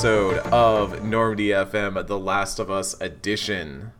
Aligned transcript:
episode 0.00 0.38
of 0.50 1.04
Normandy 1.04 1.48
FM, 1.48 2.06
The 2.06 2.18
Last 2.18 2.58
of 2.58 2.70
Us 2.70 2.98
Edition. 3.02 3.92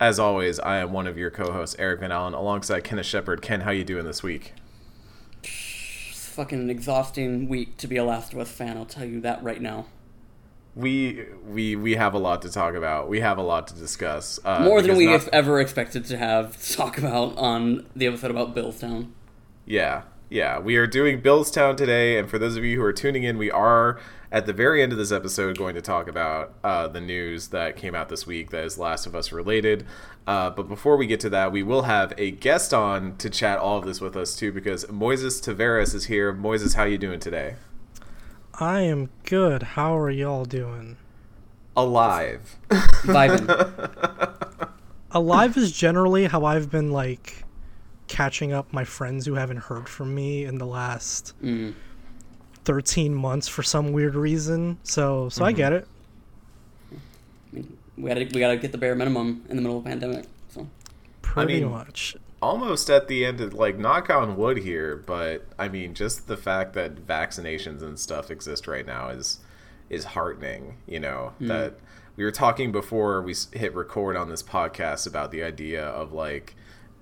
As 0.00 0.18
always, 0.18 0.58
I 0.58 0.78
am 0.78 0.94
one 0.94 1.06
of 1.06 1.18
your 1.18 1.30
co-hosts, 1.30 1.76
Eric 1.78 2.00
Van 2.00 2.10
Allen, 2.10 2.32
alongside 2.32 2.84
Kenneth 2.84 3.04
Shepard. 3.04 3.42
Ken, 3.42 3.60
how 3.60 3.70
you 3.70 3.84
doing 3.84 4.06
this 4.06 4.22
week? 4.22 4.54
It's 5.42 6.26
fucking 6.28 6.58
an 6.58 6.70
exhausting 6.70 7.50
week 7.50 7.76
to 7.76 7.86
be 7.86 7.98
a 7.98 8.04
Last 8.04 8.32
of 8.32 8.38
Us 8.38 8.50
fan. 8.50 8.78
I'll 8.78 8.86
tell 8.86 9.04
you 9.04 9.20
that 9.20 9.42
right 9.42 9.60
now. 9.60 9.84
We 10.74 11.26
we 11.46 11.76
we 11.76 11.96
have 11.96 12.14
a 12.14 12.18
lot 12.18 12.40
to 12.40 12.50
talk 12.50 12.74
about. 12.74 13.10
We 13.10 13.20
have 13.20 13.36
a 13.36 13.42
lot 13.42 13.66
to 13.66 13.74
discuss. 13.74 14.40
Uh, 14.42 14.60
More 14.64 14.80
than 14.80 14.96
we 14.96 15.04
not- 15.04 15.20
have 15.20 15.28
ever 15.34 15.60
expected 15.60 16.06
to 16.06 16.16
have 16.16 16.56
to 16.56 16.72
talk 16.74 16.96
about 16.96 17.36
on 17.36 17.84
the 17.94 18.06
episode 18.06 18.30
about 18.30 18.56
Billstown. 18.56 19.10
Yeah, 19.66 20.04
yeah. 20.30 20.58
We 20.58 20.76
are 20.76 20.86
doing 20.86 21.20
Billstown 21.20 21.76
today, 21.76 22.16
and 22.18 22.26
for 22.30 22.38
those 22.38 22.56
of 22.56 22.64
you 22.64 22.78
who 22.78 22.84
are 22.84 22.92
tuning 22.94 23.22
in, 23.24 23.36
we 23.36 23.50
are 23.50 24.00
at 24.36 24.44
the 24.44 24.52
very 24.52 24.82
end 24.82 24.92
of 24.92 24.98
this 24.98 25.12
episode 25.12 25.56
going 25.56 25.74
to 25.74 25.80
talk 25.80 26.08
about 26.08 26.52
uh, 26.62 26.86
the 26.86 27.00
news 27.00 27.48
that 27.48 27.74
came 27.74 27.94
out 27.94 28.10
this 28.10 28.26
week 28.26 28.50
that 28.50 28.64
is 28.64 28.76
Last 28.76 29.06
of 29.06 29.14
Us 29.14 29.32
related. 29.32 29.86
Uh, 30.26 30.50
but 30.50 30.68
before 30.68 30.98
we 30.98 31.06
get 31.06 31.20
to 31.20 31.30
that, 31.30 31.52
we 31.52 31.62
will 31.62 31.82
have 31.82 32.12
a 32.18 32.32
guest 32.32 32.74
on 32.74 33.16
to 33.16 33.30
chat 33.30 33.58
all 33.58 33.78
of 33.78 33.86
this 33.86 33.98
with 33.98 34.14
us 34.14 34.36
too, 34.36 34.52
because 34.52 34.84
Moises 34.86 35.40
Tavares 35.40 35.94
is 35.94 36.04
here. 36.04 36.34
Moises, 36.34 36.74
how 36.74 36.84
you 36.84 36.98
doing 36.98 37.18
today? 37.18 37.54
I 38.60 38.82
am 38.82 39.08
good. 39.24 39.62
How 39.62 39.96
are 39.96 40.10
y'all 40.10 40.44
doing? 40.44 40.98
Alive. 41.74 42.56
Vibing. 42.68 44.68
Alive 45.12 45.56
is 45.56 45.72
generally 45.72 46.26
how 46.26 46.44
I've 46.44 46.70
been 46.70 46.92
like 46.92 47.42
catching 48.06 48.52
up 48.52 48.70
my 48.70 48.84
friends 48.84 49.24
who 49.24 49.32
haven't 49.32 49.60
heard 49.60 49.88
from 49.88 50.14
me 50.14 50.44
in 50.44 50.58
the 50.58 50.66
last 50.66 51.32
Mm. 51.42 51.72
13 52.66 53.14
months 53.14 53.48
for 53.48 53.62
some 53.62 53.92
weird 53.92 54.14
reason. 54.14 54.78
So 54.82 55.30
so 55.30 55.44
I 55.44 55.52
mm-hmm. 55.52 55.56
get 55.56 55.72
it. 55.72 55.88
we 57.96 58.08
gotta 58.08 58.28
we 58.34 58.40
gotta 58.40 58.56
get 58.58 58.72
the 58.72 58.78
bare 58.78 58.94
minimum 58.94 59.44
in 59.48 59.56
the 59.56 59.62
middle 59.62 59.78
of 59.78 59.86
a 59.86 59.88
pandemic. 59.88 60.26
So 60.50 60.66
Pretty 61.22 61.60
mean- 61.60 61.70
much. 61.70 62.16
almost 62.42 62.90
at 62.90 63.08
the 63.08 63.24
end 63.24 63.40
of 63.40 63.54
like 63.54 63.78
knock 63.78 64.10
on 64.10 64.36
wood 64.36 64.58
here 64.58 64.94
but 64.94 65.46
i 65.58 65.66
mean 65.66 65.94
just 65.94 66.28
the 66.28 66.36
fact 66.36 66.74
that 66.74 66.94
vaccinations 66.94 67.80
and 67.80 67.98
stuff 67.98 68.30
exist 68.30 68.68
right 68.68 68.86
now 68.86 69.08
is 69.08 69.38
is 69.88 70.04
heartening 70.04 70.76
you 70.86 71.00
know 71.00 71.32
mm. 71.40 71.48
that 71.48 71.72
we 72.14 72.24
were 72.24 72.30
talking 72.30 72.70
before 72.70 73.22
we 73.22 73.34
hit 73.52 73.74
record 73.74 74.16
on 74.16 74.28
this 74.28 74.42
podcast 74.42 75.06
about 75.06 75.30
the 75.30 75.42
idea 75.42 75.82
of 75.82 76.12
like 76.12 76.54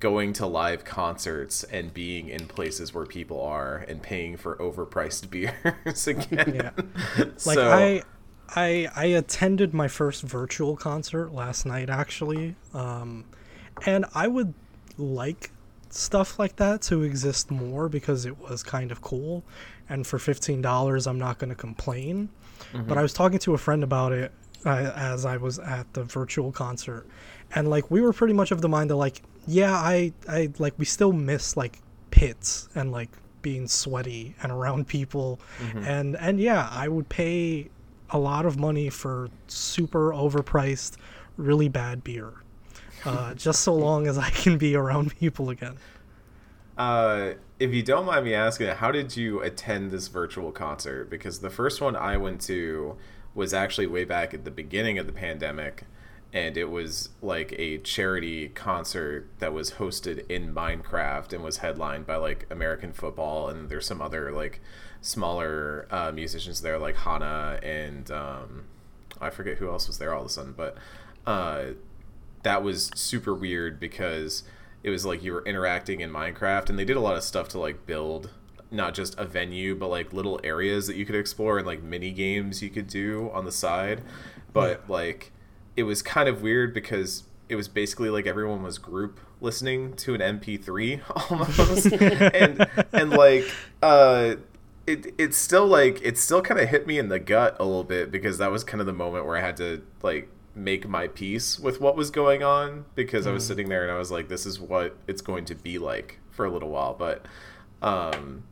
going 0.04 0.34
to 0.34 0.46
live 0.46 0.84
concerts 0.84 1.64
and 1.64 1.94
being 1.94 2.28
in 2.28 2.46
places 2.46 2.92
where 2.92 3.06
people 3.06 3.40
are 3.40 3.86
and 3.88 4.02
paying 4.02 4.36
for 4.36 4.54
overpriced 4.56 5.30
beers 5.84 6.06
again 6.06 6.54
Yeah. 6.54 6.70
Like 7.16 7.38
so 7.38 7.70
I 7.70 8.02
I 8.54 8.86
I 8.94 9.06
attended 9.06 9.72
my 9.72 9.88
first 9.88 10.22
virtual 10.22 10.76
concert 10.76 11.32
last 11.32 11.64
night 11.64 11.88
actually. 11.88 12.54
Um 12.74 13.24
and 13.86 14.04
I 14.14 14.28
would 14.28 14.52
like 14.98 15.50
stuff 15.88 16.38
like 16.38 16.56
that 16.56 16.82
to 16.82 17.02
exist 17.02 17.50
more 17.50 17.88
because 17.88 18.26
it 18.26 18.38
was 18.38 18.62
kind 18.62 18.92
of 18.92 19.00
cool 19.00 19.42
and 19.88 20.06
for 20.06 20.18
$15 20.18 21.06
I'm 21.06 21.18
not 21.18 21.38
going 21.38 21.48
to 21.48 21.56
complain. 21.56 22.28
But 22.74 22.98
I 22.98 23.02
was 23.02 23.14
talking 23.14 23.38
to 23.38 23.54
a 23.54 23.58
friend 23.58 23.82
about 23.82 24.12
it 24.12 24.32
uh, 24.66 24.92
as 24.96 25.24
I 25.24 25.38
was 25.38 25.58
at 25.60 25.90
the 25.94 26.04
virtual 26.04 26.52
concert 26.52 27.06
and 27.54 27.70
like 27.70 27.90
we 27.90 28.02
were 28.02 28.12
pretty 28.12 28.34
much 28.34 28.50
of 28.50 28.60
the 28.60 28.68
mind 28.68 28.90
that 28.90 28.96
like 28.96 29.22
yeah, 29.46 29.74
I 29.74 30.12
I 30.28 30.50
like 30.58 30.74
we 30.78 30.84
still 30.84 31.12
miss 31.12 31.56
like 31.56 31.80
pits 32.10 32.68
and 32.74 32.92
like 32.92 33.10
being 33.42 33.68
sweaty 33.68 34.34
and 34.42 34.50
around 34.50 34.88
people. 34.88 35.38
And 35.86 36.16
and 36.16 36.40
yeah 36.40 36.68
i 36.72 36.88
would 36.88 37.08
pay 37.08 37.68
a 38.10 38.18
lot 38.18 38.46
of 38.46 38.58
money 38.58 38.88
for 38.88 39.28
super 39.48 40.12
overpriced 40.12 40.96
really 41.36 41.68
bad 41.68 42.02
beer 42.04 42.32
uh, 43.04 43.34
just 43.46 43.62
so 43.62 43.74
long 43.74 44.06
as 44.06 44.16
i 44.16 44.30
can 44.30 44.56
be 44.58 44.74
around 44.74 45.16
people 45.18 45.50
again. 45.50 45.76
Uh, 46.76 47.34
if 47.60 47.72
you 47.72 47.82
don't 47.82 48.04
mind 48.04 48.24
me 48.24 48.34
asking, 48.34 48.68
how 48.68 48.90
did 48.90 49.16
you 49.16 49.40
attend 49.40 49.92
this 49.92 50.08
virtual 50.08 50.50
concert? 50.50 51.08
Because 51.08 51.38
the 51.38 51.50
first 51.50 51.80
one 51.80 51.94
I 51.94 52.16
went 52.16 52.40
to 52.42 52.96
was 53.34 53.54
actually 53.54 53.86
way 53.86 54.04
back 54.04 54.34
at 54.34 54.44
the 54.44 54.50
beginning 54.50 54.98
of 54.98 55.06
the 55.06 55.12
pandemic, 55.12 55.84
and 56.34 56.56
it 56.56 56.68
was 56.68 57.10
like 57.22 57.54
a 57.56 57.78
charity 57.78 58.48
concert 58.48 59.28
that 59.38 59.54
was 59.54 59.74
hosted 59.74 60.28
in 60.28 60.52
Minecraft 60.52 61.32
and 61.32 61.44
was 61.44 61.58
headlined 61.58 62.08
by 62.08 62.16
like 62.16 62.44
American 62.50 62.92
football, 62.92 63.48
and 63.48 63.70
there's 63.70 63.86
some 63.86 64.02
other 64.02 64.32
like 64.32 64.60
smaller 65.00 65.86
uh, 65.92 66.10
musicians 66.10 66.60
there, 66.60 66.76
like 66.76 66.96
Hana 66.96 67.60
and 67.62 68.10
um, 68.10 68.64
I 69.20 69.30
forget 69.30 69.58
who 69.58 69.70
else 69.70 69.86
was 69.86 69.98
there 69.98 70.12
all 70.12 70.22
of 70.22 70.26
a 70.26 70.30
sudden, 70.30 70.54
but 70.56 70.76
uh, 71.24 71.66
that 72.42 72.64
was 72.64 72.90
super 72.96 73.32
weird 73.32 73.78
because 73.78 74.42
it 74.82 74.90
was 74.90 75.06
like 75.06 75.22
you 75.22 75.32
were 75.32 75.44
interacting 75.44 76.00
in 76.00 76.10
Minecraft 76.10 76.68
and 76.68 76.76
they 76.76 76.84
did 76.84 76.96
a 76.96 77.00
lot 77.00 77.16
of 77.16 77.22
stuff 77.22 77.48
to 77.50 77.60
like 77.60 77.86
build 77.86 78.30
not 78.72 78.92
just 78.92 79.16
a 79.18 79.24
venue 79.24 79.74
but 79.76 79.88
like 79.88 80.12
little 80.12 80.40
areas 80.42 80.88
that 80.88 80.96
you 80.96 81.06
could 81.06 81.14
explore 81.14 81.58
and 81.58 81.66
like 81.66 81.80
mini 81.80 82.10
games 82.10 82.60
you 82.60 82.70
could 82.70 82.88
do 82.88 83.30
on 83.32 83.44
the 83.44 83.52
side. 83.52 84.02
But 84.52 84.90
like 84.90 85.30
it 85.76 85.84
was 85.84 86.02
kind 86.02 86.28
of 86.28 86.42
weird 86.42 86.72
because 86.74 87.24
it 87.48 87.56
was 87.56 87.68
basically 87.68 88.10
like 88.10 88.26
everyone 88.26 88.62
was 88.62 88.78
group 88.78 89.20
listening 89.40 89.94
to 89.94 90.14
an 90.14 90.20
MP3 90.20 91.00
almost. 91.30 91.92
And 92.34 92.66
and 92.92 93.10
like 93.10 93.44
uh 93.82 94.36
it 94.86 95.14
it's 95.18 95.36
still 95.36 95.66
like 95.66 96.00
it 96.02 96.18
still 96.18 96.42
kind 96.42 96.60
of 96.60 96.68
hit 96.68 96.86
me 96.86 96.98
in 96.98 97.08
the 97.08 97.18
gut 97.18 97.56
a 97.58 97.64
little 97.64 97.84
bit 97.84 98.10
because 98.10 98.38
that 98.38 98.50
was 98.50 98.64
kind 98.64 98.80
of 98.80 98.86
the 98.86 98.92
moment 98.92 99.26
where 99.26 99.36
I 99.36 99.40
had 99.40 99.56
to 99.58 99.82
like 100.02 100.28
make 100.54 100.88
my 100.88 101.08
peace 101.08 101.58
with 101.58 101.80
what 101.80 101.96
was 101.96 102.10
going 102.10 102.42
on 102.42 102.84
because 102.94 103.26
I 103.26 103.32
was 103.32 103.44
sitting 103.44 103.68
there 103.68 103.82
and 103.82 103.90
I 103.90 103.98
was 103.98 104.10
like 104.10 104.28
this 104.28 104.46
is 104.46 104.60
what 104.60 104.96
it's 105.06 105.20
going 105.20 105.44
to 105.46 105.54
be 105.54 105.78
like 105.78 106.20
for 106.30 106.44
a 106.44 106.50
little 106.50 106.70
while. 106.70 106.94
But 106.94 107.26
um 107.82 108.44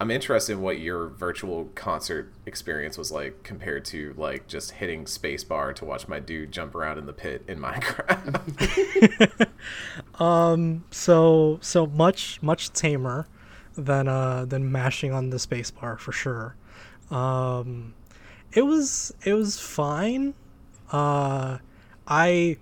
I'm 0.00 0.10
interested 0.12 0.52
in 0.52 0.60
what 0.60 0.78
your 0.78 1.08
virtual 1.08 1.70
concert 1.74 2.32
experience 2.46 2.96
was 2.96 3.10
like 3.10 3.42
compared 3.42 3.84
to 3.86 4.14
like 4.16 4.46
just 4.46 4.72
hitting 4.72 5.06
spacebar 5.06 5.74
to 5.74 5.84
watch 5.84 6.06
my 6.06 6.20
dude 6.20 6.52
jump 6.52 6.74
around 6.74 6.98
in 6.98 7.06
the 7.06 7.12
pit 7.12 7.44
in 7.48 7.58
Minecraft. 7.62 9.48
Um, 10.20 10.84
so 10.90 11.58
so 11.60 11.86
much 11.86 12.42
much 12.42 12.72
tamer 12.72 13.28
than 13.78 14.08
uh 14.08 14.44
than 14.44 14.70
mashing 14.72 15.12
on 15.12 15.30
the 15.30 15.36
spacebar 15.36 15.98
for 15.98 16.10
sure 16.10 16.56
um 17.10 17.94
it 18.52 18.62
was 18.62 19.14
it 19.24 19.34
was 19.34 19.58
fine 19.60 20.34
uh 20.90 21.58
i 22.08 22.56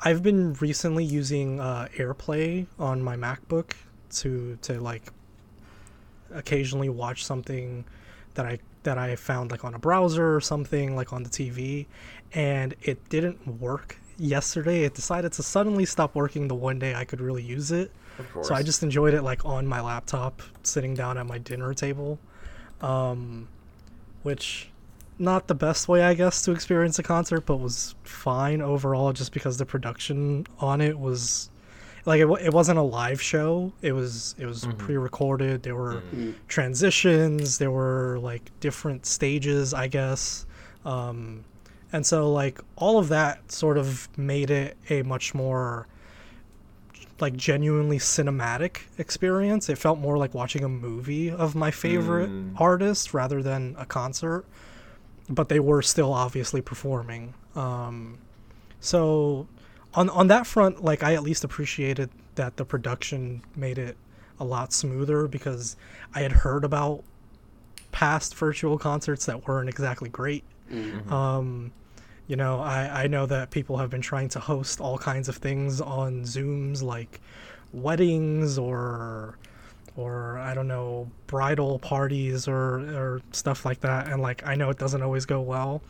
i've 0.00 0.22
been 0.22 0.54
recently 0.54 1.04
using 1.04 1.60
uh 1.60 1.86
airplay 1.98 2.66
on 2.78 3.02
my 3.02 3.14
macbook 3.14 3.72
to 4.10 4.58
to 4.62 4.80
like 4.80 5.02
occasionally 6.34 6.88
watch 6.88 7.24
something 7.24 7.84
that 8.34 8.44
i 8.44 8.58
that 8.82 8.98
i 8.98 9.16
found 9.16 9.50
like 9.50 9.64
on 9.64 9.74
a 9.74 9.78
browser 9.78 10.34
or 10.34 10.40
something 10.40 10.94
like 10.94 11.12
on 11.12 11.22
the 11.22 11.30
tv 11.30 11.86
and 12.34 12.74
it 12.82 13.08
didn't 13.08 13.46
work 13.60 13.96
yesterday. 14.18 14.84
It 14.84 14.94
decided 14.94 15.32
to 15.32 15.42
suddenly 15.42 15.84
stop 15.84 16.14
working 16.14 16.48
the 16.48 16.54
one 16.54 16.78
day 16.78 16.94
i 16.94 17.04
could 17.04 17.20
really 17.20 17.42
use 17.42 17.70
it. 17.72 17.90
So 18.44 18.54
I 18.54 18.62
just 18.62 18.82
enjoyed 18.82 19.12
it 19.12 19.22
like 19.22 19.44
on 19.44 19.66
my 19.66 19.80
laptop, 19.80 20.40
sitting 20.62 20.94
down 20.94 21.18
at 21.18 21.26
my 21.26 21.38
dinner 21.38 21.74
table, 21.74 22.20
um, 22.80 23.48
which 24.22 24.70
not 25.18 25.48
the 25.48 25.54
best 25.54 25.88
way 25.88 26.02
I 26.02 26.14
guess 26.14 26.42
to 26.42 26.52
experience 26.52 26.98
a 27.00 27.02
concert, 27.02 27.40
but 27.40 27.56
was 27.56 27.96
fine 28.04 28.60
overall 28.60 29.12
just 29.12 29.32
because 29.32 29.56
the 29.56 29.66
production 29.66 30.46
on 30.60 30.80
it 30.80 30.98
was 30.98 31.50
like 32.06 32.20
it, 32.20 32.26
it 32.42 32.52
wasn't 32.52 32.78
a 32.78 32.82
live 32.82 33.20
show. 33.20 33.72
It 33.82 33.92
was 33.92 34.34
it 34.38 34.46
was 34.46 34.66
pre-recorded. 34.78 35.62
There 35.62 35.74
were 35.74 36.02
transitions. 36.48 37.58
There 37.58 37.70
were 37.70 38.18
like 38.20 38.50
different 38.60 39.06
stages, 39.06 39.72
I 39.72 39.88
guess. 39.88 40.46
Um, 40.84 41.44
and 41.92 42.04
so 42.04 42.30
like 42.32 42.60
all 42.76 42.98
of 42.98 43.08
that 43.08 43.50
sort 43.50 43.78
of 43.78 44.08
made 44.18 44.50
it 44.50 44.76
a 44.90 45.02
much 45.02 45.34
more 45.34 45.86
like 47.20 47.36
genuinely 47.36 47.98
cinematic 47.98 48.82
experience. 48.98 49.68
It 49.68 49.78
felt 49.78 49.98
more 49.98 50.18
like 50.18 50.34
watching 50.34 50.64
a 50.64 50.68
movie 50.68 51.30
of 51.30 51.54
my 51.54 51.70
favorite 51.70 52.30
artist 52.58 53.14
rather 53.14 53.42
than 53.42 53.76
a 53.78 53.86
concert. 53.86 54.44
But 55.28 55.48
they 55.48 55.60
were 55.60 55.80
still 55.80 56.12
obviously 56.12 56.60
performing. 56.60 57.32
Um, 57.56 58.18
so 58.80 59.46
on 59.94 60.10
on 60.10 60.26
that 60.28 60.46
front, 60.46 60.84
like 60.84 61.02
I 61.02 61.14
at 61.14 61.22
least 61.22 61.44
appreciated 61.44 62.10
that 62.34 62.56
the 62.56 62.64
production 62.64 63.42
made 63.56 63.78
it 63.78 63.96
a 64.40 64.44
lot 64.44 64.72
smoother 64.72 65.28
because 65.28 65.76
I 66.14 66.20
had 66.20 66.32
heard 66.32 66.64
about 66.64 67.04
past 67.92 68.34
virtual 68.34 68.76
concerts 68.78 69.26
that 69.26 69.46
weren't 69.46 69.68
exactly 69.68 70.08
great. 70.08 70.42
Um, 71.08 71.70
you 72.26 72.34
know, 72.36 72.58
I, 72.58 73.04
I 73.04 73.06
know 73.06 73.26
that 73.26 73.50
people 73.50 73.76
have 73.76 73.90
been 73.90 74.00
trying 74.00 74.28
to 74.30 74.40
host 74.40 74.80
all 74.80 74.98
kinds 74.98 75.28
of 75.28 75.36
things 75.36 75.80
on 75.80 76.22
Zooms, 76.22 76.82
like 76.82 77.20
weddings 77.72 78.58
or 78.58 79.38
or 79.96 80.38
I 80.38 80.54
don't 80.54 80.66
know 80.66 81.08
bridal 81.28 81.78
parties 81.78 82.48
or 82.48 82.80
or 82.80 83.20
stuff 83.32 83.64
like 83.64 83.80
that, 83.80 84.08
and 84.08 84.20
like 84.20 84.44
I 84.46 84.54
know 84.56 84.70
it 84.70 84.78
doesn't 84.78 85.02
always 85.02 85.26
go 85.26 85.40
well. 85.40 85.82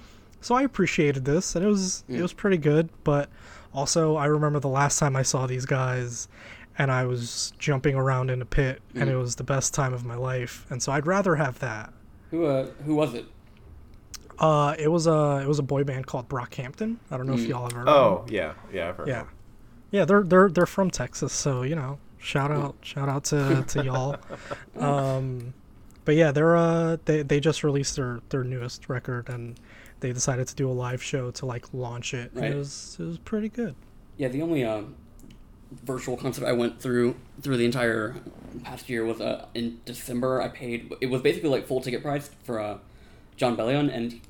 So 0.43 0.55
I 0.55 0.63
appreciated 0.63 1.25
this, 1.25 1.57
and 1.57 1.65
it 1.65 1.69
was 1.69 2.05
Yeah. 2.09 2.19
it 2.19 2.23
was 2.23 2.35
pretty 2.35 2.59
good. 2.59 2.91
But 3.05 3.31
also, 3.75 4.17
I 4.17 4.27
remember 4.27 4.61
the 4.61 4.69
last 4.69 4.99
time 4.99 5.17
I 5.17 5.23
saw 5.23 5.47
these 5.47 5.67
guys, 5.67 6.29
and 6.79 6.91
I 6.91 7.05
was 7.05 7.53
jumping 7.59 7.95
around 7.97 8.31
in 8.31 8.41
a 8.43 8.45
pit, 8.47 8.81
and 8.95 9.09
Mm. 9.09 9.13
it 9.13 9.17
was 9.17 9.37
the 9.37 9.45
best 9.45 9.75
time 9.75 9.93
of 9.93 10.05
my 10.05 10.15
life. 10.17 10.67
And 10.71 10.83
so 10.83 10.93
I'd 10.93 11.07
rather 11.07 11.37
have 11.37 11.59
that. 11.61 11.93
Who 12.31 12.47
uh 12.47 12.67
who 12.87 12.95
was 12.95 13.15
it? 13.15 13.27
Uh, 14.39 14.75
it 14.79 14.89
was 14.89 15.07
a 15.07 15.41
it 15.43 15.47
was 15.49 15.59
a 15.59 15.63
boy 15.63 15.85
band 15.85 16.07
called 16.07 16.29
Brockhampton. 16.29 16.97
I 17.11 17.17
don't 17.17 17.27
know 17.27 17.35
if 17.35 17.41
Mm. 17.41 17.49
y'all 17.49 17.63
have 17.65 17.73
heard. 17.73 17.89
of 17.89 17.95
them. 17.95 17.95
Oh 17.95 18.25
yeah, 18.29 18.53
yeah, 18.73 18.89
I've 18.89 18.97
heard. 18.97 19.09
Yeah, 19.09 19.25
yeah, 19.93 20.05
they're 20.05 20.25
they're 20.25 20.49
they're 20.51 20.67
from 20.67 20.91
Texas, 20.91 21.33
so 21.33 21.63
you 21.63 21.77
know, 21.77 21.99
shout 22.19 22.51
out 22.51 22.75
shout 22.83 23.09
out 23.09 23.25
to 23.27 23.63
to 23.69 23.85
y'all. 23.85 24.17
Um, 24.79 25.55
but 26.05 26.17
yeah, 26.17 26.33
they're 26.33 26.57
uh 26.57 26.97
they 27.05 27.23
they 27.23 27.39
just 27.39 27.63
released 27.63 27.95
their 27.97 28.21
their 28.31 28.43
newest 28.43 28.89
record 28.89 29.29
and 29.29 29.59
they 30.05 30.13
decided 30.13 30.47
to 30.47 30.55
do 30.55 30.71
a 30.71 30.77
live 30.87 31.03
show 31.03 31.31
to 31.31 31.47
like 31.47 31.65
launch 31.73 32.13
it. 32.13 32.31
Right. 32.35 32.51
it 32.53 32.57
was 32.57 32.97
it 33.01 33.05
was 33.05 33.19
pretty 33.19 33.49
good. 33.49 33.75
Yeah, 34.19 34.29
the 34.29 34.43
only 34.43 34.63
uh, 34.63 34.83
virtual 35.83 36.17
concert 36.19 36.45
I 36.47 36.53
went 36.53 36.79
through 36.79 37.17
through 37.41 37.57
the 37.57 37.65
entire 37.65 38.17
past 38.63 38.91
year 38.91 39.03
was 39.05 39.21
uh, 39.23 39.47
in 39.55 39.81
December. 39.87 40.43
I 40.43 40.49
paid 40.49 40.93
it 41.01 41.07
was 41.07 41.23
basically 41.23 41.49
like 41.49 41.67
full 41.67 41.81
ticket 41.81 42.03
price 42.03 42.29
for 42.45 42.61
uh, 42.61 42.79
Jon 43.39 43.57
Bellion, 43.57 43.89
and 43.93 44.21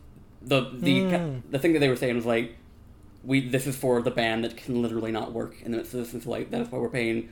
the 0.40 0.70
the 0.72 1.00
Mm. 1.02 1.42
the 1.50 1.58
thing 1.58 1.72
that 1.72 1.80
they 1.80 1.88
were 1.88 1.96
saying 1.96 2.14
was 2.14 2.24
like, 2.26 2.54
we 3.24 3.48
this 3.48 3.66
is 3.66 3.74
for 3.74 4.00
the 4.00 4.12
band 4.12 4.44
that 4.44 4.56
can 4.56 4.80
literally 4.80 5.10
not 5.10 5.32
work, 5.32 5.56
and 5.64 5.74
it's 5.74 5.90
this 5.90 6.14
is 6.14 6.24
like 6.24 6.52
that 6.52 6.60
is 6.60 6.68
why 6.70 6.78
we're 6.78 6.88
paying 6.88 7.30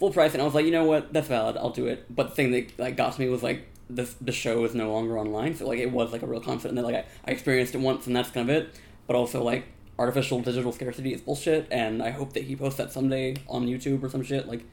full 0.00 0.10
price. 0.10 0.32
And 0.32 0.42
I 0.42 0.44
was 0.44 0.54
like, 0.54 0.64
you 0.66 0.72
know 0.72 0.84
what, 0.84 1.12
that's 1.12 1.28
valid, 1.28 1.56
I'll 1.56 1.70
do 1.70 1.86
it. 1.86 2.12
But 2.12 2.30
the 2.30 2.34
thing 2.34 2.50
that 2.50 2.76
like 2.76 2.96
got 2.96 3.12
to 3.14 3.20
me 3.20 3.28
was 3.28 3.44
like. 3.44 3.68
This, 3.90 4.14
the 4.20 4.32
show 4.32 4.64
is 4.64 4.74
no 4.74 4.90
longer 4.92 5.18
online, 5.18 5.54
so 5.54 5.66
like 5.66 5.78
it 5.78 5.90
was 5.90 6.12
like 6.12 6.22
a 6.22 6.26
real 6.26 6.40
concert, 6.40 6.68
and 6.68 6.78
then 6.78 6.84
like 6.84 6.94
I, 6.94 7.04
I 7.26 7.30
experienced 7.32 7.74
it 7.74 7.78
once, 7.78 8.06
and 8.06 8.16
that's 8.16 8.30
kind 8.30 8.48
of 8.48 8.56
it. 8.56 8.80
But 9.06 9.14
also 9.16 9.42
like 9.42 9.66
artificial 9.98 10.40
digital 10.40 10.72
scarcity 10.72 11.12
is 11.12 11.20
bullshit, 11.20 11.68
and 11.70 12.02
I 12.02 12.10
hope 12.10 12.32
that 12.32 12.44
he 12.44 12.56
posts 12.56 12.78
that 12.78 12.92
someday 12.92 13.36
on 13.48 13.66
YouTube 13.66 14.02
or 14.02 14.08
some 14.08 14.22
shit, 14.22 14.48
like 14.48 14.64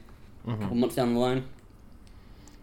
a 0.46 0.56
couple 0.56 0.76
months 0.76 0.96
down 0.96 1.14
the 1.14 1.20
line. 1.20 1.44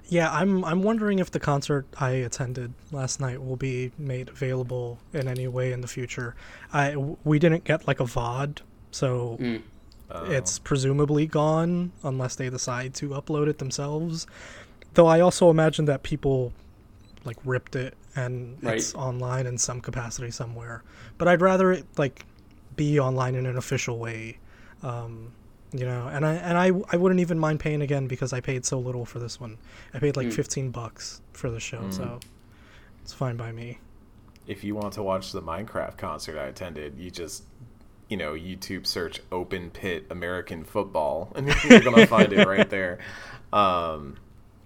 Yeah, 0.07 0.31
I'm 0.31 0.65
I'm 0.65 0.81
wondering 0.81 1.19
if 1.19 1.29
the 1.29 1.39
concert 1.39 1.85
I 1.99 2.09
attended 2.11 2.73
last 2.91 3.19
night 3.19 3.43
will 3.43 3.55
be 3.55 3.91
made 3.99 4.29
available 4.29 4.97
in 5.13 5.27
any 5.27 5.47
way 5.47 5.71
in 5.71 5.81
the 5.81 5.87
future. 5.87 6.35
I 6.73 6.95
we 7.23 7.37
didn't 7.37 7.63
get 7.63 7.87
like 7.87 7.99
a 7.99 8.05
VOD, 8.05 8.61
so 8.89 9.37
Mm. 9.39 9.61
Oh. 10.11 10.25
it's 10.25 10.57
presumably 10.57 11.27
gone 11.27 11.91
unless 12.03 12.35
they 12.35 12.49
decide 12.49 12.95
to 12.95 13.09
upload 13.09 13.47
it 13.47 13.59
themselves. 13.59 14.25
Though 14.93 15.07
I 15.07 15.19
also 15.21 15.49
imagine 15.49 15.85
that 15.85 16.03
people 16.03 16.51
like 17.25 17.37
ripped 17.45 17.75
it 17.75 17.95
and 18.15 18.57
it's 18.63 18.95
online 18.95 19.45
in 19.45 19.57
some 19.57 19.81
capacity 19.81 20.31
somewhere. 20.31 20.83
But 21.17 21.27
I'd 21.27 21.41
rather 21.41 21.71
it 21.73 21.85
like 21.97 22.25
be 22.75 22.99
online 22.99 23.35
in 23.35 23.45
an 23.45 23.57
official 23.57 23.97
way. 23.99 24.37
Um, 24.83 25.31
you 25.71 25.85
know, 25.85 26.07
and 26.07 26.25
I 26.25 26.33
and 26.35 26.57
I 26.57 26.71
I 26.91 26.97
wouldn't 26.97 27.19
even 27.21 27.37
mind 27.37 27.59
paying 27.59 27.81
again 27.81 28.07
because 28.07 28.33
I 28.33 28.39
paid 28.41 28.65
so 28.65 28.79
little 28.79 29.05
for 29.05 29.19
this 29.19 29.39
one. 29.39 29.57
I 29.93 29.99
paid 29.99 30.17
like 30.17 30.27
Mm. 30.27 30.33
15 30.33 30.71
bucks 30.71 31.21
for 31.33 31.49
the 31.51 31.59
show, 31.59 31.81
Mm. 31.81 31.93
so 31.93 32.19
it's 33.03 33.13
fine 33.13 33.37
by 33.37 33.51
me. 33.51 33.79
if 34.47 34.63
you 34.63 34.73
want 34.73 34.93
to 34.93 35.03
watch 35.03 35.31
the 35.31 35.41
Minecraft 35.43 35.95
concert 35.97 36.35
I 36.39 36.45
attended, 36.45 36.97
you 36.97 37.11
just 37.11 37.43
you 38.07 38.17
know 38.17 38.33
YouTube 38.33 38.87
search 38.87 39.21
open 39.31 39.69
pit 39.69 40.07
American 40.09 40.63
football 40.63 41.31
and 41.35 41.47
you're 41.69 41.81
gonna 41.81 42.07
find 42.07 42.33
it 42.33 42.47
right 42.47 42.67
there. 42.77 42.97
Um, 43.53 44.17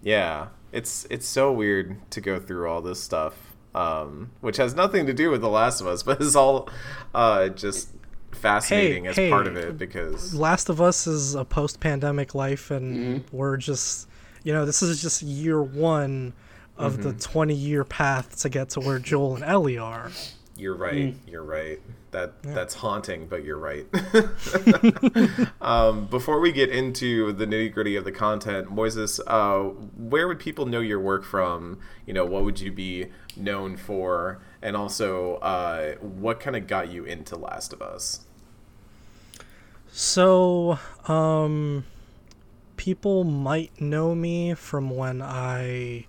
yeah, 0.03 0.47
it's 0.71 1.07
it's 1.09 1.25
so 1.27 1.51
weird 1.51 1.95
to 2.11 2.21
go 2.21 2.39
through 2.39 2.67
all 2.69 2.81
this 2.81 3.01
stuff, 3.01 3.33
um, 3.73 4.31
which 4.41 4.57
has 4.57 4.75
nothing 4.75 5.05
to 5.07 5.13
do 5.13 5.29
with 5.31 5.41
The 5.41 5.49
Last 5.49 5.81
of 5.81 5.87
Us, 5.87 6.03
but 6.07 6.21
is 6.21 6.35
all 6.35 6.69
uh, 7.15 7.49
just 7.49 7.89
fascinating 8.31 9.07
as 9.07 9.15
hey, 9.15 9.29
part 9.29 9.47
of 9.47 9.55
it 9.55 9.77
because 9.77 10.33
Last 10.33 10.69
of 10.69 10.81
Us 10.81 11.07
is 11.07 11.35
a 11.35 11.45
post-pandemic 11.45 12.35
life, 12.35 12.71
and 12.71 13.21
Mhm. 13.21 13.23
we're 13.31 13.57
just, 13.57 14.07
you 14.43 14.51
know, 14.53 14.65
this 14.65 14.81
is 14.81 15.01
just 15.01 15.21
year 15.21 15.61
one 15.61 16.33
of 16.77 17.03
the 17.03 17.13
20-year 17.13 17.83
path 17.83 18.35
to 18.41 18.49
get 18.49 18.69
to 18.71 18.79
where 18.79 18.97
Joel 18.97 19.35
and 19.35 19.43
Ellie 19.43 19.77
are. 19.77 20.09
You're 20.55 20.75
right. 20.75 21.15
You're 21.27 21.43
right. 21.43 21.79
That 22.11 22.33
Yeah. 22.45 22.53
that's 22.53 22.75
haunting, 22.75 23.27
but 23.27 23.43
you're 23.43 23.57
right. 23.57 23.87
um, 25.61 26.05
before 26.05 26.39
we 26.39 26.51
get 26.51 26.69
into 26.69 27.33
the 27.33 27.45
nitty 27.47 27.73
gritty 27.73 27.95
of 27.95 28.03
the 28.05 28.11
content, 28.11 28.67
Moises, 28.69 29.19
uh, 29.25 29.69
where 29.97 30.27
would 30.27 30.39
people 30.39 30.65
know 30.67 30.79
your 30.79 30.99
work 30.99 31.23
from? 31.23 31.79
You 32.05 32.13
know, 32.13 32.25
what 32.25 32.43
would 32.43 32.59
you 32.59 32.71
be 32.71 33.07
known 33.35 33.77
for, 33.77 34.41
and 34.61 34.75
also, 34.77 35.35
uh, 35.37 35.95
what 35.95 36.39
kind 36.39 36.55
of 36.55 36.67
got 36.67 36.91
you 36.91 37.03
into 37.03 37.35
Last 37.35 37.73
of 37.73 37.81
Us? 37.81 38.25
So, 39.91 40.79
um, 41.07 41.85
people 42.77 43.23
might 43.23 43.79
know 43.81 44.13
me 44.15 44.53
from 44.53 44.89
when 44.89 45.21
I 45.21 46.05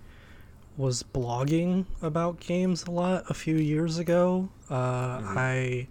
was 0.77 1.03
blogging 1.03 1.85
about 2.01 2.39
games 2.39 2.83
a 2.83 2.91
lot 2.91 3.23
a 3.29 3.33
few 3.33 3.55
years 3.55 3.97
ago. 3.97 4.49
Uh, 4.69 5.21
I 5.23 5.87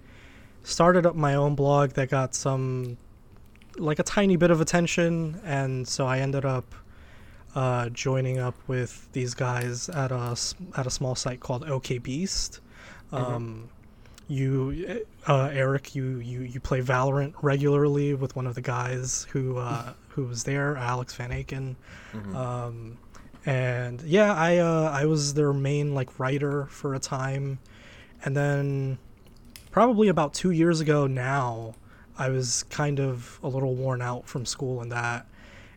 started 0.63 1.07
up 1.07 1.15
my 1.15 1.35
own 1.35 1.55
blog 1.55 1.91
that 1.93 2.11
got 2.11 2.35
some, 2.35 2.97
like 3.77 3.99
a 3.99 4.03
tiny 4.03 4.37
bit 4.37 4.51
of 4.51 4.61
attention, 4.61 5.41
and 5.45 5.87
so 5.87 6.07
I 6.07 6.19
ended 6.19 6.45
up 6.45 6.75
uh, 7.55 7.89
joining 7.91 8.39
up 8.39 8.55
with 8.67 9.09
these 9.13 9.35
guys 9.35 9.89
at 9.89 10.11
a 10.11 10.37
at 10.77 10.87
a 10.87 10.91
small 10.91 11.15
site 11.15 11.41
called 11.41 11.65
OK 11.65 11.99
Beast. 11.99 12.61
Um, 13.13 13.69
you 14.27 15.05
uh, 15.27 15.51
Eric, 15.53 15.95
you, 15.95 16.19
you 16.19 16.41
you 16.41 16.61
play 16.61 16.81
Valorant 16.81 17.35
regularly 17.43 18.15
with 18.15 18.35
one 18.37 18.47
of 18.47 18.55
the 18.55 18.61
guys 18.61 19.27
who 19.31 19.59
uh, 19.59 19.93
who 20.09 20.25
was 20.25 20.45
there, 20.45 20.77
Alex 20.77 21.15
Van 21.15 21.31
Aken. 21.31 21.77
Um, 22.35 22.99
and 23.47 24.01
yeah, 24.03 24.33
I 24.35 24.59
uh, 24.59 24.91
I 24.93 25.05
was 25.07 25.35
their 25.35 25.53
main 25.53 25.95
like 25.95 26.19
writer 26.19 26.67
for 26.67 26.95
a 26.95 26.99
time, 26.99 27.59
and 28.25 28.37
then 28.37 28.99
probably 29.71 30.09
about 30.09 30.35
two 30.35 30.51
years 30.51 30.81
ago 30.81 31.07
now, 31.07 31.75
I 32.19 32.29
was 32.31 32.63
kind 32.65 33.01
of 33.01 33.39
a 33.43 33.49
little 33.49 33.75
worn 33.75 34.01
out 34.01 34.27
from 34.27 34.47
school 34.47 34.81
and 34.81 34.93
that, 34.93 35.27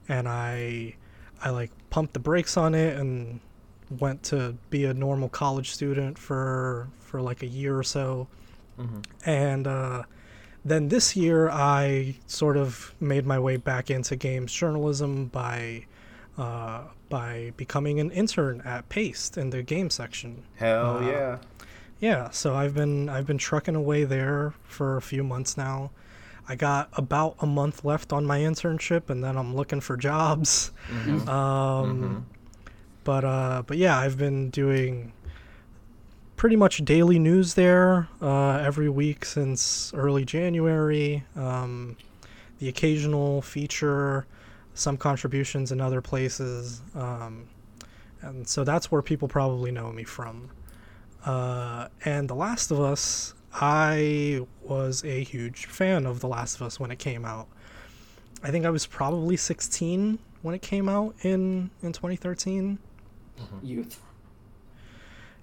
and 0.08 0.28
I 0.28 0.96
I 1.44 1.50
like 1.50 1.72
pumped 1.90 2.14
the 2.14 2.20
brakes 2.20 2.58
on 2.58 2.74
it 2.76 2.98
and 2.98 3.40
went 4.00 4.24
to 4.24 4.56
be 4.70 4.86
a 4.86 4.94
normal 4.94 5.30
college 5.30 5.72
student 5.72 6.18
for 6.18 6.88
for 7.00 7.22
like 7.22 7.44
a 7.44 7.48
year 7.48 7.78
or 7.78 7.84
so. 7.84 8.28
And 9.26 9.66
uh, 9.68 10.04
then 10.64 10.90
this 10.90 11.16
year 11.16 11.50
I 11.50 12.16
sort 12.28 12.58
of 12.58 12.94
made 13.00 13.26
my 13.26 13.40
way 13.40 13.58
back 13.58 13.90
into 13.90 14.16
games 14.16 14.54
journalism 14.54 15.26
by 15.28 15.86
uh, 16.38 16.84
by 17.10 17.54
becoming 17.58 18.00
an 18.00 18.12
intern 18.12 18.62
at 18.66 18.90
Paste 18.90 19.38
in 19.38 19.50
the 19.52 19.64
game 19.64 19.90
section. 19.90 20.44
Hell 20.56 20.98
Uh, 20.98 21.02
yeah! 21.10 21.38
Yeah, 22.00 22.30
so 22.30 22.54
I've 22.56 22.76
been 22.76 23.10
I've 23.10 23.26
been 23.26 23.38
trucking 23.40 23.76
away 23.76 24.04
there 24.04 24.54
for 24.64 24.98
a 24.98 25.02
few 25.02 25.24
months 25.24 25.58
now. 25.58 25.90
I 26.48 26.56
got 26.56 26.90
about 26.94 27.36
a 27.40 27.46
month 27.48 27.84
left 27.84 28.14
on 28.14 28.26
my 28.26 28.40
internship, 28.40 29.10
and 29.10 29.24
then 29.24 29.36
I'm 29.38 29.56
looking 29.56 29.82
for 29.82 29.98
jobs. 29.98 30.72
Um, 31.28 32.26
But 33.04 33.24
uh, 33.24 33.64
but 33.66 33.78
yeah, 33.78 33.98
I've 33.98 34.18
been 34.18 34.50
doing 34.50 35.12
pretty 36.36 36.56
much 36.56 36.86
daily 36.86 37.18
news 37.20 37.56
there 37.56 38.08
uh, 38.22 38.58
every 38.58 38.90
week 38.90 39.26
since 39.26 39.92
early 39.96 40.24
January. 40.26 41.24
Um, 41.36 41.98
the 42.60 42.68
occasional 42.70 43.42
feature, 43.42 44.26
some 44.78 44.98
contributions 44.98 45.72
in 45.72 45.82
other 45.82 46.02
places, 46.02 46.82
um, 46.96 47.48
and 48.22 48.48
so 48.48 48.64
that's 48.64 48.92
where 48.92 49.02
people 49.02 49.28
probably 49.28 49.72
know 49.72 49.92
me 49.92 50.04
from. 50.04 50.50
Uh, 51.26 51.88
and 52.06 52.30
The 52.30 52.36
Last 52.36 52.72
of 52.72 52.80
Us, 52.80 53.34
I 53.54 54.42
was 54.62 55.04
a 55.04 55.24
huge 55.24 55.66
fan 55.66 56.06
of 56.06 56.20
The 56.20 56.28
Last 56.28 56.56
of 56.56 56.62
Us 56.62 56.80
when 56.80 56.92
it 56.92 57.00
came 57.00 57.26
out. 57.26 57.48
I 58.44 58.52
think 58.52 58.66
I 58.66 58.70
was 58.70 58.86
probably 58.86 59.36
16 59.36 60.20
when 60.42 60.56
it 60.56 60.62
came 60.62 60.88
out 60.88 61.16
in 61.24 61.72
in 61.82 61.92
2013. 61.92 62.78
Youth. 63.64 64.02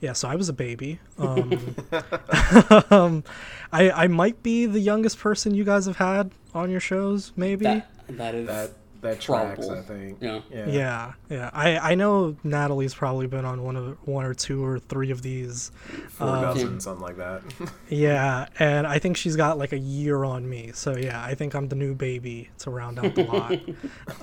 Yeah, 0.00 0.12
so 0.12 0.28
I 0.28 0.36
was 0.36 0.48
a 0.48 0.52
baby. 0.52 1.00
Um, 1.18 1.76
um, 2.90 3.24
I 3.72 3.90
I 3.90 4.06
might 4.08 4.42
be 4.42 4.66
the 4.66 4.80
youngest 4.80 5.18
person 5.18 5.54
you 5.54 5.64
guys 5.64 5.86
have 5.86 5.96
had 5.96 6.30
on 6.52 6.70
your 6.70 6.80
shows, 6.80 7.32
maybe. 7.36 7.64
That 7.64 7.88
that 8.08 8.34
is 8.34 8.46
That 8.46 8.70
that 9.04 9.20
tracks, 9.20 9.66
Probable. 9.66 9.78
I 9.78 9.82
think. 9.82 10.18
Yeah. 10.20 10.40
Yeah. 10.50 10.66
yeah, 10.66 11.12
yeah. 11.30 11.50
I 11.52 11.78
I 11.92 11.94
know 11.94 12.36
Natalie's 12.42 12.92
probably 12.94 13.26
been 13.28 13.44
on 13.44 13.62
one 13.62 13.76
of 13.76 13.96
one 14.06 14.24
or 14.26 14.34
two 14.34 14.64
or 14.64 14.78
three 14.80 15.10
of 15.12 15.22
these. 15.22 15.70
Four 16.08 16.28
Um, 16.28 16.42
dozen, 16.42 16.80
something 16.80 17.02
like 17.02 17.16
that. 17.16 17.42
Yeah, 17.88 18.48
and 18.58 18.86
I 18.86 18.98
think 18.98 19.16
she's 19.16 19.36
got 19.36 19.56
like 19.56 19.72
a 19.72 19.78
year 19.78 20.24
on 20.24 20.48
me. 20.48 20.72
So 20.74 20.96
yeah, 20.96 21.22
I 21.22 21.34
think 21.34 21.54
I'm 21.54 21.68
the 21.68 21.76
new 21.76 21.94
baby 21.94 22.50
to 22.58 22.70
round 22.70 22.98
out 22.98 23.14
the 23.14 23.24
lot. 23.24 23.60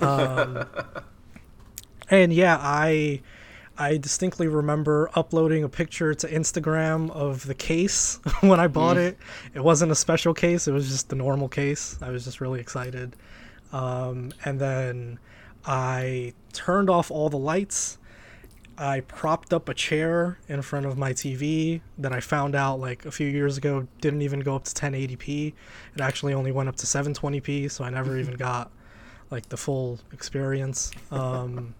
um, 0.02 0.66
and 2.10 2.32
yeah, 2.32 2.58
I 2.60 3.20
I 3.78 3.96
distinctly 3.96 4.48
remember 4.48 5.08
uploading 5.14 5.64
a 5.64 5.68
picture 5.68 6.12
to 6.14 6.28
Instagram 6.28 7.10
of 7.10 7.46
the 7.46 7.54
case 7.54 8.18
when 8.40 8.60
I 8.60 8.66
bought 8.66 8.96
Mm. 8.96 9.08
it. 9.08 9.18
It 9.54 9.64
wasn't 9.64 9.92
a 9.92 9.94
special 9.94 10.34
case; 10.34 10.68
it 10.68 10.72
was 10.72 10.88
just 10.90 11.08
the 11.08 11.16
normal 11.16 11.48
case. 11.48 11.96
I 12.02 12.10
was 12.10 12.24
just 12.24 12.40
really 12.40 12.60
excited. 12.60 13.16
Um, 13.72 14.32
and 14.44 14.60
then 14.60 15.18
I 15.64 16.34
turned 16.52 16.90
off 16.90 17.10
all 17.10 17.28
the 17.28 17.38
lights. 17.38 17.98
I 18.78 19.00
propped 19.00 19.52
up 19.52 19.68
a 19.68 19.74
chair 19.74 20.38
in 20.48 20.62
front 20.62 20.86
of 20.86 20.96
my 20.96 21.12
TV 21.12 21.82
that 21.98 22.12
I 22.12 22.20
found 22.20 22.54
out 22.54 22.80
like 22.80 23.04
a 23.04 23.10
few 23.10 23.26
years 23.26 23.58
ago 23.58 23.86
didn't 24.00 24.22
even 24.22 24.40
go 24.40 24.56
up 24.56 24.64
to 24.64 24.72
1080p. 24.72 25.52
It 25.94 26.00
actually 26.00 26.34
only 26.34 26.52
went 26.52 26.68
up 26.68 26.76
to 26.76 26.86
720p, 26.86 27.70
so 27.70 27.84
I 27.84 27.90
never 27.90 28.18
even 28.18 28.34
got 28.48 28.70
like 29.30 29.48
the 29.48 29.56
full 29.56 29.98
experience. 30.12 30.90
Um, 31.10 31.74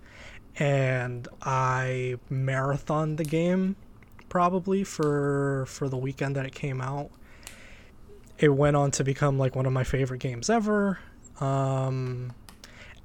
and 0.59 1.29
I 1.43 2.17
marathoned 2.31 3.17
the 3.17 3.25
game 3.25 3.77
probably 4.29 4.85
for 4.85 5.65
for 5.67 5.89
the 5.89 5.97
weekend 5.97 6.37
that 6.37 6.47
it 6.47 6.55
came 6.55 6.81
out. 6.81 7.11
It 8.39 8.49
went 8.49 8.77
on 8.77 8.91
to 8.93 9.05
become 9.05 9.39
like 9.39 9.55
one 9.55 9.67
of 9.67 9.73
my 9.73 9.85
favorite 9.85 10.21
games 10.21 10.51
ever. 10.51 10.99
Um, 11.43 12.33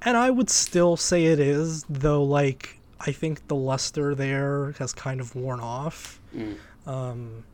and 0.02 0.16
I 0.16 0.30
would 0.30 0.48
still 0.50 0.96
say 0.96 1.26
it 1.26 1.40
is, 1.40 1.84
though. 1.88 2.22
Like 2.22 2.78
I 3.00 3.12
think 3.12 3.46
the 3.48 3.54
luster 3.56 4.14
there 4.14 4.72
has 4.78 4.92
kind 4.92 5.20
of 5.20 5.34
worn 5.34 5.60
off. 5.60 6.20
Mm. 6.34 6.56
Um, 6.86 7.44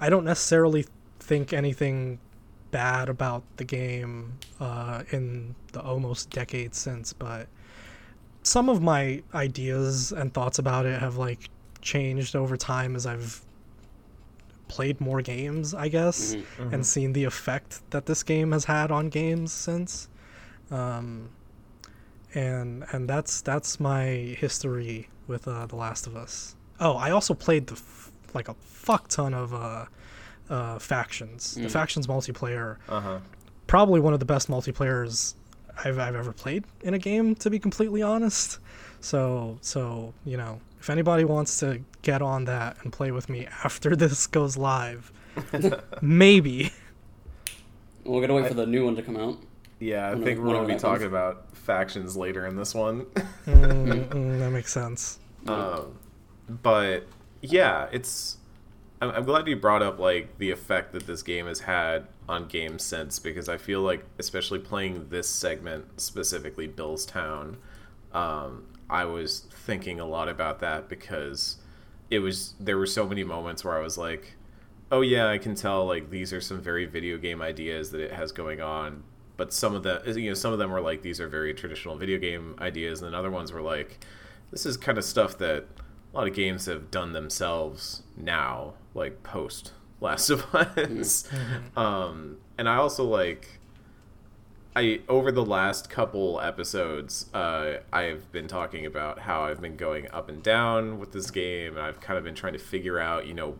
I 0.00 0.08
don't 0.08 0.24
necessarily 0.24 0.86
think 1.20 1.52
anything 1.52 2.18
bad 2.70 3.08
about 3.08 3.42
the 3.56 3.64
game 3.64 4.32
uh, 4.58 5.02
in 5.10 5.54
the 5.72 5.80
almost 5.80 6.30
decade 6.30 6.74
since, 6.74 7.12
but 7.12 7.46
some 8.42 8.68
of 8.68 8.82
my 8.82 9.22
ideas 9.34 10.10
and 10.12 10.32
thoughts 10.34 10.58
about 10.58 10.86
it 10.86 10.98
have 11.00 11.16
like 11.16 11.48
changed 11.80 12.34
over 12.34 12.56
time 12.56 12.96
as 12.96 13.06
I've 13.06 13.42
played 14.68 15.00
more 15.00 15.20
games, 15.20 15.74
I 15.74 15.88
guess, 15.88 16.34
Mhm. 16.34 16.72
and 16.72 16.86
seen 16.86 17.12
the 17.12 17.24
effect 17.24 17.82
that 17.90 18.06
this 18.06 18.22
game 18.22 18.52
has 18.52 18.64
had 18.64 18.90
on 18.90 19.10
games 19.10 19.52
since. 19.52 20.08
Um, 20.72 21.28
and 22.34 22.84
and 22.92 23.08
that's 23.08 23.42
that's 23.42 23.78
my 23.78 24.04
history 24.38 25.08
with 25.26 25.46
uh, 25.46 25.66
The 25.66 25.76
Last 25.76 26.06
of 26.06 26.16
Us. 26.16 26.56
Oh, 26.80 26.94
I 26.96 27.10
also 27.10 27.34
played 27.34 27.66
the 27.66 27.74
f- 27.74 28.10
like 28.34 28.48
a 28.48 28.54
fuck 28.54 29.08
ton 29.08 29.34
of 29.34 29.52
uh, 29.52 29.84
uh, 30.48 30.78
factions. 30.78 31.54
The 31.54 31.62
Mm. 31.68 31.70
factions 31.70 32.06
multiplayer, 32.06 32.78
Uh 32.88 33.00
huh. 33.00 33.18
probably 33.66 34.00
one 34.00 34.14
of 34.14 34.18
the 34.20 34.24
best 34.26 34.48
multiplayers 34.48 35.34
I've 35.84 35.98
I've 35.98 36.16
ever 36.16 36.32
played 36.32 36.64
in 36.82 36.94
a 36.94 36.98
game. 36.98 37.34
To 37.36 37.50
be 37.50 37.58
completely 37.58 38.02
honest, 38.02 38.58
so 39.00 39.58
so 39.60 40.14
you 40.24 40.36
know 40.38 40.60
if 40.80 40.88
anybody 40.90 41.24
wants 41.24 41.58
to 41.60 41.80
get 42.00 42.22
on 42.22 42.44
that 42.46 42.76
and 42.82 42.92
play 42.92 43.10
with 43.12 43.28
me 43.28 43.46
after 43.62 43.94
this 44.02 44.26
goes 44.26 44.56
live, 44.56 45.12
maybe. 46.00 46.72
We're 48.04 48.20
gonna 48.22 48.34
wait 48.40 48.48
for 48.48 48.54
the 48.54 48.66
new 48.66 48.84
one 48.86 48.96
to 48.96 49.02
come 49.02 49.16
out. 49.16 49.36
Yeah, 49.82 50.12
I 50.12 50.14
think 50.14 50.38
we're 50.38 50.54
gonna 50.54 50.68
be 50.68 50.76
talking 50.76 51.08
about 51.08 51.56
factions 51.56 52.16
later 52.16 52.46
in 52.46 52.54
this 52.54 52.72
one. 52.72 53.04
Mm, 53.46 54.08
mm, 54.08 54.38
that 54.38 54.50
makes 54.50 54.72
sense. 54.72 55.18
um, 55.48 55.98
but 56.48 57.04
yeah, 57.40 57.88
it's. 57.90 58.36
I'm, 59.00 59.10
I'm 59.10 59.24
glad 59.24 59.48
you 59.48 59.56
brought 59.56 59.82
up 59.82 59.98
like 59.98 60.38
the 60.38 60.52
effect 60.52 60.92
that 60.92 61.08
this 61.08 61.24
game 61.24 61.46
has 61.46 61.58
had 61.58 62.06
on 62.28 62.46
games 62.46 62.84
since 62.84 63.18
because 63.18 63.48
I 63.48 63.56
feel 63.56 63.80
like 63.80 64.04
especially 64.20 64.60
playing 64.60 65.08
this 65.08 65.28
segment 65.28 66.00
specifically 66.00 66.68
Bill's 66.68 67.04
Town, 67.04 67.56
um, 68.12 68.64
I 68.88 69.04
was 69.04 69.46
thinking 69.50 69.98
a 69.98 70.06
lot 70.06 70.28
about 70.28 70.60
that 70.60 70.88
because 70.88 71.56
it 72.08 72.20
was 72.20 72.54
there 72.60 72.78
were 72.78 72.86
so 72.86 73.08
many 73.08 73.24
moments 73.24 73.64
where 73.64 73.76
I 73.76 73.82
was 73.82 73.98
like, 73.98 74.34
oh 74.92 75.00
yeah, 75.00 75.28
I 75.28 75.38
can 75.38 75.56
tell 75.56 75.86
like 75.86 76.10
these 76.10 76.32
are 76.32 76.40
some 76.40 76.60
very 76.60 76.84
video 76.84 77.18
game 77.18 77.42
ideas 77.42 77.90
that 77.90 78.00
it 78.00 78.12
has 78.12 78.30
going 78.30 78.60
on. 78.60 79.02
But 79.36 79.52
some 79.52 79.74
of 79.74 79.82
the 79.82 80.02
you 80.06 80.30
know 80.30 80.34
some 80.34 80.52
of 80.52 80.58
them 80.58 80.70
were 80.70 80.80
like 80.80 81.02
these 81.02 81.20
are 81.20 81.28
very 81.28 81.54
traditional 81.54 81.96
video 81.96 82.18
game 82.18 82.56
ideas, 82.60 83.00
and 83.00 83.08
then 83.12 83.18
other 83.18 83.30
ones 83.30 83.52
were 83.52 83.62
like 83.62 84.04
this 84.50 84.66
is 84.66 84.76
kind 84.76 84.98
of 84.98 85.04
stuff 85.04 85.38
that 85.38 85.64
a 86.12 86.16
lot 86.16 86.28
of 86.28 86.34
games 86.34 86.66
have 86.66 86.90
done 86.90 87.12
themselves 87.12 88.02
now, 88.16 88.74
like 88.94 89.22
post 89.22 89.72
Last 90.00 90.30
of 90.30 90.54
Us. 90.54 91.28
Um, 91.76 92.38
and 92.58 92.68
I 92.68 92.76
also 92.76 93.04
like 93.04 93.60
I 94.74 95.00
over 95.08 95.30
the 95.30 95.44
last 95.44 95.90
couple 95.90 96.40
episodes, 96.40 97.26
uh, 97.34 97.78
I've 97.92 98.30
been 98.32 98.48
talking 98.48 98.86
about 98.86 99.20
how 99.20 99.44
I've 99.44 99.60
been 99.60 99.76
going 99.76 100.10
up 100.10 100.28
and 100.28 100.42
down 100.42 100.98
with 100.98 101.12
this 101.12 101.30
game, 101.30 101.76
and 101.76 101.82
I've 101.82 102.00
kind 102.00 102.18
of 102.18 102.24
been 102.24 102.34
trying 102.34 102.54
to 102.54 102.58
figure 102.58 102.98
out, 102.98 103.26
you 103.26 103.34
know, 103.34 103.58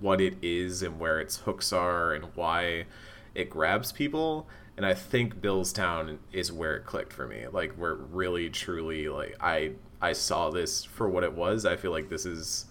what 0.00 0.20
it 0.20 0.36
is 0.40 0.82
and 0.82 0.98
where 0.98 1.20
its 1.20 1.38
hooks 1.38 1.72
are 1.72 2.14
and 2.14 2.24
why 2.34 2.86
it 3.34 3.50
grabs 3.50 3.92
people. 3.92 4.48
And 4.76 4.84
I 4.84 4.92
think 4.94 5.40
Bill's 5.40 5.72
Town 5.72 6.18
is 6.32 6.52
where 6.52 6.76
it 6.76 6.84
clicked 6.84 7.12
for 7.12 7.26
me. 7.26 7.46
Like 7.50 7.72
where 7.72 7.92
it 7.92 8.00
really 8.12 8.50
truly 8.50 9.08
like 9.08 9.36
I 9.40 9.72
I 10.00 10.12
saw 10.12 10.50
this 10.50 10.84
for 10.84 11.08
what 11.08 11.24
it 11.24 11.32
was. 11.32 11.64
I 11.64 11.76
feel 11.76 11.90
like 11.92 12.08
this 12.10 12.26
is 12.26 12.66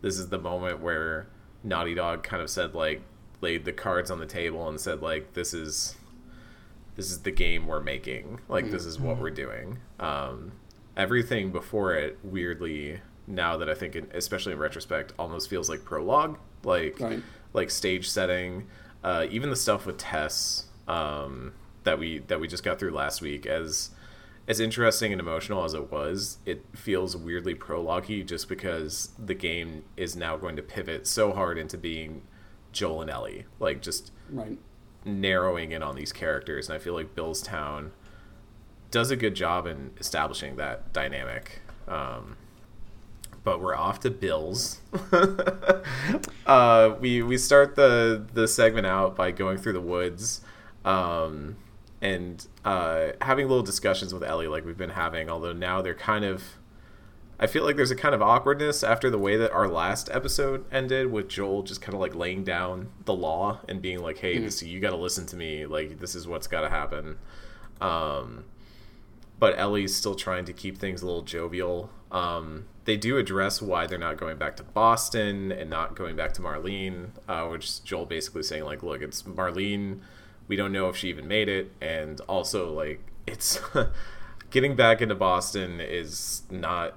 this 0.00 0.18
is 0.18 0.28
the 0.30 0.38
moment 0.38 0.80
where 0.80 1.26
Naughty 1.62 1.94
Dog 1.94 2.22
kind 2.22 2.42
of 2.42 2.48
said 2.48 2.74
like 2.74 3.02
laid 3.42 3.64
the 3.64 3.72
cards 3.72 4.10
on 4.10 4.18
the 4.18 4.26
table 4.26 4.68
and 4.68 4.80
said 4.80 5.02
like 5.02 5.34
this 5.34 5.52
is 5.52 5.96
this 6.96 7.10
is 7.10 7.20
the 7.20 7.30
game 7.30 7.66
we're 7.66 7.80
making. 7.80 8.40
Like 8.48 8.70
this 8.70 8.84
is 8.84 8.98
what 8.98 9.18
we're 9.18 9.30
doing. 9.30 9.78
Um, 9.98 10.52
everything 10.96 11.50
before 11.52 11.94
it, 11.94 12.18
weirdly, 12.22 13.00
now 13.26 13.56
that 13.58 13.70
I 13.70 13.74
think, 13.74 13.96
it, 13.96 14.10
especially 14.12 14.52
in 14.52 14.58
retrospect, 14.58 15.12
almost 15.18 15.48
feels 15.48 15.70
like 15.70 15.84
prologue, 15.84 16.38
like 16.64 16.98
Right. 17.00 17.22
like 17.54 17.70
stage 17.70 18.08
setting. 18.10 18.66
Uh, 19.02 19.26
even 19.30 19.48
the 19.50 19.56
stuff 19.56 19.86
with 19.86 19.96
Tess 19.98 20.66
um, 20.90 21.52
that 21.84 21.98
we 21.98 22.18
that 22.28 22.40
we 22.40 22.48
just 22.48 22.64
got 22.64 22.78
through 22.78 22.90
last 22.92 23.20
week, 23.22 23.46
as 23.46 23.90
as 24.48 24.58
interesting 24.58 25.12
and 25.12 25.20
emotional 25.20 25.64
as 25.64 25.74
it 25.74 25.92
was, 25.92 26.38
it 26.44 26.64
feels 26.74 27.16
weirdly 27.16 27.54
prologue 27.54 28.06
just 28.26 28.48
because 28.48 29.10
the 29.18 29.34
game 29.34 29.84
is 29.96 30.16
now 30.16 30.36
going 30.36 30.56
to 30.56 30.62
pivot 30.62 31.06
so 31.06 31.32
hard 31.32 31.56
into 31.58 31.78
being 31.78 32.22
Joel 32.72 33.02
and 33.02 33.10
Ellie, 33.10 33.46
like 33.60 33.80
just 33.82 34.10
Right. 34.28 34.58
narrowing 35.04 35.72
in 35.72 35.82
on 35.82 35.94
these 35.94 36.12
characters, 36.12 36.68
and 36.68 36.74
I 36.74 36.78
feel 36.78 36.94
like 36.94 37.14
Bill's 37.14 37.42
Town 37.42 37.92
does 38.90 39.10
a 39.12 39.16
good 39.16 39.34
job 39.36 39.66
in 39.66 39.92
establishing 39.98 40.56
that 40.56 40.92
dynamic. 40.92 41.60
Um, 41.86 42.36
but 43.44 43.60
we're 43.60 43.76
off 43.76 44.00
to 44.00 44.10
Bills. 44.10 44.80
uh, 46.46 46.94
we 47.00 47.22
we 47.22 47.38
start 47.38 47.76
the 47.76 48.26
the 48.34 48.48
segment 48.48 48.86
out 48.86 49.16
by 49.16 49.30
going 49.30 49.58
through 49.58 49.72
the 49.74 49.80
woods, 49.80 50.40
um, 50.84 51.56
and 52.00 52.46
uh, 52.64 53.08
having 53.20 53.48
little 53.48 53.62
discussions 53.62 54.12
with 54.14 54.22
Ellie, 54.22 54.48
like 54.48 54.64
we've 54.64 54.78
been 54.78 54.90
having. 54.90 55.28
Although 55.28 55.52
now 55.52 55.82
they're 55.82 55.94
kind 55.94 56.24
of 56.24 56.42
I 57.42 57.46
feel 57.46 57.64
like 57.64 57.76
there's 57.76 57.90
a 57.90 57.96
kind 57.96 58.14
of 58.14 58.20
awkwardness 58.20 58.84
after 58.84 59.08
the 59.08 59.16
way 59.18 59.38
that 59.38 59.50
our 59.52 59.66
last 59.66 60.10
episode 60.12 60.66
ended 60.70 61.10
with 61.10 61.26
Joel 61.26 61.62
just 61.62 61.80
kind 61.80 61.94
of 61.94 62.00
like 62.00 62.14
laying 62.14 62.44
down 62.44 62.90
the 63.06 63.14
law 63.14 63.60
and 63.66 63.80
being 63.80 64.02
like, 64.02 64.18
"Hey, 64.18 64.36
this 64.38 64.62
you 64.62 64.78
got 64.78 64.90
to 64.90 64.96
listen 64.96 65.24
to 65.26 65.36
me. 65.36 65.64
Like 65.64 66.00
this 66.00 66.14
is 66.14 66.28
what's 66.28 66.46
got 66.46 66.60
to 66.60 66.68
happen." 66.68 67.16
Um, 67.80 68.44
but 69.38 69.58
Ellie's 69.58 69.96
still 69.96 70.14
trying 70.14 70.44
to 70.44 70.52
keep 70.52 70.76
things 70.76 71.00
a 71.00 71.06
little 71.06 71.22
jovial. 71.22 71.90
Um, 72.12 72.66
they 72.84 72.98
do 72.98 73.16
address 73.16 73.62
why 73.62 73.86
they're 73.86 73.98
not 73.98 74.18
going 74.18 74.36
back 74.36 74.56
to 74.56 74.62
Boston 74.62 75.50
and 75.50 75.70
not 75.70 75.96
going 75.96 76.16
back 76.16 76.34
to 76.34 76.42
Marlene, 76.42 77.08
uh, 77.26 77.46
which 77.46 77.82
Joel 77.82 78.04
basically 78.04 78.42
saying 78.42 78.64
like, 78.64 78.82
"Look, 78.82 79.00
it's 79.00 79.22
Marlene. 79.22 80.00
We 80.48 80.56
don't 80.56 80.72
know 80.72 80.88
if 80.88 80.96
she 80.96 81.08
even 81.08 81.28
made 81.28 81.48
it, 81.48 81.72
and 81.80 82.20
also 82.22 82.72
like 82.72 83.00
it's 83.26 83.60
getting 84.50 84.76
back 84.76 85.00
into 85.00 85.14
Boston 85.14 85.80
is 85.80 86.42
not 86.50 86.96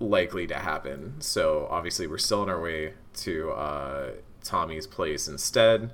likely 0.00 0.46
to 0.48 0.56
happen. 0.56 1.20
So 1.20 1.68
obviously, 1.70 2.06
we're 2.06 2.18
still 2.18 2.40
on 2.42 2.48
our 2.48 2.60
way 2.60 2.94
to 3.14 3.50
uh, 3.52 4.10
Tommy's 4.42 4.86
place 4.86 5.28
instead. 5.28 5.92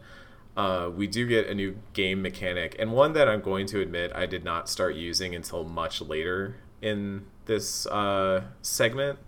Uh, 0.56 0.90
we 0.94 1.06
do 1.06 1.26
get 1.26 1.46
a 1.46 1.54
new 1.54 1.76
game 1.92 2.20
mechanic, 2.20 2.74
and 2.78 2.92
one 2.92 3.12
that 3.12 3.28
I'm 3.28 3.40
going 3.40 3.66
to 3.66 3.80
admit 3.80 4.10
I 4.14 4.26
did 4.26 4.42
not 4.42 4.68
start 4.68 4.96
using 4.96 5.34
until 5.34 5.62
much 5.62 6.00
later 6.00 6.56
in 6.82 7.26
this 7.46 7.86
uh, 7.86 8.42
segment. 8.62 9.18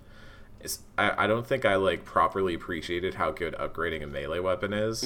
I, 0.98 1.24
I 1.24 1.26
don't 1.26 1.46
think 1.46 1.64
I 1.64 1.76
like 1.76 2.04
properly 2.04 2.52
appreciated 2.54 3.14
how 3.14 3.30
good 3.30 3.54
upgrading 3.54 4.02
a 4.02 4.06
melee 4.06 4.40
weapon 4.40 4.72
is 4.74 5.02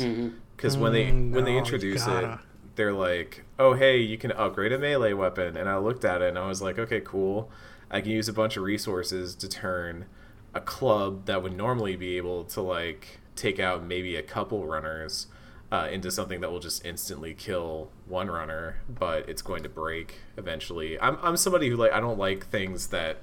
because 0.57 0.77
when 0.77 0.93
they 0.93 1.07
Mm, 1.07 1.33
when 1.33 1.45
they 1.45 1.53
no, 1.53 1.57
you 1.57 1.59
introduce 1.59 2.07
it, 2.07 2.39
they're 2.77 2.93
like, 2.93 3.45
"Oh, 3.59 3.75
hey, 3.75 3.99
you 3.99 4.19
can 4.19 4.33
upgrade 4.33 4.73
a 4.73 4.79
melee 4.79 5.13
weapon," 5.13 5.57
and 5.57 5.69
I 5.69 5.77
looked 5.79 6.05
at 6.05 6.23
it 6.23 6.29
and 6.29 6.39
I 6.39 6.47
was 6.47 6.63
like, 6.63 6.79
"Okay, 6.79 7.01
cool. 7.01 7.51
I 7.91 8.01
can 8.01 8.11
use 8.11 8.29
a 8.29 8.33
bunch 8.33 8.57
of 8.57 8.63
resources 8.65 9.35
to 9.37 9.49
turn 9.49 10.07
a 10.55 10.61
club 10.61 11.27
that 11.27 11.43
would 11.43 11.57
normally 11.57 11.97
be 11.97 12.17
able 12.17 12.45
to 12.45 12.61
like 12.61 13.21
take 13.37 13.59
out 13.59 13.85
maybe 13.85 14.17
a 14.17 14.23
couple 14.23 14.67
runners 14.67 15.27
uh, 15.73 15.89
into 15.91 16.11
something 16.11 16.41
that 16.41 16.51
will 16.51 16.61
just 16.61 16.85
instantly 16.85 17.35
kill 17.35 17.91
one 18.07 18.29
runner, 18.31 18.77
but 18.89 19.29
it's 19.29 19.43
going 19.43 19.63
to 19.63 19.69
break 19.69 20.21
eventually." 20.37 20.99
I'm 21.01 21.19
I'm 21.23 21.37
somebody 21.37 21.69
who 21.69 21.77
like 21.77 21.93
I 21.93 22.01
don't 22.01 22.19
like 22.19 22.47
things 22.47 22.89
that 22.89 23.19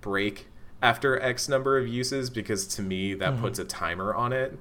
break 0.00 0.48
after 0.82 1.18
X 1.20 1.48
number 1.48 1.78
of 1.78 1.86
uses 1.88 2.28
because 2.30 2.66
to 2.68 2.82
me 2.82 3.14
that 3.14 3.38
puts 3.40 3.58
a 3.58 3.64
timer 3.64 4.14
on 4.14 4.32
it. 4.32 4.58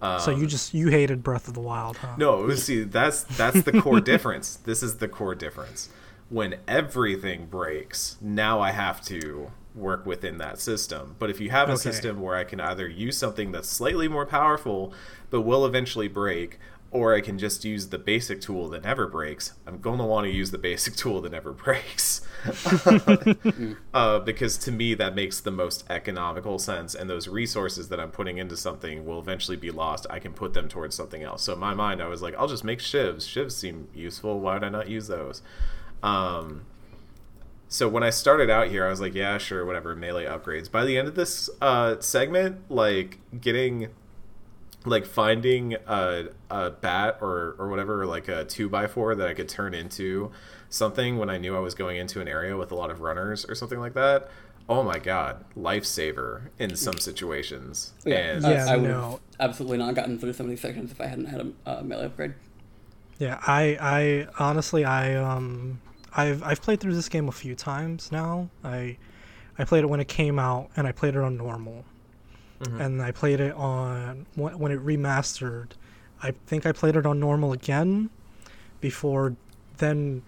So 0.00 0.30
you 0.30 0.46
just 0.46 0.72
you 0.74 0.88
hated 0.88 1.22
Breath 1.22 1.48
of 1.48 1.54
the 1.54 1.60
Wild, 1.60 1.96
huh? 1.98 2.14
No, 2.16 2.48
see 2.54 2.84
that's 2.84 3.24
that's 3.24 3.62
the 3.62 3.72
core 3.80 4.00
difference. 4.12 4.56
This 4.56 4.82
is 4.82 4.96
the 4.96 5.08
core 5.08 5.34
difference. 5.34 5.88
When 6.28 6.56
everything 6.68 7.46
breaks, 7.46 8.16
now 8.20 8.60
I 8.60 8.70
have 8.70 9.02
to 9.06 9.50
work 9.74 10.06
within 10.06 10.38
that 10.38 10.60
system. 10.60 11.16
But 11.18 11.30
if 11.30 11.40
you 11.40 11.50
have 11.50 11.68
a 11.68 11.72
Okay. 11.72 11.82
system 11.82 12.20
where 12.20 12.36
I 12.36 12.44
can 12.44 12.60
either 12.60 12.88
use 12.88 13.16
something 13.16 13.52
that's 13.52 13.68
slightly 13.68 14.08
more 14.08 14.26
powerful 14.26 14.92
but 15.30 15.42
will 15.42 15.64
eventually 15.66 16.08
break, 16.08 16.58
or 16.92 17.14
I 17.14 17.20
can 17.20 17.38
just 17.38 17.64
use 17.64 17.88
the 17.88 17.98
basic 17.98 18.40
tool 18.40 18.68
that 18.70 18.82
never 18.82 19.06
breaks, 19.06 19.52
I'm 19.66 19.78
going 19.80 19.98
to 19.98 20.04
want 20.04 20.26
to 20.26 20.30
use 20.30 20.50
the 20.50 20.58
basic 20.58 20.96
tool 20.96 21.20
that 21.20 21.32
never 21.32 21.52
breaks. 21.52 22.22
uh, 23.94 24.18
because 24.20 24.58
to 24.58 24.72
me, 24.72 24.94
that 24.94 25.14
makes 25.14 25.40
the 25.40 25.50
most 25.50 25.84
economical 25.88 26.58
sense, 26.58 26.94
and 26.94 27.08
those 27.08 27.28
resources 27.28 27.88
that 27.88 28.00
I'm 28.00 28.10
putting 28.10 28.38
into 28.38 28.56
something 28.56 29.06
will 29.06 29.20
eventually 29.20 29.56
be 29.56 29.70
lost. 29.70 30.06
I 30.10 30.18
can 30.18 30.32
put 30.32 30.52
them 30.54 30.68
towards 30.68 30.94
something 30.96 31.22
else. 31.22 31.42
So 31.42 31.52
in 31.52 31.60
my 31.60 31.74
mind, 31.74 32.02
I 32.02 32.08
was 32.08 32.22
like, 32.22 32.34
I'll 32.36 32.48
just 32.48 32.64
make 32.64 32.80
shivs. 32.80 33.18
Shivs 33.18 33.52
seem 33.52 33.88
useful. 33.94 34.40
Why 34.40 34.54
would 34.54 34.64
I 34.64 34.68
not 34.68 34.88
use 34.88 35.06
those? 35.06 35.42
Um, 36.02 36.66
so 37.68 37.88
when 37.88 38.02
I 38.02 38.10
started 38.10 38.50
out 38.50 38.66
here, 38.66 38.84
I 38.84 38.90
was 38.90 39.00
like, 39.00 39.14
yeah, 39.14 39.38
sure, 39.38 39.64
whatever, 39.64 39.94
melee 39.94 40.24
upgrades. 40.24 40.68
By 40.68 40.84
the 40.84 40.98
end 40.98 41.06
of 41.06 41.14
this 41.14 41.48
uh, 41.60 42.00
segment, 42.00 42.68
like 42.68 43.18
getting, 43.40 43.90
like 44.84 45.04
finding 45.06 45.74
a, 45.86 46.26
a 46.50 46.70
bat 46.70 47.18
or 47.20 47.54
or 47.58 47.68
whatever, 47.68 48.06
like 48.06 48.28
a 48.28 48.44
two 48.44 48.68
by 48.68 48.86
four 48.86 49.14
that 49.14 49.28
I 49.28 49.34
could 49.34 49.48
turn 49.48 49.74
into 49.74 50.30
something 50.68 51.18
when 51.18 51.28
I 51.28 51.36
knew 51.38 51.56
I 51.56 51.60
was 51.60 51.74
going 51.74 51.96
into 51.98 52.20
an 52.20 52.28
area 52.28 52.56
with 52.56 52.70
a 52.72 52.74
lot 52.74 52.90
of 52.90 53.00
runners 53.00 53.44
or 53.44 53.54
something 53.54 53.78
like 53.80 53.94
that. 53.94 54.28
Oh 54.68 54.82
my 54.84 54.98
god, 54.98 55.44
lifesaver 55.56 56.42
in 56.58 56.76
some 56.76 56.98
situations. 56.98 57.92
Yeah, 58.04 58.16
And 58.16 58.46
I- 58.46 58.52
Yeah, 58.52 58.66
I, 58.68 58.76
would 58.76 58.88
no. 58.88 59.00
have 59.10 59.20
absolutely 59.40 59.78
not 59.78 59.94
gotten 59.94 60.18
through 60.18 60.32
some 60.32 60.46
of 60.46 60.50
these 60.50 60.60
sections 60.60 60.92
if 60.92 61.00
I 61.00 61.06
hadn't 61.06 61.26
had 61.26 61.40
a 61.40 61.52
uh, 61.78 61.82
melee 61.82 62.06
upgrade. 62.06 62.34
Yeah, 63.18 63.38
I 63.46 63.76
I 63.80 64.28
honestly 64.38 64.84
I 64.84 65.14
um 65.16 65.80
I've 66.16 66.42
I've 66.42 66.62
played 66.62 66.80
through 66.80 66.94
this 66.94 67.08
game 67.08 67.28
a 67.28 67.32
few 67.32 67.54
times 67.54 68.10
now. 68.12 68.48
I 68.64 68.96
I 69.58 69.64
played 69.64 69.82
it 69.84 69.88
when 69.88 70.00
it 70.00 70.08
came 70.08 70.38
out 70.38 70.70
and 70.76 70.86
I 70.86 70.92
played 70.92 71.16
it 71.16 71.20
on 71.20 71.36
normal. 71.36 71.84
And 72.80 73.00
I 73.00 73.10
played 73.10 73.40
it 73.40 73.54
on 73.54 74.26
when 74.34 74.58
when 74.58 74.72
it 74.72 74.84
remastered. 74.84 75.70
I 76.22 76.32
think 76.46 76.66
I 76.66 76.72
played 76.72 76.96
it 76.96 77.06
on 77.06 77.18
normal 77.18 77.52
again 77.52 78.10
before 78.80 79.34
then 79.78 80.22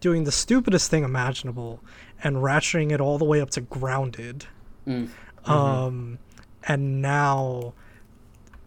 doing 0.00 0.24
the 0.24 0.32
stupidest 0.32 0.90
thing 0.90 1.02
imaginable 1.02 1.80
and 2.22 2.36
ratcheting 2.36 2.92
it 2.92 3.00
all 3.00 3.18
the 3.18 3.24
way 3.24 3.40
up 3.40 3.50
to 3.50 3.62
grounded. 3.62 4.44
Mm. 4.86 5.08
Um, 5.46 6.18
and 6.64 7.00
now, 7.00 7.72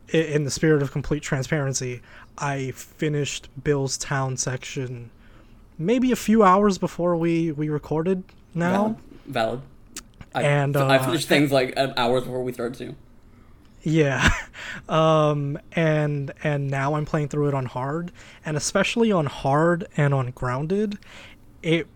in 0.09 0.43
the 0.43 0.51
spirit 0.51 0.81
of 0.81 0.91
complete 0.91 1.21
transparency, 1.21 2.01
I 2.37 2.71
finished 2.71 3.49
Bill's 3.63 3.97
Town 3.97 4.35
section 4.37 5.11
maybe 5.77 6.11
a 6.11 6.15
few 6.15 6.43
hours 6.43 6.77
before 6.77 7.15
we 7.15 7.51
we 7.51 7.69
recorded. 7.69 8.23
Now, 8.53 8.71
Valid. 8.71 8.95
Valid. 9.27 9.61
I, 10.33 10.43
And, 10.43 10.77
I 10.77 10.97
uh, 10.97 11.05
finished 11.05 11.27
things 11.27 11.51
like 11.51 11.73
hours 11.75 12.23
before 12.23 12.43
we 12.43 12.53
started 12.53 12.77
to. 12.79 12.95
Yeah, 13.83 14.29
um, 14.89 15.57
and 15.73 16.31
and 16.43 16.69
now 16.69 16.95
I'm 16.95 17.05
playing 17.05 17.29
through 17.29 17.49
it 17.49 17.53
on 17.53 17.65
hard, 17.65 18.11
and 18.45 18.57
especially 18.57 19.11
on 19.11 19.25
hard 19.25 19.87
and 19.97 20.13
on 20.13 20.31
grounded, 20.31 20.97
it 21.61 21.87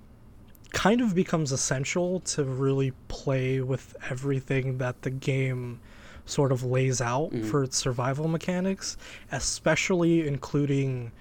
kind 0.72 1.00
of 1.02 1.16
becomes 1.16 1.52
essential 1.52 2.20
to 2.20 2.44
really 2.44 2.92
play 3.08 3.62
with 3.62 3.96
everything 4.10 4.78
that 4.80 5.04
the 5.04 5.10
game 5.10 5.80
sort 6.26 6.52
of 6.52 6.64
lays 6.64 7.02
out 7.02 7.32
for 7.46 7.64
its 7.64 7.78
survival 7.78 8.28
mechanics, 8.28 8.98
especially 9.32 10.28
including 10.28 11.12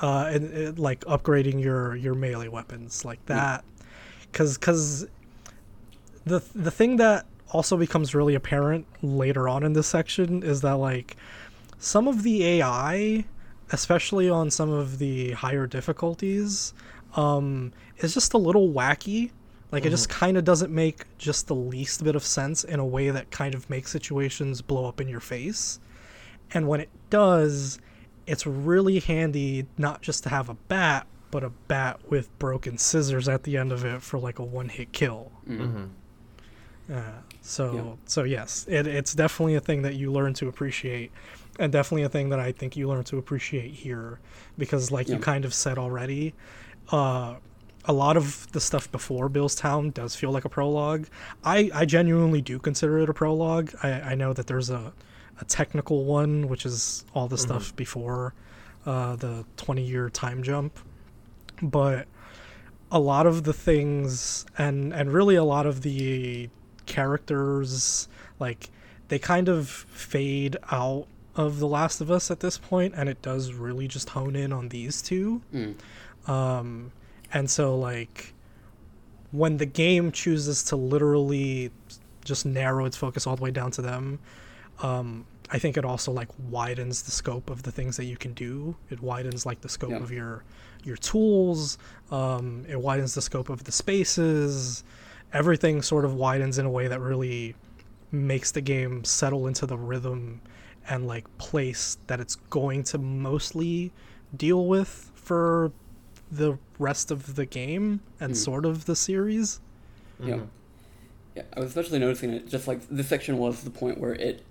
uh, 0.00 0.30
in, 0.32 0.50
in, 0.52 0.74
like 0.76 1.00
upgrading 1.04 1.62
your 1.62 1.94
your 1.94 2.14
melee 2.14 2.48
weapons 2.48 3.04
like 3.04 3.24
that, 3.26 3.64
because 4.32 4.56
because 4.56 5.06
the 6.24 6.42
the 6.54 6.70
thing 6.70 6.96
that 6.96 7.26
also 7.50 7.76
becomes 7.76 8.14
really 8.14 8.34
apparent 8.34 8.86
later 9.02 9.48
on 9.48 9.62
in 9.62 9.72
this 9.72 9.86
section 9.86 10.42
is 10.42 10.60
that 10.60 10.76
like 10.76 11.16
some 11.78 12.06
of 12.08 12.22
the 12.22 12.44
AI, 12.44 13.24
especially 13.72 14.28
on 14.28 14.50
some 14.50 14.70
of 14.70 14.98
the 14.98 15.32
higher 15.32 15.66
difficulties, 15.66 16.74
um, 17.16 17.72
is 17.98 18.14
just 18.14 18.34
a 18.34 18.38
little 18.38 18.68
wacky. 18.68 19.30
Like 19.72 19.84
it 19.84 19.90
just 19.90 20.08
kind 20.08 20.36
of 20.36 20.44
doesn't 20.44 20.72
make 20.72 21.04
just 21.16 21.46
the 21.46 21.54
least 21.54 22.02
bit 22.02 22.16
of 22.16 22.24
sense 22.24 22.64
in 22.64 22.80
a 22.80 22.84
way 22.84 23.10
that 23.10 23.30
kind 23.30 23.54
of 23.54 23.70
makes 23.70 23.90
situations 23.90 24.62
blow 24.62 24.86
up 24.86 25.00
in 25.00 25.08
your 25.08 25.20
face. 25.20 25.78
And 26.52 26.66
when 26.66 26.80
it 26.80 26.88
does, 27.08 27.78
it's 28.26 28.46
really 28.46 28.98
handy 28.98 29.66
not 29.78 30.02
just 30.02 30.24
to 30.24 30.28
have 30.28 30.48
a 30.48 30.54
bat, 30.54 31.06
but 31.30 31.44
a 31.44 31.50
bat 31.68 32.00
with 32.10 32.36
broken 32.40 32.78
scissors 32.78 33.28
at 33.28 33.44
the 33.44 33.56
end 33.56 33.70
of 33.70 33.84
it 33.84 34.02
for 34.02 34.18
like 34.18 34.40
a 34.40 34.44
one-hit 34.44 34.90
kill. 34.92 35.30
Uh, 36.92 37.02
so 37.42 37.74
Yeah. 37.74 37.82
so 38.06 38.24
yes, 38.24 38.66
it, 38.68 38.86
it's 38.86 39.14
definitely 39.14 39.54
a 39.54 39.60
thing 39.60 39.82
that 39.82 39.94
you 39.94 40.12
learn 40.12 40.34
to 40.34 40.48
appreciate, 40.48 41.10
and 41.58 41.72
definitely 41.72 42.02
a 42.02 42.08
thing 42.08 42.28
that 42.30 42.40
I 42.40 42.52
think 42.52 42.76
you 42.76 42.88
learn 42.88 43.04
to 43.04 43.18
appreciate 43.18 43.72
here, 43.72 44.18
because 44.58 44.90
like 44.90 45.08
you 45.08 45.18
kind 45.18 45.44
of 45.44 45.54
said 45.54 45.78
already, 45.78 46.34
uh, 46.92 47.36
a 47.86 47.92
lot 47.92 48.16
of 48.16 48.46
the 48.52 48.60
stuff 48.60 48.90
before 48.92 49.28
Bill's 49.28 49.54
Town 49.54 49.90
does 49.90 50.14
feel 50.14 50.30
like 50.30 50.44
a 50.44 50.48
prologue. 50.48 51.06
I 51.44 51.70
I 51.74 51.84
genuinely 51.86 52.42
do 52.42 52.58
consider 52.58 52.98
it 52.98 53.08
a 53.08 53.14
prologue. 53.14 53.72
I 53.82 53.90
I 54.12 54.14
know 54.14 54.32
that 54.32 54.46
there's 54.46 54.70
a 54.70 54.92
a 55.40 55.44
technical 55.46 56.04
one, 56.04 56.48
which 56.48 56.66
is 56.66 57.04
all 57.14 57.26
the 57.26 57.38
stuff 57.38 57.74
before 57.74 58.34
uh, 58.84 59.16
the 59.16 59.44
20 59.56 59.82
year 59.82 60.10
time 60.10 60.42
jump, 60.42 60.78
but 61.62 62.06
a 62.92 62.98
lot 62.98 63.26
of 63.26 63.44
the 63.44 63.52
things 63.54 64.44
and 64.58 64.92
and 64.92 65.12
really 65.12 65.36
a 65.36 65.44
lot 65.44 65.64
of 65.66 65.80
the 65.82 66.50
characters 66.90 68.08
like 68.38 68.70
they 69.08 69.18
kind 69.18 69.48
of 69.48 69.68
fade 69.68 70.56
out 70.70 71.06
of 71.36 71.58
the 71.58 71.66
last 71.66 72.00
of 72.00 72.10
us 72.10 72.30
at 72.30 72.40
this 72.40 72.58
point 72.58 72.92
and 72.96 73.08
it 73.08 73.20
does 73.22 73.52
really 73.52 73.86
just 73.88 74.10
hone 74.10 74.34
in 74.36 74.52
on 74.52 74.68
these 74.68 75.00
two 75.02 75.40
Mm. 75.54 75.74
um 76.28 76.92
and 77.32 77.48
so 77.50 77.76
like 77.78 78.34
when 79.30 79.56
the 79.58 79.66
game 79.66 80.10
chooses 80.12 80.64
to 80.64 80.76
literally 80.76 81.70
just 82.24 82.44
narrow 82.44 82.84
its 82.84 82.96
focus 82.96 83.26
all 83.26 83.36
the 83.36 83.42
way 83.42 83.50
down 83.50 83.70
to 83.70 83.82
them 83.82 84.18
um 84.82 85.24
i 85.52 85.58
think 85.58 85.76
it 85.76 85.84
also 85.84 86.10
like 86.12 86.28
widens 86.48 87.02
the 87.02 87.10
scope 87.10 87.48
of 87.50 87.62
the 87.62 87.70
things 87.72 87.96
that 87.96 88.04
you 88.04 88.16
can 88.16 88.32
do 88.34 88.74
it 88.90 89.00
widens 89.00 89.46
like 89.46 89.60
the 89.60 89.68
scope 89.68 89.90
Yeah. 89.90 89.96
of 90.06 90.10
your 90.10 90.44
your 90.84 90.96
tools 90.96 91.78
um 92.10 92.64
it 92.68 92.80
widens 92.80 93.14
the 93.14 93.22
scope 93.22 93.48
of 93.48 93.64
the 93.64 93.72
spaces 93.72 94.82
everything 95.32 95.82
sort 95.82 96.04
of 96.04 96.14
widens 96.14 96.58
in 96.58 96.66
a 96.66 96.70
way 96.70 96.88
that 96.88 97.00
really 97.00 97.54
makes 98.12 98.50
the 98.50 98.60
game 98.60 99.04
settle 99.04 99.46
into 99.46 99.66
the 99.66 99.76
rhythm 99.76 100.40
and 100.88 101.06
like 101.06 101.26
place 101.38 101.98
that 102.06 102.20
it's 102.20 102.34
going 102.34 102.82
to 102.82 102.98
mostly 102.98 103.92
deal 104.36 104.66
with 104.66 105.10
for 105.14 105.72
the 106.30 106.58
rest 106.78 107.10
of 107.10 107.36
the 107.36 107.46
game 107.46 108.00
and 108.20 108.30
hmm. 108.32 108.36
sort 108.36 108.64
of 108.64 108.86
the 108.86 108.96
series. 108.96 109.60
Yeah. 110.18 110.34
Mm-hmm. 110.34 110.44
Yeah, 111.36 111.42
I 111.56 111.60
was 111.60 111.68
especially 111.68 112.00
noticing 112.00 112.32
it 112.32 112.48
just 112.48 112.66
like 112.66 112.80
this 112.88 113.08
section 113.08 113.38
was 113.38 113.62
the 113.62 113.70
point 113.70 113.98
where 113.98 114.14
it 114.14 114.42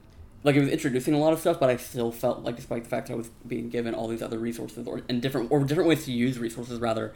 like 0.43 0.55
it 0.55 0.61
was 0.61 0.69
introducing 0.69 1.13
a 1.13 1.19
lot 1.19 1.33
of 1.33 1.39
stuff, 1.39 1.59
but 1.59 1.69
I 1.69 1.75
still 1.75 2.11
felt 2.11 2.43
like 2.43 2.55
despite 2.55 2.85
the 2.85 2.89
fact 2.89 3.07
that 3.07 3.13
I 3.13 3.17
was 3.17 3.29
being 3.45 3.69
given 3.69 3.93
all 3.93 4.07
these 4.07 4.21
other 4.21 4.39
resources 4.39 4.87
or 4.87 5.01
and 5.09 5.21
different 5.21 5.51
or 5.51 5.59
different 5.63 5.89
ways 5.89 6.05
to 6.05 6.13
use 6.13 6.39
resources 6.39 6.79
rather, 6.79 7.13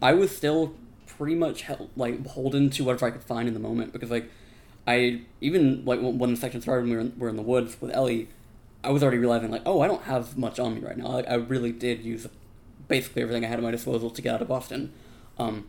I 0.00 0.12
was 0.12 0.34
still 0.34 0.74
pretty 1.20 1.34
much 1.34 1.60
held, 1.60 1.90
like 1.96 2.22
beholden 2.22 2.70
to 2.70 2.82
whatever 2.82 3.04
I 3.04 3.10
could 3.10 3.22
find 3.22 3.46
in 3.46 3.52
the 3.52 3.60
moment 3.60 3.92
because 3.92 4.10
like 4.10 4.30
I 4.86 5.20
even 5.42 5.84
like 5.84 6.00
when, 6.00 6.30
the 6.30 6.36
section 6.40 6.62
started 6.62 6.84
when 6.84 6.90
we 6.92 6.96
were 6.96 7.02
in, 7.02 7.18
were 7.18 7.28
in 7.28 7.36
the 7.36 7.42
woods 7.42 7.76
with 7.78 7.94
Ellie, 7.94 8.30
I 8.82 8.88
was 8.88 9.02
already 9.02 9.18
realizing 9.18 9.50
like 9.50 9.60
oh 9.66 9.82
I 9.82 9.86
don't 9.86 10.04
have 10.04 10.38
much 10.38 10.58
on 10.58 10.76
me 10.76 10.80
right 10.80 10.96
now. 10.96 11.08
Like 11.08 11.28
I 11.28 11.34
really 11.34 11.72
did 11.72 12.02
use 12.02 12.26
basically 12.88 13.20
everything 13.20 13.44
I 13.44 13.48
had 13.48 13.58
at 13.58 13.62
my 13.62 13.70
disposal 13.70 14.08
to 14.08 14.22
get 14.22 14.34
out 14.34 14.40
of 14.40 14.48
Boston. 14.48 14.94
Um, 15.38 15.66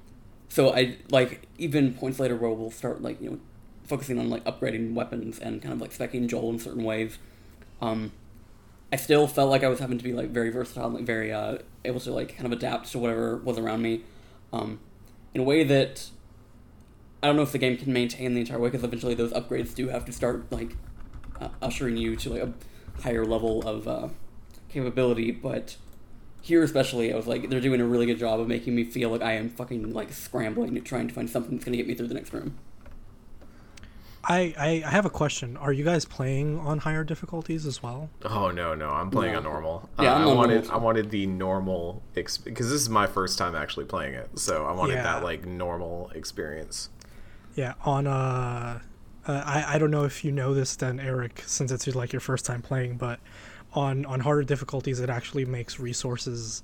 so 0.48 0.74
I 0.74 0.96
like 1.10 1.50
even 1.58 1.96
points 1.96 2.18
later 2.18 2.38
where 2.38 2.50
we'll 2.50 2.72
start 2.72 3.02
like 3.02 3.22
you 3.22 3.32
know 3.32 3.40
focusing 3.84 4.20
on 4.20 4.30
like 4.30 4.46
upgrading 4.46 4.94
weapons 4.94 5.38
and 5.38 5.62
kind 5.62 5.74
of 5.74 5.82
like 5.82 5.92
specking 5.92 6.28
Joel 6.28 6.52
in 6.52 6.60
certain 6.60 6.86
ways. 6.86 7.18
Um, 7.82 8.14
I 8.94 8.96
still 8.96 9.28
felt 9.28 9.50
like 9.50 9.66
I 9.66 9.68
was 9.68 9.80
having 9.80 9.98
to 9.98 10.04
be 10.06 10.14
like 10.14 10.30
very 10.30 10.50
versatile, 10.50 10.86
and, 10.86 10.96
like 10.96 11.04
very 11.04 11.34
uh, 11.34 11.58
able 11.84 12.00
to 12.00 12.14
like 12.14 12.38
kind 12.38 12.46
of 12.46 12.54
adapt 12.54 12.90
to 12.94 13.00
whatever 13.00 13.36
was 13.36 13.58
around 13.58 13.82
me, 13.82 14.04
um, 14.54 14.80
in 15.34 15.42
a 15.42 15.44
way 15.44 15.64
that 15.64 16.10
I 17.24 17.28
don't 17.28 17.36
know 17.36 17.44
if 17.44 17.52
the 17.52 17.58
game 17.58 17.78
can 17.78 17.94
maintain 17.94 18.34
the 18.34 18.42
entire 18.42 18.60
way 18.60 18.70
because 18.70 18.84
eventually 18.84 19.14
those 19.14 19.32
upgrades 19.34 19.76
do 19.76 19.90
have 19.90 20.06
to 20.06 20.12
start 20.12 20.52
like 20.52 20.76
uh, 21.40 21.50
ushering 21.62 21.98
you 21.98 22.16
to 22.18 22.30
like 22.30 22.44
a 22.44 22.54
higher 23.02 23.26
level 23.26 23.68
of 23.68 23.88
uh, 23.88 24.10
capability, 24.70 25.32
but 25.32 25.76
here 26.42 26.64
especially, 26.64 27.14
I 27.14 27.16
was 27.16 27.28
like, 27.28 27.50
they're 27.50 27.62
doing 27.62 27.82
a 27.82 27.86
really 27.86 28.08
good 28.08 28.18
job 28.18 28.40
of 28.40 28.48
making 28.48 28.76
me 28.76 28.84
feel 28.84 29.10
like 29.10 29.22
I 29.22 29.34
am 29.34 29.50
fucking 29.50 29.94
like 29.94 30.12
scrambling, 30.12 30.74
to 30.74 30.82
trying 30.82 31.08
to 31.08 31.14
find 31.14 31.30
something 31.30 31.56
that's 31.56 31.66
gonna 31.66 31.78
get 31.78 31.88
me 31.88 31.94
through 31.94 32.08
the 32.08 32.16
next 32.16 32.34
room. 32.34 32.58
I, 34.24 34.54
I 34.58 34.84
I 34.86 34.90
have 34.90 35.06
a 35.06 35.10
question. 35.10 35.58
Are 35.58 35.74
you 35.74 35.84
guys 35.84 36.06
playing 36.06 36.60
on 36.60 36.80
higher 36.80 37.04
difficulties 37.04 37.66
as 37.66 37.82
well? 37.82 38.10
Oh 38.24 38.52
no, 38.52 38.76
no, 38.76 38.90
I'm 38.90 39.10
playing 39.10 39.36
on 39.36 39.44
normal. 39.44 39.90
Yeah, 40.00 40.14
Uh, 40.14 40.16
I'm 40.18 40.28
I 40.28 40.34
wanted 40.34 40.54
normal. 40.66 40.72
I 40.72 40.78
wanted 40.78 41.10
the 41.10 41.26
normal 41.26 42.04
because 42.14 42.40
this 42.46 42.82
is 42.82 42.90
my 42.90 43.08
first 43.08 43.38
time 43.38 43.56
actually 43.56 43.86
playing 43.86 44.14
it, 44.14 44.30
so 44.38 44.66
I 44.66 44.74
wanted 44.74 44.96
Yeah. 44.96 45.04
that 45.04 45.24
like 45.24 45.46
normal 45.46 46.12
experience. 46.14 46.90
Yeah, 47.56 47.74
on 47.84 48.06
uh, 48.08 48.80
uh 49.28 49.32
I 49.46 49.76
I 49.76 49.78
don't 49.80 49.92
know 49.92 50.04
if 50.06 50.24
you 50.24 50.32
know 50.32 50.54
this 50.54 50.76
then 50.76 51.00
Eric 51.00 51.44
since 51.46 51.72
it's 51.72 51.88
like 51.88 52.14
your 52.14 52.20
first 52.20 52.46
time 52.46 52.62
playing, 52.62 52.98
but 52.98 53.20
on 53.74 54.06
on 54.06 54.20
harder 54.20 54.44
difficulties 54.44 55.00
it 55.00 55.10
actually 55.10 55.46
makes 55.46 55.80
resources 55.80 56.62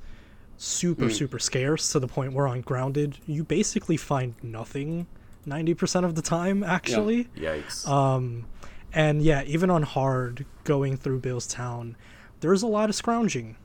super 0.58 1.10
super 1.10 1.39
scarce 1.39 1.91
to 1.91 2.00
the 2.00 2.08
point 2.08 2.34
where 2.34 2.48
on 2.48 2.62
grounded 2.62 3.17
you 3.28 3.43
basically 3.43 3.96
find 3.96 4.34
nothing 4.41 5.06
90% 5.48 6.04
of 6.04 6.16
the 6.16 6.22
time 6.22 6.64
actually. 6.64 7.26
Yikes! 7.36 7.88
Um, 7.88 8.46
and 8.94 9.22
yeah, 9.22 9.44
even 9.44 9.70
on 9.70 9.84
hard 9.84 10.46
going 10.64 10.98
through 10.98 11.20
Bill's 11.20 11.48
town, 11.48 11.96
there's 12.40 12.64
a 12.64 12.68
lot 12.68 12.90
of 12.90 12.96
scrounging, 12.96 13.58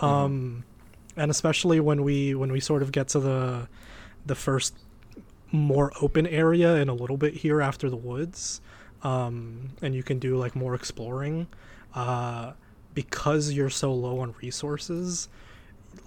um, 0.00 0.64
and 1.16 1.30
especially 1.30 1.80
when 1.80 2.02
we 2.02 2.34
when 2.34 2.52
we 2.52 2.60
sort 2.60 2.82
of 2.82 2.92
get 2.92 3.08
to 3.08 3.20
the 3.20 3.68
the 4.24 4.34
first 4.34 4.74
more 5.52 5.92
open 6.00 6.26
area 6.26 6.76
in 6.76 6.88
a 6.88 6.94
little 6.94 7.16
bit 7.16 7.34
here 7.34 7.60
after 7.60 7.88
the 7.88 7.96
woods, 7.96 8.60
um, 9.02 9.70
and 9.82 9.94
you 9.94 10.02
can 10.02 10.18
do 10.18 10.36
like 10.36 10.54
more 10.54 10.74
exploring, 10.74 11.46
uh, 11.94 12.52
because 12.94 13.52
you're 13.52 13.70
so 13.70 13.92
low 13.92 14.20
on 14.20 14.34
resources, 14.42 15.28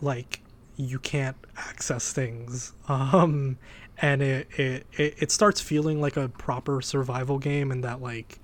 like 0.02 0.42
you 0.76 0.98
can't 1.00 1.36
access 1.58 2.14
things 2.14 2.72
um 2.88 3.58
and 4.02 4.22
it, 4.22 4.48
it 4.58 4.86
it 4.94 5.16
it 5.20 5.32
starts 5.32 5.62
feeling 5.62 6.02
like 6.02 6.18
a 6.18 6.30
proper 6.30 6.82
survival 6.82 7.38
game 7.38 7.72
and 7.72 7.84
that 7.84 8.02
like 8.02 8.40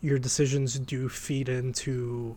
your 0.00 0.18
decisions 0.18 0.78
do 0.78 1.08
feed 1.08 1.48
into 1.48 2.36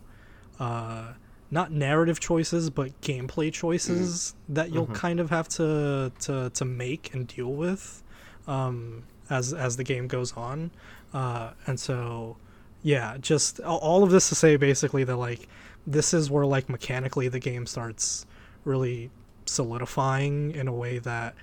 uh 0.60 1.12
not 1.50 1.72
narrative 1.72 2.20
choices 2.20 2.70
but 2.70 2.98
gameplay 3.00 3.52
choices 3.52 4.34
that 4.48 4.72
you'll 4.72 4.86
kind 4.88 5.20
of 5.20 5.30
have 5.30 5.48
to 5.48 6.12
to 6.20 6.50
to 6.50 6.64
make 6.64 7.14
and 7.14 7.26
deal 7.28 7.52
with 7.52 8.02
um 8.46 9.02
as 9.30 9.52
as 9.52 9.76
the 9.76 9.84
game 9.84 10.06
goes 10.06 10.32
on. 10.34 10.70
Uh 11.12 11.50
and 11.66 11.78
so 11.80 12.36
yeah 12.82 13.16
just 13.18 13.60
all 13.60 14.02
of 14.02 14.10
this 14.10 14.28
to 14.28 14.34
say 14.34 14.56
basically 14.56 15.04
that 15.04 15.16
like 15.16 15.48
this 15.86 16.12
is 16.12 16.30
where 16.30 16.44
like 16.44 16.68
mechanically 16.68 17.28
the 17.28 17.38
game 17.38 17.64
starts 17.66 18.26
really 18.64 19.10
solidifying 19.46 20.50
in 20.52 20.68
a 20.68 20.72
way 20.72 20.98
that 20.98 21.34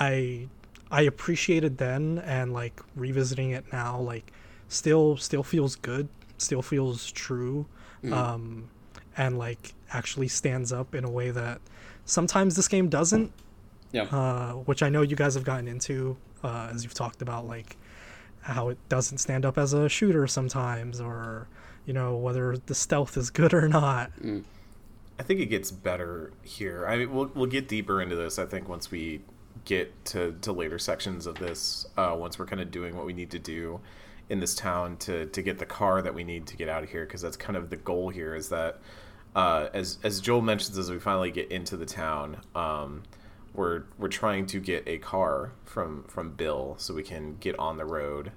i 0.00 0.48
i 0.90 1.02
appreciate 1.02 1.64
it 1.64 1.78
then 1.78 2.18
and 2.24 2.52
like 2.52 2.80
revisiting 2.96 3.50
it 3.50 3.64
now 3.72 3.98
like 3.98 4.32
still 4.68 5.16
still 5.16 5.42
feels 5.42 5.76
good 5.76 6.08
still 6.38 6.62
feels 6.62 7.10
true 7.12 7.66
um 8.12 8.68
and 9.16 9.38
like 9.38 9.74
actually 9.92 10.26
stands 10.28 10.72
up 10.72 10.94
in 10.94 11.04
a 11.04 11.10
way 11.10 11.30
that 11.30 11.60
sometimes 12.04 12.56
this 12.56 12.66
game 12.68 12.88
doesn't 12.88 13.30
Yeah. 13.92 14.04
uh, 14.04 14.52
which 14.54 14.82
I 14.82 14.88
know 14.88 15.02
you 15.02 15.14
guys 15.16 15.34
have 15.34 15.44
gotten 15.44 15.68
into 15.68 16.16
uh, 16.42 16.70
as 16.74 16.82
you've 16.82 16.94
talked 16.94 17.22
about, 17.22 17.46
like 17.46 17.76
how 18.40 18.70
it 18.70 18.78
doesn't 18.88 19.18
stand 19.18 19.44
up 19.44 19.56
as 19.58 19.72
a 19.74 19.88
shooter 19.88 20.26
sometimes, 20.26 21.00
or 21.00 21.46
you 21.86 21.92
know 21.92 22.16
whether 22.16 22.56
the 22.56 22.74
stealth 22.74 23.16
is 23.16 23.30
good 23.30 23.52
or 23.54 23.68
not. 23.68 24.10
I 25.20 25.22
think 25.22 25.38
it 25.40 25.46
gets 25.46 25.70
better 25.70 26.32
here. 26.42 26.86
I 26.88 26.96
mean, 26.96 27.12
we'll 27.14 27.30
we'll 27.34 27.46
get 27.46 27.68
deeper 27.68 28.00
into 28.02 28.16
this. 28.16 28.38
I 28.40 28.46
think 28.46 28.68
once 28.68 28.90
we 28.90 29.20
get 29.64 30.04
to, 30.06 30.36
to 30.42 30.52
later 30.52 30.78
sections 30.78 31.26
of 31.26 31.36
this, 31.36 31.86
uh, 31.96 32.14
once 32.18 32.38
we're 32.38 32.46
kind 32.46 32.60
of 32.60 32.70
doing 32.70 32.96
what 32.96 33.06
we 33.06 33.12
need 33.12 33.30
to 33.30 33.38
do 33.38 33.80
in 34.28 34.40
this 34.40 34.54
town 34.54 34.96
to 34.96 35.26
to 35.26 35.42
get 35.42 35.58
the 35.58 35.66
car 35.66 36.00
that 36.00 36.14
we 36.14 36.24
need 36.24 36.46
to 36.46 36.56
get 36.56 36.68
out 36.68 36.82
of 36.82 36.90
here, 36.90 37.04
because 37.04 37.20
that's 37.20 37.36
kind 37.36 37.56
of 37.56 37.70
the 37.70 37.76
goal 37.76 38.08
here. 38.08 38.34
Is 38.34 38.48
that 38.48 38.78
uh, 39.34 39.68
as 39.74 39.98
as 40.02 40.20
Joel 40.20 40.42
mentions, 40.42 40.78
as 40.78 40.90
we 40.90 40.98
finally 40.98 41.30
get 41.30 41.50
into 41.50 41.76
the 41.76 41.86
town, 41.86 42.38
um, 42.54 43.02
we're 43.54 43.84
we're 43.98 44.08
trying 44.08 44.46
to 44.46 44.60
get 44.60 44.84
a 44.86 44.98
car 44.98 45.52
from 45.64 46.04
from 46.04 46.32
Bill 46.32 46.74
so 46.78 46.94
we 46.94 47.02
can 47.02 47.36
get 47.40 47.58
on 47.58 47.76
the 47.76 47.84
road 47.84 48.32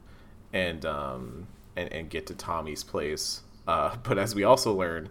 and 0.53 0.85
um 0.85 1.47
and, 1.75 1.91
and 1.91 2.09
get 2.09 2.27
to 2.27 2.33
Tommy's 2.33 2.83
place. 2.83 3.41
Uh, 3.67 3.95
but 4.03 4.17
as 4.17 4.35
we 4.35 4.43
also 4.43 4.73
learn, 4.73 5.09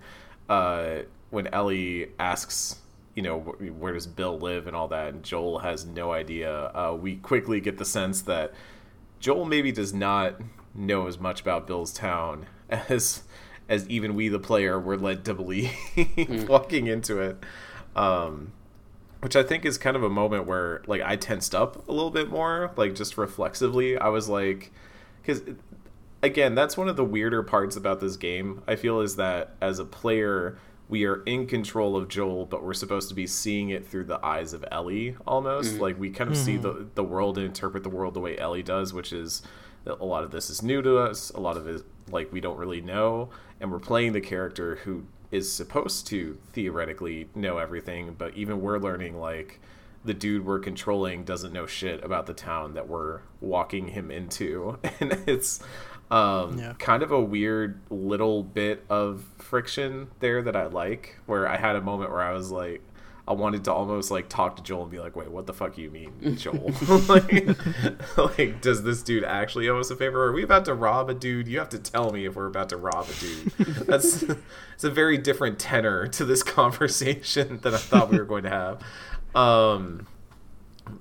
uh, 0.48 0.98
when 1.30 1.46
Ellie 1.48 2.10
asks, 2.18 2.80
you 3.14 3.22
know, 3.22 3.38
where 3.38 3.92
does 3.92 4.06
Bill 4.06 4.38
live 4.38 4.66
and 4.66 4.74
all 4.74 4.88
that, 4.88 5.14
and 5.14 5.22
Joel 5.22 5.60
has 5.60 5.86
no 5.86 6.12
idea, 6.12 6.70
uh, 6.74 6.96
we 7.00 7.16
quickly 7.16 7.60
get 7.60 7.78
the 7.78 7.84
sense 7.84 8.22
that 8.22 8.52
Joel 9.20 9.44
maybe 9.44 9.72
does 9.72 9.94
not 9.94 10.40
know 10.74 11.06
as 11.06 11.18
much 11.18 11.40
about 11.40 11.66
Bill's 11.66 11.92
town 11.92 12.46
as 12.70 13.22
as 13.66 13.88
even 13.88 14.14
we, 14.14 14.28
the 14.28 14.38
player, 14.38 14.78
were 14.78 14.98
led 14.98 15.24
to 15.24 15.32
believe 15.32 15.72
walking 16.48 16.86
into 16.86 17.18
it. 17.18 17.38
Um, 17.96 18.52
which 19.20 19.36
I 19.36 19.42
think 19.42 19.64
is 19.64 19.78
kind 19.78 19.96
of 19.96 20.02
a 20.02 20.10
moment 20.10 20.46
where 20.46 20.82
like 20.86 21.00
I 21.00 21.16
tensed 21.16 21.54
up 21.54 21.88
a 21.88 21.92
little 21.92 22.10
bit 22.10 22.28
more, 22.28 22.72
like 22.76 22.94
just 22.94 23.16
reflexively. 23.16 23.96
I 23.96 24.08
was 24.08 24.28
like, 24.28 24.70
because 25.22 25.40
again, 26.22 26.54
that's 26.54 26.76
one 26.76 26.90
of 26.90 26.96
the 26.96 27.04
weirder 27.06 27.42
parts 27.42 27.74
about 27.74 28.00
this 28.00 28.16
game. 28.16 28.62
I 28.66 28.76
feel 28.76 29.00
is 29.00 29.16
that 29.16 29.54
as 29.62 29.78
a 29.78 29.86
player, 29.86 30.58
we 30.94 31.06
are 31.06 31.24
in 31.24 31.44
control 31.48 31.96
of 31.96 32.06
Joel, 32.06 32.46
but 32.46 32.62
we're 32.62 32.72
supposed 32.72 33.08
to 33.08 33.16
be 33.16 33.26
seeing 33.26 33.70
it 33.70 33.84
through 33.84 34.04
the 34.04 34.24
eyes 34.24 34.52
of 34.52 34.64
Ellie 34.70 35.16
almost. 35.26 35.72
Mm-hmm. 35.72 35.82
Like 35.82 35.98
we 35.98 36.08
kind 36.08 36.30
of 36.30 36.36
see 36.36 36.52
mm-hmm. 36.52 36.62
the 36.62 36.86
the 36.94 37.02
world 37.02 37.36
and 37.36 37.44
interpret 37.44 37.82
the 37.82 37.88
world 37.88 38.14
the 38.14 38.20
way 38.20 38.38
Ellie 38.38 38.62
does, 38.62 38.94
which 38.94 39.12
is 39.12 39.42
a 39.86 40.04
lot 40.04 40.22
of 40.22 40.30
this 40.30 40.50
is 40.50 40.62
new 40.62 40.82
to 40.82 40.98
us. 40.98 41.30
A 41.30 41.40
lot 41.40 41.56
of 41.56 41.66
it 41.66 41.82
like 42.12 42.32
we 42.32 42.40
don't 42.40 42.56
really 42.58 42.80
know, 42.80 43.28
and 43.58 43.72
we're 43.72 43.80
playing 43.80 44.12
the 44.12 44.20
character 44.20 44.76
who 44.84 45.02
is 45.32 45.52
supposed 45.52 46.06
to 46.06 46.38
theoretically 46.52 47.26
know 47.34 47.58
everything, 47.58 48.14
but 48.16 48.32
even 48.36 48.60
we're 48.60 48.78
learning 48.78 49.18
like 49.18 49.58
the 50.04 50.14
dude 50.14 50.46
we're 50.46 50.60
controlling 50.60 51.24
doesn't 51.24 51.52
know 51.52 51.66
shit 51.66 52.04
about 52.04 52.26
the 52.26 52.34
town 52.34 52.74
that 52.74 52.86
we're 52.86 53.22
walking 53.40 53.88
him 53.88 54.12
into 54.12 54.78
and 55.00 55.12
it's 55.26 55.58
um, 56.10 56.58
Yeah. 56.58 56.74
kind 56.78 57.02
of 57.02 57.10
a 57.12 57.20
weird 57.20 57.80
little 57.90 58.42
bit 58.42 58.84
of 58.88 59.24
friction 59.38 60.08
there 60.20 60.42
that 60.42 60.54
i 60.56 60.66
like 60.66 61.18
where 61.26 61.48
i 61.48 61.56
had 61.56 61.76
a 61.76 61.80
moment 61.80 62.10
where 62.10 62.22
i 62.22 62.32
was 62.32 62.50
like 62.50 62.82
i 63.26 63.32
wanted 63.32 63.64
to 63.64 63.72
almost 63.72 64.10
like 64.10 64.28
talk 64.28 64.56
to 64.56 64.62
joel 64.62 64.82
and 64.82 64.90
be 64.90 64.98
like 64.98 65.16
wait 65.16 65.30
what 65.30 65.46
the 65.46 65.52
fuck 65.54 65.74
do 65.76 65.82
you 65.82 65.90
mean 65.90 66.12
joel? 66.36 66.72
Like, 67.08 67.48
like 68.38 68.60
does 68.60 68.82
this 68.82 69.02
dude 69.02 69.24
actually 69.24 69.68
owe 69.68 69.78
us 69.78 69.90
a 69.90 69.96
favor? 69.96 70.24
Are 70.24 70.32
we 70.32 70.42
about 70.42 70.64
to 70.66 70.74
rob 70.74 71.08
a 71.08 71.14
dude? 71.14 71.48
You 71.48 71.58
have 71.58 71.70
to 71.70 71.78
tell 71.78 72.10
me 72.12 72.26
if 72.26 72.36
we're 72.36 72.46
about 72.46 72.68
to 72.70 72.76
rob 72.76 73.06
a 73.08 73.14
dude. 73.20 73.52
That's 73.86 74.22
it's 74.74 74.84
a 74.84 74.90
very 74.90 75.16
different 75.18 75.58
tenor 75.58 76.06
to 76.08 76.24
this 76.24 76.42
conversation 76.42 77.58
than 77.62 77.72
i 77.74 77.78
thought 77.78 78.10
we 78.10 78.18
were 78.18 78.24
going 78.24 78.42
to 78.44 78.50
have. 78.50 78.82
Um, 79.34 80.06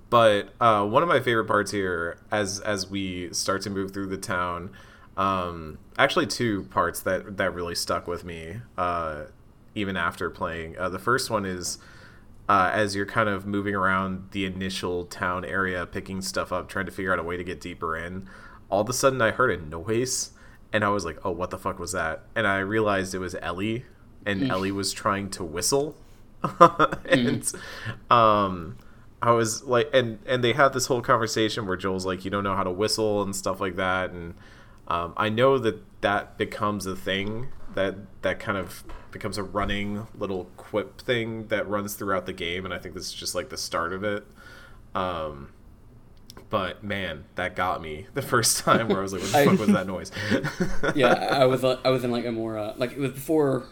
but 0.09 0.49
uh, 0.61 0.85
one 0.85 1.03
of 1.03 1.09
my 1.09 1.19
favorite 1.19 1.45
parts 1.45 1.71
here, 1.71 2.17
as 2.31 2.59
as 2.61 2.89
we 2.89 3.33
start 3.33 3.61
to 3.63 3.69
move 3.69 3.91
through 3.91 4.07
the 4.07 4.17
town, 4.17 4.69
um, 5.17 5.78
actually 5.97 6.28
two 6.28 6.63
parts 6.63 7.02
that 7.02 7.38
that 7.38 7.54
really 7.54 7.76
stuck 7.76 8.08
with 8.08 8.23
me, 8.23 8.58
uh, 8.78 9.26
even 9.76 9.97
after 9.97 10.30
playing. 10.30 10.78
Uh, 10.78 10.89
the 10.89 10.99
first 10.99 11.30
one 11.30 11.45
is 11.45 11.78
uh, 12.49 12.71
as 12.73 12.95
you're 12.95 13.06
kind 13.06 13.30
of 13.30 13.45
moving 13.45 13.76
around 13.76 14.30
the 14.32 14.45
initial 14.45 15.06
town 15.06 15.45
area, 15.45 15.86
picking 15.86 16.21
stuff 16.21 16.52
up, 16.52 16.67
trying 16.67 16.86
to 16.86 16.91
figure 16.91 17.13
out 17.13 17.19
a 17.19 17.23
way 17.23 17.38
to 17.38 17.43
get 17.43 17.62
deeper 17.62 17.95
in. 17.95 18.28
All 18.69 18.82
of 18.82 18.89
a 18.89 18.93
sudden, 18.93 19.21
I 19.21 19.32
heard 19.32 19.52
a 19.52 19.63
noise, 19.63 20.32
and 20.71 20.84
I 20.84 20.89
was 20.89 21.06
like, 21.06 21.19
"Oh, 21.23 21.32
what 21.32 21.52
the 21.52 21.58
fuck 21.58 21.80
was 21.80 21.91
that?" 21.91 22.23
And 22.36 22.47
I 22.47 22.60
realized 22.60 23.13
it 23.13 23.19
was 23.19 23.36
Ellie, 23.41 23.86
and 24.26 24.49
Ellie 24.49 24.71
was 24.71 24.93
trying 24.93 25.30
to 25.32 25.43
whistle. 25.43 25.95
and 27.10 27.54
um 28.12 28.78
I 29.21 29.32
was 29.32 29.63
like 29.63 29.89
and 29.93 30.19
and 30.26 30.43
they 30.43 30.52
had 30.52 30.73
this 30.73 30.88
whole 30.88 31.02
conversation 31.02 31.65
where 31.65 31.78
Joel's 31.78 32.06
like 32.06 32.26
you 32.26 32.32
don't 32.32 32.43
know 32.43 32.56
how 32.56 32.63
to 32.63 32.71
whistle 32.71 33.21
and 33.21 33.34
stuff 33.34 33.62
like 33.62 33.78
that 33.78 34.12
and 34.12 34.34
um, 34.88 35.13
I 35.17 35.30
know 35.30 35.58
that 35.58 36.02
that 36.02 36.38
becomes 36.38 36.86
a 36.86 36.96
thing 36.96 37.50
that 37.76 37.96
that 38.22 38.39
kind 38.39 38.58
of 38.58 38.84
becomes 39.12 39.38
a 39.38 39.43
running 39.43 40.08
little 40.15 40.46
quip 40.58 41.02
thing 41.02 41.48
that 41.48 41.67
runs 41.67 41.96
throughout 41.96 42.26
the 42.26 42.34
game 42.34 42.65
and 42.65 42.74
I 42.74 42.80
think 42.80 42.96
this 42.96 43.06
is 43.06 43.13
just 43.13 43.36
like 43.36 43.50
the 43.50 43.58
start 43.58 43.93
of 43.93 44.04
it 44.04 44.26
um 44.96 45.52
but 46.50 46.84
man 46.84 47.24
that 47.36 47.56
got 47.56 47.82
me 47.82 48.08
the 48.13 48.22
first 48.34 48.60
time 48.60 48.88
where 48.88 49.00
I 49.00 49.02
was 49.02 49.13
like 49.13 49.22
what 49.22 49.32
the 49.32 49.38
I- 49.39 49.46
fuck 49.46 49.60
was 49.60 49.69
that 49.69 49.88
noise 49.88 50.12
yeah, 50.96 51.13
I 51.13 51.46
was 51.54 51.63
uh, 51.63 51.80
I 51.86 51.89
was 51.89 52.04
in 52.04 52.12
like 52.12 52.26
a 52.26 52.32
more 52.32 52.58
uh, 52.58 52.74
like 52.78 52.91
it 52.91 53.00
was 53.00 53.12
before 53.12 53.65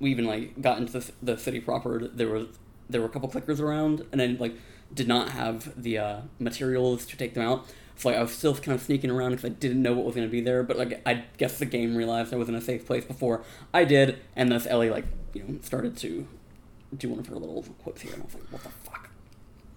we 0.00 0.10
even 0.10 0.24
like 0.24 0.60
got 0.60 0.78
into 0.78 0.98
the, 0.98 1.12
the 1.22 1.36
city 1.36 1.60
proper. 1.60 2.08
There 2.08 2.28
was 2.28 2.46
there 2.88 3.00
were 3.00 3.06
a 3.06 3.10
couple 3.10 3.28
clickers 3.28 3.60
around, 3.60 4.04
and 4.12 4.20
I 4.20 4.26
like 4.26 4.54
did 4.92 5.06
not 5.06 5.30
have 5.30 5.80
the 5.80 5.98
uh, 5.98 6.20
materials 6.38 7.06
to 7.06 7.16
take 7.16 7.34
them 7.34 7.44
out. 7.46 7.66
So 8.00 8.08
like 8.08 8.16
I 8.16 8.22
was 8.22 8.32
still 8.32 8.54
kind 8.54 8.74
of 8.74 8.80
sneaking 8.80 9.10
around 9.10 9.32
because 9.32 9.44
I 9.44 9.50
didn't 9.50 9.82
know 9.82 9.92
what 9.92 10.06
was 10.06 10.14
going 10.14 10.26
to 10.26 10.32
be 10.32 10.40
there. 10.40 10.62
But 10.62 10.78
like 10.78 11.02
I 11.04 11.24
guess 11.36 11.58
the 11.58 11.66
game 11.66 11.94
realized 11.94 12.32
I 12.32 12.36
was 12.36 12.48
in 12.48 12.54
a 12.54 12.60
safe 12.60 12.86
place 12.86 13.04
before 13.04 13.44
I 13.74 13.84
did, 13.84 14.18
and 14.34 14.50
thus 14.50 14.66
Ellie 14.66 14.88
like 14.88 15.04
you 15.34 15.42
know 15.42 15.58
started 15.60 15.98
to 15.98 16.26
do 16.96 17.10
one 17.10 17.18
of 17.18 17.26
her 17.26 17.36
little 17.36 17.62
quips 17.82 18.00
here, 18.00 18.14
and 18.14 18.22
I 18.22 18.24
was 18.24 18.34
like, 18.34 18.44
what 18.50 18.62
the 18.62 18.68
fuck. 18.70 19.10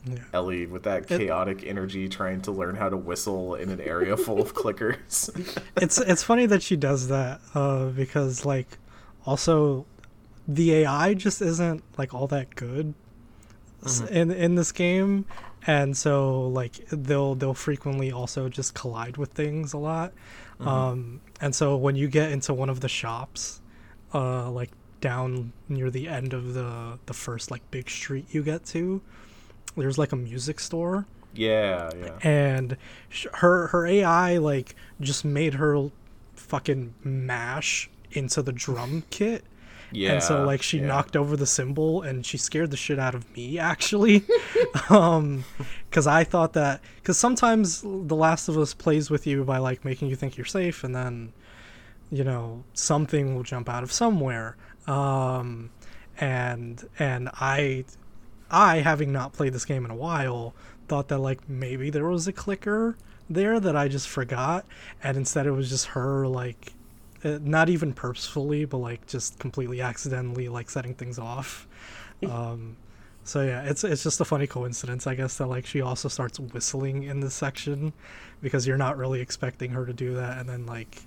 Yeah. 0.06 0.20
Ellie 0.34 0.66
with 0.66 0.84
that 0.84 1.08
chaotic 1.08 1.66
energy 1.66 2.08
trying 2.08 2.42
to 2.44 2.52
learn 2.52 2.76
how 2.76 2.88
to 2.88 2.98
whistle 2.98 3.56
in 3.56 3.70
an 3.70 3.82
area 3.82 4.16
full 4.16 4.42
of 4.42 4.54
clickers. 4.54 5.30
it's 5.76 5.98
it's 5.98 6.24
funny 6.24 6.46
that 6.46 6.64
she 6.64 6.78
does 6.78 7.10
that 7.10 7.42
uh, 7.54 7.88
because 7.88 8.46
like 8.46 8.78
also 9.26 9.86
the 10.48 10.76
AI 10.76 11.14
just 11.14 11.42
isn't 11.42 11.84
like 11.98 12.14
all 12.14 12.28
that 12.28 12.56
good 12.56 12.94
s 13.86 14.00
in 14.02 14.32
in 14.32 14.56
this 14.56 14.72
game, 14.72 15.26
and 15.68 15.96
so 15.96 16.48
like 16.48 16.74
they'll 16.92 17.36
they'll 17.36 17.54
frequently 17.54 18.12
also 18.12 18.50
just 18.50 18.74
collide 18.74 19.18
with 19.18 19.32
things 19.32 19.74
a 19.74 19.78
lot, 19.78 20.14
um, 20.60 21.22
and 21.42 21.56
so 21.56 21.76
when 21.76 21.96
you 21.96 22.08
get 22.08 22.32
into 22.32 22.54
one 22.54 22.70
of 22.70 22.80
the 22.80 22.90
shops, 22.90 23.62
uh, 24.14 24.50
like 24.50 24.72
down 25.02 25.52
near 25.68 25.90
the 25.90 26.08
end 26.08 26.34
of 26.34 26.54
the 26.54 26.98
the 27.06 27.14
first 27.14 27.52
like 27.52 27.62
big 27.72 27.90
street 27.90 28.26
you 28.32 28.44
get 28.44 28.66
to, 28.66 29.02
there's 29.76 29.98
like 29.98 30.12
a 30.12 30.18
music 30.18 30.60
store 30.60 31.06
yeah, 31.34 31.90
yeah. 31.98 32.18
and 32.22 32.78
sh- 33.10 33.28
her 33.34 33.68
her 33.68 33.86
AI 33.86 34.38
like 34.38 34.76
just 35.02 35.26
made 35.26 35.56
her 35.56 35.90
fucking 36.36 36.94
mash 37.04 37.90
into 38.12 38.42
the 38.42 38.52
drum 38.52 39.04
kit. 39.10 39.44
Yeah. 39.94 40.14
and 40.14 40.24
so 40.24 40.44
like 40.44 40.62
she 40.62 40.80
yeah. 40.80 40.88
knocked 40.88 41.16
over 41.16 41.38
the 41.38 41.46
cymbal 41.46 42.02
and 42.02 42.26
she 42.26 42.38
scared 42.38 42.72
the 42.72 42.78
shit 42.78 43.00
out 43.00 43.16
of 43.16 43.32
me 43.36 43.60
actually 43.60 44.24
um 44.90 45.44
cuz 45.92 46.08
I 46.08 46.24
thought 46.24 46.54
that 46.54 46.82
cuz 47.04 47.18
sometimes 47.18 47.82
the 47.82 48.16
last 48.16 48.48
of 48.50 48.58
us 48.58 48.74
plays 48.74 49.10
with 49.10 49.28
you 49.28 49.44
by 49.44 49.58
like 49.58 49.86
making 49.86 50.10
you 50.10 50.16
think 50.16 50.38
you're 50.38 50.46
safe 50.46 50.84
and 50.84 50.96
then 50.96 51.34
you 52.12 52.24
know 52.24 52.64
something 52.74 53.36
will 53.36 53.44
jump 53.44 53.70
out 53.70 53.84
of 53.84 53.92
somewhere 53.92 54.56
um 54.88 55.70
and 56.20 56.88
and 57.00 57.30
I 57.34 57.86
I, 58.54 58.78
having 58.78 59.12
not 59.12 59.34
played 59.34 59.54
this 59.54 59.66
game 59.66 59.84
in 59.84 59.90
a 59.90 59.96
while, 59.96 60.54
thought 60.88 61.08
that 61.08 61.18
like 61.18 61.50
maybe 61.50 61.90
there 61.90 62.06
was 62.06 62.28
a 62.28 62.32
clicker 62.34 62.96
there 63.28 63.60
that 63.60 63.76
I 63.76 63.88
just 63.88 64.08
forgot, 64.08 64.66
and 65.04 65.18
instead 65.18 65.48
it 65.48 65.52
was 65.52 65.70
just 65.70 65.88
her 65.88 66.28
like, 66.28 66.73
uh, 67.24 67.40
not 67.42 67.70
even 67.70 67.94
purposefully, 67.94 68.66
but 68.66 68.78
like 68.78 69.06
just 69.08 69.40
completely 69.40 69.82
accidentally 69.82 70.50
like 70.50 70.70
setting 70.70 70.94
things 70.94 71.20
off. 71.20 71.68
Um, 72.24 72.78
so 73.26 73.42
yeah, 73.42 73.64
it's 73.64 73.84
it's 73.84 74.04
just 74.04 74.22
a 74.22 74.26
funny 74.26 74.48
coincidence, 74.48 75.08
I 75.08 75.16
guess, 75.16 75.38
that 75.38 75.48
like 75.48 75.66
she 75.66 75.82
also 75.82 76.08
starts 76.08 76.40
whistling 76.40 77.04
in 77.04 77.20
this 77.20 77.34
section, 77.34 77.92
because 78.42 78.66
you're 78.66 78.78
not 78.78 78.98
really 78.98 79.20
expecting 79.20 79.72
her 79.72 79.86
to 79.86 79.92
do 79.92 80.14
that, 80.16 80.38
and 80.38 80.48
then 80.48 80.66
like. 80.66 81.02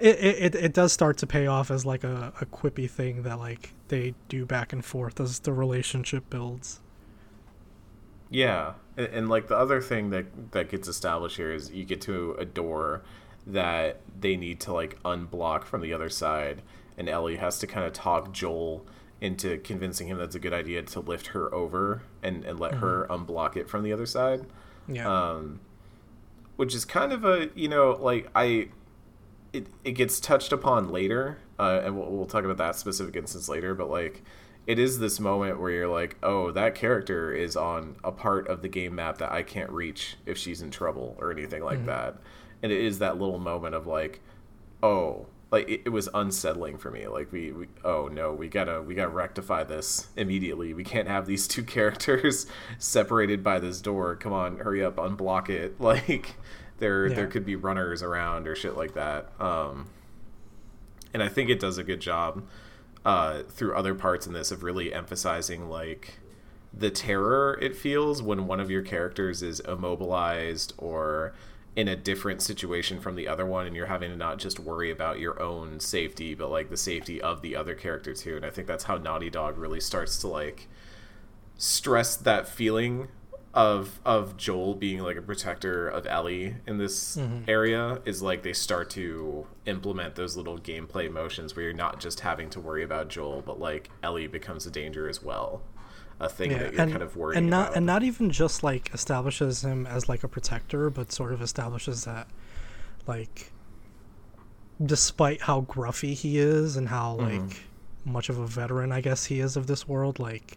It, 0.00 0.18
it, 0.18 0.54
it 0.56 0.74
does 0.74 0.92
start 0.92 1.16
to 1.18 1.28
pay 1.28 1.46
off 1.46 1.70
as 1.70 1.86
like 1.86 2.02
a, 2.02 2.32
a 2.40 2.46
quippy 2.46 2.90
thing 2.90 3.22
that 3.22 3.38
like 3.38 3.72
they 3.86 4.14
do 4.28 4.44
back 4.44 4.72
and 4.72 4.84
forth 4.84 5.20
as 5.20 5.38
the 5.38 5.52
relationship 5.52 6.28
builds. 6.28 6.80
Yeah, 8.28 8.72
and, 8.96 9.06
and 9.08 9.28
like 9.28 9.48
the 9.48 9.56
other 9.56 9.80
thing 9.80 10.10
that 10.10 10.52
that 10.52 10.70
gets 10.70 10.88
established 10.88 11.36
here 11.36 11.52
is 11.52 11.70
you 11.70 11.84
get 11.84 12.00
to 12.02 12.34
a 12.38 12.44
door 12.44 13.02
that 13.46 14.00
they 14.18 14.36
need 14.36 14.60
to 14.60 14.72
like 14.72 15.02
unblock 15.02 15.64
from 15.64 15.80
the 15.80 15.92
other 15.92 16.08
side, 16.08 16.62
and 16.96 17.08
Ellie 17.08 17.36
has 17.36 17.58
to 17.58 17.66
kind 17.66 17.86
of 17.86 17.92
talk 17.92 18.32
Joel 18.32 18.86
into 19.20 19.58
convincing 19.58 20.08
him 20.08 20.18
that's 20.18 20.34
a 20.34 20.40
good 20.40 20.52
idea 20.52 20.82
to 20.82 20.98
lift 21.00 21.28
her 21.28 21.52
over 21.54 22.02
and 22.22 22.44
and 22.44 22.58
let 22.58 22.74
her 22.74 23.06
unblock 23.08 23.56
it 23.56 23.68
from 23.68 23.84
the 23.84 23.92
other 23.92 24.06
side. 24.06 24.44
Yeah. 24.88 25.08
Um, 25.08 25.60
which 26.56 26.74
is 26.74 26.84
kind 26.84 27.12
of 27.12 27.24
a 27.24 27.50
you 27.54 27.68
know 27.68 27.92
like 28.00 28.28
I, 28.34 28.68
it 29.52 29.66
it 29.84 29.92
gets 29.92 30.20
touched 30.20 30.52
upon 30.52 30.90
later, 30.90 31.38
uh, 31.58 31.80
and 31.84 31.96
we'll, 31.96 32.10
we'll 32.10 32.26
talk 32.26 32.44
about 32.44 32.58
that 32.58 32.76
specific 32.76 33.16
instance 33.16 33.48
later. 33.48 33.74
But 33.74 33.90
like, 33.90 34.22
it 34.66 34.78
is 34.78 34.98
this 34.98 35.20
moment 35.20 35.60
where 35.60 35.70
you're 35.70 35.88
like, 35.88 36.16
oh, 36.22 36.50
that 36.52 36.74
character 36.74 37.32
is 37.32 37.56
on 37.56 37.96
a 38.04 38.12
part 38.12 38.48
of 38.48 38.62
the 38.62 38.68
game 38.68 38.94
map 38.96 39.18
that 39.18 39.32
I 39.32 39.42
can't 39.42 39.70
reach 39.70 40.16
if 40.26 40.36
she's 40.36 40.62
in 40.62 40.70
trouble 40.70 41.16
or 41.18 41.30
anything 41.30 41.62
like 41.62 41.86
that, 41.86 42.16
and 42.62 42.70
it 42.72 42.80
is 42.80 42.98
that 43.00 43.18
little 43.18 43.38
moment 43.38 43.74
of 43.74 43.86
like, 43.86 44.20
oh. 44.82 45.26
Like 45.50 45.68
it, 45.68 45.82
it 45.84 45.88
was 45.90 46.08
unsettling 46.14 46.78
for 46.78 46.90
me. 46.90 47.06
Like 47.08 47.30
we, 47.30 47.52
we, 47.52 47.66
oh 47.84 48.08
no, 48.08 48.32
we 48.32 48.48
gotta, 48.48 48.80
we 48.80 48.94
gotta 48.94 49.10
rectify 49.10 49.64
this 49.64 50.06
immediately. 50.16 50.72
We 50.72 50.82
can't 50.82 51.06
have 51.08 51.26
these 51.26 51.46
two 51.46 51.62
characters 51.76 52.46
separated 52.78 53.44
by 53.44 53.58
this 53.58 53.82
door. 53.82 54.16
Come 54.16 54.32
on, 54.32 54.56
hurry 54.60 54.82
up, 54.82 54.96
unblock 54.96 55.50
it. 55.50 55.74
Like, 55.78 56.36
there 56.78 57.06
Yeah. 57.06 57.14
there 57.16 57.26
could 57.26 57.44
be 57.44 57.54
runners 57.54 58.02
around 58.02 58.48
or 58.48 58.56
shit 58.56 58.78
like 58.78 58.94
that. 58.94 59.30
Um, 59.38 59.90
and 61.12 61.22
I 61.22 61.28
think 61.28 61.50
it 61.50 61.60
does 61.60 61.76
a 61.76 61.84
good 61.84 62.00
job 62.00 62.42
uh, 63.04 63.42
through 63.42 63.74
other 63.74 63.94
parts 63.94 64.26
in 64.26 64.32
this 64.32 64.52
of 64.52 64.62
really 64.62 64.90
emphasizing 64.94 65.68
like 65.68 66.18
the 66.72 66.88
terror 66.90 67.58
it 67.60 67.76
feels 67.76 68.22
when 68.22 68.46
one 68.46 68.58
of 68.58 68.70
your 68.70 68.80
characters 68.80 69.42
is 69.42 69.60
immobilized 69.60 70.72
or 70.78 71.34
in 71.74 71.88
a 71.88 71.96
different 71.96 72.42
situation 72.42 73.00
from 73.00 73.16
the 73.16 73.26
other 73.26 73.46
one 73.46 73.66
and 73.66 73.74
you're 73.74 73.86
having 73.86 74.10
to 74.10 74.16
not 74.16 74.38
just 74.38 74.60
worry 74.60 74.90
about 74.90 75.18
your 75.18 75.40
own 75.42 75.80
safety 75.80 76.34
but 76.34 76.50
like 76.50 76.68
the 76.68 76.76
safety 76.76 77.20
of 77.20 77.40
the 77.42 77.56
other 77.56 77.74
character 77.74 78.12
too. 78.12 78.36
And 78.36 78.44
i 78.44 78.50
think 78.50 78.66
that's 78.66 78.84
how 78.84 78.98
naughty 78.98 79.30
dog 79.30 79.56
really 79.56 79.80
starts 79.80 80.18
to 80.18 80.28
like 80.28 80.68
stress 81.56 82.16
that 82.16 82.48
feeling 82.48 83.08
of 83.54 84.00
of 84.04 84.36
Joel 84.36 84.74
being 84.74 85.00
like 85.00 85.16
a 85.16 85.22
protector 85.22 85.88
of 85.88 86.06
Ellie 86.06 86.56
in 86.66 86.78
this 86.78 87.16
mm-hmm. 87.16 87.44
area 87.48 88.00
is 88.04 88.22
like 88.22 88.42
they 88.42 88.52
start 88.52 88.88
to 88.90 89.46
implement 89.66 90.14
those 90.14 90.36
little 90.36 90.58
gameplay 90.58 91.10
motions 91.10 91.54
where 91.54 91.66
you're 91.66 91.74
not 91.74 92.00
just 92.00 92.20
having 92.20 92.48
to 92.50 92.60
worry 92.60 92.82
about 92.82 93.08
Joel, 93.08 93.42
but 93.44 93.60
like 93.60 93.90
Ellie 94.02 94.26
becomes 94.26 94.66
a 94.66 94.70
danger 94.70 95.08
as 95.08 95.22
well, 95.22 95.62
a 96.22 96.28
thing 96.28 96.50
that 96.50 96.72
you're 96.72 96.80
and, 96.80 96.92
kind 96.92 97.02
of 97.02 97.16
worried 97.16 97.36
and 97.36 97.50
not 97.50 97.66
about. 97.68 97.76
and 97.76 97.86
not 97.86 98.02
even 98.02 98.30
just 98.30 98.62
like 98.62 98.92
establishes 98.94 99.62
him 99.62 99.86
as 99.86 100.08
like 100.08 100.22
a 100.24 100.28
protector, 100.28 100.88
but 100.88 101.12
sort 101.12 101.32
of 101.32 101.42
establishes 101.42 102.04
that 102.04 102.28
like 103.06 103.52
despite 104.84 105.42
how 105.42 105.62
gruffy 105.62 106.14
he 106.14 106.38
is 106.38 106.76
and 106.76 106.88
how 106.88 107.16
Mm-hmm. 107.16 107.48
like 107.48 107.56
much 108.04 108.28
of 108.28 108.38
a 108.38 108.46
veteran 108.46 108.90
I 108.90 109.00
guess 109.00 109.26
he 109.26 109.40
is 109.40 109.56
of 109.56 109.66
this 109.66 109.86
world, 109.86 110.18
like 110.18 110.56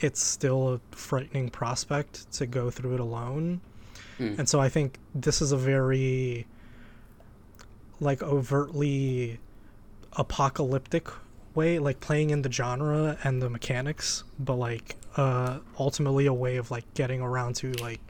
it's 0.00 0.22
still 0.22 0.74
a 0.74 0.80
frightening 0.96 1.48
prospect 1.50 2.30
to 2.32 2.46
go 2.46 2.70
through 2.70 2.94
it 2.94 3.00
alone. 3.00 3.60
Mm. 4.18 4.38
And 4.40 4.48
so 4.48 4.60
I 4.60 4.68
think 4.68 4.98
this 5.14 5.40
is 5.40 5.52
a 5.52 5.56
very 5.56 6.46
like 8.00 8.22
overtly 8.22 9.38
apocalyptic 10.14 11.08
way 11.54 11.78
like 11.78 12.00
playing 12.00 12.30
in 12.30 12.42
the 12.42 12.50
genre 12.52 13.16
and 13.24 13.40
the 13.42 13.48
mechanics 13.50 14.24
but 14.38 14.54
like 14.56 14.96
uh 15.16 15.58
ultimately 15.78 16.26
a 16.26 16.32
way 16.32 16.56
of 16.56 16.70
like 16.70 16.84
getting 16.94 17.20
around 17.20 17.54
to 17.54 17.72
like 17.74 18.00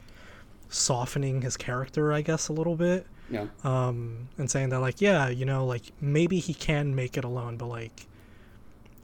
softening 0.69 1.43
his 1.43 1.57
character 1.57 2.13
i 2.13 2.21
guess 2.23 2.49
a 2.49 2.53
little 2.53 2.77
bit 2.77 3.07
Yeah. 3.31 3.47
um 3.63 4.29
and 4.39 4.51
saying 4.51 4.71
that 4.71 4.81
like 4.81 5.01
yeah 5.01 5.29
you 5.29 5.45
know 5.45 5.65
like 5.67 5.83
maybe 6.01 6.39
he 6.39 6.55
can 6.55 6.95
make 6.95 7.17
it 7.17 7.25
alone 7.25 7.57
but 7.57 7.67
like 7.67 8.07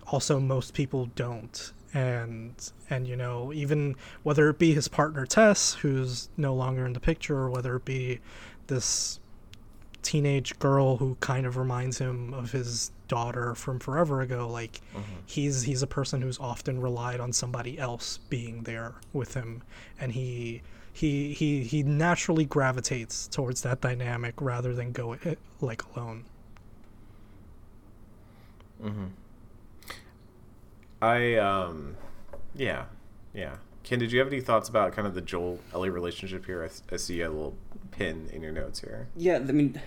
also 0.07 0.41
most 0.41 0.75
people 0.75 1.07
don't 1.15 1.73
and 1.95 2.73
and 2.89 3.07
you 3.07 3.17
know 3.17 3.53
even 3.53 3.95
whether 4.23 4.49
it 4.49 4.59
be 4.59 4.73
his 4.75 4.89
partner 4.89 5.27
tess 5.27 5.75
who's 5.75 6.29
no 6.37 6.55
longer 6.55 6.87
in 6.87 6.93
the 6.93 7.01
picture 7.01 7.37
or 7.37 7.51
whether 7.51 7.77
it 7.77 7.85
be 7.85 8.19
this 8.69 9.21
teenage 10.03 10.59
girl 10.59 10.97
who 10.97 11.17
kind 11.21 11.45
of 11.47 11.57
reminds 11.57 11.99
him 11.99 12.33
of 12.33 12.53
his 12.53 12.91
daughter 13.15 13.55
from 13.55 13.79
forever 13.79 14.21
ago 14.23 14.49
like 14.49 14.81
he's 15.27 15.63
he's 15.63 15.83
a 15.83 15.87
person 15.87 16.23
who's 16.23 16.39
often 16.39 16.81
relied 16.81 17.21
on 17.21 17.33
somebody 17.33 17.79
else 17.79 18.19
being 18.31 18.63
there 18.63 18.95
with 19.13 19.35
him 19.35 19.63
and 20.01 20.13
he 20.13 20.63
he 20.93 21.33
he 21.35 21.63
he 21.65 21.83
naturally 21.83 22.45
gravitates 22.45 23.27
towards 23.29 23.63
that 23.63 23.81
dynamic 23.81 24.35
rather 24.41 24.73
than 24.75 24.93
go 24.93 25.13
it 25.13 25.39
like 25.61 25.83
alone 25.95 26.25
Hmm. 28.83 29.07
I 31.03 31.35
um, 31.37 31.97
yeah, 32.55 32.85
yeah. 33.35 33.57
Ken, 33.83 33.99
did 33.99 34.13
you 34.13 34.19
have 34.19 34.29
any 34.29 34.41
thoughts 34.41 34.69
about 34.69 34.93
kind 34.93 35.07
of 35.07 35.15
the 35.15 35.21
Joel 35.21 35.59
Ellie 35.73 35.91
relationship 35.91 36.47
here? 36.47 36.63
I, 36.65 36.69
th- 36.69 36.81
I 36.93 36.97
see 36.97 37.21
a 37.23 37.31
little 37.31 37.55
pin 37.91 38.29
in 38.33 38.43
your 38.43 38.53
notes 38.53 38.81
here. 38.81 39.09
Yeah, 39.17 39.37
I 39.37 39.53
mean, 39.53 39.81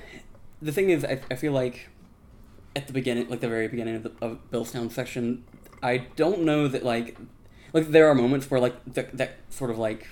the 0.62 0.72
thing 0.72 0.90
is, 0.90 1.06
I, 1.06 1.22
I 1.30 1.36
feel 1.36 1.54
like 1.54 1.90
at 2.76 2.88
the 2.88 2.94
beginning, 2.94 3.30
like 3.30 3.40
the 3.40 3.48
very 3.48 3.68
beginning 3.68 3.96
of 3.96 4.04
the 4.04 4.12
of 4.22 4.40
Billstown 4.52 4.92
section, 4.92 5.44
I 5.82 5.98
don't 6.16 6.42
know 6.42 6.68
that 6.68 6.84
like, 6.84 7.18
like 7.72 7.90
there 7.90 8.08
are 8.08 8.16
moments 8.16 8.50
where 8.50 8.60
like 8.60 8.76
that 8.86 9.18
that 9.18 9.38
sort 9.50 9.70
of 9.70 9.78
like 9.78 10.08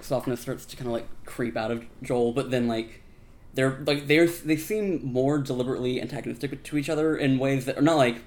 softness 0.00 0.40
starts 0.40 0.64
to 0.66 0.76
kind 0.76 0.86
of 0.86 0.92
like 0.92 1.06
creep 1.24 1.56
out 1.56 1.70
of 1.70 1.84
Joel, 2.02 2.32
but 2.32 2.50
then 2.50 2.68
like 2.68 3.02
they're 3.54 3.82
like 3.86 4.06
they're 4.06 4.26
they 4.26 4.56
seem 4.56 5.04
more 5.04 5.38
deliberately 5.38 6.00
antagonistic 6.00 6.62
to 6.62 6.76
each 6.76 6.88
other 6.88 7.16
in 7.16 7.38
ways 7.38 7.64
that 7.66 7.76
are 7.76 7.82
not 7.82 7.96
like 7.96 8.22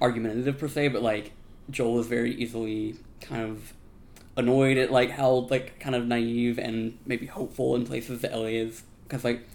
argumentative 0.00 0.58
per 0.58 0.68
se, 0.68 0.88
but 0.88 1.02
like 1.02 1.32
Joel 1.70 2.00
is 2.00 2.06
very 2.06 2.34
easily 2.34 2.96
kind 3.20 3.42
of 3.42 3.72
annoyed 4.36 4.76
at 4.76 4.90
like 4.90 5.10
how 5.10 5.30
like 5.50 5.78
kind 5.80 5.94
of 5.94 6.06
naive 6.06 6.58
and 6.58 6.98
maybe 7.06 7.26
hopeful 7.26 7.74
in 7.74 7.86
places 7.86 8.20
that 8.20 8.32
Ellie 8.32 8.56
is. 8.56 8.82
Because 9.04 9.24
like 9.24 9.46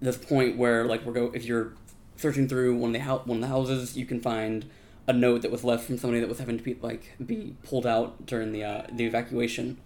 this 0.00 0.16
point 0.16 0.56
where 0.56 0.84
like 0.84 1.04
we're 1.04 1.12
go 1.12 1.30
if 1.34 1.44
you're 1.44 1.72
searching 2.18 2.48
through 2.48 2.76
one 2.76 2.94
of 2.94 3.00
the 3.00 3.14
one 3.30 3.38
of 3.38 3.40
the 3.42 3.48
houses 3.48 3.96
you 3.96 4.04
can 4.04 4.20
find 4.20 4.68
a 5.06 5.12
note 5.12 5.40
that 5.40 5.50
was 5.50 5.64
left 5.64 5.84
from 5.84 5.96
somebody 5.96 6.20
that 6.20 6.28
was 6.28 6.38
having 6.38 6.58
to 6.58 6.62
be 6.62 6.74
like 6.82 7.14
be 7.24 7.56
pulled 7.62 7.86
out 7.86 8.26
during 8.26 8.52
the 8.52 8.62
uh, 8.62 8.82
the 8.92 9.06
evacuation 9.06 9.78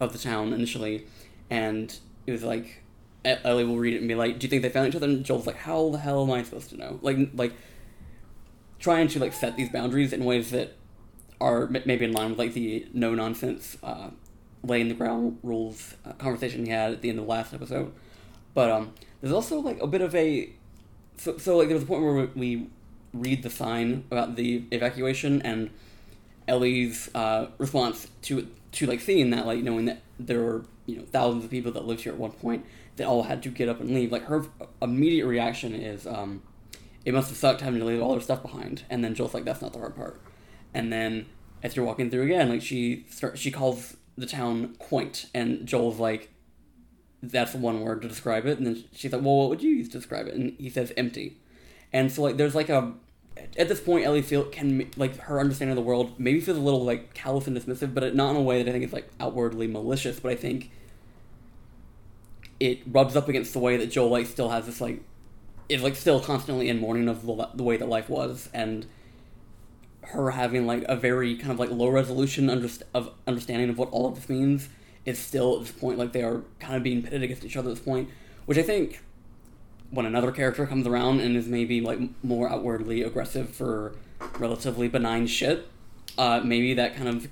of 0.00 0.12
the 0.12 0.18
town 0.18 0.54
initially, 0.54 1.06
and 1.50 1.98
it 2.26 2.32
was 2.32 2.42
like 2.42 2.82
Ellie 3.24 3.64
will 3.64 3.76
read 3.76 3.92
it 3.92 3.98
and 3.98 4.08
be 4.08 4.14
like, 4.14 4.38
"Do 4.38 4.46
you 4.46 4.48
think 4.48 4.62
they 4.62 4.70
found 4.70 4.88
each 4.88 4.96
other?" 4.96 5.06
And 5.06 5.24
Joel's 5.24 5.46
like, 5.46 5.56
"How 5.56 5.90
the 5.90 5.98
hell 5.98 6.22
am 6.22 6.30
I 6.30 6.42
supposed 6.42 6.70
to 6.70 6.76
know?" 6.78 6.98
Like 7.02 7.18
like 7.34 7.52
trying 8.78 9.08
to 9.08 9.18
like 9.18 9.34
set 9.34 9.56
these 9.56 9.68
boundaries 9.68 10.12
in 10.12 10.24
ways 10.24 10.50
that 10.52 10.76
are 11.40 11.66
maybe 11.66 12.04
in 12.04 12.12
line 12.12 12.30
with 12.30 12.38
like 12.38 12.54
the 12.54 12.86
no 12.94 13.14
nonsense 13.14 13.76
uh, 13.82 14.10
laying 14.62 14.88
the 14.88 14.94
ground 14.94 15.38
rules 15.42 15.96
uh, 16.06 16.12
conversation 16.12 16.64
he 16.64 16.70
had 16.70 16.92
at 16.92 17.02
the 17.02 17.10
end 17.10 17.18
of 17.18 17.26
the 17.26 17.30
last 17.30 17.52
episode. 17.52 17.92
But 18.54 18.70
um, 18.70 18.94
there's 19.20 19.32
also 19.32 19.60
like 19.60 19.80
a 19.80 19.86
bit 19.86 20.00
of 20.00 20.14
a 20.14 20.52
so, 21.20 21.36
so 21.36 21.58
like 21.58 21.68
there 21.68 21.74
was 21.74 21.82
a 21.82 21.86
point 21.86 22.02
where 22.02 22.28
we 22.34 22.68
read 23.12 23.42
the 23.42 23.50
sign 23.50 24.04
about 24.10 24.36
the 24.36 24.64
evacuation 24.70 25.42
and 25.42 25.68
Ellie's 26.48 27.10
uh, 27.14 27.48
response 27.58 28.08
to 28.22 28.48
to 28.72 28.86
like 28.86 29.00
seeing 29.00 29.28
that 29.30 29.46
like 29.46 29.58
knowing 29.58 29.84
that 29.84 30.00
there 30.18 30.40
were 30.40 30.64
you 30.86 30.96
know 30.96 31.04
thousands 31.12 31.44
of 31.44 31.50
people 31.50 31.72
that 31.72 31.84
lived 31.84 32.02
here 32.02 32.12
at 32.12 32.18
one 32.18 32.32
point 32.32 32.64
that 32.96 33.06
all 33.06 33.24
had 33.24 33.42
to 33.42 33.50
get 33.50 33.68
up 33.68 33.80
and 33.80 33.90
leave. 33.90 34.10
Like 34.10 34.24
her 34.24 34.46
immediate 34.80 35.26
reaction 35.26 35.74
is 35.74 36.06
um, 36.06 36.42
it 37.04 37.12
must 37.12 37.28
have 37.28 37.36
sucked 37.36 37.60
having 37.60 37.80
to 37.80 37.86
leave 37.86 38.00
all 38.00 38.12
their 38.12 38.22
stuff 38.22 38.40
behind. 38.40 38.84
And 38.88 39.04
then 39.04 39.14
Joel's 39.14 39.34
like 39.34 39.44
that's 39.44 39.60
not 39.60 39.74
the 39.74 39.78
hard 39.78 39.96
part. 39.96 40.18
And 40.72 40.90
then 40.90 41.26
as 41.62 41.76
you're 41.76 41.84
walking 41.84 42.10
through 42.10 42.22
again 42.22 42.48
like 42.48 42.62
she 42.62 43.04
she 43.34 43.50
calls 43.50 43.94
the 44.16 44.26
town 44.26 44.74
quaint 44.78 45.26
and 45.34 45.66
Joel's 45.66 45.98
like 45.98 46.30
that's 47.22 47.54
one 47.54 47.80
word 47.80 48.02
to 48.02 48.08
describe 48.08 48.46
it. 48.46 48.58
And 48.58 48.66
then 48.66 48.84
she's 48.92 49.12
like 49.12 49.22
well 49.22 49.36
what 49.36 49.50
would 49.50 49.62
you 49.62 49.70
use 49.70 49.88
to 49.90 49.98
describe 49.98 50.26
it? 50.26 50.34
And 50.34 50.56
he 50.58 50.70
says 50.70 50.92
empty. 50.96 51.36
And 51.92 52.10
so 52.10 52.22
like 52.22 52.36
there's 52.36 52.54
like 52.54 52.68
a 52.68 52.92
at 53.56 53.68
this 53.68 53.80
point 53.80 54.04
Ellie 54.04 54.22
feel 54.22 54.44
can 54.44 54.90
like 54.96 55.16
her 55.18 55.40
understanding 55.40 55.76
of 55.76 55.82
the 55.82 55.88
world 55.88 56.18
maybe 56.18 56.40
feels 56.40 56.58
a 56.58 56.60
little 56.60 56.84
like 56.84 57.14
callous 57.14 57.46
and 57.46 57.56
dismissive 57.56 57.94
but 57.94 58.14
not 58.14 58.30
in 58.30 58.36
a 58.36 58.42
way 58.42 58.62
that 58.62 58.68
I 58.68 58.72
think 58.72 58.84
is 58.84 58.92
like 58.92 59.08
outwardly 59.18 59.66
malicious 59.66 60.20
but 60.20 60.32
I 60.32 60.36
think 60.36 60.70
it 62.58 62.80
rubs 62.86 63.16
up 63.16 63.28
against 63.28 63.54
the 63.54 63.58
way 63.58 63.78
that 63.78 63.90
Joel 63.90 64.10
like 64.10 64.26
still 64.26 64.50
has 64.50 64.66
this 64.66 64.80
like 64.80 65.02
is 65.70 65.82
like 65.82 65.96
still 65.96 66.20
constantly 66.20 66.68
in 66.68 66.80
mourning 66.80 67.08
of 67.08 67.24
the, 67.24 67.48
the 67.54 67.62
way 67.62 67.76
that 67.76 67.88
life 67.88 68.10
was. 68.10 68.50
And 68.52 68.86
her 70.02 70.32
having 70.32 70.66
like 70.66 70.84
a 70.88 70.96
very 70.96 71.36
kind 71.36 71.52
of 71.52 71.58
like 71.58 71.70
low 71.70 71.88
resolution 71.88 72.48
underst- 72.48 72.82
of 72.92 73.12
understanding 73.26 73.70
of 73.70 73.78
what 73.78 73.88
all 73.90 74.06
of 74.06 74.16
this 74.16 74.28
means 74.28 74.68
is 75.04 75.18
still 75.18 75.54
at 75.56 75.60
this 75.62 75.72
point 75.72 75.98
like 75.98 76.12
they 76.12 76.22
are 76.22 76.42
kind 76.58 76.76
of 76.76 76.82
being 76.82 77.02
pitted 77.02 77.22
against 77.22 77.44
each 77.44 77.56
other 77.56 77.70
at 77.70 77.76
this 77.76 77.84
point 77.84 78.08
which 78.46 78.58
I 78.58 78.62
think 78.62 79.00
when 79.90 80.06
another 80.06 80.30
character 80.30 80.66
comes 80.66 80.86
around 80.86 81.20
and 81.20 81.36
is 81.36 81.48
maybe 81.48 81.80
like 81.80 81.98
more 82.22 82.48
outwardly 82.48 83.02
aggressive 83.02 83.50
for 83.50 83.94
relatively 84.38 84.86
benign 84.86 85.26
shit, 85.26 85.66
uh, 86.16 86.40
maybe 86.44 86.74
that 86.74 86.94
kind 86.94 87.08
of 87.08 87.28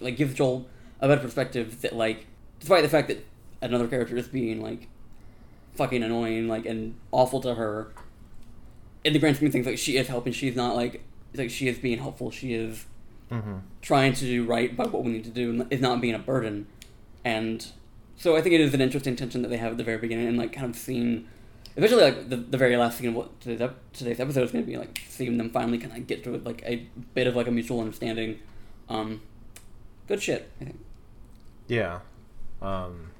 like 0.00 0.16
gives 0.16 0.34
Joel 0.34 0.68
a 1.00 1.08
better 1.08 1.20
perspective 1.20 1.80
that 1.82 1.94
like 1.96 2.26
despite 2.60 2.82
the 2.82 2.88
fact 2.88 3.08
that 3.08 3.24
another 3.60 3.88
character 3.88 4.16
is 4.16 4.28
being 4.28 4.62
like 4.62 4.86
fucking 5.74 6.02
annoying 6.02 6.46
like 6.48 6.64
and 6.64 6.94
awful 7.10 7.40
to 7.40 7.54
her 7.54 7.92
in 9.04 9.12
the 9.12 9.18
grand 9.18 9.36
scheme 9.36 9.46
of 9.46 9.52
things 9.52 9.66
like 9.66 9.78
she 9.78 9.96
is 9.96 10.06
helping. 10.06 10.32
She's 10.32 10.54
not 10.56 10.76
like 10.76 11.02
like 11.34 11.50
she 11.50 11.66
is 11.68 11.78
being 11.78 11.98
helpful. 11.98 12.30
She 12.30 12.54
is 12.54 12.86
Mm-hmm. 13.28 13.54
trying 13.82 14.12
to 14.12 14.24
do 14.24 14.44
right 14.44 14.76
by 14.76 14.84
what 14.86 15.02
we 15.02 15.10
need 15.10 15.24
to 15.24 15.30
do 15.30 15.50
and 15.50 15.66
is 15.72 15.80
not 15.80 16.00
being 16.00 16.14
a 16.14 16.18
burden 16.20 16.68
and 17.26 17.58
so 18.16 18.36
i 18.36 18.40
think 18.40 18.54
it 18.54 18.60
is 18.60 18.72
an 18.74 18.80
interesting 18.80 19.16
tension 19.16 19.42
that 19.42 19.48
they 19.48 19.56
have 19.64 19.72
at 19.72 19.78
the 19.78 19.84
very 19.84 19.98
beginning 19.98 20.26
and 20.28 20.38
like 20.38 20.52
kind 20.52 20.68
of 20.70 20.76
seeing 20.76 21.26
especially 21.76 22.02
like 22.02 22.28
the, 22.30 22.36
the 22.36 22.56
very 22.56 22.76
last 22.76 22.96
scene 22.98 23.08
of 23.10 23.14
what 23.14 23.40
today's, 23.40 23.60
ep- 23.60 23.92
today's 23.92 24.20
episode 24.20 24.44
is 24.44 24.52
going 24.52 24.64
to 24.64 24.70
be 24.70 24.78
like 24.78 25.02
seeing 25.08 25.36
them 25.36 25.50
finally 25.50 25.78
kind 25.78 25.94
of 25.96 26.06
get 26.06 26.24
to 26.24 26.30
like 26.38 26.62
a 26.64 26.86
bit 27.14 27.26
of 27.26 27.34
like 27.36 27.48
a 27.48 27.50
mutual 27.50 27.80
understanding 27.80 28.38
um 28.88 29.20
good 30.08 30.22
shit 30.22 30.50
i 30.60 30.64
think 30.64 30.78
Yeah. 31.68 32.00
Um, 32.62 33.10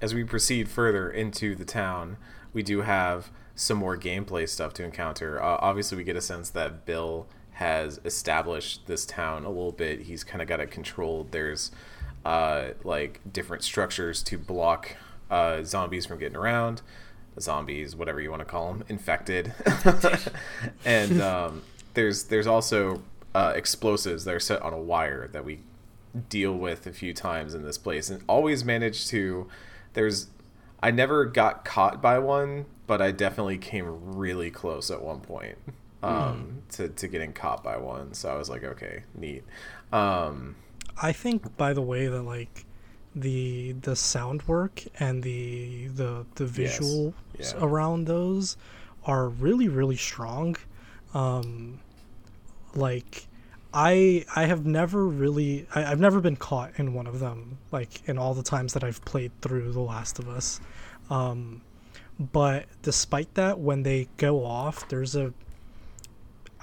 as 0.00 0.14
we 0.14 0.24
proceed 0.24 0.68
further 0.68 1.10
into 1.10 1.54
the 1.54 1.64
town, 1.66 2.16
we 2.54 2.62
do 2.62 2.82
have 2.82 3.30
some 3.54 3.76
more 3.78 3.96
gameplay 3.98 4.48
stuff 4.48 4.72
to 4.74 4.84
encounter. 4.84 5.42
Uh, 5.42 5.58
obviously, 5.60 5.98
we 5.98 6.04
get 6.04 6.16
a 6.16 6.20
sense 6.22 6.48
that 6.50 6.86
Bill 6.86 7.26
has 7.54 8.00
established 8.04 8.86
this 8.86 9.04
town 9.04 9.44
a 9.44 9.48
little 9.50 9.72
bit. 9.72 10.02
He's 10.02 10.24
kind 10.24 10.40
of 10.40 10.48
got 10.48 10.60
it 10.60 10.70
controlled. 10.70 11.32
There's 11.32 11.70
uh, 12.24 12.68
like 12.84 13.20
different 13.30 13.62
structures 13.64 14.22
to 14.24 14.38
block 14.38 14.96
uh, 15.30 15.62
zombies 15.62 16.06
from 16.06 16.18
getting 16.18 16.36
around. 16.36 16.82
Zombies, 17.38 17.94
whatever 17.96 18.20
you 18.20 18.30
want 18.30 18.40
to 18.40 18.46
call 18.46 18.72
them, 18.72 18.84
infected, 18.88 19.54
and 20.84 21.22
um, 21.22 21.62
there's 21.94 22.24
there's 22.24 22.46
also 22.46 23.02
uh, 23.34 23.52
explosives 23.54 24.24
that 24.24 24.34
are 24.34 24.40
set 24.40 24.60
on 24.62 24.72
a 24.72 24.78
wire 24.78 25.28
that 25.28 25.44
we 25.44 25.60
deal 26.28 26.52
with 26.52 26.86
a 26.86 26.92
few 26.92 27.14
times 27.14 27.54
in 27.54 27.62
this 27.62 27.78
place 27.78 28.10
and 28.10 28.20
always 28.28 28.64
manage 28.64 29.06
to 29.06 29.46
there's 29.92 30.26
I 30.82 30.90
never 30.90 31.24
got 31.24 31.64
caught 31.64 32.00
by 32.00 32.18
one, 32.18 32.66
but 32.86 33.02
I 33.02 33.10
definitely 33.10 33.58
came 33.58 34.16
really 34.16 34.50
close 34.50 34.90
at 34.90 35.02
one 35.02 35.20
point 35.20 35.58
um, 36.02 36.62
to, 36.70 36.88
to 36.88 37.06
getting 37.06 37.32
caught 37.32 37.62
by 37.62 37.76
one. 37.76 38.14
So 38.14 38.32
I 38.32 38.36
was 38.36 38.48
like, 38.48 38.64
okay, 38.64 39.02
neat. 39.14 39.44
Um, 39.92 40.56
I 41.02 41.12
think, 41.12 41.56
by 41.56 41.72
the 41.72 41.82
way, 41.82 42.06
that 42.08 42.22
like 42.22 42.64
the 43.14 43.72
the 43.72 43.96
sound 43.96 44.42
work 44.46 44.82
and 45.00 45.22
the 45.22 45.88
the 45.88 46.26
the 46.36 46.44
Yes. 46.44 46.78
visuals 46.80 47.14
Yeah. 47.38 47.52
around 47.58 48.06
those 48.06 48.56
are 49.04 49.28
really 49.28 49.68
really 49.68 49.96
strong. 49.96 50.56
Um, 51.14 51.80
like 52.74 53.26
I 53.72 54.24
I 54.36 54.44
have 54.44 54.66
never 54.66 55.06
really 55.06 55.66
I, 55.74 55.84
I've 55.90 56.00
never 56.00 56.20
been 56.20 56.36
caught 56.36 56.72
in 56.76 56.92
one 56.94 57.06
of 57.06 57.18
them 57.20 57.58
like 57.72 58.06
in 58.08 58.18
all 58.18 58.34
the 58.34 58.42
times 58.42 58.74
that 58.74 58.84
I've 58.84 59.04
played 59.04 59.32
through 59.40 59.72
The 59.72 59.80
Last 59.80 60.18
of 60.18 60.28
Us. 60.28 60.60
Um, 61.08 61.62
but 62.18 62.66
despite 62.82 63.34
that, 63.34 63.58
when 63.58 63.82
they 63.82 64.08
go 64.18 64.44
off, 64.44 64.86
there's 64.88 65.16
a 65.16 65.32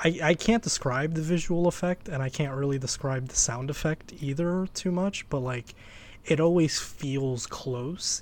I, 0.03 0.19
I 0.21 0.33
can't 0.35 0.61
describe 0.63 1.15
the 1.15 1.21
visual 1.21 1.67
effect 1.67 2.07
and 2.07 2.21
I 2.21 2.29
can't 2.29 2.55
really 2.55 2.77
describe 2.79 3.27
the 3.29 3.35
sound 3.35 3.69
effect 3.69 4.13
either 4.21 4.67
too 4.73 4.91
much, 4.91 5.27
but 5.29 5.39
like 5.39 5.73
it 6.25 6.39
always 6.39 6.79
feels 6.79 7.47
close 7.47 8.21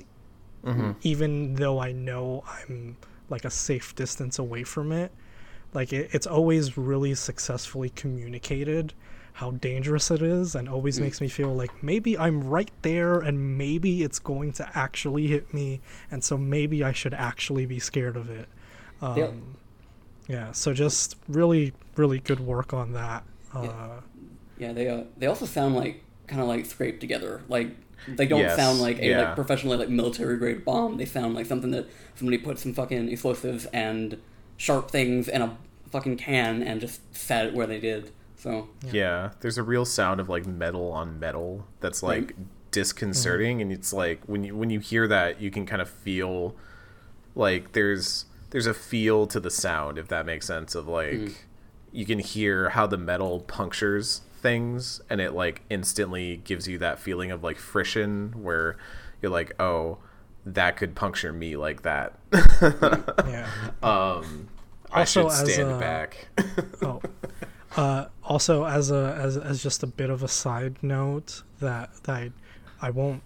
even 1.02 1.56
though 1.56 1.80
I 1.80 1.92
know 1.92 2.44
I'm 2.48 2.98
like 3.30 3.46
a 3.46 3.50
safe 3.50 3.94
distance 3.96 4.40
away 4.40 4.64
from 4.64 4.92
it. 4.92 5.12
Like 5.74 5.92
it, 5.94 6.10
it's 6.14 6.28
always 6.28 6.78
really 6.78 7.14
successfully 7.16 7.90
communicated 7.90 8.94
how 9.34 9.52
dangerous 9.52 10.10
it 10.12 10.22
is 10.22 10.56
and 10.56 10.70
always 10.70 10.98
makes 11.02 11.20
me 11.20 11.28
feel 11.28 11.54
like 11.54 11.84
maybe 11.84 12.18
I'm 12.18 12.42
right 12.42 12.72
there 12.84 13.20
and 13.20 13.58
maybe 13.58 14.02
it's 14.02 14.18
going 14.18 14.54
to 14.54 14.70
actually 14.78 15.28
hit 15.28 15.54
me 15.54 15.82
and 16.10 16.24
so 16.24 16.38
maybe 16.38 16.84
I 16.86 16.94
should 16.94 17.14
actually 17.14 17.66
be 17.66 17.80
scared 17.80 18.16
of 18.16 18.30
it. 18.30 18.48
Um, 19.02 19.58
Yeah. 20.28 20.36
yeah, 20.48 20.52
so 20.52 20.74
just 20.74 21.16
really, 21.28 21.74
really 21.96 22.20
good 22.20 22.40
work 22.40 22.74
on 22.74 22.94
that. 22.94 23.24
Uh, 23.54 23.62
Yeah. 23.64 24.00
Yeah, 24.58 24.72
they 24.74 24.88
uh, 24.88 25.04
they 25.18 25.28
also 25.28 25.46
sound 25.46 25.76
like 25.76 26.02
kind 26.28 26.42
of 26.42 26.48
like 26.48 26.66
scraped 26.66 27.02
together. 27.02 27.42
Like 27.50 27.76
they 28.08 28.26
don't 28.26 28.40
Yes, 28.40 28.56
sound 28.56 28.80
like 28.80 29.00
a 29.00 29.06
yeah. 29.06 29.22
like 29.22 29.36
professionally 29.36 29.78
like 29.78 29.90
military 29.90 30.38
grade 30.38 30.64
bomb. 30.64 30.98
They 30.98 31.06
sound 31.06 31.36
like 31.36 31.46
something 31.46 31.72
that 31.72 31.88
somebody 32.16 32.38
put 32.38 32.58
some 32.60 32.74
fucking 32.74 33.10
explosives 33.10 33.66
and 33.74 34.18
sharp 34.58 34.90
things 34.90 35.28
in 35.28 35.42
a 35.42 35.58
fucking 35.92 36.16
can 36.18 36.64
and 36.64 36.80
just 36.80 37.02
set 37.16 37.46
it 37.48 37.54
where 37.54 37.68
they 37.68 37.80
did. 37.80 38.12
So 38.38 38.70
yeah. 38.92 39.32
there's 39.42 39.58
a 39.58 39.64
real 39.64 39.84
sound 39.86 40.20
of 40.22 40.30
like 40.30 40.46
metal 40.46 40.92
on 40.92 41.20
metal 41.20 41.66
that's 41.82 42.02
like 42.04 42.34
disconcerting, 42.72 43.62
and 43.62 43.72
it's 43.74 43.92
like 43.92 44.22
when 44.26 44.44
you 44.46 44.56
when 44.56 44.70
you 44.70 44.80
hear 44.80 45.08
that, 45.08 45.42
you 45.42 45.52
can 45.52 45.66
kind 45.66 45.82
of 45.82 45.90
feel 45.90 46.56
like 47.36 47.74
there's 47.74 48.26
there's 48.56 48.68
a 48.68 48.74
feel 48.74 49.28
to 49.28 49.38
the 49.38 49.52
sound 49.52 49.98
if 49.98 50.08
that 50.08 50.26
makes 50.26 50.48
sense 50.48 50.76
of 50.76 50.88
like 50.88 51.46
you 51.92 52.06
can 52.06 52.20
hear 52.20 52.70
how 52.70 52.88
the 52.88 52.98
metal 52.98 53.42
punctures 53.42 54.22
things 54.38 55.02
and 55.10 55.20
it 55.20 55.34
like 55.34 55.62
instantly 55.70 56.38
gives 56.38 56.66
you 56.66 56.78
that 56.78 56.98
feeling 56.98 57.32
of 57.32 57.44
like 57.44 57.58
friction 57.58 58.34
where 58.42 58.78
you're 59.22 59.30
like 59.30 59.52
oh 59.60 59.98
that 60.46 60.78
could 60.78 60.96
puncture 60.96 61.34
me 61.34 61.58
like 61.58 61.82
that 61.82 62.18
yeah. 62.62 63.46
um 63.84 64.48
i 64.90 65.02
Also, 65.02 65.30
should 65.30 65.48
stand 65.50 65.72
a- 65.72 65.78
back 65.78 66.30
oh. 66.82 67.02
Uh, 67.76 68.06
also, 68.24 68.64
as 68.64 68.90
a 68.90 69.20
as, 69.22 69.36
as 69.36 69.62
just 69.62 69.84
a 69.84 69.88
bit 69.88 70.10
of 70.10 70.24
a 70.24 70.30
side 70.30 70.78
note 70.82 71.44
that 71.60 71.90
that 72.04 72.16
I, 72.16 72.32
I 72.82 72.90
won't 72.90 73.22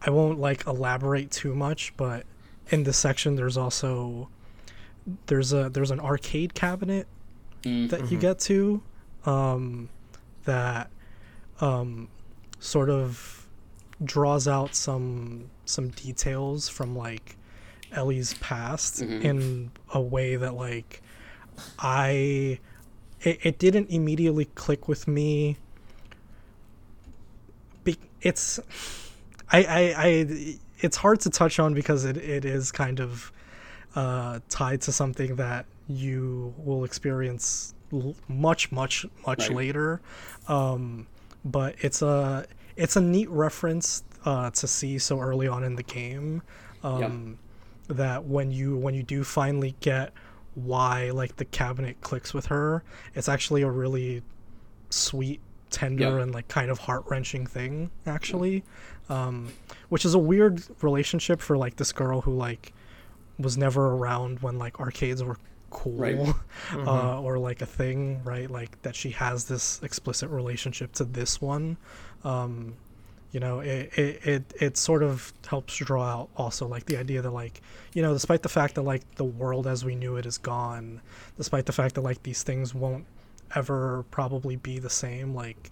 I 0.00 0.08
won't 0.08 0.38
like 0.40 0.66
elaborate 0.66 1.30
too 1.30 1.54
much, 1.54 1.92
but 1.98 2.24
in 2.70 2.84
this 2.84 2.96
section 2.96 3.36
there's 3.36 3.58
also 3.58 4.30
there's 5.26 5.52
a 5.52 5.68
there's 5.70 5.90
an 5.90 6.00
arcade 6.00 6.54
cabinet 6.54 7.06
mm, 7.62 7.88
that 7.90 8.10
you 8.10 8.18
get 8.18 8.38
to 8.40 8.82
um, 9.26 9.88
that 10.44 10.90
um, 11.60 12.08
sort 12.60 12.90
of 12.90 13.46
draws 14.04 14.46
out 14.46 14.74
some 14.74 15.50
some 15.64 15.88
details 15.90 16.68
from 16.68 16.96
like 16.96 17.36
Ellie's 17.92 18.34
past 18.34 19.02
Mhm. 19.02 19.22
in 19.24 19.70
a 19.94 20.00
way 20.00 20.36
that 20.36 20.54
like 20.54 21.02
I 21.78 22.58
it, 23.22 23.38
it 23.42 23.58
didn't 23.58 23.90
immediately 23.90 24.44
click 24.44 24.86
with 24.88 25.08
me. 25.08 25.56
Be- 27.84 27.98
it's 28.22 28.60
I, 29.50 29.58
I 29.64 29.94
I 29.96 30.58
it's 30.80 30.96
hard 30.98 31.20
to 31.20 31.30
touch 31.30 31.58
on 31.58 31.74
because 31.74 32.04
it, 32.04 32.16
it 32.16 32.44
is 32.44 32.70
kind 32.70 33.00
of 33.00 33.32
uh, 34.02 34.38
tied 34.48 34.80
to 34.86 34.90
something 34.92 35.30
that 35.36 35.62
you 35.88 36.54
will 36.66 36.84
experience 36.84 37.74
l- 37.92 38.14
much 38.28 38.70
much 38.80 38.94
much 39.26 39.44
Right. 39.48 39.56
later 39.62 40.00
um, 40.56 41.06
but 41.44 41.74
it's 41.86 42.00
a 42.02 42.46
it's 42.76 42.96
a 42.96 43.00
neat 43.14 43.28
reference 43.30 44.04
uh, 44.24 44.50
to 44.60 44.66
see 44.66 44.98
so 44.98 45.14
early 45.20 45.48
on 45.48 45.64
in 45.64 45.74
the 45.80 45.82
game 46.00 46.42
um, 46.84 47.38
that 47.88 48.20
when 48.24 48.48
you 48.58 48.76
when 48.84 48.94
you 48.94 49.02
do 49.02 49.24
finally 49.24 49.74
get 49.80 50.12
why 50.54 51.10
like 51.10 51.32
the 51.36 51.44
cabinet 51.46 51.94
clicks 52.02 52.30
with 52.34 52.46
her 52.46 52.82
it's 53.14 53.28
actually 53.28 53.62
a 53.62 53.70
really 53.82 54.22
sweet 54.90 55.40
tender 55.70 56.04
Yeah. 56.16 56.22
and 56.22 56.32
like 56.32 56.48
kind 56.48 56.70
of 56.70 56.78
heart-wrenching 56.78 57.46
thing 57.46 57.90
actually 58.06 58.62
um, 59.08 59.48
which 59.88 60.04
is 60.04 60.14
a 60.14 60.18
weird 60.18 60.62
relationship 60.82 61.40
for 61.40 61.56
like 61.56 61.76
this 61.76 61.92
girl 61.92 62.20
who 62.22 62.32
like 62.34 62.72
was 63.38 63.56
never 63.56 63.94
around 63.94 64.40
when 64.40 64.58
like 64.58 64.80
arcades 64.80 65.22
were 65.22 65.36
cool 65.70 65.98
Right. 65.98 66.34
uh, 66.74 67.20
or 67.20 67.38
like 67.38 67.60
a 67.62 67.66
thing 67.66 68.22
right 68.24 68.50
like 68.50 68.80
that 68.82 68.96
she 68.96 69.10
has 69.10 69.44
this 69.44 69.80
explicit 69.82 70.30
relationship 70.30 70.92
to 70.94 71.04
this 71.04 71.40
one 71.42 71.76
um, 72.24 72.74
you 73.32 73.40
know 73.40 73.60
it, 73.60 73.90
it 73.98 74.26
it 74.26 74.54
it 74.60 74.76
sort 74.78 75.02
of 75.02 75.32
helps 75.46 75.76
draw 75.76 76.02
out 76.04 76.28
also 76.36 76.66
like 76.66 76.86
the 76.86 76.96
idea 76.96 77.20
that 77.20 77.30
like 77.30 77.60
you 77.92 78.00
know 78.00 78.14
despite 78.14 78.42
the 78.42 78.48
fact 78.48 78.74
that 78.76 78.82
like 78.82 79.02
the 79.16 79.24
world 79.24 79.66
as 79.66 79.84
we 79.84 79.94
knew 79.94 80.16
it 80.16 80.24
is 80.24 80.38
gone 80.38 81.00
despite 81.36 81.66
the 81.66 81.72
fact 81.72 81.94
that 81.96 82.00
like 82.00 82.22
these 82.22 82.42
things 82.42 82.74
won't 82.74 83.04
ever 83.54 84.04
probably 84.10 84.56
be 84.56 84.78
the 84.78 84.90
same 84.90 85.34
like 85.34 85.70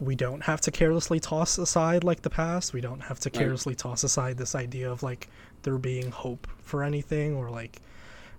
we 0.00 0.16
don't 0.16 0.42
have 0.42 0.60
to 0.60 0.70
carelessly 0.72 1.20
toss 1.20 1.58
aside 1.58 2.02
like 2.02 2.22
the 2.22 2.30
past 2.30 2.72
we 2.72 2.80
don't 2.80 3.00
have 3.00 3.20
to 3.20 3.28
Right. 3.28 3.38
carelessly 3.38 3.76
toss 3.76 4.02
aside 4.02 4.36
this 4.36 4.56
idea 4.56 4.90
of 4.90 5.04
like 5.04 5.28
there 5.62 5.78
being 5.78 6.10
hope 6.10 6.46
for 6.60 6.82
anything 6.82 7.36
or 7.36 7.50
like 7.50 7.80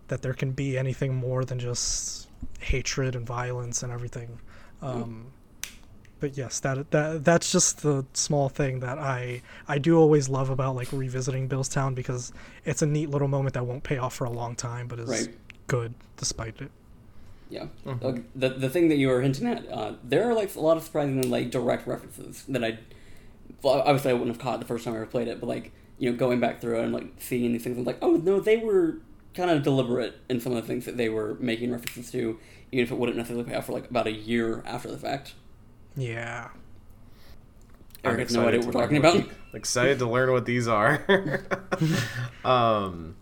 that 0.07 0.21
there 0.21 0.34
can 0.34 0.51
be 0.51 0.78
anything 0.78 1.15
more 1.15 1.43
than 1.45 1.59
just 1.59 2.28
hatred 2.59 3.15
and 3.15 3.26
violence 3.26 3.84
and 3.84 3.91
everything 3.91 4.39
um 4.82 5.28
but 6.19 6.38
yes 6.38 6.59
that 6.59 6.89
that 6.91 7.24
that's 7.24 7.51
just 7.51 7.82
the 7.84 8.05
small 8.13 8.49
thing 8.49 8.80
that 8.80 8.97
i 8.97 9.41
i 9.67 9.78
do 9.78 9.97
always 9.97 10.30
love 10.30 10.49
about 10.49 10.76
like 10.76 10.88
revisiting 10.91 11.47
billstown 11.49 11.93
because 11.95 12.32
it's 12.65 12.82
a 12.82 12.86
neat 12.86 13.09
little 13.09 13.28
moment 13.28 13.53
that 13.53 13.65
won't 13.65 13.84
pay 13.84 13.97
off 13.97 14.13
for 14.15 14.26
a 14.26 14.30
long 14.30 14.55
time 14.55 14.88
but 14.88 14.99
is 14.99 15.09
Right. 15.09 15.36
good 15.67 15.93
despite 16.17 16.61
it 16.61 16.71
Yeah. 17.49 17.67
Mm-hmm. 17.86 18.05
Like, 18.05 18.24
the 18.36 18.49
the 18.49 18.69
thing 18.69 18.89
that 18.89 18.95
you 18.97 19.09
were 19.09 19.21
hinting 19.21 19.47
at, 19.47 19.69
uh, 19.71 19.93
there 20.03 20.24
are 20.30 20.34
like 20.34 20.55
a 20.55 20.59
lot 20.59 20.76
of 20.78 20.84
surprisingly 20.84 21.28
like 21.30 21.51
direct 21.51 21.86
references 21.88 22.43
that 22.49 22.63
I, 22.63 22.80
well, 23.61 23.82
obviously 23.82 24.09
I 24.11 24.13
wouldn't 24.13 24.36
have 24.36 24.39
caught 24.41 24.59
the 24.59 24.65
first 24.65 24.86
time 24.86 24.93
I 24.93 24.97
ever 24.97 25.05
played 25.05 25.28
it, 25.28 25.39
but 25.39 25.47
like 25.47 25.71
you 26.00 26.12
know 26.12 26.18
going 26.18 26.39
back 26.39 26.60
through 26.62 26.80
it 26.80 26.84
and 26.86 26.94
like 26.94 27.08
seeing 27.20 27.52
these 27.54 27.64
things, 27.64 27.78
I'm 27.78 27.84
like, 27.86 28.00
oh 28.02 28.14
no, 28.14 28.39
they 28.39 28.58
were 28.58 28.98
kind 29.34 29.50
of 29.50 29.64
deliberate 29.64 30.16
in 30.30 30.39
some 30.39 30.54
of 30.54 30.62
the 30.62 30.68
things 30.68 30.86
that 30.86 30.96
they 30.98 31.10
were 31.10 31.36
making 31.39 31.72
references 31.72 32.12
to, 32.12 32.39
even 32.72 32.84
if 32.84 32.91
it 32.91 32.98
wouldn't 32.98 33.18
necessarily 33.18 33.46
pay 33.50 33.56
off 33.56 33.66
for 33.66 33.74
like 33.74 33.89
about 33.89 34.08
a 34.08 34.12
year 34.12 34.62
after 34.66 34.89
the 34.91 34.98
fact. 34.98 35.34
yeah 35.96 36.50
Eric 38.04 38.20
I'm 38.20 38.26
has 38.26 38.36
no 38.36 38.48
idea 38.48 38.60
excited 38.60 38.66
what 38.66 38.66
we're 38.66 38.72
to 38.72 38.78
talking 38.80 39.02
learn 39.02 39.22
about. 39.22 39.28
what- 39.54 39.56
excited 39.58 40.00
to 40.00 40.10
learn 40.10 40.32
what 40.32 40.46
these 40.46 40.68
are. 40.68 41.06
um, 42.46 43.16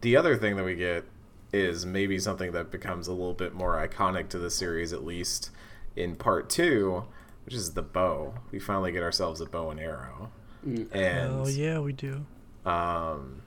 the 0.00 0.16
other 0.16 0.36
thing 0.36 0.56
that 0.56 0.64
we 0.64 0.74
get 0.76 1.04
is 1.52 1.84
maybe 1.84 2.18
something 2.18 2.52
that 2.52 2.70
becomes 2.70 3.08
a 3.08 3.12
little 3.12 3.34
bit 3.34 3.54
more 3.54 3.74
iconic 3.86 4.28
to 4.28 4.38
the 4.38 4.50
series, 4.50 4.92
at 4.92 5.04
least 5.04 5.50
in 5.96 6.14
part 6.14 6.48
two, 6.48 7.04
which 7.44 7.54
is 7.54 7.72
the 7.74 7.82
bow. 7.82 8.34
We 8.52 8.58
finally 8.60 8.92
get 8.92 9.02
ourselves 9.02 9.40
a 9.40 9.46
bow 9.46 9.70
and 9.70 9.80
arrow, 9.80 10.30
Mm. 10.66 10.94
and 10.94 11.32
oh 11.32 11.48
yeah 11.48 11.78
we 11.78 11.92
do 11.92 12.24
um, 12.66 13.42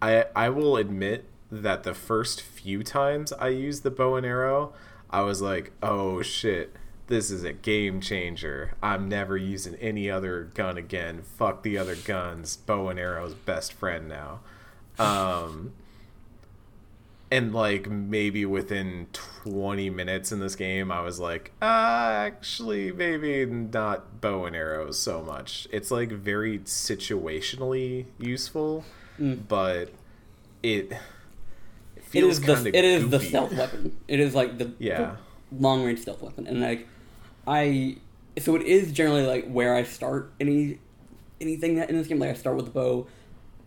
I 0.00 0.26
I 0.36 0.48
will 0.50 0.76
admit 0.76 1.24
that 1.50 1.82
the 1.82 1.94
first 1.94 2.42
few 2.42 2.82
times 2.82 3.32
I 3.32 3.48
used 3.48 3.82
the 3.82 3.90
bow 3.90 4.16
and 4.16 4.26
arrow, 4.26 4.72
I 5.10 5.22
was 5.22 5.40
like, 5.40 5.72
oh 5.82 6.22
shit, 6.22 6.76
this 7.06 7.30
is 7.30 7.44
a 7.44 7.52
game 7.52 8.00
changer. 8.00 8.74
I'm 8.82 9.08
never 9.08 9.36
using 9.36 9.74
any 9.76 10.10
other 10.10 10.50
gun 10.54 10.76
again. 10.76 11.22
Fuck 11.22 11.62
the 11.62 11.78
other 11.78 11.96
guns. 11.96 12.56
Bow 12.56 12.88
and 12.88 12.98
arrow's 12.98 13.34
best 13.34 13.72
friend 13.72 14.08
now. 14.08 14.40
Um, 14.98 15.72
and 17.30 17.52
like 17.54 17.88
maybe 17.90 18.44
within 18.46 19.06
20 19.12 19.90
minutes 19.90 20.32
in 20.32 20.40
this 20.40 20.54
game 20.56 20.90
i 20.90 21.00
was 21.00 21.18
like 21.20 21.52
uh, 21.60 21.64
actually 21.64 22.90
maybe 22.92 23.44
not 23.46 24.20
bow 24.20 24.46
and 24.46 24.56
arrows 24.56 24.98
so 24.98 25.22
much 25.22 25.68
it's 25.70 25.90
like 25.90 26.10
very 26.10 26.58
situationally 26.60 28.06
useful 28.18 28.84
Mm. 29.20 29.48
but 29.48 29.88
it, 30.62 30.92
it 30.92 30.92
It 31.96 32.04
feels 32.04 32.38
is 32.38 32.62
the 32.62 32.68
it 32.72 32.84
is 32.84 33.08
the 33.10 33.18
stealth 33.18 33.52
weapon. 33.52 33.96
It 34.06 34.20
is 34.20 34.32
like 34.32 34.58
the 34.58 34.70
Yeah. 34.78 35.16
long 35.50 35.82
range 35.84 35.98
stealth 36.02 36.22
weapon, 36.22 36.46
and 36.46 36.60
like 36.60 36.86
I 37.44 37.96
so 38.38 38.54
it 38.54 38.62
is 38.62 38.92
generally 38.92 39.26
like 39.26 39.50
where 39.50 39.74
I 39.74 39.82
start 39.82 40.30
any 40.38 40.78
anything 41.40 41.74
that 41.76 41.90
in 41.90 41.96
this 41.98 42.06
game. 42.06 42.20
Like 42.20 42.30
I 42.30 42.34
start 42.34 42.54
with 42.54 42.66
the 42.66 42.70
bow, 42.70 43.08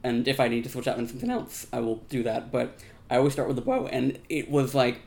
and 0.05 0.25
if 0.25 0.39
I 0.39 0.47
need 0.47 0.63
to 0.63 0.69
switch 0.69 0.87
out 0.87 0.97
into 0.97 1.11
something 1.11 1.29
else, 1.29 1.67
I 1.73 1.81
will 1.81 1.97
do 2.07 2.23
that. 2.23 2.49
But 2.49 2.79
I 3.11 3.17
always 3.17 3.33
start 3.33 3.47
with 3.47 3.57
the 3.57 3.61
bow, 3.61 3.87
and 3.87 4.17
it 4.29 4.49
was 4.49 4.73
like 4.73 5.01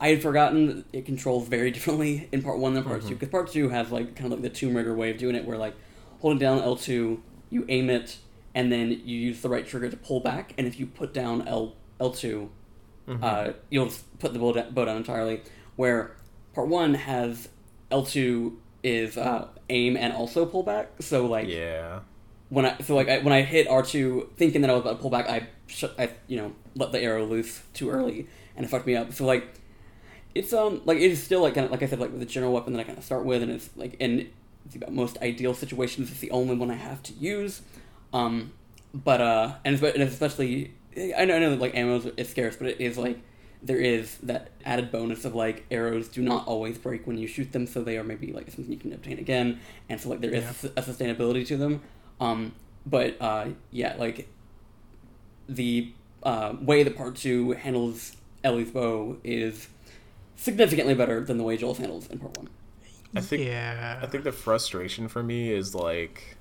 I 0.00 0.08
had 0.08 0.22
forgotten 0.22 0.84
it 0.92 1.06
controls 1.06 1.48
very 1.48 1.70
differently 1.72 2.28
in 2.30 2.42
part 2.42 2.58
one 2.58 2.74
than 2.74 2.84
part 2.84 3.02
two 3.02 3.14
because 3.14 3.30
part 3.30 3.50
two 3.50 3.70
has 3.70 3.90
like 3.90 4.14
kind 4.14 4.32
of 4.32 4.38
like 4.38 4.52
the 4.52 4.56
Tomb 4.56 4.76
Raider 4.76 4.94
way 4.94 5.10
of 5.10 5.18
doing 5.18 5.34
it, 5.34 5.44
where 5.44 5.58
like 5.58 5.74
holding 6.20 6.38
down 6.38 6.60
L 6.60 6.76
two, 6.76 7.22
you 7.50 7.64
aim 7.68 7.90
it, 7.90 8.18
and 8.54 8.70
then 8.70 8.90
you 8.90 9.18
use 9.18 9.40
the 9.40 9.48
right 9.48 9.66
trigger 9.66 9.88
to 9.90 9.96
pull 9.96 10.20
back, 10.20 10.52
and 10.58 10.66
if 10.66 10.78
you 10.78 10.86
put 10.86 11.12
down 11.14 11.48
L 11.48 11.74
L 11.98 12.10
2 12.10 12.50
uh, 13.22 13.52
you'll 13.70 13.86
just 13.86 14.18
put 14.18 14.32
the 14.32 14.38
bow 14.38 14.52
down, 14.52 14.74
bow 14.74 14.84
down 14.84 14.96
entirely. 14.96 15.40
Where 15.76 16.16
part 16.54 16.68
one 16.68 16.94
has 16.94 17.48
L 17.90 18.04
two 18.04 18.58
is 18.82 19.16
uh, 19.16 19.48
aim 19.70 19.96
and 19.96 20.12
also 20.12 20.44
pull 20.44 20.62
back. 20.62 20.90
So 21.00 21.26
like 21.26 21.46
yeah 21.48 22.00
when 22.48 22.66
I 22.66 22.78
so 22.82 22.94
like 22.96 23.08
I, 23.08 23.18
when 23.20 23.32
I 23.32 23.42
hit 23.42 23.68
R 23.68 23.82
two 23.82 24.28
thinking 24.36 24.60
that 24.62 24.70
I 24.70 24.74
was 24.74 24.82
about 24.82 24.96
to 24.96 25.02
pull 25.02 25.10
back, 25.10 25.28
I 25.28 25.48
sh- 25.68 25.84
I 25.98 26.10
you 26.26 26.36
know 26.38 26.52
let 26.76 26.92
the 26.92 27.00
arrow 27.00 27.24
loose 27.26 27.62
too 27.74 27.90
early 27.90 28.28
and 28.54 28.64
it 28.64 28.68
fucked 28.68 28.86
me 28.86 28.94
up. 28.94 29.12
So 29.12 29.24
like 29.26 29.44
it's 30.34 30.52
um 30.52 30.82
like 30.84 30.98
it 30.98 31.10
is 31.10 31.22
still 31.22 31.40
like 31.40 31.54
kind 31.54 31.64
of 31.64 31.70
like 31.72 31.82
I 31.82 31.86
said 31.86 31.98
like 31.98 32.10
with 32.12 32.20
the 32.20 32.26
general 32.26 32.52
weapon 32.52 32.72
that 32.74 32.80
I 32.80 32.84
kind 32.84 32.98
of 32.98 33.04
start 33.04 33.24
with 33.24 33.42
and 33.42 33.50
it's 33.50 33.70
like 33.76 33.94
in 33.98 34.30
the 34.70 34.90
most 34.90 35.16
ideal 35.22 35.54
situations 35.54 36.10
it's 36.10 36.20
the 36.20 36.30
only 36.30 36.54
one 36.54 36.70
I 36.70 36.74
have 36.76 37.02
to 37.04 37.12
use. 37.14 37.62
Um, 38.12 38.52
but 38.94 39.20
uh 39.20 39.54
and 39.64 39.74
it's, 39.74 39.82
and 39.82 40.02
especially 40.02 40.74
I 41.18 41.24
know 41.24 41.36
I 41.36 41.38
know 41.40 41.50
that 41.50 41.60
like 41.60 41.74
ammo 41.74 42.00
is 42.16 42.28
scarce, 42.28 42.56
but 42.56 42.68
it 42.68 42.80
is 42.80 42.96
like 42.98 43.18
there 43.62 43.78
is 43.78 44.18
that 44.18 44.50
added 44.64 44.92
bonus 44.92 45.24
of 45.24 45.34
like 45.34 45.64
arrows 45.70 46.08
do 46.08 46.22
not 46.22 46.46
always 46.46 46.78
break 46.78 47.06
when 47.06 47.18
you 47.18 47.26
shoot 47.26 47.52
them, 47.52 47.66
so 47.66 47.82
they 47.82 47.96
are 47.98 48.04
maybe 48.04 48.32
like 48.32 48.50
something 48.50 48.70
you 48.72 48.78
can 48.78 48.92
obtain 48.92 49.18
again, 49.18 49.58
and 49.88 50.00
so 50.00 50.08
like 50.10 50.20
there 50.20 50.32
is 50.32 50.44
Yeah. 50.62 50.70
a 50.76 50.82
sustainability 50.82 51.46
to 51.48 51.56
them. 51.56 51.80
Um, 52.20 52.52
but 52.84 53.20
uh, 53.20 53.46
yeah, 53.70 53.96
like 53.98 54.28
the 55.48 55.92
uh, 56.26 56.56
way 56.60 56.82
that 56.82 56.96
part 56.96 57.16
two 57.16 57.52
handles 57.52 58.16
Ellie's 58.44 58.70
bow 58.70 59.16
is 59.24 59.68
significantly 60.36 60.94
better 60.94 61.24
than 61.24 61.38
the 61.38 61.44
way 61.44 61.56
Joel's 61.56 61.78
handles 61.78 62.06
in 62.08 62.18
part 62.18 62.36
one. 62.36 62.48
i 63.14 63.20
think 63.20 63.42
yeah 63.44 63.98
I 64.02 64.06
think 64.06 64.24
the 64.24 64.32
frustration 64.32 65.08
for 65.08 65.22
me 65.22 65.50
is 65.50 65.74
like 65.74 66.36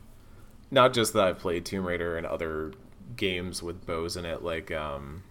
not 0.71 0.93
just 0.93 1.13
that 1.13 1.23
I've 1.23 1.39
played 1.39 1.65
Tomb 1.65 1.85
Raider 1.85 2.17
and 2.17 2.25
other 2.25 2.73
games 3.15 3.61
with 3.61 3.85
bows 3.85 4.17
in 4.17 4.25
it, 4.25 4.43
like 4.43 4.71
um, 4.71 5.23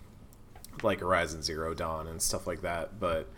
like 0.83 1.01
Horizon 1.01 1.43
Zero 1.43 1.75
Dawn 1.75 2.07
and 2.07 2.23
stuff 2.23 2.47
like 2.47 2.63
that, 2.63 2.99
but 3.01 3.29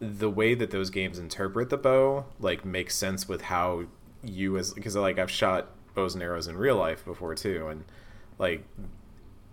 the 0.00 0.30
way 0.30 0.54
that 0.54 0.70
those 0.70 0.90
games 0.90 1.18
interpret 1.18 1.70
the 1.70 1.76
bow 1.76 2.26
like 2.40 2.64
makes 2.64 2.94
sense 2.94 3.28
with 3.28 3.42
how 3.42 3.84
you 4.22 4.56
as 4.58 4.72
because 4.74 4.96
like 4.96 5.18
I've 5.18 5.30
shot 5.30 5.68
bows 5.94 6.14
and 6.14 6.22
arrows 6.22 6.46
in 6.46 6.56
real 6.56 6.76
life 6.76 7.04
before 7.04 7.34
too, 7.34 7.66
and 7.68 7.84
like 8.38 8.64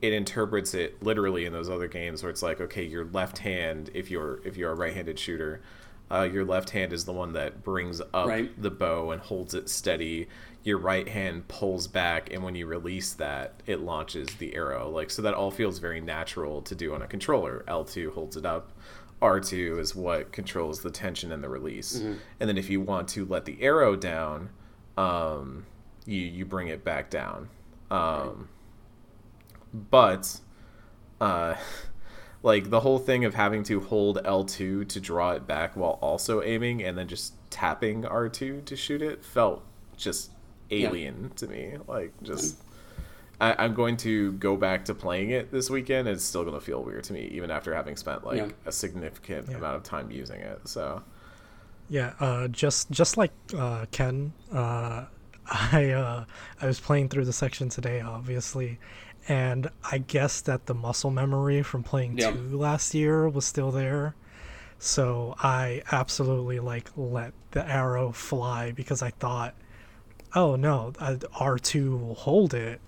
it 0.02 0.14
interprets 0.14 0.74
it 0.74 1.02
literally 1.04 1.46
in 1.46 1.54
those 1.54 1.70
other 1.70 1.88
games 1.88 2.24
where 2.24 2.30
it's 2.30 2.42
like 2.42 2.60
okay 2.60 2.84
your 2.84 3.06
left 3.06 3.38
hand 3.40 3.90
if 3.94 4.10
you're 4.10 4.40
if 4.46 4.58
you're 4.58 4.72
a 4.72 4.76
right-handed 4.76 5.18
shooter 5.20 5.62
uh, 6.10 6.24
your 6.24 6.44
left 6.44 6.72
hand 6.72 6.92
is 6.92 7.06
the 7.06 7.14
one 7.14 7.32
that 7.34 7.64
brings 7.64 8.02
up 8.02 8.28
Right. 8.28 8.62
the 8.62 8.70
bow 8.70 9.12
and 9.12 9.22
holds 9.22 9.54
it 9.54 9.70
steady. 9.70 10.28
Your 10.62 10.78
right 10.78 11.08
hand 11.08 11.48
pulls 11.48 11.88
back 11.88 12.34
and 12.34 12.44
when 12.44 12.54
you 12.54 12.66
release 12.66 13.14
that 13.14 13.54
it 13.66 13.80
launches 13.80 14.28
the 14.36 14.54
arrow. 14.54 14.90
Like 14.90 15.10
so 15.10 15.22
that 15.22 15.34
all 15.34 15.52
feels 15.52 15.80
very 15.80 16.02
natural 16.02 16.62
to 16.64 16.76
do 16.76 16.94
on 16.94 17.02
a 17.02 17.08
controller. 17.08 17.64
L2 17.66 18.12
holds 18.12 18.36
it 18.36 18.46
up. 18.46 18.74
R2 19.22 19.80
is 19.80 19.96
what 19.96 20.34
controls 20.34 20.82
the 20.82 20.92
tension 20.92 21.32
and 21.32 21.42
the 21.42 21.48
release. 21.48 21.96
And 21.96 22.20
then 22.50 22.58
if 22.58 22.70
you 22.70 22.82
want 22.82 23.08
to 23.10 23.24
let 23.24 23.46
the 23.46 23.62
arrow 23.62 23.96
down 23.96 24.50
um, 24.98 25.66
you 26.06 26.20
you 26.20 26.44
bring 26.44 26.68
it 26.68 26.84
back 26.84 27.10
down. 27.10 27.48
Um, 27.90 28.50
but 29.74 30.40
uh 31.20 31.56
like 32.44 32.70
the 32.70 32.80
whole 32.80 33.00
thing 33.00 33.26
of 33.26 33.36
having 33.36 33.64
to 33.64 33.80
hold 33.80 34.18
L2 34.24 34.88
to 34.88 35.00
draw 35.00 35.32
it 35.32 35.46
back 35.46 35.76
while 35.76 36.00
also 36.02 36.42
aiming 36.42 36.84
and 36.84 36.98
then 36.98 37.08
just 37.08 37.34
tapping 37.52 38.04
R2 38.04 38.66
to 38.66 38.76
shoot 38.76 39.02
it 39.02 39.24
felt 39.24 39.64
just 39.98 40.32
alien 40.72 41.24
yeah. 41.24 41.36
to 41.36 41.48
me. 41.48 41.74
Like 41.88 42.14
just. 42.24 42.58
I, 43.40 43.66
am 43.66 43.74
going 43.74 43.98
to 43.98 44.34
go 44.34 44.56
back 44.56 44.86
to 44.86 44.94
playing 44.94 45.32
it 45.32 45.52
this 45.52 45.68
weekend. 45.68 46.08
It's 46.08 46.24
still 46.24 46.44
going 46.44 46.54
to 46.54 46.62
feel 46.62 46.84
weird 46.84 47.04
to 47.06 47.14
me, 47.14 47.28
even 47.32 47.50
after 47.50 47.74
having 47.74 47.96
spent 47.96 48.24
like 48.24 48.38
yeah. 48.38 48.50
a 48.68 48.72
significant 48.72 49.50
yeah. 49.50 49.58
amount 49.58 49.78
of 49.78 49.84
time 49.84 50.12
using 50.12 50.40
it. 50.42 50.68
So, 50.68 51.02
yeah, 51.90 52.14
uh, 52.20 52.50
just 52.50 52.92
just 52.92 53.18
like 53.18 53.32
uh, 53.58 53.88
Ken, 53.90 54.32
uh, 54.54 55.06
I 55.48 55.90
uh, 55.90 56.26
I 56.62 56.66
was 56.68 56.80
playing 56.80 57.10
through 57.10 57.26
the 57.26 57.34
section 57.34 57.68
today, 57.68 58.02
obviously, 58.02 58.78
and 59.28 59.70
I 59.92 60.00
guess 60.00 60.42
that 60.42 60.66
the 60.66 60.74
muscle 60.74 61.12
memory 61.12 61.64
from 61.64 61.84
playing 61.84 62.18
yep. 62.18 62.34
two 62.34 62.58
last 62.58 62.94
year 62.94 63.30
was 63.30 63.46
still 63.46 63.72
there. 63.72 64.16
So 64.80 65.36
I 65.38 65.84
absolutely 65.92 66.60
like 66.60 66.90
let 66.98 67.34
the 67.52 67.68
arrow 67.68 68.12
fly 68.12 68.72
because 68.72 69.02
I 69.02 69.12
thought, 69.12 69.54
oh 70.34 70.56
no, 70.56 70.94
R 71.40 71.60
two 71.60 71.98
will 71.98 72.16
hold 72.16 72.54
it 72.54 72.82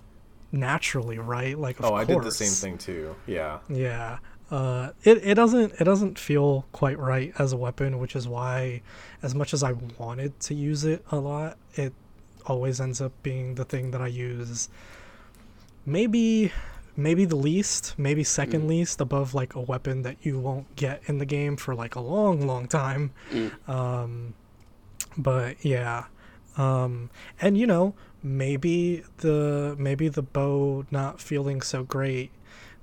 naturally, 0.50 1.18
right? 1.18 1.58
Like, 1.58 1.76
oh, 1.82 1.94
I 1.94 2.04
did 2.04 2.22
the 2.22 2.32
same 2.32 2.48
thing 2.48 2.78
too. 2.78 3.14
Yeah. 3.26 3.58
Yeah. 3.68 4.18
Uh, 4.50 4.90
it, 5.04 5.18
it 5.24 5.34
doesn't 5.34 5.72
it 5.80 5.84
doesn't 5.84 6.18
feel 6.18 6.66
quite 6.72 6.98
right 6.98 7.32
as 7.38 7.52
a 7.52 7.56
weapon, 7.56 7.98
which 7.98 8.14
is 8.14 8.28
why, 8.28 8.82
as 9.22 9.34
much 9.34 9.54
as 9.54 9.62
I 9.62 9.72
wanted 9.98 10.38
to 10.40 10.54
use 10.54 10.84
it 10.84 11.04
a 11.10 11.16
lot, 11.16 11.56
it 11.74 11.92
always 12.46 12.80
ends 12.80 13.00
up 13.00 13.12
being 13.22 13.54
the 13.54 13.64
thing 13.64 13.90
that 13.92 14.02
I 14.02 14.08
use 14.08 14.68
maybe 15.86 16.52
maybe 16.96 17.24
the 17.24 17.36
least, 17.36 17.94
maybe 17.98 18.22
second 18.22 18.62
mm. 18.62 18.68
least 18.68 19.00
above 19.00 19.34
like 19.34 19.54
a 19.54 19.60
weapon 19.60 20.02
that 20.02 20.16
you 20.22 20.38
won't 20.38 20.76
get 20.76 21.02
in 21.06 21.18
the 21.18 21.26
game 21.26 21.56
for 21.56 21.74
like 21.74 21.94
a 21.94 22.00
long, 22.00 22.46
long 22.46 22.68
time. 22.68 23.12
Mm. 23.32 23.68
Um, 23.68 24.34
but 25.16 25.64
yeah, 25.64 26.04
um, 26.56 27.10
and 27.40 27.58
you 27.58 27.66
know 27.66 27.94
maybe 28.22 29.02
the 29.18 29.74
maybe 29.78 30.08
the 30.08 30.22
bow 30.22 30.86
not 30.90 31.20
feeling 31.20 31.60
so 31.60 31.82
great, 31.82 32.30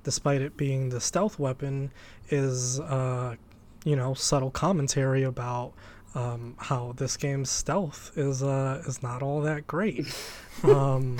despite 0.04 0.40
it 0.40 0.56
being 0.56 0.90
the 0.90 1.00
stealth 1.00 1.38
weapon, 1.38 1.90
is 2.28 2.80
uh, 2.80 3.36
you 3.84 3.96
know 3.96 4.14
subtle 4.14 4.50
commentary 4.50 5.22
about 5.22 5.72
um, 6.14 6.54
how 6.58 6.92
this 6.96 7.16
game's 7.16 7.50
stealth 7.50 8.12
is 8.16 8.42
uh, 8.42 8.82
is 8.86 9.02
not 9.02 9.22
all 9.22 9.40
that 9.42 9.66
great. 9.66 10.06
um, 10.64 11.18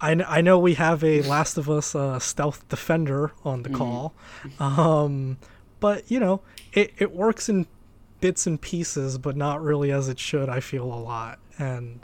I, 0.00 0.12
I 0.12 0.40
know 0.40 0.58
we 0.58 0.74
have 0.74 1.04
a 1.04 1.22
Last 1.22 1.58
of 1.58 1.70
Us 1.70 1.94
uh, 1.94 2.18
stealth 2.18 2.68
defender 2.68 3.32
on 3.44 3.62
the 3.62 3.68
mm-hmm. 3.68 3.78
call, 3.78 4.14
um, 4.58 5.38
but 5.80 6.10
you 6.10 6.18
know 6.18 6.40
it, 6.72 6.92
it 6.98 7.12
works 7.12 7.48
in 7.48 7.66
bits 8.20 8.46
and 8.46 8.60
pieces, 8.60 9.18
but 9.18 9.36
not 9.36 9.62
really 9.62 9.92
as 9.92 10.08
it 10.08 10.18
should. 10.18 10.48
I 10.48 10.60
feel 10.60 10.84
a 10.84 11.00
lot, 11.00 11.38
and 11.58 12.00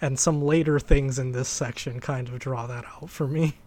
and 0.00 0.18
some 0.18 0.42
later 0.42 0.78
things 0.78 1.18
in 1.18 1.32
this 1.32 1.48
section 1.48 2.00
kind 2.00 2.28
of 2.28 2.38
draw 2.38 2.66
that 2.66 2.84
out 2.84 3.10
for 3.10 3.26
me. 3.26 3.58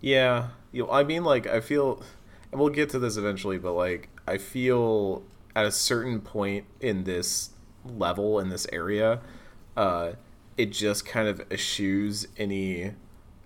Yeah, 0.00 0.48
you 0.72 0.84
know, 0.84 0.90
I 0.90 1.04
mean, 1.04 1.22
like 1.24 1.46
I 1.46 1.60
feel, 1.60 2.02
and 2.50 2.60
we'll 2.60 2.70
get 2.70 2.90
to 2.90 2.98
this 2.98 3.16
eventually, 3.16 3.58
but 3.58 3.72
like 3.74 4.08
I 4.26 4.38
feel 4.38 5.22
at 5.54 5.66
a 5.66 5.72
certain 5.72 6.20
point 6.20 6.64
in 6.80 7.04
this 7.04 7.50
level 7.84 8.38
in 8.38 8.48
this 8.48 8.66
area, 8.72 9.20
uh, 9.76 10.12
it 10.56 10.72
just 10.72 11.06
kind 11.06 11.28
of 11.28 11.40
eschews 11.50 12.26
any 12.36 12.92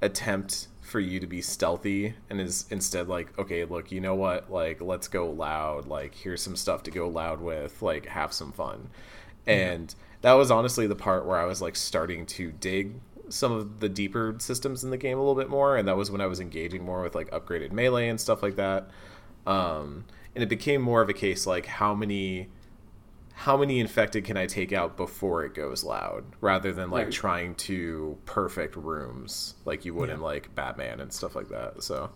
attempt 0.03 0.69
for 0.87 1.01
you 1.01 1.19
to 1.19 1.27
be 1.27 1.43
stealthy 1.43 2.15
and 2.31 2.41
is 2.41 2.65
instead 2.71 3.09
like 3.09 3.37
okay 3.39 3.65
look 3.65 3.91
you 3.91 4.01
know 4.01 4.15
what? 4.15 4.51
Like 4.51 4.81
let's 4.81 5.09
go 5.09 5.29
loud. 5.31 5.87
Like 5.87 6.15
here's 6.15 6.43
some 6.43 6.57
stuff 6.57 6.85
to 6.85 6.91
go 6.91 7.09
loud 7.09 7.41
with. 7.41 7.83
Like 7.83 8.07
have 8.07 8.33
some 8.33 8.53
fun. 8.53 8.89
And 9.47 9.95
that 10.23 10.35
was 10.35 10.51
honestly 10.51 10.87
the 10.87 10.97
part 10.97 11.27
where 11.27 11.39
i 11.39 11.45
was 11.45 11.63
like 11.63 11.77
starting 11.77 12.27
to 12.27 12.51
dig 12.53 12.95
some 13.29 13.53
of 13.53 13.81
the 13.81 13.89
deeper 13.89 14.37
systems 14.39 14.85
in 14.85 14.91
the 14.91 14.97
game 14.97 15.19
a 15.19 15.21
little 15.21 15.35
bit 15.35 15.51
more. 15.51 15.77
And 15.77 15.89
that 15.89 15.97
was 15.97 16.11
when 16.11 16.21
i 16.21 16.27
was 16.27 16.41
engaging 16.41 16.85
more 16.85 17.03
with 17.03 17.15
like 17.17 17.31
upgraded 17.31 17.73
melee 17.73 18.09
and 18.09 18.21
stuff 18.21 18.43
like 18.43 18.57
that. 18.57 18.91
Um 19.47 20.05
and 20.37 20.45
it 20.45 20.49
became 20.49 20.81
more 20.81 21.03
of 21.03 21.09
a 21.09 21.15
case 21.15 21.47
like 21.47 21.67
how 21.67 21.95
many 21.95 22.49
how 23.39 23.55
many 23.55 23.81
infected 23.81 24.25
can 24.25 24.39
I 24.39 24.47
take 24.47 24.73
out 24.73 24.97
before 24.97 25.45
it 25.45 25.55
goes 25.55 25.85
loud, 25.85 26.25
rather 26.41 26.73
than 26.73 26.91
like 26.91 27.05
right. 27.05 27.13
trying 27.13 27.55
to 27.57 28.17
perfect 28.25 28.77
rooms 28.77 29.55
like 29.67 29.85
you 29.85 29.93
would 29.93 30.09
yeah. 30.09 30.15
in 30.15 30.21
like 30.23 30.55
Batman 30.55 31.01
and 31.01 31.13
stuff 31.13 31.37
like 31.37 31.51
that. 31.51 31.83
So, 31.83 32.11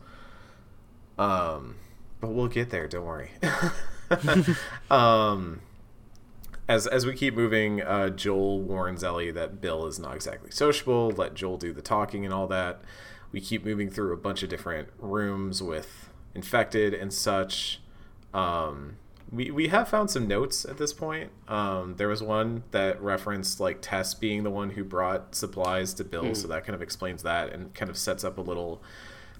um, 1.18 1.76
but 2.20 2.28
we'll 2.28 2.48
get 2.48 2.70
there. 2.70 2.88
Don't 2.88 3.04
worry. 3.04 3.30
um, 4.90 5.60
as 6.66 6.86
as 6.86 7.04
we 7.04 7.12
keep 7.14 7.34
moving, 7.34 7.82
uh, 7.82 8.08
Joel 8.08 8.62
warns 8.62 9.04
Ellie 9.04 9.30
that 9.30 9.60
Bill 9.60 9.86
is 9.86 9.98
not 9.98 10.14
exactly 10.14 10.50
sociable. 10.50 11.10
Let 11.10 11.34
Joel 11.34 11.58
do 11.58 11.74
the 11.74 11.82
talking 11.82 12.24
and 12.24 12.32
all 12.32 12.46
that. 12.46 12.80
We 13.30 13.42
keep 13.42 13.62
moving 13.62 13.90
through 13.90 14.14
a 14.14 14.16
bunch 14.16 14.42
of 14.42 14.48
different 14.48 14.88
rooms 14.98 15.62
with 15.62 16.08
infected 16.34 16.94
and 16.94 17.12
such. 17.12 17.79
Um, 18.32 18.96
we, 19.32 19.50
we 19.50 19.68
have 19.68 19.88
found 19.88 20.10
some 20.10 20.26
notes 20.26 20.64
at 20.64 20.76
this 20.76 20.92
point. 20.92 21.30
Um, 21.46 21.94
there 21.96 22.08
was 22.08 22.22
one 22.22 22.64
that 22.72 23.00
referenced 23.00 23.60
like 23.60 23.78
Tess 23.80 24.14
being 24.14 24.42
the 24.42 24.50
one 24.50 24.70
who 24.70 24.82
brought 24.82 25.34
supplies 25.34 25.94
to 25.94 26.04
Bill, 26.04 26.24
mm. 26.24 26.36
so 26.36 26.48
that 26.48 26.64
kind 26.64 26.74
of 26.74 26.82
explains 26.82 27.22
that 27.22 27.52
and 27.52 27.72
kind 27.74 27.90
of 27.90 27.96
sets 27.96 28.24
up 28.24 28.38
a 28.38 28.40
little 28.40 28.82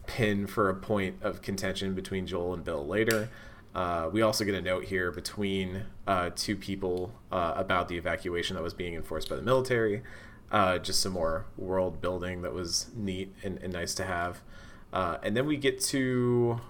pin 0.07 0.47
for 0.47 0.69
a 0.69 0.75
point 0.75 1.17
of 1.23 1.43
contention 1.43 1.95
between 1.95 2.27
Joel 2.27 2.55
and 2.55 2.65
Bill 2.65 2.87
later. 2.87 3.31
Uh, 3.75 4.09
we 4.13 4.23
also 4.23 4.45
get 4.45 4.55
a 4.55 4.63
note 4.63 4.85
here 4.85 5.13
between 5.13 5.85
uh, 6.07 6.31
two 6.35 6.57
people 6.57 7.13
uh, 7.31 7.55
about 7.57 7.89
the 7.89 7.97
evacuation 7.97 8.57
that 8.57 8.63
was 8.63 8.75
being 8.75 8.95
enforced 8.95 9.29
by 9.29 9.37
the 9.37 9.43
military. 9.43 10.03
Uh, 10.51 10.79
just 10.79 11.01
some 11.01 11.13
more 11.13 11.47
world 11.57 12.01
building 12.01 12.43
that 12.43 12.53
was 12.53 12.91
neat 12.97 13.33
and, 13.45 13.59
and 13.59 13.73
nice 13.73 13.95
to 13.95 14.05
have. 14.05 14.41
Uh, 14.93 15.19
and 15.23 15.37
then 15.37 15.47
we 15.47 15.57
get 15.57 15.81
to 15.81 16.61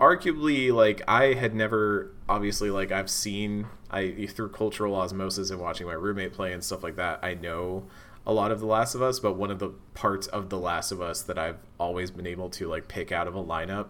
arguably 0.00 0.72
like 0.72 1.02
I 1.08 1.34
had 1.34 1.54
never 1.54 2.12
obviously 2.28 2.70
like 2.70 2.92
I've 2.92 3.10
seen 3.10 3.66
I 3.90 4.26
through 4.26 4.50
cultural 4.50 4.94
osmosis 4.94 5.50
and 5.50 5.60
watching 5.60 5.86
my 5.86 5.94
roommate 5.94 6.32
play 6.32 6.52
and 6.52 6.62
stuff 6.62 6.82
like 6.82 6.96
that 6.96 7.18
I 7.22 7.34
know 7.34 7.84
a 8.26 8.32
lot 8.32 8.52
of 8.52 8.60
The 8.60 8.66
Last 8.66 8.94
of 8.94 9.02
Us 9.02 9.18
but 9.18 9.36
one 9.36 9.50
of 9.50 9.58
the 9.58 9.70
parts 9.94 10.26
of 10.28 10.50
The 10.50 10.58
Last 10.58 10.92
of 10.92 11.00
Us 11.00 11.22
that 11.22 11.38
I've 11.38 11.58
always 11.80 12.10
been 12.10 12.26
able 12.26 12.48
to 12.50 12.68
like 12.68 12.86
pick 12.86 13.10
out 13.10 13.26
of 13.26 13.34
a 13.34 13.42
lineup 13.42 13.88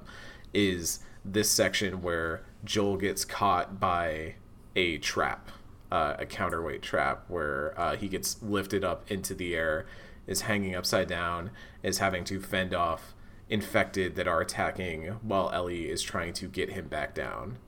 is 0.54 1.00
this 1.24 1.50
section 1.50 2.00
where 2.00 2.42
Joel 2.64 2.96
gets 2.96 3.24
caught 3.24 3.78
by 3.78 4.36
a 4.74 4.98
trap 4.98 5.50
uh, 5.90 6.14
a 6.18 6.26
counterweight 6.26 6.82
trap 6.82 7.24
where 7.28 7.78
uh, 7.78 7.96
he 7.96 8.08
gets 8.08 8.42
lifted 8.42 8.84
up 8.84 9.10
into 9.10 9.34
the 9.34 9.54
air 9.54 9.86
is 10.26 10.42
hanging 10.42 10.74
upside 10.74 11.08
down 11.08 11.50
is 11.82 11.98
having 11.98 12.24
to 12.24 12.40
fend 12.40 12.74
off 12.74 13.14
infected 13.50 14.16
that 14.16 14.28
are 14.28 14.40
attacking 14.40 15.06
while 15.22 15.50
Ellie 15.50 15.88
is 15.88 16.02
trying 16.02 16.32
to 16.34 16.46
get 16.48 16.70
him 16.70 16.88
back 16.88 17.14
down. 17.14 17.58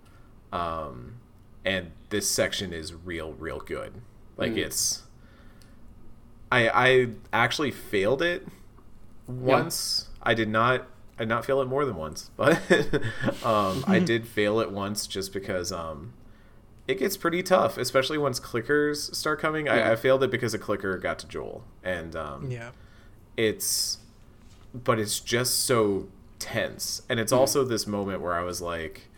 Um, 0.53 1.21
and 1.65 1.93
this 2.11 2.29
section 2.29 2.73
is 2.73 2.93
real, 2.95 3.33
real 3.33 3.59
good. 3.61 4.01
Like 4.37 4.53
mm. 4.53 4.59
it's, 4.59 5.03
I 6.51 6.69
I 6.69 7.09
actually 7.33 7.71
failed 7.71 8.23
it 8.23 8.47
once. 9.27 10.09
Yeah. 10.09 10.31
I 10.31 10.35
did 10.35 10.49
not. 10.49 10.87
I 11.19 11.25
did 11.25 11.29
not 11.29 11.45
fail 11.45 11.61
it 11.61 11.67
more 11.67 11.85
than 11.85 11.97
once, 11.97 12.31
but 12.37 12.59
um, 13.45 13.85
I 13.87 13.99
did 14.05 14.27
fail 14.27 14.61
it 14.61 14.71
once 14.71 15.07
just 15.07 15.33
because 15.33 15.71
um, 15.71 16.15
it 16.89 16.99
gets 16.99 17.17
pretty 17.17 17.43
tough, 17.43 17.77
especially 17.77 18.19
once 18.19 18.41
clickers 18.41 19.15
start 19.15 19.41
coming. 19.41 19.67
Yeah. 19.67 19.75
I, 19.75 19.93
I, 19.93 19.97
failed 19.97 20.23
it 20.23 20.31
because 20.31 20.55
a 20.55 20.59
clicker 20.59 20.97
got 20.99 21.19
to 21.21 21.29
Joel, 21.29 21.65
and 21.85 22.17
um, 22.17 22.51
yeah, 22.51 22.71
it's 23.37 23.99
but 24.75 24.99
it's 24.99 25.21
just 25.21 25.61
so 25.61 26.09
tense. 26.39 27.03
And 27.09 27.21
it's 27.21 27.33
mm. 27.33 27.37
also 27.37 27.65
this 27.65 27.87
moment 27.87 28.21
where 28.21 28.35
I 28.35 28.43
was 28.43 28.61
like, 28.61 29.09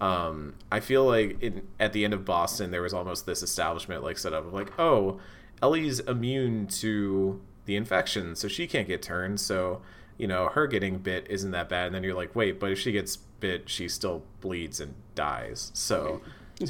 um, 0.00 0.54
I 0.70 0.80
feel 0.80 1.04
like 1.04 1.40
in, 1.42 1.66
at 1.80 1.92
the 1.92 2.04
end 2.04 2.14
of 2.14 2.24
Boston, 2.24 2.70
there 2.70 2.82
was 2.82 2.92
almost 2.92 3.26
this 3.26 3.42
establishment 3.42 4.02
like 4.02 4.18
set 4.18 4.32
up 4.32 4.46
of 4.46 4.52
like, 4.52 4.78
oh, 4.78 5.20
Ellie's 5.62 6.00
immune 6.00 6.66
to 6.66 7.40
the 7.64 7.76
infection, 7.76 8.36
so 8.36 8.46
she 8.46 8.66
can't 8.66 8.86
get 8.86 9.02
turned. 9.02 9.40
So, 9.40 9.80
you 10.18 10.26
know, 10.26 10.48
her 10.48 10.66
getting 10.66 10.98
bit 10.98 11.26
isn't 11.30 11.50
that 11.52 11.68
bad. 11.68 11.86
And 11.86 11.94
then 11.94 12.04
you're 12.04 12.14
like, 12.14 12.36
wait, 12.36 12.60
but 12.60 12.70
if 12.70 12.78
she 12.78 12.92
gets 12.92 13.16
bit, 13.16 13.68
she 13.68 13.88
still 13.88 14.22
bleeds 14.40 14.80
and 14.80 14.94
dies. 15.14 15.70
So 15.74 16.20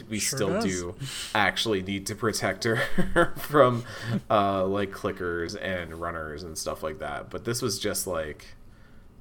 we 0.09 0.19
sure 0.19 0.37
still 0.37 0.49
does. 0.49 0.65
do 0.65 0.95
actually 1.35 1.83
need 1.83 2.07
to 2.07 2.15
protect 2.15 2.65
her 2.65 3.35
from 3.39 3.85
uh, 4.31 4.65
like 4.67 4.91
clickers 4.91 5.57
and 5.61 5.95
runners 6.01 6.43
and 6.43 6.57
stuff 6.59 6.83
like 6.83 6.99
that. 6.99 7.31
But 7.31 7.45
this 7.45 7.63
was 7.63 7.79
just 7.79 8.07
like, 8.07 8.47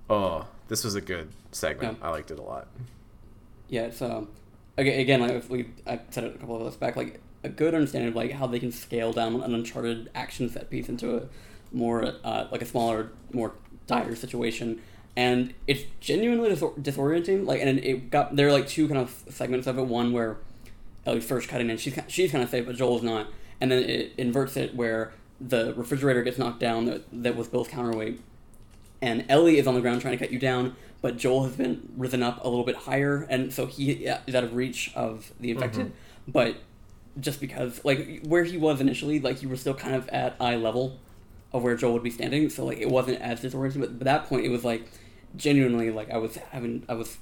oh, 0.09 0.47
this 0.67 0.83
was 0.83 0.95
a 0.95 1.01
good 1.01 1.29
segment. 1.51 1.99
Yeah. 1.99 2.07
I 2.07 2.11
liked 2.11 2.31
it 2.31 2.39
a 2.39 2.43
lot. 2.43 2.67
Yeah, 3.67 3.83
it's 3.83 4.01
um, 4.01 4.29
again, 4.77 4.99
again, 4.99 5.21
like 5.21 5.49
we 5.49 5.67
I 5.85 5.99
said 6.09 6.23
it 6.23 6.35
a 6.35 6.37
couple 6.39 6.55
of 6.59 6.67
us 6.67 6.75
back, 6.75 6.95
like 6.95 7.21
a 7.43 7.49
good 7.49 7.73
understanding 7.75 8.09
of 8.09 8.15
like 8.15 8.31
how 8.31 8.47
they 8.47 8.59
can 8.59 8.71
scale 8.71 9.13
down 9.13 9.41
an 9.41 9.53
Uncharted 9.53 10.09
action 10.15 10.49
set 10.49 10.69
piece 10.69 10.89
into 10.89 11.17
a 11.17 11.23
more 11.71 12.13
uh, 12.23 12.47
like 12.51 12.61
a 12.61 12.65
smaller, 12.65 13.11
more 13.31 13.53
dire 13.87 14.15
situation 14.15 14.81
and 15.15 15.53
it's 15.65 15.83
genuinely 15.99 16.49
disorienting. 16.49 17.45
Like, 17.45 17.61
and 17.61 17.79
it 17.79 18.09
got 18.11 18.35
there 18.35 18.47
are 18.47 18.51
like 18.51 18.67
two 18.67 18.87
kind 18.87 18.99
of 18.99 19.23
segments 19.29 19.67
of 19.67 19.77
it. 19.77 19.85
One 19.85 20.11
where 20.11 20.37
Ellie's 21.05 21.25
first 21.25 21.47
cutting 21.47 21.69
in. 21.69 21.77
She's 21.77 21.97
she's 22.07 22.31
kind 22.31 22.43
of 22.43 22.49
safe, 22.49 22.65
but 22.65 22.75
Joel's 22.75 23.03
not. 23.03 23.27
And 23.61 23.71
then 23.71 23.83
it 23.83 24.13
inverts 24.17 24.57
it 24.57 24.75
where 24.75 25.13
the 25.39 25.73
refrigerator 25.75 26.23
gets 26.23 26.37
knocked 26.37 26.59
down 26.59 26.85
that, 26.85 27.03
that 27.11 27.35
was 27.35 27.47
Bill's 27.47 27.67
counterweight, 27.67 28.19
and 29.01 29.25
Ellie 29.29 29.57
is 29.57 29.67
on 29.67 29.75
the 29.75 29.81
ground 29.81 30.01
trying 30.01 30.17
to 30.17 30.23
cut 30.23 30.31
you 30.31 30.39
down, 30.39 30.75
but 31.01 31.17
Joel 31.17 31.43
has 31.43 31.55
been 31.55 31.89
risen 31.97 32.23
up 32.23 32.43
a 32.43 32.49
little 32.49 32.65
bit 32.65 32.75
higher, 32.75 33.25
and 33.29 33.53
so 33.53 33.65
he 33.65 33.91
is 33.91 34.35
out 34.35 34.43
of 34.43 34.55
reach 34.55 34.91
of 34.95 35.31
the 35.39 35.49
mm-hmm. 35.49 35.63
infected. 35.63 35.93
But 36.27 36.57
just 37.19 37.39
because, 37.39 37.83
like, 37.83 38.25
where 38.25 38.43
he 38.43 38.57
was 38.57 38.81
initially, 38.81 39.19
like, 39.19 39.41
you 39.41 39.49
were 39.49 39.55
still 39.55 39.73
kind 39.73 39.95
of 39.95 40.07
at 40.09 40.35
eye 40.39 40.55
level 40.55 40.99
of 41.53 41.63
where 41.63 41.75
Joel 41.75 41.93
would 41.93 42.03
be 42.03 42.09
standing, 42.09 42.49
so 42.49 42.65
like 42.65 42.79
it 42.79 42.89
wasn't 42.89 43.21
as 43.21 43.41
disorienting. 43.41 43.79
But 43.79 43.99
by 43.99 44.05
that 44.05 44.25
point, 44.25 44.45
it 44.45 44.49
was 44.49 44.63
like 44.63 44.89
genuinely 45.35 45.89
like 45.91 46.11
I 46.11 46.17
was 46.17 46.35
having, 46.51 46.83
I 46.89 46.93
was, 46.93 47.17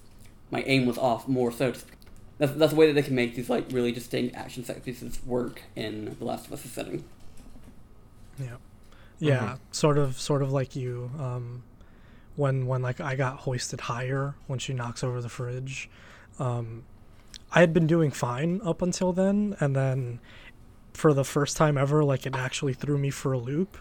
my 0.50 0.64
aim 0.64 0.86
was 0.86 0.98
off 0.98 1.28
more 1.28 1.52
so. 1.52 1.74
Just, 2.40 2.54
that's 2.54 2.60
that's 2.60 2.74
the 2.74 2.80
way 2.80 2.88
that 2.88 2.94
they 2.94 3.04
can 3.04 3.16
make 3.16 3.36
these 3.36 3.50
like 3.50 3.66
really 3.72 3.92
distinct 3.92 4.36
action 4.36 4.66
set 4.66 4.84
pieces 4.84 5.20
work 5.26 5.62
in 5.76 6.16
the 6.18 6.26
Last 6.26 6.48
of 6.48 6.54
Us 6.54 6.62
setting. 6.62 7.04
Yeah, 8.40 8.56
yeah, 9.20 9.58
sort 9.72 9.98
of, 9.98 10.20
sort 10.20 10.42
of 10.42 10.52
like 10.52 10.76
you. 10.76 11.12
Um, 11.20 11.64
when 12.36 12.66
when 12.66 12.82
like 12.82 13.00
I 13.00 13.16
got 13.16 13.38
hoisted 13.38 13.82
higher 13.82 14.34
when 14.48 14.58
she 14.58 14.74
knocks 14.74 15.04
over 15.04 15.22
the 15.22 15.30
fridge, 15.30 15.90
um, 16.40 16.84
I 17.52 17.60
had 17.60 17.74
been 17.74 17.86
doing 17.86 18.10
fine 18.10 18.60
up 18.66 18.82
until 18.82 19.14
then, 19.14 19.56
and 19.60 19.76
then 19.76 20.20
for 20.94 21.14
the 21.14 21.24
first 21.24 21.56
time 21.56 21.78
ever, 21.78 22.04
like 22.04 22.26
it 22.26 22.36
actually 22.36 22.74
threw 22.74 22.98
me 22.98 23.12
for 23.12 23.34
a 23.34 23.38
loop, 23.38 23.78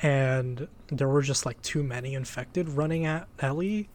and 0.00 0.66
there 0.88 1.08
were 1.08 1.22
just 1.22 1.44
like 1.44 1.60
too 1.60 1.82
many 1.82 2.14
infected 2.14 2.70
running 2.70 3.04
at 3.04 3.28
Ellie, 3.38 3.90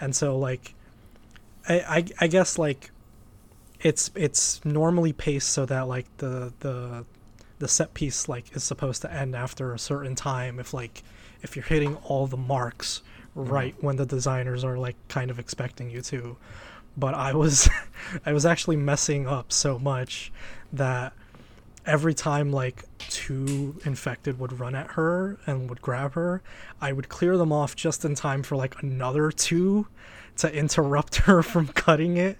and 0.00 0.14
so 0.14 0.38
like, 0.38 0.74
I 1.68 1.80
I, 1.80 2.04
I 2.20 2.26
guess 2.28 2.56
like. 2.56 2.92
It's 3.80 4.10
it's 4.14 4.64
normally 4.64 5.12
paced 5.12 5.50
so 5.50 5.66
that 5.66 5.88
like 5.88 6.06
the 6.18 6.52
the 6.60 7.04
the 7.58 7.68
set 7.68 7.94
piece 7.94 8.28
like 8.28 8.54
is 8.56 8.64
supposed 8.64 9.02
to 9.02 9.12
end 9.12 9.34
after 9.34 9.72
a 9.74 9.78
certain 9.78 10.14
time 10.14 10.58
if 10.58 10.74
like 10.74 11.02
if 11.42 11.56
you're 11.56 11.64
hitting 11.64 11.96
all 11.96 12.26
the 12.26 12.36
marks 12.36 13.02
mm-hmm. 13.36 13.50
right 13.50 13.74
when 13.80 13.96
the 13.96 14.06
designers 14.06 14.64
are 14.64 14.78
like 14.78 14.96
kind 15.08 15.30
of 15.30 15.38
expecting 15.38 15.90
you 15.90 16.00
to. 16.02 16.36
But 16.96 17.14
i 17.14 17.32
was 17.32 17.68
i 18.26 18.32
was 18.32 18.44
actually 18.44 18.76
messing 18.76 19.26
up 19.26 19.52
so 19.52 19.78
much 19.78 20.32
that 20.72 21.12
every 21.86 22.14
time 22.14 22.52
like 22.52 22.84
two 22.98 23.76
infected 23.84 24.38
would 24.38 24.58
run 24.60 24.74
at 24.74 24.92
her 24.92 25.38
and 25.46 25.68
would 25.70 25.80
grab 25.80 26.12
her 26.12 26.42
i 26.80 26.92
would 26.92 27.08
clear 27.08 27.36
them 27.38 27.52
off 27.52 27.74
just 27.74 28.04
in 28.04 28.14
time 28.14 28.42
for 28.42 28.54
like 28.54 28.80
another 28.82 29.30
two 29.30 29.86
to 30.36 30.52
interrupt 30.54 31.16
her 31.26 31.42
from 31.42 31.66
cutting 31.68 32.16
it 32.16 32.38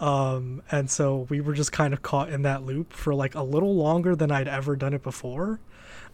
um, 0.00 0.62
and 0.70 0.90
so 0.90 1.26
we 1.30 1.40
were 1.40 1.52
just 1.54 1.72
kind 1.72 1.92
of 1.94 2.02
caught 2.02 2.28
in 2.30 2.42
that 2.42 2.62
loop 2.64 2.92
for 2.92 3.14
like 3.14 3.34
a 3.34 3.42
little 3.42 3.74
longer 3.74 4.14
than 4.16 4.30
I'd 4.30 4.48
ever 4.48 4.76
done 4.76 4.94
it 4.94 5.02
before, 5.02 5.60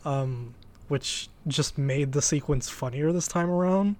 um, 0.05 0.55
which 0.89 1.29
just 1.47 1.79
made 1.79 2.13
the 2.13 2.23
sequence 2.23 2.69
funnier 2.69 3.13
this 3.13 3.29
time 3.29 3.51
around. 3.51 3.97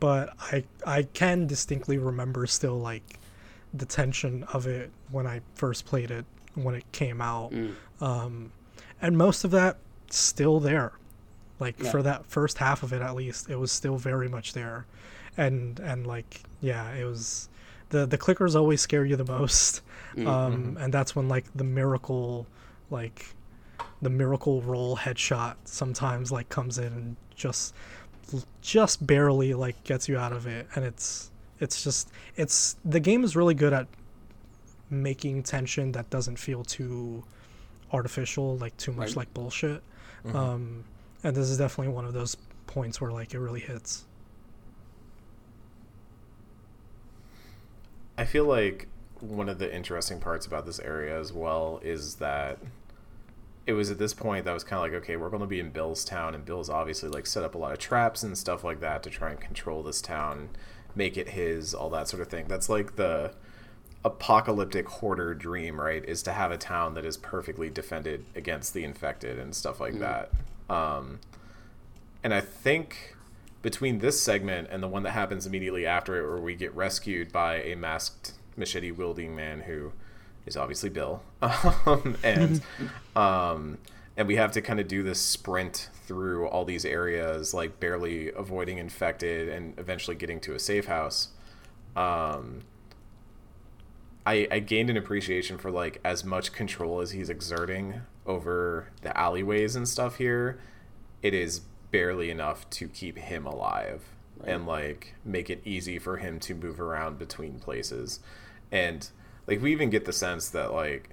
But 0.00 0.34
I 0.40 0.64
I 0.86 1.02
can 1.04 1.46
distinctly 1.46 1.98
remember 1.98 2.46
still 2.46 2.78
like 2.78 3.18
the 3.72 3.86
tension 3.86 4.44
of 4.52 4.66
it 4.66 4.90
when 5.10 5.26
I 5.26 5.40
first 5.54 5.86
played 5.86 6.10
it 6.10 6.24
when 6.54 6.74
it 6.74 6.84
came 6.92 7.20
out, 7.20 7.50
Mm. 7.52 7.72
um, 8.00 8.52
and 9.02 9.18
most 9.18 9.44
of 9.44 9.50
that 9.52 9.76
still 10.10 10.60
there. 10.60 10.92
Like 11.58 11.82
Yeah. 11.82 11.90
for 11.90 12.02
that 12.02 12.26
first 12.26 12.58
half 12.58 12.82
of 12.82 12.92
it 12.92 13.00
at 13.02 13.14
least, 13.14 13.48
it 13.50 13.56
was 13.58 13.72
still 13.72 13.96
very 13.96 14.28
much 14.28 14.52
there, 14.52 14.86
and 15.36 15.78
and 15.80 16.06
like 16.06 16.42
yeah, 16.60 16.92
it 16.92 17.04
was 17.04 17.48
the 17.94 18.06
the 18.06 18.18
clickers 18.18 18.54
always 18.56 18.80
scare 18.80 19.04
you 19.04 19.16
the 19.16 19.24
most. 19.24 19.80
Mm. 20.16 20.26
um, 20.28 20.76
and 20.80 20.92
that's 20.94 21.16
when 21.16 21.28
like 21.28 21.44
the 21.54 21.64
miracle 21.64 22.46
like 22.90 23.34
the 24.02 24.10
miracle 24.10 24.62
roll 24.62 24.96
headshot 24.96 25.54
sometimes 25.64 26.30
like 26.30 26.48
comes 26.48 26.78
in 26.78 26.92
and 26.92 27.16
just 27.34 27.74
just 28.62 29.04
barely 29.06 29.54
like 29.54 29.82
gets 29.84 30.08
you 30.08 30.16
out 30.18 30.32
of 30.32 30.46
it. 30.46 30.66
And 30.74 30.84
it's 30.84 31.30
it's 31.60 31.82
just 31.84 32.10
it's 32.36 32.76
the 32.84 33.00
game 33.00 33.24
is 33.24 33.34
really 33.36 33.54
good 33.54 33.72
at 33.72 33.86
making 34.90 35.42
tension 35.42 35.92
that 35.92 36.10
doesn't 36.10 36.36
feel 36.38 36.62
too 36.64 37.24
artificial 37.92 38.56
like 38.58 38.76
too 38.76 38.92
much 38.92 39.08
Right. 39.10 39.16
like 39.16 39.34
bullshit. 39.34 39.82
Um 40.32 40.84
and 41.22 41.34
this 41.34 41.48
is 41.48 41.58
definitely 41.58 41.92
one 41.92 42.04
of 42.04 42.12
those 42.12 42.36
points 42.66 43.00
where 43.00 43.10
like 43.12 43.34
it 43.34 43.38
really 43.40 43.60
hits 43.60 44.04
I 48.16 48.24
feel 48.24 48.44
like 48.44 48.88
one 49.20 49.48
of 49.48 49.58
the 49.58 49.74
interesting 49.74 50.20
parts 50.20 50.46
about 50.46 50.66
this 50.66 50.78
area 50.80 51.18
as 51.18 51.32
well 51.32 51.80
is 51.82 52.16
that 52.16 52.58
it 53.66 53.72
was 53.72 53.90
at 53.90 53.98
this 53.98 54.12
point 54.12 54.44
that 54.44 54.52
was 54.52 54.62
kind 54.62 54.84
of 54.84 54.92
like 54.92 55.02
okay 55.02 55.16
we're 55.16 55.30
going 55.30 55.40
to 55.40 55.46
be 55.46 55.58
in 55.58 55.70
bill's 55.70 56.04
town 56.04 56.34
and 56.34 56.44
bill's 56.44 56.68
obviously 56.68 57.08
like 57.08 57.26
set 57.26 57.42
up 57.42 57.54
a 57.54 57.58
lot 57.58 57.72
of 57.72 57.78
traps 57.78 58.22
and 58.22 58.36
stuff 58.36 58.62
like 58.62 58.80
that 58.80 59.02
to 59.02 59.08
try 59.08 59.30
and 59.30 59.40
control 59.40 59.82
this 59.82 60.02
town 60.02 60.50
make 60.94 61.16
it 61.16 61.30
his 61.30 61.74
all 61.74 61.90
that 61.90 62.08
sort 62.08 62.22
of 62.22 62.28
thing. 62.28 62.46
That's 62.48 62.68
like 62.68 62.96
the 62.96 63.32
apocalyptic 64.04 64.86
hoarder 64.88 65.34
dream 65.34 65.80
right 65.80 66.04
is 66.04 66.22
to 66.22 66.32
have 66.32 66.50
a 66.50 66.58
town 66.58 66.94
that 66.94 67.04
is 67.04 67.16
perfectly 67.16 67.70
defended 67.70 68.24
against 68.34 68.74
the 68.74 68.84
infected 68.84 69.38
and 69.38 69.54
stuff 69.54 69.80
like 69.80 69.98
that. 69.98 70.30
Um, 70.68 71.20
and 72.22 72.32
i 72.32 72.40
think 72.40 73.13
between 73.64 74.00
this 74.00 74.22
segment 74.22 74.68
and 74.70 74.82
the 74.82 74.86
one 74.86 75.02
that 75.04 75.12
happens 75.12 75.46
immediately 75.46 75.86
after 75.86 76.22
it 76.22 76.28
where 76.28 76.38
we 76.38 76.54
get 76.54 76.72
rescued 76.76 77.32
by 77.32 77.62
a 77.62 77.74
masked 77.74 78.34
machete 78.58 78.90
wielding 78.90 79.34
man 79.34 79.60
who 79.60 79.90
is 80.44 80.54
obviously 80.54 80.90
bill. 80.90 81.22
Um, 81.86 82.16
and 82.22 82.62
um, 83.16 83.78
and 84.16 84.28
we 84.28 84.36
have 84.36 84.52
to 84.52 84.60
kind 84.60 84.80
of 84.80 84.86
do 84.86 85.02
this 85.02 85.18
sprint 85.18 85.88
through 86.06 86.46
all 86.46 86.66
these 86.66 86.84
areas 86.84 87.54
like 87.54 87.80
barely 87.80 88.30
avoiding 88.32 88.76
infected 88.76 89.48
and 89.48 89.78
eventually 89.78 90.14
getting 90.14 90.40
to 90.40 90.54
a 90.54 90.58
safe 90.58 90.84
house. 90.84 91.28
Um, 91.96 92.64
I, 94.26 94.46
I 94.50 94.58
gained 94.58 94.90
an 94.90 94.98
appreciation 94.98 95.56
for 95.56 95.70
like 95.70 96.00
as 96.04 96.22
much 96.22 96.52
control 96.52 97.00
as 97.00 97.12
he's 97.12 97.30
exerting 97.30 98.02
over 98.26 98.88
the 99.00 99.16
alleyways 99.18 99.74
and 99.74 99.88
stuff 99.88 100.16
here. 100.16 100.60
It 101.22 101.32
is 101.32 101.62
barely 101.94 102.28
enough 102.28 102.68
to 102.70 102.88
keep 102.88 103.16
him 103.16 103.46
alive 103.46 104.02
and 104.44 104.66
like 104.66 105.14
make 105.24 105.48
it 105.48 105.62
easy 105.64 105.96
for 105.96 106.16
him 106.16 106.40
to 106.40 106.52
move 106.52 106.80
around 106.80 107.20
between 107.20 107.60
places. 107.60 108.18
And 108.72 109.08
like 109.46 109.62
we 109.62 109.70
even 109.70 109.90
get 109.90 110.04
the 110.04 110.12
sense 110.12 110.48
that 110.48 110.72
like 110.72 111.10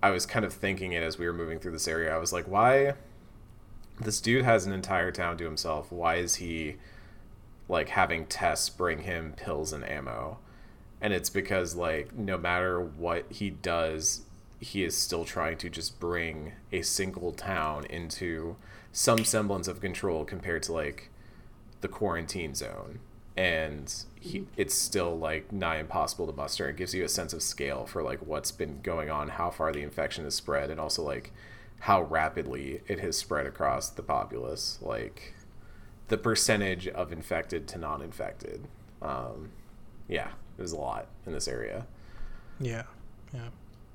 i 0.00 0.10
was 0.10 0.24
kind 0.24 0.44
of 0.44 0.52
thinking 0.52 0.92
it 0.92 1.02
as 1.02 1.18
we 1.18 1.26
were 1.26 1.32
moving 1.32 1.58
through 1.58 1.72
this 1.72 1.88
area. 1.88 2.14
I 2.14 2.18
was 2.18 2.32
like 2.32 2.46
why 2.46 2.94
this 4.00 4.20
dude 4.20 4.44
has 4.44 4.64
an 4.64 4.72
entire 4.72 5.10
town 5.10 5.38
to 5.38 5.44
himself. 5.44 5.90
Why 5.90 6.14
is 6.16 6.36
he 6.36 6.76
like 7.68 7.88
having 7.88 8.26
Tess 8.26 8.68
bring 8.68 9.00
him 9.00 9.34
pills 9.36 9.72
and 9.72 9.84
ammo? 9.84 10.38
And 11.00 11.12
it's 11.12 11.30
because 11.30 11.74
like 11.74 12.14
no 12.14 12.38
matter 12.38 12.80
what 12.80 13.24
he 13.28 13.50
does 13.50 14.22
he 14.62 14.84
is 14.84 14.96
still 14.96 15.24
trying 15.24 15.58
to 15.58 15.68
just 15.68 15.98
bring 15.98 16.52
a 16.70 16.82
single 16.82 17.32
town 17.32 17.84
into 17.86 18.54
some 18.92 19.24
semblance 19.24 19.66
of 19.66 19.80
control 19.80 20.24
compared 20.24 20.62
to 20.62 20.72
like 20.72 21.10
the 21.80 21.88
quarantine 21.88 22.54
zone. 22.54 23.00
And 23.36 23.92
he, 24.20 24.46
it's 24.56 24.74
still 24.74 25.18
like 25.18 25.50
nigh 25.50 25.78
impossible 25.78 26.28
to 26.28 26.32
muster. 26.32 26.68
It 26.68 26.76
gives 26.76 26.94
you 26.94 27.02
a 27.02 27.08
sense 27.08 27.32
of 27.32 27.42
scale 27.42 27.86
for 27.86 28.04
like 28.04 28.20
what's 28.24 28.52
been 28.52 28.80
going 28.82 29.10
on 29.10 29.30
how 29.30 29.50
far 29.50 29.72
the 29.72 29.82
infection 29.82 30.22
has 30.24 30.36
spread 30.36 30.70
and 30.70 30.78
also 30.78 31.02
like 31.02 31.32
how 31.80 32.02
rapidly 32.02 32.82
it 32.86 33.00
has 33.00 33.16
spread 33.16 33.46
across 33.46 33.88
the 33.88 34.02
populace. 34.02 34.78
Like 34.80 35.34
the 36.06 36.18
percentage 36.18 36.86
of 36.86 37.10
infected 37.10 37.66
to 37.68 37.78
non-infected. 37.78 38.68
Um, 39.00 39.50
yeah 40.08 40.28
it 40.56 40.62
was 40.62 40.70
a 40.70 40.76
lot 40.76 41.08
in 41.26 41.32
this 41.32 41.48
area. 41.48 41.86
Yeah 42.60 42.84
yeah. 43.32 43.48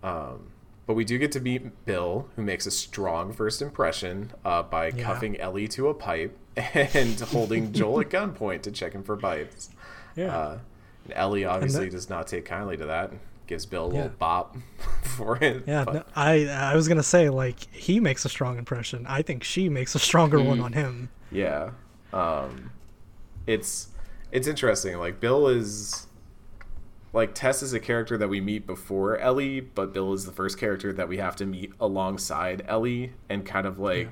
Um, 0.04 0.52
but 0.88 0.96
we 0.96 1.06
do 1.06 1.18
get 1.20 1.32
to 1.34 1.40
meet 1.40 1.86
Bill, 1.86 2.28
who 2.36 2.42
makes 2.42 2.66
a 2.66 2.72
strong 2.72 3.32
first 3.34 3.62
impression 3.62 4.32
uh, 4.44 4.64
by 4.64 4.88
Yeah. 4.88 5.04
cuffing 5.04 5.40
Ellie 5.40 5.68
to 5.70 5.90
a 5.90 5.94
pipe 5.94 6.36
and 6.56 7.20
holding 7.32 7.72
Joel 7.74 8.02
at 8.02 8.10
gunpoint 8.10 8.64
to 8.64 8.72
check 8.72 8.94
him 8.94 9.04
for 9.04 9.16
pipes. 9.18 9.70
yeah 10.16 10.36
Uh, 10.36 10.60
and 11.06 11.14
Ellie 11.14 11.46
obviously 11.46 11.86
that- 11.86 11.92
does 11.92 12.10
not 12.10 12.26
take 12.28 12.46
kindly 12.46 12.78
to 12.78 12.86
that. 12.88 13.12
And 13.12 13.20
gives 13.46 13.66
Bill 13.66 13.86
a 13.86 13.94
Yeah. 13.94 13.94
little 14.04 14.18
bop 14.18 14.58
for 15.04 15.38
it. 15.44 15.64
Yeah, 15.68 15.86
but- 15.86 15.94
no, 15.94 16.04
I 16.16 16.48
I 16.48 16.76
was 16.76 16.88
gonna 16.88 17.04
say 17.04 17.30
like 17.30 17.60
he 17.74 18.00
makes 18.00 18.26
a 18.26 18.30
strong 18.30 18.58
impression. 18.58 19.06
I 19.08 19.22
think 19.22 19.44
she 19.44 19.70
makes 19.70 19.94
a 19.96 20.00
stronger 20.00 20.42
one 20.42 20.60
on 20.60 20.74
him. 20.74 21.10
yeah. 21.32 21.70
Um, 22.14 22.72
it's 23.46 23.90
it's 24.32 24.48
interesting. 24.48 24.98
Like 24.98 25.20
Bill 25.20 25.48
is 25.48 26.07
like 27.18 27.34
Tess 27.34 27.64
is 27.64 27.74
a 27.74 27.80
character 27.80 28.18
that 28.18 28.28
we 28.28 28.40
meet 28.40 28.68
before 28.68 29.18
Ellie, 29.18 29.60
but 29.60 29.92
Bill 29.92 30.14
is 30.14 30.26
the 30.26 30.32
first 30.32 30.58
character 30.60 30.94
that 30.94 31.10
we 31.10 31.18
have 31.18 31.36
to 31.38 31.46
meet 31.46 31.74
alongside 31.80 32.64
Ellie, 32.68 33.14
and 33.28 33.46
kind 33.46 33.66
of 33.66 33.80
like 33.80 34.10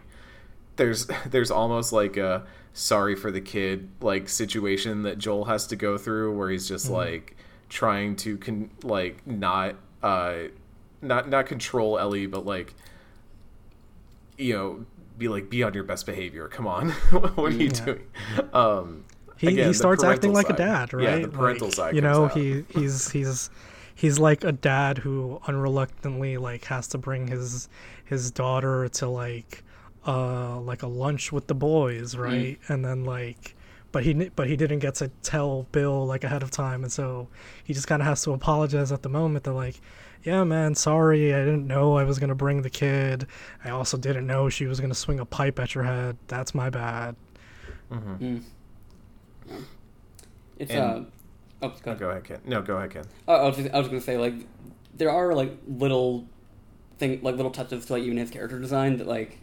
there's 0.76 1.08
there's 1.30 1.52
almost 1.52 1.94
like 1.94 2.18
a 2.18 2.46
sorry 2.74 3.16
for 3.16 3.32
the 3.32 3.42
kid 3.42 3.90
like 4.02 4.28
situation 4.28 5.04
that 5.04 5.20
Joel 5.20 5.46
has 5.46 5.68
to 5.68 5.76
go 5.76 5.98
through, 5.98 6.36
where 6.36 6.50
he's 6.50 6.68
just 6.68 6.90
like 6.90 7.38
trying 7.70 8.16
to 8.18 8.38
con- 8.40 8.72
like 8.84 9.26
not 9.26 9.76
uh 10.02 10.36
not 11.02 11.30
not 11.30 11.46
control 11.46 12.00
Ellie, 12.00 12.26
but 12.26 12.46
like 12.46 12.74
you 14.38 14.54
know 14.54 14.86
be 15.18 15.28
like 15.28 15.50
be 15.50 15.64
on 15.64 15.76
your 15.76 15.84
best 15.84 16.08
behavior. 16.08 16.48
Come 16.48 16.66
on, 16.66 16.90
what 17.36 17.54
are 17.54 17.56
you 17.56 17.70
doing? 17.70 18.02
Um, 18.52 19.05
he, 19.38 19.48
again, 19.48 19.68
he 19.68 19.74
starts 19.74 20.04
acting 20.04 20.32
parental 20.32 20.34
like 20.34 20.50
a 20.50 20.54
dad, 20.54 20.94
right? 20.94 21.04
Yeah, 21.04 21.20
the 21.20 21.28
parental 21.28 21.68
Like, 21.68 21.76
side. 21.76 21.96
You 21.96 22.02
comes 22.02 22.18
know, 22.18 22.26
out. 22.26 22.34
he 22.34 22.64
he's 22.70 23.10
he's 23.12 23.50
he's 23.94 24.20
like 24.20 24.44
a 24.44 24.52
dad 24.52 25.00
who 25.00 25.40
unreluctantly 25.48 26.38
like 26.38 26.66
has 26.66 26.88
to 26.90 26.98
bring 26.98 27.28
his 27.28 27.70
his 28.06 28.32
daughter 28.32 28.88
to 28.90 29.08
like 29.08 29.64
uh 30.08 30.60
like 30.60 30.84
a 30.84 30.88
lunch 30.88 31.32
with 31.32 31.48
the 31.48 31.56
boys, 31.56 32.16
right? 32.16 32.60
And 32.68 32.84
then 32.86 33.04
like 33.06 33.56
but 33.92 34.04
he 34.04 34.14
but 34.36 34.48
he 34.48 34.56
didn't 34.58 34.80
get 34.80 34.96
to 34.96 35.10
tell 35.24 35.64
Bill 35.72 36.06
like 36.06 36.24
ahead 36.24 36.44
of 36.44 36.52
time, 36.52 36.84
and 36.84 36.92
so 36.92 37.28
he 37.64 37.74
just 37.74 37.88
kind 37.88 38.02
of 38.02 38.08
has 38.08 38.22
to 38.24 38.32
apologize 38.34 38.92
at 38.92 39.02
the 39.04 39.10
moment. 39.10 39.46
They're 39.46 39.54
like, 39.54 39.80
"Yeah, 40.24 40.44
man, 40.44 40.76
sorry, 40.76 41.34
I 41.34 41.40
didn't 41.46 41.66
know 41.68 41.98
I 41.98 42.04
was 42.04 42.20
gonna 42.20 42.36
bring 42.36 42.62
the 42.62 42.70
kid. 42.70 43.26
I 43.64 43.70
also 43.70 43.98
didn't 43.98 44.28
know 44.28 44.50
she 44.50 44.66
was 44.68 44.80
gonna 44.82 44.96
swing 44.96 45.20
a 45.20 45.26
pipe 45.26 45.60
at 45.60 45.76
your 45.76 45.86
head. 45.86 46.18
That's 46.28 46.54
my 46.54 46.70
bad." 46.70 47.16
Mm. 47.92 48.42
It's 50.58 50.72
And- 50.72 50.82
uh. 50.82 51.02
Oh, 51.62 51.70
go 51.70 51.92
ahead. 51.92 52.00
go 52.00 52.10
ahead, 52.10 52.24
Ken. 52.26 52.40
No, 52.46 52.62
go 52.62 52.78
ahead, 52.78 52.92
Ken. 52.92 53.06
Oh, 53.28 53.34
I 53.34 53.48
was 53.48 53.58
just, 53.58 53.74
I 53.74 53.80
was 53.80 53.88
gonna 53.88 54.02
say 54.02 54.18
like 54.18 54.34
there 54.94 55.10
are 55.10 55.34
like 55.34 55.52
little 55.68 56.28
thing 56.98 57.20
like 57.24 57.36
little 57.36 57.52
touches 57.52 57.86
to 57.86 57.94
like 57.94 58.04
even 58.04 58.18
his 58.18 58.30
character 58.30 58.60
design 58.60 58.98
that 58.98 59.08
like 59.08 59.40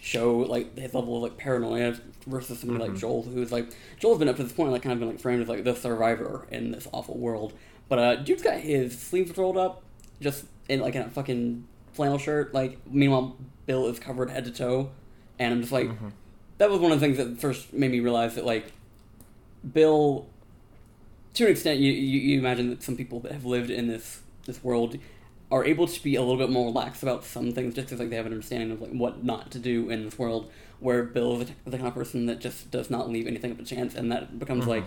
show 0.00 0.38
like 0.38 0.76
his 0.78 0.94
level 0.94 1.16
of 1.16 1.22
like 1.22 1.36
paranoia 1.38 1.96
versus 2.26 2.60
somebody 2.60 2.88
like 2.88 2.96
Joel 2.98 3.22
who's 3.22 3.50
like 3.52 3.66
Joel's 3.98 4.18
been 4.18 4.28
up 4.28 4.36
to 4.36 4.44
this 4.44 4.52
point 4.52 4.70
like 4.70 4.82
kind 4.82 4.92
of 4.92 4.98
been 5.00 5.08
like 5.08 5.20
framed 5.20 5.42
as 5.42 5.48
like 5.48 5.64
the 5.64 5.74
survivor 5.74 6.46
in 6.50 6.70
this 6.72 6.86
awful 6.92 7.16
world. 7.18 7.52
But 7.88 7.98
uh 7.98 8.16
dude's 8.16 8.42
got 8.42 8.60
his 8.60 8.96
sleeves 8.98 9.36
rolled 9.36 9.56
up 9.56 9.82
just 10.20 10.44
in 10.68 10.80
like 10.80 10.94
in 10.94 11.02
a 11.02 11.10
fucking 11.10 11.66
flannel 11.94 12.18
shirt, 12.18 12.52
like 12.54 12.78
meanwhile 12.86 13.36
Bill 13.64 13.86
is 13.88 13.98
covered 13.98 14.30
head 14.30 14.44
to 14.44 14.50
toe 14.52 14.90
and 15.38 15.54
I'm 15.54 15.60
just 15.60 15.72
like 15.72 15.90
that 16.58 16.70
was 16.70 16.78
one 16.80 16.92
of 16.92 17.00
the 17.00 17.06
things 17.06 17.16
that 17.18 17.40
first 17.40 17.72
made 17.72 17.90
me 17.90 18.00
realize 18.00 18.34
that 18.36 18.44
like 18.46 18.72
Bill 19.72 20.26
to 21.36 21.44
an 21.44 21.50
extent, 21.50 21.80
you, 21.80 21.92
you, 21.92 22.20
you 22.20 22.38
imagine 22.38 22.70
that 22.70 22.82
some 22.82 22.96
people 22.96 23.20
that 23.20 23.32
have 23.32 23.44
lived 23.44 23.70
in 23.70 23.88
this 23.88 24.20
this 24.46 24.62
world 24.62 24.96
are 25.50 25.64
able 25.64 25.86
to 25.86 26.02
be 26.02 26.16
a 26.16 26.20
little 26.20 26.36
bit 26.36 26.50
more 26.50 26.70
lax 26.70 27.02
about 27.02 27.24
some 27.24 27.52
things, 27.52 27.74
just 27.74 27.88
because 27.88 28.00
like 28.00 28.10
they 28.10 28.16
have 28.16 28.26
an 28.26 28.32
understanding 28.32 28.70
of 28.70 28.80
like 28.80 28.90
what 28.90 29.22
not 29.22 29.50
to 29.50 29.58
do 29.58 29.90
in 29.90 30.04
this 30.04 30.18
world. 30.18 30.50
Where 30.80 31.04
Bill 31.04 31.40
is 31.40 31.50
the, 31.64 31.76
kind 31.78 31.88
of 31.88 31.94
person 31.94 32.26
that 32.26 32.38
just 32.38 32.70
does 32.70 32.90
not 32.90 33.08
leave 33.08 33.26
anything 33.26 33.52
up 33.52 33.58
to 33.58 33.64
chance, 33.64 33.94
and 33.94 34.12
that 34.12 34.38
becomes 34.38 34.66
like, 34.66 34.84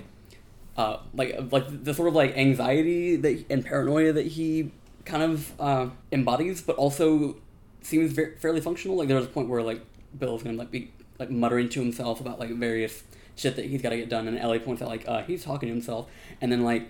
uh, 0.78 0.98
like 1.14 1.36
like 1.52 1.84
the 1.84 1.94
sort 1.94 2.08
of 2.08 2.16
like 2.16 2.36
anxiety 2.36 3.16
that 3.16 3.46
and 3.50 3.66
paranoia 3.66 4.12
that 4.14 4.28
he 4.28 4.72
kind 5.06 5.24
of 5.24 5.60
uh, 5.60 5.90
embodies, 6.12 6.62
but 6.62 6.76
also 6.76 7.38
seems 7.82 8.12
very, 8.12 8.36
fairly 8.38 8.62
functional. 8.62 8.98
Like 8.98 9.08
there's 9.08 9.26
a 9.26 9.30
point 9.30 9.50
where 9.50 9.64
like 9.64 9.82
Bill's 10.18 10.44
gonna 10.44 10.58
like 10.58 10.72
be 10.72 10.92
like 11.20 11.30
muttering 11.30 11.70
to 11.70 11.80
himself 11.80 12.22
about 12.22 12.40
like 12.40 12.52
various 12.52 13.04
shit 13.40 13.56
that 13.56 13.66
he's 13.66 13.82
got 13.82 13.90
to 13.90 13.98
get 13.98 14.10
done, 14.10 14.28
and 14.28 14.38
Ellie 14.38 14.60
points 14.60 14.82
out 14.82 14.90
like 14.90 15.08
uh, 15.08 15.24
he's 15.24 15.44
talking 15.44 15.68
to 15.68 15.74
himself, 15.74 16.08
and 16.42 16.52
then 16.52 16.64
like 16.64 16.90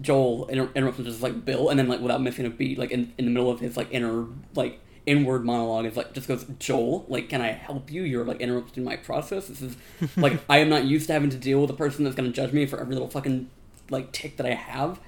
Joel 0.00 0.46
inter- 0.46 0.70
interrupts 0.74 0.98
him 0.98 1.04
just 1.04 1.22
like 1.22 1.44
Bill, 1.44 1.68
and 1.68 1.78
then 1.78 1.88
like 1.88 2.00
without 2.00 2.20
missing 2.20 2.46
a 2.46 2.50
beat, 2.50 2.78
like 2.78 2.90
in, 2.90 3.12
in 3.18 3.26
the 3.26 3.30
middle 3.30 3.50
of 3.50 3.60
his 3.60 3.76
like 3.76 3.88
inner 3.90 4.26
like 4.54 4.80
inward 5.06 5.44
monologue, 5.44 5.86
is 5.86 5.96
like 5.96 6.12
just 6.12 6.28
goes 6.28 6.44
Joel, 6.58 7.04
like 7.08 7.28
can 7.28 7.40
I 7.40 7.52
help 7.52 7.90
you? 7.92 8.02
You're 8.02 8.24
like 8.24 8.40
interrupting 8.40 8.84
my 8.84 8.96
process. 8.96 9.48
This 9.48 9.62
is 9.62 9.76
like 10.16 10.40
I 10.48 10.58
am 10.58 10.68
not 10.68 10.84
used 10.84 11.06
to 11.06 11.12
having 11.12 11.30
to 11.30 11.36
deal 11.36 11.60
with 11.60 11.70
a 11.70 11.74
person 11.74 12.04
that's 12.04 12.16
gonna 12.16 12.30
judge 12.30 12.52
me 12.52 12.66
for 12.66 12.80
every 12.80 12.94
little 12.94 13.08
fucking 13.08 13.48
like 13.90 14.12
tick 14.12 14.36
that 14.38 14.46
I 14.46 14.54
have. 14.54 14.98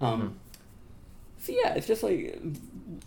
Um, 0.00 0.38
so 1.38 1.52
yeah, 1.52 1.74
it's 1.74 1.86
just 1.86 2.02
like 2.02 2.40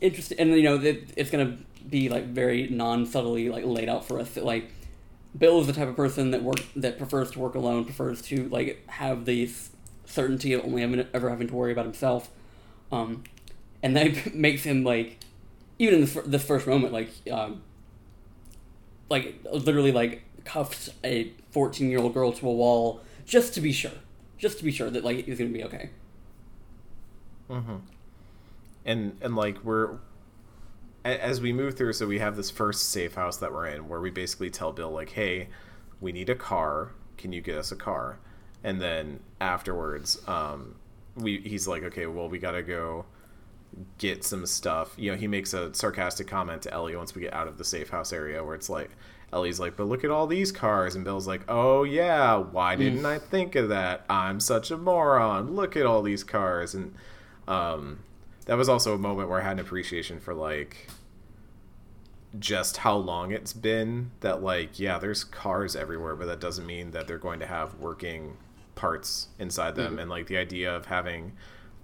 interesting, 0.02 0.40
and 0.40 0.52
you 0.52 0.64
know 0.64 0.76
it, 0.76 1.10
it's 1.16 1.30
gonna 1.30 1.58
be 1.90 2.10
like 2.10 2.26
very 2.26 2.68
non 2.68 3.06
subtly 3.06 3.50
like 3.50 3.64
laid 3.66 3.90
out 3.90 4.06
for 4.06 4.20
us 4.20 4.32
that 4.32 4.46
like 4.46 4.72
Bill 5.38 5.62
is 5.62 5.68
the 5.68 5.74
type 5.74 5.88
of 5.88 5.96
person 5.96 6.32
that 6.32 6.44
work 6.44 6.60
that 6.76 6.98
prefers 6.98 7.32
to 7.32 7.40
work 7.40 7.56
alone, 7.56 7.86
prefers 7.86 8.22
to 8.24 8.50
like 8.50 8.88
have 8.88 9.26
the 9.26 9.50
certainty 10.06 10.54
of 10.54 10.66
only 10.66 10.82
having, 10.82 11.06
ever 11.14 11.30
having 11.30 11.48
to 11.48 11.54
worry 11.54 11.72
about 11.72 11.86
himself, 11.86 12.30
um, 12.92 13.24
and 13.82 13.96
that 13.96 14.34
makes 14.36 14.64
him 14.64 14.84
like 14.84 15.20
even 15.80 15.96
in 15.96 16.06
the, 16.06 16.22
this 16.26 16.44
first 16.44 16.68
moment 16.68 16.94
like 16.94 17.10
um, 17.32 17.62
like 19.10 19.36
literally 19.52 19.92
like 19.92 20.24
cuffed 20.44 20.90
a 21.04 21.32
fourteen 21.52 21.90
year 21.90 22.00
old 22.00 22.14
girl 22.14 22.34
to 22.34 22.48
a 22.48 22.52
wall 22.52 23.02
just 23.26 23.54
to 23.54 23.62
be 23.62 23.72
sure, 23.72 23.92
just 24.38 24.58
to 24.58 24.64
be 24.64 24.72
sure 24.72 24.90
that 24.90 25.04
like 25.06 25.26
he's 25.26 25.38
gonna 25.38 25.50
be 25.50 25.64
okay. 25.64 25.90
and 28.86 29.18
and 29.22 29.36
like 29.36 29.64
we're 29.64 29.98
as 31.04 31.42
we 31.42 31.52
move 31.52 31.76
through 31.76 31.94
so 31.94 32.06
we 32.06 32.20
have 32.20 32.36
this 32.36 32.52
first 32.52 32.90
safe 32.90 33.16
house 33.16 33.38
that 33.38 33.52
we're 33.52 33.68
in 33.68 33.88
where 33.88 34.00
we 34.00 34.10
basically 34.12 34.50
tell 34.50 34.72
bill 34.72 34.92
like 34.92 35.10
hey 35.10 35.48
we 36.00 36.12
need 36.12 36.30
a 36.30 36.36
car. 36.36 36.92
Can 37.18 37.32
you 37.32 37.42
get 37.42 37.58
us 37.58 37.72
a 37.72 37.76
car? 37.76 38.20
And 38.64 38.82
then 38.82 39.20
afterwards 39.40 40.22
um 40.28 40.76
we 41.16 41.40
he's 41.40 41.68
like 41.68 41.84
okay 41.84 42.06
well 42.08 42.30
we 42.30 42.40
gotta 42.40 42.64
go 42.64 43.06
get 43.98 44.24
some 44.24 44.46
stuff. 44.46 44.94
You 44.98 45.12
know 45.12 45.18
he 45.18 45.28
makes 45.28 45.54
a 45.54 45.74
sarcastic 45.74 46.28
comment 46.28 46.64
to 46.64 46.74
ellie 46.74 46.96
once 46.96 47.16
we 47.16 47.22
get 47.22 47.34
out 47.34 47.48
of 47.48 47.58
the 47.58 47.64
safe 47.64 47.90
house 47.90 48.12
area 48.12 48.44
where 48.44 48.56
it's 48.56 48.70
like 48.70 48.92
ellie's 49.32 49.60
like 49.62 49.78
but 49.78 49.88
look 49.88 50.04
at 50.04 50.12
all 50.12 50.28
these 50.28 50.52
cars. 50.52 50.96
And 50.96 51.06
bill's 51.06 51.28
like 51.28 51.42
oh 51.48 51.84
yeah 51.84 52.36
why 52.36 52.76
didn't 52.76 53.06
i 53.06 53.18
think 53.18 53.56
of 53.56 53.70
that? 53.70 54.06
I'm 54.10 54.40
such 54.40 54.72
a 54.72 54.78
moron. 54.78 55.56
Look 55.56 55.76
at 55.78 55.86
all 55.86 56.02
these 56.02 56.24
cars. 56.24 56.76
And 56.76 56.94
um 57.48 58.00
that 58.52 58.58
was 58.58 58.68
also 58.68 58.94
a 58.94 58.98
moment 58.98 59.30
where 59.30 59.40
I 59.40 59.46
had 59.46 59.54
an 59.54 59.60
appreciation 59.60 60.20
for 60.20 60.34
like 60.34 60.90
just 62.38 62.76
how 62.76 62.98
long 62.98 63.32
it's 63.32 63.54
been 63.54 64.12
that 64.20 64.44
like 64.44 64.78
yeah 64.78 64.98
there's 64.98 65.24
cars 65.24 65.74
everywhere 65.74 66.18
but 66.18 66.26
that 66.26 66.42
doesn't 66.42 66.66
mean 66.66 66.92
that 66.92 67.08
they're 67.08 67.18
going 67.18 67.40
to 67.40 67.46
have 67.46 67.76
working 67.76 68.36
parts 68.76 69.30
inside 69.40 69.76
them. 69.78 69.98
And 69.98 70.10
like 70.10 70.28
the 70.28 70.36
idea 70.36 70.76
of 70.76 70.88
having 70.88 71.32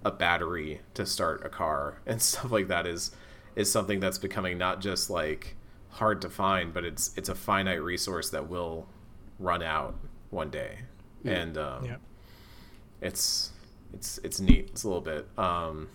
a 0.04 0.10
battery 0.10 0.82
to 0.92 1.06
start 1.06 1.42
a 1.42 1.48
car 1.48 2.02
and 2.06 2.20
stuff 2.20 2.50
like 2.50 2.68
that 2.68 2.86
is 2.86 3.12
is 3.56 3.72
something 3.72 3.98
that's 3.98 4.18
becoming 4.18 4.58
not 4.58 4.82
just 4.82 5.08
like 5.08 5.56
hard 5.88 6.20
to 6.20 6.28
find 6.28 6.74
but 6.74 6.84
it's 6.84 7.14
it's 7.16 7.30
a 7.30 7.34
finite 7.34 7.82
resource 7.82 8.28
that 8.28 8.46
will 8.46 8.86
run 9.38 9.62
out 9.62 9.94
one 10.28 10.50
day. 10.50 10.80
And 11.24 11.56
um 11.56 11.86
Yeah. 11.86 11.96
it's 13.00 13.52
it's 13.94 14.18
it's 14.22 14.38
neat. 14.38 14.68
It's 14.72 14.84
a 14.84 14.88
little 14.88 15.00
bit 15.00 15.26
um 15.38 15.88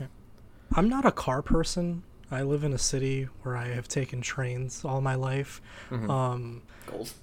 I'm 0.76 0.90
not 0.90 1.06
a 1.06 1.12
car 1.12 1.42
person. 1.42 2.04
I 2.32 2.42
live 2.42 2.64
in 2.64 2.74
a 2.74 2.78
city 2.78 3.28
where 3.44 3.56
I 3.56 3.68
have 3.68 3.88
taken 3.88 4.22
trains 4.22 4.84
all 4.84 5.02
my 5.02 5.16
life. 5.16 5.62
Mm-hmm. 5.92 6.10
Um, 6.10 6.62
Goals. 6.88 7.14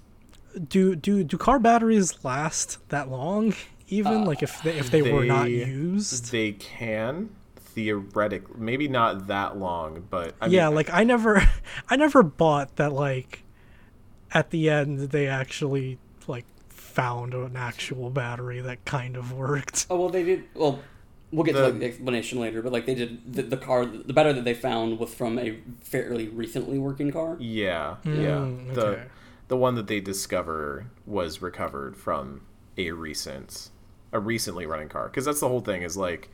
do 0.69 0.95
do 0.95 1.25
do 1.25 1.37
car 1.37 1.59
batteries 1.59 2.25
last 2.25 2.79
that 2.91 3.11
long? 3.11 3.55
Even 3.89 4.25
like 4.25 4.43
if 4.43 4.63
they, 4.63 4.79
if 4.79 4.91
they, 4.91 5.03
were 5.03 5.25
not 5.25 5.51
used? 5.51 6.31
They 6.31 6.53
can 6.53 7.31
theoretically, 7.57 8.55
maybe 8.57 8.87
not 8.87 9.27
that 9.27 9.57
long, 9.59 10.07
but 10.09 10.35
I 10.41 10.47
yeah, 10.47 10.67
mean, 10.67 10.77
like 10.77 10.91
I 10.93 11.03
never 11.03 11.43
I 11.89 11.97
never 11.97 12.23
bought 12.23 12.77
that 12.77 12.93
like 12.93 13.43
at 14.33 14.51
the 14.51 14.71
end 14.71 15.11
they 15.11 15.27
actually 15.27 15.99
like 16.29 16.45
found 16.69 17.35
an 17.35 17.57
actual 17.57 18.11
battery 18.11 18.61
that 18.61 18.85
kind 18.85 19.17
of 19.17 19.33
worked. 19.33 19.87
Oh 19.91 19.99
well, 19.99 20.09
they 20.09 20.23
did. 20.23 20.45
Well, 20.55 20.81
we'll 21.33 21.45
get 21.45 21.53
to 21.53 21.59
The- 21.59 21.69
like, 21.71 21.79
the 21.81 21.87
explanation 21.87 22.41
later, 22.41 22.61
but 22.63 22.73
like 22.73 22.87
they 22.87 22.95
did 22.95 23.33
the, 23.33 23.43
the 23.43 23.57
car. 23.57 23.87
The 23.87 24.13
better 24.13 24.33
that 24.33 24.45
they 24.45 24.55
found 24.55 24.99
was 24.99 25.13
from 25.15 25.39
a 25.39 25.59
fairly 25.81 26.29
recently 26.29 26.79
working 26.79 27.11
car. 27.13 27.37
yeah, 27.41 27.97
Mm, 28.05 28.23
yeah. 28.69 28.75
The 28.75 28.87
okay. 28.87 29.03
the 29.49 29.57
one 29.57 29.75
that 29.77 29.87
they 29.87 30.01
discover 30.01 30.87
was 31.07 31.41
recovered 31.43 31.97
from 31.97 32.43
a 32.79 32.93
recent, 32.93 33.71
a 34.13 34.19
recently 34.21 34.67
running 34.67 34.89
car. 34.89 35.07
Because 35.09 35.25
that's 35.25 35.41
the 35.41 35.49
whole 35.49 35.61
thing. 35.61 35.83
Is 35.83 35.97
like, 35.97 36.29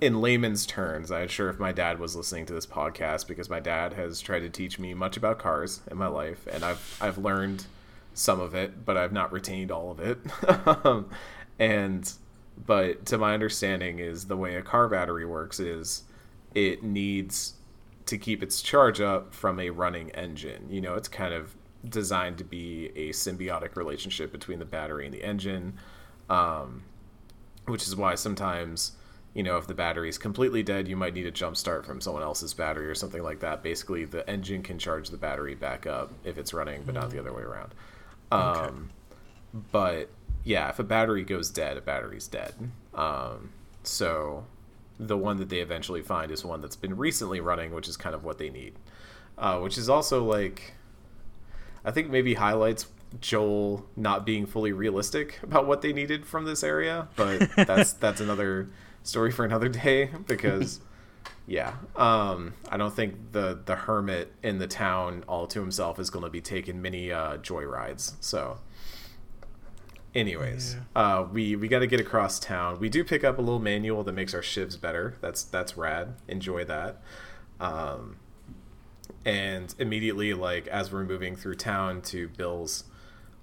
in 0.00 0.20
layman's 0.20 0.66
terms, 0.66 1.10
I'm 1.10 1.28
sure 1.28 1.48
if 1.48 1.58
my 1.58 1.72
dad 1.72 1.98
was 1.98 2.16
listening 2.16 2.46
to 2.46 2.52
this 2.52 2.66
podcast, 2.66 3.28
because 3.28 3.48
my 3.48 3.60
dad 3.60 3.92
has 3.94 4.20
tried 4.20 4.40
to 4.40 4.48
teach 4.50 4.78
me 4.78 4.92
much 4.94 5.16
about 5.16 5.38
cars 5.38 5.80
in 5.90 5.96
my 5.96 6.08
life, 6.08 6.46
and 6.50 6.64
I've 6.64 6.98
I've 7.00 7.18
learned 7.18 7.66
some 8.12 8.40
of 8.40 8.54
it, 8.54 8.84
but 8.84 8.96
I've 8.96 9.12
not 9.12 9.32
retained 9.32 9.70
all 9.70 9.90
of 9.90 10.00
it. 10.00 10.18
Um, 10.84 11.08
and 11.58 12.12
but 12.56 13.06
to 13.06 13.18
my 13.18 13.34
understanding 13.34 13.98
is 13.98 14.26
the 14.26 14.36
way 14.36 14.56
a 14.56 14.62
car 14.62 14.88
battery 14.88 15.26
works 15.26 15.60
is 15.60 16.04
it 16.54 16.82
needs 16.82 17.54
to 18.06 18.18
keep 18.18 18.42
its 18.42 18.62
charge 18.62 19.00
up 19.00 19.34
from 19.34 19.58
a 19.58 19.70
running 19.70 20.10
engine. 20.10 20.66
You 20.70 20.80
know, 20.80 20.94
it's 20.94 21.08
kind 21.08 21.34
of 21.34 21.54
designed 21.88 22.38
to 22.38 22.44
be 22.44 22.90
a 22.96 23.10
symbiotic 23.10 23.76
relationship 23.76 24.32
between 24.32 24.58
the 24.58 24.64
battery 24.64 25.04
and 25.04 25.14
the 25.14 25.22
engine, 25.22 25.74
um, 26.30 26.84
which 27.66 27.86
is 27.86 27.96
why 27.96 28.14
sometimes, 28.14 28.92
you 29.34 29.42
know, 29.42 29.56
if 29.56 29.66
the 29.66 29.74
battery 29.74 30.08
is 30.08 30.16
completely 30.16 30.62
dead, 30.62 30.86
you 30.86 30.96
might 30.96 31.14
need 31.14 31.26
a 31.26 31.30
jump 31.30 31.56
start 31.56 31.84
from 31.84 32.00
someone 32.00 32.22
else's 32.22 32.54
battery 32.54 32.86
or 32.86 32.94
something 32.94 33.22
like 33.22 33.40
that. 33.40 33.62
Basically, 33.62 34.04
the 34.04 34.28
engine 34.30 34.62
can 34.62 34.78
charge 34.78 35.10
the 35.10 35.16
battery 35.16 35.54
back 35.54 35.86
up 35.86 36.12
if 36.24 36.38
it's 36.38 36.54
running, 36.54 36.82
but 36.84 36.94
not 36.94 37.10
the 37.10 37.18
other 37.18 37.32
way 37.32 37.42
around. 37.42 37.74
Um, 38.30 38.90
But 39.72 40.08
yeah, 40.44 40.68
if 40.68 40.78
a 40.78 40.84
battery 40.84 41.24
goes 41.24 41.50
dead, 41.50 41.76
a 41.76 41.80
battery's 41.80 42.28
dead. 42.28 42.54
Um, 42.94 43.50
so 43.82 44.44
the 44.98 45.16
one 45.16 45.38
that 45.38 45.48
they 45.48 45.58
eventually 45.58 46.02
find 46.02 46.30
is 46.30 46.44
one 46.44 46.60
that's 46.60 46.76
been 46.76 46.96
recently 46.96 47.40
running, 47.40 47.74
which 47.74 47.88
is 47.88 47.96
kind 47.96 48.14
of 48.14 48.24
what 48.24 48.38
they 48.38 48.50
need. 48.50 48.74
Uh, 49.36 49.58
which 49.58 49.76
is 49.76 49.88
also 49.88 50.22
like 50.24 50.74
I 51.84 51.90
think 51.90 52.08
maybe 52.10 52.34
highlights 52.34 52.86
Joel 53.20 53.86
not 53.96 54.24
being 54.24 54.46
fully 54.46 54.72
realistic 54.72 55.38
about 55.42 55.66
what 55.66 55.82
they 55.82 55.92
needed 55.92 56.24
from 56.26 56.44
this 56.44 56.62
area, 56.62 57.08
but 57.16 57.48
that's 57.56 57.92
that's 57.94 58.20
another 58.20 58.68
story 59.02 59.30
for 59.30 59.44
another 59.44 59.68
day 59.68 60.10
because 60.26 60.80
yeah, 61.46 61.74
um, 61.94 62.54
I 62.70 62.76
don't 62.76 62.94
think 62.94 63.32
the 63.32 63.60
the 63.64 63.76
hermit 63.76 64.32
in 64.42 64.58
the 64.58 64.66
town 64.66 65.24
all 65.28 65.46
to 65.48 65.60
himself 65.60 65.98
is 65.98 66.10
going 66.10 66.24
to 66.24 66.30
be 66.30 66.40
taking 66.40 66.80
many 66.80 67.12
uh, 67.12 67.36
joy 67.38 67.64
rides. 67.64 68.14
So, 68.20 68.58
anyways, 70.14 70.76
Yeah. 70.96 71.02
uh, 71.20 71.22
we 71.32 71.56
we 71.56 71.68
got 71.68 71.80
to 71.80 71.86
get 71.86 72.00
across 72.00 72.38
town. 72.38 72.78
We 72.80 72.88
do 72.88 73.04
pick 73.04 73.24
up 73.24 73.38
a 73.38 73.40
little 73.40 73.58
manual 73.60 74.02
that 74.04 74.12
makes 74.12 74.34
our 74.34 74.40
shivs 74.42 74.80
better. 74.80 75.14
That's 75.20 75.42
that's 75.44 75.76
rad. 75.76 76.14
Enjoy 76.28 76.64
that. 76.64 77.00
Um, 77.60 78.16
and 79.24 79.74
immediately, 79.78 80.34
like 80.34 80.66
as 80.68 80.92
we're 80.92 81.04
moving 81.04 81.36
through 81.36 81.54
town 81.56 82.02
to 82.02 82.28
Bill's 82.28 82.84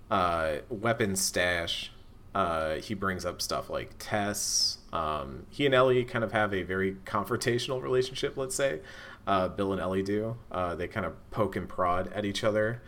uh, 0.09 0.57
weapon 0.69 1.15
stash, 1.15 1.91
uh, 2.35 2.75
he 2.75 2.93
brings 2.93 3.25
up 3.25 3.41
stuff 3.41 3.69
like 3.69 3.91
Tess. 3.97 4.77
Um, 4.93 5.45
he 5.49 5.65
and 5.65 5.73
Ellie 5.73 6.03
kind 6.03 6.23
of 6.23 6.33
have 6.33 6.53
a 6.53 6.63
very 6.63 6.95
confrontational 7.05 7.81
relationship, 7.81 8.37
let's 8.37 8.55
say. 8.55 8.81
Uh, 9.25 9.47
Bill 9.47 9.71
and 9.71 9.79
Ellie 9.81 10.03
do. 10.03 10.35
Uh, 10.51 10.75
they 10.75 10.87
kind 10.87 11.05
of 11.05 11.13
poke 11.31 11.55
and 11.55 11.69
prod 11.69 12.11
at 12.13 12.25
each 12.25 12.43
other. 12.43 12.81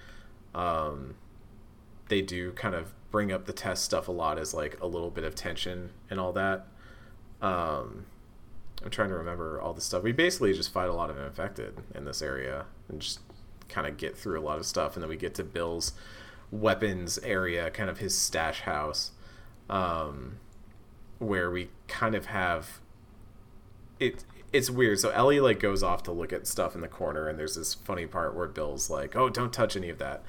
Um, 0.54 1.16
they 2.10 2.22
do 2.22 2.52
kind 2.54 2.76
of 2.76 2.94
bring 3.14 3.32
up 3.32 3.45
the 3.45 3.53
Tess 3.53 3.80
stuff 3.80 4.07
a 4.07 4.11
lot 4.11 4.39
as 4.39 4.55
like 4.55 4.76
a 4.82 4.88
little 4.88 5.11
bit 5.11 5.24
of 5.24 5.36
tension 5.36 5.91
and 6.09 6.20
all 6.20 6.34
that. 6.34 6.66
Um, 7.43 8.07
I'm 8.84 8.89
trying 8.89 9.09
to 9.09 9.16
remember 9.16 9.61
all 9.61 9.72
the 9.72 9.82
stuff. 9.82 10.01
We 10.01 10.11
basically 10.11 10.51
just 10.53 10.74
fight 10.74 10.89
a 10.89 10.93
lot 10.93 11.11
of 11.11 11.20
infected 11.20 11.78
in 11.93 12.05
this 12.05 12.24
area 12.24 12.66
and 12.89 12.99
just 12.99 13.20
kind 13.70 13.86
of 13.86 13.97
get 13.97 14.18
through 14.18 14.39
a 14.39 14.41
lot 14.41 14.57
of 14.57 14.66
stuff, 14.66 14.95
and 14.95 15.03
then 15.03 15.09
we 15.09 15.16
get 15.16 15.36
to 15.36 15.43
Bill's 15.43 15.93
weapons 16.51 17.20
area, 17.20 17.70
kind 17.70 17.88
of 17.88 17.99
his 17.99 18.18
stash 18.18 18.61
house, 18.61 19.11
um, 19.70 20.38
where 21.20 21.51
we 21.51 21.70
kind 21.88 22.16
of 22.16 22.26
have 22.26 22.80
it. 23.99 24.26
It's 24.51 24.72
weird. 24.72 24.99
So 24.99 25.11
Ellie 25.11 25.39
like 25.39 25.59
goes 25.59 25.84
off 25.84 26.01
to 26.03 26.11
look 26.11 26.34
at 26.34 26.47
stuff 26.47 26.74
in 26.74 26.82
the 26.82 26.88
corner, 26.88 27.28
and 27.28 27.38
there's 27.38 27.55
this 27.55 27.76
funny 27.76 28.07
part 28.07 28.36
where 28.36 28.47
Bill's 28.47 28.89
like, 28.89 29.16
"Oh, 29.16 29.30
don't 29.30 29.53
touch 29.53 29.76
any 29.76 29.89
of 29.89 29.99
that." 29.99 30.24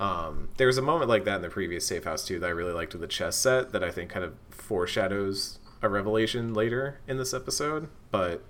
Um, 0.00 0.48
there 0.56 0.68
was 0.68 0.78
a 0.78 0.82
moment 0.82 1.08
like 1.08 1.24
that 1.24 1.36
in 1.36 1.42
the 1.42 1.48
previous 1.48 1.86
safe 1.86 2.04
house 2.04 2.24
too 2.24 2.38
that 2.38 2.46
I 2.46 2.50
really 2.50 2.72
liked 2.72 2.92
with 2.92 3.00
the 3.00 3.08
chess 3.08 3.36
set 3.36 3.72
that 3.72 3.82
I 3.82 3.90
think 3.90 4.10
kind 4.10 4.24
of 4.24 4.34
foreshadows 4.50 5.58
a 5.82 5.88
revelation 5.88 6.54
later 6.54 7.00
in 7.06 7.18
this 7.18 7.34
episode. 7.34 7.88
But 8.10 8.44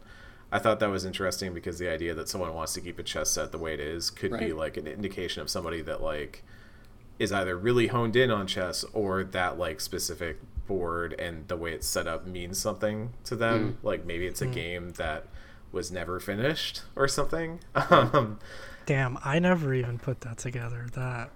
I 0.53 0.59
thought 0.59 0.81
that 0.81 0.91
was 0.91 1.05
interesting 1.05 1.55
because 1.55 1.79
the 1.79 1.89
idea 1.89 2.15
that 2.15 2.29
someone 2.29 2.55
wants 2.55 2.73
to 2.75 2.81
keep 2.81 2.99
a 2.99 3.03
chess 3.03 3.31
set 3.31 3.53
the 3.53 3.59
way 3.59 3.75
it 3.75 3.81
is 3.81 4.11
could 4.11 4.39
be 4.39 4.53
like 4.53 4.77
an 4.77 4.87
indication 4.87 5.43
of 5.43 5.51
somebody 5.51 5.83
that 5.83 6.03
like 6.03 6.43
is 7.19 7.33
either 7.33 7.57
really 7.57 7.89
honed 7.89 8.17
in 8.17 8.31
on 8.31 8.47
chess 8.47 8.85
or 8.93 9.25
that 9.25 9.59
like 9.59 9.81
specific 9.81 10.39
board 10.67 11.15
and 11.19 11.49
the 11.49 11.57
way 11.57 11.73
it's 11.73 11.87
set 11.87 12.07
up 12.07 12.27
means 12.27 12.59
something 12.59 13.13
to 13.25 13.35
them. 13.35 13.79
Like 13.83 14.05
maybe 14.05 14.27
it's 14.27 14.43
a 14.43 14.47
game 14.47 14.91
that 14.91 15.27
was 15.73 15.91
never 15.91 16.21
finished 16.21 16.83
or 16.97 17.09
something. 17.09 17.61
Um, 17.75 18.39
Damn, 18.87 19.19
I 19.23 19.39
never 19.39 19.75
even 19.75 19.99
put 19.99 20.23
that 20.23 20.39
together. 20.39 20.87
That 20.95 21.31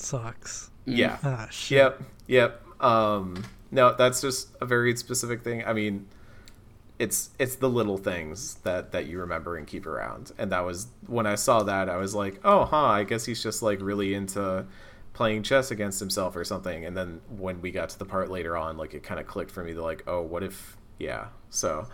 sucks. 0.00 0.70
yeah. 0.84 1.18
Ah. 1.22 1.48
Yep. 1.68 2.02
Yep. 2.26 2.82
Um, 2.82 3.44
no, 3.70 3.94
that's 3.94 4.20
just 4.20 4.48
a 4.60 4.66
very 4.66 4.96
specific 4.96 5.42
thing. 5.42 5.64
I 5.64 5.72
mean, 5.72 6.06
it's 6.98 7.30
it's 7.38 7.56
the 7.56 7.68
little 7.68 7.98
things 7.98 8.54
that 8.62 8.92
that 8.92 9.06
you 9.06 9.18
remember 9.20 9.56
and 9.56 9.66
keep 9.66 9.86
around. 9.86 10.32
And 10.38 10.52
that 10.52 10.64
was 10.64 10.88
when 11.06 11.26
I 11.26 11.34
saw 11.34 11.62
that, 11.64 11.88
I 11.88 11.96
was 11.96 12.14
like, 12.14 12.40
oh, 12.44 12.64
huh. 12.64 12.84
I 12.84 13.04
guess 13.04 13.24
he's 13.24 13.42
just 13.42 13.62
like 13.62 13.80
really 13.80 14.14
into 14.14 14.66
playing 15.12 15.42
chess 15.42 15.70
against 15.70 16.00
himself 16.00 16.36
or 16.36 16.44
something. 16.44 16.84
And 16.84 16.96
then 16.96 17.20
when 17.36 17.60
we 17.60 17.70
got 17.70 17.88
to 17.90 17.98
the 17.98 18.04
part 18.04 18.30
later 18.30 18.56
on, 18.56 18.76
like 18.76 18.94
it 18.94 19.02
kind 19.02 19.18
of 19.20 19.26
clicked 19.26 19.50
for 19.50 19.64
me. 19.64 19.74
To 19.74 19.82
like, 19.82 20.04
oh, 20.06 20.22
what 20.22 20.42
if? 20.42 20.76
Yeah. 20.98 21.26
So, 21.50 21.88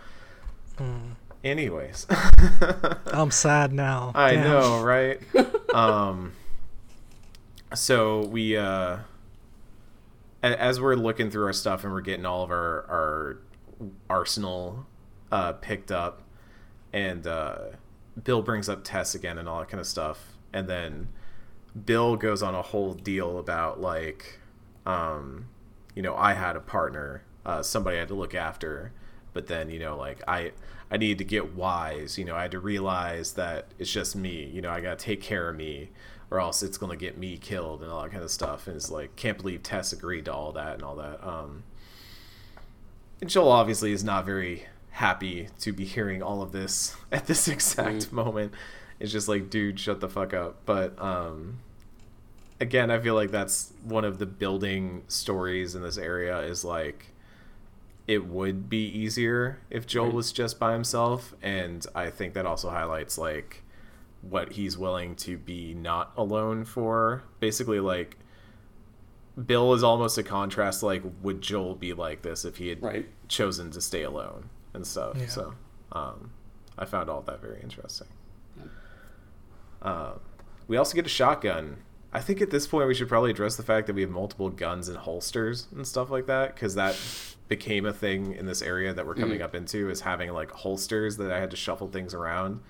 anyways. 1.43 2.05
I'm 3.07 3.31
sad 3.31 3.73
now. 3.73 4.11
I 4.13 4.35
Damn. 4.35 4.43
know, 4.43 4.81
right? 4.83 5.19
um, 5.73 6.33
so 7.73 8.25
we, 8.25 8.57
uh, 8.57 8.97
as 10.43 10.81
we're 10.81 10.95
looking 10.95 11.29
through 11.29 11.45
our 11.45 11.53
stuff 11.53 11.83
and 11.83 11.93
we're 11.93 12.01
getting 12.01 12.25
all 12.25 12.43
of 12.43 12.51
our 12.51 12.85
our 12.89 13.37
arsenal 14.09 14.85
uh, 15.31 15.53
picked 15.53 15.91
up, 15.91 16.21
and 16.93 17.25
uh, 17.27 17.57
Bill 18.23 18.41
brings 18.41 18.67
up 18.69 18.83
Tess 18.83 19.15
again 19.15 19.37
and 19.37 19.47
all 19.47 19.59
that 19.59 19.69
kind 19.69 19.79
of 19.79 19.87
stuff, 19.87 20.33
and 20.53 20.67
then 20.67 21.09
Bill 21.85 22.15
goes 22.15 22.43
on 22.43 22.55
a 22.55 22.61
whole 22.61 22.93
deal 22.93 23.39
about 23.39 23.79
like, 23.79 24.39
um, 24.85 25.47
you 25.95 26.01
know, 26.01 26.15
I 26.15 26.33
had 26.33 26.55
a 26.55 26.59
partner, 26.59 27.23
uh, 27.45 27.63
somebody 27.63 27.97
I 27.97 27.99
had 28.01 28.09
to 28.09 28.15
look 28.15 28.35
after, 28.35 28.91
but 29.33 29.47
then 29.47 29.69
you 29.69 29.79
know, 29.79 29.95
like 29.97 30.21
I 30.27 30.51
I 30.89 30.97
needed 30.97 31.19
to 31.19 31.23
get 31.23 31.53
wise. 31.55 32.17
You 32.17 32.25
know, 32.25 32.35
I 32.35 32.43
had 32.43 32.51
to 32.51 32.59
realize 32.59 33.33
that 33.33 33.67
it's 33.79 33.91
just 33.91 34.15
me. 34.15 34.49
You 34.53 34.61
know, 34.61 34.69
I 34.71 34.81
got 34.81 34.99
to 34.99 35.05
take 35.05 35.21
care 35.21 35.49
of 35.49 35.55
me, 35.55 35.91
or 36.31 36.39
else 36.39 36.63
it's 36.63 36.77
gonna 36.77 36.95
get 36.95 37.17
me 37.17 37.37
killed 37.37 37.83
and 37.83 37.91
all 37.91 38.01
that 38.01 38.11
kind 38.11 38.23
of 38.23 38.31
stuff. 38.31 38.65
And 38.67 38.75
it's 38.77 38.89
like, 38.89 39.15
can't 39.15 39.37
believe 39.37 39.61
Tess 39.61 39.93
agreed 39.93 40.25
to 40.25 40.33
all 40.33 40.53
that 40.53 40.73
and 40.75 40.83
all 40.83 40.95
that. 40.95 41.23
Um, 41.23 41.63
and 43.21 43.29
Joel 43.29 43.51
obviously 43.51 43.91
is 43.91 44.03
not 44.03 44.25
very 44.25 44.65
happy 44.91 45.47
to 45.59 45.71
be 45.71 45.85
hearing 45.85 46.23
all 46.23 46.41
of 46.41 46.51
this 46.51 46.95
at 47.11 47.27
this 47.27 47.47
exact 47.47 48.11
moment. 48.11 48.53
It's 48.99 49.11
just 49.11 49.27
like, 49.27 49.49
dude, 49.49 49.79
shut 49.79 49.99
the 49.99 50.09
fuck 50.09 50.33
up. 50.33 50.57
But 50.65 50.99
um, 51.01 51.59
again, 52.59 52.89
I 52.91 52.99
feel 52.99 53.15
like 53.15 53.31
that's 53.31 53.73
one 53.83 54.05
of 54.05 54.17
the 54.19 54.25
building 54.25 55.03
stories 55.07 55.75
in 55.75 55.81
this 55.81 55.97
area 55.97 56.39
is 56.41 56.63
like 56.63 57.07
it 58.07 58.25
would 58.25 58.69
be 58.69 58.85
easier 58.87 59.59
if 59.69 59.85
Joel 59.87 60.05
Right. 60.07 60.15
was 60.15 60.31
just 60.31 60.59
by 60.59 60.73
himself, 60.73 61.33
and 61.41 61.85
I 61.95 62.09
think 62.09 62.33
that 62.33 62.45
also 62.45 62.69
highlights 62.69 63.17
like 63.17 63.63
what 64.21 64.51
he's 64.53 64.77
willing 64.77 65.15
to 65.15 65.37
be 65.37 65.73
not 65.73 66.11
alone 66.15 66.63
for. 66.65 67.23
Basically, 67.39 67.79
like 67.79 68.17
Bill 69.45 69.73
is 69.73 69.83
almost 69.83 70.17
a 70.17 70.23
contrast. 70.23 70.83
Like, 70.83 71.03
would 71.21 71.41
Joel 71.41 71.75
be 71.75 71.93
like 71.93 72.21
this 72.21 72.45
if 72.45 72.57
he 72.57 72.67
had 72.69 72.81
Right. 72.83 73.09
chosen 73.27 73.71
to 73.71 73.81
stay 73.81 74.03
alone 74.03 74.49
and 74.73 74.85
stuff? 74.85 75.17
Yeah. 75.17 75.27
So, 75.27 75.53
um, 75.91 76.31
I 76.77 76.85
found 76.85 77.09
all 77.09 77.21
that 77.21 77.41
very 77.41 77.59
interesting. 77.61 78.07
Uh, 79.81 80.13
we 80.67 80.77
also 80.77 80.95
get 80.95 81.05
a 81.05 81.09
shotgun. 81.09 81.77
I 82.13 82.19
think 82.21 82.41
at 82.41 82.49
this 82.51 82.67
point 82.67 82.87
we 82.87 82.93
should 82.93 83.07
probably 83.07 83.31
address 83.31 83.55
the 83.55 83.63
fact 83.63 83.87
that 83.87 83.93
we 83.95 84.01
have 84.01 84.11
multiple 84.11 84.49
guns 84.49 84.87
and 84.89 84.97
holsters 84.97 85.67
and 85.73 85.87
stuff 85.87 86.09
like 86.09 86.27
that 86.27 86.53
because 86.53 86.75
that 86.75 86.99
became 87.47 87.85
a 87.85 87.93
thing 87.93 88.33
in 88.33 88.45
this 88.45 88.61
area 88.61 88.93
that 88.93 89.05
we're 89.05 89.15
coming 89.15 89.41
up 89.41 89.55
into 89.55 89.89
is 89.89 90.01
having 90.01 90.31
like 90.31 90.51
holsters 90.51 91.17
that 91.17 91.31
I 91.31 91.39
had 91.39 91.51
to 91.51 91.57
shuffle 91.57 91.87
things 91.87 92.13
around. 92.13 92.61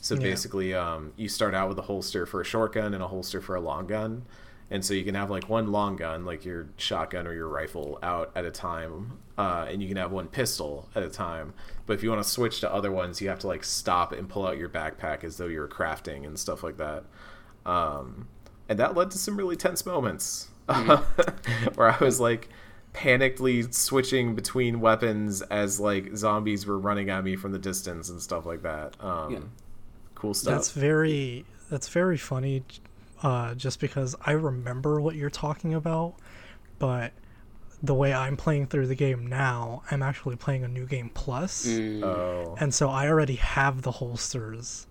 So 0.00 0.14
Yeah. 0.14 0.20
basically, 0.22 0.74
um, 0.74 1.12
you 1.16 1.28
start 1.28 1.54
out 1.54 1.68
with 1.68 1.78
a 1.78 1.82
holster 1.82 2.26
for 2.26 2.40
a 2.40 2.44
short 2.44 2.72
gun 2.74 2.94
and 2.94 3.02
a 3.02 3.08
holster 3.08 3.40
for 3.40 3.54
a 3.56 3.60
long 3.60 3.86
gun, 3.86 4.22
and 4.70 4.84
so 4.84 4.94
you 4.94 5.04
can 5.04 5.14
have 5.14 5.30
like 5.30 5.48
one 5.48 5.72
long 5.72 5.96
gun, 5.96 6.24
like 6.24 6.44
your 6.44 6.68
shotgun 6.76 7.26
or 7.26 7.32
your 7.34 7.48
rifle, 7.48 7.98
out 8.02 8.30
at 8.36 8.44
a 8.44 8.50
time, 8.50 9.18
uh, 9.36 9.66
and 9.68 9.82
you 9.82 9.88
can 9.88 9.96
have 9.96 10.12
one 10.12 10.28
pistol 10.28 10.88
at 10.94 11.02
a 11.02 11.08
time. 11.08 11.54
But 11.86 11.94
if 11.94 12.02
you 12.02 12.10
want 12.10 12.22
to 12.22 12.28
switch 12.28 12.60
to 12.60 12.72
other 12.72 12.92
ones, 12.92 13.20
you 13.20 13.28
have 13.28 13.38
to 13.40 13.46
like 13.46 13.64
stop 13.64 14.12
and 14.12 14.28
pull 14.28 14.46
out 14.46 14.58
your 14.58 14.68
backpack 14.68 15.24
as 15.24 15.36
though 15.38 15.46
you 15.46 15.60
were 15.60 15.68
crafting 15.68 16.26
and 16.26 16.38
stuff 16.38 16.62
like 16.62 16.76
that. 16.78 17.04
Um, 17.66 18.28
and 18.68 18.78
that 18.78 18.94
led 18.96 19.10
to 19.12 19.18
some 19.18 19.36
really 19.36 19.56
tense 19.56 19.84
moments 19.86 20.48
where 20.66 21.90
I 21.90 21.96
was 22.00 22.20
like 22.20 22.48
panically 22.94 23.72
switching 23.72 24.34
between 24.34 24.80
weapons 24.80 25.42
as 25.42 25.78
like 25.80 26.16
zombies 26.16 26.66
were 26.66 26.78
running 26.78 27.10
at 27.10 27.24
me 27.24 27.36
from 27.36 27.52
the 27.52 27.58
distance 27.58 28.08
and 28.10 28.20
stuff 28.20 28.44
like 28.46 28.62
that. 28.62 29.02
Um, 29.02 29.32
Yeah. 29.32 29.38
Cool 30.18 30.34
stuff. 30.34 30.52
That's 30.54 30.70
very 30.72 31.44
that's 31.70 31.88
very 31.88 32.16
funny 32.16 32.62
uh, 33.22 33.54
just 33.54 33.78
because 33.80 34.14
I 34.24 34.32
remember 34.32 35.00
what 35.00 35.14
you're 35.16 35.30
talking 35.30 35.74
about, 35.74 36.14
but 36.78 37.12
the 37.82 37.94
way 37.94 38.12
I'm 38.12 38.36
playing 38.36 38.66
through 38.66 38.88
the 38.88 38.94
game 38.96 39.26
now, 39.26 39.82
I'm 39.90 40.02
actually 40.02 40.36
playing 40.36 40.64
a 40.64 40.68
new 40.68 40.86
game 40.86 41.10
plus, 41.14 41.66
Mm. 41.66 42.02
oh, 42.02 42.56
and 42.58 42.74
so 42.74 42.88
I 42.88 43.06
already 43.08 43.36
have 43.36 43.82
the 43.82 43.92
holsters. 43.92 44.86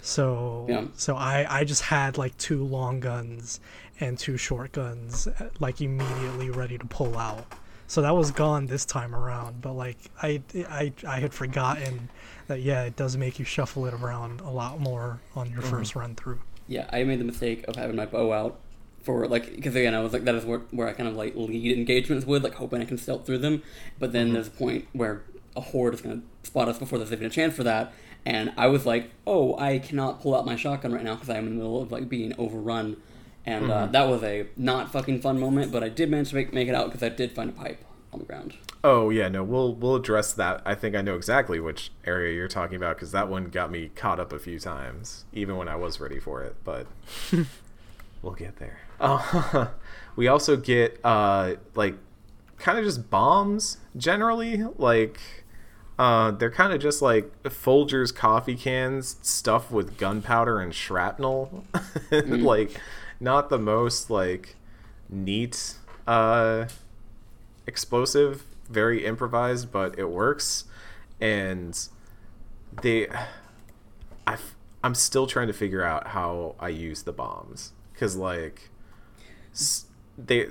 So 0.00 0.66
Yeah. 0.68 0.84
so 0.96 1.16
I 1.16 1.46
I 1.60 1.64
just 1.64 1.82
had 1.82 2.16
like 2.18 2.36
two 2.38 2.64
long 2.64 3.00
guns 3.00 3.60
and 4.00 4.18
two 4.18 4.36
short 4.36 4.72
guns 4.72 5.26
uh, 5.26 5.50
like 5.60 5.80
immediately 5.80 6.50
ready 6.50 6.78
to 6.78 6.86
pull 6.86 7.16
out. 7.18 7.44
So 7.92 8.00
that 8.00 8.16
was 8.16 8.30
gone 8.30 8.68
this 8.68 8.86
time 8.86 9.14
around, 9.14 9.60
but 9.60 9.74
like 9.74 9.98
I 10.22 10.40
I 10.66 10.94
I 11.06 11.20
had 11.20 11.34
forgotten 11.34 12.08
that 12.46 12.62
yeah, 12.62 12.84
it 12.84 12.96
does 12.96 13.18
make 13.18 13.38
you 13.38 13.44
shuffle 13.44 13.84
it 13.84 13.92
around 13.92 14.40
a 14.40 14.48
lot 14.48 14.80
more 14.80 15.20
on 15.36 15.50
your 15.50 15.60
mm-hmm. 15.60 15.68
first 15.68 15.94
run 15.94 16.14
through. 16.14 16.40
Yeah, 16.66 16.88
I 16.90 17.04
made 17.04 17.20
the 17.20 17.24
mistake 17.24 17.68
of 17.68 17.76
having 17.76 17.96
my 17.96 18.06
bow 18.06 18.32
out 18.32 18.58
for 19.02 19.28
like 19.28 19.54
because 19.54 19.76
again 19.76 19.94
I 19.94 20.00
was 20.00 20.14
like 20.14 20.24
that 20.24 20.34
is 20.34 20.46
where, 20.46 20.60
where 20.70 20.88
I 20.88 20.94
kind 20.94 21.06
of 21.06 21.16
like 21.16 21.34
lead 21.36 21.76
engagements 21.76 22.24
with 22.24 22.42
like 22.42 22.54
hoping 22.54 22.80
I 22.80 22.86
can 22.86 22.96
stealth 22.96 23.26
through 23.26 23.36
them, 23.36 23.62
but 23.98 24.14
then 24.14 24.28
mm-hmm. 24.28 24.34
there's 24.36 24.48
a 24.48 24.52
point 24.52 24.88
where 24.94 25.24
a 25.54 25.60
horde 25.60 25.92
is 25.92 26.00
gonna 26.00 26.22
spot 26.44 26.68
us 26.68 26.78
before 26.78 26.98
there's 26.98 27.12
even 27.12 27.26
a 27.26 27.28
chance 27.28 27.54
for 27.54 27.64
that, 27.64 27.92
and 28.24 28.54
I 28.56 28.68
was 28.68 28.86
like, 28.86 29.10
oh, 29.26 29.54
I 29.58 29.78
cannot 29.80 30.22
pull 30.22 30.34
out 30.34 30.46
my 30.46 30.56
shotgun 30.56 30.94
right 30.94 31.04
now 31.04 31.16
because 31.16 31.28
I'm 31.28 31.46
in 31.46 31.58
the 31.58 31.62
middle 31.62 31.82
of 31.82 31.92
like 31.92 32.08
being 32.08 32.32
overrun, 32.38 32.96
and 33.44 33.70
uh, 33.70 33.86
that 33.86 34.08
was 34.08 34.22
a 34.22 34.46
not 34.56 34.92
fucking 34.92 35.20
fun 35.20 35.38
moment. 35.38 35.72
But 35.72 35.82
I 35.82 35.88
did 35.88 36.10
manage 36.10 36.30
to 36.30 36.36
make, 36.36 36.52
make 36.52 36.68
it 36.68 36.74
out 36.74 36.86
because 36.86 37.02
I 37.02 37.08
did 37.08 37.32
find 37.32 37.50
a 37.50 37.52
pipe 37.52 37.84
on 38.12 38.20
the 38.20 38.24
ground. 38.24 38.54
Oh 38.84 39.10
yeah, 39.10 39.28
no, 39.28 39.44
we'll 39.44 39.74
we'll 39.74 39.96
address 39.96 40.32
that. 40.34 40.62
I 40.64 40.74
think 40.74 40.96
I 40.96 41.02
know 41.02 41.14
exactly 41.14 41.60
which 41.60 41.92
area 42.04 42.34
you're 42.34 42.48
talking 42.48 42.76
about 42.76 42.96
because 42.96 43.12
that 43.12 43.28
one 43.28 43.44
got 43.46 43.70
me 43.70 43.90
caught 43.94 44.18
up 44.18 44.32
a 44.32 44.38
few 44.38 44.58
times, 44.58 45.24
even 45.32 45.56
when 45.56 45.68
I 45.68 45.76
was 45.76 46.00
ready 46.00 46.18
for 46.18 46.42
it. 46.42 46.56
But 46.64 46.86
we'll 48.22 48.34
get 48.34 48.56
there. 48.56 48.80
Uh, 49.00 49.68
we 50.16 50.28
also 50.28 50.56
get 50.56 50.98
uh, 51.04 51.54
like 51.74 51.94
kind 52.58 52.78
of 52.78 52.84
just 52.84 53.08
bombs 53.08 53.78
generally. 53.96 54.64
Like 54.76 55.20
uh, 55.98 56.32
they're 56.32 56.50
kind 56.50 56.72
of 56.72 56.80
just 56.80 57.02
like 57.02 57.42
Folgers 57.44 58.12
coffee 58.14 58.56
cans 58.56 59.16
stuffed 59.22 59.70
with 59.70 59.96
gunpowder 59.96 60.58
and 60.58 60.74
shrapnel. 60.74 61.64
like 62.10 62.80
not 63.22 63.48
the 63.48 63.58
most 63.58 64.10
like 64.10 64.56
neat 65.08 65.74
uh, 66.06 66.66
explosive, 67.66 68.44
very 68.68 69.06
improvised, 69.06 69.70
but 69.70 69.98
it 69.98 70.10
works. 70.10 70.64
And 71.20 71.78
they, 72.82 73.08
I, 74.26 74.36
I'm 74.82 74.94
still 74.94 75.26
trying 75.26 75.46
to 75.46 75.52
figure 75.52 75.84
out 75.84 76.08
how 76.08 76.56
I 76.58 76.68
use 76.68 77.04
the 77.04 77.12
bombs. 77.12 77.72
Because 77.92 78.16
like 78.16 78.70
they 80.18 80.48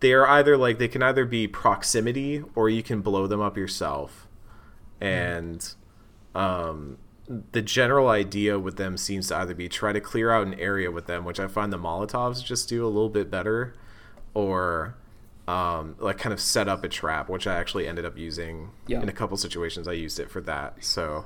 they 0.00 0.12
are 0.12 0.26
either 0.26 0.56
like 0.56 0.78
they 0.78 0.88
can 0.88 1.02
either 1.02 1.24
be 1.24 1.48
proximity 1.48 2.44
or 2.54 2.68
you 2.68 2.82
can 2.82 3.00
blow 3.00 3.26
them 3.26 3.40
up 3.40 3.56
yourself. 3.56 4.28
And 5.00 5.74
um 6.34 6.98
the 7.28 7.62
general 7.62 8.08
idea 8.08 8.58
with 8.58 8.76
them 8.76 8.96
seems 8.96 9.28
to 9.28 9.36
either 9.36 9.54
be 9.54 9.68
try 9.68 9.92
to 9.92 10.00
clear 10.00 10.30
out 10.32 10.46
an 10.46 10.54
area 10.54 10.90
with 10.90 11.06
them 11.06 11.24
which 11.24 11.38
i 11.40 11.46
find 11.46 11.72
the 11.72 11.78
molotovs 11.78 12.44
just 12.44 12.68
do 12.68 12.84
a 12.84 12.88
little 12.88 13.08
bit 13.08 13.30
better 13.30 13.74
or 14.34 14.94
um 15.48 15.94
like 15.98 16.18
kind 16.18 16.32
of 16.32 16.40
set 16.40 16.68
up 16.68 16.82
a 16.84 16.88
trap 16.88 17.28
which 17.28 17.46
i 17.46 17.54
actually 17.54 17.86
ended 17.86 18.04
up 18.04 18.16
using 18.18 18.70
Yeah. 18.86 19.02
in 19.02 19.08
a 19.08 19.12
couple 19.12 19.36
situations 19.36 19.86
i 19.88 19.92
used 19.92 20.18
it 20.20 20.30
for 20.30 20.40
that 20.42 20.84
so 20.84 21.24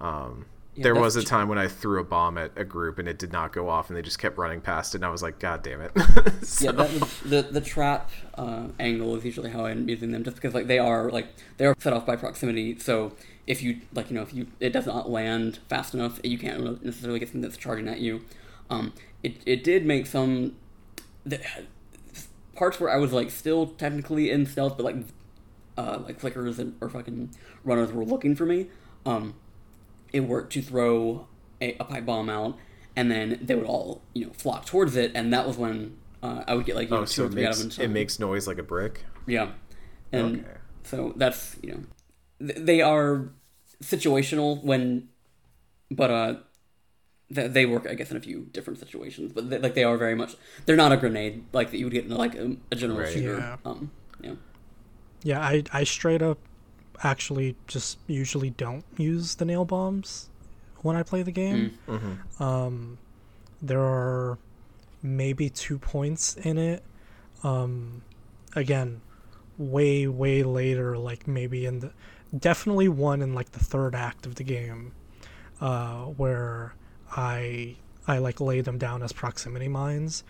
um 0.00 0.46
Yeah, 0.74 0.82
there 0.84 0.94
was 0.94 1.16
a 1.16 1.22
time 1.24 1.48
when 1.48 1.56
I 1.58 1.68
threw 1.68 2.00
a 2.00 2.04
bomb 2.04 2.36
at 2.36 2.50
a 2.56 2.64
group 2.64 2.98
and 2.98 3.08
it 3.08 3.18
did 3.18 3.32
not 3.32 3.50
go 3.54 3.70
off, 3.70 3.88
and 3.88 3.96
they 3.96 4.02
just 4.02 4.18
kept 4.18 4.36
running 4.36 4.60
past 4.60 4.94
it, 4.94 4.98
and 4.98 5.06
I 5.06 5.08
was 5.08 5.22
like, 5.22 5.38
"God 5.38 5.62
damn 5.62 5.80
it!" 5.80 5.90
So- 6.44 6.66
Yeah, 6.66 6.72
that 6.72 6.90
the 7.24 7.42
the 7.50 7.60
trap 7.62 8.10
uh, 8.34 8.66
angle 8.78 9.16
is 9.16 9.24
usually 9.24 9.50
how 9.50 9.64
I'm 9.64 9.88
using 9.88 10.10
them, 10.12 10.22
just 10.22 10.36
because 10.36 10.52
like 10.52 10.66
they 10.66 10.78
are 10.78 11.10
like 11.10 11.28
they 11.56 11.64
are 11.64 11.74
set 11.78 11.94
off 11.94 12.04
by 12.04 12.16
proximity. 12.16 12.78
So 12.78 13.12
if 13.46 13.62
you 13.62 13.80
like, 13.94 14.10
you 14.10 14.16
know, 14.16 14.22
if 14.22 14.34
you 14.34 14.46
it 14.60 14.72
does 14.72 14.86
not 14.86 15.08
land 15.10 15.58
fast 15.68 15.94
enough, 15.94 16.20
you 16.24 16.38
can't 16.38 16.84
necessarily 16.84 17.18
get 17.18 17.28
something 17.28 17.42
that's 17.42 17.56
charging 17.56 17.88
at 17.88 18.00
you. 18.00 18.22
Um, 18.70 18.92
it 19.22 19.36
it 19.46 19.62
did 19.64 19.86
make 19.86 20.06
some 20.06 20.56
the, 21.24 21.40
parts 22.54 22.80
where 22.80 22.90
I 22.90 22.96
was 22.96 23.12
like 23.12 23.30
still 23.30 23.66
technically 23.68 24.30
in 24.30 24.46
stealth, 24.46 24.76
but 24.76 24.84
like 24.84 24.96
uh, 25.76 26.00
like 26.06 26.20
clickers 26.20 26.58
and, 26.58 26.76
or 26.80 26.88
fucking 26.88 27.30
runners 27.64 27.92
were 27.92 28.04
looking 28.04 28.34
for 28.34 28.46
me. 28.46 28.68
Um, 29.04 29.34
it 30.12 30.20
worked 30.20 30.52
to 30.54 30.62
throw 30.62 31.28
a, 31.60 31.76
a 31.78 31.84
pipe 31.84 32.06
bomb 32.06 32.28
out, 32.30 32.56
and 32.96 33.10
then 33.10 33.38
they 33.42 33.54
would 33.54 33.66
all 33.66 34.02
you 34.14 34.26
know 34.26 34.32
flock 34.32 34.66
towards 34.66 34.96
it, 34.96 35.12
and 35.14 35.32
that 35.32 35.46
was 35.46 35.56
when 35.56 35.96
uh, 36.22 36.42
I 36.48 36.54
would 36.54 36.66
get 36.66 36.76
like 36.76 36.88
you 36.90 36.96
know, 36.96 37.02
oh, 37.02 37.04
two 37.04 37.12
so 37.12 37.24
or 37.24 37.26
it 37.26 37.32
three 37.32 37.44
out 37.44 37.50
makes 37.50 37.60
of 37.60 37.76
them. 37.76 37.84
it 37.84 37.88
makes 37.90 38.18
noise 38.18 38.46
like 38.48 38.58
a 38.58 38.62
brick. 38.62 39.04
yeah, 39.26 39.50
and 40.12 40.40
Okay. 40.40 40.56
so 40.84 41.12
that's 41.16 41.56
you 41.62 41.72
know 41.72 42.48
th- 42.52 42.64
they 42.64 42.80
are 42.80 43.28
situational 43.82 44.62
when, 44.62 45.08
but 45.90 46.10
uh. 46.10 46.34
th- 47.34 47.50
They 47.52 47.66
work, 47.66 47.86
I 47.88 47.94
guess, 47.94 48.10
in 48.10 48.16
a 48.16 48.20
few 48.20 48.46
different 48.52 48.78
situations, 48.78 49.32
but 49.32 49.50
they, 49.50 49.58
like 49.58 49.74
they 49.74 49.84
are 49.84 49.96
very 49.96 50.14
much. 50.14 50.36
They're 50.64 50.76
not 50.76 50.92
a 50.92 50.96
grenade 50.96 51.44
like 51.52 51.70
that 51.70 51.78
you 51.78 51.86
would 51.86 51.92
get 51.92 52.04
in 52.04 52.10
like 52.10 52.34
a, 52.36 52.56
a 52.70 52.76
general 52.76 53.00
Right. 53.00 53.12
shooter. 53.12 53.38
Yeah. 53.38 53.56
Um, 53.64 53.90
yeah. 54.22 54.34
Yeah, 55.22 55.40
I 55.40 55.64
I 55.72 55.84
straight 55.84 56.22
up 56.22 56.38
actually 57.02 57.56
just 57.66 57.98
usually 58.06 58.50
don't 58.50 58.84
use 58.96 59.34
the 59.34 59.44
nail 59.44 59.64
bombs 59.64 60.28
when 60.82 60.94
I 60.96 61.02
play 61.02 61.22
the 61.22 61.32
game. 61.32 61.76
Mm-hmm. 61.88 62.42
Um, 62.42 62.98
there 63.60 63.80
are 63.82 64.38
maybe 65.02 65.50
two 65.50 65.78
points 65.78 66.36
in 66.36 66.58
it. 66.58 66.84
Um, 67.42 68.02
again, 68.54 69.00
way 69.58 70.06
way 70.06 70.42
later, 70.44 70.96
like 70.96 71.26
maybe 71.26 71.66
in 71.66 71.80
the 71.80 71.90
definitely 72.36 72.88
one 72.88 73.22
in 73.22 73.34
like 73.34 73.52
the 73.52 73.64
third 73.64 73.94
act 73.94 74.26
of 74.26 74.36
the 74.36 74.44
game, 74.44 74.92
uh, 75.60 76.04
where 76.04 76.74
I 77.10 77.76
I 78.06 78.18
like 78.18 78.40
lay 78.40 78.60
them 78.60 78.78
down 78.78 79.02
as 79.02 79.12
proximity 79.12 79.68
mines, 79.68 80.24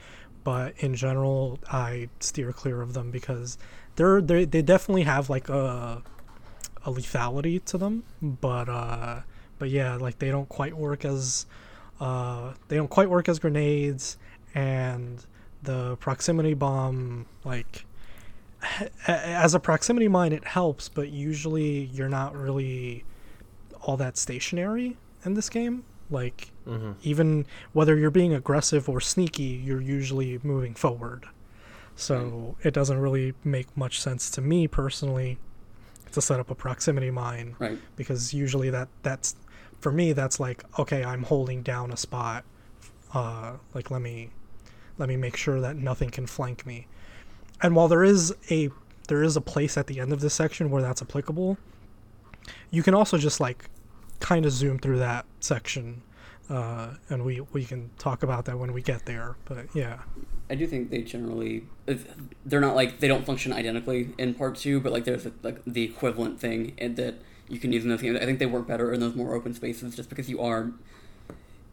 but 0.44 0.74
in 0.78 0.94
general 0.94 1.58
I 1.70 2.08
steer 2.20 2.52
clear 2.52 2.82
of 2.82 2.94
them 2.94 3.10
because 3.10 3.58
they're 3.96 4.20
they 4.20 4.44
they 4.44 4.62
definitely 4.62 5.02
have 5.02 5.28
like 5.30 5.48
a 5.48 6.02
a 6.84 6.90
lethality 6.90 7.62
to 7.64 7.78
them, 7.78 8.04
but 8.22 8.68
uh, 8.68 9.20
but 9.58 9.70
yeah, 9.70 9.96
like 9.96 10.18
they 10.18 10.30
don't 10.30 10.48
quite 10.48 10.76
work 10.76 11.04
as 11.04 11.46
uh, 12.00 12.52
they 12.68 12.76
don't 12.76 12.90
quite 12.90 13.10
work 13.10 13.28
as 13.28 13.38
grenades, 13.38 14.18
and 14.54 15.24
the 15.62 15.96
proximity 15.96 16.54
bomb 16.54 17.26
like 17.44 17.84
as 19.06 19.54
a 19.54 19.60
proximity 19.60 20.08
mine 20.08 20.32
it 20.32 20.44
helps, 20.44 20.88
but 20.88 21.08
usually 21.10 21.84
you're 21.86 22.08
not 22.08 22.34
really 22.36 23.04
all 23.82 23.96
that 23.96 24.16
stationary 24.16 24.96
in 25.24 25.34
this 25.34 25.48
game. 25.48 25.84
Like 26.10 26.50
Mm-hmm. 26.66 26.92
even 27.04 27.46
whether 27.72 27.96
you're 27.96 28.10
being 28.10 28.34
aggressive 28.34 28.88
or 28.88 29.00
sneaky, 29.00 29.44
you're 29.64 29.80
usually 29.80 30.40
moving 30.42 30.74
forward. 30.74 31.26
So 31.94 32.56
it 32.64 32.74
doesn't 32.74 32.98
really 32.98 33.34
make 33.44 33.74
much 33.76 34.00
sense 34.00 34.30
to 34.32 34.40
me 34.40 34.66
personally 34.66 35.38
to 36.12 36.20
set 36.20 36.40
up 36.40 36.50
a 36.50 36.54
proximity 36.56 37.10
mine 37.12 37.54
Right. 37.60 37.78
because 37.94 38.34
usually 38.34 38.68
that 38.70 38.88
that's 39.02 39.36
for 39.80 39.92
me 39.92 40.12
that's 40.12 40.40
like 40.40 40.64
okay 40.78 41.04
I'm 41.04 41.22
holding 41.22 41.62
down 41.62 41.92
a 41.92 41.96
spot 41.96 42.44
uh 43.14 43.52
like 43.74 43.90
let 43.90 44.02
me 44.02 44.30
let 44.98 45.08
me 45.08 45.16
make 45.16 45.36
sure 45.36 45.60
that 45.60 45.76
nothing 45.76 46.10
can 46.10 46.26
flank 46.26 46.66
me. 46.66 46.86
And 47.62 47.74
while 47.74 47.88
there 47.88 48.04
is 48.04 48.34
a 48.50 48.70
there 49.08 49.22
is 49.22 49.36
a 49.36 49.40
place 49.40 49.76
at 49.76 49.86
the 49.86 50.00
end 50.00 50.12
of 50.12 50.20
this 50.20 50.34
section 50.34 50.70
where 50.70 50.82
that's 50.82 51.00
applicable, 51.00 51.58
you 52.70 52.82
can 52.82 52.94
also 52.94 53.18
just 53.18 53.40
like 53.40 53.70
kind 54.20 54.44
of 54.44 54.52
zoom 54.52 54.78
through 54.78 54.98
that 54.98 55.26
section 55.40 56.02
uh, 56.48 56.94
and 57.08 57.24
we 57.24 57.40
we 57.52 57.64
can 57.64 57.90
talk 57.98 58.22
about 58.22 58.44
that 58.44 58.58
when 58.58 58.72
we 58.72 58.80
get 58.80 59.04
there 59.04 59.36
but 59.44 59.66
yeah 59.74 59.98
I 60.48 60.54
do 60.54 60.66
think 60.66 60.90
they 60.90 61.02
generally 61.02 61.64
they're 62.44 62.60
not 62.60 62.76
like 62.76 63.00
they 63.00 63.08
don't 63.08 63.26
function 63.26 63.52
identically 63.52 64.14
in 64.16 64.34
part 64.34 64.56
two, 64.56 64.80
but 64.80 64.92
like 64.92 65.04
there's 65.04 65.26
a, 65.26 65.32
like 65.42 65.60
the 65.66 65.82
equivalent 65.82 66.38
thing 66.38 66.74
and 66.78 66.96
that 66.96 67.16
you 67.48 67.58
can 67.58 67.72
use 67.72 67.82
in 67.82 67.90
those 67.90 68.02
games. 68.02 68.18
I 68.20 68.24
think 68.24 68.38
they 68.38 68.46
work 68.46 68.66
better 68.66 68.92
in 68.92 69.00
those 69.00 69.14
more 69.14 69.34
open 69.34 69.54
spaces 69.54 69.96
just 69.96 70.08
because 70.08 70.28
you 70.30 70.40
are 70.40 70.72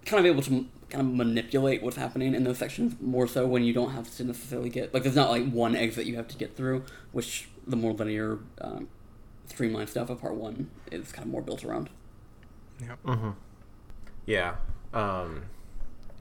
kind 0.05 0.25
of 0.25 0.31
able 0.31 0.41
to 0.43 0.67
kind 0.89 1.07
of 1.07 1.13
manipulate 1.13 1.81
what's 1.81 1.97
happening 1.97 2.35
in 2.35 2.43
those 2.43 2.57
sections 2.57 2.95
more 3.01 3.27
so 3.27 3.47
when 3.47 3.63
you 3.63 3.73
don't 3.73 3.91
have 3.91 4.15
to 4.15 4.23
necessarily 4.23 4.69
get 4.69 4.93
like 4.93 5.03
there's 5.03 5.15
not 5.15 5.29
like 5.29 5.49
one 5.49 5.75
exit 5.75 6.05
you 6.05 6.15
have 6.15 6.27
to 6.27 6.37
get 6.37 6.55
through, 6.55 6.83
which 7.11 7.49
the 7.65 7.75
more 7.75 7.93
linear 7.93 8.39
um, 8.61 8.87
streamlined 9.47 9.89
stuff 9.89 10.09
of 10.09 10.21
part 10.21 10.35
one 10.35 10.69
is 10.91 11.11
kind 11.11 11.25
of 11.25 11.31
more 11.31 11.41
built 11.41 11.63
around. 11.63 11.89
Yeah. 12.81 12.95
Mm-hmm. 13.05 13.29
Yeah. 14.25 14.55
Um, 14.93 15.43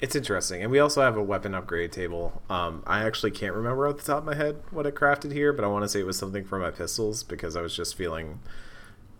it's 0.00 0.16
interesting. 0.16 0.62
And 0.62 0.70
we 0.70 0.78
also 0.78 1.00
have 1.00 1.16
a 1.16 1.22
weapon 1.22 1.54
upgrade 1.54 1.92
table. 1.92 2.42
Um, 2.50 2.82
I 2.86 3.04
actually 3.04 3.30
can't 3.30 3.54
remember 3.54 3.86
off 3.86 3.98
the 3.98 4.02
top 4.02 4.18
of 4.18 4.24
my 4.24 4.34
head 4.34 4.62
what 4.70 4.86
I 4.86 4.90
crafted 4.90 5.32
here, 5.32 5.52
but 5.52 5.64
I 5.64 5.68
want 5.68 5.84
to 5.84 5.88
say 5.88 6.00
it 6.00 6.06
was 6.06 6.18
something 6.18 6.44
for 6.44 6.58
my 6.58 6.70
pistols 6.70 7.22
because 7.22 7.56
I 7.56 7.62
was 7.62 7.74
just 7.74 7.96
feeling 7.96 8.40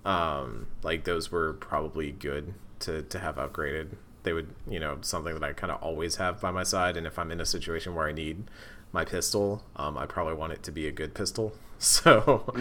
um, 0.04 0.66
like 0.82 1.04
those 1.04 1.30
were 1.30 1.52
probably 1.52 2.10
good 2.10 2.54
to, 2.80 3.02
to 3.02 3.18
have 3.18 3.36
upgraded. 3.36 3.90
They 4.22 4.32
would, 4.32 4.54
you 4.68 4.78
know, 4.78 4.98
something 5.00 5.34
that 5.34 5.42
I 5.42 5.52
kind 5.52 5.72
of 5.72 5.82
always 5.82 6.16
have 6.16 6.40
by 6.40 6.50
my 6.50 6.62
side. 6.62 6.96
And 6.96 7.06
if 7.06 7.18
I'm 7.18 7.30
in 7.30 7.40
a 7.40 7.46
situation 7.46 7.94
where 7.94 8.06
I 8.06 8.12
need 8.12 8.44
my 8.92 9.04
pistol, 9.04 9.64
um, 9.76 9.98
I 9.98 10.06
probably 10.06 10.34
want 10.34 10.52
it 10.52 10.62
to 10.64 10.72
be 10.72 10.86
a 10.86 10.92
good 10.92 11.14
pistol. 11.14 11.54
So, 11.82 12.54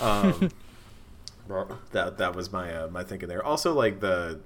um, 0.00 0.52
that 1.90 2.18
that 2.18 2.36
was 2.36 2.52
my 2.52 2.72
uh, 2.72 2.86
my 2.86 3.02
thinking 3.02 3.28
there. 3.28 3.44
Also, 3.44 3.74
like 3.74 3.98
the 3.98 4.38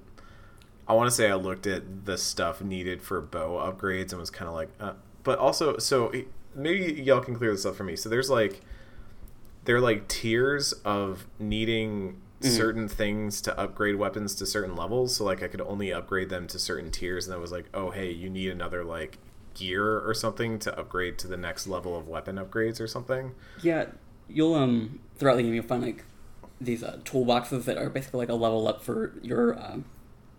I 0.87 0.93
want 0.93 1.07
to 1.09 1.15
say 1.15 1.29
I 1.29 1.35
looked 1.35 1.65
at 1.65 2.05
the 2.05 2.17
stuff 2.17 2.61
needed 2.61 3.01
for 3.01 3.21
bow 3.21 3.51
upgrades 3.51 4.11
and 4.11 4.19
was 4.19 4.29
kind 4.29 4.49
of 4.49 4.55
like, 4.55 4.69
uh, 4.79 4.93
but 5.23 5.39
also, 5.39 5.77
so 5.77 6.11
maybe 6.53 7.01
y'all 7.01 7.21
can 7.21 7.35
clear 7.35 7.51
this 7.51 7.65
up 7.65 7.75
for 7.75 7.83
me. 7.83 7.95
So 7.95 8.09
there's 8.09 8.29
like, 8.29 8.61
there 9.63 9.77
are 9.77 9.81
like 9.81 10.09
tiers 10.09 10.73
of 10.83 11.25
needing 11.39 12.21
certain 12.43 12.87
things 12.87 13.41
to 13.41 13.57
upgrade 13.59 13.95
weapons 13.95 14.35
to 14.35 14.45
certain 14.45 14.75
levels. 14.75 15.15
So 15.15 15.23
like 15.25 15.41
I 15.43 15.47
could 15.47 15.61
only 15.61 15.91
upgrade 15.93 16.29
them 16.29 16.47
to 16.47 16.59
certain 16.59 16.91
tiers, 16.91 17.25
and 17.27 17.33
I 17.33 17.37
was 17.37 17.51
like, 17.51 17.65
oh 17.73 17.91
hey, 17.91 18.11
you 18.11 18.29
need 18.29 18.49
another 18.51 18.83
like 18.83 19.17
gear 19.53 19.99
or 19.99 20.13
something 20.13 20.57
to 20.59 20.77
upgrade 20.79 21.17
to 21.19 21.27
the 21.27 21.37
next 21.37 21.67
level 21.67 21.95
of 21.95 22.07
weapon 22.07 22.35
upgrades 22.37 22.79
or 22.81 22.87
something. 22.87 23.33
Yeah, 23.61 23.85
you'll 24.27 24.55
um 24.55 24.99
throughout 25.17 25.37
the 25.37 25.43
game 25.43 25.53
you'll 25.53 25.63
find 25.63 25.83
like 25.83 26.03
these 26.59 26.83
uh, 26.83 26.97
toolboxes 27.03 27.65
that 27.65 27.77
are 27.77 27.89
basically 27.89 28.19
like 28.19 28.29
a 28.29 28.33
level 28.35 28.67
up 28.67 28.81
for 28.81 29.13
your 29.21 29.59
um, 29.61 29.85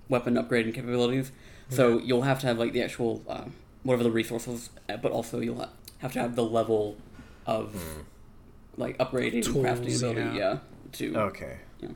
weapon 0.08 0.34
upgrading 0.34 0.74
capabilities. 0.74 1.32
So 1.68 1.98
you'll 1.98 2.22
have 2.22 2.40
to 2.40 2.46
have 2.46 2.58
like 2.58 2.72
the 2.72 2.82
actual 2.82 3.22
uh, 3.28 3.44
whatever 3.82 4.04
the 4.04 4.10
resources, 4.10 4.70
uh, 4.88 4.96
but 4.96 5.12
also 5.12 5.40
you'll 5.40 5.68
have 5.98 6.12
to 6.12 6.18
have 6.20 6.34
the 6.36 6.44
level 6.44 6.96
of 7.46 7.72
Hmm. 7.72 8.00
like 8.76 8.96
upgrading 8.98 9.46
and 9.46 9.56
crafting 9.56 9.96
ability, 9.98 10.20
yeah. 10.20 10.34
yeah, 10.34 10.58
to 10.94 11.16
Okay. 11.16 11.58
Yeah. 11.80 11.88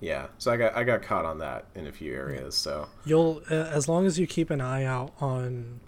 Yeah. 0.00 0.26
So 0.38 0.52
I 0.52 0.56
got 0.56 0.76
I 0.76 0.84
got 0.84 1.02
caught 1.02 1.24
on 1.24 1.38
that 1.38 1.66
in 1.74 1.86
a 1.86 1.92
few 1.92 2.12
areas. 2.12 2.54
So 2.54 2.88
You'll 3.04 3.42
uh, 3.50 3.54
as 3.54 3.88
long 3.88 4.06
as 4.06 4.18
you 4.18 4.26
keep 4.26 4.50
an 4.50 4.60
eye 4.60 4.84
out 4.84 5.12
on 5.20 5.80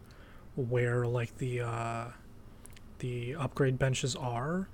where 0.55 1.07
like 1.07 1.37
the 1.39 1.61
uh, 1.61 2.05
the 2.99 3.35
upgrade 3.35 3.79
benches 3.79 4.16
are. 4.16 4.68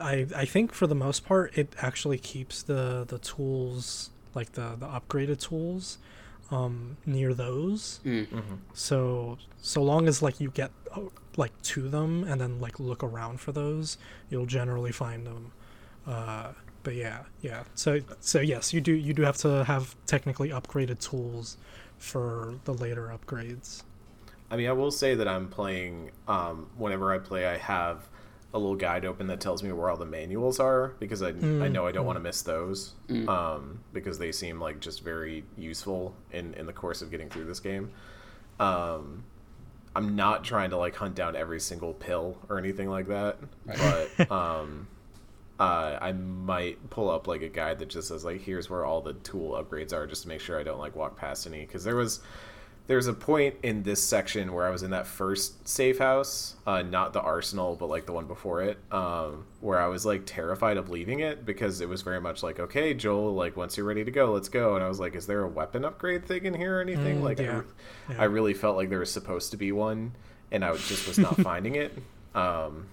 I 0.00 0.26
I 0.36 0.44
think 0.44 0.72
for 0.72 0.86
the 0.86 0.94
most 0.94 1.24
part 1.24 1.56
it 1.56 1.74
actually 1.80 2.18
keeps 2.18 2.62
the 2.62 3.04
the 3.06 3.18
tools 3.18 4.10
like 4.34 4.52
the 4.52 4.76
the 4.78 4.86
upgraded 4.86 5.40
tools 5.40 5.98
um, 6.50 6.96
near 7.06 7.34
those. 7.34 8.00
Mm. 8.04 8.58
So 8.74 9.38
so 9.60 9.82
long 9.82 10.08
as 10.08 10.22
like 10.22 10.40
you 10.40 10.50
get 10.50 10.70
uh, 10.94 11.02
like 11.36 11.60
to 11.62 11.88
them 11.88 12.24
and 12.24 12.40
then 12.40 12.60
like 12.60 12.78
look 12.78 13.02
around 13.02 13.40
for 13.40 13.52
those, 13.52 13.98
you'll 14.28 14.46
generally 14.46 14.92
find 14.92 15.26
them. 15.26 15.52
Uh, 16.06 16.52
but 16.82 16.94
yeah, 16.94 17.20
yeah. 17.40 17.64
So 17.74 18.00
so 18.20 18.40
yes, 18.40 18.72
you 18.72 18.80
do 18.80 18.92
you 18.92 19.14
do 19.14 19.22
have 19.22 19.36
to 19.38 19.64
have 19.64 19.96
technically 20.06 20.50
upgraded 20.50 21.00
tools 21.00 21.56
for 21.98 22.54
the 22.64 22.74
later 22.74 23.12
upgrades. 23.16 23.82
I 24.50 24.56
mean, 24.56 24.68
I 24.68 24.72
will 24.72 24.90
say 24.90 25.14
that 25.14 25.26
I'm 25.26 25.48
playing. 25.48 26.10
Um, 26.28 26.68
whenever 26.76 27.12
I 27.12 27.18
play, 27.18 27.46
I 27.46 27.56
have 27.56 28.06
a 28.52 28.58
little 28.58 28.76
guide 28.76 29.04
open 29.04 29.26
that 29.26 29.40
tells 29.40 29.64
me 29.64 29.72
where 29.72 29.90
all 29.90 29.96
the 29.96 30.06
manuals 30.06 30.60
are 30.60 30.94
because 31.00 31.22
I 31.22 31.30
I 31.30 31.68
know 31.68 31.86
I 31.86 31.92
don't 31.92 32.06
want 32.06 32.16
to 32.16 32.22
miss 32.22 32.42
those 32.42 32.92
um, 33.28 33.80
because 33.92 34.18
they 34.18 34.30
seem 34.30 34.60
like 34.60 34.78
just 34.78 35.02
very 35.02 35.44
useful 35.56 36.14
in 36.30 36.54
in 36.54 36.66
the 36.66 36.72
course 36.72 37.02
of 37.02 37.10
getting 37.10 37.28
through 37.28 37.46
this 37.46 37.60
game. 37.60 37.90
Um, 38.60 39.24
I'm 39.96 40.14
not 40.14 40.44
trying 40.44 40.70
to 40.70 40.76
like 40.76 40.94
hunt 40.94 41.14
down 41.14 41.34
every 41.34 41.58
single 41.60 41.94
pill 41.94 42.38
or 42.48 42.58
anything 42.58 42.88
like 42.88 43.08
that, 43.08 43.38
but 43.66 44.30
um, 44.30 44.86
uh, 45.60 45.98
I 46.00 46.12
might 46.12 46.90
pull 46.90 47.10
up 47.10 47.26
like 47.28 47.42
a 47.42 47.48
guide 47.48 47.78
that 47.78 47.88
just 47.88 48.08
says 48.08 48.24
like 48.24 48.40
here's 48.40 48.68
where 48.68 48.84
all 48.84 49.00
the 49.00 49.14
tool 49.14 49.52
upgrades 49.52 49.92
are 49.92 50.06
just 50.06 50.22
to 50.22 50.28
make 50.28 50.40
sure 50.40 50.58
I 50.58 50.62
don't 50.64 50.78
like 50.80 50.96
walk 50.96 51.16
past 51.16 51.46
any 51.46 51.60
because 51.60 51.84
there 51.84 51.96
was 51.96 52.20
there's 52.86 53.06
a 53.06 53.14
point 53.14 53.54
in 53.62 53.82
this 53.82 54.02
section 54.02 54.52
where 54.52 54.66
I 54.66 54.70
was 54.70 54.82
in 54.82 54.90
that 54.90 55.06
first 55.06 55.66
safe 55.66 55.98
house, 55.98 56.56
uh, 56.66 56.82
not 56.82 57.14
the 57.14 57.20
arsenal, 57.22 57.76
but 57.76 57.88
like 57.88 58.04
the 58.04 58.12
one 58.12 58.26
before 58.26 58.60
it, 58.62 58.76
um, 58.92 59.46
where 59.60 59.80
I 59.80 59.86
was 59.86 60.04
like 60.04 60.26
terrified 60.26 60.76
of 60.76 60.90
leaving 60.90 61.20
it 61.20 61.46
because 61.46 61.80
it 61.80 61.88
was 61.88 62.02
very 62.02 62.20
much 62.20 62.42
like, 62.42 62.60
okay, 62.60 62.92
Joel, 62.92 63.32
like 63.32 63.56
once 63.56 63.78
you're 63.78 63.86
ready 63.86 64.04
to 64.04 64.10
go, 64.10 64.32
let's 64.32 64.50
go. 64.50 64.74
And 64.74 64.84
I 64.84 64.88
was 64.88 65.00
like, 65.00 65.14
is 65.14 65.26
there 65.26 65.44
a 65.44 65.48
weapon 65.48 65.82
upgrade 65.84 66.26
thing 66.26 66.44
in 66.44 66.52
here 66.52 66.78
or 66.78 66.82
anything? 66.82 67.20
Mm, 67.20 67.22
like, 67.22 67.40
I, 67.40 67.44
re- 67.44 67.62
Yeah. 68.10 68.16
I 68.18 68.24
really 68.24 68.52
felt 68.52 68.76
like 68.76 68.90
there 68.90 68.98
was 68.98 69.10
supposed 69.10 69.50
to 69.52 69.56
be 69.56 69.72
one, 69.72 70.12
and 70.52 70.62
I 70.62 70.72
just 70.76 71.08
was 71.08 71.18
not 71.18 71.36
finding 71.40 71.76
it. 71.76 71.96
Um, 72.34 72.88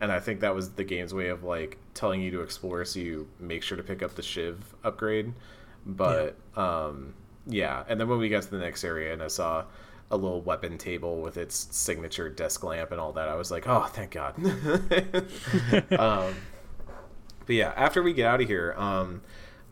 and 0.00 0.12
I 0.12 0.20
think 0.20 0.40
that 0.40 0.54
was 0.54 0.70
the 0.70 0.84
game's 0.84 1.14
way 1.14 1.28
of 1.28 1.44
like 1.44 1.78
telling 1.94 2.20
you 2.20 2.30
to 2.32 2.40
explore, 2.40 2.84
so 2.84 3.00
you 3.00 3.28
make 3.40 3.62
sure 3.62 3.76
to 3.76 3.82
pick 3.82 4.02
up 4.02 4.14
the 4.14 4.22
Shiv 4.22 4.74
upgrade. 4.84 5.32
But 5.84 6.36
um, 6.56 7.14
yeah, 7.46 7.84
and 7.88 8.00
then 8.00 8.08
when 8.08 8.18
we 8.18 8.28
got 8.28 8.42
to 8.42 8.50
the 8.50 8.58
next 8.58 8.84
area 8.84 9.12
and 9.12 9.22
I 9.22 9.28
saw 9.28 9.64
a 10.10 10.16
little 10.16 10.40
weapon 10.40 10.78
table 10.78 11.20
with 11.20 11.36
its 11.36 11.68
signature 11.74 12.28
desk 12.28 12.62
lamp 12.62 12.92
and 12.92 13.00
all 13.00 13.12
that, 13.12 13.28
I 13.28 13.34
was 13.36 13.50
like, 13.50 13.66
oh, 13.66 13.84
thank 13.84 14.12
God. 14.12 14.34
um, 15.98 16.34
but 17.46 17.54
yeah, 17.54 17.72
after 17.76 18.02
we 18.02 18.12
get 18.12 18.26
out 18.26 18.40
of 18.40 18.48
here, 18.48 18.74
um, 18.76 19.22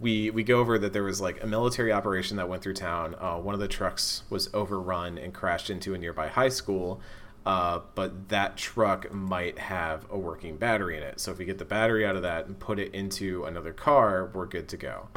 we 0.00 0.30
we 0.30 0.42
go 0.42 0.58
over 0.58 0.78
that 0.78 0.92
there 0.92 1.02
was 1.02 1.20
like 1.20 1.42
a 1.42 1.46
military 1.46 1.92
operation 1.92 2.36
that 2.36 2.48
went 2.48 2.62
through 2.62 2.74
town. 2.74 3.14
Uh, 3.18 3.36
one 3.36 3.54
of 3.54 3.60
the 3.60 3.68
trucks 3.68 4.22
was 4.30 4.48
overrun 4.54 5.18
and 5.18 5.34
crashed 5.34 5.70
into 5.70 5.94
a 5.94 5.98
nearby 5.98 6.28
high 6.28 6.48
school. 6.48 7.00
Uh, 7.46 7.80
but 7.94 8.30
that 8.30 8.56
truck 8.56 9.12
might 9.12 9.58
have 9.58 10.06
a 10.10 10.18
working 10.18 10.56
battery 10.56 10.96
in 10.96 11.02
it. 11.02 11.20
So 11.20 11.30
if 11.30 11.38
we 11.38 11.44
get 11.44 11.58
the 11.58 11.64
battery 11.64 12.06
out 12.06 12.16
of 12.16 12.22
that 12.22 12.46
and 12.46 12.58
put 12.58 12.78
it 12.78 12.94
into 12.94 13.44
another 13.44 13.72
car, 13.72 14.30
we're 14.32 14.46
good 14.46 14.68
to 14.68 14.76
go. 14.78 15.08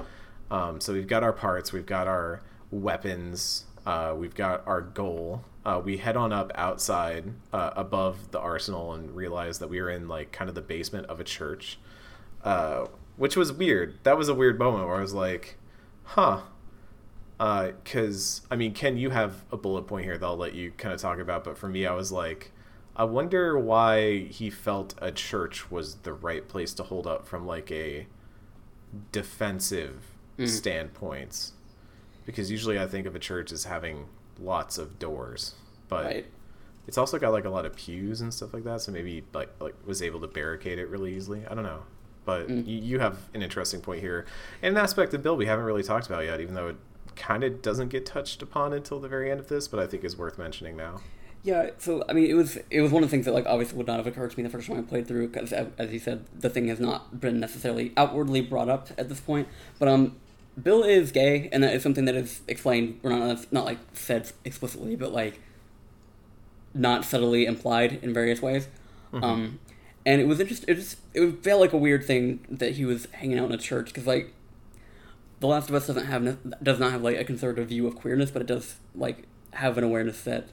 Um, 0.51 0.81
so 0.81 0.93
we've 0.93 1.07
got 1.07 1.23
our 1.23 1.33
parts, 1.33 1.71
we've 1.71 1.85
got 1.85 2.07
our 2.07 2.41
weapons, 2.69 3.65
uh, 3.85 4.13
we've 4.17 4.35
got 4.35 4.65
our 4.67 4.81
goal. 4.81 5.43
Uh, 5.65 5.81
we 5.83 5.97
head 5.97 6.15
on 6.17 6.31
up 6.33 6.51
outside 6.55 7.33
uh, 7.51 7.71
above 7.75 8.31
the 8.31 8.39
arsenal 8.39 8.93
and 8.93 9.15
realize 9.15 9.59
that 9.59 9.69
we 9.69 9.79
are 9.79 9.89
in 9.89 10.07
like 10.07 10.31
kind 10.31 10.49
of 10.49 10.55
the 10.55 10.61
basement 10.61 11.05
of 11.07 11.19
a 11.19 11.23
church, 11.23 11.77
uh, 12.43 12.85
which 13.15 13.35
was 13.35 13.51
weird. 13.51 13.97
That 14.03 14.17
was 14.17 14.29
a 14.29 14.33
weird 14.33 14.59
moment 14.59 14.87
where 14.87 14.95
I 14.95 15.01
was 15.01 15.13
like, 15.13 15.57
huh. 16.03 16.41
Uh, 17.39 17.71
because, 17.83 18.41
I 18.49 18.55
mean, 18.55 18.73
Ken, 18.73 18.97
you 18.97 19.11
have 19.11 19.45
a 19.51 19.57
bullet 19.57 19.83
point 19.83 20.05
here 20.05 20.17
that 20.17 20.25
I'll 20.25 20.37
let 20.37 20.55
you 20.55 20.71
kind 20.71 20.93
of 20.93 20.99
talk 20.99 21.19
about. 21.19 21.43
But 21.43 21.57
for 21.57 21.69
me, 21.69 21.85
I 21.85 21.93
was 21.93 22.11
like, 22.11 22.51
I 22.95 23.03
wonder 23.03 23.59
why 23.59 24.21
he 24.23 24.49
felt 24.49 24.95
a 24.99 25.11
church 25.11 25.69
was 25.69 25.95
the 25.97 26.13
right 26.13 26.47
place 26.47 26.73
to 26.75 26.83
hold 26.83 27.05
up 27.05 27.27
from 27.27 27.45
like 27.45 27.71
a 27.71 28.07
defensive 29.11 30.03
mm-hmm. 30.37 30.47
standpoint. 30.47 31.51
Because 32.25 32.49
usually 32.49 32.79
I 32.79 32.87
think 32.87 33.05
of 33.05 33.15
a 33.15 33.19
church 33.19 33.51
as 33.51 33.65
having 33.65 34.07
lots 34.39 34.77
of 34.77 34.99
doors, 34.99 35.55
but 35.87 36.05
right. 36.05 36.25
it's 36.87 36.97
also 36.97 37.17
got 37.17 37.31
like 37.31 37.45
a 37.45 37.49
lot 37.49 37.65
of 37.65 37.75
pews 37.75 38.19
and 38.19 38.33
stuff 38.33 38.53
like 38.53 38.63
that. 38.65 38.81
So 38.81 38.91
maybe 38.91 39.23
like 39.33 39.49
like 39.59 39.75
was 39.85 40.01
able 40.01 40.19
to 40.21 40.27
barricade 40.27 40.77
it 40.77 40.89
really 40.89 41.15
easily. 41.15 41.45
I 41.49 41.53
don't 41.55 41.63
know, 41.63 41.83
but 42.25 42.49
mm. 42.49 42.67
you, 42.67 42.79
you 42.79 42.99
have 42.99 43.17
an 43.33 43.41
interesting 43.41 43.79
point 43.79 44.01
here, 44.01 44.25
and 44.61 44.75
an 44.75 44.83
aspect 44.83 45.13
of 45.13 45.23
Bill 45.23 45.37
we 45.37 45.45
haven't 45.45 45.65
really 45.65 45.83
talked 45.83 46.07
about 46.07 46.25
yet, 46.25 46.41
even 46.41 46.53
though 46.53 46.67
it 46.67 46.75
kind 47.17 47.43
of 47.43 47.61
doesn't 47.61 47.89
get 47.89 48.05
touched 48.05 48.41
upon 48.41 48.73
until 48.73 48.99
the 48.99 49.07
very 49.07 49.29
end 49.31 49.39
of 49.39 49.47
this, 49.47 49.67
but 49.67 49.79
I 49.79 49.87
think 49.87 50.03
is 50.03 50.17
worth 50.17 50.37
mentioning 50.37 50.77
now. 50.77 51.01
Yeah, 51.43 51.69
so 51.77 52.03
I 52.09 52.13
mean, 52.13 52.29
it 52.29 52.33
was 52.33 52.57
it 52.69 52.81
was 52.81 52.91
one 52.91 53.03
of 53.03 53.09
the 53.09 53.11
things 53.11 53.25
that 53.25 53.33
like 53.33 53.45
obviously 53.45 53.77
would 53.77 53.87
not 53.87 53.97
have 53.97 54.07
occurred 54.07 54.31
to 54.31 54.37
me 54.37 54.43
the 54.43 54.49
first 54.49 54.67
time 54.67 54.79
I 54.79 54.81
played 54.81 55.07
through 55.07 55.29
because, 55.29 55.53
as 55.53 55.93
you 55.93 55.99
said, 55.99 56.25
the 56.37 56.49
thing 56.49 56.67
has 56.67 56.79
not 56.79 57.19
been 57.19 57.39
necessarily 57.39 57.93
outwardly 57.95 58.41
brought 58.41 58.69
up 58.69 58.89
at 58.97 59.07
this 59.07 59.19
point. 59.19 59.47
But 59.79 59.87
um, 59.87 60.17
Bill 60.61 60.83
is 60.83 61.11
gay, 61.11 61.47
and 61.51 61.63
that 61.63 61.73
is 61.73 61.83
something 61.83 62.05
that 62.05 62.15
is 62.15 62.41
explained, 62.47 62.99
or 63.03 63.11
not 63.11 63.51
not 63.53 63.65
like 63.65 63.77
said 63.93 64.31
explicitly, 64.43 64.95
but 64.95 65.13
like 65.13 65.39
not 66.73 67.05
subtly 67.05 67.45
implied 67.45 67.99
in 68.01 68.13
various 68.13 68.41
ways. 68.41 68.67
Um, 69.13 69.59
and 70.05 70.21
it 70.21 70.27
was 70.27 70.39
interesting. 70.39 70.69
It 70.69 70.75
just 70.75 70.97
it 71.13 71.43
felt 71.43 71.61
like 71.61 71.73
a 71.73 71.77
weird 71.77 72.05
thing 72.05 72.45
that 72.49 72.73
he 72.73 72.85
was 72.85 73.07
hanging 73.11 73.39
out 73.39 73.45
in 73.45 73.53
a 73.53 73.57
church 73.57 73.87
because 73.87 74.07
like 74.07 74.33
the 75.39 75.47
Last 75.47 75.69
of 75.69 75.75
Us 75.75 75.87
doesn't 75.87 76.05
have 76.05 76.63
does 76.63 76.79
not 76.79 76.91
have 76.91 77.01
like 77.01 77.17
a 77.17 77.23
conservative 77.23 77.69
view 77.69 77.87
of 77.87 77.95
queerness, 77.95 78.31
but 78.31 78.41
it 78.41 78.47
does 78.47 78.77
like 78.95 79.27
have 79.51 79.77
an 79.77 79.83
awareness 79.83 80.21
that 80.23 80.47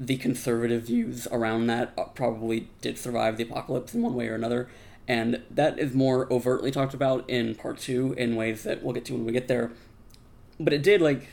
the 0.00 0.16
conservative 0.16 0.84
views 0.84 1.26
around 1.32 1.66
that 1.66 1.92
uh, 1.98 2.04
probably 2.04 2.68
did 2.80 2.98
survive 2.98 3.36
the 3.36 3.42
apocalypse 3.42 3.94
in 3.94 4.02
one 4.02 4.14
way 4.14 4.28
or 4.28 4.34
another, 4.34 4.68
and 5.08 5.42
that 5.50 5.78
is 5.78 5.94
more 5.94 6.32
overtly 6.32 6.70
talked 6.70 6.94
about 6.94 7.28
in 7.28 7.54
part 7.54 7.78
two 7.78 8.14
in 8.16 8.36
ways 8.36 8.62
that 8.62 8.82
we'll 8.82 8.94
get 8.94 9.04
to 9.06 9.14
when 9.14 9.24
we 9.24 9.32
get 9.32 9.48
there. 9.48 9.72
But 10.60 10.72
it 10.72 10.82
did 10.82 11.00
like, 11.00 11.28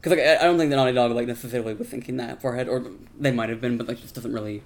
because 0.00 0.18
like 0.18 0.26
I 0.26 0.42
don't 0.42 0.58
think 0.58 0.70
the 0.70 0.76
Naughty 0.76 0.92
Dog 0.92 1.12
like 1.12 1.28
necessarily 1.28 1.74
was 1.74 1.88
thinking 1.88 2.16
that 2.16 2.42
far 2.42 2.54
ahead, 2.54 2.68
or 2.68 2.84
they 3.18 3.30
might 3.30 3.48
have 3.48 3.60
been, 3.60 3.76
but 3.76 3.86
like 3.86 4.00
just 4.00 4.14
doesn't 4.14 4.32
really. 4.32 4.62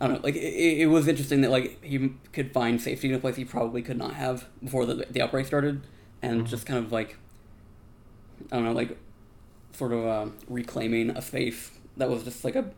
I 0.00 0.06
don't 0.06 0.16
know. 0.16 0.20
Like 0.22 0.36
it, 0.36 0.82
it 0.82 0.86
was 0.86 1.08
interesting 1.08 1.40
that 1.40 1.50
like 1.50 1.82
he 1.82 2.12
could 2.32 2.52
find 2.52 2.80
safety 2.80 3.08
in 3.08 3.14
a 3.14 3.18
place 3.18 3.36
he 3.36 3.44
probably 3.44 3.82
could 3.82 3.96
not 3.96 4.14
have 4.14 4.46
before 4.62 4.84
the 4.84 5.06
the 5.10 5.22
outbreak 5.22 5.46
started, 5.46 5.82
and 6.22 6.46
just 6.46 6.66
kind 6.66 6.84
of 6.84 6.92
like 6.92 7.16
I 8.50 8.56
don't 8.56 8.64
know, 8.64 8.72
like 8.72 8.96
sort 9.72 9.92
of 9.92 10.04
uh, 10.04 10.26
reclaiming 10.48 11.10
a 11.10 11.22
space 11.22 11.70
that 11.96 12.08
was 12.08 12.24
just 12.24 12.44
like 12.44 12.56
a 12.56 12.70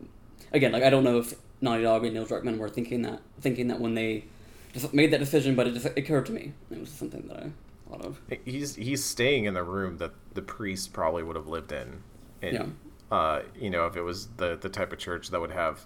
again 0.51 0.71
like 0.71 0.83
I 0.83 0.89
don't 0.89 1.03
know 1.03 1.19
if 1.19 1.33
Naughty 1.61 1.83
Dog 1.83 2.05
and 2.05 2.13
Neil 2.13 2.25
Druckmann 2.25 2.57
were 2.57 2.69
thinking 2.69 3.01
that 3.03 3.21
thinking 3.39 3.67
that 3.67 3.79
when 3.79 3.95
they 3.95 4.25
just 4.73 4.93
made 4.93 5.11
that 5.11 5.19
decision, 5.19 5.55
but 5.55 5.67
it 5.67 5.73
just 5.73 5.85
occurred 5.97 6.25
to 6.27 6.31
me. 6.31 6.53
It 6.71 6.79
was 6.79 6.89
something 6.89 7.27
that 7.27 7.37
I 7.37 7.51
thought 7.89 8.05
of. 8.05 8.21
He's 8.45 8.75
he's 8.75 9.03
staying 9.03 9.45
in 9.45 9.53
the 9.53 9.63
room 9.63 9.97
that 9.97 10.11
the 10.33 10.41
priest 10.41 10.93
probably 10.93 11.23
would 11.23 11.35
have 11.35 11.47
lived 11.47 11.71
in. 11.71 12.03
And, 12.41 12.53
Yeah. 12.53 12.65
Uh, 13.11 13.41
you 13.59 13.69
know, 13.69 13.87
if 13.87 13.97
it 13.97 14.01
was 14.03 14.27
the 14.37 14.55
the 14.55 14.69
type 14.69 14.93
of 14.93 14.99
church 14.99 15.29
that 15.31 15.41
would 15.41 15.51
have 15.51 15.85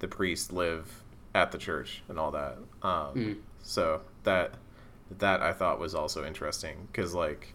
the 0.00 0.08
priest 0.08 0.52
live 0.52 1.02
at 1.34 1.52
the 1.52 1.58
church 1.58 2.02
and 2.08 2.18
all 2.18 2.32
that. 2.32 2.58
Um, 2.82 3.42
So 3.62 4.02
that 4.24 4.54
that 5.18 5.42
I 5.42 5.52
thought 5.52 5.78
was 5.78 5.94
also 5.94 6.24
interesting 6.24 6.88
because 6.90 7.14
like, 7.14 7.54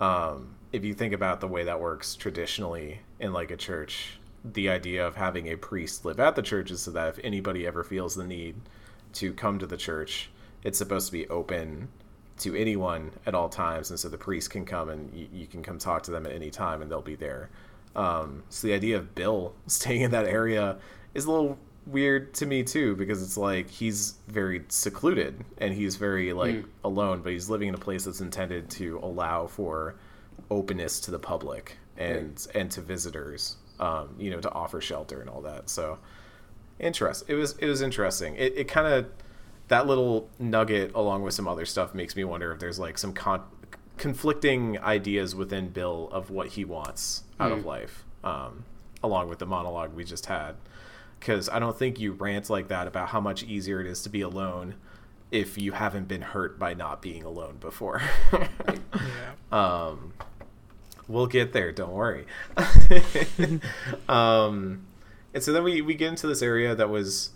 um, 0.00 0.56
if 0.72 0.84
you 0.84 0.94
think 0.94 1.12
about 1.12 1.40
the 1.40 1.48
way 1.48 1.64
that 1.64 1.80
works 1.80 2.16
traditionally 2.16 3.00
in 3.20 3.32
like 3.32 3.50
a 3.50 3.56
church, 3.56 4.18
the 4.44 4.68
idea 4.68 5.06
of 5.06 5.16
having 5.16 5.48
a 5.48 5.56
priest 5.56 6.04
live 6.04 6.20
at 6.20 6.36
the 6.36 6.42
church 6.42 6.70
is 6.70 6.82
so 6.82 6.90
that 6.90 7.08
if 7.08 7.18
anybody 7.24 7.66
ever 7.66 7.82
feels 7.82 8.14
the 8.14 8.24
need 8.24 8.56
to 9.14 9.32
come 9.32 9.58
to 9.58 9.66
the 9.66 9.76
church, 9.76 10.30
it's 10.62 10.78
supposed 10.78 11.06
to 11.06 11.12
be 11.12 11.28
open 11.28 11.88
to 12.38 12.54
anyone 12.54 13.12
at 13.26 13.34
all 13.34 13.48
times, 13.48 13.90
and 13.90 13.98
so 13.98 14.08
the 14.08 14.18
priest 14.18 14.50
can 14.50 14.64
come 14.64 14.88
and 14.88 15.14
you, 15.14 15.28
you 15.32 15.46
can 15.46 15.62
come 15.62 15.78
talk 15.78 16.02
to 16.02 16.10
them 16.10 16.26
at 16.26 16.32
any 16.32 16.50
time, 16.50 16.82
and 16.82 16.90
they'll 16.90 17.00
be 17.00 17.14
there. 17.14 17.48
Um, 17.94 18.42
so 18.48 18.66
the 18.66 18.74
idea 18.74 18.96
of 18.96 19.14
Bill 19.14 19.54
staying 19.66 20.02
in 20.02 20.10
that 20.10 20.26
area 20.26 20.78
is 21.14 21.26
a 21.26 21.30
little 21.30 21.58
weird 21.86 22.34
to 22.34 22.46
me 22.46 22.62
too, 22.62 22.96
because 22.96 23.22
it's 23.22 23.36
like 23.36 23.68
he's 23.70 24.14
very 24.28 24.64
secluded 24.68 25.44
and 25.58 25.74
he's 25.74 25.96
very 25.96 26.32
like 26.32 26.64
alone, 26.84 27.20
but 27.22 27.32
he's 27.32 27.50
living 27.50 27.68
in 27.68 27.74
a 27.74 27.78
place 27.78 28.04
that's 28.04 28.20
intended 28.20 28.70
to 28.70 28.98
allow 29.02 29.46
for 29.46 29.96
openness 30.50 31.00
to 31.00 31.10
the 31.10 31.18
public 31.18 31.76
and 31.96 32.46
and 32.54 32.70
to 32.72 32.80
visitors. 32.80 33.56
um, 33.80 34.14
you 34.18 34.30
know, 34.30 34.40
to 34.40 34.50
offer 34.52 34.80
shelter 34.80 35.20
and 35.20 35.28
all 35.28 35.42
that. 35.42 35.68
So, 35.68 35.98
interest. 36.78 37.24
It 37.28 37.34
was 37.34 37.56
it 37.58 37.66
was 37.66 37.82
interesting. 37.82 38.36
It 38.36 38.54
it 38.56 38.68
kind 38.68 38.86
of 38.86 39.06
that 39.68 39.86
little 39.86 40.28
nugget 40.38 40.92
along 40.94 41.22
with 41.22 41.34
some 41.34 41.48
other 41.48 41.66
stuff 41.66 41.94
makes 41.94 42.14
me 42.14 42.22
wonder 42.22 42.52
if 42.52 42.60
there's 42.60 42.78
like 42.78 42.98
some 42.98 43.12
con- 43.12 43.42
conflicting 43.96 44.78
ideas 44.78 45.34
within 45.34 45.68
Bill 45.70 46.08
of 46.12 46.30
what 46.30 46.48
he 46.48 46.64
wants 46.64 47.24
out 47.40 47.50
of 47.52 47.64
life, 47.64 48.04
um, 48.22 48.64
along 49.02 49.28
with 49.28 49.38
the 49.38 49.46
monologue 49.46 49.92
we 49.94 50.04
just 50.04 50.26
had. 50.26 50.54
Because 51.18 51.48
I 51.48 51.58
don't 51.58 51.78
think 51.78 51.98
you 51.98 52.12
rant 52.12 52.50
like 52.50 52.68
that 52.68 52.86
about 52.86 53.08
how 53.08 53.20
much 53.20 53.42
easier 53.42 53.80
it 53.80 53.86
is 53.86 54.02
to 54.02 54.08
be 54.08 54.20
alone 54.20 54.74
if 55.30 55.58
you 55.58 55.72
haven't 55.72 56.06
been 56.06 56.22
hurt 56.22 56.58
by 56.58 56.74
not 56.74 57.02
being 57.02 57.24
alone 57.24 57.56
before. 57.58 58.02
Yeah. 58.32 58.48
um, 59.52 60.12
we'll 61.08 61.26
get 61.26 61.52
there. 61.52 61.72
Don't 61.72 61.92
worry. 61.92 62.26
um, 64.08 64.86
and 65.32 65.42
so 65.42 65.52
then 65.52 65.64
we 65.64 65.80
we 65.82 65.94
get 65.94 66.10
into 66.10 66.26
this 66.26 66.42
area 66.42 66.74
that 66.74 66.88
was 66.88 67.30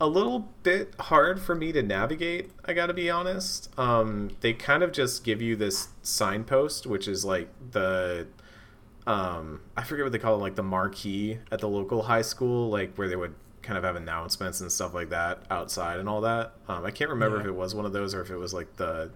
a 0.00 0.06
little 0.06 0.48
bit 0.62 0.94
hard 1.00 1.40
for 1.40 1.54
me 1.54 1.72
to 1.72 1.82
navigate. 1.82 2.50
I 2.64 2.72
got 2.72 2.86
to 2.86 2.94
be 2.94 3.10
honest. 3.10 3.68
Um, 3.78 4.30
they 4.40 4.52
kind 4.52 4.82
of 4.82 4.92
just 4.92 5.24
give 5.24 5.42
you 5.42 5.56
this 5.56 5.88
signpost, 6.02 6.86
which 6.86 7.08
is 7.08 7.24
like 7.24 7.48
the 7.72 8.26
um, 9.08 9.60
I 9.76 9.84
forget 9.84 10.04
what 10.04 10.12
they 10.12 10.18
call 10.18 10.34
it, 10.34 10.38
like 10.38 10.54
the 10.56 10.62
marquee 10.62 11.38
at 11.50 11.60
the 11.60 11.68
local 11.68 12.02
high 12.02 12.22
school, 12.22 12.68
like 12.70 12.94
where 12.96 13.08
they 13.08 13.16
would 13.16 13.34
kind 13.62 13.78
of 13.78 13.84
have 13.84 13.96
announcements 13.96 14.60
and 14.60 14.70
stuff 14.70 14.94
like 14.94 15.10
that 15.10 15.42
outside 15.50 15.98
and 15.98 16.08
all 16.08 16.20
that. 16.22 16.52
Um, 16.68 16.84
I 16.84 16.90
can't 16.90 17.10
remember 17.10 17.36
Yeah. 17.36 17.42
if 17.42 17.48
it 17.48 17.54
was 17.54 17.74
one 17.74 17.86
of 17.86 17.92
those 17.92 18.14
or 18.14 18.20
if 18.20 18.30
it 18.30 18.36
was 18.36 18.52
like 18.54 18.76
the 18.76 19.10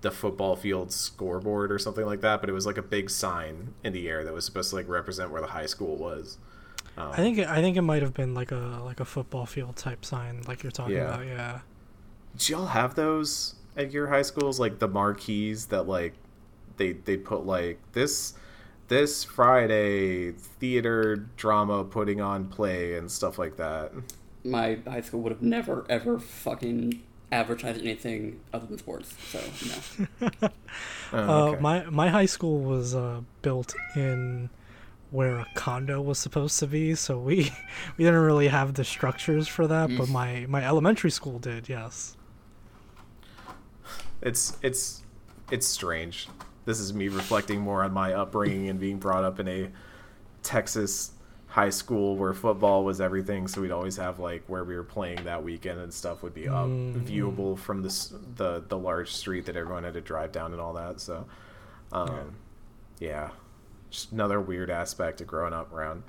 the 0.00 0.10
football 0.12 0.54
field 0.54 0.92
scoreboard 0.92 1.72
or 1.72 1.78
something 1.78 2.06
like 2.06 2.20
that. 2.20 2.40
But 2.40 2.48
it 2.48 2.52
was 2.52 2.66
like 2.66 2.78
a 2.78 2.82
big 2.82 3.10
sign 3.10 3.74
in 3.82 3.92
the 3.92 4.08
air 4.08 4.22
that 4.24 4.32
was 4.32 4.44
supposed 4.44 4.70
to 4.70 4.76
like 4.76 4.88
represent 4.88 5.30
where 5.30 5.40
the 5.40 5.48
high 5.48 5.66
school 5.66 5.96
was. 5.96 6.38
Um, 6.96 7.10
I 7.12 7.16
think 7.16 7.38
it, 7.38 7.48
I 7.48 7.60
think 7.62 7.76
it 7.76 7.82
might 7.82 8.02
have 8.02 8.14
been 8.14 8.34
like 8.34 8.50
a 8.52 8.80
like 8.84 9.00
a 9.00 9.04
football 9.04 9.46
field 9.46 9.76
type 9.76 10.04
sign, 10.04 10.42
like 10.48 10.62
you're 10.62 10.72
talking 10.72 10.96
Yeah. 10.96 11.14
about. 11.14 11.26
Yeah. 11.26 11.60
Did 12.36 12.48
y'all 12.50 12.66
have 12.66 12.94
those 12.94 13.54
at 13.76 13.92
your 13.92 14.08
high 14.08 14.22
schools? 14.22 14.58
Like 14.60 14.78
the 14.80 14.88
marquees 14.88 15.66
that 15.66 15.84
like 15.88 16.14
they 16.76 16.92
they 16.92 17.16
put 17.16 17.46
like 17.46 17.78
this 17.92 18.34
this 18.88 19.24
Friday 19.24 20.32
theater 20.32 21.16
drama 21.36 21.84
putting 21.84 22.20
on 22.20 22.48
play 22.48 22.94
and 22.96 23.10
stuff 23.10 23.38
like 23.38 23.56
that. 23.56 23.92
My 24.44 24.78
high 24.86 25.00
school 25.02 25.20
would 25.22 25.32
have 25.32 25.42
never 25.42 25.84
ever 25.88 26.18
fucking 26.18 27.02
advertised 27.30 27.80
anything 27.82 28.40
other 28.52 28.66
than 28.66 28.78
sports. 28.78 29.14
So 29.28 29.52
no. 29.66 30.48
Oh, 31.12 31.54
Uh, 31.54 31.56
my 31.60 31.84
my 31.90 32.08
high 32.10 32.26
school 32.26 32.60
was 32.60 32.94
uh, 32.94 33.22
built 33.42 33.74
in 33.94 34.50
where 35.10 35.38
a 35.38 35.46
condo 35.54 36.00
was 36.02 36.18
supposed 36.18 36.58
to 36.60 36.66
be, 36.66 36.94
so 36.94 37.18
we 37.18 37.52
we 37.96 38.04
didn't 38.04 38.20
really 38.20 38.48
have 38.48 38.74
the 38.74 38.84
structures 38.84 39.48
for 39.48 39.66
that. 39.66 39.94
But 39.96 40.08
my 40.08 40.46
my 40.48 40.64
elementary 40.64 41.10
school 41.10 41.38
did. 41.38 41.68
Yes. 41.68 42.16
it's 44.20 44.56
it's 44.62 45.02
it's 45.50 45.66
strange. 45.66 46.28
This 46.68 46.80
is 46.80 46.92
me 46.92 47.08
reflecting 47.08 47.62
more 47.62 47.82
on 47.82 47.94
my 47.94 48.12
upbringing 48.12 48.68
and 48.68 48.78
being 48.78 48.98
brought 48.98 49.24
up 49.24 49.40
in 49.40 49.48
a 49.48 49.70
Texas 50.42 51.12
high 51.46 51.70
school 51.70 52.14
where 52.14 52.34
football 52.34 52.84
was 52.84 53.00
everything. 53.00 53.48
So 53.48 53.62
we'd 53.62 53.70
always 53.70 53.96
have 53.96 54.18
like 54.18 54.42
where 54.48 54.64
we 54.64 54.76
were 54.76 54.84
playing 54.84 55.24
that 55.24 55.42
weekend 55.42 55.80
and 55.80 55.90
stuff 55.90 56.22
would 56.22 56.34
be 56.34 56.46
up 56.46 56.66
viewable 56.66 57.58
from 57.58 57.80
the 57.80 57.88
the 58.36 58.64
the 58.68 58.76
large 58.76 59.14
street 59.14 59.46
that 59.46 59.56
everyone 59.56 59.82
had 59.82 59.94
to 59.94 60.02
drive 60.02 60.30
down 60.30 60.52
and 60.52 60.60
all 60.60 60.74
that. 60.74 61.00
So, 61.00 61.24
um, 61.90 62.34
yeah, 62.98 63.30
just 63.88 64.12
another 64.12 64.38
weird 64.38 64.68
aspect 64.68 65.22
of 65.22 65.26
growing 65.26 65.54
up 65.54 65.72
around 65.72 66.02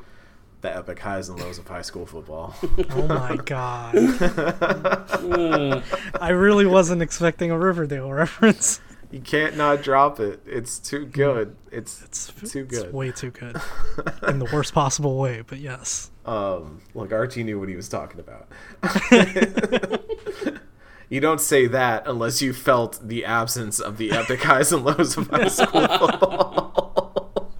the 0.60 0.76
epic 0.76 0.99
highs 0.99 1.30
and 1.30 1.40
lows 1.40 1.57
of 1.57 1.69
high 1.69 1.84
school 1.84 2.06
football. 2.06 2.53
Oh 2.91 3.07
my 3.07 3.36
god! 3.45 3.95
I 6.22 6.30
really 6.31 6.65
wasn't 6.65 7.02
expecting 7.02 7.49
a 7.49 7.57
Riverdale 7.57 8.11
reference. 8.11 8.81
You 9.11 9.19
can't 9.22 9.57
not 9.57 9.81
drop 9.81 10.19
it. 10.19 10.41
It's 10.45 10.77
too 10.80 11.06
good. 11.06 11.56
It's 11.72 12.02
It's 12.03 12.27
too 12.52 12.68
It's 12.69 12.80
good. 12.84 12.94
way 12.94 13.11
too 13.11 13.31
good 13.31 13.56
in 14.27 14.40
the 14.40 14.49
worst 14.53 14.73
possible 14.73 15.18
way. 15.18 15.41
But 15.45 15.60
yes. 15.60 16.11
Um, 16.26 16.81
look, 16.94 17.11
Archie 17.11 17.44
knew 17.44 17.60
what 17.60 17.69
he 17.69 17.76
was 17.76 17.90
talking 17.90 18.19
about. 18.19 18.48
you 21.10 21.19
don't 21.19 21.41
say 21.41 21.65
that 21.68 22.03
unless 22.07 22.41
you 22.41 22.53
felt 22.53 22.99
the 23.07 23.26
absence 23.26 23.80
of 23.80 23.98
the 23.98 24.11
epic 24.11 24.44
highs 24.44 24.72
and 24.72 24.86
lows 24.86 25.18
of 25.18 25.27
high 25.30 25.48
school 25.48 25.88
football. 25.88 27.52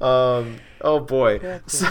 um, 0.00 0.56
oh 0.80 1.00
boy. 1.00 1.60
So, 1.66 1.86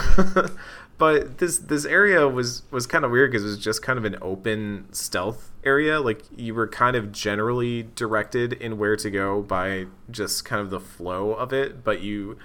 but 0.97 1.37
this 1.37 1.59
this 1.59 1.85
area 1.85 2.27
was 2.27 2.63
was 2.71 2.87
kind 2.87 3.05
of 3.05 3.11
weird 3.11 3.31
because 3.31 3.43
it 3.43 3.47
was 3.47 3.59
just 3.59 3.81
kind 3.83 3.99
of 3.99 4.05
an 4.05 4.15
open 4.21 4.87
stealth 4.91 5.51
area. 5.65 5.99
Like 5.99 6.23
you 6.35 6.53
were 6.53 6.67
kind 6.67 6.95
of 6.95 7.11
generally 7.11 7.83
directed 7.95 8.53
in 8.53 8.77
where 8.77 8.95
to 8.95 9.09
go 9.09 9.41
by 9.41 9.87
just 10.09 10.45
kind 10.45 10.61
of 10.61 10.69
the 10.69 10.79
flow 10.79 11.33
of 11.33 11.51
it, 11.53 11.83
but 11.83 12.01
you 12.01 12.37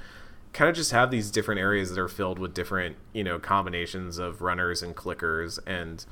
kind 0.52 0.68
of 0.68 0.74
just 0.74 0.90
have 0.92 1.10
these 1.10 1.30
different 1.30 1.60
areas 1.60 1.90
that 1.90 1.98
are 1.98 2.08
filled 2.08 2.38
with 2.38 2.52
different 2.54 2.96
you 3.12 3.22
know 3.22 3.38
combinations 3.38 4.18
of 4.18 4.42
runners 4.42 4.82
and 4.82 4.96
clickers 4.96 5.60
and 5.64 6.04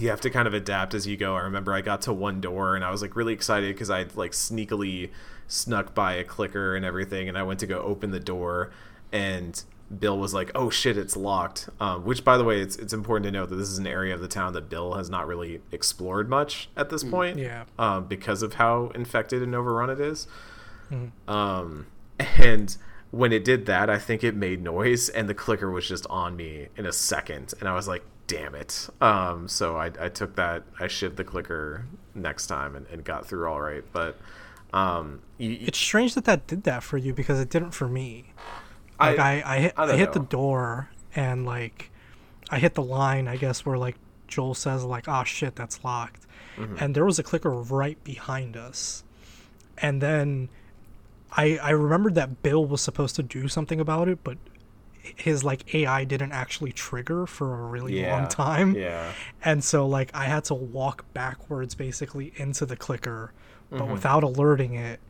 you 0.00 0.08
have 0.08 0.20
to 0.20 0.28
kind 0.28 0.48
of 0.48 0.54
adapt 0.54 0.92
as 0.94 1.06
you 1.06 1.16
go. 1.16 1.36
I 1.36 1.42
remember 1.42 1.72
I 1.72 1.80
got 1.80 2.02
to 2.02 2.12
one 2.12 2.40
door 2.40 2.74
and 2.74 2.84
I 2.84 2.90
was 2.90 3.00
like 3.00 3.14
really 3.14 3.32
excited 3.32 3.72
because 3.74 3.90
I'd 3.90 4.16
like 4.16 4.32
sneakily 4.32 5.10
snuck 5.46 5.94
by 5.94 6.14
a 6.14 6.24
clicker 6.24 6.74
and 6.74 6.84
everything, 6.84 7.28
and 7.28 7.38
I 7.38 7.42
went 7.42 7.60
to 7.60 7.66
go 7.66 7.78
open 7.80 8.10
the 8.10 8.20
door, 8.20 8.70
and 9.12 9.62
Bill 9.98 10.18
was 10.18 10.32
like, 10.34 10.50
"Oh 10.54 10.70
shit, 10.70 10.96
it's 10.96 11.16
locked." 11.16 11.68
Um, 11.80 12.04
which, 12.04 12.24
by 12.24 12.36
the 12.38 12.44
way, 12.44 12.60
it's 12.60 12.76
it's 12.76 12.92
important 12.92 13.24
to 13.26 13.30
note 13.30 13.50
that 13.50 13.56
this 13.56 13.68
is 13.68 13.78
an 13.78 13.86
area 13.86 14.14
of 14.14 14.20
the 14.20 14.28
town 14.28 14.52
that 14.54 14.68
Bill 14.68 14.94
has 14.94 15.10
not 15.10 15.26
really 15.26 15.60
explored 15.72 16.28
much 16.28 16.68
at 16.76 16.90
this 16.90 17.04
point, 17.04 17.38
Yeah. 17.38 17.64
um, 17.78 18.06
because 18.06 18.42
of 18.42 18.54
how 18.54 18.90
infected 18.94 19.42
and 19.42 19.54
overrun 19.54 19.90
it 19.90 20.00
is. 20.00 20.26
Mhm. 20.90 21.10
Um, 21.28 21.86
and 22.38 22.76
when 23.10 23.32
it 23.32 23.44
did 23.44 23.66
that, 23.66 23.88
I 23.90 23.98
think 23.98 24.24
it 24.24 24.34
made 24.34 24.62
noise, 24.62 25.08
and 25.08 25.28
the 25.28 25.34
clicker 25.34 25.70
was 25.70 25.86
just 25.86 26.06
on 26.08 26.34
me 26.36 26.68
in 26.76 26.86
a 26.86 26.92
second, 26.92 27.54
and 27.60 27.68
I 27.68 27.74
was 27.74 27.86
like, 27.86 28.02
"Damn 28.26 28.54
it!" 28.54 28.88
Um, 29.00 29.46
so 29.48 29.76
I, 29.76 29.90
I 30.00 30.08
took 30.08 30.34
that, 30.36 30.64
I 30.80 30.84
shivved 30.84 31.16
the 31.16 31.24
clicker 31.24 31.84
next 32.14 32.46
time, 32.46 32.74
and, 32.74 32.86
and 32.88 33.04
got 33.04 33.26
through 33.26 33.46
all 33.48 33.60
right. 33.60 33.84
But 33.92 34.16
um, 34.72 35.20
you, 35.38 35.50
you- 35.50 35.66
It's 35.68 35.78
strange 35.78 36.14
that 36.14 36.24
that 36.24 36.46
did 36.48 36.64
that 36.64 36.82
for 36.82 36.96
you 36.96 37.12
because 37.14 37.38
it 37.38 37.50
didn't 37.50 37.70
for 37.72 37.86
me. 37.86 38.32
Like 39.00 39.18
I, 39.18 39.42
I, 39.44 39.58
hit, 39.58 39.74
I 39.76 39.84
I, 39.92 39.96
hit 39.96 40.12
the 40.12 40.20
door 40.20 40.90
and 41.16 41.44
like 41.44 41.90
I 42.50 42.58
hit 42.58 42.74
the 42.74 42.82
line, 42.82 43.26
I 43.28 43.36
guess, 43.36 43.64
where 43.66 43.76
like 43.78 43.96
Joel 44.28 44.54
says 44.54 44.84
like, 44.84 45.08
"Oh 45.08 45.24
shit, 45.24 45.56
that's 45.56 45.82
locked," 45.84 46.26
Mm-hmm. 46.56 46.76
and 46.78 46.94
there 46.94 47.04
was 47.04 47.18
a 47.18 47.22
clicker 47.22 47.50
right 47.50 48.02
behind 48.04 48.56
us, 48.56 49.02
and 49.78 50.00
then 50.00 50.48
I 51.32 51.58
I 51.58 51.70
remembered 51.70 52.14
that 52.14 52.42
Bill 52.42 52.64
was 52.64 52.80
supposed 52.80 53.16
to 53.16 53.22
do 53.22 53.48
something 53.48 53.80
about 53.80 54.08
it, 54.08 54.20
but 54.22 54.38
his 55.02 55.44
like 55.44 55.74
AI 55.74 56.04
didn't 56.04 56.32
actually 56.32 56.72
trigger 56.72 57.26
for 57.26 57.60
a 57.62 57.66
really 57.66 58.00
yeah, 58.00 58.16
long 58.16 58.28
time. 58.28 58.74
Yeah, 58.74 59.12
And 59.44 59.62
so 59.62 59.86
like 59.86 60.10
I 60.14 60.24
had 60.24 60.44
to 60.44 60.54
walk 60.54 61.04
backwards 61.12 61.74
basically 61.74 62.32
into 62.36 62.64
the 62.66 62.76
clicker, 62.76 63.32
but 63.70 63.80
Mm-hmm. 63.80 63.92
without 63.92 64.22
alerting 64.24 64.74
it 64.74 65.00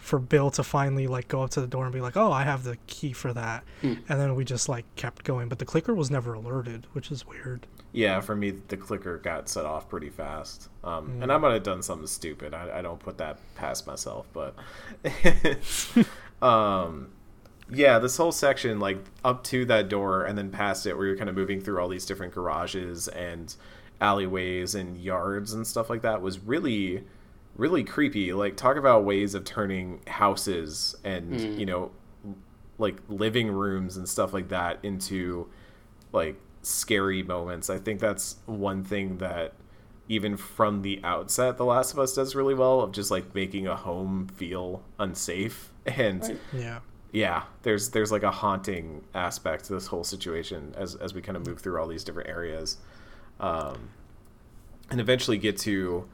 for 0.00 0.18
Bill 0.18 0.50
to 0.52 0.62
finally 0.64 1.06
like 1.06 1.28
go 1.28 1.42
up 1.42 1.50
to 1.50 1.60
the 1.60 1.66
door 1.66 1.84
and 1.84 1.92
be 1.94 2.00
like, 2.00 2.16
"Oh, 2.16 2.32
I 2.32 2.42
have 2.42 2.64
the 2.64 2.76
key 2.86 3.12
for 3.12 3.32
that." 3.32 3.62
Hmm. 3.82 3.94
And 4.08 4.20
then 4.20 4.34
we 4.34 4.44
just 4.44 4.68
like 4.68 4.84
kept 4.96 5.24
going, 5.24 5.48
but 5.48 5.58
the 5.58 5.64
clicker 5.64 5.94
was 5.94 6.10
never 6.10 6.32
alerted, 6.34 6.86
which 6.94 7.10
is 7.12 7.26
weird. 7.26 7.66
yeah. 7.92 8.20
For 8.20 8.34
me, 8.36 8.50
the 8.68 8.76
clicker 8.76 9.18
got 9.18 9.48
set 9.48 9.64
off 9.66 9.88
pretty 9.88 10.10
fast, 10.10 10.68
um, 10.84 11.08
Mm. 11.08 11.22
and 11.24 11.32
I 11.32 11.36
might 11.38 11.52
have 11.54 11.62
done 11.64 11.82
something 11.82 12.06
stupid. 12.06 12.54
I, 12.54 12.78
I 12.78 12.82
don't 12.82 12.98
put 13.00 13.18
that 13.18 13.38
past 13.56 13.86
myself, 13.86 14.26
but 14.32 14.54
um, 16.42 17.10
yeah, 17.72 17.98
this 17.98 18.16
whole 18.16 18.32
section, 18.32 18.80
like 18.80 18.98
up 19.24 19.44
to 19.44 19.64
that 19.66 19.88
door 19.88 20.24
and 20.24 20.36
then 20.36 20.50
past 20.50 20.86
it, 20.86 20.96
where 20.96 21.06
you're 21.06 21.16
kind 21.16 21.28
of 21.28 21.36
moving 21.36 21.60
through 21.60 21.78
all 21.80 21.88
these 21.88 22.06
different 22.06 22.34
garages 22.34 23.08
and 23.08 23.54
alleyways 24.00 24.74
and 24.74 24.96
yards 24.96 25.52
and 25.52 25.66
stuff 25.66 25.90
like 25.90 26.02
that, 26.02 26.20
was 26.22 26.38
really, 26.40 27.04
really 27.56 27.84
creepy. 27.84 28.32
Like, 28.32 28.56
talk 28.56 28.76
about 28.76 29.04
ways 29.04 29.34
of 29.34 29.44
turning 29.44 30.00
houses 30.06 30.94
and 31.04 31.38
you 31.58 31.66
know, 31.66 31.90
like 32.78 32.96
living 33.08 33.50
rooms 33.50 33.96
and 33.96 34.08
stuff 34.08 34.32
like 34.32 34.48
that 34.48 34.78
into 34.82 35.48
like 36.12 36.40
scary 36.62 37.22
moments. 37.22 37.70
I 37.70 37.78
think 37.78 38.00
that's 38.00 38.36
one 38.46 38.84
thing 38.84 39.18
that 39.18 39.54
even 40.08 40.36
from 40.36 40.82
the 40.82 41.00
outset, 41.04 41.56
The 41.56 41.64
Last 41.64 41.92
of 41.92 41.98
Us 41.98 42.14
does 42.14 42.34
really 42.34 42.54
well 42.54 42.80
of 42.80 42.90
just 42.92 43.10
like 43.10 43.34
making 43.34 43.66
a 43.66 43.76
home 43.76 44.28
feel 44.36 44.82
unsafe 44.98 45.70
and 45.86 46.20
Right. 46.22 46.38
Yeah. 46.52 46.78
yeah 47.12 47.42
there's 47.62 47.90
there's 47.90 48.10
like 48.10 48.22
a 48.24 48.30
haunting 48.30 49.04
aspect 49.14 49.66
to 49.66 49.72
this 49.72 49.86
whole 49.86 50.04
situation 50.04 50.74
as 50.76 50.94
as 50.96 51.14
we 51.14 51.22
kind 51.22 51.36
of 51.36 51.46
move 51.46 51.60
through 51.60 51.80
all 51.80 51.86
these 51.86 52.04
different 52.04 52.28
areas 52.28 52.76
um 53.38 53.88
and 54.90 55.00
eventually 55.00 55.38
get 55.38 55.56
to 55.58 56.06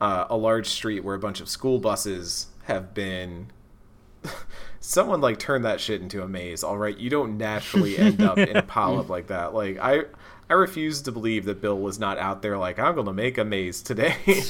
uh, 0.00 0.26
a 0.30 0.36
large 0.36 0.68
street 0.68 1.04
where 1.04 1.14
a 1.14 1.18
bunch 1.18 1.40
of 1.40 1.48
school 1.48 1.78
buses 1.78 2.48
have 2.64 2.94
been 2.94 3.48
someone 4.80 5.20
like 5.20 5.38
turned 5.38 5.64
that 5.64 5.80
shit 5.80 6.00
into 6.00 6.22
a 6.22 6.28
maze. 6.28 6.64
All 6.64 6.78
right, 6.78 6.96
you 6.96 7.10
don't 7.10 7.36
naturally 7.38 7.98
end 7.98 8.20
up 8.22 8.38
in 8.38 8.56
a 8.56 8.62
pile 8.62 8.98
up 8.98 9.08
like 9.10 9.28
that. 9.28 9.54
Like 9.54 9.78
I. 9.80 10.04
I 10.48 10.54
refuse 10.54 11.02
to 11.02 11.12
believe 11.12 11.44
that 11.44 11.60
Bill 11.60 11.78
was 11.78 12.00
not 12.00 12.18
out 12.18 12.42
there 12.42 12.58
like 12.58 12.80
I'm 12.80 12.94
going 12.94 13.06
to 13.06 13.12
make 13.12 13.38
a 13.38 13.44
maze 13.44 13.82
today. 13.82 14.16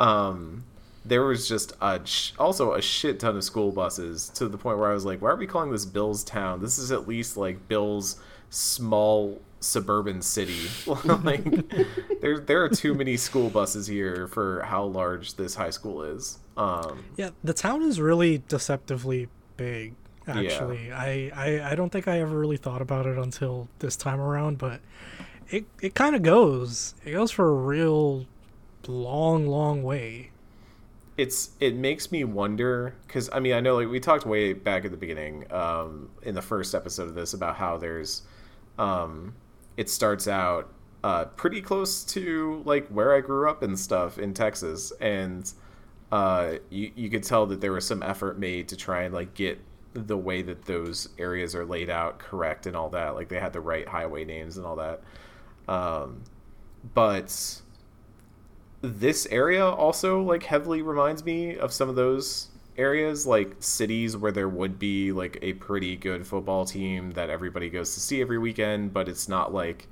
um, 0.00 0.64
there 1.04 1.22
was 1.22 1.48
just 1.48 1.72
a 1.80 2.00
sh- 2.02 2.32
also 2.36 2.72
a 2.72 2.82
shit 2.82 3.20
ton 3.20 3.36
of 3.36 3.44
school 3.44 3.70
buses 3.70 4.30
to 4.30 4.48
the 4.48 4.58
point 4.58 4.78
where 4.78 4.90
I 4.90 4.92
was 4.94 5.04
like, 5.04 5.22
why 5.22 5.30
are 5.30 5.36
we 5.36 5.46
calling 5.46 5.70
this 5.70 5.84
Bill's 5.84 6.24
town? 6.24 6.60
This 6.60 6.78
is 6.78 6.90
at 6.90 7.06
least 7.06 7.36
like 7.36 7.68
Bill's 7.68 8.16
small 8.50 9.40
suburban 9.64 10.22
city. 10.22 10.68
like 11.22 11.44
there 12.20 12.38
there 12.38 12.62
are 12.64 12.68
too 12.68 12.94
many 12.94 13.16
school 13.16 13.50
buses 13.50 13.86
here 13.86 14.28
for 14.28 14.62
how 14.62 14.84
large 14.84 15.34
this 15.34 15.54
high 15.54 15.70
school 15.70 16.02
is. 16.02 16.38
Um, 16.56 17.04
Yeah, 17.16 17.30
the 17.42 17.54
town 17.54 17.82
is 17.82 18.00
really 18.00 18.42
deceptively 18.48 19.28
big. 19.56 19.94
Actually, 20.26 20.90
I, 20.90 21.30
I 21.34 21.72
I 21.72 21.74
don't 21.74 21.90
think 21.90 22.08
I 22.08 22.20
ever 22.20 22.38
really 22.38 22.56
thought 22.56 22.80
about 22.80 23.04
it 23.06 23.18
until 23.18 23.68
this 23.80 23.94
time 23.96 24.20
around, 24.20 24.56
but 24.58 24.80
it 25.50 25.66
it 25.82 25.94
kind 25.94 26.16
of 26.16 26.22
goes. 26.22 26.94
It 27.04 27.12
goes 27.12 27.30
for 27.30 27.48
a 27.48 27.52
real 27.54 28.26
long, 28.86 29.46
long 29.46 29.82
way. 29.82 30.30
it's 31.16 31.50
it 31.60 31.74
makes 31.76 32.10
me 32.10 32.24
wonder 32.24 32.94
because 33.06 33.30
I 33.32 33.38
mean 33.40 33.52
I 33.54 33.60
know 33.60 33.76
like 33.76 33.88
we 33.88 34.00
talked 34.00 34.26
way 34.26 34.52
back 34.52 34.84
at 34.84 34.90
the 34.90 34.96
beginning 34.96 35.44
um, 35.52 36.10
in 36.22 36.34
the 36.34 36.42
first 36.42 36.74
episode 36.74 37.08
of 37.08 37.14
this 37.14 37.34
about 37.34 37.56
how 37.56 37.76
there's 37.76 38.22
um, 38.78 39.34
it 39.76 39.88
starts 39.88 40.28
out 40.28 40.72
uh, 41.02 41.26
pretty 41.26 41.60
close 41.60 42.02
to 42.04 42.62
like 42.64 42.88
where 42.88 43.14
I 43.14 43.20
grew 43.20 43.48
up 43.48 43.62
and 43.62 43.78
stuff 43.78 44.18
in 44.18 44.32
Texas. 44.32 44.92
And 45.00 45.52
uh, 46.10 46.54
you 46.70 46.92
you 46.94 47.10
could 47.10 47.22
tell 47.22 47.46
that 47.46 47.60
there 47.60 47.72
was 47.72 47.86
some 47.86 48.02
effort 48.02 48.38
made 48.38 48.68
to 48.68 48.76
try 48.76 49.02
and 49.02 49.14
like 49.14 49.34
get 49.34 49.60
the 49.92 50.16
way 50.16 50.42
that 50.42 50.64
those 50.64 51.08
areas 51.18 51.54
are 51.54 51.64
laid 51.64 51.88
out 51.90 52.18
correct 52.18 52.66
and 52.66 52.76
all 52.76 52.88
that. 52.90 53.14
Like 53.14 53.28
they 53.28 53.38
had 53.38 53.52
the 53.52 53.60
right 53.60 53.86
highway 53.86 54.24
names 54.24 54.56
and 54.56 54.66
all 54.66 54.76
that. 54.76 55.02
Um, 55.68 56.22
but 56.94 57.60
this 58.80 59.26
area 59.26 59.64
also 59.64 60.22
like 60.22 60.42
heavily 60.42 60.82
reminds 60.82 61.24
me 61.24 61.56
of 61.56 61.72
some 61.72 61.88
of 61.88 61.96
those 61.96 62.48
areas 62.76 63.26
like 63.26 63.54
cities 63.60 64.16
where 64.16 64.32
there 64.32 64.48
would 64.48 64.78
be 64.78 65.12
like 65.12 65.38
a 65.42 65.52
pretty 65.54 65.96
good 65.96 66.26
football 66.26 66.64
team 66.64 67.12
that 67.12 67.30
everybody 67.30 67.70
goes 67.70 67.94
to 67.94 68.00
see 68.00 68.20
every 68.20 68.38
weekend 68.38 68.92
but 68.92 69.08
it's 69.08 69.28
not 69.28 69.54
like 69.54 69.86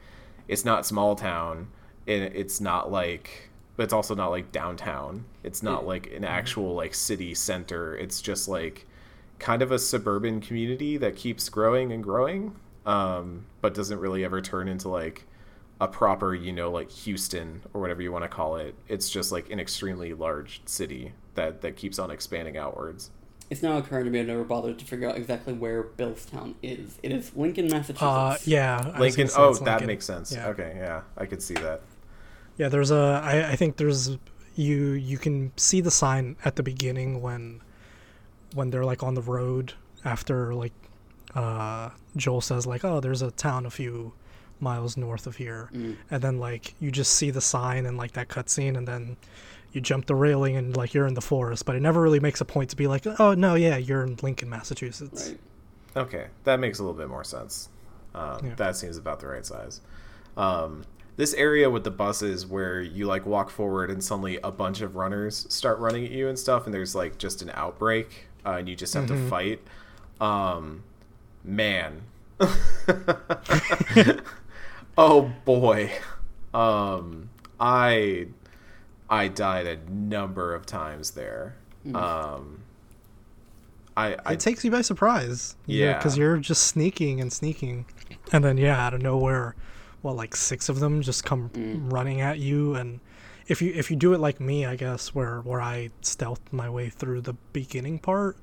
it's 0.49 0.65
not 0.65 0.85
small 0.85 1.15
town 1.15 1.69
and 2.07 2.25
it's 2.35 2.61
not 2.61 2.91
like 2.91 3.51
but 3.77 3.85
it's 3.85 3.93
also 3.93 4.15
not 4.15 4.29
like 4.29 4.53
downtown. 4.53 5.25
It's 5.43 5.63
not 5.63 5.87
like 5.87 6.13
an 6.13 6.25
actual 6.25 6.75
like 6.75 6.95
city 6.95 7.35
center. 7.35 7.97
It's 7.97 8.21
just 8.21 8.49
like 8.49 8.87
kind 9.39 9.63
of 9.63 9.73
a 9.73 9.79
suburban 9.79 10.41
community 10.41 10.97
that 10.99 11.17
keeps 11.17 11.49
growing 11.49 11.93
and 11.93 12.03
growing 12.03 12.55
um, 12.87 13.47
but 13.61 13.75
doesn't 13.75 13.99
really 13.99 14.25
ever 14.25 14.41
turn 14.41 14.69
into 14.69 14.89
like 14.89 15.27
a 15.81 15.89
proper, 15.89 16.35
you 16.35 16.53
know, 16.53 16.71
like 16.71 16.91
Houston 16.91 17.63
or 17.73 17.81
whatever 17.81 18.03
you 18.03 18.13
want 18.13 18.25
to 18.25 18.29
call 18.29 18.57
it. 18.57 18.75
It's 18.89 19.11
just 19.11 19.33
like 19.33 19.51
an 19.51 19.59
extremely 19.59 20.13
large 20.13 20.61
city 20.67 21.13
that 21.35 21.61
that 21.63 21.77
keeps 21.77 21.99
on 21.99 22.11
expanding 22.11 22.57
outwards. 22.57 23.11
It's 23.51 23.63
now 23.63 23.77
occurring 23.77 24.07
to 24.07 24.11
me 24.11 24.21
I've 24.21 24.27
never 24.29 24.45
bothered 24.45 24.79
to 24.79 24.85
figure 24.85 25.09
out 25.11 25.17
exactly 25.17 25.53
where 25.53 25.83
Billstown 25.83 26.55
is. 26.63 26.99
It 27.03 27.13
is 27.13 27.37
Lincoln, 27.37 27.67
Massachusetts. 27.69 28.03
Uh, 28.03 28.39
yeah, 28.45 28.95
Lincoln. 28.99 29.29
Oh, 29.37 29.51
it's 29.51 29.59
that 29.61 29.85
makes 29.87 30.07
sense. 30.07 30.33
Yeah. 30.33 30.49
Okay, 30.49 30.75
yeah, 30.79 31.03
I 31.19 31.27
could 31.27 31.43
see 31.43 31.55
that. 31.55 31.83
Yeah, 32.57 32.69
there's 32.69 32.91
a. 32.91 33.21
I, 33.23 33.51
I 33.53 33.57
think 33.57 33.77
there's 33.77 34.17
you. 34.55 34.93
You 34.93 35.19
can 35.19 35.53
see 35.57 35.81
the 35.83 35.91
sign 35.91 36.37
at 36.45 36.57
the 36.57 36.63
beginning 36.63 37.21
when, 37.21 37.61
when 38.55 38.71
they're 38.71 38.85
like 38.85 39.03
on 39.03 39.15
the 39.15 39.23
road 39.23 39.75
after 40.05 40.55
like, 40.55 40.73
uh, 41.35 41.91
Joel 42.17 42.41
says 42.41 42.67
like, 42.67 42.85
oh, 42.85 43.01
there's 43.01 43.23
a 43.23 43.31
town 43.33 43.67
a 43.67 43.71
few 43.71 44.13
miles 44.61 44.97
north 44.97 45.27
of 45.27 45.37
here, 45.37 45.69
Mm. 45.75 45.97
and 46.11 46.23
then 46.23 46.39
like 46.39 46.75
you 46.81 46.91
just 46.91 47.13
see 47.15 47.31
the 47.31 47.41
sign 47.41 47.85
and 47.85 47.97
like 47.99 48.13
that 48.13 48.29
cutscene, 48.29 48.77
and 48.79 48.87
then 48.89 49.17
you 49.73 49.81
jump 49.81 50.07
the 50.07 50.15
railing 50.15 50.57
and 50.57 50.77
like 50.77 50.95
you're 50.95 51.07
in 51.07 51.15
the 51.15 51.21
forest, 51.21 51.65
but 51.65 51.75
it 51.77 51.81
never 51.81 52.01
really 52.01 52.21
makes 52.21 52.41
a 52.41 52.45
point 52.45 52.71
to 52.71 52.77
be 52.77 52.87
like, 52.87 53.07
oh 53.21 53.35
no, 53.35 53.55
yeah, 53.55 53.77
you're 53.77 54.03
in 54.05 54.17
Lincoln, 54.23 54.49
Massachusetts. 54.51 55.29
Right. 55.29 55.39
Okay, 55.95 56.27
that 56.45 56.59
makes 56.61 56.79
a 56.79 56.83
little 56.83 56.97
bit 56.97 57.09
more 57.09 57.25
sense. 57.25 57.69
Um, 58.15 58.41
Yeah. 58.45 58.55
That 58.57 58.77
seems 58.77 58.97
about 58.97 59.21
the 59.21 59.27
right 59.27 59.45
size. 59.45 59.81
Um, 60.37 60.85
this 61.17 61.35
area 61.35 61.69
with 61.69 61.85
the 61.85 61.91
buses 61.91 62.47
where 62.47 62.81
you 62.81 63.07
like 63.07 63.27
walk 63.27 63.51
forward 63.51 63.91
and 63.91 64.03
suddenly 64.03 64.39
a 64.43 64.51
bunch 64.51 64.81
of 64.81 64.97
runners 64.97 65.47
start 65.51 65.79
running 65.79 66.05
at 66.07 66.11
you 66.11 66.29
and 66.29 66.39
stuff, 66.39 66.65
and 66.65 66.73
there's 66.73 66.95
like 66.95 67.19
just 67.19 67.43
an 67.43 67.51
outbreak, 67.55 68.29
uh, 68.47 68.53
and 68.53 68.69
you 68.69 68.77
just 68.77 68.95
have 68.95 69.07
to 69.09 69.29
fight. 69.29 69.61
Um, 70.21 70.85
man, 71.45 72.03
oh 74.99 75.33
boy, 75.45 75.91
um, 76.55 77.31
I 77.61 78.29
I 79.13 79.29
died 79.29 79.67
a 79.67 79.79
number 79.91 80.55
of 80.55 80.65
times 80.65 81.11
there. 81.11 81.55
Um, 81.95 82.63
I, 83.95 84.17
I 84.25 84.33
It 84.33 84.41
takes 84.41 84.65
you 84.65 84.71
by 84.71 84.81
surprise. 84.81 85.55
Yeah. 85.67 85.99
because 85.99 86.17
you're 86.17 86.39
just 86.39 86.65
sneaking 86.65 87.21
and 87.21 87.31
sneaking, 87.31 87.85
and 88.33 88.43
then 88.43 88.57
yeah, 88.57 88.85
out 88.85 88.95
of 88.95 89.03
nowhere, 89.03 89.55
well, 90.03 90.15
like 90.15 90.35
six 90.35 90.69
of 90.71 90.81
them 90.81 91.03
just 91.03 91.25
come 91.25 91.51
running 91.91 92.23
at 92.23 92.39
you, 92.39 92.75
and 92.75 93.01
if 93.49 93.61
you 93.61 93.73
if 93.75 93.91
you 93.91 93.97
do 93.97 94.15
it 94.15 94.19
like 94.19 94.41
me, 94.41 94.65
I 94.65 94.77
guess 94.77 95.15
where 95.15 95.41
where 95.43 95.61
I 95.61 95.91
stealthed 96.01 96.51
my 96.51 96.71
way 96.71 96.89
through 96.89 97.21
the 97.21 97.35
beginning 97.53 97.99
part, 97.99 98.39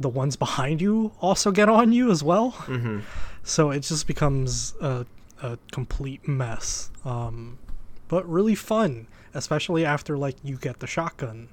the 0.00 0.08
ones 0.08 0.34
behind 0.34 0.80
you 0.80 1.12
also 1.20 1.52
get 1.52 1.68
on 1.68 1.92
you 1.92 2.10
as 2.10 2.22
well. 2.24 2.52
Mm-hmm. 2.66 3.00
So 3.44 3.70
it 3.72 3.80
just 3.80 4.06
becomes 4.06 4.72
a 4.80 5.04
a 5.42 5.58
complete 5.72 6.26
mess. 6.28 6.90
Um, 7.04 7.58
but 8.06 8.28
really 8.28 8.54
fun, 8.54 9.08
especially 9.34 9.84
after 9.84 10.16
like 10.18 10.36
you 10.42 10.56
get 10.56 10.80
the 10.80 10.86
shotgun. 10.86 11.48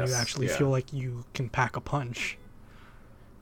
and 0.00 0.08
you 0.08 0.14
actually 0.14 0.46
yeah. 0.46 0.56
feel 0.56 0.70
like 0.70 0.92
you 0.92 1.24
can 1.34 1.48
pack 1.48 1.76
a 1.76 1.80
punch. 1.80 2.38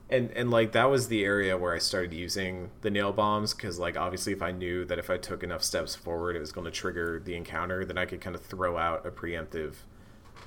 and 0.08 0.30
and 0.32 0.50
like 0.50 0.72
that 0.72 0.90
was 0.90 1.08
the 1.08 1.24
area 1.24 1.56
where 1.56 1.74
I 1.74 1.78
started 1.78 2.12
using 2.12 2.70
the 2.80 2.90
nail 2.90 3.12
bombs 3.12 3.54
because 3.54 3.78
like 3.78 3.96
obviously 3.96 4.32
if 4.32 4.42
I 4.42 4.50
knew 4.50 4.84
that 4.86 4.98
if 4.98 5.08
I 5.10 5.18
took 5.18 5.42
enough 5.42 5.62
steps 5.62 5.94
forward 5.94 6.34
it 6.36 6.40
was 6.40 6.50
going 6.52 6.64
to 6.64 6.70
trigger 6.70 7.20
the 7.24 7.36
encounter, 7.36 7.84
then 7.84 7.98
I 7.98 8.06
could 8.06 8.20
kind 8.20 8.34
of 8.34 8.42
throw 8.42 8.76
out 8.76 9.06
a 9.06 9.10
preemptive 9.10 9.74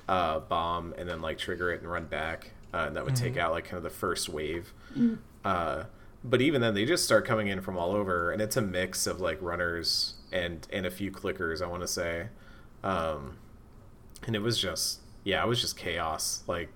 uh, 0.08 0.40
bomb 0.40 0.94
and 0.98 1.08
then 1.08 1.20
like 1.22 1.38
trigger 1.38 1.72
it 1.72 1.80
and 1.80 1.90
run 1.90 2.06
back, 2.06 2.50
uh, 2.72 2.84
and 2.88 2.96
that 2.96 3.04
would 3.04 3.16
take 3.16 3.36
out 3.36 3.52
like 3.52 3.64
kind 3.64 3.78
of 3.78 3.82
the 3.84 3.90
first 3.90 4.28
wave. 4.28 4.72
Uh, 5.44 5.84
but 6.22 6.40
even 6.40 6.60
then, 6.60 6.74
they 6.74 6.84
just 6.86 7.04
start 7.04 7.26
coming 7.26 7.48
in 7.48 7.60
from 7.60 7.76
all 7.76 7.92
over, 7.92 8.32
and 8.32 8.40
it's 8.40 8.56
a 8.56 8.62
mix 8.62 9.06
of 9.06 9.20
like 9.20 9.38
runners 9.40 10.14
and 10.32 10.66
and 10.72 10.86
a 10.86 10.90
few 10.90 11.10
clickers. 11.10 11.62
I 11.62 11.66
want 11.66 11.82
to 11.82 11.88
say, 11.88 12.28
um, 12.84 13.38
and 14.26 14.36
it 14.36 14.42
was 14.42 14.58
just 14.60 15.00
yeah, 15.24 15.42
it 15.42 15.48
was 15.48 15.60
just 15.60 15.76
chaos. 15.76 16.44
Like 16.46 16.68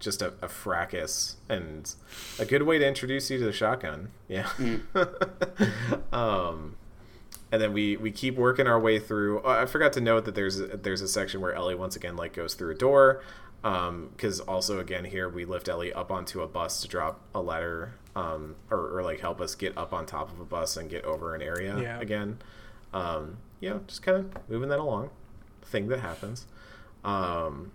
just 0.00 0.20
a, 0.22 0.32
a 0.42 0.48
fracas 0.48 1.36
and 1.48 1.94
a 2.40 2.44
good 2.44 2.62
way 2.64 2.76
to 2.78 2.84
introduce 2.86 3.30
you 3.30 3.38
to 3.38 3.44
the 3.44 3.52
shotgun. 3.52 4.10
Yeah. 4.28 4.48
um, 6.12 6.76
and 7.50 7.60
then 7.60 7.72
we 7.72 7.96
we 7.96 8.10
keep 8.10 8.36
working 8.36 8.66
our 8.66 8.80
way 8.80 8.98
through. 8.98 9.42
Oh, 9.44 9.50
I 9.50 9.66
forgot 9.66 9.92
to 9.94 10.00
note 10.00 10.24
that 10.24 10.34
there's 10.34 10.58
a, 10.58 10.68
there's 10.68 11.02
a 11.02 11.08
section 11.08 11.40
where 11.40 11.52
Ellie 11.54 11.74
once 11.74 11.96
again 11.96 12.16
like 12.16 12.32
goes 12.32 12.54
through 12.54 12.72
a 12.72 12.74
door. 12.78 13.22
Because 13.62 14.40
also 14.40 14.80
again 14.80 15.04
here 15.04 15.28
we 15.28 15.44
lift 15.44 15.68
Ellie 15.68 15.92
up 15.92 16.10
onto 16.10 16.40
a 16.40 16.48
bus 16.48 16.80
to 16.82 16.88
drop 16.88 17.20
a 17.32 17.40
letter, 17.40 17.94
um, 18.16 18.56
or, 18.70 18.98
or 18.98 19.02
like 19.04 19.20
help 19.20 19.40
us 19.40 19.54
get 19.54 19.78
up 19.78 19.92
on 19.92 20.04
top 20.04 20.32
of 20.32 20.40
a 20.40 20.44
bus 20.44 20.76
and 20.76 20.90
get 20.90 21.04
over 21.04 21.34
an 21.36 21.42
area 21.42 21.78
Yeah. 21.78 22.00
again. 22.00 22.38
Um, 22.92 23.36
you 23.60 23.70
know, 23.70 23.80
just 23.86 24.02
kind 24.02 24.16
of 24.18 24.48
moving 24.50 24.68
that 24.70 24.80
along. 24.80 25.10
Thing 25.64 25.88
that 25.88 26.00
happens. 26.00 26.46
Um, 27.04 27.72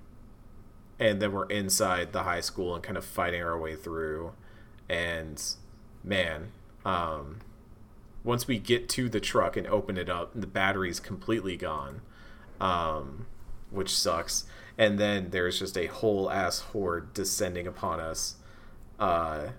and 0.99 1.22
then 1.22 1.31
we're 1.31 1.45
inside 1.45 2.14
the 2.14 2.23
high 2.23 2.41
school 2.41 2.73
and 2.73 2.84
kind 2.84 2.97
of 2.97 3.05
fighting 3.05 3.41
our 3.41 3.57
way 3.57 3.76
through. 3.76 4.34
And 4.89 5.41
man 6.03 6.51
um, 6.85 7.39
once 8.23 8.47
we 8.47 8.57
get 8.57 8.88
to 8.88 9.09
the 9.09 9.19
truck 9.19 9.57
and 9.57 9.68
open 9.68 9.97
it 9.97 10.09
up 10.09 10.31
the 10.34 10.47
battery's 10.47 11.01
completely 11.01 11.57
gone 11.57 12.01
um, 12.59 13.26
which 13.69 13.95
sucks. 13.95 14.45
And 14.77 14.99
then 14.99 15.31
there's 15.31 15.59
just 15.59 15.77
a 15.77 15.88
whole 15.88 16.30
ass 16.30 16.59
horde 16.59 17.14
descending 17.14 17.68
upon 17.68 17.99
us. 17.99 18.35
Uh, 18.99 19.49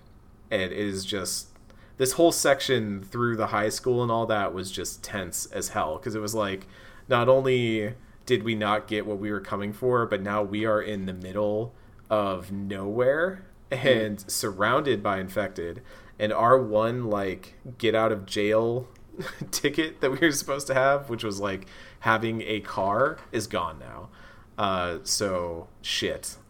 and 0.50 0.62
it 0.62 0.72
is 0.72 1.04
just 1.04 1.48
this 1.96 2.12
whole 2.12 2.32
section 2.32 3.02
through 3.02 3.36
the 3.36 3.48
high 3.48 3.68
school 3.68 4.02
and 4.02 4.10
all 4.10 4.26
that 4.26 4.54
was 4.54 4.70
just 4.70 5.02
tense 5.02 5.46
as 5.46 5.70
hell. 5.70 5.98
Because 5.98 6.14
it 6.14 6.20
was 6.20 6.34
like 6.34 6.66
not 7.08 7.28
only 7.28 7.94
did 8.28 8.42
we 8.42 8.54
not 8.54 8.86
get 8.86 9.06
what 9.06 9.18
we 9.18 9.30
were 9.30 9.40
coming 9.40 9.72
for 9.72 10.04
but 10.04 10.20
now 10.20 10.42
we 10.42 10.66
are 10.66 10.82
in 10.82 11.06
the 11.06 11.14
middle 11.14 11.72
of 12.10 12.52
nowhere 12.52 13.44
and 13.70 14.30
surrounded 14.30 15.02
by 15.02 15.18
infected. 15.18 15.82
And 16.18 16.32
our 16.32 16.60
one 16.60 17.04
like 17.04 17.54
get 17.78 17.94
out 17.94 18.12
of 18.12 18.26
jail 18.26 18.88
ticket 19.50 20.00
that 20.00 20.10
we 20.10 20.18
were 20.18 20.32
supposed 20.32 20.66
to 20.68 20.74
have 20.74 21.08
which 21.10 21.24
was 21.24 21.40
like 21.40 21.66
having 22.00 22.42
a 22.42 22.60
car 22.60 23.18
is 23.32 23.46
gone 23.46 23.78
now. 23.78 24.08
Uh 24.56 24.98
so 25.04 25.68
shit. 25.82 26.36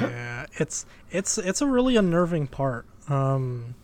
Yeah, 0.00 0.46
it's 0.58 0.84
it's 1.10 1.38
it's 1.38 1.62
a 1.62 1.66
really 1.66 1.96
unnerving 1.96 2.46
part. 2.46 2.84
Um, 3.08 3.74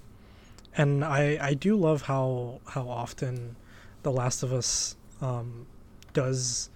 and 0.77 1.03
I 1.03 1.39
I 1.41 1.55
do 1.55 1.77
love 1.77 2.03
how 2.03 2.61
how 2.67 2.89
often 2.89 3.57
The 4.03 4.13
Last 4.13 4.43
of 4.43 4.53
Us 4.53 4.97
um, 5.23 5.67
does 6.13 6.71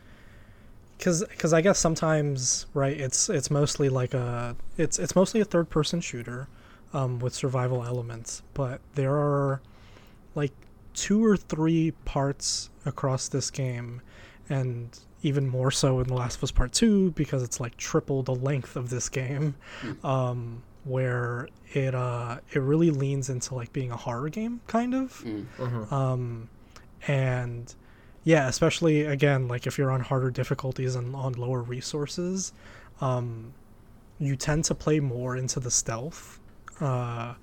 because 0.98 1.24
because 1.30 1.52
I 1.52 1.60
guess 1.60 1.78
sometimes 1.78 2.66
right 2.74 2.96
it's 2.98 3.28
it's 3.28 3.50
mostly 3.50 3.88
like 3.88 4.14
a 4.14 4.56
it's 4.76 4.98
it's 4.98 5.16
mostly 5.16 5.40
a 5.40 5.44
third 5.44 5.68
person 5.70 6.00
shooter 6.00 6.48
um, 6.92 7.18
with 7.18 7.34
survival 7.34 7.84
elements, 7.84 8.42
but 8.54 8.80
there 8.94 9.14
are 9.16 9.60
like 10.34 10.52
two 10.94 11.24
or 11.24 11.36
three 11.36 11.92
parts 12.04 12.68
across 12.84 13.28
this 13.28 13.50
game, 13.50 14.02
and 14.48 14.98
even 15.22 15.48
more 15.48 15.70
so 15.70 16.00
in 16.00 16.06
The 16.08 16.14
Last 16.14 16.36
of 16.36 16.44
Us 16.44 16.50
Part 16.50 16.72
Two 16.72 17.12
because 17.12 17.42
it's 17.42 17.60
like 17.60 17.76
triple 17.78 18.22
the 18.22 18.34
length 18.34 18.76
of 18.76 18.90
this 18.90 19.08
game, 19.08 19.54
um, 20.04 20.62
where 20.84 21.48
it 21.72 21.94
uh 21.94 22.38
it 22.52 22.58
really 22.60 22.90
leans 22.90 23.30
into 23.30 23.54
like 23.54 23.72
being 23.72 23.90
a 23.90 23.96
horror 23.96 24.28
game 24.28 24.60
kind 24.66 24.94
of, 24.94 25.12
Mm. 25.24 25.90
um, 25.92 26.48
and 27.08 27.74
yeah, 28.24 28.48
especially 28.48 29.02
again 29.02 29.48
like 29.48 29.66
if 29.66 29.78
you're 29.78 29.90
on 29.90 30.00
harder 30.00 30.30
difficulties 30.30 30.94
and 30.94 31.14
on 31.14 31.32
lower 31.34 31.62
resources, 31.62 32.52
um, 33.00 33.52
you 34.18 34.36
tend 34.36 34.64
to 34.66 34.74
play 34.74 35.00
more 35.00 35.36
into 35.36 35.60
the 35.60 35.70
stealth, 35.70 36.38
uh, 36.80 37.34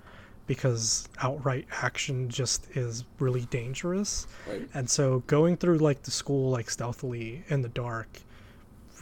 because 0.47 1.07
outright 1.21 1.67
action 1.83 2.27
just 2.27 2.67
is 2.75 3.03
really 3.19 3.45
dangerous. 3.51 4.25
Right. 4.47 4.67
And 4.73 4.89
so 4.89 5.19
going 5.27 5.57
through 5.57 5.77
like 5.77 6.01
the 6.03 6.11
school 6.11 6.49
like 6.49 6.69
stealthily 6.69 7.43
in 7.49 7.61
the 7.61 7.69
dark, 7.69 8.07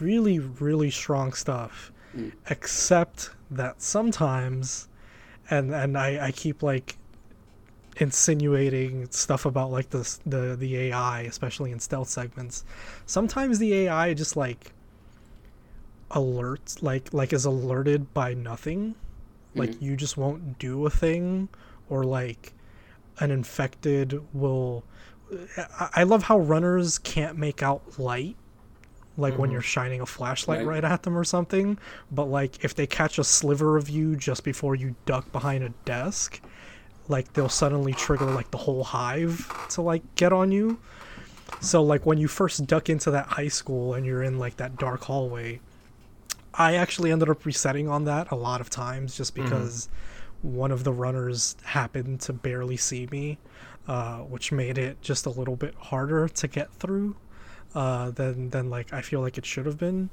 really, 0.00 0.38
really 0.38 0.90
strong 0.90 1.32
stuff. 1.32 1.90
Mm. 2.14 2.32
Except 2.50 3.30
that 3.50 3.80
sometimes 3.80 4.88
and 5.50 5.74
and 5.74 5.96
I, 5.96 6.26
I 6.26 6.30
keep 6.32 6.62
like 6.62 6.96
insinuating 7.98 9.08
stuff 9.10 9.44
about 9.44 9.70
like 9.70 9.90
the 9.90 10.18
the 10.24 10.56
the 10.56 10.76
AI, 10.76 11.22
especially 11.22 11.72
in 11.72 11.80
stealth 11.80 12.08
segments. 12.08 12.64
Sometimes 13.06 13.58
the 13.58 13.74
AI 13.74 14.14
just 14.14 14.36
like 14.36 14.72
alerts 16.10 16.82
like 16.82 17.12
like 17.12 17.32
is 17.32 17.44
alerted 17.44 18.12
by 18.14 18.34
nothing. 18.34 18.94
Like 19.54 19.70
Mhm. 19.70 19.82
you 19.82 19.96
just 19.96 20.16
won't 20.16 20.58
do 20.58 20.86
a 20.86 20.90
thing 20.90 21.48
or 21.88 22.04
like 22.04 22.52
an 23.18 23.30
infected 23.30 24.20
will 24.32 24.84
I- 25.58 25.90
I 25.96 26.02
love 26.04 26.22
how 26.24 26.38
runners 26.38 26.96
can't 26.98 27.36
make 27.36 27.62
out 27.62 27.98
light 27.98 28.36
like 29.18 29.36
when 29.36 29.50
Mhm. 29.50 29.54
you're 29.54 29.62
shining 29.62 30.00
a 30.00 30.06
flashlight 30.06 30.60
Right. 30.60 30.66
right 30.66 30.84
at 30.84 31.02
them 31.02 31.18
or 31.18 31.24
something 31.24 31.76
but 32.10 32.24
like 32.26 32.64
if 32.64 32.74
they 32.74 32.86
catch 32.86 33.18
a 33.18 33.24
sliver 33.24 33.76
of 33.76 33.90
you 33.90 34.16
just 34.16 34.42
before 34.44 34.74
you 34.74 34.94
duck 35.04 35.30
behind 35.32 35.64
a 35.64 35.70
desk 35.84 36.40
like 37.08 37.32
they'll 37.32 37.48
suddenly 37.48 37.92
trigger 37.92 38.26
like 38.26 38.50
the 38.50 38.58
whole 38.58 38.84
hive 38.84 39.50
to 39.70 39.82
like 39.82 40.02
get 40.14 40.32
on 40.32 40.52
you 40.52 40.78
so 41.60 41.82
like 41.82 42.04
when 42.06 42.18
you 42.18 42.28
first 42.28 42.66
duck 42.66 42.88
into 42.88 43.10
that 43.10 43.26
high 43.26 43.48
school 43.48 43.94
and 43.94 44.04
you're 44.06 44.22
in 44.22 44.38
like 44.38 44.56
that 44.56 44.76
dark 44.76 45.04
hallway 45.04 45.60
i 46.54 46.74
actually 46.74 47.10
ended 47.10 47.28
up 47.28 47.44
resetting 47.44 47.88
on 47.88 48.04
that 48.04 48.30
a 48.30 48.36
lot 48.36 48.60
of 48.60 48.70
times 48.70 49.16
just 49.16 49.34
because 49.34 49.88
one 50.42 50.70
of 50.70 50.84
the 50.84 50.92
runners 50.92 51.56
happened 51.64 52.20
to 52.20 52.32
barely 52.32 52.76
see 52.76 53.08
me 53.10 53.38
uh, 53.88 54.18
which 54.18 54.52
made 54.52 54.76
it 54.76 55.00
just 55.00 55.24
a 55.24 55.30
little 55.30 55.56
bit 55.56 55.74
harder 55.76 56.28
to 56.28 56.46
get 56.46 56.70
through 56.74 57.16
uh, 57.74 58.10
than 58.10 58.50
than 58.50 58.68
like 58.70 58.92
I 58.92 59.00
feel 59.00 59.20
like 59.20 59.38
it 59.38 59.46
should 59.46 59.66
have 59.66 59.78
been. 59.78 60.10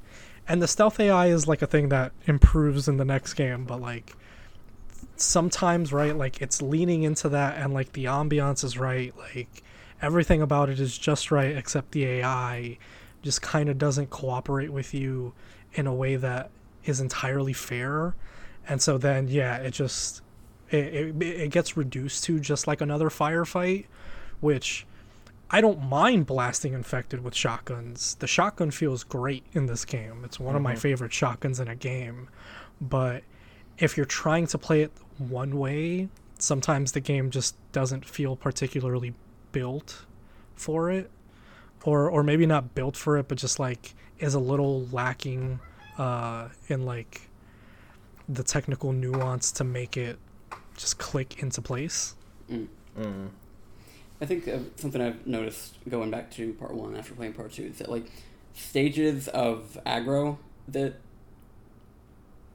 And 0.48 0.62
the 0.62 0.68
stealth 0.68 0.98
AI 0.98 1.26
is 1.26 1.46
like 1.46 1.60
a 1.60 1.66
thing 1.66 1.90
that 1.90 2.12
improves 2.26 2.88
in 2.88 2.96
the 2.96 3.04
next 3.04 3.34
game, 3.34 3.64
but 3.64 3.80
like 3.80 4.14
sometimes 5.20 5.92
right, 5.92 6.16
like 6.16 6.40
it's 6.40 6.62
leaning 6.62 7.02
into 7.02 7.28
that, 7.30 7.56
and 7.58 7.72
like 7.72 7.92
the 7.92 8.04
ambiance 8.04 8.64
is 8.64 8.78
right, 8.78 9.16
like 9.16 9.62
everything 10.02 10.42
about 10.42 10.68
it 10.68 10.80
is 10.80 10.96
just 10.96 11.30
right, 11.30 11.56
except 11.56 11.92
the 11.92 12.04
AI 12.04 12.78
just 13.22 13.42
kind 13.42 13.68
of 13.68 13.78
doesn't 13.78 14.10
cooperate 14.10 14.72
with 14.72 14.94
you 14.94 15.32
in 15.74 15.86
a 15.86 15.94
way 15.94 16.16
that 16.16 16.50
is 16.84 17.00
entirely 17.00 17.52
fair. 17.52 18.14
And 18.68 18.80
so 18.80 18.98
then 18.98 19.28
yeah, 19.28 19.56
it 19.56 19.72
just 19.72 20.22
it, 20.70 20.76
it, 20.76 21.22
it 21.22 21.50
gets 21.50 21.76
reduced 21.76 22.24
to 22.24 22.40
just 22.40 22.66
like 22.66 22.80
another 22.80 23.08
firefight, 23.08 23.86
which 24.40 24.86
I 25.50 25.60
don't 25.60 25.88
mind 25.88 26.26
blasting 26.26 26.72
infected 26.72 27.22
with 27.22 27.34
shotguns. 27.34 28.16
The 28.16 28.26
shotgun 28.26 28.70
feels 28.70 29.04
great 29.04 29.44
in 29.52 29.66
this 29.66 29.84
game. 29.84 30.22
It's 30.24 30.40
one 30.40 30.56
of 30.56 30.62
my 30.62 30.72
mm-hmm. 30.72 30.80
favorite 30.80 31.12
shotguns 31.12 31.60
in 31.60 31.68
a 31.68 31.76
game. 31.76 32.28
But 32.80 33.22
if 33.78 33.96
you're 33.96 34.06
trying 34.06 34.46
to 34.48 34.58
play 34.58 34.82
it 34.82 34.92
one 35.18 35.58
way, 35.58 36.08
sometimes 36.38 36.92
the 36.92 37.00
game 37.00 37.30
just 37.30 37.56
doesn't 37.72 38.04
feel 38.04 38.36
particularly 38.36 39.14
built 39.52 40.04
for 40.54 40.90
it. 40.90 41.10
Or 41.84 42.10
or 42.10 42.22
maybe 42.22 42.46
not 42.46 42.74
built 42.74 42.96
for 42.96 43.16
it, 43.16 43.28
but 43.28 43.38
just 43.38 43.60
like 43.60 43.94
is 44.18 44.34
a 44.34 44.40
little 44.40 44.86
lacking 44.86 45.60
uh 45.98 46.48
in 46.68 46.84
like 46.84 47.28
the 48.28 48.42
technical 48.42 48.92
nuance 48.92 49.52
to 49.52 49.64
make 49.64 49.96
it 49.96 50.18
just 50.76 50.98
click 50.98 51.42
into 51.42 51.62
place. 51.62 52.16
Mm. 52.50 52.66
I 54.20 54.24
think 54.24 54.48
uh, 54.48 54.58
something 54.76 55.00
I've 55.00 55.26
noticed 55.26 55.76
going 55.88 56.10
back 56.10 56.30
to 56.32 56.52
part 56.54 56.74
one 56.74 56.96
after 56.96 57.14
playing 57.14 57.34
part 57.34 57.52
two 57.52 57.64
is 57.64 57.78
that 57.78 57.90
like 57.90 58.10
stages 58.54 59.28
of 59.28 59.78
aggro 59.84 60.38
that 60.68 60.94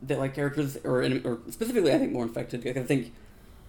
that 0.03 0.19
like 0.19 0.33
characters 0.33 0.77
or 0.83 1.01
or 1.23 1.39
specifically 1.49 1.93
I 1.93 1.99
think 1.99 2.11
more 2.13 2.23
infected. 2.23 2.65
Like, 2.65 2.77
I 2.77 2.83
think 2.83 3.13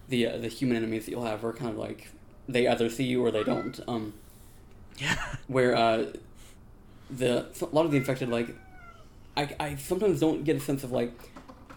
the 0.09 0.27
uh, 0.29 0.37
the 0.39 0.49
human 0.49 0.77
enemies 0.77 1.05
that 1.07 1.11
you'll 1.13 1.25
have 1.25 1.45
are 1.45 1.53
kind 1.53 1.71
of 1.71 1.79
like 1.79 2.09
they 2.49 2.67
either 2.67 2.89
see 2.91 3.05
you 3.05 3.25
or 3.25 3.31
they 3.31 3.45
don't. 3.45 3.79
Um, 3.87 4.15
Yeah. 4.99 5.17
where 5.47 5.75
uh, 5.75 6.13
the 7.11 7.47
a 7.61 7.65
lot 7.75 7.85
of 7.85 7.91
the 7.91 7.97
infected 7.97 8.29
like 8.29 8.55
I, 9.37 9.49
I 9.59 9.77
sometimes 9.77 10.21
don't 10.21 10.45
get 10.45 10.57
a 10.57 10.61
sense 10.61 10.85
of 10.85 10.93
like 10.93 11.13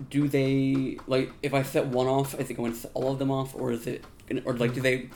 do 0.10 0.28
they 0.28 0.98
like 1.08 1.32
if 1.42 1.54
I 1.54 1.64
set 1.64 1.88
one 1.88 2.08
off 2.08 2.38
is 2.40 2.50
it 2.50 2.56
going 2.56 2.74
to 2.74 2.78
set 2.78 2.92
all 2.94 3.12
of 3.14 3.20
them 3.20 3.32
off 3.32 3.56
or 3.56 3.72
is 3.72 3.88
it 3.88 4.04
or 4.46 4.54
like 4.54 4.74
do 4.74 4.82
they 4.82 5.10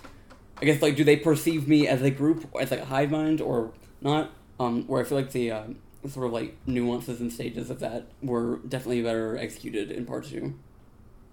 I 0.62 0.66
guess 0.66 0.82
like 0.82 0.96
do 0.96 1.04
they 1.04 1.18
perceive 1.18 1.68
me 1.68 1.88
as 1.88 2.02
a 2.02 2.10
group 2.12 2.46
as 2.60 2.72
like 2.72 2.80
a 2.82 2.86
hive 2.86 3.12
mind 3.12 3.42
or 3.42 3.72
not 4.02 4.32
um 4.60 4.88
where 4.88 5.02
I 5.02 5.04
feel 5.06 5.18
like 5.18 5.32
the 5.32 5.52
uh, 5.52 5.64
sort 6.08 6.26
of 6.28 6.32
like 6.34 6.56
nuances 6.66 7.20
and 7.20 7.32
stages 7.34 7.70
of 7.70 7.80
that 7.82 8.06
were 8.22 8.58
definitely 8.68 9.02
better 9.02 9.38
executed 9.38 9.92
in 9.92 10.06
part 10.06 10.26
two 10.26 10.54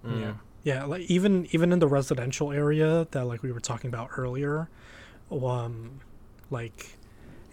Mm. 0.05 0.21
Yeah. 0.21 0.33
Yeah, 0.63 0.83
like 0.85 1.01
even 1.03 1.47
even 1.51 1.71
in 1.71 1.79
the 1.79 1.87
residential 1.87 2.51
area 2.51 3.07
that 3.11 3.25
like 3.25 3.41
we 3.41 3.51
were 3.51 3.59
talking 3.61 3.87
about 3.87 4.09
earlier, 4.17 4.69
um 5.31 5.99
like 6.51 6.97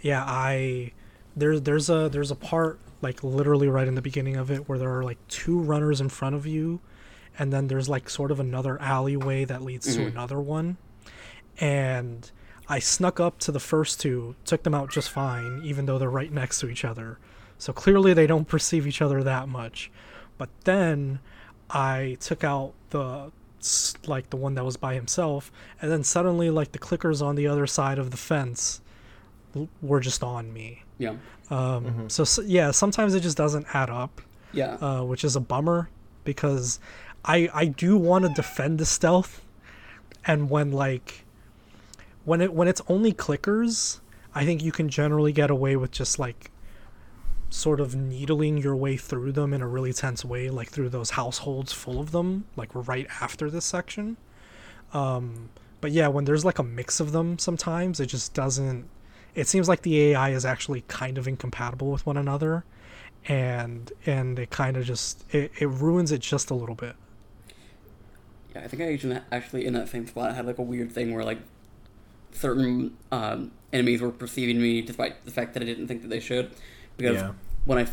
yeah, 0.01 0.23
I 0.25 0.91
there's 1.35 1.61
there's 1.61 1.89
a 1.89 2.09
there's 2.09 2.29
a 2.31 2.35
part 2.35 2.79
like 3.01 3.23
literally 3.23 3.67
right 3.67 3.87
in 3.87 3.95
the 3.95 4.01
beginning 4.01 4.35
of 4.35 4.51
it 4.51 4.67
where 4.69 4.77
there 4.77 4.93
are 4.97 5.03
like 5.03 5.17
two 5.27 5.59
runners 5.59 6.01
in 6.01 6.09
front 6.09 6.35
of 6.35 6.45
you 6.45 6.79
and 7.37 7.51
then 7.51 7.67
there's 7.67 7.87
like 7.89 8.09
sort 8.09 8.31
of 8.31 8.39
another 8.39 8.79
alleyway 8.81 9.43
that 9.45 9.61
leads 9.61 9.93
to 9.95 10.01
Mhm. 10.01 10.11
another 10.11 10.39
one. 10.39 10.77
And 11.59 12.29
I 12.67 12.79
snuck 12.79 13.19
up 13.19 13.37
to 13.39 13.51
the 13.51 13.59
first 13.59 14.01
two, 14.01 14.35
took 14.45 14.63
them 14.63 14.73
out 14.73 14.91
just 14.91 15.09
fine, 15.09 15.61
even 15.63 15.85
though 15.85 15.97
they're 15.99 16.09
right 16.09 16.31
next 16.31 16.59
to 16.59 16.69
each 16.69 16.83
other. 16.85 17.17
So 17.57 17.71
clearly 17.73 18.13
they 18.13 18.27
don't 18.27 18.47
perceive 18.47 18.87
each 18.87 19.01
other 19.01 19.23
that 19.23 19.47
much. 19.47 19.91
But 20.37 20.49
then 20.63 21.19
I 21.69 22.17
took 22.19 22.43
out 22.43 22.73
the 22.89 23.31
like 24.05 24.29
the 24.29 24.37
one 24.37 24.53
that 24.55 24.63
was 24.65 24.77
by 24.77 24.93
himself, 24.93 25.51
and 25.81 25.91
then 25.91 26.03
suddenly 26.03 26.49
like 26.51 26.71
the 26.71 26.79
clickers 26.79 27.21
on 27.21 27.35
the 27.35 27.47
other 27.47 27.65
side 27.65 27.97
of 27.97 28.11
the 28.11 28.17
fence 28.17 28.81
were 29.81 29.99
just 29.99 30.21
on 30.23 30.53
me. 30.53 30.83
yeah 30.99 31.15
Um, 31.49 32.09
So 32.09 32.23
s- 32.23 32.39
yeah, 32.45 32.71
sometimes 32.71 33.15
it 33.15 33.21
just 33.21 33.37
doesn't 33.37 33.65
add 33.73 33.89
up, 33.89 34.21
yeah 34.53 34.75
uh, 34.81 35.03
which 35.03 35.23
is 35.23 35.35
a 35.35 35.39
bummer 35.39 35.89
because 36.23 36.79
I 37.23 37.49
I 37.53 37.65
do 37.65 37.97
want 37.97 38.25
to 38.25 38.29
defend 38.33 38.77
the 38.79 38.85
stealth, 38.85 39.41
and 40.25 40.49
when 40.49 40.71
like 40.71 41.24
when 42.25 42.41
it 42.41 42.53
when 42.53 42.67
it's 42.67 42.81
only 42.89 43.13
clickers, 43.13 43.99
I 44.33 44.45
think 44.45 44.61
you 44.61 44.71
can 44.71 44.89
generally 44.89 45.31
get 45.31 45.49
away 45.49 45.75
with 45.75 45.91
just 45.91 46.19
like 46.19 46.51
sort 47.49 47.79
of 47.79 47.95
needling 47.95 48.57
your 48.57 48.75
way 48.75 48.97
through 48.97 49.31
them 49.31 49.53
in 49.53 49.61
a 49.61 49.67
really 49.67 49.93
tense 49.93 50.25
way, 50.25 50.49
like 50.49 50.69
through 50.69 50.89
those 50.89 51.11
households 51.11 51.71
full 51.71 52.01
of 52.01 52.11
them, 52.11 52.45
like 52.55 52.69
right 52.73 53.07
after 53.21 53.49
this 53.49 53.63
section. 53.63 54.17
Um, 54.93 55.49
but 55.79 55.91
yeah, 55.91 56.07
when 56.07 56.25
there's 56.25 56.43
like 56.43 56.59
a 56.59 56.63
mix 56.63 56.99
of 56.99 57.11
them, 57.11 57.37
sometimes 57.37 57.99
it 57.99 58.07
just 58.07 58.33
doesn't. 58.33 58.89
It 59.35 59.47
seems 59.47 59.69
like 59.69 59.83
the 59.83 60.01
AI 60.01 60.31
is 60.31 60.45
actually 60.45 60.81
kind 60.87 61.17
of 61.17 61.27
incompatible 61.27 61.91
with 61.91 62.05
one 62.05 62.17
another, 62.17 62.65
and 63.27 63.91
and 64.05 64.39
it 64.39 64.49
kind 64.49 64.77
of 64.77 64.85
just 64.85 65.23
it, 65.33 65.51
it 65.59 65.67
ruins 65.67 66.11
it 66.11 66.21
just 66.21 66.49
a 66.49 66.55
little 66.55 66.75
bit. 66.75 66.95
Yeah, 68.55 68.61
I 68.61 68.67
think 68.67 68.81
I 68.81 69.21
actually, 69.35 69.65
in 69.65 69.73
that 69.73 69.89
same 69.89 70.07
spot 70.07 70.33
had 70.33 70.45
like 70.45 70.57
a 70.57 70.61
weird 70.61 70.91
thing 70.91 71.13
where 71.13 71.25
like 71.25 71.39
certain 72.35 72.95
um, 73.11 73.51
enemies 73.73 74.01
were 74.01 74.11
perceiving 74.11 74.61
me 74.61 74.81
despite 74.81 75.23
the 75.25 75.31
fact 75.31 75.53
that 75.53 75.63
I 75.63 75.65
didn't 75.65 75.87
think 75.87 76.01
that 76.03 76.09
they 76.09 76.19
should, 76.19 76.51
because 76.97 77.15
Yeah. 77.15 77.31
when 77.65 77.77
I 77.79 77.87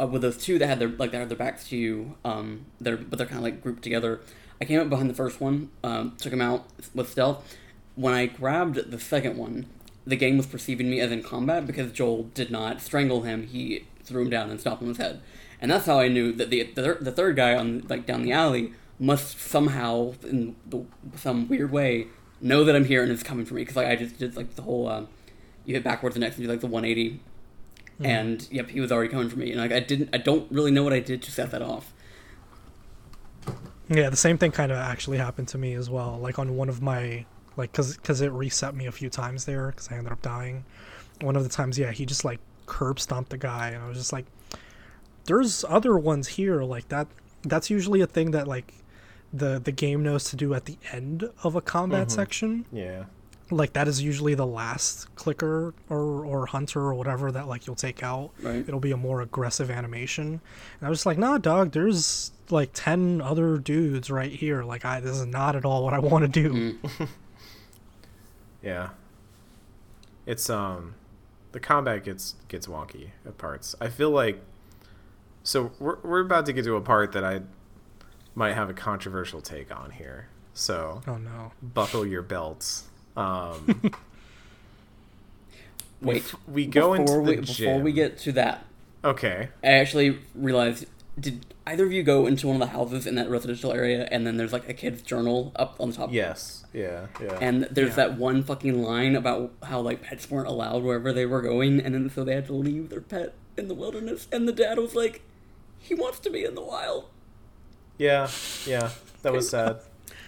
uh, 0.00 0.06
with 0.06 0.22
those 0.22 0.36
two 0.36 0.58
that 0.58 0.66
had 0.66 0.78
their 0.78 0.88
like 0.88 1.10
they 1.12 1.18
had 1.18 1.28
their 1.28 1.36
backs 1.38 1.68
to 1.68 1.76
you, 1.76 2.16
um, 2.24 2.66
they're 2.80 2.96
but 2.96 3.18
they're 3.18 3.26
kind 3.26 3.38
of 3.38 3.44
like 3.44 3.62
grouped 3.62 3.82
together. 3.82 4.20
I 4.60 4.64
came 4.64 4.80
up 4.80 4.88
behind 4.88 5.08
the 5.10 5.14
first 5.14 5.40
one, 5.40 5.70
um, 5.84 6.16
took 6.18 6.32
him 6.32 6.40
out 6.40 6.66
with 6.94 7.10
stealth. 7.10 7.56
When 7.94 8.14
I 8.14 8.26
grabbed 8.26 8.90
the 8.90 8.98
second 9.00 9.36
one, 9.36 9.66
the 10.06 10.16
game 10.16 10.36
was 10.36 10.46
perceiving 10.46 10.88
me 10.90 11.00
as 11.00 11.10
in 11.10 11.22
combat 11.22 11.66
because 11.66 11.90
Joel 11.92 12.24
did 12.34 12.50
not 12.50 12.80
strangle 12.80 13.22
him. 13.22 13.46
He 13.46 13.86
threw 14.04 14.22
him 14.22 14.30
down 14.30 14.50
and 14.50 14.60
stopped 14.60 14.80
him 14.82 14.88
with 14.88 14.98
his 14.98 15.06
head, 15.06 15.20
and 15.60 15.70
that's 15.70 15.86
how 15.86 15.98
I 15.98 16.08
knew 16.08 16.32
that 16.32 16.50
the 16.50 16.62
the, 16.74 16.98
the 17.00 17.12
third 17.12 17.34
guy 17.36 17.54
on 17.56 17.84
like 17.88 18.06
down 18.06 18.22
the 18.22 18.32
alley 18.32 18.72
must 19.00 19.38
somehow 19.40 20.14
in 20.24 20.56
the, 20.66 20.84
some 21.16 21.48
weird 21.48 21.70
way 21.70 22.08
know 22.40 22.64
that 22.64 22.76
I'm 22.76 22.84
here 22.84 23.02
and 23.02 23.10
it's 23.10 23.22
coming 23.22 23.44
for 23.44 23.54
me 23.54 23.62
because 23.62 23.76
like 23.76 23.88
I 23.88 23.96
just 23.96 24.18
did 24.18 24.36
like 24.36 24.54
the 24.54 24.62
whole 24.62 24.88
uh, 24.88 25.04
you 25.64 25.74
hit 25.74 25.84
backwards 25.84 26.16
and 26.16 26.22
next 26.22 26.36
and 26.36 26.44
do 26.44 26.50
like 26.50 26.60
the 26.60 26.66
180 26.66 27.20
and 28.02 28.46
yep 28.50 28.68
he 28.70 28.80
was 28.80 28.92
already 28.92 29.10
coming 29.10 29.28
for 29.28 29.38
me 29.38 29.50
and 29.50 29.60
like 29.60 29.72
I 29.72 29.80
didn't 29.80 30.10
I 30.12 30.18
don't 30.18 30.50
really 30.52 30.70
know 30.70 30.84
what 30.84 30.92
I 30.92 31.00
did 31.00 31.20
to 31.22 31.32
set 31.32 31.50
that 31.50 31.62
off 31.62 31.92
Yeah, 33.88 34.10
the 34.10 34.16
same 34.16 34.38
thing 34.38 34.52
kind 34.52 34.70
of 34.70 34.78
actually 34.78 35.18
happened 35.18 35.48
to 35.48 35.58
me 35.58 35.74
as 35.74 35.88
well. 35.88 36.18
Like 36.20 36.38
on 36.38 36.56
one 36.56 36.68
of 36.68 36.82
my 36.82 37.24
like 37.56 37.72
cuz 37.72 37.96
cuz 37.96 38.20
it 38.20 38.30
reset 38.32 38.74
me 38.74 38.86
a 38.86 38.92
few 38.92 39.10
times 39.10 39.46
there 39.46 39.72
cuz 39.72 39.88
I 39.90 39.96
ended 39.96 40.12
up 40.12 40.22
dying. 40.22 40.64
One 41.20 41.36
of 41.36 41.42
the 41.42 41.48
times, 41.48 41.78
yeah, 41.78 41.90
he 41.90 42.06
just 42.06 42.24
like 42.24 42.38
curb 42.66 43.00
stomped 43.00 43.30
the 43.30 43.38
guy 43.38 43.70
and 43.70 43.82
I 43.82 43.88
was 43.88 43.96
just 43.98 44.12
like 44.12 44.26
there's 45.24 45.64
other 45.68 45.96
ones 45.96 46.28
here 46.28 46.62
like 46.62 46.88
that 46.88 47.06
that's 47.42 47.70
usually 47.70 48.00
a 48.00 48.06
thing 48.06 48.30
that 48.32 48.46
like 48.46 48.74
the 49.32 49.58
the 49.58 49.72
game 49.72 50.02
knows 50.02 50.24
to 50.24 50.36
do 50.36 50.54
at 50.54 50.64
the 50.64 50.78
end 50.92 51.28
of 51.42 51.54
a 51.54 51.60
combat 51.60 52.10
section. 52.10 52.64
Yeah. 52.72 53.04
Like 53.50 53.72
that 53.72 53.88
is 53.88 54.02
usually 54.02 54.34
the 54.34 54.46
last 54.46 55.14
clicker 55.16 55.74
or 55.88 56.24
or 56.24 56.46
hunter 56.46 56.80
or 56.80 56.94
whatever 56.94 57.32
that 57.32 57.48
like 57.48 57.66
you'll 57.66 57.76
take 57.76 58.02
out. 58.02 58.30
Right. 58.42 58.64
It'll 58.66 58.80
be 58.80 58.92
a 58.92 58.96
more 58.96 59.22
aggressive 59.22 59.70
animation. 59.70 60.26
And 60.26 60.86
I 60.86 60.88
was 60.88 60.98
just 60.98 61.06
like, 61.06 61.18
nah, 61.18 61.38
dog. 61.38 61.72
There's 61.72 62.32
like 62.50 62.70
ten 62.74 63.20
other 63.22 63.58
dudes 63.58 64.10
right 64.10 64.32
here. 64.32 64.64
Like 64.64 64.84
I, 64.84 65.00
this 65.00 65.16
is 65.16 65.26
not 65.26 65.56
at 65.56 65.64
all 65.64 65.84
what 65.84 65.94
I 65.94 65.98
want 65.98 66.22
to 66.24 66.28
do. 66.28 66.74
Mm. 66.74 67.08
Yeah. 68.62 68.90
It's 70.26 70.50
um 70.50 70.94
the 71.52 71.60
combat 71.60 72.04
gets 72.04 72.34
gets 72.48 72.66
wonky 72.66 73.10
at 73.26 73.38
parts. 73.38 73.74
I 73.80 73.88
feel 73.88 74.10
like 74.10 74.40
so 75.42 75.72
we're 75.78 75.98
we're 76.02 76.20
about 76.20 76.46
to 76.46 76.52
get 76.52 76.64
to 76.64 76.76
a 76.76 76.80
part 76.80 77.12
that 77.12 77.24
I 77.24 77.42
might 78.38 78.54
have 78.54 78.70
a 78.70 78.74
controversial 78.74 79.40
take 79.40 79.74
on 79.74 79.90
here. 79.90 80.28
So 80.54 81.02
Oh 81.06 81.16
no. 81.16 81.52
buckle 81.62 82.06
your 82.06 82.22
belts. 82.22 82.84
Um 83.16 83.80
we 86.00 86.06
wait 86.14 86.22
f- 86.22 86.36
we 86.46 86.66
go 86.66 86.94
into 86.94 87.04
before 87.12 87.24
the 87.26 87.30
we 87.32 87.36
before 87.40 87.78
we 87.80 87.92
get 87.92 88.18
to 88.18 88.32
that 88.32 88.64
Okay. 89.04 89.48
I 89.62 89.68
actually 89.74 90.18
realized 90.34 90.86
did 91.18 91.44
either 91.66 91.84
of 91.84 91.92
you 91.92 92.02
go 92.02 92.26
into 92.26 92.46
one 92.46 92.56
of 92.56 92.60
the 92.60 92.72
houses 92.72 93.06
in 93.06 93.14
that 93.16 93.28
residential 93.28 93.72
area 93.72 94.08
and 94.12 94.26
then 94.26 94.36
there's 94.36 94.52
like 94.52 94.68
a 94.68 94.74
kid's 94.74 95.02
journal 95.02 95.52
up 95.56 95.76
on 95.80 95.90
the 95.90 95.96
top 95.96 96.12
Yes. 96.12 96.64
Yeah. 96.72 97.06
Yeah. 97.20 97.38
and 97.40 97.64
there's 97.70 97.90
Yeah. 97.90 98.06
that 98.06 98.18
one 98.18 98.42
fucking 98.44 98.80
line 98.82 99.16
about 99.16 99.52
how 99.64 99.80
like 99.80 100.02
pets 100.02 100.30
weren't 100.30 100.48
allowed 100.48 100.82
wherever 100.84 101.12
they 101.12 101.26
were 101.26 101.42
going 101.42 101.80
and 101.80 101.94
then 101.94 102.08
so 102.10 102.22
they 102.24 102.34
had 102.36 102.46
to 102.46 102.54
leave 102.54 102.88
their 102.90 103.00
pet 103.00 103.34
in 103.56 103.66
the 103.68 103.74
wilderness 103.74 104.28
and 104.30 104.46
the 104.48 104.52
dad 104.52 104.78
was 104.78 104.94
like 104.94 105.22
he 105.80 105.94
wants 105.94 106.20
to 106.20 106.30
be 106.30 106.44
in 106.44 106.54
the 106.54 106.62
wild 106.62 107.06
yeah. 107.98 108.28
Yeah. 108.66 108.90
That 109.22 109.32
was 109.32 109.50
sad. 109.50 109.80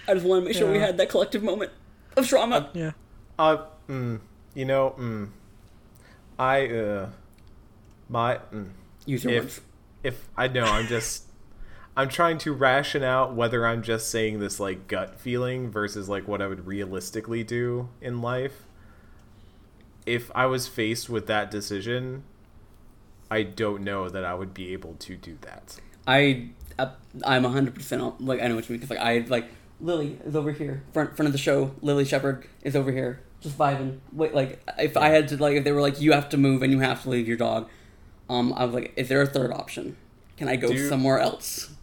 i 0.08 0.14
just 0.14 0.26
want 0.26 0.42
to 0.42 0.48
make 0.48 0.56
sure 0.56 0.70
we 0.70 0.78
had 0.78 0.96
that 0.98 1.08
collective 1.08 1.42
moment 1.42 1.72
of 2.16 2.26
trauma 2.26 2.70
Yeah. 2.74 2.92
Uh, 3.38 3.64
mm, 3.88 4.20
you 4.54 4.64
know, 4.64 4.94
mm, 4.98 5.30
I, 6.38 6.66
uh, 6.68 7.08
my, 8.08 8.40
mm, 8.52 8.70
use 9.06 9.24
your 9.24 9.32
if, 9.32 9.42
words 9.42 9.60
if 10.02 10.28
I 10.36 10.48
know, 10.48 10.64
I'm 10.64 10.86
just, 10.86 11.24
I'm 11.96 12.08
trying 12.08 12.38
to 12.38 12.52
ration 12.52 13.02
out 13.02 13.34
whether 13.34 13.66
I'm 13.66 13.82
just 13.82 14.10
saying 14.10 14.38
this 14.38 14.60
like 14.60 14.86
gut 14.86 15.18
feeling 15.20 15.70
versus 15.70 16.08
like 16.08 16.26
what 16.26 16.40
I 16.40 16.46
would 16.46 16.66
realistically 16.66 17.44
do 17.44 17.88
in 18.00 18.22
life. 18.22 18.64
If 20.06 20.30
I 20.34 20.46
was 20.46 20.66
faced 20.66 21.10
with 21.10 21.26
that 21.26 21.50
decision, 21.50 22.24
I 23.30 23.42
don't 23.42 23.82
know 23.82 24.08
that 24.08 24.24
I 24.24 24.34
would 24.34 24.54
be 24.54 24.72
able 24.72 24.94
to 24.94 25.16
do 25.16 25.38
that. 25.42 25.78
I, 26.06 26.16
I 26.18 26.50
I'm 27.24 27.44
hundred 27.44 27.74
percent 27.74 28.20
like 28.20 28.40
I 28.42 28.48
know 28.48 28.54
what 28.56 28.68
you 28.68 28.74
mean 28.74 28.80
because 28.80 28.90
like 28.96 29.04
I 29.04 29.24
like 29.28 29.50
Lily 29.80 30.18
is 30.24 30.36
over 30.36 30.52
here 30.52 30.82
front 30.92 31.16
front 31.16 31.26
of 31.26 31.32
the 31.32 31.38
show. 31.38 31.74
Lily 31.80 32.04
Shepard 32.04 32.46
is 32.62 32.76
over 32.76 32.92
here 32.92 33.22
just 33.40 33.56
vibing. 33.58 33.98
Wait, 34.12 34.34
like 34.34 34.62
if 34.78 34.96
I 34.96 35.08
had 35.08 35.28
to 35.28 35.36
like 35.36 35.56
if 35.56 35.64
they 35.64 35.72
were 35.72 35.80
like 35.80 36.00
you 36.00 36.12
have 36.12 36.28
to 36.30 36.36
move 36.36 36.62
and 36.62 36.72
you 36.72 36.80
have 36.80 37.02
to 37.04 37.10
leave 37.10 37.26
your 37.26 37.36
dog, 37.36 37.68
um, 38.28 38.52
I 38.54 38.64
was 38.64 38.74
like, 38.74 38.92
is 38.96 39.08
there 39.08 39.22
a 39.22 39.26
third 39.26 39.52
option? 39.52 39.96
Can 40.36 40.48
I 40.48 40.56
go 40.56 40.68
Do- 40.68 40.88
somewhere 40.88 41.18
else? 41.18 41.74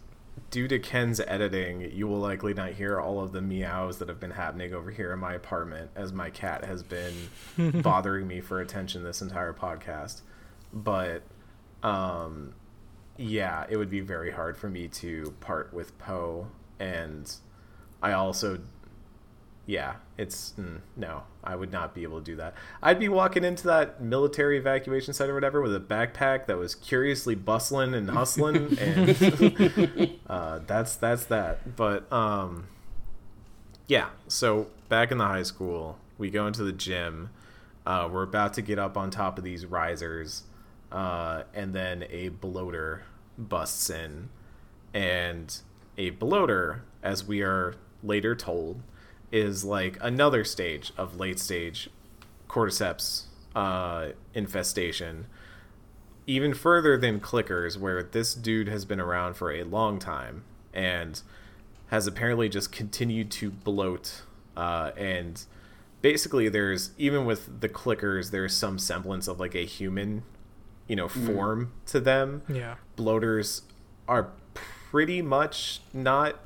Due 0.50 0.66
to 0.68 0.78
Ken's 0.78 1.20
editing, 1.20 1.90
you 1.92 2.06
will 2.06 2.20
likely 2.20 2.54
not 2.54 2.72
hear 2.72 2.98
all 2.98 3.20
of 3.20 3.32
the 3.32 3.42
meows 3.42 3.98
that 3.98 4.08
have 4.08 4.18
been 4.18 4.30
happening 4.30 4.72
over 4.72 4.90
here 4.90 5.12
in 5.12 5.18
my 5.18 5.34
apartment 5.34 5.90
as 5.94 6.10
my 6.10 6.30
cat 6.30 6.64
has 6.64 6.82
been 6.82 7.12
bothering 7.82 8.26
me 8.26 8.40
for 8.40 8.60
attention 8.60 9.02
this 9.02 9.20
entire 9.20 9.52
podcast. 9.52 10.22
But 10.72 11.22
um 11.82 12.54
yeah, 13.18 13.66
it 13.68 13.76
would 13.76 13.90
be 13.90 14.00
very 14.00 14.30
hard 14.30 14.56
for 14.56 14.70
me 14.70 14.88
to 14.88 15.34
part 15.40 15.74
with 15.74 15.98
Poe 15.98 16.48
and 16.78 17.30
I 18.00 18.12
also 18.12 18.60
yeah, 19.68 19.96
it's 20.16 20.54
mm, 20.58 20.80
no, 20.96 21.24
I 21.44 21.54
would 21.54 21.70
not 21.70 21.94
be 21.94 22.02
able 22.02 22.20
to 22.20 22.24
do 22.24 22.36
that. 22.36 22.54
I'd 22.82 22.98
be 22.98 23.10
walking 23.10 23.44
into 23.44 23.66
that 23.66 24.00
military 24.00 24.56
evacuation 24.56 25.12
site 25.12 25.28
or 25.28 25.34
whatever 25.34 25.60
with 25.60 25.76
a 25.76 25.80
backpack 25.80 26.46
that 26.46 26.56
was 26.56 26.74
curiously 26.74 27.34
bustling 27.34 27.92
and 27.92 28.08
hustling, 28.08 28.78
and 28.78 30.18
uh, 30.26 30.60
that's 30.66 30.96
that's 30.96 31.26
that. 31.26 31.76
But 31.76 32.10
um, 32.10 32.68
yeah. 33.86 34.08
So 34.26 34.68
back 34.88 35.12
in 35.12 35.18
the 35.18 35.26
high 35.26 35.42
school, 35.42 35.98
we 36.16 36.30
go 36.30 36.46
into 36.46 36.64
the 36.64 36.72
gym. 36.72 37.28
Uh, 37.84 38.08
we're 38.10 38.22
about 38.22 38.54
to 38.54 38.62
get 38.62 38.78
up 38.78 38.96
on 38.96 39.10
top 39.10 39.36
of 39.36 39.44
these 39.44 39.66
risers, 39.66 40.44
uh, 40.90 41.42
and 41.54 41.74
then 41.74 42.04
a 42.10 42.28
bloater 42.28 43.04
busts 43.36 43.90
in, 43.90 44.28
and 44.94 45.60
a 45.96 46.10
bloater, 46.10 46.84
as 47.02 47.24
we 47.26 47.42
are 47.42 47.74
later 48.02 48.34
told, 48.34 48.82
is 49.30 49.64
like 49.64 49.98
another 50.00 50.44
stage 50.44 50.92
of 50.96 51.16
late 51.16 51.38
stage 51.38 51.90
cordyceps 52.48 53.24
uh, 53.54 54.08
infestation. 54.34 55.26
Even 56.26 56.52
further 56.52 56.98
than 56.98 57.20
clickers, 57.20 57.78
where 57.78 58.02
this 58.02 58.34
dude 58.34 58.68
has 58.68 58.84
been 58.84 59.00
around 59.00 59.34
for 59.34 59.50
a 59.50 59.64
long 59.64 59.98
time 59.98 60.44
and 60.74 61.22
has 61.88 62.06
apparently 62.06 62.48
just 62.48 62.70
continued 62.70 63.30
to 63.30 63.50
bloat. 63.50 64.22
Uh, 64.56 64.90
and 64.96 65.44
basically, 66.02 66.48
there's 66.48 66.90
even 66.98 67.24
with 67.24 67.60
the 67.60 67.68
clickers, 67.68 68.30
there's 68.30 68.54
some 68.54 68.78
semblance 68.78 69.26
of 69.26 69.40
like 69.40 69.54
a 69.54 69.64
human, 69.64 70.22
you 70.88 70.96
know, 70.96 71.06
form 71.08 71.70
to 71.86 72.00
them 72.00 72.42
Yeah. 72.48 72.74
bloaters 72.96 73.62
are 74.08 74.30
pretty 74.54 75.20
much 75.22 75.80
not 75.92 76.40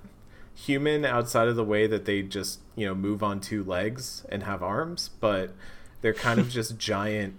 human 0.54 1.04
outside 1.04 1.48
of 1.48 1.56
the 1.56 1.64
way 1.64 1.86
that 1.86 2.04
they 2.04 2.22
just 2.22 2.60
you 2.76 2.84
know 2.86 2.94
move 2.94 3.22
on 3.22 3.40
two 3.40 3.64
legs 3.64 4.24
and 4.28 4.42
have 4.42 4.62
arms 4.62 5.10
but 5.20 5.52
they're 6.02 6.12
kind 6.12 6.38
of 6.38 6.48
just 6.58 6.76
giant 6.78 7.34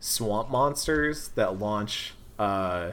swamp 0.00 0.50
monsters 0.50 1.28
that 1.30 1.58
launch 1.58 2.14
uh 2.38 2.92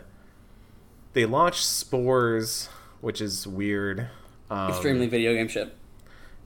they 1.14 1.26
launch 1.26 1.64
spores 1.66 2.68
which 3.00 3.22
is 3.22 3.48
weird 3.48 4.08
um, 4.50 4.70
Extremely 4.72 5.08
video 5.08 5.34
game 5.34 5.48
shit. 5.48 5.76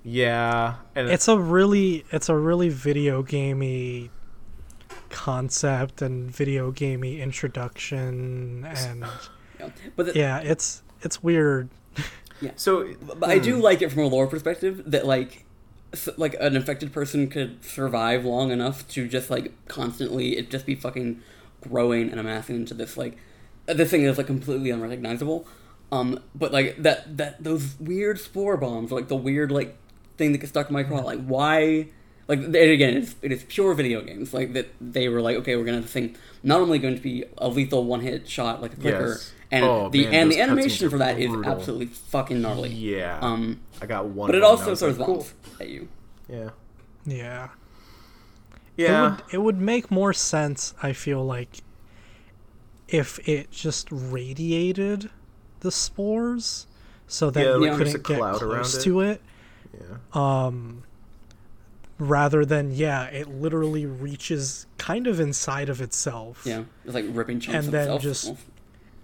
yeah 0.03 0.75
and 0.95 1.09
It's 1.09 1.27
a 1.27 1.37
really 1.37 2.05
it's 2.11 2.29
a 2.29 2.35
really 2.35 2.69
video 2.69 3.23
gamey 3.23 4.11
concept 5.09 6.01
and 6.01 6.31
video 6.31 6.71
gamey 6.71 7.21
introduction 7.21 8.65
and 8.65 9.05
Yeah. 9.59 9.69
But 9.95 10.07
the, 10.07 10.13
yeah, 10.15 10.39
it's 10.39 10.83
it's 11.01 11.23
weird. 11.23 11.69
so 12.55 12.93
But 13.01 13.29
I 13.29 13.39
do 13.39 13.57
like 13.57 13.81
it 13.81 13.91
from 13.91 14.03
a 14.03 14.07
lore 14.07 14.27
perspective 14.27 14.83
that 14.87 15.05
like 15.05 15.45
like 16.17 16.35
an 16.39 16.55
infected 16.55 16.91
person 16.91 17.29
could 17.29 17.63
survive 17.63 18.25
long 18.25 18.51
enough 18.51 18.87
to 18.89 19.07
just 19.07 19.29
like 19.29 19.53
constantly 19.67 20.37
it 20.37 20.49
just 20.49 20.65
be 20.65 20.75
fucking 20.75 21.21
growing 21.61 22.09
and 22.09 22.19
amassing 22.19 22.57
into 22.57 22.73
this 22.73 22.97
like 22.97 23.17
this 23.65 23.89
thing 23.89 24.03
is 24.03 24.17
like 24.17 24.27
completely 24.27 24.69
unrecognizable. 24.69 25.47
Um, 25.91 26.19
but 26.33 26.51
like 26.51 26.81
that 26.83 27.17
that 27.17 27.43
those 27.43 27.79
weird 27.79 28.19
spore 28.19 28.57
bombs, 28.57 28.91
like 28.91 29.07
the 29.07 29.15
weird 29.15 29.51
like 29.51 29.77
thing 30.17 30.31
that 30.31 30.39
gets 30.39 30.49
stuck 30.49 30.67
in 30.67 30.73
my 30.73 30.83
craw, 30.83 30.99
like 30.99 31.23
why? 31.25 31.87
Like 32.27 32.39
and 32.39 32.55
again, 32.55 32.97
it's, 32.97 33.15
it 33.21 33.31
is 33.31 33.43
pure 33.43 33.73
video 33.75 34.01
games. 34.01 34.33
Like 34.33 34.53
that 34.53 34.67
they 34.81 35.09
were 35.09 35.21
like, 35.21 35.35
okay, 35.37 35.55
we're 35.55 35.63
gonna 35.65 35.77
have 35.77 35.83
this 35.85 35.93
thing 35.93 36.15
not 36.43 36.59
only 36.61 36.79
going 36.79 36.95
to 36.95 37.01
be 37.01 37.23
a 37.37 37.47
lethal 37.47 37.83
one 37.85 38.01
hit 38.01 38.27
shot 38.27 38.61
like 38.61 38.73
a 38.73 38.77
clicker, 38.77 39.09
Yes. 39.09 39.31
and 39.51 39.63
Oh, 39.65 39.89
the 39.89 40.05
man, 40.05 40.13
and 40.13 40.31
the 40.31 40.39
animation 40.41 40.89
for 40.89 40.97
that 40.97 41.15
are 41.17 41.19
is 41.19 41.45
absolutely 41.45 41.87
fucking 41.87 42.41
gnarly. 42.41 42.69
yeah 42.69 43.19
Um, 43.21 43.59
i 43.81 43.85
got 43.85 44.05
one 44.07 44.27
but 44.27 44.35
it 44.35 44.43
of 44.43 44.59
them, 44.59 44.67
and 44.67 44.67
I 44.67 44.71
also 44.71 44.71
was 44.71 44.79
throws 44.79 44.97
like, 44.97 45.05
cool. 45.07 45.27
at 45.59 45.69
you. 45.69 45.87
yeah 46.27 46.49
Yeah. 47.05 47.43
It 48.77 48.83
yeah 48.83 49.01
would 49.11 49.21
it 49.31 49.37
would 49.37 49.59
make 49.61 49.89
more 49.91 50.11
sense, 50.13 50.73
I 50.83 50.93
feel 50.93 51.23
like 51.25 51.61
if 52.87 53.19
it 53.27 53.51
just 53.51 53.87
radiated 53.91 55.09
the 55.61 55.71
spores 55.71 56.67
so 57.07 57.29
that 57.31 57.39
Yeah, 57.43 57.53
you 57.53 57.59
like 57.61 57.61
there's 57.77 57.77
couldn't 57.77 57.95
a 57.95 57.97
get 57.99 58.17
cloud 58.17 58.41
around 58.41 58.61
close 58.61 58.75
it. 58.77 58.83
to 58.83 59.01
it 59.01 59.21
Yeah. 59.73 59.97
um 60.13 60.83
rather 61.97 62.43
than 62.45 62.71
yeah 62.71 63.05
it 63.05 63.27
literally 63.27 63.85
reaches 63.85 64.67
kind 64.77 65.07
of 65.07 65.19
inside 65.19 65.69
of 65.69 65.79
itself 65.81 66.41
Yeah, 66.45 66.63
it's 66.83 66.93
like 66.93 67.05
ripping 67.09 67.39
chunks 67.39 67.55
And 67.57 67.65
of 67.67 67.71
then 67.71 67.81
itself. 67.83 68.01
just- 68.01 68.25
almost. 68.27 68.45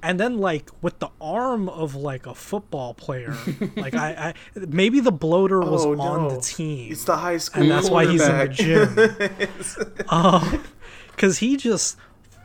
and 0.04 0.20
then 0.20 0.38
like 0.40 0.70
with 0.82 1.00
the 1.00 1.10
arm 1.22 1.70
of 1.70 1.96
like 1.96 2.26
a 2.28 2.36
football 2.36 2.94
player 2.94 3.34
like 3.78 3.94
I, 3.94 4.34
I 4.56 4.60
maybe 4.68 5.00
the 5.00 5.12
bloater 5.12 5.60
was 5.62 5.86
Oh, 5.86 5.92
on 6.00 6.24
no. 6.28 6.36
the 6.36 6.42
team 6.42 6.92
It's 6.92 7.06
the 7.06 7.16
high 7.18 7.38
school 7.38 7.62
and 7.64 7.72
that's 7.72 7.90
why 7.90 8.06
he's 8.08 8.28
in 8.28 8.38
the 8.38 8.48
gym 8.50 10.06
um 10.10 10.64
because 11.12 11.38
he 11.38 11.56
just 11.56 11.98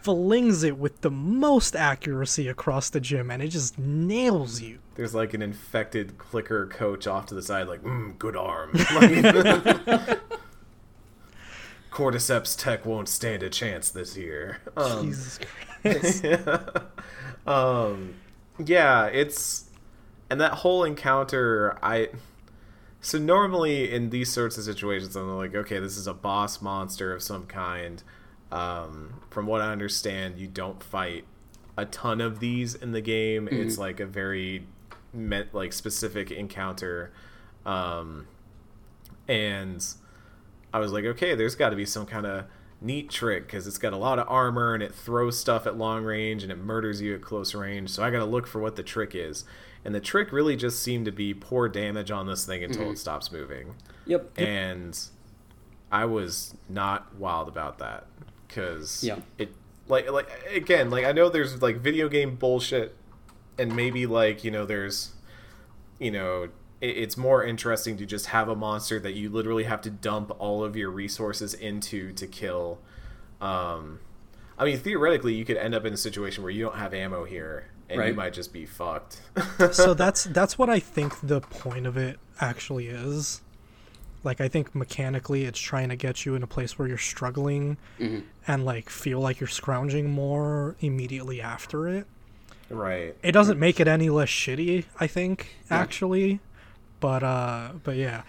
flings 0.02 0.62
it 0.62 0.78
with 0.78 1.00
the 1.00 1.10
most 1.10 1.74
accuracy 1.74 2.46
across 2.46 2.90
the 2.90 3.00
gym 3.00 3.30
and 3.32 3.42
it 3.42 3.48
just 3.48 3.76
nails 3.76 4.60
you 4.60 4.78
There's 4.94 5.14
like 5.16 5.34
an 5.34 5.42
infected 5.42 6.16
clicker 6.18 6.66
coach 6.68 7.08
off 7.08 7.26
to 7.26 7.34
the 7.34 7.42
side, 7.42 7.66
like, 7.66 7.82
mm, 7.82 8.16
good 8.16 8.36
arm. 8.36 8.70
Cordyceps 11.96 12.54
Tech 12.58 12.84
won't 12.84 13.08
stand 13.08 13.42
a 13.42 13.48
chance 13.48 13.88
this 13.88 14.18
year. 14.18 14.60
Um, 14.76 15.06
jesus 15.06 15.40
christ 15.82 16.24
um, 17.46 18.16
yeah, 18.62 19.06
it's 19.06 19.70
and 20.28 20.38
that 20.38 20.52
whole 20.52 20.84
encounter. 20.84 21.78
I 21.82 22.10
so 23.00 23.18
normally 23.18 23.90
in 23.90 24.10
these 24.10 24.30
sorts 24.30 24.58
of 24.58 24.64
situations, 24.64 25.16
I'm 25.16 25.38
like, 25.38 25.54
okay, 25.54 25.78
this 25.78 25.96
is 25.96 26.06
a 26.06 26.12
boss 26.12 26.60
monster 26.60 27.14
of 27.14 27.22
some 27.22 27.46
kind. 27.46 28.02
Um, 28.52 29.22
from 29.30 29.46
what 29.46 29.62
I 29.62 29.72
understand, 29.72 30.36
you 30.36 30.48
don't 30.48 30.82
fight 30.82 31.24
a 31.78 31.86
ton 31.86 32.20
of 32.20 32.40
these 32.40 32.74
in 32.74 32.92
the 32.92 33.00
game. 33.00 33.48
It's 33.50 33.78
like 33.78 34.00
a 34.00 34.06
very 34.06 34.66
meant 35.14 35.54
like 35.54 35.72
specific 35.72 36.30
encounter, 36.30 37.10
um, 37.64 38.26
and 39.26 39.82
I 40.76 40.78
was 40.78 40.92
like, 40.92 41.06
okay, 41.06 41.34
there's 41.34 41.54
got 41.54 41.70
to 41.70 41.76
be 41.76 41.86
some 41.86 42.04
kind 42.04 42.26
of 42.26 42.44
neat 42.82 43.08
trick 43.08 43.46
because 43.46 43.66
it's 43.66 43.78
got 43.78 43.94
a 43.94 43.96
lot 43.96 44.18
of 44.18 44.28
armor 44.28 44.74
and 44.74 44.82
it 44.82 44.94
throws 44.94 45.38
stuff 45.38 45.66
at 45.66 45.78
long 45.78 46.04
range 46.04 46.42
and 46.42 46.52
it 46.52 46.58
murders 46.58 47.00
you 47.00 47.14
at 47.14 47.22
close 47.22 47.54
range. 47.54 47.88
So 47.88 48.02
I 48.02 48.10
got 48.10 48.18
to 48.18 48.26
look 48.26 48.46
for 48.46 48.60
what 48.60 48.76
the 48.76 48.82
trick 48.82 49.14
is. 49.14 49.46
And 49.86 49.94
the 49.94 50.00
trick 50.00 50.32
really 50.32 50.54
just 50.54 50.82
seemed 50.82 51.06
to 51.06 51.12
be 51.12 51.32
pour 51.32 51.66
damage 51.70 52.10
on 52.10 52.26
this 52.26 52.44
thing 52.44 52.62
until 52.62 52.82
it 52.82 52.84
mm-hmm. 52.84 52.94
stops 52.96 53.32
moving. 53.32 53.74
Yep. 54.04 54.38
And 54.38 54.98
I 55.90 56.04
was 56.04 56.54
not 56.68 57.14
wild 57.14 57.48
about 57.48 57.78
that 57.78 58.04
because 58.46 59.02
Yeah. 59.02 59.20
it 59.38 59.54
like 59.88 60.10
like 60.10 60.28
again 60.52 60.90
like 60.90 61.06
I 61.06 61.12
know 61.12 61.30
there's 61.30 61.62
like 61.62 61.76
video 61.76 62.10
game 62.10 62.36
bullshit 62.36 62.94
and 63.56 63.74
maybe 63.74 64.04
like 64.04 64.44
you 64.44 64.50
know 64.50 64.66
there's 64.66 65.12
you 65.98 66.10
know 66.10 66.48
it's 66.80 67.16
more 67.16 67.42
interesting 67.44 67.96
to 67.96 68.04
just 68.06 68.26
have 68.26 68.48
a 68.48 68.54
monster 68.56 69.00
that 69.00 69.14
you 69.14 69.30
literally 69.30 69.64
have 69.64 69.80
to 69.80 69.90
dump 69.90 70.30
all 70.38 70.62
of 70.62 70.76
your 70.76 70.90
resources 70.90 71.54
into 71.54 72.12
to 72.12 72.26
kill 72.26 72.78
um 73.40 73.98
i 74.58 74.64
mean 74.64 74.78
theoretically 74.78 75.34
you 75.34 75.44
could 75.44 75.56
end 75.56 75.74
up 75.74 75.84
in 75.84 75.92
a 75.92 75.96
situation 75.96 76.42
where 76.42 76.52
you 76.52 76.64
don't 76.64 76.76
have 76.76 76.92
ammo 76.94 77.24
here 77.24 77.66
and 77.88 78.00
you 78.08 78.14
might 78.14 78.32
just 78.32 78.52
be 78.52 78.66
fucked 78.66 79.20
so 79.72 79.94
that's 80.02 80.24
that's 80.24 80.58
what 80.58 80.68
I 80.68 80.80
think 80.80 81.14
the 81.22 81.40
point 81.40 81.86
of 81.86 81.96
it 81.96 82.18
actually 82.40 82.88
is. 82.88 83.40
Like 84.24 84.40
I 84.40 84.48
think 84.48 84.74
mechanically 84.74 85.44
it's 85.44 85.60
trying 85.60 85.90
to 85.90 85.96
get 85.96 86.26
you 86.26 86.34
in 86.34 86.42
a 86.42 86.48
place 86.48 86.76
where 86.80 86.88
you're 86.88 86.98
struggling 86.98 87.76
Mm-hmm. 88.00 88.20
and 88.48 88.64
like 88.64 88.90
feel 88.90 89.20
like 89.20 89.38
you're 89.38 89.46
scrounging 89.46 90.10
more 90.10 90.74
immediately 90.80 91.40
after 91.40 91.86
it. 91.86 92.08
right 92.68 93.14
It 93.22 93.30
doesn't 93.30 93.60
make 93.60 93.78
it 93.78 93.86
any 93.86 94.10
less 94.10 94.30
shitty, 94.30 94.84
I 94.98 95.06
think, 95.06 95.54
actually. 95.70 96.40
But 97.06 97.22
uh 97.22 97.68
but 97.84 97.94
yeah. 97.96 98.22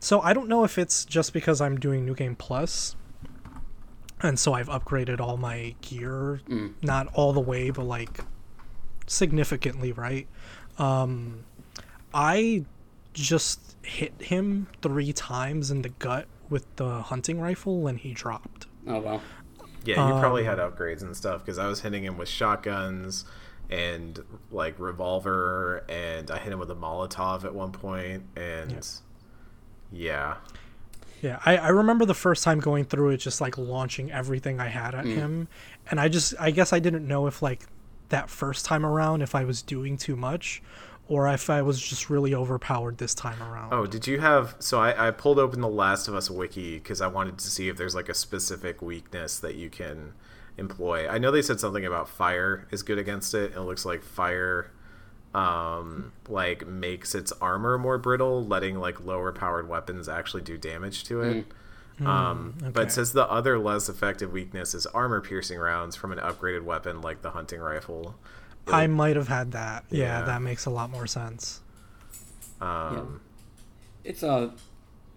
So 0.00 0.20
I 0.20 0.34
don't 0.34 0.48
know 0.48 0.62
if 0.64 0.76
it's 0.76 1.06
just 1.06 1.32
because 1.32 1.62
I'm 1.62 1.76
doing 1.80 2.04
New 2.04 2.14
Game 2.14 2.36
Plus 2.36 2.94
and 4.20 4.38
so 4.38 4.52
I've 4.52 4.68
upgraded 4.68 5.18
all 5.18 5.36
my 5.38 5.74
gear, 5.80 6.40
not 6.82 7.06
all 7.14 7.32
the 7.32 7.40
way, 7.40 7.70
but 7.70 7.84
like 7.84 8.20
significantly, 9.06 9.92
right? 9.92 10.26
Um 10.78 11.44
I 12.12 12.64
just 13.14 13.76
hit 13.82 14.12
him 14.20 14.66
3 14.82 15.12
times 15.14 15.70
in 15.70 15.80
the 15.82 15.88
gut 15.88 16.26
with 16.50 16.64
the 16.76 17.00
hunting 17.02 17.40
rifle 17.40 17.86
and 17.86 17.98
he 17.98 18.12
dropped. 18.12 18.66
Oh 18.86 18.98
wow. 19.00 19.20
yeah 19.84 20.06
you 20.14 20.20
probably 20.20 20.46
Um, 20.46 20.58
had 20.58 20.58
upgrades 20.58 21.02
and 21.02 21.16
stuff 21.16 21.40
because 21.44 21.56
i 21.58 21.66
was 21.66 21.80
hitting 21.80 22.04
him 22.04 22.16
with 22.18 22.28
shotguns 22.28 23.24
and 23.70 24.24
like 24.50 24.78
revolver 24.78 25.84
and 25.88 26.30
i 26.30 26.38
hit 26.38 26.52
him 26.52 26.58
with 26.58 26.70
a 26.70 26.76
molotov 26.76 27.44
at 27.44 27.54
one 27.54 27.72
point 27.72 28.22
and 28.36 28.72
yeah 29.92 30.36
Yeah, 31.22 31.40
I, 31.44 31.56
I 31.56 31.68
remember 31.68 32.04
the 32.04 32.14
first 32.14 32.44
time 32.44 32.60
going 32.60 32.84
through 32.84 33.10
it, 33.10 33.16
just 33.16 33.40
like 33.40 33.58
launching 33.58 34.12
everything 34.12 34.60
I 34.60 34.68
had 34.68 34.94
at 34.94 35.04
mm. 35.04 35.16
him, 35.16 35.48
and 35.90 35.98
I 36.00 36.08
just 36.08 36.34
I 36.38 36.50
guess 36.50 36.72
I 36.72 36.78
didn't 36.78 37.06
know 37.06 37.26
if 37.26 37.42
like 37.42 37.66
that 38.10 38.30
first 38.30 38.64
time 38.64 38.86
around 38.86 39.22
if 39.22 39.34
I 39.34 39.44
was 39.44 39.60
doing 39.60 39.96
too 39.96 40.16
much, 40.16 40.62
or 41.08 41.28
if 41.28 41.50
I 41.50 41.62
was 41.62 41.80
just 41.80 42.08
really 42.08 42.34
overpowered 42.34 42.98
this 42.98 43.14
time 43.14 43.42
around. 43.42 43.72
Oh, 43.72 43.86
did 43.86 44.06
you 44.06 44.20
have? 44.20 44.54
So 44.58 44.78
I, 44.78 45.08
I 45.08 45.10
pulled 45.10 45.38
open 45.38 45.60
the 45.60 45.68
Last 45.68 46.06
of 46.06 46.14
Us 46.14 46.30
wiki 46.30 46.74
because 46.78 47.00
I 47.00 47.08
wanted 47.08 47.38
to 47.38 47.50
see 47.50 47.68
if 47.68 47.76
there's 47.76 47.94
like 47.94 48.08
a 48.08 48.14
specific 48.14 48.80
weakness 48.80 49.38
that 49.40 49.56
you 49.56 49.70
can 49.70 50.12
employ. 50.58 51.08
I 51.08 51.18
know 51.18 51.30
they 51.30 51.42
said 51.42 51.60
something 51.60 51.84
about 51.84 52.08
fire 52.08 52.66
is 52.70 52.82
good 52.82 52.98
against 52.98 53.32
it. 53.34 53.52
It 53.54 53.60
looks 53.60 53.84
like 53.84 54.02
fire, 54.02 54.70
um, 55.34 56.12
like 56.28 56.66
makes 56.66 57.14
its 57.14 57.32
armor 57.40 57.78
more 57.78 57.98
brittle, 57.98 58.44
letting 58.44 58.78
like 58.78 59.00
lower 59.04 59.32
powered 59.32 59.68
weapons 59.68 60.08
actually 60.08 60.42
do 60.42 60.58
damage 60.58 61.04
to 61.04 61.22
it. 61.22 61.46
Um, 62.04 62.54
But 62.60 62.68
okay. 62.68 62.82
it 62.82 62.92
says 62.92 63.12
the 63.12 63.28
other 63.28 63.58
less 63.58 63.88
effective 63.88 64.32
weakness 64.32 64.72
is 64.72 64.86
armor 64.86 65.20
piercing 65.20 65.58
rounds 65.58 65.96
from 65.96 66.12
an 66.12 66.18
upgraded 66.18 66.62
weapon 66.62 67.00
like 67.00 67.22
the 67.22 67.30
hunting 67.30 67.60
rifle. 67.60 68.14
I 68.68 68.86
might 68.86 69.16
have 69.16 69.28
had 69.28 69.52
that. 69.52 69.84
Yeah, 69.90 70.20
Yeah. 70.20 70.24
that 70.26 70.42
makes 70.42 70.66
a 70.66 70.70
lot 70.70 70.90
more 70.90 71.06
sense. 71.08 71.60
Um, 72.60 73.20
it's 74.04 74.22
a 74.22 74.52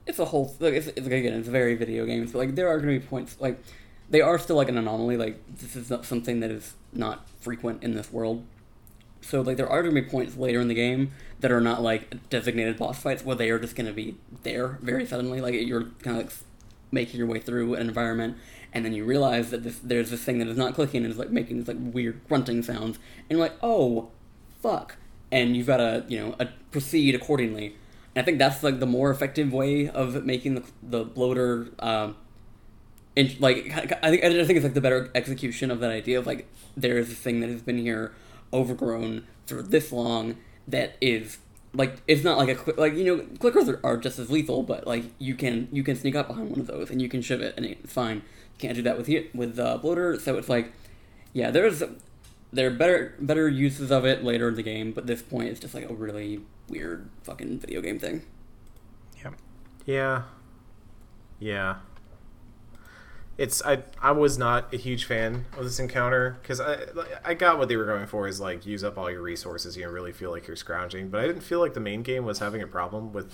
it's 0.07 0.19
a 0.19 0.25
whole 0.25 0.55
like 0.59 0.73
it's, 0.73 0.87
it's 0.87 1.05
again 1.05 1.33
it's 1.33 1.47
very 1.47 1.75
video 1.75 2.05
games 2.05 2.31
but 2.31 2.39
like 2.39 2.55
there 2.55 2.67
are 2.67 2.79
going 2.79 2.95
to 2.95 2.99
be 2.99 3.05
points 3.05 3.37
like 3.39 3.61
they 4.11 4.21
are 4.21 4.37
still 4.37 4.57
like 4.57 4.69
an 4.69 4.77
anomaly 4.77 5.17
like 5.17 5.39
this 5.57 5.75
is 5.75 5.89
not 5.89 6.05
something 6.05 6.41
that 6.41 6.51
is 6.51 6.75
not 6.93 7.25
frequent 7.39 7.81
in 7.81 7.95
this 7.95 8.11
world. 8.11 8.45
So 9.21 9.41
like 9.41 9.57
there 9.57 9.69
are 9.69 9.81
to 9.81 9.91
be 9.91 10.01
points 10.01 10.35
later 10.35 10.59
in 10.59 10.67
the 10.67 10.75
game 10.75 11.11
that 11.39 11.51
are 11.51 11.61
not 11.61 11.81
like 11.81 12.29
designated 12.29 12.77
boss 12.77 13.01
fights 13.01 13.23
where 13.23 13.35
they 13.35 13.49
are 13.49 13.57
just 13.57 13.75
to 13.75 13.93
be 13.93 14.17
there 14.43 14.79
very 14.81 15.05
suddenly. 15.05 15.39
Like 15.39 15.55
you're 15.55 15.85
kind 16.03 16.17
of 16.17 16.25
like 16.25 16.33
making 16.91 17.17
your 17.19 17.27
way 17.27 17.39
through 17.39 17.75
an 17.75 17.87
environment 17.87 18.37
and 18.73 18.83
then 18.83 18.93
you 18.93 19.05
realize 19.05 19.49
that 19.51 19.63
this, 19.63 19.79
there's 19.79 20.11
this 20.11 20.23
thing 20.23 20.39
that 20.39 20.47
is 20.47 20.57
not 20.57 20.75
clicking 20.75 21.03
and 21.03 21.11
is 21.11 21.17
like 21.17 21.29
making 21.29 21.57
these 21.57 21.67
like 21.67 21.77
weird 21.79 22.19
grunting 22.27 22.61
sounds 22.61 22.99
and 23.29 23.37
you're 23.37 23.39
like 23.39 23.57
oh 23.63 24.09
fuck. 24.61 24.97
And 25.31 25.55
you've 25.55 25.67
got 25.67 25.77
to 25.77 26.03
you 26.09 26.19
know 26.19 26.35
uh, 26.37 26.47
proceed 26.71 27.15
accordingly. 27.15 27.77
And 28.13 28.23
i 28.23 28.25
think 28.25 28.39
that's 28.39 28.61
like 28.61 28.81
the 28.81 28.85
more 28.85 29.09
effective 29.09 29.53
way 29.53 29.87
of 29.87 30.25
making 30.25 30.55
the, 30.55 30.63
the 30.83 31.05
bloater 31.05 31.69
um 31.79 32.17
in, 33.15 33.35
like 33.39 33.71
i 34.03 34.09
think 34.09 34.23
i 34.23 34.29
think 34.29 34.51
it's 34.57 34.63
like 34.63 34.73
the 34.73 34.81
better 34.81 35.11
execution 35.15 35.71
of 35.71 35.79
that 35.79 35.91
idea 35.91 36.17
of 36.17 36.25
like 36.27 36.47
there 36.77 36.97
is 36.97 37.11
a 37.11 37.15
thing 37.15 37.39
that 37.41 37.49
has 37.49 37.61
been 37.61 37.77
here 37.77 38.13
overgrown 38.53 39.25
for 39.45 39.61
this 39.61 39.91
long 39.91 40.37
that 40.67 40.95
is 41.01 41.37
like 41.73 42.01
it's 42.07 42.23
not 42.23 42.37
like 42.37 42.49
a 42.49 42.55
cli- 42.55 42.73
like 42.77 42.93
you 42.93 43.03
know 43.03 43.23
clickers 43.37 43.67
are, 43.67 43.79
are 43.83 43.97
just 43.97 44.19
as 44.19 44.29
lethal 44.29 44.63
but 44.63 44.85
like 44.85 45.03
you 45.19 45.35
can 45.35 45.67
you 45.71 45.83
can 45.83 45.95
sneak 45.95 46.15
up 46.15 46.27
behind 46.27 46.49
one 46.49 46.59
of 46.59 46.67
those 46.67 46.89
and 46.89 47.01
you 47.01 47.09
can 47.09 47.21
shiv 47.21 47.41
it 47.41 47.53
and 47.57 47.65
it's 47.65 47.93
fine 47.93 48.17
you 48.17 48.57
can't 48.59 48.75
do 48.75 48.81
that 48.81 48.97
with 48.97 49.07
you 49.09 49.27
with 49.33 49.57
uh, 49.59 49.77
bloater 49.77 50.19
so 50.19 50.37
it's 50.37 50.49
like 50.49 50.73
yeah 51.33 51.49
there's 51.51 51.81
there 52.53 52.67
are 52.67 52.73
better 52.73 53.15
better 53.19 53.47
uses 53.47 53.91
of 53.91 54.05
it 54.05 54.23
later 54.23 54.49
in 54.49 54.55
the 54.55 54.63
game 54.63 54.91
but 54.91 55.07
this 55.07 55.21
point 55.21 55.47
it's 55.47 55.59
just 55.59 55.73
like 55.73 55.89
a 55.89 55.93
really 55.93 56.41
weird 56.67 57.09
fucking 57.23 57.59
video 57.59 57.81
game 57.81 57.99
thing 57.99 58.21
Yeah. 59.23 59.31
Yeah. 59.85 60.23
Yeah. 61.39 61.75
It's 63.41 63.61
I 63.63 63.83
I 64.01 64.11
was 64.11 64.37
not 64.37 64.71
a 64.73 64.77
huge 64.77 65.05
fan 65.05 65.45
of 65.57 65.63
this 65.63 65.79
encounter 65.79 66.37
because 66.41 66.59
I 66.61 66.77
I 67.25 67.33
got 67.33 67.57
what 67.57 67.67
they 67.69 67.75
were 67.75 67.85
going 67.85 68.05
for 68.05 68.27
is 68.27 68.39
like 68.39 68.65
use 68.65 68.83
up 68.83 68.97
all 68.99 69.09
your 69.09 69.21
resources 69.21 69.75
you 69.75 69.83
know, 69.85 69.89
really 69.91 70.11
feel 70.11 70.29
like 70.31 70.45
you're 70.47 70.55
scrounging 70.55 71.09
but 71.09 71.19
I 71.21 71.27
didn't 71.27 71.41
feel 71.41 71.59
like 71.59 71.73
the 71.73 71.79
main 71.79 72.03
game 72.03 72.23
was 72.25 72.37
having 72.39 72.61
a 72.61 72.67
problem 72.67 73.13
with 73.13 73.33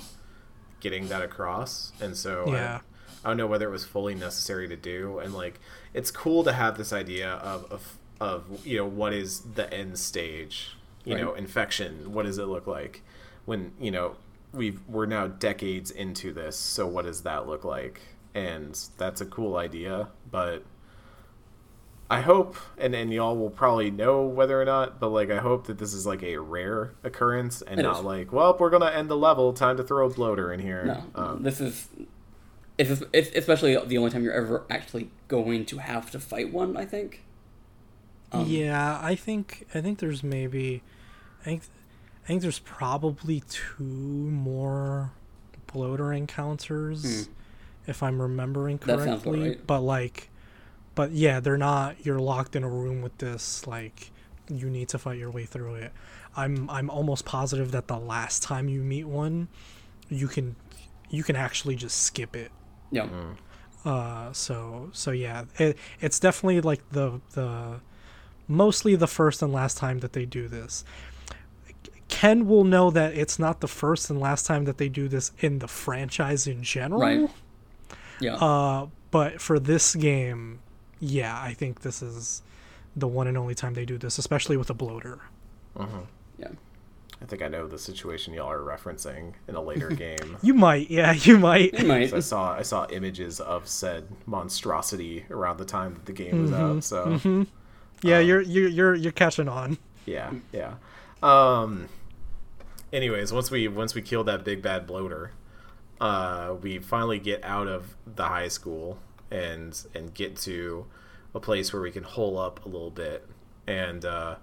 getting 0.79 1.09
that 1.09 1.21
across 1.21 1.91
and 1.99 2.15
so 2.15 2.45
I- 2.47 2.51
Yeah. 2.51 2.79
I, 3.25 3.29
don't 3.29 3.37
know 3.37 3.47
whether 3.47 3.67
it 3.67 3.71
was 3.71 3.83
fully 3.83 4.15
necessary 4.15 4.67
to 4.69 4.77
do 4.77 5.19
and 5.19 5.33
like 5.33 5.59
it's 5.93 6.11
cool 6.11 6.43
to 6.45 6.53
have 6.53 6.77
this 6.77 6.93
idea 6.93 7.31
of 7.33 7.69
of, 7.71 7.97
of 8.21 8.65
you 8.65 8.77
know 8.77 8.85
what 8.85 9.11
is 9.13 9.41
the 9.55 9.71
end 9.73 9.99
stage 9.99 10.77
you 11.03 11.15
Right. 11.15 11.23
know 11.23 11.33
infection 11.33 12.13
what 12.13 12.25
does 12.25 12.37
it 12.37 12.45
look 12.45 12.67
like 12.67 13.01
when 13.45 13.73
you 13.79 13.91
know 13.91 14.15
we've 14.53 14.79
we're 14.87 15.05
now 15.07 15.27
decades 15.27 15.91
into 15.91 16.31
this 16.31 16.55
so 16.55 16.87
what 16.87 17.03
does 17.05 17.23
that 17.23 17.45
look 17.47 17.65
like 17.65 17.99
and 18.37 18.79
that's 18.97 19.21
a 19.21 19.25
cool 19.25 19.55
idea 19.57 20.07
but 20.29 20.63
I 22.09 22.21
hope, 22.21 22.55
and 22.77 22.95
and 22.95 23.11
y'all 23.11 23.35
will 23.35 23.49
probably 23.49 23.91
know 23.91 24.21
whether 24.25 24.61
or 24.61 24.63
not, 24.63 24.97
but 24.97 25.09
like 25.09 25.29
I 25.29 25.39
hope 25.39 25.67
that 25.67 25.77
this 25.77 25.93
is 25.93 26.05
like 26.05 26.23
a 26.23 26.37
rare 26.37 26.93
occurrence 27.03 27.61
and 27.61 27.81
It 27.81 27.83
not 27.83 27.97
is. 27.99 28.03
like, 28.05 28.31
well, 28.31 28.55
we're 28.57 28.69
gonna 28.69 28.85
end 28.91 29.09
the 29.09 29.17
level. 29.17 29.51
Time 29.51 29.75
to 29.75 29.83
throw 29.83 30.05
a 30.07 30.09
bloater 30.09 30.53
in 30.53 30.61
here. 30.61 30.85
No, 30.85 31.03
Um, 31.21 31.43
this 31.43 31.59
is. 31.59 31.89
It's, 32.77 33.03
it's 33.11 33.35
especially 33.35 33.75
the 33.75 33.97
only 33.97 34.09
time 34.11 34.23
you're 34.23 34.31
ever 34.31 34.63
actually 34.69 35.09
going 35.27 35.65
to 35.65 35.79
have 35.79 36.09
to 36.11 36.19
fight 36.21 36.53
one. 36.53 36.77
I 36.77 36.85
think. 36.85 37.25
Um, 38.31 38.45
yeah, 38.47 38.99
I 39.03 39.15
think 39.15 39.67
I 39.75 39.81
think 39.81 39.99
there's 39.99 40.23
maybe, 40.23 40.83
I 41.41 41.43
think, 41.43 41.63
I 42.23 42.27
think 42.27 42.41
there's 42.41 42.59
probably 42.59 43.43
two 43.49 43.83
more 43.83 45.11
bloater 45.73 46.13
encounters, 46.13 47.25
Hmm. 47.25 47.31
If 47.87 48.03
I'm 48.03 48.21
remembering 48.21 48.77
That 48.85 48.99
correctly. 48.99 49.39
right. 49.49 49.67
But 49.67 49.81
like, 49.81 50.29
but 50.95 51.11
yeah, 51.11 51.39
they're 51.39 51.57
not. 51.57 52.05
You're 52.05 52.19
locked 52.19 52.55
in 52.55 52.63
a 52.63 52.69
room 52.69 53.01
with 53.01 53.17
this. 53.17 53.65
Like, 53.65 54.11
you 54.49 54.69
need 54.69 54.89
to 54.89 54.97
fight 54.97 55.17
your 55.17 55.31
way 55.31 55.45
through 55.45 55.75
it. 55.75 55.91
I'm 56.35 56.69
I'm 56.69 56.89
almost 56.89 57.25
positive 57.25 57.71
that 57.71 57.87
the 57.87 57.97
last 57.97 58.43
time 58.43 58.69
you 58.69 58.81
meet 58.81 59.05
one, 59.05 59.47
you 60.09 60.27
can 60.27 60.55
you 61.09 61.23
can 61.23 61.35
actually 61.35 61.75
just 61.75 62.03
skip 62.03 62.35
it. 62.35 62.51
Yeah. 62.91 63.07
Uh, 63.85 64.31
so 64.33 64.89
so 64.91 65.11
yeah, 65.11 65.45
it, 65.57 65.77
it's 66.01 66.19
definitely 66.19 66.61
like 66.61 66.87
the 66.91 67.21
the 67.33 67.79
mostly 68.47 68.95
the 68.95 69.07
first 69.07 69.41
and 69.41 69.51
last 69.51 69.77
time 69.77 69.99
that 69.99 70.13
they 70.13 70.25
do 70.25 70.47
this. 70.47 70.83
Ken 72.09 72.47
will 72.47 72.63
know 72.63 72.89
that 72.89 73.13
it's 73.15 73.37
not 73.37 73.59
the 73.59 73.67
first 73.67 74.09
and 74.09 74.19
last 74.19 74.45
time 74.45 74.63
that 74.65 74.77
they 74.77 74.87
do 74.89 75.07
this 75.07 75.31
in 75.39 75.59
the 75.59 75.67
franchise 75.67 76.47
in 76.47 76.63
general. 76.63 77.01
Right. 77.01 77.29
Yeah. 78.19 78.35
Uh, 78.35 78.87
but 79.11 79.41
for 79.41 79.59
this 79.59 79.95
game, 79.95 80.59
yeah, 80.99 81.39
I 81.39 81.53
think 81.53 81.81
this 81.81 82.01
is 82.01 82.41
the 82.95 83.07
one 83.07 83.27
and 83.27 83.37
only 83.37 83.55
time 83.55 83.73
they 83.73 83.85
do 83.85 83.97
this, 83.97 84.17
especially 84.17 84.57
with 84.57 84.69
a 84.69 84.73
bloater. 84.73 85.19
yeah. 86.37 86.47
I 87.19 87.25
think 87.25 87.41
I 87.41 87.47
know 87.47 87.65
the 87.67 87.79
situation 87.79 88.33
y'all 88.33 88.51
are 88.51 88.59
referencing 88.59 89.33
in 89.47 89.55
a 89.55 89.61
later 89.61 89.89
game. 90.05 90.37
You 90.43 90.53
might, 90.53 90.91
yeah, 90.91 91.13
you 91.13 91.37
might. 91.39 91.73
It 91.73 91.85
might. 91.87 92.09
So 92.11 92.17
I 92.17 92.19
saw 92.19 92.53
I 92.53 92.61
saw 92.61 92.85
images 92.91 93.39
of 93.39 93.67
said 93.67 94.07
monstrosity 94.27 95.25
around 95.31 95.57
the 95.57 95.65
time 95.65 95.95
that 95.95 96.05
the 96.05 96.13
game 96.13 96.41
was 96.43 96.51
out. 96.53 96.83
So 96.83 97.45
Yeah, 98.03 98.19
you're 98.19 98.41
you're 98.41 98.67
you're 98.69 98.93
you're 98.95 99.11
catching 99.11 99.47
on. 99.49 99.77
yeah, 100.05 100.31
yeah. 100.51 100.75
Um. 101.23 101.89
Anyways, 102.93 103.33
once 103.33 103.49
we 103.49 103.67
once 103.67 103.95
we 103.95 104.01
kill 104.03 104.23
that 104.25 104.43
big 104.43 104.61
bad 104.61 104.85
bloater, 104.85 105.31
uh, 105.99 106.55
we 106.61 106.79
finally 106.79 107.19
get 107.19 107.43
out 107.43 107.67
of 107.67 107.95
the 108.05 108.25
high 108.25 108.47
school 108.47 108.99
and 109.31 109.85
and 109.93 110.13
get 110.13 110.35
to 110.37 110.85
a 111.33 111.39
place 111.39 111.73
where 111.73 111.81
we 111.81 111.91
can 111.91 112.03
hole 112.03 112.37
up 112.37 112.65
a 112.65 112.69
little 112.69 112.91
bit. 112.91 113.27
And 113.67 114.05
uh, 114.05 114.35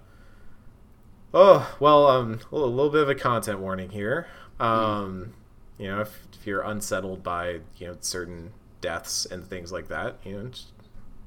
oh 1.33 1.75
well 1.79 2.07
um 2.07 2.39
a 2.51 2.55
little, 2.55 2.89
bit 2.89 3.01
of 3.01 3.09
a 3.09 3.15
content 3.15 3.59
warning 3.59 3.89
here. 3.89 4.27
Um 4.59 5.33
you 5.77 5.87
know 5.87 6.01
if, 6.01 6.27
if 6.33 6.47
you're 6.47 6.61
unsettled 6.61 7.21
by 7.21 7.59
you 7.77 7.87
know 7.87 7.97
certain 7.99 8.53
deaths 8.81 9.25
and 9.25 9.45
things 9.45 9.71
like 9.71 9.87
that 9.87 10.17
you 10.23 10.33
know 10.33 10.51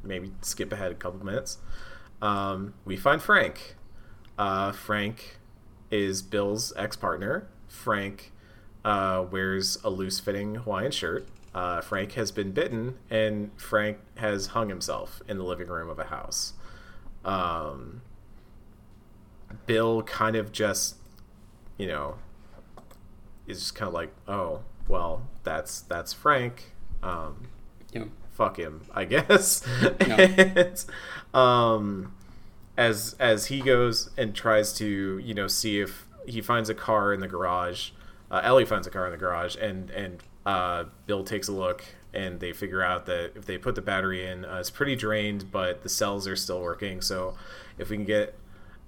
maybe 0.02 0.32
skip 0.40 0.72
ahead 0.72 0.90
a 0.90 0.94
couple 0.94 1.24
minutes. 1.24 1.58
Um 2.22 2.74
we 2.84 2.96
find 2.96 3.20
frank. 3.20 3.76
Uh 4.38 4.72
frank 4.72 5.38
is 5.90 6.22
bill's 6.22 6.72
ex-partner. 6.76 7.48
Frank 7.66 8.32
uh, 8.88 9.24
wears 9.30 9.76
a 9.84 9.90
loose 9.90 10.18
fitting 10.18 10.54
Hawaiian 10.56 10.90
shirt. 10.92 11.26
Uh, 11.54 11.80
Frank 11.80 12.12
has 12.12 12.30
been 12.30 12.52
bitten, 12.52 12.96
and 13.10 13.50
Frank 13.56 13.98
has 14.16 14.48
hung 14.48 14.68
himself 14.68 15.20
in 15.28 15.36
the 15.38 15.44
living 15.44 15.68
room 15.68 15.88
of 15.88 15.98
a 15.98 16.04
house. 16.04 16.52
Um, 17.24 18.00
Bill 19.66 20.02
kind 20.02 20.36
of 20.36 20.52
just, 20.52 20.96
you 21.76 21.86
know, 21.86 22.16
is 23.46 23.58
just 23.60 23.74
kind 23.74 23.88
of 23.88 23.94
like, 23.94 24.12
oh, 24.26 24.60
well, 24.88 25.22
that's 25.42 25.80
that's 25.82 26.12
Frank. 26.12 26.72
Um, 27.02 27.48
Yeah. 27.92 28.04
fuck 28.32 28.58
him, 28.58 28.82
I 28.94 29.04
guess. 29.04 29.62
And, 30.00 30.84
um, 31.34 32.14
as 32.76 33.16
as 33.18 33.46
he 33.46 33.60
goes 33.60 34.10
and 34.16 34.34
tries 34.34 34.72
to, 34.74 35.18
you 35.18 35.34
know, 35.34 35.48
see 35.48 35.80
if 35.80 36.06
he 36.26 36.40
finds 36.40 36.68
a 36.70 36.74
car 36.74 37.12
in 37.12 37.20
the 37.20 37.28
garage. 37.28 37.90
Uh, 38.30 38.40
Ellie 38.44 38.64
finds 38.64 38.86
a 38.86 38.90
car 38.90 39.06
in 39.06 39.12
the 39.12 39.18
garage, 39.18 39.56
and 39.56 39.90
and 39.90 40.22
uh, 40.44 40.84
Bill 41.06 41.24
takes 41.24 41.48
a 41.48 41.52
look, 41.52 41.84
and 42.12 42.40
they 42.40 42.52
figure 42.52 42.82
out 42.82 43.06
that 43.06 43.32
if 43.36 43.44
they 43.46 43.58
put 43.58 43.74
the 43.74 43.82
battery 43.82 44.26
in, 44.26 44.44
uh, 44.44 44.56
it's 44.58 44.70
pretty 44.70 44.96
drained, 44.96 45.50
but 45.50 45.82
the 45.82 45.88
cells 45.88 46.26
are 46.26 46.36
still 46.36 46.60
working. 46.60 47.00
So 47.00 47.36
if 47.78 47.90
we 47.90 47.96
can 47.96 48.04
get 48.04 48.34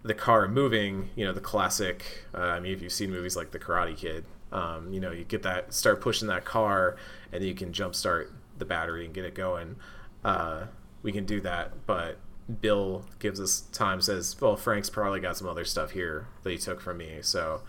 the 0.02 0.14
car 0.14 0.48
moving, 0.48 1.10
you 1.14 1.24
know, 1.24 1.32
the 1.32 1.40
classic. 1.40 2.24
Uh, 2.34 2.38
I 2.38 2.60
mean, 2.60 2.72
if 2.72 2.82
you've 2.82 2.92
seen 2.92 3.10
movies 3.10 3.36
like 3.36 3.50
The 3.50 3.58
Karate 3.58 3.96
Kid, 3.96 4.24
um, 4.52 4.92
you 4.92 5.00
know, 5.00 5.10
you 5.10 5.24
get 5.24 5.42
that, 5.42 5.72
start 5.74 6.00
pushing 6.00 6.28
that 6.28 6.44
car, 6.44 6.96
and 7.32 7.44
you 7.44 7.54
can 7.54 7.72
jumpstart 7.72 8.30
the 8.58 8.64
battery 8.64 9.04
and 9.04 9.14
get 9.14 9.24
it 9.24 9.34
going. 9.34 9.76
Uh, 10.24 10.66
we 11.02 11.12
can 11.12 11.24
do 11.24 11.40
that, 11.42 11.86
but 11.86 12.18
Bill 12.60 13.04
gives 13.18 13.40
us 13.40 13.60
time. 13.72 14.00
Says, 14.00 14.36
"Well, 14.40 14.56
Frank's 14.56 14.90
probably 14.90 15.20
got 15.20 15.36
some 15.36 15.48
other 15.48 15.64
stuff 15.64 15.92
here 15.92 16.26
that 16.42 16.50
he 16.50 16.58
took 16.58 16.80
from 16.80 16.98
me, 16.98 17.18
so 17.22 17.62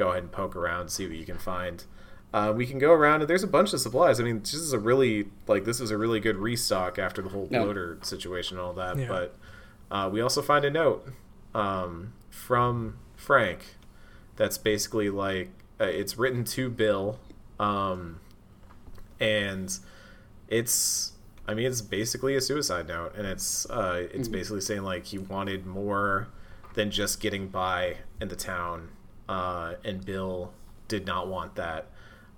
go 0.00 0.10
ahead 0.10 0.22
and 0.24 0.32
poke 0.32 0.56
around, 0.56 0.88
see 0.90 1.06
what 1.06 1.16
you 1.16 1.24
can 1.26 1.38
find." 1.38 1.84
Uh, 2.32 2.52
we 2.56 2.64
can 2.64 2.78
go 2.78 2.92
around, 2.92 3.20
and 3.22 3.28
there's 3.28 3.42
a 3.42 3.52
bunch 3.58 3.72
of 3.72 3.80
supplies. 3.80 4.20
I 4.20 4.22
mean, 4.22 4.38
this 4.40 4.54
is 4.54 4.72
a 4.72 4.78
really 4.78 5.26
like 5.48 5.64
this 5.64 5.80
is 5.80 5.90
a 5.90 5.98
really 5.98 6.20
good 6.20 6.36
restock 6.36 6.98
after 6.98 7.20
the 7.22 7.28
whole 7.30 7.48
No. 7.50 7.64
bloater 7.64 7.98
situation 8.02 8.56
and 8.56 8.64
all 8.66 8.72
that. 8.74 8.96
Yeah. 8.98 9.08
But 9.08 9.36
uh, 9.90 10.08
we 10.12 10.20
also 10.20 10.40
find 10.40 10.64
a 10.64 10.70
note 10.70 11.00
um, 11.54 12.12
from 12.30 12.98
Frank 13.16 13.60
that's 14.36 14.58
basically 14.58 15.10
like 15.10 15.50
uh, 15.80 15.84
it's 15.84 16.16
written 16.18 16.44
to 16.44 16.70
Bill, 16.70 17.18
um, 17.58 18.20
and 19.18 19.76
it's 20.48 21.12
I 21.48 21.54
mean 21.54 21.66
it's 21.66 21.80
basically 21.80 22.36
a 22.36 22.40
suicide 22.40 22.86
note, 22.88 23.12
and 23.16 23.26
it's 23.26 23.68
uh, 23.70 24.06
it's 24.14 24.28
basically 24.28 24.60
saying 24.60 24.82
like 24.82 25.06
he 25.06 25.18
wanted 25.18 25.66
more 25.66 26.28
than 26.74 26.90
just 26.92 27.20
getting 27.20 27.48
by 27.48 27.96
in 28.20 28.28
the 28.28 28.36
town, 28.36 28.90
uh, 29.30 29.74
and 29.84 30.04
Bill 30.04 30.52
did 30.88 31.06
not 31.06 31.28
want 31.28 31.54
that. 31.54 31.86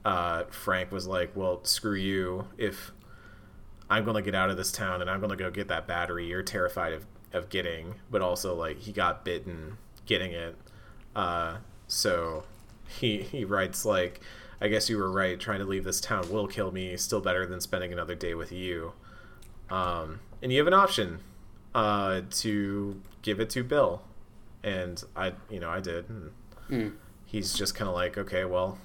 Uh, 0.04 0.44
Frank 0.50 0.92
was 0.92 1.06
like, 1.06 1.34
"Well, 1.34 1.64
screw 1.64 1.94
you. 1.94 2.48
If 2.58 2.92
I'm 3.88 4.04
gonna 4.04 4.20
get 4.20 4.34
out 4.34 4.50
of 4.50 4.58
this 4.58 4.70
town 4.70 5.00
and 5.00 5.08
I'm 5.08 5.20
gonna 5.20 5.36
go 5.36 5.50
get 5.50 5.68
that 5.68 5.86
battery 5.86 6.26
you're 6.26 6.42
terrified 6.42 6.92
of, 6.92 7.06
of 7.32 7.48
getting, 7.48 7.94
but 8.10 8.20
also 8.20 8.54
like 8.54 8.78
he 8.78 8.92
got 8.92 9.24
bitten 9.24 9.78
getting 10.04 10.32
it. 10.32 10.54
Uh, 11.16 11.58
so 11.86 12.44
he 12.86 13.22
he 13.22 13.46
writes 13.46 13.86
like, 13.86 14.20
I 14.60 14.68
guess 14.68 14.90
you 14.90 14.98
were 14.98 15.10
right. 15.10 15.40
Trying 15.40 15.60
to 15.60 15.64
leave 15.64 15.84
this 15.84 16.00
town 16.00 16.30
will 16.30 16.46
kill 16.46 16.72
me. 16.72 16.94
Still 16.98 17.20
better 17.22 17.46
than 17.46 17.60
spending 17.62 17.92
another 17.92 18.14
day 18.14 18.34
with 18.34 18.52
you. 18.52 18.92
Um, 19.70 20.20
and 20.42 20.52
you 20.52 20.58
have 20.58 20.66
an 20.66 20.74
option 20.74 21.20
uh, 21.74 22.20
to 22.32 23.00
give 23.22 23.40
it 23.40 23.48
to 23.50 23.64
Bill, 23.64 24.02
and 24.62 25.02
I 25.16 25.32
you 25.48 25.58
know 25.58 25.70
I 25.70 25.80
did. 25.80 26.10
And 26.10 26.32
Mm. 26.72 26.92
He's 27.26 27.52
just 27.54 27.74
kind 27.74 27.88
of 27.88 27.94
like, 27.94 28.16
okay, 28.18 28.44
well, 28.44 28.78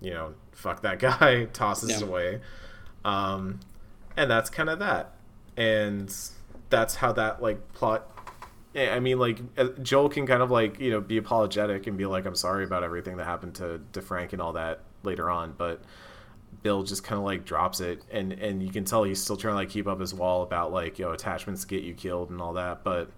you 0.00 0.12
know, 0.12 0.34
fuck 0.52 0.82
that 0.82 0.98
guy. 1.00 1.46
Tosses 1.46 1.90
it 1.90 2.00
Yeah. 2.00 2.06
away. 2.06 2.40
Um, 3.04 3.60
and 4.16 4.30
that's 4.30 4.50
kind 4.50 4.68
of 4.68 4.78
that 4.80 5.12
and 5.56 6.14
that's 6.70 6.96
how 6.96 7.12
that 7.12 7.40
like 7.40 7.72
plot 7.72 8.10
i 8.76 8.98
mean 9.00 9.18
like 9.18 9.40
uh, 9.56 9.68
joel 9.82 10.08
can 10.08 10.26
kind 10.26 10.42
of 10.42 10.50
like 10.50 10.78
you 10.80 10.90
know 10.90 11.00
be 11.00 11.16
apologetic 11.16 11.86
and 11.86 11.96
be 11.96 12.04
like 12.06 12.26
i'm 12.26 12.34
sorry 12.34 12.64
about 12.64 12.82
everything 12.82 13.16
that 13.16 13.24
happened 13.24 13.54
to, 13.54 13.80
to 13.92 14.02
frank 14.02 14.32
and 14.32 14.42
all 14.42 14.52
that 14.52 14.80
later 15.04 15.30
on 15.30 15.54
but 15.56 15.80
bill 16.62 16.82
just 16.82 17.02
kind 17.04 17.18
of 17.18 17.24
like 17.24 17.44
drops 17.44 17.80
it 17.80 18.02
and 18.10 18.32
and 18.32 18.62
you 18.62 18.70
can 18.70 18.84
tell 18.84 19.04
he's 19.04 19.22
still 19.22 19.36
trying 19.36 19.52
to 19.52 19.56
like 19.58 19.70
keep 19.70 19.86
up 19.86 20.00
his 20.00 20.12
wall 20.12 20.42
about 20.42 20.72
like 20.72 20.98
you 20.98 21.04
know 21.04 21.12
attachments 21.12 21.64
get 21.64 21.82
you 21.84 21.94
killed 21.94 22.30
and 22.30 22.40
all 22.40 22.52
that 22.52 22.82
but 22.84 23.08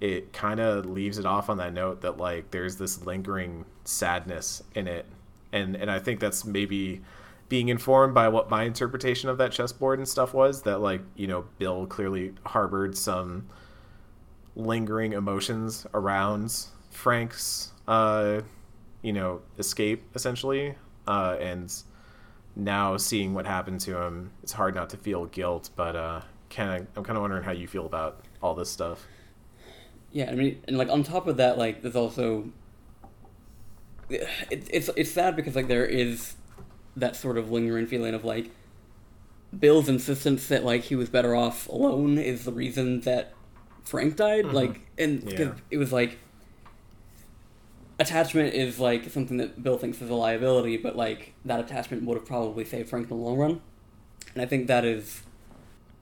it 0.00 0.32
kind 0.32 0.60
of 0.60 0.86
leaves 0.86 1.18
it 1.18 1.26
off 1.26 1.50
on 1.50 1.58
that 1.58 1.74
note 1.74 2.00
that 2.00 2.16
like 2.16 2.50
there's 2.50 2.76
this 2.76 3.04
lingering 3.04 3.64
sadness 3.84 4.62
in 4.74 4.88
it. 4.88 5.06
And 5.52 5.74
and 5.76 5.90
i 5.90 5.98
think 5.98 6.20
that's 6.20 6.44
maybe 6.44 7.02
being 7.48 7.68
informed 7.68 8.14
by 8.14 8.28
what 8.28 8.48
my 8.48 8.62
interpretation 8.62 9.28
of 9.28 9.38
that 9.38 9.50
chessboard 9.50 9.98
and 9.98 10.08
stuff 10.08 10.32
was 10.32 10.62
that 10.62 10.80
like 10.80 11.00
you 11.16 11.26
know 11.26 11.44
bill 11.58 11.86
clearly 11.86 12.32
harbored 12.46 12.96
some 12.96 13.48
lingering 14.54 15.12
emotions 15.12 15.86
around 15.92 16.66
frank's 16.90 17.72
uh 17.88 18.40
you 19.02 19.12
know 19.12 19.40
escape 19.58 20.04
essentially. 20.14 20.76
Uh 21.08 21.36
and 21.40 21.74
now 22.54 22.96
seeing 22.96 23.34
what 23.34 23.44
happened 23.46 23.80
to 23.80 24.00
him 24.00 24.30
it's 24.44 24.52
hard 24.52 24.74
not 24.74 24.88
to 24.90 24.96
feel 24.96 25.26
guilt 25.26 25.70
but 25.74 25.96
uh 25.96 26.20
kind 26.48 26.80
of 26.80 26.86
i'm 26.96 27.02
kind 27.02 27.16
of 27.16 27.22
wondering 27.22 27.42
how 27.42 27.52
you 27.52 27.66
feel 27.66 27.86
about 27.86 28.20
all 28.40 28.54
this 28.54 28.70
stuff 28.70 29.04
Yeah, 30.12 30.30
I 30.30 30.34
mean, 30.34 30.62
and 30.66 30.76
like 30.76 30.88
on 30.88 31.02
top 31.04 31.26
of 31.28 31.36
that, 31.36 31.56
like 31.58 31.82
there's 31.82 31.96
also 31.96 32.50
it, 34.08 34.26
it's 34.50 34.90
it's 34.96 35.10
sad 35.10 35.36
because 35.36 35.54
like 35.54 35.68
there 35.68 35.86
is 35.86 36.34
that 36.96 37.14
sort 37.16 37.38
of 37.38 37.50
lingering 37.50 37.86
feeling 37.86 38.14
of 38.14 38.24
like 38.24 38.50
Bill's 39.56 39.88
insistence 39.88 40.48
that 40.48 40.64
like 40.64 40.82
he 40.82 40.96
was 40.96 41.08
better 41.08 41.34
off 41.34 41.68
alone 41.68 42.18
is 42.18 42.44
the 42.44 42.52
reason 42.52 43.00
that 43.02 43.32
Frank 43.84 44.16
died. 44.16 44.46
Mm-hmm. 44.46 44.56
Like, 44.56 44.80
and 44.98 45.24
because 45.24 45.48
Yeah. 45.48 45.54
it 45.70 45.76
was 45.78 45.92
like 45.92 46.18
attachment 47.98 48.54
is 48.54 48.78
like 48.78 49.08
something 49.10 49.36
that 49.36 49.62
Bill 49.62 49.78
thinks 49.78 50.00
is 50.00 50.10
a 50.10 50.14
liability, 50.14 50.76
but 50.76 50.96
like 50.96 51.34
that 51.44 51.60
attachment 51.60 52.04
would 52.04 52.16
have 52.16 52.26
probably 52.26 52.64
saved 52.64 52.88
Frank 52.88 53.04
in 53.10 53.16
the 53.16 53.22
long 53.22 53.36
run. 53.38 53.60
And 54.34 54.42
I 54.42 54.46
think 54.46 54.66
that 54.68 54.84
is 54.84 55.22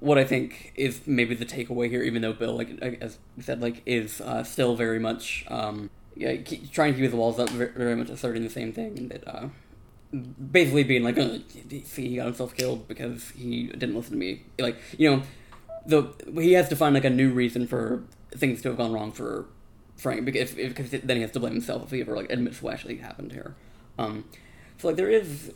what 0.01 0.19
I 0.19 0.25
think 0.25 0.73
is 0.77 1.07
maybe 1.07 1.35
the 1.35 1.47
takeaway 1.47 1.89
here, 1.89 2.03
even 2.03 2.23
though 2.23 2.33
Bill, 2.33 2.57
like 2.57 2.71
as 2.81 3.19
you 3.37 3.43
said, 3.43 3.61
like 3.61 3.83
is 3.87 4.21
uh, 4.21 4.45
still 4.45 4.77
very 4.77 4.99
much 4.99 5.45
um, 5.49 5.91
yeah, 6.19 6.37
keep, 6.37 6.71
trying 6.73 6.95
to 6.95 7.01
keep 7.01 7.11
the 7.11 7.17
walls 7.17 7.39
up, 7.39 7.49
very, 7.51 7.95
much 7.95 8.11
asserting 8.11 8.43
the 8.43 8.51
same 8.51 8.73
thing, 8.73 8.99
and 8.99 9.11
that 9.11 9.27
uh, 9.27 9.49
basically 10.51 10.83
being 10.83 11.05
like, 11.05 11.17
see, 11.85 12.09
he 12.09 12.17
got 12.17 12.27
himself 12.27 12.57
killed 12.57 12.89
because 12.89 13.31
he 13.31 13.69
didn't 13.69 13.95
listen 13.95 14.13
to 14.13 14.19
me. 14.19 14.43
Like 14.59 14.77
you 14.97 15.11
know, 15.11 15.23
the 15.87 16.13
he 16.41 16.53
has 16.53 16.69
to 16.69 16.77
find 16.77 16.95
like 16.95 17.05
a 17.05 17.11
new 17.11 17.33
reason 17.33 17.67
for 17.67 18.03
things 18.33 18.63
to 18.63 18.69
have 18.69 18.77
gone 18.77 18.93
wrong 18.93 19.13
for 19.13 19.47
Frank 19.97 20.25
because 20.25 20.55
if, 20.57 20.77
because 20.77 20.91
then 20.91 21.17
he 21.17 21.23
has 21.23 21.31
to 21.33 21.41
blame 21.41 21.55
himself 21.55 21.85
if 21.85 21.91
he 21.91 22.01
ever 22.01 22.17
like 22.17 22.31
admits 22.31 22.61
what 22.61 22.75
actually 22.75 22.97
happened 22.97 23.33
here. 23.33 23.55
Um, 23.97 24.25
so 24.79 24.89
like 24.89 24.97
there 24.97 25.11
is 25.11 25.53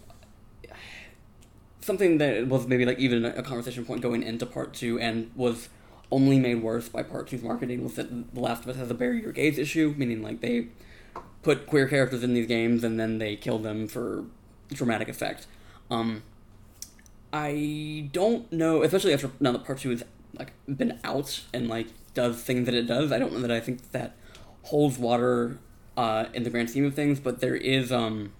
something 1.82 2.18
that 2.18 2.46
was 2.46 2.66
maybe 2.66 2.86
like 2.86 2.98
even 2.98 3.24
a 3.24 3.42
conversation 3.42 3.84
point 3.84 4.00
going 4.00 4.22
into 4.22 4.46
part 4.46 4.72
two 4.72 4.98
and 4.98 5.30
was 5.34 5.68
only 6.10 6.38
made 6.38 6.62
worse 6.62 6.88
by 6.88 7.02
part 7.02 7.26
two's 7.26 7.42
marketing 7.42 7.82
was 7.82 7.94
that 7.94 8.34
The 8.34 8.40
Last 8.40 8.62
of 8.62 8.68
Us 8.68 8.76
has 8.76 8.90
a 8.90 8.94
bury 8.94 9.20
your 9.20 9.32
gays 9.32 9.58
issue, 9.58 9.94
meaning 9.96 10.22
like 10.22 10.40
they 10.40 10.68
put 11.42 11.66
queer 11.66 11.88
characters 11.88 12.22
in 12.22 12.34
these 12.34 12.46
games 12.46 12.84
and 12.84 12.98
then 13.00 13.18
they 13.18 13.34
kill 13.36 13.58
them 13.58 13.88
for 13.88 14.24
dramatic 14.72 15.08
effect. 15.08 15.46
Um, 15.90 16.22
I 17.32 18.08
don't 18.12 18.50
know, 18.52 18.82
especially 18.82 19.12
after 19.12 19.30
now 19.40 19.52
that 19.52 19.64
part 19.64 19.78
two 19.78 19.90
has 19.90 20.04
like 20.38 20.52
been 20.68 20.98
out 21.02 21.42
and 21.52 21.68
like 21.68 21.88
does 22.14 22.42
things 22.42 22.66
that 22.66 22.74
it 22.74 22.86
does. 22.86 23.10
I 23.10 23.18
don't 23.18 23.32
know 23.32 23.40
that 23.40 23.50
I 23.50 23.60
think 23.60 23.90
that 23.92 24.14
holds 24.64 24.98
water 24.98 25.58
uh, 25.96 26.26
in 26.32 26.42
the 26.44 26.50
grand 26.50 26.70
scheme 26.70 26.84
of 26.84 26.94
things, 26.94 27.20
but 27.20 27.40
there 27.40 27.56
is 27.56 27.90
um. 27.90 28.32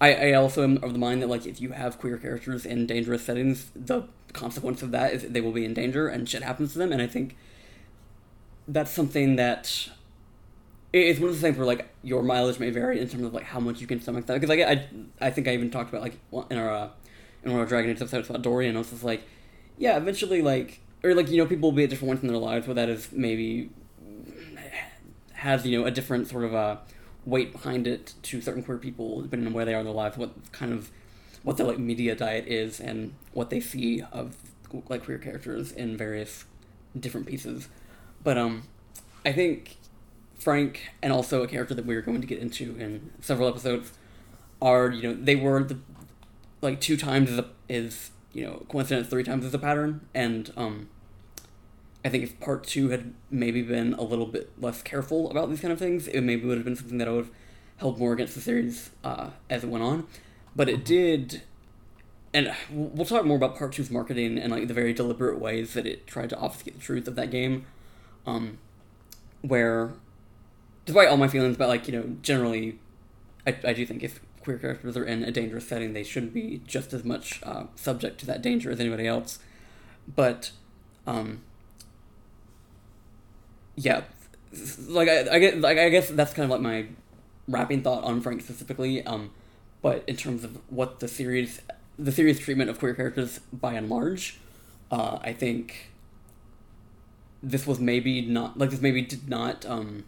I, 0.00 0.14
I 0.14 0.32
also 0.32 0.62
am 0.62 0.82
of 0.82 0.92
the 0.92 0.98
mind 0.98 1.22
that 1.22 1.28
like 1.28 1.46
if 1.46 1.60
you 1.60 1.72
have 1.72 1.98
queer 1.98 2.18
characters 2.18 2.66
in 2.66 2.86
dangerous 2.86 3.24
settings, 3.24 3.70
the 3.74 4.02
consequence 4.32 4.82
of 4.82 4.90
that 4.90 5.12
is 5.12 5.22
they 5.22 5.40
will 5.40 5.52
be 5.52 5.64
in 5.64 5.72
danger 5.74 6.08
and 6.08 6.28
shit 6.28 6.42
happens 6.42 6.72
to 6.74 6.78
them. 6.78 6.92
And 6.92 7.00
I 7.00 7.06
think 7.06 7.36
that's 8.68 8.90
something 8.90 9.36
that 9.36 9.88
it's 10.92 11.20
one 11.20 11.30
of 11.30 11.34
the 11.34 11.40
things 11.40 11.56
where 11.56 11.66
like 11.66 11.88
your 12.02 12.22
mileage 12.22 12.58
may 12.58 12.70
vary 12.70 13.00
in 13.00 13.08
terms 13.08 13.24
of 13.24 13.32
like 13.32 13.44
how 13.44 13.60
much 13.60 13.80
you 13.80 13.86
can 13.86 14.00
stomach 14.00 14.26
that. 14.26 14.34
Because 14.34 14.50
like 14.50 14.60
I 14.60 14.86
I 15.20 15.30
think 15.30 15.48
I 15.48 15.54
even 15.54 15.70
talked 15.70 15.90
about 15.90 16.02
like 16.02 16.18
in 16.50 16.58
our 16.58 16.70
uh, 16.70 16.88
in 17.42 17.52
one 17.52 17.60
of 17.60 17.64
our 17.64 17.68
Dragon 17.68 17.90
Age 17.90 17.96
episodes 17.96 18.28
about 18.28 18.42
Dorian. 18.42 18.76
I 18.76 18.80
was 18.80 18.90
just 18.90 19.04
like, 19.04 19.22
yeah, 19.78 19.96
eventually 19.96 20.42
like 20.42 20.80
or 21.02 21.14
like 21.14 21.30
you 21.30 21.38
know 21.38 21.46
people 21.46 21.70
will 21.70 21.76
be 21.76 21.84
at 21.84 21.90
different 21.90 22.10
points 22.10 22.22
in 22.22 22.28
their 22.28 22.38
lives 22.38 22.66
where 22.66 22.74
that 22.74 22.88
is 22.88 23.10
maybe 23.12 23.70
has 25.34 25.66
you 25.66 25.78
know 25.78 25.86
a 25.86 25.90
different 25.90 26.28
sort 26.28 26.44
of 26.44 26.54
uh, 26.54 26.76
weight 27.26 27.52
behind 27.52 27.86
it 27.86 28.14
to 28.22 28.40
certain 28.40 28.62
queer 28.62 28.78
people 28.78 29.20
depending 29.20 29.46
on 29.46 29.52
where 29.52 29.64
they 29.64 29.74
are 29.74 29.80
in 29.80 29.84
their 29.84 29.94
lives, 29.94 30.16
what 30.16 30.30
kind 30.52 30.72
of 30.72 30.90
what 31.42 31.56
their 31.56 31.66
like 31.66 31.78
media 31.78 32.14
diet 32.14 32.46
is, 32.46 32.80
and 32.80 33.14
what 33.32 33.50
they 33.50 33.60
see 33.60 34.02
of 34.12 34.36
like 34.88 35.04
queer 35.04 35.18
characters 35.18 35.72
in 35.72 35.96
various 35.96 36.44
different 36.98 37.26
pieces. 37.26 37.68
But 38.22 38.38
um, 38.38 38.64
I 39.24 39.32
think 39.32 39.76
Frank 40.38 40.90
and 41.02 41.12
also 41.12 41.42
a 41.42 41.48
character 41.48 41.74
that 41.74 41.86
we 41.86 41.96
are 41.96 42.02
going 42.02 42.20
to 42.20 42.26
get 42.26 42.38
into 42.38 42.76
in 42.76 43.10
several 43.20 43.48
episodes 43.48 43.92
are 44.60 44.90
you 44.90 45.02
know 45.02 45.14
they 45.14 45.36
were 45.36 45.62
the 45.62 45.78
like 46.62 46.80
two 46.80 46.96
times 46.96 47.30
is, 47.30 47.38
a, 47.38 47.46
is 47.68 48.10
you 48.32 48.44
know 48.44 48.64
coincidence 48.68 49.08
three 49.08 49.22
times 49.22 49.44
is 49.44 49.52
a 49.54 49.58
pattern 49.58 50.00
and 50.14 50.52
um 50.56 50.88
I 52.06 52.08
think 52.08 52.22
if 52.22 52.38
part 52.38 52.62
two 52.62 52.90
had 52.90 53.14
maybe 53.32 53.62
been 53.62 53.92
a 53.94 54.02
little 54.02 54.26
bit 54.26 54.52
less 54.62 54.80
careful 54.80 55.28
about 55.28 55.50
these 55.50 55.60
kind 55.60 55.72
of 55.72 55.80
things, 55.80 56.06
it 56.06 56.20
maybe 56.20 56.46
would 56.46 56.56
have 56.56 56.64
been 56.64 56.76
something 56.76 56.98
that 56.98 57.08
I 57.08 57.10
would 57.10 57.24
have 57.24 57.34
held 57.78 57.98
more 57.98 58.12
against 58.12 58.36
the 58.36 58.40
series 58.40 58.90
uh, 59.02 59.30
as 59.50 59.64
it 59.64 59.70
went 59.70 59.82
on. 59.82 60.06
But 60.54 60.68
it 60.68 60.84
did, 60.84 61.42
and 62.32 62.54
we'll 62.70 63.06
talk 63.06 63.24
more 63.24 63.36
about 63.36 63.56
part 63.56 63.72
two's 63.72 63.90
marketing 63.90 64.38
and 64.38 64.52
like 64.52 64.68
the 64.68 64.72
very 64.72 64.92
deliberate 64.92 65.40
ways 65.40 65.74
that 65.74 65.84
it 65.84 66.06
tried 66.06 66.30
to 66.30 66.36
obfuscate 66.38 66.74
the 66.74 66.80
truth 66.80 67.08
of 67.08 67.16
that 67.16 67.32
game. 67.32 67.66
Um, 68.24 68.58
where, 69.42 69.94
despite 70.84 71.08
all 71.08 71.16
my 71.16 71.26
feelings 71.26 71.56
about 71.56 71.70
like 71.70 71.88
you 71.88 71.92
know 71.92 72.16
generally, 72.22 72.78
I, 73.44 73.56
I 73.64 73.72
do 73.72 73.84
think 73.84 74.04
if 74.04 74.20
queer 74.42 74.58
characters 74.58 74.96
are 74.96 75.04
in 75.04 75.24
a 75.24 75.32
dangerous 75.32 75.66
setting, 75.68 75.92
they 75.92 76.04
shouldn't 76.04 76.32
be 76.32 76.62
just 76.68 76.92
as 76.92 77.02
much 77.02 77.40
uh, 77.42 77.64
subject 77.74 78.20
to 78.20 78.26
that 78.26 78.42
danger 78.42 78.70
as 78.70 78.78
anybody 78.78 79.08
else. 79.08 79.40
But 80.06 80.52
um, 81.04 81.40
yeah, 83.76 84.02
like 84.88 85.08
I, 85.08 85.34
I 85.34 85.38
get 85.38 85.60
like 85.60 85.78
I 85.78 85.88
guess 85.88 86.08
that's 86.08 86.32
kind 86.32 86.44
of 86.44 86.50
like 86.50 86.60
my 86.60 86.86
wrapping 87.48 87.82
thought 87.82 88.04
on 88.04 88.20
Frank 88.20 88.42
specifically. 88.42 89.04
Um, 89.04 89.30
but 89.82 90.04
in 90.06 90.16
terms 90.16 90.42
of 90.42 90.58
what 90.70 91.00
the 91.00 91.08
series, 91.08 91.60
the 91.98 92.12
series 92.12 92.40
treatment 92.40 92.70
of 92.70 92.78
queer 92.78 92.94
characters 92.94 93.40
by 93.52 93.74
and 93.74 93.88
large, 93.88 94.38
uh, 94.90 95.18
I 95.22 95.32
think 95.32 95.90
this 97.42 97.66
was 97.66 97.78
maybe 97.78 98.22
not 98.22 98.58
like 98.58 98.70
this 98.70 98.80
maybe 98.80 99.02
did 99.02 99.28
not 99.28 99.64
um 99.66 100.04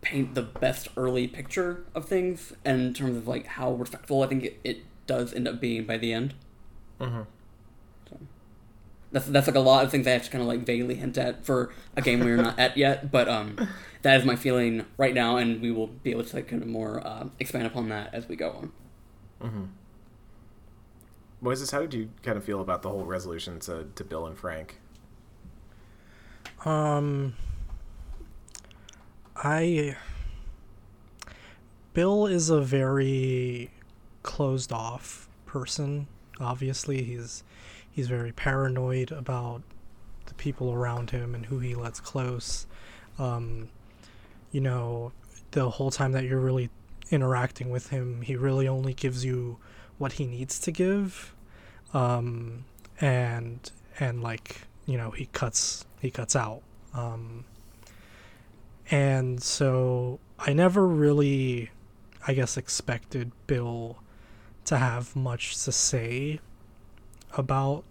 paint 0.00 0.34
the 0.34 0.42
best 0.42 0.88
early 0.96 1.28
picture 1.28 1.84
of 1.94 2.06
things 2.06 2.54
and 2.64 2.80
in 2.80 2.94
terms 2.94 3.16
of 3.16 3.28
like 3.28 3.46
how 3.46 3.72
respectful 3.72 4.22
I 4.22 4.26
think 4.28 4.44
it, 4.44 4.60
it 4.64 4.82
does 5.06 5.34
end 5.34 5.46
up 5.46 5.60
being 5.60 5.84
by 5.84 5.98
the 5.98 6.12
end. 6.12 6.34
Mm-hmm. 6.98 7.22
That's 9.12 9.26
that's 9.26 9.46
like 9.46 9.56
a 9.56 9.60
lot 9.60 9.84
of 9.84 9.90
things 9.90 10.06
I 10.06 10.10
have 10.10 10.24
to 10.24 10.30
kind 10.30 10.42
of 10.42 10.48
like 10.48 10.60
vaguely 10.60 10.94
hint 10.94 11.18
at 11.18 11.44
for 11.44 11.72
a 11.96 12.02
game 12.02 12.20
we're 12.20 12.36
not 12.36 12.58
at 12.58 12.76
yet, 12.76 13.10
but 13.10 13.28
um, 13.28 13.68
that 14.02 14.20
is 14.20 14.24
my 14.24 14.36
feeling 14.36 14.86
right 14.96 15.14
now, 15.14 15.36
and 15.36 15.60
we 15.60 15.72
will 15.72 15.88
be 15.88 16.12
able 16.12 16.24
to 16.24 16.36
like 16.36 16.48
kind 16.48 16.62
of 16.62 16.68
more 16.68 17.04
uh, 17.06 17.26
expand 17.40 17.66
upon 17.66 17.88
that 17.88 18.14
as 18.14 18.28
we 18.28 18.36
go 18.36 18.50
on. 18.50 18.72
Mm-hmm. 19.42 19.64
Moises, 21.42 21.72
how 21.72 21.80
did 21.80 21.94
you 21.94 22.10
kind 22.22 22.36
of 22.36 22.44
feel 22.44 22.60
about 22.60 22.82
the 22.82 22.90
whole 22.90 23.04
resolution 23.04 23.58
to, 23.60 23.86
to 23.94 24.04
Bill 24.04 24.26
and 24.26 24.38
Frank? 24.38 24.78
Um, 26.64 27.34
I. 29.36 29.96
Bill 31.94 32.26
is 32.26 32.50
a 32.50 32.60
very 32.60 33.70
closed 34.22 34.70
off 34.70 35.28
person. 35.46 36.06
Obviously, 36.38 37.02
he's 37.02 37.42
he's 37.90 38.08
very 38.08 38.32
paranoid 38.32 39.10
about 39.12 39.62
the 40.26 40.34
people 40.34 40.72
around 40.72 41.10
him 41.10 41.34
and 41.34 41.46
who 41.46 41.58
he 41.58 41.74
lets 41.74 42.00
close. 42.00 42.66
Um, 43.18 43.68
you 44.52 44.60
know, 44.60 45.12
the 45.52 45.68
whole 45.70 45.90
time 45.90 46.12
that 46.12 46.24
you're 46.24 46.40
really 46.40 46.70
interacting 47.10 47.70
with 47.70 47.90
him, 47.90 48.22
he 48.22 48.36
really 48.36 48.68
only 48.68 48.94
gives 48.94 49.24
you 49.24 49.58
what 49.98 50.12
he 50.12 50.26
needs 50.26 50.58
to 50.60 50.72
give. 50.72 51.34
Um, 51.92 52.64
and 53.00 53.70
and 53.98 54.22
like 54.22 54.62
you 54.86 54.96
know 54.96 55.10
he 55.10 55.26
cuts 55.26 55.84
he 56.00 56.10
cuts 56.10 56.36
out 56.36 56.62
um, 56.94 57.44
and 58.90 59.42
so 59.42 60.18
i 60.38 60.52
never 60.52 60.86
really 60.86 61.70
i 62.26 62.34
guess 62.34 62.56
expected 62.56 63.32
bill 63.46 63.98
to 64.64 64.76
have 64.76 65.16
much 65.16 65.62
to 65.64 65.72
say 65.72 66.38
about 67.36 67.84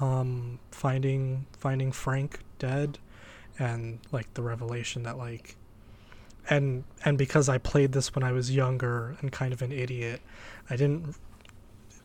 um, 0.00 0.58
finding 0.70 1.46
finding 1.58 1.92
frank 1.92 2.40
dead 2.58 2.98
and 3.58 3.98
like 4.12 4.32
the 4.34 4.42
revelation 4.42 5.02
that 5.02 5.18
like 5.18 5.56
and 6.48 6.84
and 7.04 7.18
because 7.18 7.48
i 7.48 7.58
played 7.58 7.92
this 7.92 8.14
when 8.14 8.22
i 8.22 8.32
was 8.32 8.50
younger 8.54 9.16
and 9.20 9.30
kind 9.32 9.52
of 9.52 9.60
an 9.62 9.72
idiot 9.72 10.20
i 10.70 10.76
didn't 10.76 11.14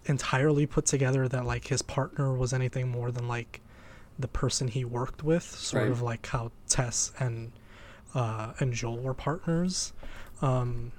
entirely 0.05 0.65
put 0.65 0.85
together 0.85 1.27
that 1.27 1.45
like 1.45 1.67
his 1.67 1.81
partner 1.81 2.33
was 2.33 2.53
anything 2.53 2.89
more 2.89 3.11
than 3.11 3.27
like 3.27 3.61
the 4.17 4.27
person 4.29 4.67
he 4.69 4.85
worked 4.85 5.23
with, 5.23 5.43
sort 5.43 5.83
Right. 5.83 5.91
of 5.91 6.01
like 6.01 6.25
how 6.27 6.51
Tess 6.69 7.11
and 7.19 7.51
uh, 8.13 8.53
and 8.59 8.71
Joel 8.71 8.99
were 8.99 9.13
partners. 9.13 9.91
Um, 10.41 10.93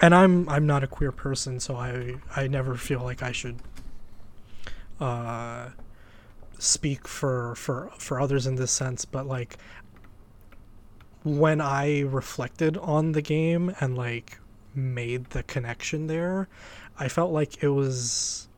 and 0.00 0.14
I'm 0.14 0.48
I'm 0.48 0.66
not 0.66 0.82
a 0.82 0.86
queer 0.86 1.12
person, 1.12 1.60
so 1.60 1.76
I 1.76 2.14
I 2.34 2.46
never 2.46 2.74
feel 2.76 3.02
like 3.02 3.22
I 3.22 3.32
should 3.32 3.58
uh, 5.00 5.70
speak 6.58 7.08
for 7.08 7.54
for 7.54 7.90
for 7.98 8.20
others 8.20 8.46
in 8.46 8.56
this 8.56 8.70
sense. 8.70 9.04
But 9.04 9.26
like 9.26 9.56
when 11.22 11.60
I 11.60 12.00
reflected 12.00 12.76
on 12.78 13.12
the 13.12 13.22
game 13.22 13.74
and 13.80 13.96
like 13.96 14.38
made 14.74 15.26
the 15.30 15.42
connection 15.42 16.06
there, 16.06 16.48
I 16.98 17.08
felt 17.08 17.32
like 17.32 17.62
it 17.62 17.68
was 17.68 18.48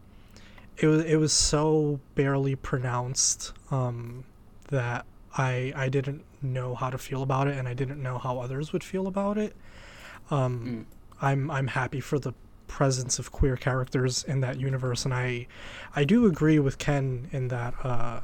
it 0.78 0.86
was 0.86 1.04
it 1.04 1.16
was 1.16 1.32
so 1.32 2.00
barely 2.14 2.56
pronounced 2.56 3.52
um, 3.70 4.24
that 4.68 5.06
I 5.36 5.72
I 5.76 5.88
didn't 5.88 6.24
know 6.42 6.74
how 6.74 6.90
to 6.90 6.98
feel 6.98 7.22
about 7.22 7.46
it 7.46 7.56
and 7.56 7.68
I 7.68 7.74
didn't 7.74 8.02
know 8.02 8.18
how 8.18 8.38
others 8.40 8.72
would 8.72 8.84
feel 8.84 9.06
about 9.06 9.38
it. 9.38 9.54
Um, 10.30 10.86
I'm 11.20 11.50
I'm 11.50 11.68
happy 11.68 12.00
for 12.00 12.18
the 12.18 12.34
presence 12.72 13.18
of 13.18 13.30
queer 13.32 13.56
characters 13.56 14.24
in 14.24 14.40
that 14.40 14.58
universe, 14.58 15.04
and 15.04 15.12
I 15.12 15.46
I 15.94 16.04
do 16.04 16.24
agree 16.26 16.58
with 16.58 16.78
Ken 16.78 17.28
in 17.30 17.48
that 17.48 17.74
uh, 17.84 18.20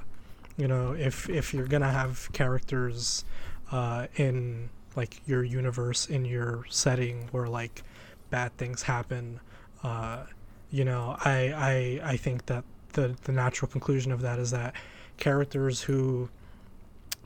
you 0.56 0.66
know 0.66 0.92
if 0.92 1.28
if 1.28 1.52
you're 1.52 1.66
gonna 1.66 1.92
have 1.92 2.32
characters 2.32 3.24
uh, 3.70 4.06
in 4.16 4.70
like 4.96 5.20
your 5.26 5.44
universe 5.44 6.06
in 6.06 6.24
your 6.24 6.64
setting 6.70 7.28
where 7.30 7.46
like 7.46 7.82
bad 8.30 8.56
things 8.56 8.82
happen, 8.82 9.38
uh, 9.82 10.24
you 10.70 10.84
know 10.84 11.16
I 11.24 12.00
I 12.02 12.12
I 12.12 12.16
think 12.16 12.46
that 12.46 12.64
the 12.94 13.14
the 13.24 13.32
natural 13.32 13.70
conclusion 13.70 14.10
of 14.12 14.22
that 14.22 14.38
is 14.38 14.50
that 14.52 14.74
characters 15.18 15.82
who 15.82 16.30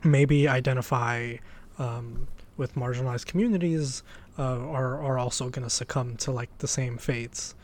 maybe 0.03 0.47
identify 0.49 1.37
um, 1.79 2.27
with 2.57 2.75
marginalized 2.75 3.25
communities 3.25 4.03
uh, 4.37 4.59
are 4.59 5.01
are 5.01 5.17
also 5.17 5.49
going 5.49 5.63
to 5.63 5.69
succumb 5.69 6.15
to 6.17 6.31
like 6.31 6.55
the 6.59 6.67
same 6.67 6.97
fates. 6.97 7.55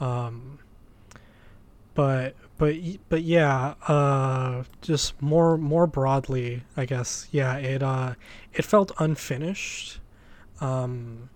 Um, 0.00 0.58
but 1.94 2.34
but 2.58 2.76
but 3.08 3.22
yeah, 3.22 3.74
uh, 3.88 4.64
just 4.82 5.20
more 5.20 5.56
more 5.56 5.86
broadly, 5.86 6.62
I 6.76 6.86
guess. 6.86 7.28
Yeah, 7.30 7.56
it 7.56 7.82
uh, 7.82 8.14
it 8.52 8.64
felt 8.64 8.92
unfinished. 8.98 10.00
Um, 10.60 11.30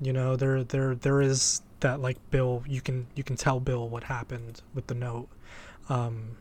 you 0.00 0.12
know, 0.12 0.36
there 0.36 0.64
there 0.64 0.94
there 0.94 1.20
is 1.20 1.62
that 1.80 2.00
like 2.00 2.18
Bill. 2.30 2.64
You 2.66 2.80
can 2.80 3.06
you 3.14 3.24
can 3.24 3.36
tell 3.36 3.60
Bill 3.60 3.88
what 3.88 4.04
happened 4.04 4.62
with 4.74 4.86
the 4.86 4.94
note. 4.94 5.28
Um, 5.88 6.36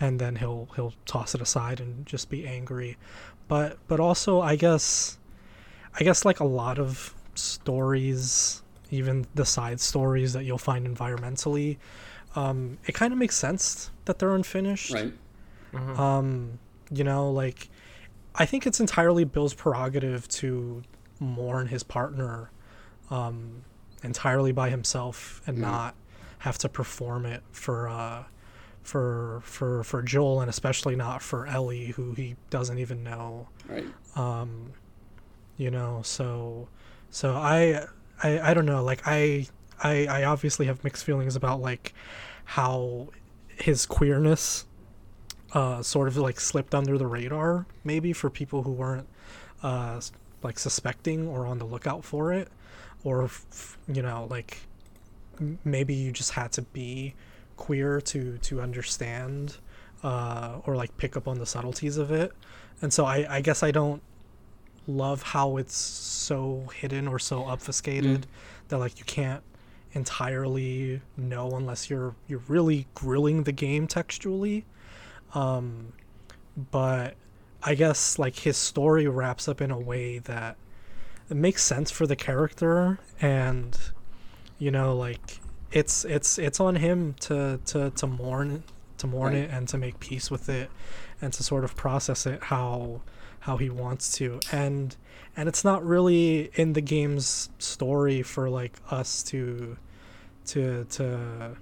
and 0.00 0.18
then 0.18 0.36
he'll 0.36 0.68
he'll 0.76 0.94
toss 1.04 1.34
it 1.34 1.40
aside 1.40 1.80
and 1.80 2.06
just 2.06 2.28
be 2.28 2.46
angry 2.46 2.96
but 3.48 3.78
but 3.88 4.00
also 4.00 4.40
i 4.40 4.56
guess 4.56 5.18
i 5.98 6.04
guess 6.04 6.24
like 6.24 6.40
a 6.40 6.44
lot 6.44 6.78
of 6.78 7.14
stories 7.38 8.62
even 8.90 9.26
the 9.34 9.44
side 9.44 9.80
stories 9.80 10.32
that 10.32 10.44
you'll 10.44 10.58
find 10.58 10.86
environmentally 10.86 11.76
um, 12.36 12.78
it 12.86 12.94
kind 12.94 13.12
of 13.12 13.18
makes 13.18 13.36
sense 13.36 13.90
that 14.04 14.18
they're 14.18 14.34
unfinished 14.34 14.92
Right. 14.92 15.12
um, 15.98 16.58
you 16.92 17.04
know 17.04 17.30
like 17.30 17.68
i 18.34 18.46
think 18.46 18.66
it's 18.66 18.80
entirely 18.80 19.24
bill's 19.24 19.54
prerogative 19.54 20.28
to 20.28 20.82
mourn 21.20 21.66
his 21.68 21.82
partner 21.82 22.50
um, 23.10 23.62
entirely 24.02 24.52
by 24.52 24.70
himself 24.70 25.40
and 25.46 25.58
Mhm. 25.58 25.62
not 25.62 25.94
have 26.38 26.58
to 26.58 26.68
perform 26.68 27.26
it 27.26 27.42
for 27.52 27.88
uh, 27.88 28.24
for 28.82 29.40
for 29.42 29.82
for 29.82 30.00
Joel 30.02 30.40
and 30.42 30.48
especially 30.50 30.94
not 30.94 31.22
for 31.22 31.46
Ellie 31.46 31.86
who 31.86 32.12
he 32.12 32.36
doesn't 32.50 32.78
even 32.78 33.02
know 33.02 33.48
Right. 33.68 33.86
um 34.14 34.72
you 35.56 35.70
know 35.70 36.02
so 36.04 36.68
so 37.10 37.34
I 37.34 37.86
I 38.22 38.50
I 38.50 38.54
don't 38.54 38.66
know 38.66 38.82
like 38.82 39.02
I 39.06 39.46
I 39.82 40.06
I 40.06 40.24
obviously 40.24 40.66
have 40.66 40.82
mixed 40.84 41.04
feelings 41.04 41.36
about 41.36 41.60
like 41.60 41.94
how 42.44 43.08
his 43.48 43.86
queerness 43.86 44.66
uh 45.52 45.82
sort 45.82 46.08
of 46.08 46.16
like 46.16 46.40
slipped 46.40 46.74
under 46.74 46.98
the 46.98 47.06
radar 47.06 47.66
maybe 47.84 48.12
for 48.12 48.28
people 48.28 48.62
who 48.62 48.72
weren't 48.72 49.08
uh 49.62 50.00
like 50.42 50.58
suspecting 50.58 51.26
or 51.26 51.46
on 51.46 51.58
the 51.58 51.64
lookout 51.64 52.04
for 52.04 52.32
it. 52.32 52.48
Or 53.04 53.30
you 53.92 54.02
know 54.02 54.26
like 54.30 54.58
maybe 55.64 55.94
you 55.94 56.12
just 56.12 56.32
had 56.32 56.52
to 56.52 56.62
be 56.62 57.14
queer 57.56 58.00
to 58.00 58.38
to 58.38 58.60
understand 58.60 59.56
uh 60.02 60.58
or 60.66 60.76
like 60.76 60.96
pick 60.96 61.16
up 61.16 61.28
on 61.28 61.38
the 61.38 61.46
subtleties 61.46 61.96
of 61.96 62.10
it. 62.10 62.32
And 62.82 62.92
so 62.92 63.04
I, 63.06 63.36
I 63.36 63.40
guess 63.40 63.62
I 63.62 63.70
don't 63.70 64.02
love 64.86 65.22
how 65.22 65.56
it's 65.56 65.76
so 65.76 66.64
hidden 66.74 67.08
or 67.08 67.18
so 67.18 67.44
obfuscated 67.44 68.26
that 68.68 68.78
like 68.78 68.98
you 68.98 69.04
can't 69.04 69.42
entirely 69.92 71.00
know 71.16 71.50
unless 71.52 71.88
you're 71.90 72.14
you're 72.28 72.42
really 72.48 72.86
grilling 72.94 73.42
the 73.44 73.52
game 73.52 73.86
textually. 73.86 74.64
Um, 75.34 75.92
but 76.70 77.14
I 77.62 77.74
guess 77.74 78.18
like 78.18 78.36
his 78.36 78.56
story 78.56 79.06
wraps 79.08 79.48
up 79.48 79.60
in 79.60 79.70
a 79.70 79.78
way 79.78 80.18
that 80.20 80.56
it 81.28 81.36
makes 81.36 81.62
sense 81.64 81.90
for 81.90 82.06
the 82.06 82.14
character 82.16 82.98
and 83.20 83.76
you 84.58 84.70
know 84.70 84.94
like 84.96 85.40
it's 85.72 86.04
it's 86.04 86.38
it's 86.38 86.60
on 86.60 86.76
him 86.76 87.14
to 87.20 87.58
to 87.66 87.90
to 87.90 88.06
mourn 88.06 88.62
to 88.98 89.06
mourn 89.06 89.32
Right. 89.34 89.42
it 89.42 89.50
and 89.50 89.66
to 89.68 89.76
make 89.78 89.98
peace 89.98 90.30
with 90.30 90.48
it 90.48 90.70
and 91.20 91.32
to 91.32 91.42
sort 91.42 91.64
of 91.64 91.74
process 91.74 92.24
it 92.26 92.44
how 92.44 93.00
how 93.46 93.56
he 93.56 93.70
wants 93.70 94.12
to. 94.18 94.40
And 94.52 94.96
and 95.36 95.48
it's 95.48 95.64
not 95.64 95.84
really 95.84 96.50
in 96.54 96.72
the 96.72 96.80
game's 96.80 97.48
story 97.58 98.22
for 98.22 98.48
like 98.50 98.74
us 98.90 99.22
to 99.24 99.76
to 100.46 100.84
to 100.96 101.56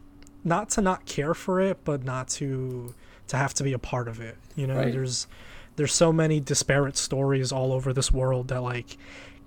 not 0.45 0.71
to 0.71 0.81
not 0.81 1.07
care 1.07 1.35
for 1.35 1.61
it 1.61 1.79
but 1.85 2.05
not 2.05 2.29
to 2.29 2.95
to 3.29 3.37
have 3.37 3.53
to 3.55 3.63
be 3.65 3.73
a 3.73 3.79
part 3.79 4.09
of 4.09 4.21
it. 4.21 4.37
You 4.57 4.67
know 4.67 4.77
Right. 4.77 4.93
there's 4.93 5.27
there's 5.77 5.93
so 5.93 6.13
many 6.13 6.41
disparate 6.41 6.97
stories 6.97 7.51
all 7.53 7.73
over 7.73 7.93
this 7.93 8.11
world 8.13 8.49
that 8.49 8.63
like 8.63 8.97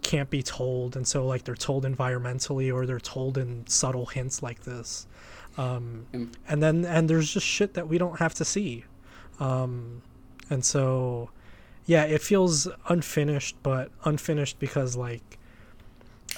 can't 0.02 0.30
be 0.30 0.44
told. 0.44 0.96
And 0.96 1.08
so 1.08 1.26
like 1.26 1.44
they're 1.46 1.56
told 1.56 1.84
environmentally 1.86 2.72
or 2.74 2.86
they're 2.86 3.00
told 3.00 3.38
in 3.38 3.66
subtle 3.68 4.06
hints 4.06 4.44
like 4.44 4.62
this. 4.64 5.08
Um, 5.58 6.06
Mm. 6.14 6.34
and 6.48 6.62
then 6.62 6.86
and 6.86 7.10
there's 7.10 7.34
just 7.34 7.46
shit 7.48 7.74
that 7.74 7.88
we 7.88 7.98
don't 7.98 8.20
have 8.20 8.34
to 8.36 8.46
see. 8.46 8.84
Um, 9.40 10.02
and 10.52 10.64
so 10.64 11.30
yeah 11.88 12.04
it 12.04 12.22
feels 12.22 12.68
unfinished 12.90 13.56
but 13.64 13.90
unfinished 14.04 14.60
because 14.60 14.96
like 14.96 15.40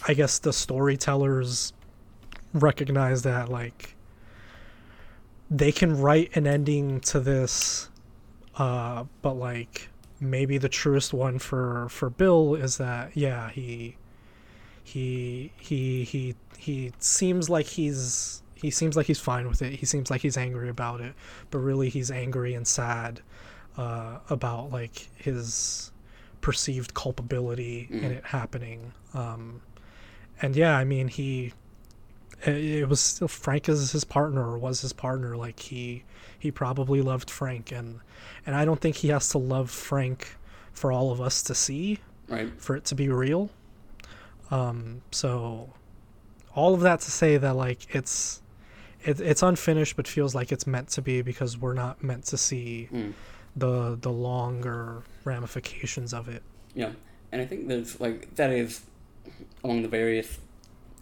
i 0.08 0.14
guess 0.14 0.40
the 0.40 0.54
storytellers 0.54 1.74
recognize 2.54 3.24
that 3.24 3.50
like 3.50 3.96
they 5.52 5.72
can 5.72 6.00
write 6.00 6.34
an 6.38 6.48
ending 6.48 7.00
to 7.02 7.20
this 7.20 7.90
uh 8.56 9.04
but 9.22 9.34
like 9.34 9.90
maybe 10.22 10.58
the 10.58 10.70
truest 10.70 11.14
one 11.14 11.38
for 11.40 11.90
for 11.90 12.10
bill 12.10 12.56
is 12.56 12.78
that 12.78 13.16
yeah 13.16 13.50
he 13.50 13.96
he 14.84 15.52
he 15.58 16.04
he 16.04 16.36
he 16.58 16.92
seems 17.00 17.50
like 17.50 17.66
he's 17.66 18.42
he 18.56 18.70
seems 18.70 18.98
like 18.98 19.06
he's 19.06 19.20
fine 19.20 19.48
with 19.48 19.62
it. 19.62 19.80
He 19.80 19.86
seems 19.86 20.12
like 20.12 20.20
he's 20.20 20.36
angry 20.36 20.68
about 20.68 21.00
it 21.00 21.14
but 21.52 21.60
really 21.60 21.90
he's 21.90 22.12
angry 22.12 22.54
and 22.54 22.68
sad 22.68 23.22
uh 23.80 24.20
about 24.30 24.72
like 24.72 25.08
his 25.16 25.92
perceived 26.42 26.94
culpability 26.94 27.88
in 27.90 28.00
Mhm. 28.02 28.12
it 28.18 28.26
happening 28.26 28.94
um 29.14 29.62
and 30.42 30.56
yeah 30.56 30.78
i 30.78 30.84
mean 30.84 31.08
he 31.08 31.54
it, 32.46 32.56
it 32.82 32.90
was 32.90 33.00
still 33.00 33.28
frank 33.28 33.68
is 33.70 33.92
his 33.92 34.04
partner 34.04 34.44
or 34.52 34.58
was 34.58 34.82
his 34.82 34.94
partner 34.94 35.36
like 35.38 35.60
he 35.60 36.04
he 36.38 36.50
probably 36.52 37.02
loved 37.02 37.30
frank 37.30 37.72
and 37.72 38.00
and 38.46 38.56
i 38.56 38.64
don't 38.66 38.82
think 38.82 38.96
he 38.98 39.10
has 39.10 39.30
to 39.30 39.38
love 39.38 39.70
frank 39.70 40.36
for 40.74 40.92
all 40.92 41.12
of 41.12 41.20
us 41.22 41.42
to 41.44 41.56
see 41.56 42.00
Right. 42.28 42.52
for 42.62 42.76
it 42.76 42.86
to 42.86 42.96
be 42.96 43.08
real 43.10 43.50
um 44.52 45.02
so 45.12 45.74
all 46.56 46.74
of 46.74 46.82
that 46.82 47.00
to 47.02 47.12
say 47.12 47.38
that 47.38 47.56
like 47.56 47.94
it's 47.96 48.42
it, 49.04 49.20
it's 49.22 49.42
unfinished 49.44 49.96
but 49.96 50.08
feels 50.08 50.36
like 50.36 50.52
it's 50.52 50.68
meant 50.68 50.90
to 50.90 51.02
be 51.02 51.22
because 51.22 51.58
we're 51.58 51.74
not 51.86 52.04
meant 52.04 52.26
to 52.26 52.38
see 52.38 52.90
Mm. 52.94 53.14
The 53.56 53.98
the 54.02 54.12
longer 54.12 55.04
ramifications 55.24 56.14
of 56.14 56.28
it 56.30 56.44
Yeah, 56.76 56.92
and 57.32 57.42
I 57.42 57.46
think 57.46 57.68
there's 57.68 58.00
like 58.00 58.36
that 58.36 58.52
is 58.52 58.82
among 59.64 59.82
the 59.82 59.88
various 59.88 60.40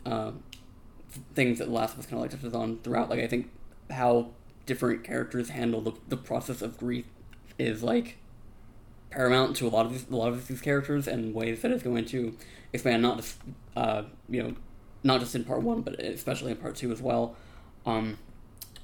uh, 0.06 0.32
things 1.36 1.60
that 1.60 1.69
Last 1.69 1.94
of 1.94 1.99
Us 1.99 2.06
kind 2.06 2.15
of 2.15 2.22
like 2.22 2.32
touches 2.32 2.53
on 2.53 2.80
throughout. 2.80 3.10
Like 3.10 3.19
I 3.19 3.28
think 3.28 3.49
how 3.90 4.30
different 4.65 5.03
characters 5.03 5.49
handle 5.49 5.82
the, 5.82 5.94
the 6.07 6.18
process 6.18 6.61
of 6.61 6.78
grief 6.78 7.06
is 7.57 7.84
like 7.84 8.18
paramount 9.10 9.56
to 9.57 9.68
a 9.68 9.69
lot 9.69 9.86
of 9.86 9.94
these, 9.94 10.06
a 10.10 10.15
lot 10.15 10.30
of 10.30 10.48
these 10.48 10.61
characters 10.61 11.07
and 11.07 11.34
ways 11.34 11.61
that 11.61 11.72
it's 11.72 11.84
going 11.84 12.06
to 12.06 12.36
expand 12.74 13.02
not 13.02 13.18
just 13.18 13.38
uh, 13.76 14.03
you 14.30 14.44
know 14.44 14.56
not 15.03 15.19
just 15.19 15.36
in 15.36 15.44
part 15.44 15.61
one 15.61 15.82
but 15.82 15.99
especially 15.99 16.52
in 16.52 16.57
part 16.57 16.76
two 16.76 16.91
as 16.91 17.02
well. 17.02 17.36
Um, 17.86 18.18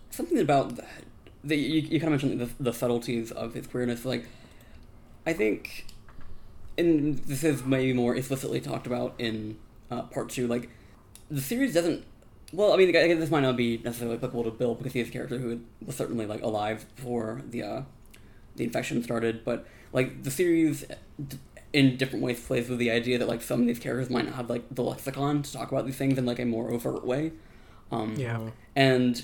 something 0.10 0.40
about 0.40 0.80
the, 1.44 1.56
you, 1.56 1.82
you 1.82 2.00
kind 2.00 2.14
of 2.14 2.22
mentioned 2.22 2.40
the, 2.40 2.64
the 2.64 2.74
subtleties 2.74 3.32
of 3.32 3.54
his 3.54 3.68
queerness. 3.68 4.06
Like 4.06 4.26
I 5.26 5.34
think 5.34 5.86
and 6.78 7.18
this 7.20 7.44
is 7.44 7.64
maybe 7.66 7.94
more 7.94 8.16
explicitly 8.16 8.60
talked 8.60 8.88
about 8.88 9.14
in 9.20 9.58
uh, 9.92 10.04
part 10.04 10.30
two. 10.30 10.48
Like, 10.48 10.70
the 11.30 11.42
series 11.42 11.74
doesn't. 11.74 12.06
Well, 12.52 12.74
I 12.74 12.78
mean, 12.78 12.90
I 12.90 13.08
guess 13.08 13.20
this 13.20 13.32
might 13.32 13.42
not 13.42 13.58
be 13.58 13.80
necessarily 13.80 14.18
applicable 14.18 14.44
to 14.44 14.52
Bill 14.52 14.76
because 14.76 14.94
he's 14.94 15.10
a 15.10 15.12
character 15.12 15.38
who 15.40 15.62
was 15.84 15.96
certainly 15.96 16.26
like 16.26 16.44
alive 16.44 16.86
before 16.96 17.42
the 17.50 17.64
uh, 17.64 17.82
the 18.56 18.64
infection 18.64 19.04
started. 19.04 19.44
But 19.44 19.66
like 19.92 20.24
the 20.24 20.30
series, 20.30 20.86
d- 21.28 21.40
in 21.72 21.98
different 21.98 22.24
ways, 22.24 22.46
plays 22.46 22.70
with 22.70 22.78
the 22.78 22.92
idea 22.92 23.18
that 23.18 23.28
like 23.28 23.42
some 23.42 23.62
of 23.62 23.68
these 23.68 23.80
characters 23.80 24.12
might 24.12 24.26
not 24.26 24.36
have 24.36 24.50
like 24.50 24.64
the 24.70 24.84
lexicon 24.84 25.42
to 25.42 25.52
talk 25.52 25.72
about 25.72 25.88
these 25.88 25.96
things 25.96 26.18
in 26.18 26.26
like 26.26 26.40
a 26.40 26.46
more 26.46 26.72
overt 26.72 27.06
way. 27.06 27.32
Um, 27.92 28.16
yeah 28.18 28.40
and 28.76 29.24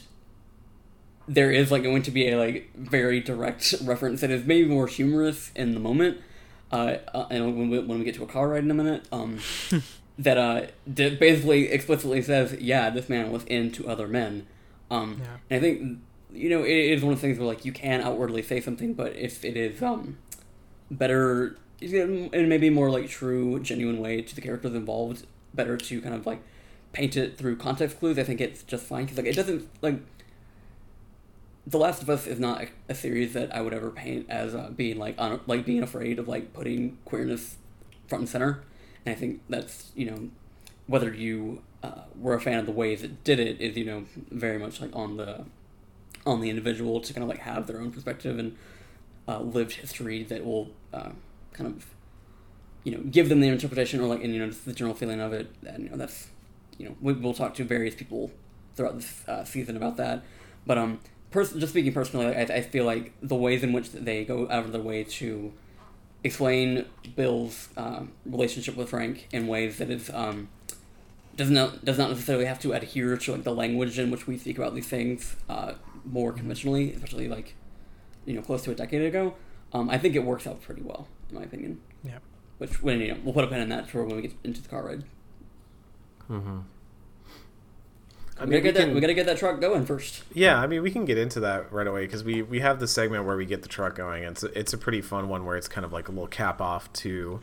there 1.38 1.52
is 1.52 1.72
like 1.72 1.84
going 1.84 2.02
to 2.02 2.12
be 2.12 2.28
a 2.30 2.38
like 2.38 2.72
very 2.76 3.20
direct 3.22 3.76
reference 3.84 4.22
that 4.22 4.32
is 4.32 4.46
maybe 4.46 4.68
more 4.68 4.88
humorous 4.88 5.52
in 5.56 5.74
the 5.76 5.80
moment 5.80 6.18
uh, 6.72 6.96
uh 7.14 7.28
and 7.30 7.40
when 7.58 7.70
we, 7.70 7.80
when 7.80 8.00
we 8.00 8.06
get 8.06 8.16
to 8.16 8.24
a 8.24 8.28
car 8.28 8.50
ride 8.50 8.64
in 8.64 8.72
a 8.72 8.80
minute 8.84 9.08
um 9.12 9.40
that 10.18 10.38
uh 10.38 10.62
d- 10.92 11.16
basically 11.16 11.70
explicitly 11.72 12.22
says, 12.22 12.48
yeah, 12.60 12.90
this 12.90 13.08
man 13.10 13.32
was 13.32 13.44
into 13.46 13.88
other 13.88 14.08
men. 14.08 14.46
Um, 14.92 15.22
Yeah. 15.22 15.38
and 15.50 15.58
I 15.58 15.62
think 15.62 16.00
you 16.34 16.50
know 16.50 16.64
it 16.64 16.78
is 16.94 17.04
one 17.04 17.14
of 17.14 17.20
the 17.20 17.28
things 17.28 17.38
where 17.40 17.48
like 17.48 17.64
you 17.64 17.72
can 17.72 18.02
outwardly 18.02 18.42
say 18.42 18.60
something, 18.60 18.94
but 18.94 19.16
if 19.16 19.46
it 19.46 19.56
is 19.56 19.82
um 19.82 20.18
better 20.92 21.58
in 21.82 22.50
maybe 22.50 22.70
more 22.70 22.90
like 22.92 23.08
true, 23.08 23.60
genuine 23.62 24.00
way 24.00 24.22
to 24.22 24.36
the 24.36 24.42
characters 24.42 24.74
involved, 24.74 25.26
better 25.54 25.78
to 25.78 26.02
kind 26.02 26.14
of 26.16 26.26
like 26.26 26.42
paint 26.92 27.16
it 27.16 27.38
through 27.38 27.56
context 27.56 28.00
clues. 28.00 28.18
I 28.20 28.24
think 28.24 28.42
it's 28.42 28.64
just 28.64 28.86
fine 28.86 29.06
because 29.06 29.18
like 29.18 29.28
it 29.28 29.36
doesn't 29.36 29.68
like. 29.82 30.00
The 31.68 31.78
Last 31.78 32.02
of 32.02 32.10
Us 32.10 32.26
is 32.26 32.40
not 32.40 32.66
a, 32.88 32.96
series 32.96 33.34
that 33.34 33.54
I 33.56 33.62
would 33.62 33.74
ever 33.74 33.92
paint 33.92 34.26
as 34.30 34.56
uh, 34.56 34.72
being 34.76 34.98
like 34.98 35.16
un- 35.18 35.42
like 35.46 35.66
being 35.66 35.84
afraid 35.84 36.18
of 36.18 36.28
like 36.28 36.54
putting 36.54 36.98
queerness 37.06 37.58
front 38.08 38.24
and 38.24 38.30
center, 38.30 38.64
and 39.06 39.16
I 39.16 39.18
think 39.20 39.42
that's 39.50 39.92
you 39.96 40.10
know 40.10 40.30
whether 40.88 41.14
you 41.14 41.62
uh, 41.84 42.04
were 42.20 42.34
a 42.34 42.42
fan 42.42 42.58
of 42.60 42.66
the 42.66 42.72
ways 42.72 43.04
it 43.04 43.24
did 43.24 43.40
it 43.40 43.62
is 43.62 43.78
you 43.78 43.86
know 43.86 44.06
very 44.32 44.58
much 44.58 44.82
like 44.82 44.96
on 44.96 45.18
the 45.18 45.46
on 46.26 46.42
the 46.42 46.50
individual 46.50 47.00
to 47.00 47.14
kind 47.14 47.24
of 47.24 47.30
like 47.30 47.40
have 47.40 47.68
their 47.68 47.80
own 47.80 47.92
perspective 47.92 48.40
and 48.40 48.58
uh, 49.28 49.40
lived 49.40 49.74
history 49.74 50.24
that 50.24 50.44
will 50.44 50.70
uh, 50.94 51.12
kind 51.54 51.68
of 51.68 51.86
you 52.84 52.92
know 52.92 53.04
give 53.04 53.30
them 53.30 53.40
their 53.42 53.54
interpretation 53.54 54.00
or 54.00 54.08
like 54.08 54.24
and 54.24 54.34
you 54.34 54.40
know 54.40 54.52
the 54.52 54.74
general 54.74 54.96
feeling 54.96 55.20
of 55.20 55.34
it. 55.34 55.54
And 55.66 55.84
you 55.84 55.90
know 55.90 55.98
that's 55.98 56.30
you 56.78 56.88
know 56.88 56.96
we, 57.02 57.14
we'll 57.14 57.34
talk 57.34 57.54
to 57.56 57.64
various 57.64 57.96
people 57.96 58.32
throughout 58.76 58.96
this 58.96 59.28
uh, 59.28 59.44
season 59.44 59.78
about 59.78 59.98
that. 59.98 60.24
But 60.66 60.78
um 60.78 61.00
pers- 61.32 61.54
just 61.54 61.74
speaking 61.74 61.94
personally 61.94 62.28
I, 62.28 62.42
I 62.42 62.62
feel 62.62 62.86
like 62.86 63.14
the 63.22 63.36
ways 63.36 63.64
in 63.64 63.74
which 63.74 63.92
they 63.92 64.26
go 64.26 64.50
out 64.50 64.66
of 64.66 64.72
their 64.72 64.82
way 64.82 65.04
to 65.04 65.54
explain 66.24 66.86
Bill's 67.16 67.70
um, 67.78 68.12
relationship 68.26 68.76
with 68.76 68.90
Frank 68.90 69.28
in 69.32 69.48
ways 69.48 69.78
that 69.78 69.90
is 69.90 70.10
um, 70.10 70.50
does 71.36 71.50
not 71.50 71.86
does 71.86 71.98
not 71.98 72.10
necessarily 72.10 72.46
have 72.46 72.60
to 72.60 72.74
adhere 72.74 73.16
to 73.16 73.32
like 73.32 73.44
the 73.44 73.54
language 73.54 73.98
in 73.98 74.12
which 74.12 74.28
we 74.28 74.38
speak 74.38 74.58
about 74.58 74.76
these 74.76 74.88
things 74.88 75.36
uh, 75.50 75.74
more 76.06 76.32
conventionally, 76.34 76.94
especially 76.94 77.28
like 77.28 77.56
you 78.26 78.34
know 78.34 78.42
close 78.42 78.62
to 78.64 78.72
a 78.72 78.76
decade 78.76 79.02
ago. 79.02 79.36
Um, 79.72 79.90
I 79.90 79.98
think 79.98 80.16
it 80.16 80.24
works 80.24 80.48
out 80.48 80.62
pretty 80.62 80.82
well, 80.82 81.08
in 81.30 81.36
my 81.36 81.44
opinion. 81.44 81.80
Yeah. 82.04 82.20
Which 82.58 82.82
when 82.84 83.00
you 83.00 83.14
know 83.14 83.18
we'll 83.24 83.34
put 83.34 83.46
a 83.46 83.48
pin 83.48 83.62
in 83.62 83.70
that 83.70 83.90
for 83.90 84.04
when 84.04 84.18
we 84.18 84.24
get 84.24 84.34
into 84.44 84.62
the 84.62 84.70
car 84.70 84.86
ride. 84.86 85.04
Mm-hmm. 86.30 86.60
I 88.40 88.46
we 88.46 88.52
mean, 88.52 88.64
gotta 88.64 88.74
get 88.74 88.80
we 88.80 88.86
that. 88.86 88.96
We 88.96 89.02
gotta 89.02 89.14
get 89.14 89.26
that 89.26 89.38
truck 89.38 89.60
going 89.60 89.86
first. 89.86 90.24
Yeah, 90.34 90.60
I 90.60 90.68
mean, 90.68 90.82
we 90.82 90.92
can 90.92 91.06
get 91.06 91.18
into 91.18 91.40
that 91.42 91.72
right 91.72 91.88
away 91.88 92.06
because 92.06 92.24
we 92.24 92.42
we 92.42 92.62
have 92.62 92.80
the 92.80 92.88
segment 92.88 93.26
where 93.26 93.36
we 93.36 93.46
get 93.46 93.62
the 93.62 93.68
truck 93.68 93.96
going. 93.96 94.24
It's 94.24 94.44
a, 94.44 94.58
it's 94.58 94.74
a 94.74 94.78
pretty 94.78 95.02
fun 95.02 95.28
one 95.28 95.46
where 95.46 95.58
it's 95.58 95.68
kind 95.68 95.86
of 95.86 95.92
like 95.92 96.08
a 96.08 96.12
little 96.12 96.28
cap 96.28 96.62
off 96.62 96.92
to 96.94 97.42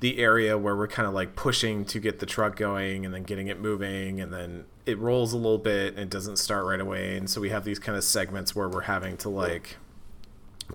the 0.00 0.18
area 0.18 0.58
where 0.58 0.76
we're 0.76 0.88
kind 0.88 1.08
of 1.08 1.14
like 1.14 1.34
pushing 1.36 1.84
to 1.86 1.98
get 1.98 2.18
the 2.18 2.26
truck 2.26 2.56
going 2.56 3.04
and 3.04 3.14
then 3.14 3.22
getting 3.22 3.46
it 3.46 3.58
moving 3.58 4.20
and 4.20 4.32
then 4.32 4.64
it 4.84 4.98
rolls 4.98 5.32
a 5.32 5.36
little 5.36 5.58
bit 5.58 5.94
and 5.94 6.00
it 6.00 6.10
doesn't 6.10 6.36
start 6.36 6.66
right 6.66 6.80
away 6.80 7.16
and 7.16 7.30
so 7.30 7.40
we 7.40 7.48
have 7.48 7.64
these 7.64 7.78
kind 7.78 7.96
of 7.96 8.04
segments 8.04 8.54
where 8.54 8.68
we're 8.68 8.82
having 8.82 9.16
to 9.16 9.30
like 9.30 9.78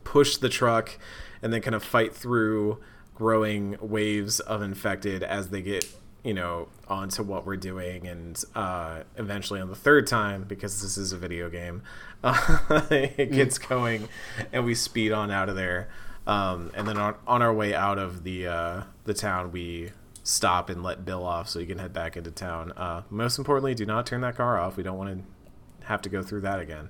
push 0.04 0.38
the 0.38 0.50
truck 0.50 0.98
and 1.42 1.54
then 1.54 1.62
kind 1.62 1.76
of 1.76 1.84
fight 1.84 2.16
through 2.16 2.80
growing 3.14 3.78
waves 3.80 4.40
of 4.40 4.64
infected 4.64 5.22
as 5.22 5.50
they 5.50 5.62
get 5.62 5.86
you 6.24 6.34
know 6.34 6.68
onto 6.88 7.24
what 7.24 7.46
we're 7.46 7.58
doing 7.58 8.08
and 8.08 8.44
uh, 8.56 9.02
eventually 9.18 9.60
on 9.60 9.70
the 9.70 9.76
third 9.76 10.06
time 10.06 10.44
because 10.48 10.82
this 10.82 10.98
is 10.98 11.12
a 11.12 11.18
video 11.18 11.50
game 11.50 11.82
uh, 12.24 12.82
it 12.92 13.32
gets 13.32 13.58
going 13.58 14.08
and 14.54 14.66
we 14.66 14.76
speed 14.76 15.12
on 15.12 15.32
out 15.32 15.50
of 15.50 15.56
there. 15.56 15.90
Um, 16.28 16.72
and 16.76 16.88
then 16.88 16.98
on, 16.98 17.16
on 17.26 17.42
our 17.42 17.54
way 17.54 17.74
out 17.74 17.98
of 17.98 18.24
the 18.24 18.48
uh, 18.48 18.84
the 19.06 19.14
town 19.14 19.52
we 19.52 19.92
stop 20.24 20.70
and 20.70 20.84
let 20.84 21.04
bill 21.04 21.26
off 21.26 21.50
so 21.50 21.60
he 21.60 21.66
can 21.66 21.80
head 21.80 21.94
back 21.94 22.16
into 22.16 22.30
town. 22.30 22.72
Uh, 22.74 23.02
most 23.10 23.40
importantly 23.40 23.74
do 23.74 23.86
not 23.86 24.06
turn 24.06 24.22
that 24.22 24.36
car 24.36 24.60
off. 24.60 24.78
We 24.78 24.84
don't 24.84 24.98
want 24.98 25.18
to 25.18 25.88
have 25.88 26.02
to 26.04 26.10
go 26.10 26.22
through 26.22 26.42
that 26.42 26.60
again. 26.60 26.90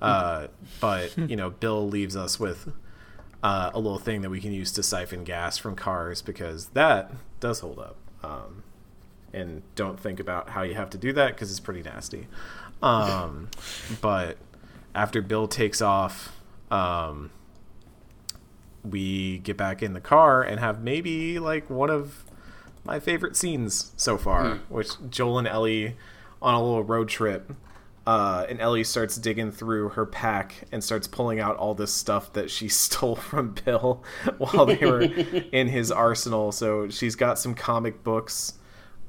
Uh, 0.00 0.48
but 0.80 1.16
you 1.16 1.36
know 1.36 1.50
bill 1.50 1.88
leaves 1.88 2.16
us 2.16 2.40
with 2.40 2.72
uh, 3.42 3.70
a 3.72 3.78
little 3.78 3.98
thing 3.98 4.22
that 4.22 4.30
we 4.30 4.40
can 4.40 4.52
use 4.52 4.72
to 4.72 4.82
siphon 4.82 5.22
gas 5.22 5.58
from 5.58 5.76
cars 5.76 6.22
because 6.22 6.66
that 6.68 7.12
does 7.38 7.60
hold 7.60 7.78
up. 7.78 7.96
Um, 8.24 8.64
and 9.32 9.62
don't 9.74 9.98
think 9.98 10.20
about 10.20 10.50
how 10.50 10.62
you 10.62 10.74
have 10.74 10.90
to 10.90 10.98
do 10.98 11.12
that 11.14 11.28
because 11.28 11.50
it's 11.50 11.60
pretty 11.60 11.82
nasty. 11.82 12.28
Um, 12.82 13.48
but 14.00 14.36
after 14.94 15.22
Bill 15.22 15.48
takes 15.48 15.80
off, 15.80 16.40
um, 16.70 17.30
we 18.84 19.38
get 19.38 19.56
back 19.56 19.82
in 19.82 19.92
the 19.92 20.00
car 20.00 20.42
and 20.42 20.58
have 20.60 20.82
maybe 20.82 21.38
like 21.38 21.70
one 21.70 21.90
of 21.90 22.24
my 22.84 22.98
favorite 22.98 23.36
scenes 23.36 23.92
so 23.96 24.18
far, 24.18 24.56
which 24.68 24.90
Joel 25.08 25.38
and 25.38 25.48
Ellie 25.48 25.96
on 26.40 26.54
a 26.54 26.62
little 26.62 26.82
road 26.82 27.08
trip. 27.08 27.52
Uh, 28.04 28.44
and 28.48 28.60
Ellie 28.60 28.82
starts 28.82 29.16
digging 29.16 29.52
through 29.52 29.90
her 29.90 30.04
pack 30.04 30.64
and 30.72 30.82
starts 30.82 31.06
pulling 31.06 31.38
out 31.38 31.56
all 31.56 31.72
this 31.74 31.94
stuff 31.94 32.32
that 32.32 32.50
she 32.50 32.68
stole 32.68 33.14
from 33.14 33.54
Bill 33.64 34.02
while 34.38 34.66
they 34.66 34.84
were 34.84 35.02
in 35.02 35.68
his 35.68 35.92
arsenal. 35.92 36.50
So 36.50 36.88
she's 36.88 37.14
got 37.14 37.38
some 37.38 37.54
comic 37.54 38.02
books. 38.02 38.54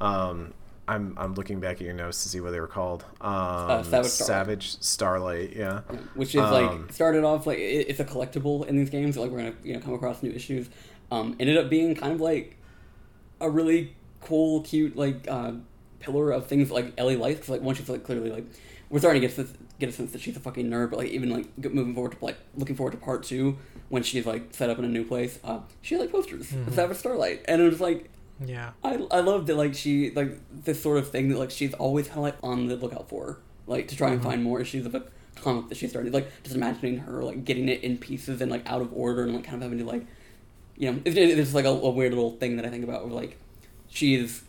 Um, 0.01 0.53
I'm 0.87 1.13
I'm 1.17 1.33
looking 1.35 1.59
back 1.61 1.77
at 1.77 1.81
your 1.81 1.93
notes 1.93 2.23
to 2.23 2.29
see 2.29 2.41
what 2.41 2.51
they 2.51 2.59
were 2.59 2.67
called. 2.67 3.05
Um, 3.21 3.83
Savage 3.85 3.89
Starlight. 4.11 4.11
Savage 4.11 4.81
Starlight, 4.81 5.55
yeah. 5.55 5.79
which 6.15 6.35
is 6.35 6.41
Um, 6.41 6.51
like 6.51 6.91
started 6.93 7.23
off 7.23 7.47
like 7.47 7.57
it, 7.59 7.87
it's 7.89 7.99
a 8.01 8.05
collectible 8.05 8.65
in 8.67 8.75
these 8.75 8.89
games. 8.89 9.15
Like 9.17 9.31
we're 9.31 9.37
gonna 9.37 9.53
you 9.63 9.73
know 9.73 9.79
come 9.79 9.93
across 9.93 10.21
new 10.21 10.31
issues. 10.31 10.69
Um, 11.11 11.35
ended 11.39 11.57
up 11.57 11.69
being 11.69 11.95
kind 11.95 12.11
of 12.13 12.19
like 12.21 12.57
a 13.39 13.49
really 13.49 13.95
cool, 14.21 14.61
cute 14.61 14.95
like 14.97 15.25
uh, 15.29 15.53
pillar 15.99 16.31
of 16.31 16.47
things 16.47 16.69
like 16.71 16.93
Ellie 16.97 17.15
likes. 17.15 17.39
'cause, 17.41 17.49
like 17.49 17.61
once 17.61 17.77
she's 17.77 17.87
like 17.89 18.03
clearly 18.03 18.29
like 18.29 18.45
we're 18.89 18.99
starting 18.99 19.21
to 19.21 19.27
get 19.27 19.35
this, 19.37 19.53
get 19.79 19.89
a 19.89 19.91
sense 19.91 20.11
that 20.11 20.19
she's 20.21 20.35
a 20.35 20.39
fucking 20.41 20.69
nerd. 20.69 20.89
But 20.89 20.99
like 20.99 21.09
even 21.11 21.29
like 21.29 21.47
moving 21.73 21.93
forward 21.93 22.11
to 22.19 22.25
like 22.25 22.37
looking 22.55 22.75
forward 22.75 22.91
to 22.91 22.97
part 22.97 23.23
two 23.23 23.57
when 23.87 24.03
she's 24.03 24.25
like 24.25 24.53
set 24.53 24.69
up 24.69 24.79
in 24.79 24.83
a 24.85 24.89
new 24.89 25.05
place. 25.05 25.39
Uh, 25.45 25.59
she 25.81 25.97
like 25.97 26.11
posters 26.11 26.51
of 26.67 26.73
Savage 26.73 26.97
Starlight, 26.97 27.45
and 27.47 27.61
it 27.61 27.69
was 27.69 27.79
like 27.79 28.09
Yeah. 28.45 28.72
I, 28.84 28.95
I 29.11 29.19
love 29.19 29.47
that 29.47 29.55
like 29.55 29.73
she 29.76 30.11
like 30.11 30.38
this 30.51 30.81
sort 30.81 30.97
of 30.97 31.10
thing 31.10 31.30
that 31.30 31.38
like 31.38 31.51
she's 31.51 31.73
always 31.76 32.07
kind 32.07 32.19
of 32.19 32.23
like 32.23 32.38
on 32.43 32.68
the 32.68 32.76
lookout 32.76 33.10
for 33.10 33.39
like 33.68 33.88
to 33.89 33.95
try 33.95 34.11
and 34.11 34.22
find 34.22 34.43
more 34.43 34.60
issues 34.60 34.85
of 34.85 34.95
a 34.95 35.03
comic 35.35 35.69
that 35.69 35.77
she 35.77 35.88
started 35.88 36.14
like 36.14 36.30
just 36.43 36.55
imagining 36.55 36.99
her 36.99 37.23
like 37.23 37.43
getting 37.45 37.69
it 37.69 37.84
in 37.84 37.97
pieces 37.97 38.41
and 38.41 38.51
like 38.51 38.68
out 38.69 38.81
of 38.81 38.91
order 38.93 39.23
and 39.23 39.34
like 39.34 39.43
kind 39.43 39.55
of 39.55 39.61
having 39.61 39.77
to 39.77 39.85
like 39.85 40.05
you 40.77 40.91
know 40.91 40.99
it's, 41.05 41.15
it's 41.15 41.53
like 41.53 41.65
a, 41.65 41.69
a 41.69 41.89
weird 41.89 42.14
little 42.14 42.31
thing 42.31 42.55
that 42.57 42.65
I 42.65 42.69
think 42.69 42.84
about 42.84 43.05
where 43.05 43.14
like 43.14 43.38
she's 43.89 44.43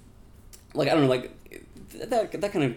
like 0.75 0.89
I 0.89 0.93
don't 0.93 1.03
know 1.03 1.09
like 1.09 1.31
that 2.09 2.33
that 2.33 2.53
kind 2.53 2.65
of 2.65 2.77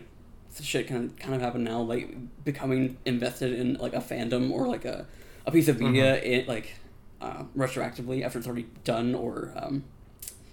shit 0.63 0.87
kind 0.87 1.05
of 1.05 1.17
kind 1.17 1.35
of 1.35 1.41
happen 1.41 1.63
now 1.63 1.81
like 1.81 2.15
becoming 2.43 2.97
invested 3.05 3.53
in 3.53 3.75
like 3.75 3.93
a 3.93 3.99
fandom 3.99 4.51
or 4.51 4.67
like 4.67 4.85
a 4.85 5.05
a 5.45 5.51
piece 5.51 5.67
of 5.67 5.79
media 5.79 6.15
it 6.21 6.47
like 6.47 6.75
uh, 7.21 7.43
retroactively 7.55 8.23
after 8.23 8.37
it's 8.37 8.47
already 8.47 8.67
done 8.83 9.15
or 9.15 9.53
um 9.55 9.83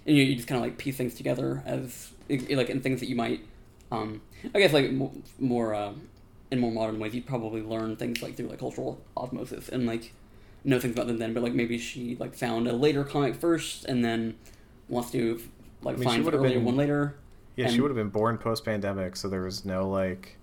and 0.05 0.15
you, 0.15 0.23
you 0.23 0.35
just 0.35 0.47
kind 0.47 0.57
of 0.57 0.63
like 0.63 0.77
piece 0.77 0.97
things 0.97 1.15
together 1.15 1.63
as 1.65 2.11
like 2.29 2.69
in 2.69 2.81
things 2.81 2.99
that 2.99 3.09
you 3.09 3.15
might 3.15 3.41
um 3.91 4.21
i 4.53 4.59
guess 4.59 4.73
like 4.73 4.91
more, 4.91 5.11
more 5.39 5.73
uh, 5.73 5.93
in 6.51 6.59
more 6.59 6.71
modern 6.71 6.99
ways 6.99 7.13
you'd 7.13 7.25
probably 7.25 7.61
learn 7.61 7.95
things 7.95 8.21
like 8.21 8.35
through 8.35 8.47
like 8.47 8.59
cultural 8.59 8.99
osmosis 9.15 9.69
and 9.69 9.85
like 9.85 10.13
know 10.63 10.79
things 10.79 10.93
about 10.93 11.05
them 11.07 11.19
then 11.19 11.33
but 11.33 11.43
like 11.43 11.53
maybe 11.53 11.77
she 11.77 12.15
like 12.19 12.33
found 12.33 12.67
a 12.67 12.73
later 12.73 13.03
comic 13.03 13.35
first 13.35 13.85
and 13.85 14.03
then 14.03 14.35
wants 14.89 15.11
to 15.11 15.39
like 15.83 15.95
I 15.95 15.99
mean, 15.99 16.09
find 16.09 16.25
the 16.25 16.31
earlier 16.31 16.55
been- 16.55 16.65
one 16.65 16.75
later 16.75 17.15
Yeah, 17.55 17.67
she 17.69 17.79
would 17.81 17.91
have 17.91 17.95
been 17.95 18.09
born 18.09 18.37
post 18.37 18.65
pandemic, 18.65 19.15
so 19.15 19.29
there 19.29 19.43
was 19.43 19.63
no 19.63 19.87
like 19.87 20.37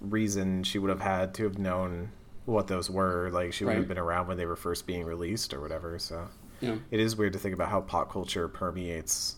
reason 0.00 0.62
she 0.64 0.78
would 0.78 0.90
have 0.90 1.00
had 1.00 1.32
to 1.34 1.44
have 1.44 1.58
known 1.58 2.10
what 2.44 2.66
those 2.66 2.90
were. 2.90 3.30
Like 3.32 3.52
she 3.52 3.64
would 3.64 3.76
have 3.76 3.88
been 3.88 3.98
around 3.98 4.26
when 4.28 4.36
they 4.36 4.44
were 4.46 4.56
first 4.56 4.86
being 4.86 5.04
released 5.04 5.54
or 5.54 5.60
whatever. 5.60 5.98
So 5.98 6.28
you 6.60 6.68
know 6.68 6.80
it 6.90 7.00
is 7.00 7.16
weird 7.16 7.32
to 7.34 7.38
think 7.38 7.54
about 7.54 7.68
how 7.68 7.80
pop 7.80 8.10
culture 8.10 8.48
permeates 8.48 9.36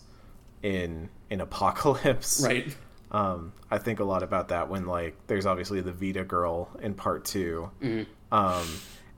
in 0.63 1.09
in 1.29 1.41
apocalypse. 1.41 2.41
right 2.45 2.75
Um, 3.11 3.53
I 3.71 3.77
think 3.79 3.99
a 3.99 4.03
lot 4.03 4.23
about 4.23 4.49
that 4.49 4.69
when 4.69 4.85
like 4.85 5.15
there's 5.27 5.45
obviously 5.45 5.81
the 5.81 5.91
Vita 5.91 6.23
girl 6.23 6.69
in 6.81 6.93
part 6.93 7.25
2 7.25 7.69
Mhm. 7.81 8.05
Um, 8.31 8.67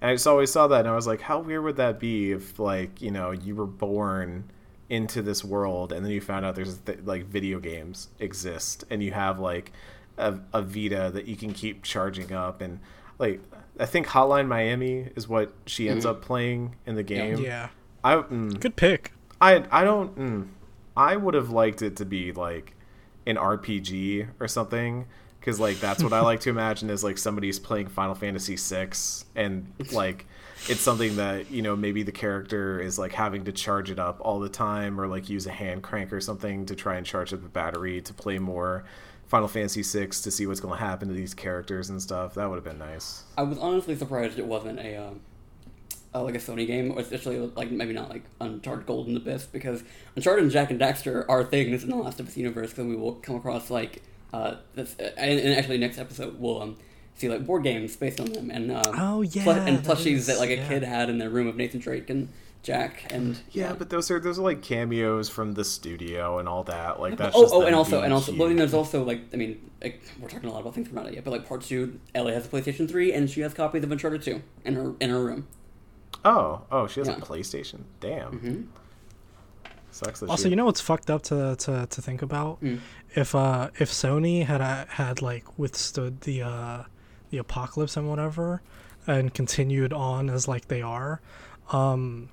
and 0.01 0.09
I 0.09 0.13
just 0.15 0.25
always 0.27 0.51
saw 0.51 0.67
that 0.67 0.79
and 0.81 0.87
I 0.87 0.95
was 0.95 1.05
like, 1.07 1.21
how 1.21 1.39
weird 1.41 1.63
would 1.63 1.75
that 1.77 1.99
be 1.99 2.31
if 2.31 2.57
like 2.59 3.01
you 3.01 3.11
know 3.11 3.31
you 3.31 3.55
were 3.55 3.65
born 3.67 4.45
into 4.89 5.21
this 5.21 5.43
world 5.43 5.91
and 5.93 6.05
then 6.05 6.11
you 6.11 6.19
found 6.21 6.45
out 6.45 6.53
there's 6.55 6.77
th- 6.79 6.99
like 7.05 7.25
video 7.25 7.59
games 7.59 8.09
exist 8.19 8.83
and 8.89 9.01
you 9.03 9.11
have 9.11 9.39
like 9.39 9.71
a, 10.17 10.37
a 10.53 10.61
Vita 10.61 11.11
that 11.13 11.25
you 11.27 11.35
can 11.35 11.53
keep 11.53 11.81
charging 11.83 12.33
up 12.33 12.61
and 12.61 12.79
like 13.19 13.41
I 13.79 13.85
think 13.85 14.07
Hotline 14.07 14.47
Miami 14.47 15.07
is 15.15 15.27
what 15.27 15.53
she 15.65 15.87
ends 15.89 16.05
up 16.05 16.21
playing 16.21 16.75
in 16.85 16.95
the 16.95 17.03
game. 17.03 17.37
Yeah. 17.37 17.69
I 18.03 18.15
mm, 18.15 18.59
Good 18.59 18.75
pick. 18.75 19.13
I 19.39 19.63
I 19.71 19.83
don't. 19.83 20.17
Mm, 20.17 20.47
I 20.95 21.15
would 21.15 21.33
have 21.33 21.49
liked 21.49 21.81
it 21.81 21.95
to 21.97 22.05
be 22.05 22.31
like 22.31 22.75
an 23.25 23.37
RPG 23.37 24.27
or 24.39 24.47
something 24.47 25.05
because 25.39 25.59
like 25.59 25.79
that's 25.79 26.03
what 26.03 26.13
I 26.13 26.21
like 26.21 26.41
to 26.41 26.49
imagine 26.49 26.89
is 26.89 27.03
like 27.03 27.17
somebody's 27.17 27.59
playing 27.59 27.87
Final 27.87 28.15
Fantasy 28.15 28.55
VI 28.55 28.89
and 29.35 29.71
like 29.91 30.25
it's 30.67 30.81
something 30.81 31.15
that 31.15 31.49
you 31.51 31.61
know 31.61 31.75
maybe 31.75 32.03
the 32.03 32.11
character 32.11 32.79
is 32.79 32.99
like 32.99 33.11
having 33.11 33.45
to 33.45 33.51
charge 33.51 33.89
it 33.89 33.99
up 33.99 34.19
all 34.21 34.39
the 34.39 34.49
time 34.49 34.99
or 34.99 35.07
like 35.07 35.29
use 35.29 35.47
a 35.47 35.51
hand 35.51 35.81
crank 35.83 36.13
or 36.13 36.21
something 36.21 36.65
to 36.67 36.75
try 36.75 36.95
and 36.95 37.05
charge 37.05 37.33
up 37.33 37.41
the 37.41 37.49
battery 37.49 38.01
to 38.01 38.13
play 38.13 38.37
more 38.37 38.83
Final 39.27 39.47
Fantasy 39.47 39.81
VI 39.81 40.07
to 40.07 40.29
see 40.29 40.45
what's 40.45 40.59
going 40.59 40.77
to 40.77 40.83
happen 40.85 41.07
to 41.07 41.13
these 41.13 41.33
characters 41.33 41.89
and 41.89 42.01
stuff. 42.01 42.33
That 42.33 42.49
would 42.49 42.55
have 42.55 42.65
been 42.65 42.77
nice. 42.77 43.23
I 43.37 43.43
was 43.43 43.57
honestly 43.59 43.95
surprised 43.95 44.37
it 44.37 44.45
wasn't 44.45 44.77
a 44.79 44.97
um, 44.97 45.21
uh, 46.13 46.23
like 46.23 46.35
a 46.35 46.39
Sony 46.39 46.67
game, 46.67 46.91
or 46.91 46.99
especially 46.99 47.39
like 47.39 47.71
maybe 47.71 47.93
not 47.93 48.09
like 48.09 48.23
Uncharted 48.39 48.85
Gold 48.85 49.05
Golden 49.05 49.17
Abyss, 49.17 49.45
because 49.45 49.83
Uncharted 50.15 50.43
and 50.43 50.51
Jak 50.51 50.71
and 50.71 50.79
Daxter 50.79 51.25
are 51.29 51.43
things 51.43 51.83
in 51.83 51.89
the 51.89 51.95
Last 51.95 52.19
of 52.19 52.27
Us 52.27 52.37
universe 52.37 52.73
that 52.73 52.85
we 52.85 52.95
will 52.95 53.13
come 53.15 53.35
across 53.35 53.69
like 53.69 54.01
uh, 54.33 54.55
this, 54.75 54.95
and, 54.99 55.39
and 55.39 55.53
actually 55.53 55.77
next 55.77 55.97
episode 55.97 56.39
we'll 56.39 56.61
um, 56.61 56.77
see 57.15 57.29
like 57.29 57.45
board 57.45 57.63
games 57.63 57.95
based 57.95 58.19
on 58.19 58.31
them 58.31 58.49
and 58.49 58.71
um, 58.71 58.83
Oh, 58.97 59.21
yeah, 59.21 59.43
plu- 59.43 59.53
and 59.53 59.79
plushies 59.79 60.15
is- 60.15 60.27
that 60.27 60.39
like 60.39 60.49
a 60.49 60.57
yeah. 60.57 60.67
kid 60.67 60.83
had 60.83 61.09
in 61.09 61.17
their 61.17 61.29
room 61.29 61.47
of 61.47 61.55
Nathan 61.55 61.79
Drake 61.79 62.09
and 62.09 62.29
Jak 62.63 63.11
and 63.11 63.39
Yeah, 63.51 63.73
but 63.73 63.89
those 63.89 64.11
are 64.11 64.19
those 64.19 64.37
are 64.37 64.43
like 64.43 64.61
cameos 64.61 65.29
from 65.29 65.53
the 65.53 65.65
studio 65.65 66.37
and 66.37 66.47
all 66.47 66.63
that. 66.65 66.99
Like 66.99 67.17
that's 67.17 67.35
oh, 67.35 67.41
just 67.41 67.53
oh, 67.53 67.59
them 67.59 67.67
and 67.67 67.75
also, 67.75 68.01
and 68.01 68.13
also, 68.13 68.35
well, 68.35 68.49
cute. 68.49 68.57
there's 68.59 68.73
also 68.75 69.03
like, 69.03 69.21
I 69.33 69.37
mean, 69.37 69.71
like, 69.81 70.01
we're 70.19 70.29
talking 70.29 70.47
a 70.47 70.53
lot 70.53 70.61
about 70.61 70.75
things 70.75 70.87
we're 70.89 71.01
not 71.01 71.11
yet, 71.11 71.23
but 71.23 71.31
like 71.31 71.47
part 71.47 71.61
two, 71.61 71.99
Ellie 72.13 72.33
has 72.33 72.45
a 72.45 72.49
PlayStation 72.49 72.87
Three, 72.87 73.13
and 73.13 73.29
she 73.29 73.41
has 73.41 73.53
copies 73.55 73.83
of 73.83 73.91
Uncharted 73.91 74.21
Two 74.21 74.43
in 74.63 74.75
her 74.75 74.93
in 74.99 75.09
her 75.09 75.23
room. 75.23 75.47
Oh, 76.23 76.61
oh, 76.71 76.87
she 76.87 76.99
has 76.99 77.07
Yeah. 77.07 77.15
a 77.17 77.21
PlayStation. 77.21 77.81
Damn. 77.99 78.39
Mhm. 78.39 78.65
Sucks 79.91 80.19
that 80.21 80.29
Also, 80.29 80.43
she- 80.43 80.49
you 80.51 80.55
know 80.55 80.65
what's 80.65 80.81
fucked 80.81 81.09
up 81.09 81.21
to 81.23 81.55
to, 81.57 81.85
to 81.89 82.01
think 82.01 82.21
about? 82.21 82.61
Mm. 82.61 82.79
If 83.15 83.35
uh 83.35 83.69
if 83.79 83.91
Sony 83.91 84.45
had 84.45 84.61
uh, 84.61 84.85
had 84.87 85.21
like 85.21 85.43
withstood 85.57 86.21
the 86.21 86.43
uh 86.43 86.83
the 87.29 87.37
apocalypse 87.37 87.97
and 87.97 88.07
whatever, 88.09 88.61
and 89.07 89.33
continued 89.33 89.91
on 89.93 90.29
as 90.29 90.47
like 90.47 90.67
they 90.67 90.81
are, 90.81 91.21
um, 91.71 92.29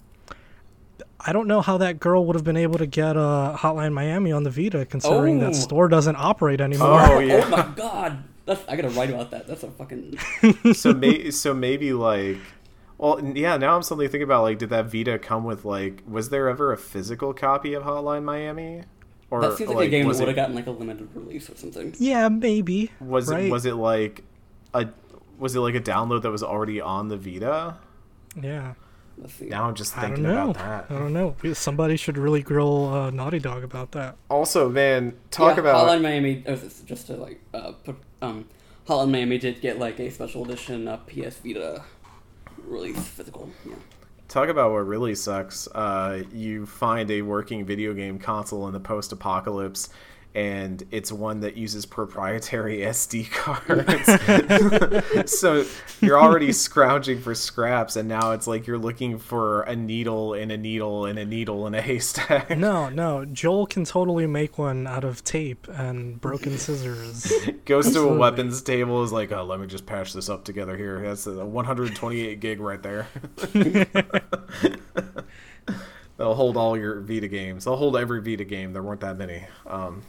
I 1.21 1.33
don't 1.33 1.47
know 1.49 1.61
how 1.63 1.79
that 1.79 1.99
girl 1.99 2.25
would 2.27 2.37
have 2.37 2.45
been 2.45 2.57
able 2.57 2.79
to 2.79 2.87
get 2.87 3.17
uh 3.17 3.57
Hotline 3.59 3.93
Miami 3.93 4.31
on 4.33 4.45
the 4.45 4.51
Vita, 4.51 4.85
considering 4.87 5.43
Oh. 5.43 5.47
that 5.47 5.57
store 5.57 5.89
doesn't 5.89 6.17
operate 6.17 6.61
anymore. 6.61 7.01
Oh, 7.01 7.19
yeah. 7.19 7.43
oh 7.45 7.49
my 7.51 7.69
god, 7.75 8.23
that's 8.45 8.61
I 8.69 8.77
gotta 8.77 8.91
write 8.91 9.11
about 9.11 9.31
that. 9.33 9.47
That's 9.49 9.65
a 9.65 9.71
fucking. 9.71 10.19
so 10.75 10.93
may, 10.95 11.31
so 11.33 11.55
maybe 11.55 11.93
like 11.93 12.39
well 12.99 13.21
yeah 13.35 13.57
now 13.57 13.75
i'm 13.75 13.83
suddenly 13.83 14.07
thinking 14.09 14.25
about 14.25 14.43
like 14.43 14.59
did 14.59 14.69
that 14.69 14.87
vita 14.87 15.19
come 15.19 15.45
with 15.45 15.65
like 15.65 16.03
was 16.07 16.29
there 16.29 16.49
ever 16.49 16.73
a 16.73 16.77
physical 16.77 17.33
copy 17.33 17.73
of 17.73 17.85
hotline 17.85 18.25
miami 18.25 18.83
or 19.31 19.43
That 19.43 19.59
seems 19.59 19.71
like, 19.71 19.89
a 19.89 19.91
game 19.91 20.05
that 20.05 20.09
was 20.09 20.21
would 20.21 20.29
have 20.29 20.37
it, 20.37 20.41
gotten 20.41 20.55
like 20.55 20.67
a 20.67 20.71
limited 20.71 21.09
release 21.15 21.51
or 21.51 21.57
something. 21.57 21.95
Yeah, 21.99 22.29
maybe. 22.29 22.91
was 23.01 23.31
right? 23.31 23.45
it 23.45 23.51
was 23.53 23.67
it 23.67 23.75
like 23.75 24.25
a 24.73 24.89
was 25.39 25.55
it 25.55 25.61
like 25.61 25.75
a 25.75 25.81
download 25.81 26.23
that 26.23 26.31
was 26.31 26.43
already 26.43 26.81
on 26.81 27.09
the 27.09 27.17
vita 27.17 27.77
Yeah. 28.41 28.75
Let's 29.17 29.35
see. 29.35 29.47
now 29.47 29.65
i'm 29.65 29.75
just 29.75 29.95
thinking 29.97 30.23
know. 30.23 30.51
about 30.51 30.91
I 30.91 30.95
don't 30.95 31.13
know. 31.13 31.35
Somebody 31.53 31.97
should 31.97 32.17
really 32.17 32.41
grill 32.41 32.87
uh, 32.87 33.11
Naughty 33.11 33.41
Dog 33.41 33.65
about 33.65 33.91
that. 33.93 34.17
also 34.31 34.69
man 34.69 35.15
talk 35.33 35.57
yeah, 35.57 35.61
about 35.63 35.89
Hotline 35.89 36.03
Miami. 36.03 36.45
oh, 36.47 36.57
just 36.85 37.09
to 37.09 37.17
like 37.17 37.41
uh, 37.53 37.73
put 37.73 37.97
um, 38.23 38.47
Hotline 38.87 39.11
Miami 39.11 39.39
did 39.39 39.61
get 39.61 39.79
like 39.81 39.99
a 39.99 40.09
special 40.11 40.45
edition 40.45 40.87
uh, 40.87 40.99
PS 40.99 41.39
Vita 41.39 41.83
release 42.69 42.99
physical. 42.99 43.51
Yeah. 43.67 43.75
Talk 44.29 44.49
about 44.49 44.73
what 44.73 44.87
really 44.87 45.15
sucks. 45.15 45.69
Uh, 45.69 46.25
you 46.33 46.67
find 46.67 47.11
a 47.11 47.23
working 47.23 47.65
video 47.65 47.95
game 47.95 48.19
console 48.19 48.67
in 48.67 48.75
the 48.75 48.81
post 48.81 49.13
apocalypse, 49.13 49.89
and 50.35 50.85
it's 50.91 51.11
one 51.11 51.41
that 51.41 51.57
uses 51.57 51.87
proprietary 51.87 52.79
SD 52.79 53.31
cards. 53.31 55.31
so 55.39 55.65
you're 56.01 56.21
already 56.21 56.53
scrounging 56.53 57.21
for 57.21 57.35
scraps, 57.35 57.97
and 57.97 58.09
now 58.09 58.33
it's 58.33 58.47
like 58.47 58.67
you're 58.67 58.79
looking 58.79 59.19
for 59.19 59.63
a 59.63 59.75
needle 59.75 60.35
and 60.35 60.53
a 60.53 60.57
needle 60.57 61.07
and 61.07 61.19
a 61.19 61.25
needle 61.25 61.67
in 61.67 61.75
a 61.75 61.83
haystack. 61.83 62.57
No, 62.57 62.89
no. 62.89 63.25
Joel 63.25 63.67
can 63.67 63.85
totally 63.85 64.27
make 64.27 64.59
one 64.59 64.87
out 64.87 65.05
of 65.05 65.25
tape 65.25 65.67
and 65.69 66.21
broken 66.21 66.59
scissors. 66.59 67.33
Goes 67.65 67.93
to 67.93 68.01
a 68.01 68.17
weapons 68.17 68.63
table, 68.63 69.03
is 69.03 69.13
like, 69.13 69.33
oh, 69.33 69.45
let 69.45 69.61
me 69.61 69.67
just 69.67 69.87
patch 69.87 70.13
this 70.13 70.29
up 70.29 70.45
together 70.45 70.77
here. 70.77 71.01
That's 71.01 71.27
a 71.27 71.45
128 71.45 72.41
gig 72.41 72.61
right 72.61 72.83
there. 72.83 73.09
They'll 76.19 76.35
hold 76.35 76.57
all 76.57 76.77
your 76.77 77.01
Vita 77.01 77.29
games. 77.29 77.65
They'll 77.65 77.77
hold 77.77 77.97
every 77.97 78.21
Vita 78.21 78.45
game. 78.45 78.73
There 78.73 78.83
weren't 78.83 79.01
that 79.01 79.17
many. 79.17 79.45
Um, 79.67 80.03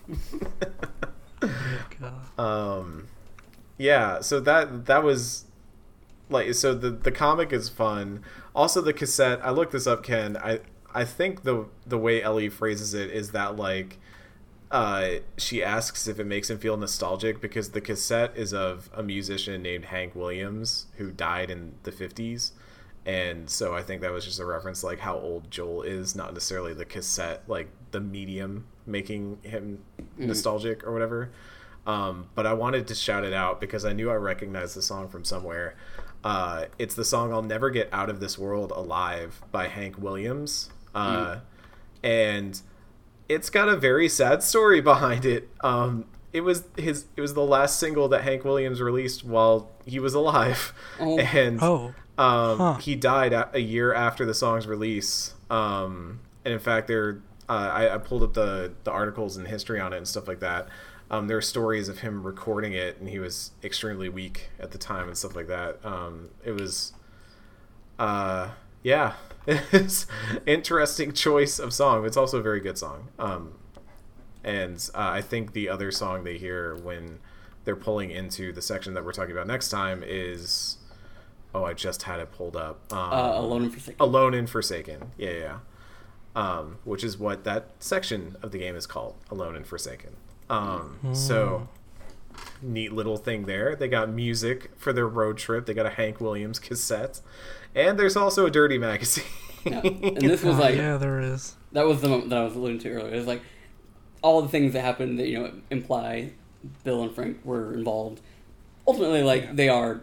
God. 1.39 2.13
um, 2.37 3.07
yeah. 3.77 4.19
So 4.21 4.39
that 4.41 4.87
that 4.87 5.03
was 5.03 5.45
like 6.29 6.53
so 6.55 6.73
the 6.73 6.89
the 6.89 7.11
comic 7.11 7.53
is 7.53 7.69
fun. 7.69 8.23
Also 8.55 8.81
the 8.81 8.91
cassette. 8.91 9.39
I 9.43 9.51
looked 9.51 9.71
this 9.71 9.85
up, 9.85 10.03
Ken. 10.03 10.35
I 10.37 10.61
I 10.93 11.05
think 11.05 11.43
the 11.43 11.67
the 11.85 11.97
way 11.97 12.23
Ellie 12.23 12.49
phrases 12.49 12.95
it 12.95 13.11
is 13.11 13.31
that 13.31 13.55
like 13.55 13.99
uh, 14.71 15.09
she 15.37 15.63
asks 15.63 16.07
if 16.07 16.19
it 16.19 16.25
makes 16.25 16.49
him 16.49 16.57
feel 16.59 16.77
nostalgic 16.77 17.41
because 17.41 17.71
the 17.71 17.81
cassette 17.81 18.31
is 18.35 18.53
of 18.53 18.89
a 18.93 19.01
musician 19.01 19.61
named 19.61 19.85
Hank 19.85 20.15
Williams 20.15 20.87
who 20.97 21.11
died 21.11 21.49
in 21.49 21.73
the 21.83 21.91
50s. 21.91 22.51
And 23.05 23.49
so 23.49 23.73
I 23.73 23.81
think 23.81 24.01
that 24.01 24.11
was 24.11 24.25
just 24.25 24.39
a 24.39 24.45
reference 24.45 24.83
like 24.83 24.99
how 24.99 25.17
old 25.17 25.49
Joel 25.49 25.83
is, 25.83 26.15
not 26.15 26.33
necessarily 26.33 26.73
the 26.73 26.85
cassette, 26.85 27.43
like 27.47 27.69
the 27.91 27.99
medium 27.99 28.65
making 28.85 29.39
him 29.43 29.83
nostalgic 30.17 30.85
or 30.85 30.91
whatever. 30.91 31.31
Um, 31.87 32.27
but 32.35 32.45
I 32.45 32.53
wanted 32.53 32.87
to 32.87 32.95
shout 32.95 33.23
it 33.23 33.33
out 33.33 33.59
because 33.59 33.85
I 33.85 33.93
knew 33.93 34.11
I 34.11 34.15
recognized 34.15 34.75
the 34.75 34.81
song 34.81 35.09
from 35.09 35.23
somewhere. 35.23 35.75
Uh, 36.23 36.65
it's 36.77 36.95
the 36.95 37.05
song 37.05 37.31
"I'll 37.31 37.41
Never 37.41 37.69
Get 37.69 37.89
Out 37.93 38.09
of 38.09 38.19
This 38.19 38.37
World 38.37 38.71
Alive" 38.71 39.41
by 39.51 39.67
Hank 39.67 39.97
Williams, 39.97 40.69
uh, 40.93 41.39
and 42.03 42.61
it's 43.29 43.49
got 43.49 43.69
a 43.69 43.77
very 43.77 44.09
sad 44.09 44.43
story 44.43 44.81
behind 44.93 45.25
it. 45.25 45.49
Um, 45.61 46.05
it 46.33 46.41
was 46.41 46.63
his. 46.77 47.05
It 47.15 47.21
was 47.21 47.33
the 47.33 47.43
last 47.43 47.79
single 47.79 48.07
that 48.09 48.23
Hank 48.23 48.43
Williams 48.45 48.81
released 48.81 49.23
while 49.23 49.69
he 49.85 49.99
was 49.99 50.13
alive, 50.13 50.73
Oh. 50.99 51.17
and 51.19 51.59
Oh, 51.61 51.93
um, 52.17 52.57
Huh. 52.57 52.73
he 52.75 52.95
died 52.95 53.33
a, 53.33 53.49
a 53.53 53.59
year 53.59 53.93
after 53.93 54.25
the 54.25 54.33
song's 54.33 54.67
release. 54.67 55.33
Um, 55.49 56.19
and 56.45 56.53
in 56.53 56.59
fact, 56.59 56.87
there 56.87 57.21
uh, 57.47 57.71
I, 57.73 57.95
I 57.95 57.97
pulled 57.97 58.23
up 58.23 58.33
the 58.33 58.71
the 58.83 58.91
articles 58.91 59.37
and 59.37 59.47
history 59.47 59.79
on 59.79 59.93
it 59.93 59.97
and 59.97 60.07
stuff 60.07 60.27
like 60.27 60.39
that. 60.41 60.67
Um, 61.11 61.27
there 61.27 61.37
are 61.37 61.41
stories 61.41 61.89
of 61.89 61.99
him 61.99 62.21
recording 62.23 62.73
it, 62.73 62.99
and 62.99 63.09
he 63.09 63.17
was 63.17 63.51
extremely 63.63 64.09
weak 64.09 64.49
at 64.59 64.69
the 64.71 64.77
time 64.77 65.07
and 65.07 65.17
stuff 65.17 65.35
like 65.35 65.47
that. 65.47 65.79
Um, 65.83 66.29
it 66.45 66.51
was, 66.51 66.93
uh, 67.97 68.49
yeah, 68.83 69.13
it's 69.47 70.05
interesting 70.45 71.11
choice 71.11 71.57
of 71.57 71.73
song. 71.73 72.05
It's 72.05 72.15
also 72.17 72.37
a 72.37 72.41
very 72.43 72.59
good 72.59 72.77
song. 72.77 73.07
And 74.43 74.77
uh, 74.95 74.99
I 74.99 75.21
think 75.21 75.53
the 75.53 75.69
other 75.69 75.91
song 75.91 76.23
they 76.23 76.37
hear 76.37 76.75
when 76.75 77.19
they're 77.65 77.75
pulling 77.75 78.09
into 78.11 78.51
the 78.53 78.61
section 78.61 78.93
that 78.93 79.03
we're 79.05 79.11
talking 79.11 79.31
about 79.33 79.47
next 79.47 79.69
time 79.69 80.03
is 80.05 80.77
oh 81.53 81.63
I 81.65 81.73
just 81.73 82.03
had 82.03 82.19
it 82.19 82.31
pulled 82.31 82.55
up 82.55 82.79
um, 82.93 82.99
Uh, 83.13 83.39
Alone 83.39 83.63
and 83.63 83.73
Forsaken. 83.73 83.95
Alone 83.99 84.33
and 84.33 84.49
Forsaken 84.49 85.11
yeah 85.17 85.29
yeah, 85.29 85.37
yeah. 85.39 85.57
Um, 86.35 86.77
which 86.83 87.03
is 87.03 87.17
what 87.17 87.43
that 87.43 87.71
section 87.79 88.37
of 88.41 88.51
the 88.51 88.59
game 88.59 88.75
is 88.75 88.87
called 88.87 89.15
Alone 89.29 89.55
and 89.55 89.67
Forsaken 89.67 90.15
um, 90.49 90.97
so 91.13 91.67
neat 92.61 92.93
little 92.93 93.17
thing 93.17 93.45
there 93.45 93.75
they 93.75 93.87
got 93.87 94.09
music 94.09 94.71
for 94.77 94.93
their 94.93 95.07
road 95.07 95.37
trip 95.37 95.65
they 95.65 95.73
got 95.73 95.85
a 95.85 95.89
Hank 95.91 96.21
Williams 96.21 96.59
cassette 96.59 97.19
and 97.75 97.99
there's 97.99 98.15
also 98.15 98.45
a 98.45 98.51
dirty 98.51 98.77
magazine 98.77 99.25
Yeah. 99.65 99.81
And 99.81 100.17
this 100.21 100.41
was 100.43 100.57
like 100.65 100.75
yeah, 100.75 100.95
there 100.97 101.19
is. 101.19 101.55
that 101.73 101.85
was 101.85 101.99
the 102.01 102.07
moment 102.07 102.29
that 102.29 102.39
I 102.39 102.43
was 102.45 102.55
alluding 102.55 102.79
to 102.79 102.89
earlier. 102.91 103.13
It 103.13 103.17
was 103.17 103.27
like 103.27 103.41
all 104.21 104.41
the 104.41 104.49
things 104.49 104.73
that 104.73 104.81
happened 104.81 105.19
that 105.19 105.27
you 105.27 105.39
know 105.39 105.51
imply 105.69 106.31
Bill 106.83 107.03
and 107.03 107.13
Frank 107.13 107.39
were 107.43 107.73
involved. 107.73 108.19
Ultimately, 108.87 109.23
like 109.23 109.55
they 109.55 109.69
are, 109.69 110.01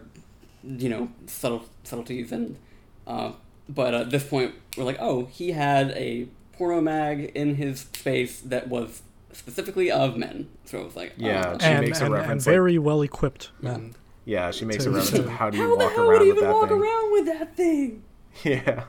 you 0.63 0.89
know, 0.89 1.09
subtle 1.27 1.65
subtleties 1.83 2.31
and. 2.31 2.57
Uh, 3.05 3.31
but 3.69 3.93
at 3.93 4.09
this 4.11 4.23
point, 4.25 4.53
we're 4.77 4.83
like, 4.85 4.97
oh, 4.99 5.25
he 5.25 5.51
had 5.51 5.91
a 5.91 6.27
porno 6.53 6.79
mag 6.81 7.31
in 7.35 7.55
his 7.55 7.81
space 7.81 8.39
that 8.41 8.67
was 8.69 9.01
specifically 9.33 9.91
of 9.91 10.17
men. 10.17 10.47
So 10.65 10.79
it 10.79 10.85
was 10.85 10.95
like, 10.95 11.13
oh, 11.19 11.25
Yeah, 11.25 11.57
She 11.57 11.65
and, 11.65 11.85
makes 11.85 11.99
a 12.01 12.05
and, 12.05 12.13
and 12.13 12.21
reference, 12.21 12.45
like- 12.47 12.53
very 12.53 12.77
well 12.77 13.01
equipped 13.01 13.51
men. 13.61 13.93
yeah 14.25 14.51
she 14.51 14.63
makes 14.65 14.83
So- 14.85 14.89
a 14.91 14.93
reference 14.93 15.19
of 15.25 15.29
how 15.29 15.49
do 15.49 15.57
you 15.57 15.63
how 15.63 15.69
the 15.77 15.83
walk 15.85 15.93
hell 15.93 16.07
would 16.07 16.15
around 16.15 16.21
he 16.25 16.29
with 16.31 16.37
even 16.37 16.47
that 16.49 16.53
walk 16.55 16.69
thing 16.69 16.77
around 16.79 17.11
with 17.11 17.25
that 17.25 17.55
thing? 17.57 18.03
Yeah, 18.43 18.83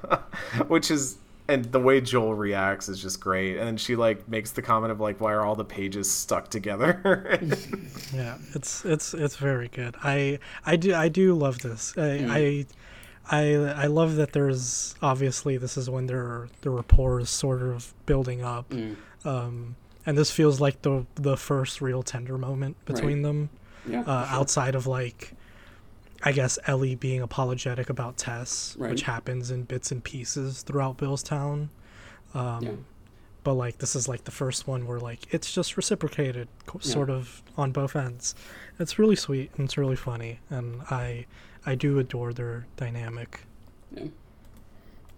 which 0.69 0.91
is 0.91 1.17
and 1.49 1.65
the 1.73 1.81
way 1.81 2.01
Joel 2.01 2.35
reacts 2.35 2.89
is 2.89 3.01
just 3.01 3.21
great. 3.21 3.57
And 3.57 3.67
then 3.67 3.77
she 3.79 3.97
like 3.97 4.29
makes 4.29 4.51
the 4.53 4.63
comment 4.63 4.93
of 4.93 5.01
like, 5.01 5.21
"Why 5.21 5.33
are 5.33 5.45
all 5.45 5.55
the 5.57 5.65
pages 5.65 6.11
stuck 6.11 6.51
together?" 6.51 7.39
Yeah, 8.15 8.39
it's 8.55 8.85
it's 8.85 9.15
it's 9.15 9.37
very 9.37 9.69
good. 9.69 9.97
I 10.03 10.39
I 10.65 10.77
do 10.77 10.95
I 10.95 11.09
do 11.09 11.35
love 11.35 11.59
this. 11.61 11.95
I 11.97 12.67
I, 13.31 13.37
I 13.39 13.55
I 13.85 13.87
love 13.87 14.17
that 14.17 14.33
there's 14.33 14.95
obviously 15.03 15.57
this 15.57 15.77
is 15.77 15.89
when 15.91 16.07
their 16.07 16.49
the 16.63 16.71
rapport 16.71 17.21
is 17.21 17.31
sort 17.31 17.63
of 17.63 17.93
building 18.07 18.43
up, 18.43 18.71
Mm. 18.71 18.97
um, 19.25 19.77
and 20.07 20.17
this 20.17 20.31
feels 20.31 20.61
like 20.61 20.83
the 20.83 21.07
the 21.17 21.37
first 21.37 21.81
real 21.81 22.03
tender 22.03 22.39
moment 22.39 22.77
between 22.85 23.23
them. 23.23 23.51
Yeah, 23.89 24.01
uh, 24.03 24.27
sure. 24.27 24.39
outside 24.41 24.75
of 24.75 24.87
like 24.87 25.33
I 26.23 26.33
guess 26.33 26.59
Ellie 26.67 26.95
being 26.97 27.21
apologetic 27.23 27.89
about 27.91 28.17
Tess, 28.17 28.75
Right. 28.79 28.91
which 28.91 29.03
happens 29.03 29.51
in 29.51 29.63
bits 29.65 29.93
and 29.93 30.03
pieces 30.03 30.63
throughout 30.63 30.99
Billstown. 30.99 31.69
Um, 32.35 32.63
Yeah. 32.63 32.71
But 33.45 33.55
like 33.55 33.79
this 33.79 33.95
is 33.97 34.09
like 34.09 34.25
the 34.25 34.31
first 34.33 34.67
one 34.67 34.87
where 34.87 34.99
like 34.99 35.33
it's 35.33 35.53
just 35.55 35.77
reciprocated, 35.77 36.49
co- 36.67 36.81
Yeah. 36.83 36.93
sort 36.93 37.09
of 37.09 37.43
on 37.57 37.71
both 37.73 37.95
ends. 37.97 38.35
It's 38.79 38.99
really 38.99 39.17
sweet 39.17 39.53
and 39.57 39.65
it's 39.67 39.79
really 39.79 39.97
funny, 39.97 40.41
and 40.51 40.83
I 40.91 41.27
I 41.65 41.75
do 41.77 41.99
adore 41.99 42.33
their 42.35 42.67
dynamic. 42.77 43.45
Yeah. 43.95 44.05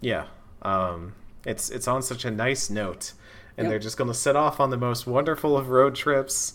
Yeah. 0.01 0.27
Um, 0.63 1.15
it's 1.45 1.71
it's 1.71 1.89
on 1.89 2.03
such 2.03 2.25
a 2.25 2.31
nice 2.31 2.71
note, 2.71 3.15
and 3.57 3.65
Yep. 3.65 3.71
they're 3.71 3.79
just 3.81 3.97
going 3.97 4.09
to 4.09 4.15
set 4.15 4.37
off 4.37 4.61
on 4.61 4.71
the 4.71 4.77
most 4.77 5.07
wonderful 5.07 5.57
of 5.57 5.71
road 5.71 5.95
trips, 5.97 6.55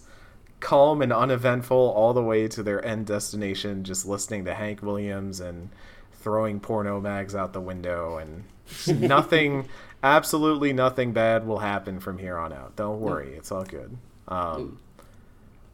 calm 0.59 1.01
and 1.01 1.13
uneventful, 1.13 1.77
all 1.77 2.13
the 2.13 2.23
way 2.23 2.47
to 2.47 2.63
their 2.63 2.83
end 2.83 3.07
destination. 3.07 3.83
Just 3.83 4.05
listening 4.05 4.45
to 4.45 4.53
Hank 4.53 4.81
Williams 4.81 5.39
and 5.39 5.69
throwing 6.13 6.59
porno 6.59 6.99
mags 6.99 7.35
out 7.35 7.53
the 7.53 7.61
window, 7.61 8.17
and 8.17 8.43
nothing, 9.01 9.67
absolutely 10.03 10.73
nothing 10.73 11.13
bad 11.13 11.45
will 11.45 11.59
happen 11.59 11.99
from 11.99 12.17
here 12.17 12.37
on 12.37 12.51
out. 12.53 12.75
Don't 12.75 12.99
worry, 12.99 13.33
it's 13.35 13.51
all 13.51 13.63
good. 13.63 13.97
Um, 14.27 14.79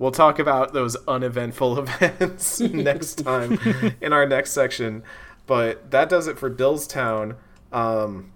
We'll 0.02 0.10
talk 0.10 0.40
about 0.40 0.74
those 0.74 0.96
uneventful 1.08 1.78
events 1.88 2.60
next 2.60 3.20
time 3.24 3.60
in 4.02 4.14
our 4.14 4.26
next 4.26 4.50
section. 4.50 5.04
But 5.46 5.92
that 5.92 6.10
does 6.10 6.26
it 6.26 6.40
for 6.40 6.50
Billstown. 6.50 7.36
Um, 7.72 8.32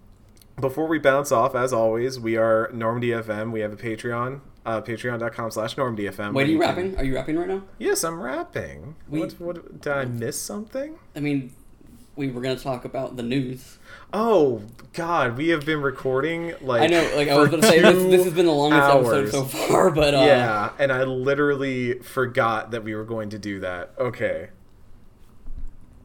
before 0.61 0.85
we 0.85 0.99
bounce 0.99 1.31
off, 1.31 1.55
as 1.55 1.73
always, 1.73 2.19
we 2.19 2.37
are 2.37 2.69
Normandy 2.71 3.09
FM. 3.09 3.51
We 3.51 3.61
have 3.61 3.73
a 3.73 3.77
Patreon, 3.77 4.41
uh, 4.65 4.81
patreon.com 4.81 5.51
slash 5.51 5.75
normdfm. 5.75 6.15
FM. 6.15 6.33
Wait, 6.33 6.47
are 6.47 6.51
you 6.51 6.59
rapping? 6.59 6.97
Are 6.97 7.03
you 7.03 7.15
rapping 7.15 7.37
right 7.37 7.47
now? 7.47 7.63
Yes, 7.77 8.03
I'm 8.03 8.21
rapping. 8.21 8.95
We- 9.07 9.19
what, 9.19 9.39
what, 9.39 9.81
did 9.81 9.91
I 9.93 10.05
miss 10.05 10.39
something? 10.41 10.97
I 11.15 11.19
mean, 11.19 11.53
we 12.15 12.29
were 12.31 12.41
gonna 12.41 12.57
talk 12.57 12.85
about 12.85 13.17
the 13.17 13.23
news. 13.23 13.77
Oh, 14.13 14.61
God, 14.93 15.37
we 15.37 15.49
have 15.49 15.65
been 15.65 15.81
recording 15.81 16.53
like. 16.61 16.83
I 16.83 16.87
know, 16.87 17.11
like 17.15 17.27
I 17.27 17.37
was 17.37 17.49
gonna 17.49 17.63
say, 17.63 17.79
this, 17.81 18.03
this 18.03 18.23
has 18.23 18.33
been 18.33 18.45
the 18.45 18.51
longest 18.53 18.81
episode 18.81 19.29
so 19.31 19.43
far, 19.43 19.91
but 19.91 20.13
uh, 20.13 20.19
yeah, 20.19 20.71
and 20.79 20.91
I 20.91 21.03
literally 21.03 21.99
forgot 21.99 22.71
that 22.71 22.83
we 22.83 22.95
were 22.95 23.03
going 23.03 23.29
to 23.31 23.39
do 23.39 23.59
that. 23.59 23.93
Okay. 23.97 24.49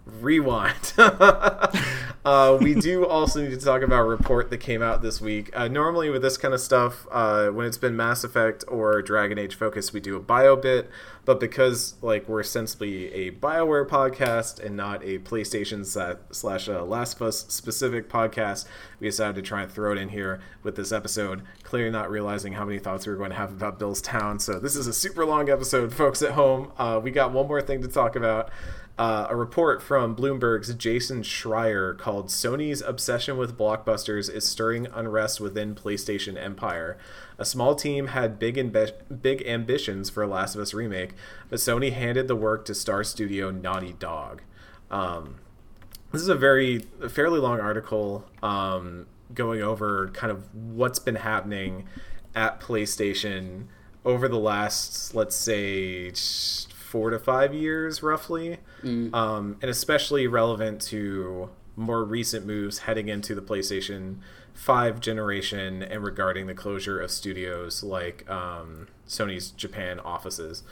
Rewind. 0.07 0.93
uh, 0.99 2.59
we 2.61 2.75
do 2.75 3.07
also 3.07 3.43
need 3.43 3.59
to 3.59 3.65
talk 3.65 3.83
about 3.83 4.01
a 4.01 4.05
report 4.05 4.51
that 4.51 4.59
came 4.59 4.83
out 4.83 5.03
this 5.03 5.21
week. 5.21 5.51
Uh, 5.53 5.69
normally, 5.69 6.11
with 6.11 6.23
this 6.23 6.37
kind 6.37 6.55
of 6.55 6.61
stuff, 6.61 7.07
uh, 7.11 7.49
when 7.49 7.67
it's 7.67 7.79
been 7.79 7.97
Mass 7.97 8.25
Effect 8.25 8.65
or 8.69 9.03
Dragon 9.03 9.39
Age 9.39 9.55
focus, 9.55 9.93
we 9.93 10.01
do 10.01 10.17
a 10.17 10.21
bio 10.21 10.57
bit. 10.57 10.91
But 11.25 11.39
because 11.39 11.95
like 12.03 12.29
we're 12.29 12.43
sensibly 12.43 13.13
a 13.13 13.31
Bioware 13.31 13.87
podcast 13.87 14.59
and 14.59 14.77
not 14.77 15.05
a 15.05 15.19
PlayStation 15.19 15.85
slash 16.33 16.69
uh, 16.69 16.85
Last 16.85 17.17
of 17.17 17.23
Us 17.23 17.45
specific 17.49 18.09
podcast, 18.09 18.67
we 18.99 19.09
decided 19.09 19.37
to 19.37 19.43
try 19.43 19.63
and 19.63 19.71
throw 19.71 19.93
it 19.93 19.99
in 19.99 20.09
here 20.09 20.41
with 20.63 20.77
this 20.77 20.93
episode. 20.93 21.43
Clearly, 21.63 21.91
not 21.91 22.11
realizing 22.11 22.55
how 22.55 22.65
many 22.65 22.79
thoughts 22.79 23.07
we 23.07 23.13
were 23.13 23.19
going 23.19 23.31
to 23.31 23.37
have 23.37 23.53
about 23.53 23.79
Bill's 23.79 24.01
Town. 24.01 24.39
So 24.39 24.59
this 24.59 24.77
is 24.77 24.87
a 24.87 24.93
super 24.93 25.25
long 25.25 25.51
episode, 25.51 25.93
folks 25.93 26.23
at 26.23 26.33
home. 26.33 26.73
Uh, 26.79 27.01
we 27.03 27.11
got 27.11 27.33
one 27.33 27.47
more 27.47 27.63
thing 27.63 27.83
to 27.83 27.89
talk 27.89 28.17
about. 28.17 28.51
Uh, 28.99 29.27
a 29.31 29.37
report 29.37 29.83
from 29.83 30.15
Bloomberg's 30.15 30.75
Jason 30.75 31.23
Schreier 31.23 31.97
called 31.97 32.29
Sony's 32.29 32.83
obsession 32.83 33.39
with 33.39 33.57
blockbusters 33.57 34.31
is 34.31 34.45
stirring 34.45 34.87
unrest 34.93 35.41
within 35.41 35.75
PlayStation 35.75 36.37
Empire. 36.37 36.99
A 37.39 37.47
small 37.47 37.75
team 37.75 38.09
had 38.09 38.39
big 38.39 38.55
big 39.23 39.43
ambitions 39.47 40.11
for 40.11 40.23
a 40.23 40.27
Last 40.27 40.55
of 40.55 40.61
Us 40.61 40.75
remake, 40.75 41.15
but 41.49 41.59
Sony 41.61 41.93
handed 41.93 42.29
the 42.29 42.37
work 42.37 42.67
to 42.67 42.75
Star 42.75 43.03
Studio 43.03 43.51
Naughty 43.51 43.95
Dog. 43.95 44.43
Um, 44.91 45.37
this 46.13 46.21
is 46.21 46.29
a 46.29 46.35
very 46.35 46.85
a 47.01 47.09
fairly 47.09 47.41
long 47.41 47.59
article 47.59 48.27
um, 48.43 49.07
going 49.33 49.63
over 49.63 50.09
kind 50.09 50.31
of 50.31 50.55
what's 50.55 50.99
been 50.99 51.17
happening 51.17 51.87
at 52.35 52.61
PlayStation 52.61 53.67
over 54.05 54.29
the 54.29 54.39
last, 54.39 55.15
let's 55.15 55.37
say, 55.37 56.11
four 56.91 57.11
to 57.11 57.19
five 57.19 57.55
years, 57.55 58.03
roughly, 58.03 58.59
um, 59.15 59.57
and 59.63 59.71
especially 59.71 60.27
relevant 60.27 60.81
to 60.83 61.49
more 61.77 62.05
recent 62.05 62.45
moves 62.45 62.81
heading 62.81 63.09
into 63.09 63.35
the 63.35 63.41
PlayStation 63.41 64.17
5 64.55 65.01
generation 65.01 65.83
and 65.83 66.03
regarding 66.03 66.47
the 66.49 66.55
closure 66.55 66.99
of 66.99 67.11
studios 67.11 67.83
like 67.85 68.29
um, 68.29 68.89
Sony's 69.07 69.51
Japan 69.53 70.01
offices. 70.01 70.65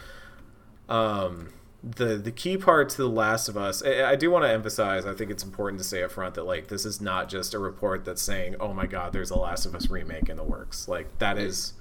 Um, 0.88 1.50
the 1.84 2.16
the 2.16 2.32
key 2.32 2.56
part 2.56 2.88
to 2.90 2.96
the 2.96 3.08
Last 3.08 3.48
of 3.48 3.56
Us, 3.56 3.84
I, 3.84 4.10
I 4.10 4.16
do 4.16 4.30
want 4.32 4.44
to 4.44 4.50
emphasize. 4.50 5.06
I 5.06 5.14
think 5.14 5.30
it's 5.30 5.44
important 5.44 5.80
to 5.80 5.86
say 5.86 6.02
up 6.02 6.10
front 6.10 6.34
that 6.34 6.42
like 6.42 6.66
this 6.66 6.84
is 6.84 7.00
not 7.00 7.28
just 7.28 7.54
a 7.54 7.58
report 7.60 8.04
that's 8.04 8.20
saying, 8.20 8.56
"Oh 8.58 8.72
my 8.72 8.86
God, 8.86 9.12
there's 9.12 9.30
a 9.30 9.38
Last 9.38 9.64
of 9.64 9.76
Us 9.76 9.88
remake 9.88 10.28
in 10.28 10.36
the 10.36 10.42
works." 10.42 10.88
Like 10.88 11.18
that 11.18 11.38
is 11.38 11.74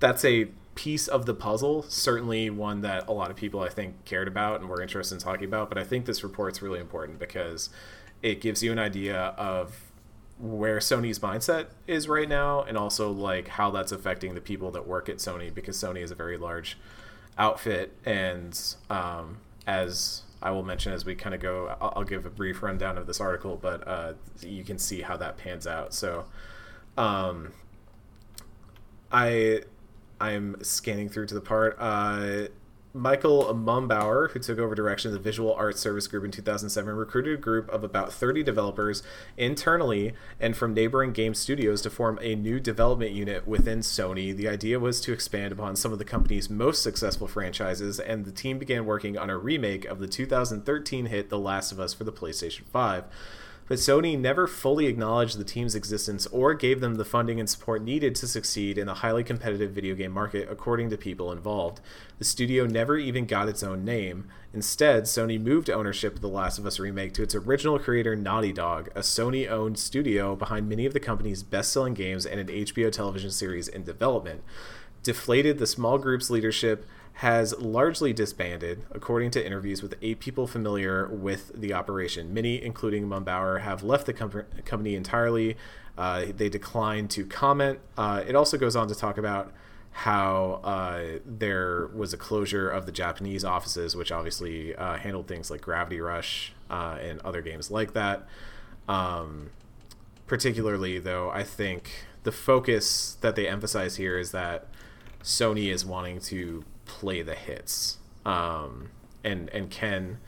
that's 0.00 0.24
a 0.24 0.48
piece 0.78 1.08
of 1.08 1.26
the 1.26 1.34
puzzle. 1.34 1.82
Certainly 1.88 2.50
one 2.50 2.82
that 2.82 3.08
a 3.08 3.12
lot 3.12 3.32
of 3.32 3.36
people 3.36 3.60
I 3.60 3.68
think 3.68 4.04
cared 4.04 4.28
about 4.28 4.60
and 4.60 4.68
were 4.68 4.80
interested 4.80 5.16
in 5.16 5.20
talking 5.20 5.46
about. 5.46 5.68
But 5.68 5.76
I 5.76 5.82
think 5.82 6.06
this 6.06 6.22
report's 6.22 6.62
really 6.62 6.78
important 6.78 7.18
because 7.18 7.68
it 8.22 8.40
gives 8.40 8.62
you 8.62 8.70
an 8.70 8.78
idea 8.78 9.34
of 9.36 9.90
where 10.38 10.78
Sony's 10.78 11.18
mindset 11.18 11.66
is 11.88 12.06
right 12.06 12.28
now, 12.28 12.62
and 12.62 12.78
also 12.78 13.10
like 13.10 13.48
how 13.48 13.72
that's 13.72 13.90
affecting 13.90 14.36
the 14.36 14.40
people 14.40 14.70
that 14.70 14.86
work 14.86 15.08
at 15.08 15.16
Sony 15.16 15.52
because 15.52 15.76
Sony 15.76 16.00
is 16.00 16.12
a 16.12 16.14
very 16.14 16.36
large 16.36 16.78
outfit, 17.36 17.92
and 18.04 18.76
um, 18.88 19.38
as 19.66 20.22
I 20.40 20.52
will 20.52 20.62
mention 20.62 20.92
as 20.92 21.04
we 21.04 21.16
kind 21.16 21.34
of 21.34 21.40
go, 21.40 21.76
I'll, 21.80 21.94
I'll 21.96 22.04
give 22.04 22.24
a 22.24 22.30
brief 22.30 22.62
rundown 22.62 22.96
of 22.98 23.08
this 23.08 23.20
article, 23.20 23.58
but 23.60 23.86
uh, 23.88 24.12
you 24.42 24.62
can 24.62 24.78
see 24.78 25.02
how 25.02 25.16
that 25.16 25.38
pans 25.38 25.66
out. 25.66 25.92
So, 25.92 26.26
um, 26.96 27.52
I 29.10 29.62
I'm 30.20 30.56
scanning 30.62 31.08
through 31.08 31.26
to 31.26 31.34
the 31.34 31.40
part. 31.40 31.76
Uh, 31.78 32.48
Michael 32.94 33.44
Mumbauer, 33.54 34.30
who 34.30 34.38
took 34.40 34.58
over 34.58 34.74
direction 34.74 35.10
of 35.10 35.12
the 35.12 35.20
Visual 35.20 35.52
Arts 35.52 35.78
Service 35.78 36.06
Group 36.06 36.24
in 36.24 36.30
2007, 36.30 36.94
recruited 36.94 37.38
a 37.38 37.40
group 37.40 37.68
of 37.68 37.84
about 37.84 38.12
30 38.12 38.42
developers 38.42 39.02
internally 39.36 40.14
and 40.40 40.56
from 40.56 40.74
neighboring 40.74 41.12
game 41.12 41.34
studios 41.34 41.82
to 41.82 41.90
form 41.90 42.18
a 42.22 42.34
new 42.34 42.58
development 42.58 43.12
unit 43.12 43.46
within 43.46 43.80
Sony. 43.80 44.34
The 44.34 44.48
idea 44.48 44.80
was 44.80 45.00
to 45.02 45.12
expand 45.12 45.52
upon 45.52 45.76
some 45.76 45.92
of 45.92 45.98
the 45.98 46.04
company's 46.04 46.48
most 46.48 46.82
successful 46.82 47.28
franchises, 47.28 48.00
and 48.00 48.24
the 48.24 48.32
team 48.32 48.58
began 48.58 48.86
working 48.86 49.18
on 49.18 49.30
a 49.30 49.38
remake 49.38 49.84
of 49.84 49.98
the 49.98 50.08
2013 50.08 51.06
hit 51.06 51.28
The 51.28 51.38
Last 51.38 51.72
of 51.72 51.78
Us 51.78 51.92
for 51.92 52.04
the 52.04 52.12
PlayStation 52.12 52.64
5 52.64 53.04
but 53.68 53.76
Sony 53.78 54.18
never 54.18 54.46
fully 54.46 54.86
acknowledged 54.86 55.38
the 55.38 55.44
team's 55.44 55.74
existence 55.74 56.26
or 56.28 56.54
gave 56.54 56.80
them 56.80 56.94
the 56.94 57.04
funding 57.04 57.38
and 57.38 57.48
support 57.48 57.82
needed 57.82 58.14
to 58.14 58.26
succeed 58.26 58.78
in 58.78 58.86
the 58.86 58.94
highly 58.94 59.22
competitive 59.22 59.72
video 59.72 59.94
game 59.94 60.10
market, 60.10 60.48
according 60.50 60.88
to 60.90 60.96
people 60.96 61.30
involved. 61.30 61.80
The 62.18 62.24
studio 62.24 62.66
never 62.66 62.96
even 62.96 63.26
got 63.26 63.48
its 63.48 63.62
own 63.62 63.84
name. 63.84 64.26
Instead, 64.54 65.04
Sony 65.04 65.38
moved 65.38 65.68
ownership 65.68 66.14
of 66.14 66.22
The 66.22 66.28
Last 66.28 66.58
of 66.58 66.64
Us 66.64 66.80
remake 66.80 67.12
to 67.14 67.22
its 67.22 67.34
original 67.34 67.78
creator, 67.78 68.16
Naughty 68.16 68.52
Dog, 68.52 68.88
a 68.94 69.00
Sony 69.00 69.48
owned 69.48 69.78
studio 69.78 70.34
behind 70.34 70.68
many 70.68 70.86
of 70.86 70.94
the 70.94 71.00
company's 71.00 71.42
best 71.42 71.70
selling 71.70 71.94
games 71.94 72.24
and 72.24 72.40
an 72.40 72.48
HBO 72.48 72.90
television 72.90 73.30
series 73.30 73.68
in 73.68 73.84
development. 73.84 74.42
Deflated, 75.02 75.58
the 75.58 75.66
small 75.66 75.98
group's 75.98 76.30
leadership 76.30 76.86
has 77.18 77.52
largely 77.58 78.12
disbanded, 78.12 78.84
according 78.92 79.28
to 79.28 79.44
interviews 79.44 79.82
with 79.82 79.92
eight 80.00 80.20
people 80.20 80.46
familiar 80.46 81.08
with 81.08 81.50
the 81.52 81.72
operation. 81.72 82.32
Many, 82.32 82.62
including 82.62 83.08
Mumbauer, 83.08 83.62
have 83.62 83.82
left 83.82 84.06
the 84.06 84.12
com- 84.12 84.44
company 84.64 84.94
entirely. 84.94 85.56
Uh, 85.96 86.26
they 86.36 86.48
declined 86.48 87.10
to 87.10 87.26
comment. 87.26 87.80
Uh, 87.96 88.22
it 88.24 88.36
also 88.36 88.56
goes 88.56 88.76
on 88.76 88.86
to 88.86 88.94
talk 88.94 89.18
about 89.18 89.52
how 89.90 90.60
uh, 90.62 91.18
there 91.26 91.88
was 91.88 92.12
a 92.12 92.16
closure 92.16 92.70
of 92.70 92.86
the 92.86 92.92
Japanese 92.92 93.44
offices, 93.44 93.96
which 93.96 94.12
obviously 94.12 94.76
uh, 94.76 94.96
handled 94.96 95.26
things 95.26 95.50
like 95.50 95.60
Gravity 95.60 96.00
Rush 96.00 96.52
uh, 96.70 96.98
and 97.00 97.20
other 97.22 97.42
games 97.42 97.68
like 97.68 97.94
that. 97.94 98.28
Um, 98.88 99.50
particularly, 100.28 101.00
though, 101.00 101.30
I 101.30 101.42
think 101.42 102.06
the 102.22 102.30
focus 102.30 103.16
that 103.22 103.34
they 103.34 103.48
emphasize 103.48 103.96
here 103.96 104.16
is 104.16 104.30
that 104.30 104.68
Sony 105.20 105.72
is 105.72 105.84
wanting 105.84 106.20
to 106.20 106.64
play 106.88 107.22
the 107.22 107.36
hits. 107.36 107.98
Um, 108.26 108.90
and 109.22 109.48
and 109.50 109.70
Ken, 109.70 110.18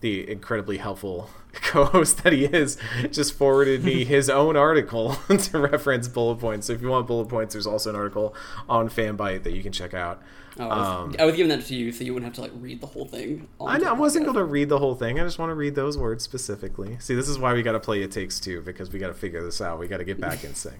the 0.00 0.30
incredibly 0.30 0.76
helpful 0.78 1.30
co-host 1.52 2.22
that 2.22 2.32
he 2.32 2.44
is, 2.44 2.78
just 3.10 3.34
forwarded 3.34 3.82
me 3.82 4.04
his 4.16 4.30
own 4.30 4.56
article 4.56 5.16
to 5.28 5.58
reference 5.58 6.06
bullet 6.06 6.36
points. 6.36 6.68
So 6.68 6.74
if 6.74 6.82
you 6.82 6.88
want 6.88 7.06
bullet 7.06 7.28
points, 7.28 7.54
there's 7.54 7.66
also 7.66 7.90
an 7.90 7.96
article 7.96 8.34
on 8.68 8.88
Fanbyte 8.88 9.42
that 9.42 9.52
you 9.52 9.62
can 9.62 9.72
check 9.72 9.94
out. 9.94 10.22
Oh, 10.58 10.68
I, 10.68 10.78
was, 10.78 10.88
Um, 10.88 11.16
I 11.18 11.24
was 11.26 11.36
giving 11.36 11.50
that 11.50 11.66
to 11.66 11.74
you 11.74 11.92
so 11.92 12.02
you 12.02 12.14
wouldn't 12.14 12.34
have 12.34 12.34
to 12.36 12.40
like 12.40 12.62
read 12.62 12.80
the 12.80 12.86
whole 12.86 13.04
thing. 13.04 13.46
I, 13.60 13.76
know, 13.76 13.90
I 13.90 13.92
wasn't 13.92 14.24
going 14.24 14.38
to 14.38 14.44
read 14.44 14.70
the 14.70 14.78
whole 14.78 14.94
thing. 14.94 15.20
I 15.20 15.22
just 15.24 15.38
want 15.38 15.50
to 15.50 15.54
read 15.54 15.74
those 15.74 15.98
words 15.98 16.24
specifically. 16.24 16.96
See, 16.98 17.14
this 17.14 17.28
is 17.28 17.38
why 17.38 17.52
we 17.52 17.62
got 17.62 17.72
to 17.72 17.80
play 17.80 18.02
It 18.02 18.10
Takes 18.10 18.40
Two 18.40 18.62
because 18.62 18.90
we 18.90 18.98
got 18.98 19.08
to 19.08 19.14
figure 19.14 19.42
this 19.42 19.60
out. 19.60 19.78
We 19.78 19.86
got 19.86 19.98
to 19.98 20.04
get 20.04 20.18
back 20.18 20.44
in 20.44 20.54
sync. 20.54 20.78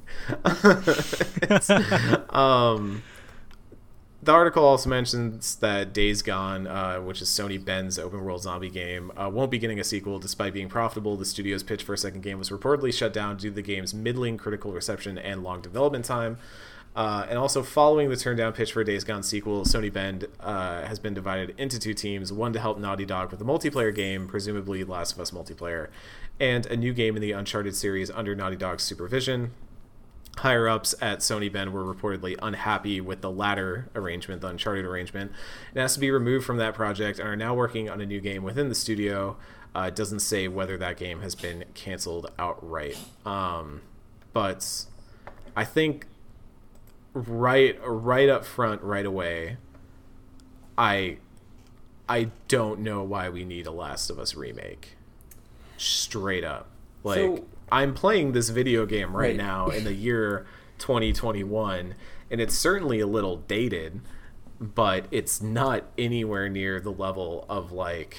Um, 2.35 3.03
the 4.27 4.33
article 4.33 4.65
also 4.65 4.91
mentions 4.91 5.55
that 5.57 5.93
Days 5.93 6.21
Gone, 6.21 6.67
uh, 6.67 6.99
which 6.99 7.23
is 7.23 7.29
Sony 7.29 7.65
Bend's 7.65 7.97
open 7.97 8.25
world 8.25 8.43
zombie 8.43 8.71
game, 8.71 9.13
uh, 9.17 9.31
won't 9.33 9.53
be 9.53 9.59
getting 9.59 9.79
a 9.79 9.85
sequel 9.85 10.19
despite 10.19 10.53
being 10.53 10.69
profitable. 10.69 11.17
The 11.17 11.25
studio's 11.25 11.63
pitch 11.63 11.85
for 11.85 11.95
a 11.95 11.99
second 11.99 12.23
game 12.23 12.37
was 12.37 12.51
reportedly 12.51 12.93
shut 12.93 13.13
down 13.13 13.37
due 13.37 13.51
to 13.51 13.55
the 13.55 13.63
game's 13.63 13.95
middling 13.95 14.37
critical 14.37 14.73
reception 14.73 15.17
and 15.17 15.45
long 15.45 15.63
development 15.63 16.05
time. 16.05 16.39
Uh, 16.97 17.25
and 17.29 17.39
also, 17.39 17.63
following 17.63 18.09
the 18.09 18.17
turn 18.17 18.37
down 18.37 18.53
pitch 18.53 18.73
for 18.73 18.83
Days 18.83 19.05
Gone 19.05 19.23
sequel, 19.23 19.65
Sony 19.65 19.93
Bend 19.93 20.27
uh, 20.41 20.85
has 20.87 20.99
been 20.99 21.15
divided 21.15 21.55
into 21.57 21.79
two 21.79 21.95
teams 21.95 22.33
one 22.33 22.53
to 22.53 22.59
help 22.59 22.79
Naughty 22.79 23.05
Dog 23.05 23.31
with 23.31 23.41
a 23.41 23.45
multiplayer 23.45 23.95
game, 23.95 24.27
presumably 24.27 24.83
Last 24.83 25.13
of 25.13 25.21
Us 25.21 25.31
multiplayer, 25.31 25.89
and 26.41 26.67
a 26.67 26.77
new 26.77 26.93
game 26.93 27.15
in 27.15 27.23
the 27.23 27.31
Uncharted 27.31 27.77
series 27.77 28.11
under 28.11 28.35
Naughty 28.35 28.57
Dog's 28.57 28.83
supervision. 28.83 29.53
Higher 30.39 30.69
ups 30.69 30.95
at 31.01 31.21
Sony 31.21 31.51
Bend 31.51 31.73
were 31.73 31.83
reportedly 31.83 32.37
unhappy 32.43 33.01
with 33.01 33.21
the 33.23 33.31
latter 33.31 33.89
arrangement, 33.95 34.43
the 34.43 34.49
Uncharted 34.49 34.85
arrangement, 34.85 35.33
and 35.73 35.83
asked 35.83 35.95
to 35.95 36.01
be 36.01 36.11
removed 36.11 36.45
from 36.45 36.59
that 36.59 36.75
project 36.75 37.19
and 37.19 37.27
are 37.29 37.37
now 37.37 37.55
working 37.55 37.89
on 37.89 38.01
a 38.01 38.07
new 38.07 38.21
game 38.21 38.43
within 38.43 38.69
the 38.69 38.75
studio. 38.75 39.37
Uh, 39.75 39.87
it 39.89 39.97
doesn't 39.97 40.21
say 40.21 40.47
whether 40.47 40.77
that 40.77 40.97
game 40.99 41.21
has 41.21 41.35
been 41.35 41.65
canceled 41.75 42.31
outright. 42.39 42.99
Um, 43.25 43.81
but 44.33 44.85
I 45.57 45.65
think 45.65 46.07
right 47.15 47.79
right 47.83 48.29
up 48.29 48.45
front 48.45 48.83
right 48.83 49.07
away 49.07 49.57
i 50.77 51.17
i 52.11 52.25
don't 52.47 52.79
know 52.79 53.03
why 53.03 53.31
we 53.31 53.43
need 53.43 53.67
a 53.67 53.71
last 53.71 54.11
of 54.11 54.19
us 54.19 54.35
remake 54.35 54.99
straight 55.79 56.45
up 56.45 56.69
like 57.05 57.17
So- 57.17 57.45
i'm 57.71 57.95
playing 57.95 58.33
this 58.33 58.49
video 58.49 58.87
game 58.87 59.17
right, 59.17 59.29
Right. 59.29 59.37
now 59.37 59.69
in 59.69 59.85
the 59.85 59.95
year 59.95 60.47
2021 60.79 61.95
and 62.31 62.41
it's 62.41 62.57
certainly 62.57 63.01
a 63.01 63.07
little 63.07 63.37
dated 63.37 64.01
but 64.61 65.07
it's 65.11 65.43
not 65.43 65.85
anywhere 65.99 66.49
near 66.49 66.81
the 66.81 66.93
level 66.93 67.45
of 67.49 67.73
like 67.73 68.17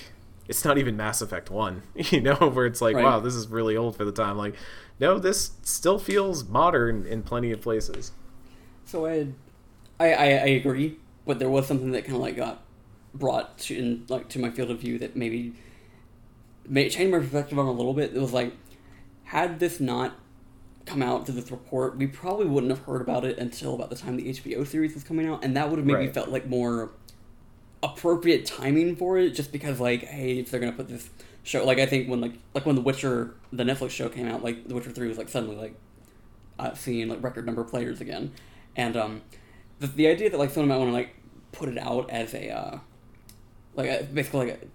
it's 0.47 0.63
not 0.63 0.77
even 0.77 0.95
Mass 0.95 1.21
Effect 1.21 1.51
1, 1.51 1.83
you 1.95 2.21
know, 2.21 2.35
where 2.35 2.65
it's 2.65 2.81
like, 2.81 2.95
Right. 2.95 3.03
wow, 3.03 3.19
this 3.19 3.35
is 3.35 3.47
really 3.47 3.75
old 3.75 3.95
for 3.95 4.05
the 4.05 4.11
time. 4.11 4.37
Like, 4.37 4.55
no, 4.99 5.19
this 5.19 5.51
still 5.61 5.99
feels 5.99 6.47
modern 6.47 7.05
in 7.05 7.21
plenty 7.23 7.51
of 7.51 7.61
places. 7.61 8.11
So 8.85 9.05
I, 9.05 9.27
I, 9.99 10.13
I, 10.13 10.47
agree, 10.47 10.97
but 11.25 11.39
there 11.39 11.49
was 11.49 11.67
something 11.67 11.91
that 11.91 12.05
kind 12.05 12.15
of 12.15 12.21
like 12.21 12.37
got 12.37 12.61
brought 13.13 13.57
to 13.59 13.77
in 13.77 14.05
like 14.07 14.29
to 14.29 14.39
my 14.39 14.49
field 14.49 14.71
of 14.71 14.79
view 14.79 14.97
that 14.99 15.15
maybe 15.15 15.53
made 16.67 16.89
changed 16.91 17.11
my 17.11 17.19
perspective 17.19 17.59
on 17.59 17.65
a 17.65 17.71
little 17.71 17.93
bit. 17.93 18.15
It 18.15 18.19
was 18.21 18.31
like, 18.31 18.53
had 19.27 19.59
this 19.59 19.79
not 19.79 20.17
come 20.85 21.01
out 21.03 21.25
to 21.25 21.31
this 21.33 21.51
report, 21.51 21.97
we 21.97 22.07
probably 22.07 22.45
wouldn't 22.45 22.69
have 22.71 22.85
heard 22.85 23.01
about 23.01 23.25
it 23.25 23.37
until 23.37 23.75
about 23.75 23.89
the 23.89 23.95
time 23.95 24.15
the 24.15 24.29
HBO 24.29 24.65
series 24.65 24.93
was 24.93 25.03
coming 25.03 25.27
out, 25.27 25.43
and 25.43 25.55
that 25.57 25.69
would 25.69 25.77
have 25.79 25.85
maybe 25.85 26.05
Right. 26.05 26.13
felt 26.13 26.29
like 26.29 26.47
more 26.47 26.91
appropriate 27.83 28.45
timing 28.45 28.95
for 28.95 29.17
it, 29.17 29.31
just 29.31 29.51
because 29.51 29.79
like, 29.79 30.03
hey, 30.03 30.39
if 30.39 30.49
they're 30.51 30.59
gonna 30.59 30.71
put 30.71 30.87
this 30.87 31.09
show, 31.43 31.65
like 31.65 31.77
I 31.79 31.85
think 31.85 32.09
when 32.09 32.21
like 32.21 32.33
like 32.53 32.65
when 32.65 32.75
The 32.75 32.81
Witcher, 32.81 33.35
the 33.51 33.63
Netflix 33.63 33.91
show 33.91 34.09
came 34.09 34.27
out, 34.27 34.43
like 34.43 34.67
The 34.67 34.75
Witcher 34.75 34.91
Three 34.91 35.07
was 35.07 35.17
like 35.17 35.29
suddenly 35.29 35.55
like 35.55 35.75
uh, 36.59 36.73
seeing 36.73 37.07
like 37.09 37.21
record 37.21 37.45
number 37.45 37.61
of 37.61 37.67
players 37.69 38.01
again, 38.01 38.31
and 38.75 38.95
um, 38.97 39.21
the, 39.79 39.87
the 39.87 40.07
idea 40.07 40.29
that 40.29 40.37
like 40.37 40.51
someone 40.51 40.69
might 40.69 40.77
want 40.77 40.89
to 40.89 40.93
like 40.93 41.15
put 41.51 41.69
it 41.69 41.77
out 41.77 42.09
as 42.09 42.33
a 42.33 42.49
uh, 42.49 42.79
like 43.75 43.89
a, 43.89 44.03
basically 44.05 44.47
like 44.47 44.61
a, 44.63 44.67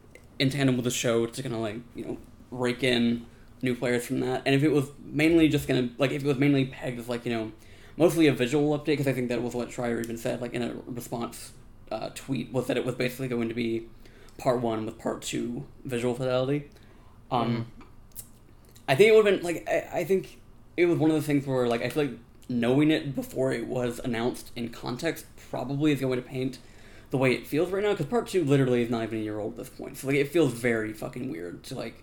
in 0.43 0.51
tandem 0.51 0.77
with 0.77 0.85
the 0.85 0.91
show 0.91 1.27
to 1.27 1.43
kind 1.43 1.55
of 1.55 1.61
like 1.63 1.77
you 1.95 2.05
know 2.05 2.19
rake 2.51 2.85
in 2.85 3.25
new 3.63 3.75
players 3.75 4.05
from 4.05 4.21
that, 4.21 4.43
and 4.45 4.55
if 4.55 4.63
it 4.63 4.73
was 4.73 4.91
mainly 5.05 5.49
just 5.49 5.67
gonna 5.69 5.89
like 5.99 6.11
if 6.11 6.25
it 6.25 6.29
was 6.29 6.39
mainly 6.39 6.67
pegged 6.67 6.99
as 6.99 7.09
like 7.09 7.25
you 7.25 7.33
know 7.33 7.53
mostly 7.97 8.27
a 8.27 8.33
visual 8.33 8.77
update 8.79 8.87
because 8.87 9.07
I 9.07 9.13
think 9.13 9.29
that 9.29 9.43
was 9.43 9.55
what 9.55 9.71
Schreier 9.71 10.03
even 10.03 10.19
said 10.19 10.41
like 10.41 10.55
in 10.55 10.63
a 10.63 10.75
response 10.87 11.53
uh, 11.91 12.11
tweet 12.15 12.53
was 12.53 12.67
that 12.67 12.77
it 12.77 12.85
was 12.85 12.95
basically 12.95 13.29
going 13.29 13.49
to 13.49 13.55
be 13.55 13.87
part 14.39 14.61
one 14.61 14.87
with 14.87 14.99
part 14.99 15.23
two 15.23 15.67
visual 15.85 16.15
fidelity. 16.15 16.69
Um, 17.31 17.67
I 18.89 18.95
think 18.95 19.11
it 19.11 19.15
would 19.15 19.27
have 19.27 19.37
been 19.37 19.45
like 19.45 19.69
I, 19.69 20.01
I 20.01 20.05
think 20.05 20.41
it 20.77 20.87
was 20.87 20.99
one 20.99 21.11
of 21.11 21.17
the 21.17 21.23
things 21.23 21.47
where 21.47 21.69
like 21.69 21.83
I 21.83 21.89
feel 21.89 22.05
like 22.05 22.19
knowing 22.49 22.91
it 22.91 23.15
before 23.15 23.53
it 23.53 23.67
was 23.67 24.01
announced 24.01 24.51
in 24.57 24.69
context 24.71 25.27
probably 25.51 25.93
is 25.93 26.01
going 26.01 26.21
to 26.21 26.27
paint 26.27 26.59
the 27.11 27.19
way 27.19 27.33
it 27.33 27.47
feels 27.47 27.71
right 27.71 27.83
now 27.83 27.91
because 27.91 28.07
part 28.07 28.27
two 28.27 28.45
literally 28.45 28.83
is 28.83 28.91
not 28.91 29.03
even 29.03 29.19
a 29.19 29.23
year 29.23 29.39
old 29.39 29.53
at 29.53 29.59
this 29.59 29.69
point. 29.69 29.97
So 29.99 30.07
like 30.07 30.17
it 30.17 30.29
feels 30.29 30.53
very 30.53 30.93
fucking 30.93 31.31
weird 31.31 31.63
to 31.65 31.75
like 31.75 32.03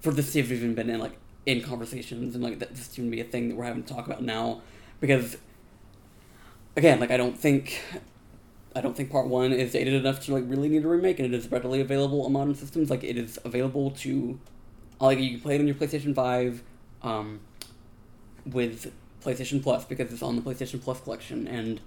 for 0.00 0.12
this 0.12 0.32
to 0.32 0.42
have 0.42 0.52
even 0.52 0.74
been 0.74 0.90
in 0.90 1.00
like 1.00 1.16
in 1.46 1.62
conversations 1.62 2.34
and 2.34 2.44
like 2.44 2.58
that 2.58 2.74
this 2.74 2.88
to 2.88 3.10
be 3.10 3.20
a 3.20 3.24
thing 3.24 3.48
that 3.48 3.56
we're 3.56 3.64
having 3.64 3.82
to 3.82 3.94
talk 3.94 4.06
about 4.06 4.22
now 4.22 4.60
because 5.00 5.36
again 6.76 7.00
like 7.00 7.10
I 7.10 7.16
don't 7.16 7.38
think 7.38 7.82
I 8.78 8.80
don't 8.80 8.96
think 8.96 9.10
part 9.10 9.26
one 9.26 9.52
is 9.52 9.72
dated 9.72 9.94
enough 9.94 10.24
to 10.26 10.34
like 10.34 10.44
really 10.46 10.68
need 10.68 10.84
a 10.84 10.88
remake, 10.88 11.18
and 11.18 11.32
it 11.32 11.36
is 11.36 11.50
readily 11.50 11.80
available 11.80 12.24
on 12.24 12.32
modern 12.32 12.54
systems. 12.54 12.90
Like 12.90 13.02
it 13.02 13.16
is 13.16 13.38
available 13.44 13.90
to, 14.02 14.38
like 15.00 15.18
you 15.18 15.32
can 15.32 15.40
play 15.40 15.56
it 15.56 15.60
on 15.60 15.66
your 15.66 15.74
PlayStation 15.74 16.14
Five, 16.14 16.62
um, 17.02 17.40
with 18.46 18.92
PlayStation 19.24 19.62
Plus 19.62 19.84
because 19.84 20.12
it's 20.12 20.22
on 20.22 20.36
the 20.36 20.42
PlayStation 20.42 20.80
Plus 20.80 21.00
collection, 21.00 21.48
and 21.48 21.80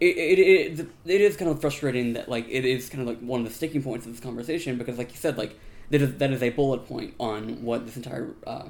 it 0.00 0.16
it, 0.16 0.38
it 0.38 0.88
it 1.04 1.20
is 1.20 1.36
kind 1.36 1.50
of 1.50 1.60
frustrating 1.60 2.14
that 2.14 2.28
like 2.30 2.46
it 2.48 2.64
is 2.64 2.88
kind 2.88 3.02
of 3.02 3.08
like 3.08 3.20
one 3.20 3.40
of 3.40 3.46
the 3.46 3.52
sticking 3.52 3.82
points 3.82 4.06
of 4.06 4.12
this 4.12 4.22
conversation 4.22 4.78
because 4.78 4.96
like 4.96 5.10
you 5.10 5.18
said 5.18 5.36
like 5.36 5.58
that 5.92 6.00
is 6.02 6.14
that 6.16 6.32
is 6.32 6.42
a 6.42 6.48
bullet 6.50 6.88
point 6.88 7.14
on 7.20 7.62
what 7.62 7.84
this 7.86 7.96
entire 7.96 8.30
uh, 8.46 8.64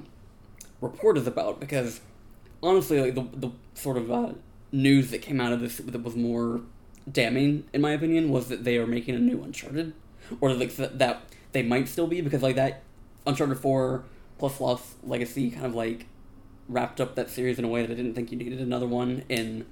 report 0.80 1.16
is 1.16 1.26
about 1.26 1.60
because 1.60 2.00
honestly, 2.62 3.00
like 3.00 3.14
the 3.14 3.22
the 3.38 3.50
sort 3.74 3.96
of 3.96 4.10
uh, 4.10 4.32
news 4.72 5.10
that 5.12 5.22
came 5.22 5.40
out 5.40 5.52
of 5.52 5.60
this 5.60 5.78
that 5.78 6.02
was 6.02 6.16
more 6.16 6.60
damning, 7.10 7.64
in 7.72 7.80
my 7.80 7.92
opinion, 7.92 8.30
was 8.30 8.48
that 8.48 8.64
they 8.64 8.76
are 8.76 8.86
making 8.86 9.14
a 9.14 9.18
new 9.18 9.40
Uncharted, 9.42 9.94
or 10.40 10.52
like 10.52 10.74
that, 10.76 11.22
they 11.52 11.62
might 11.62 11.88
still 11.88 12.08
be 12.08 12.20
because 12.20 12.42
like 12.42 12.56
that 12.56 12.82
Uncharted 13.24 13.58
Four 13.58 14.04
plus 14.38 14.60
Lost 14.60 14.96
Legacy 15.04 15.50
kind 15.50 15.66
of 15.66 15.74
like 15.76 16.06
wrapped 16.68 17.00
up 17.00 17.14
that 17.14 17.30
series 17.30 17.56
in 17.56 17.64
a 17.64 17.68
way 17.68 17.82
that 17.82 17.92
I 17.92 17.94
didn't 17.94 18.14
think 18.14 18.32
you 18.32 18.38
needed 18.38 18.60
another 18.60 18.86
one 18.86 19.24
in. 19.28 19.64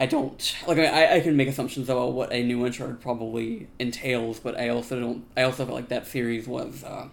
I 0.00 0.06
don't 0.06 0.56
like. 0.66 0.78
I, 0.78 1.16
I 1.16 1.20
can 1.20 1.36
make 1.36 1.46
assumptions 1.46 1.90
about 1.90 2.14
what 2.14 2.32
a 2.32 2.42
new 2.42 2.64
Uncharted 2.64 3.00
probably 3.00 3.68
entails, 3.78 4.40
but 4.40 4.58
I 4.58 4.70
also 4.70 4.98
don't. 4.98 5.26
I 5.36 5.42
also 5.42 5.66
feel 5.66 5.74
like 5.74 5.88
that 5.88 6.06
series 6.06 6.48
was. 6.48 6.82
Uh, 6.82 7.10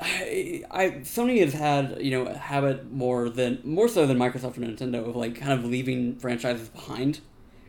I, 0.00 0.64
I 0.70 0.88
Sony 1.00 1.40
has 1.40 1.54
had 1.54 1.96
you 2.02 2.10
know 2.10 2.26
a 2.26 2.36
habit 2.36 2.92
more 2.92 3.30
than 3.30 3.60
more 3.64 3.88
so 3.88 4.06
than 4.06 4.18
Microsoft 4.18 4.58
and 4.58 4.78
Nintendo 4.78 5.08
of 5.08 5.16
like 5.16 5.34
kind 5.34 5.52
of 5.52 5.64
leaving 5.64 6.16
franchises 6.18 6.68
behind, 6.68 7.20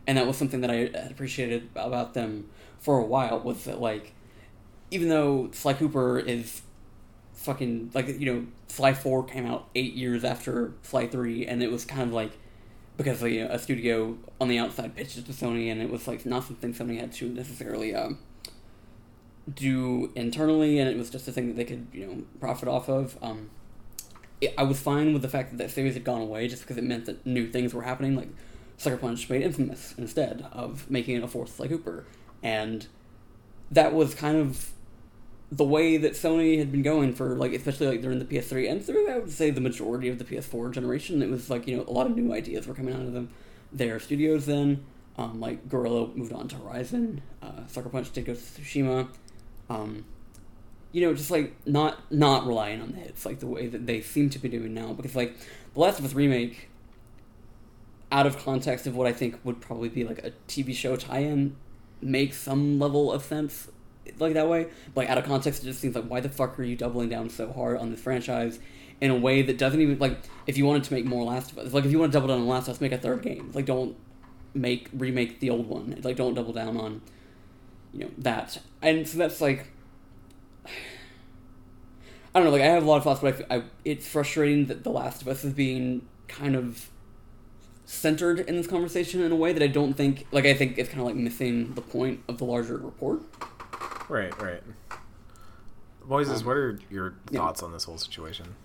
and 0.06 0.18
that 0.18 0.26
was 0.26 0.36
something 0.36 0.60
that 0.60 0.70
I 0.70 0.90
appreciated 1.08 1.70
about 1.74 2.12
them 2.12 2.50
for 2.78 2.98
a 2.98 3.04
while. 3.04 3.40
Was 3.40 3.64
that 3.64 3.80
like, 3.80 4.12
even 4.90 5.08
though 5.08 5.48
Sly 5.52 5.72
Cooper 5.72 6.18
is 6.18 6.60
fucking 7.32 7.92
like 7.94 8.06
you 8.06 8.26
know 8.26 8.46
Sly 8.68 8.92
Four 8.92 9.24
came 9.24 9.46
out 9.46 9.68
eight 9.74 9.94
years 9.94 10.24
after 10.24 10.74
Sly 10.82 11.06
Three, 11.06 11.46
and 11.46 11.62
it 11.62 11.72
was 11.72 11.86
kind 11.86 12.02
of 12.02 12.12
like 12.12 12.32
because 13.00 13.22
you 13.22 13.44
know, 13.44 13.50
a 13.50 13.58
studio 13.58 14.18
on 14.38 14.48
the 14.48 14.58
outside 14.58 14.94
pitched 14.94 15.16
it 15.16 15.24
to 15.24 15.32
Sony, 15.32 15.72
and 15.72 15.80
it 15.80 15.88
was 15.90 16.06
like 16.06 16.26
not 16.26 16.44
something 16.44 16.74
Sony 16.74 17.00
had 17.00 17.12
to 17.14 17.30
necessarily 17.30 17.94
um, 17.94 18.18
do 19.54 20.12
internally, 20.14 20.78
and 20.78 20.86
it 20.86 20.98
was 20.98 21.08
just 21.08 21.26
a 21.26 21.32
thing 21.32 21.48
that 21.48 21.56
they 21.56 21.64
could 21.64 21.86
you 21.94 22.06
know 22.06 22.22
profit 22.40 22.68
off 22.68 22.90
of. 22.90 23.16
Um, 23.22 23.48
it, 24.42 24.52
I 24.58 24.64
was 24.64 24.80
fine 24.80 25.14
with 25.14 25.22
the 25.22 25.30
fact 25.30 25.50
that 25.50 25.56
that 25.56 25.70
series 25.70 25.94
had 25.94 26.04
gone 26.04 26.20
away, 26.20 26.46
just 26.46 26.60
because 26.62 26.76
it 26.76 26.84
meant 26.84 27.06
that 27.06 27.24
new 27.24 27.50
things 27.50 27.72
were 27.72 27.82
happening. 27.82 28.16
Like 28.16 28.28
Sucker 28.76 28.98
Punch 28.98 29.30
made 29.30 29.40
Infamous 29.40 29.94
instead 29.96 30.46
of 30.52 30.90
making 30.90 31.16
it 31.16 31.24
a 31.24 31.28
fourth 31.28 31.56
Sly 31.56 31.68
Cooper, 31.68 32.04
and 32.42 32.86
that 33.70 33.94
was 33.94 34.14
kind 34.14 34.36
of 34.36 34.72
the 35.52 35.64
way 35.64 35.96
that 35.96 36.12
Sony 36.12 36.58
had 36.58 36.70
been 36.70 36.82
going 36.82 37.12
for 37.12 37.36
like 37.36 37.52
especially 37.52 37.88
like 37.88 38.02
during 38.02 38.18
the 38.18 38.24
PS3 38.24 38.70
and 38.70 38.84
through 38.84 39.10
I 39.10 39.18
would 39.18 39.32
say 39.32 39.50
the 39.50 39.60
majority 39.60 40.08
of 40.08 40.18
the 40.18 40.24
PS4 40.24 40.70
generation. 40.72 41.22
It 41.22 41.30
was 41.30 41.50
like 41.50 41.66
you 41.66 41.76
know 41.76 41.84
a 41.86 41.90
lot 41.92 42.06
of 42.06 42.16
new 42.16 42.32
ideas 42.32 42.66
were 42.66 42.74
coming 42.74 42.94
out 42.94 43.02
of 43.02 43.12
them. 43.12 43.30
Their 43.72 44.00
studios 44.00 44.46
then, 44.46 44.84
um, 45.16 45.40
like 45.40 45.68
Guerrilla 45.68 46.08
moved 46.14 46.32
on 46.32 46.48
to 46.48 46.56
Horizon, 46.56 47.22
uh, 47.42 47.66
Sucker 47.66 47.88
Punch 47.88 48.12
did 48.12 48.26
go 48.26 48.34
to 48.34 48.40
Tsushima. 48.40 49.08
Um, 49.68 50.04
you 50.92 51.02
know, 51.02 51.14
just 51.14 51.30
like 51.30 51.54
not 51.66 52.12
not 52.12 52.46
relying 52.46 52.80
on 52.80 52.92
the 52.92 52.98
hits 52.98 53.26
like 53.26 53.40
the 53.40 53.46
way 53.46 53.66
that 53.66 53.86
they 53.86 54.00
seem 54.00 54.30
to 54.30 54.38
be 54.38 54.48
doing 54.48 54.74
now. 54.74 54.92
Because 54.92 55.16
like 55.16 55.36
the 55.74 55.80
Last 55.80 55.98
of 55.98 56.04
Us 56.04 56.14
remake, 56.14 56.68
out 58.12 58.26
of 58.26 58.38
context 58.38 58.86
of 58.86 58.96
what 58.96 59.06
I 59.06 59.12
think 59.12 59.38
would 59.44 59.60
probably 59.60 59.88
be 59.88 60.04
like 60.04 60.24
a 60.24 60.32
TV 60.48 60.74
show 60.74 60.96
tie-in, 60.96 61.56
makes 62.00 62.38
some 62.38 62.78
level 62.78 63.12
of 63.12 63.24
sense 63.24 63.68
like 64.18 64.34
that 64.34 64.48
way. 64.48 64.68
But 64.94 65.02
like 65.02 65.10
out 65.10 65.18
of 65.18 65.24
context, 65.24 65.62
it 65.62 65.66
just 65.66 65.80
seems 65.80 65.94
like 65.94 66.06
why 66.06 66.20
the 66.20 66.28
fuck 66.28 66.58
are 66.58 66.62
you 66.62 66.76
doubling 66.76 67.08
down 67.08 67.30
so 67.30 67.52
hard 67.52 67.76
on 67.78 67.90
this 67.90 68.00
franchise 68.00 68.58
in 69.00 69.10
a 69.10 69.16
way 69.16 69.42
that 69.42 69.58
doesn't 69.58 69.80
even 69.80 69.98
like 69.98 70.18
if 70.46 70.58
you 70.58 70.66
wanted 70.66 70.84
to 70.84 70.94
make 70.94 71.04
more 71.04 71.24
Last 71.24 71.52
of 71.52 71.58
Us, 71.58 71.72
like 71.72 71.84
if 71.84 71.90
you 71.90 71.98
want 71.98 72.12
to 72.12 72.16
double 72.16 72.28
down 72.28 72.40
on 72.40 72.48
Last 72.48 72.68
of 72.68 72.74
Us, 72.74 72.80
make 72.80 72.92
a 72.92 72.98
third 72.98 73.22
game. 73.22 73.50
Like 73.54 73.66
don't 73.66 73.96
make 74.54 74.88
remake 74.92 75.40
the 75.40 75.50
old 75.50 75.66
one. 75.66 75.98
Like 76.02 76.16
don't 76.16 76.34
double 76.34 76.52
down 76.52 76.76
on 76.76 77.00
you 77.92 78.00
know 78.00 78.10
that. 78.18 78.58
And 78.82 79.08
so 79.08 79.18
that's 79.18 79.40
like 79.40 79.68
I 80.66 82.38
don't 82.38 82.44
know. 82.44 82.50
Like 82.50 82.62
I 82.62 82.66
have 82.66 82.82
a 82.82 82.86
lot 82.86 82.96
of 82.98 83.04
thoughts, 83.04 83.20
but 83.20 83.46
I, 83.50 83.56
I 83.56 83.62
it's 83.84 84.06
frustrating 84.06 84.66
that 84.66 84.84
The 84.84 84.90
Last 84.90 85.22
of 85.22 85.28
Us 85.28 85.44
is 85.44 85.52
being 85.52 86.06
kind 86.28 86.54
of 86.54 86.88
centered 87.90 88.38
in 88.38 88.56
this 88.56 88.68
conversation 88.68 89.20
in 89.20 89.32
a 89.32 89.36
way 89.36 89.52
that 89.52 89.62
I 89.62 89.66
don't 89.66 89.94
think 89.94 90.24
like 90.30 90.44
I 90.44 90.54
think 90.54 90.78
it's 90.78 90.88
kind 90.88 91.00
of 91.00 91.06
like 91.06 91.16
missing 91.16 91.74
the 91.74 91.80
point 91.80 92.20
of 92.28 92.38
the 92.38 92.44
larger 92.44 92.76
report. 92.76 93.22
Right, 94.10 94.42
right. 94.42 94.62
Moises, 96.08 96.40
Um, 96.40 96.46
what 96.46 96.56
are 96.56 96.78
your 96.90 97.14
yeah. 97.30 97.38
thoughts 97.38 97.62
on 97.62 97.72
this 97.72 97.84
whole 97.84 97.96
situation? 97.96 98.56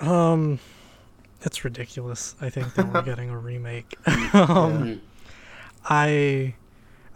Um, 0.00 0.58
it's 1.42 1.64
ridiculous. 1.64 2.34
I 2.40 2.50
think 2.50 2.74
that 2.74 2.92
we're 2.92 3.02
getting 3.12 3.30
a 3.30 3.38
remake. 3.38 3.96
um. 4.34 5.00
I, 5.84 6.54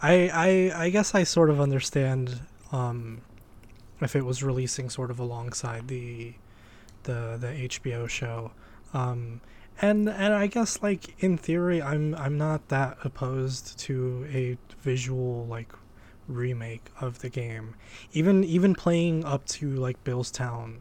I, 0.01 0.31
I, 0.33 0.85
I 0.85 0.89
guess 0.91 1.15
I 1.15 1.25
sort 1.25 1.51
of 1.51 1.61
understand 1.61 2.41
um, 2.73 3.21
if 4.01 4.17
it 4.17 4.25
was 4.25 4.43
releasing 4.43 4.89
sort 4.89 5.11
of 5.11 5.19
alongside 5.19 5.89
the, 5.89 6.33
the 7.03 7.37
the 7.39 7.69
HBO 7.69 8.09
show, 8.09 8.53
um, 8.95 9.43
and 9.83 10.09
and 10.09 10.33
I 10.33 10.47
guess 10.47 10.83
like 10.83 11.23
in 11.23 11.37
theory, 11.37 11.83
I'm 11.83 12.15
I'm 12.15 12.39
not 12.39 12.69
that 12.69 12.97
opposed 13.05 13.79
to 13.81 14.27
a 14.33 14.57
visual 14.81 15.45
like 15.47 15.73
remake 16.29 16.91
of 17.01 17.19
the 17.21 17.29
game, 17.29 17.75
even 18.13 18.45
even 18.45 18.75
playing 18.75 19.25
up 19.25 19.45
to 19.47 19.71
like 19.75 20.03
Billstown, 20.05 20.79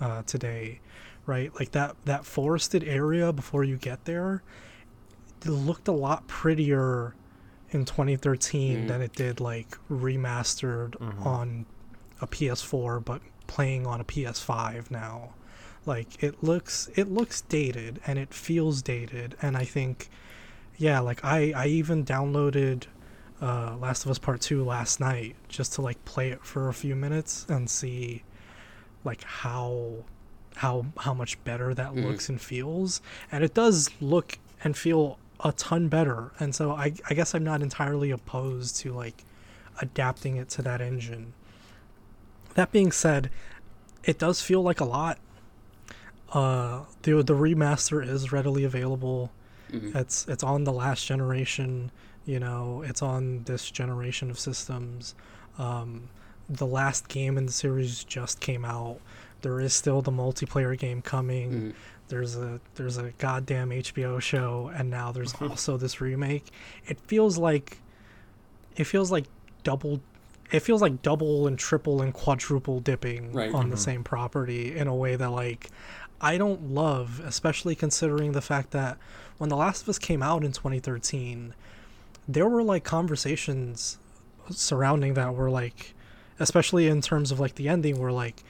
uh, 0.00 0.22
today, 0.22 0.80
right? 1.26 1.52
Like 1.58 1.72
that 1.72 1.96
that 2.04 2.24
forested 2.24 2.84
area 2.84 3.32
before 3.32 3.64
you 3.64 3.76
get 3.76 4.04
there, 4.04 4.42
looked 5.44 5.86
a 5.88 5.92
lot 5.92 6.26
prettier 6.26 7.14
in 7.70 7.84
2013 7.84 8.84
Mhm. 8.84 8.88
than 8.88 9.02
it 9.02 9.12
did 9.12 9.40
like 9.40 9.76
remastered 9.90 10.92
Mhm. 10.98 11.24
on 11.26 11.66
a 12.20 12.26
PS4 12.26 13.00
but 13.00 13.20
playing 13.46 13.86
on 13.86 14.00
a 14.00 14.04
PS5 14.04 14.90
now. 14.90 15.34
Like 15.84 16.22
it 16.22 16.42
looks 16.42 16.88
it 16.96 17.08
looks 17.10 17.42
dated 17.42 18.00
and 18.06 18.18
it 18.18 18.32
feels 18.34 18.82
dated 18.82 19.36
and 19.42 19.56
I 19.56 19.64
think 19.64 20.08
yeah, 20.78 20.98
like 21.00 21.24
I 21.24 21.52
I 21.56 21.66
even 21.68 22.04
downloaded 22.04 22.84
uh 23.42 23.76
Last 23.80 24.04
of 24.04 24.10
Us 24.10 24.18
Part 24.18 24.40
2 24.40 24.64
last 24.64 25.00
night 25.00 25.36
just 25.48 25.74
to 25.74 25.82
like 25.82 26.02
play 26.04 26.30
it 26.30 26.44
for 26.44 26.68
a 26.68 26.74
few 26.74 26.96
minutes 26.96 27.44
and 27.48 27.68
see 27.68 28.22
like 29.04 29.22
how 29.24 30.04
how 30.56 30.86
how 30.98 31.12
much 31.12 31.42
better 31.44 31.74
that 31.74 31.92
Mhm. 31.92 32.04
looks 32.06 32.28
and 32.28 32.40
feels. 32.40 33.02
And 33.30 33.44
it 33.44 33.52
does 33.54 33.90
look 34.00 34.38
and 34.64 34.76
feel 34.76 35.18
a 35.40 35.52
ton 35.52 35.88
better. 35.88 36.32
And 36.40 36.54
so 36.54 36.72
I, 36.72 36.94
I 37.10 37.14
guess 37.14 37.34
i'm 37.34 37.44
not 37.44 37.60
entirely 37.60 38.10
opposed 38.10 38.76
to 38.78 38.92
like 38.92 39.24
adapting 39.82 40.36
it 40.36 40.48
to 40.50 40.62
that 40.62 40.80
engine. 40.80 41.34
That 42.54 42.72
being 42.72 42.90
said 42.90 43.30
it 44.04 44.18
does 44.18 44.40
feel 44.40 44.62
like 44.62 44.80
a 44.80 44.84
lot. 44.86 45.18
Uh 46.32 46.84
the 47.02 47.22
the 47.22 47.34
remaster 47.34 48.06
is 48.06 48.32
readily 48.32 48.64
available. 48.64 49.30
Mhm. 49.70 49.94
it's 49.94 50.26
it's 50.28 50.42
on 50.44 50.64
the 50.64 50.72
last 50.72 51.04
generation 51.06 51.90
you 52.26 52.38
know 52.40 52.82
it's 52.84 53.00
on 53.02 53.42
this 53.44 53.70
generation 53.70 54.30
of 54.30 54.38
systems 54.38 55.14
um 55.58 56.08
the 56.48 56.66
last 56.66 57.08
game 57.08 57.38
in 57.38 57.46
the 57.46 57.52
series 57.52 58.04
just 58.04 58.40
came 58.40 58.64
out 58.64 58.98
there 59.42 59.60
is 59.60 59.72
still 59.72 60.02
the 60.02 60.10
multiplayer 60.12 60.76
game 60.76 61.00
coming 61.00 61.50
Mhm. 61.50 61.74
there's 62.08 62.36
a 62.36 62.60
there's 62.74 62.98
a 62.98 63.10
goddamn 63.18 63.70
HBO 63.70 64.20
show 64.20 64.70
and 64.74 64.90
now 64.90 65.12
there's 65.12 65.34
also 65.40 65.76
this 65.76 66.00
remake 66.00 66.46
it 66.86 66.98
feels 67.00 67.38
like 67.38 67.78
it 68.76 68.84
feels 68.84 69.10
like 69.10 69.24
double 69.62 70.00
it 70.52 70.60
feels 70.60 70.80
like 70.82 71.02
double 71.02 71.46
and 71.48 71.58
triple 71.58 72.00
and 72.02 72.12
quadruple 72.14 72.78
dipping 72.80 73.32
Right. 73.32 73.52
on 73.52 73.70
the 73.70 73.76
Mhm. 73.76 73.80
same 73.80 74.04
property 74.04 74.76
in 74.76 74.86
a 74.86 74.94
way 74.94 75.16
that 75.16 75.30
like 75.30 75.70
I 76.20 76.38
don't 76.38 76.70
love 76.70 77.20
especially 77.24 77.74
considering 77.74 78.32
the 78.32 78.40
fact 78.40 78.70
that 78.70 78.96
when 79.38 79.50
The 79.50 79.56
Last 79.56 79.82
of 79.82 79.88
Us 79.90 79.98
came 79.98 80.22
out 80.22 80.44
in 80.44 80.52
2013 80.52 81.52
there 82.28 82.48
were 82.48 82.62
like 82.62 82.84
conversations 82.84 83.98
surrounding 84.50 85.14
that 85.14 85.34
were 85.34 85.50
like 85.50 85.94
especially 86.38 86.86
in 86.88 87.00
terms 87.00 87.30
of 87.32 87.40
like 87.40 87.54
the 87.54 87.68
ending 87.68 87.98
were 87.98 88.12
like 88.12 88.42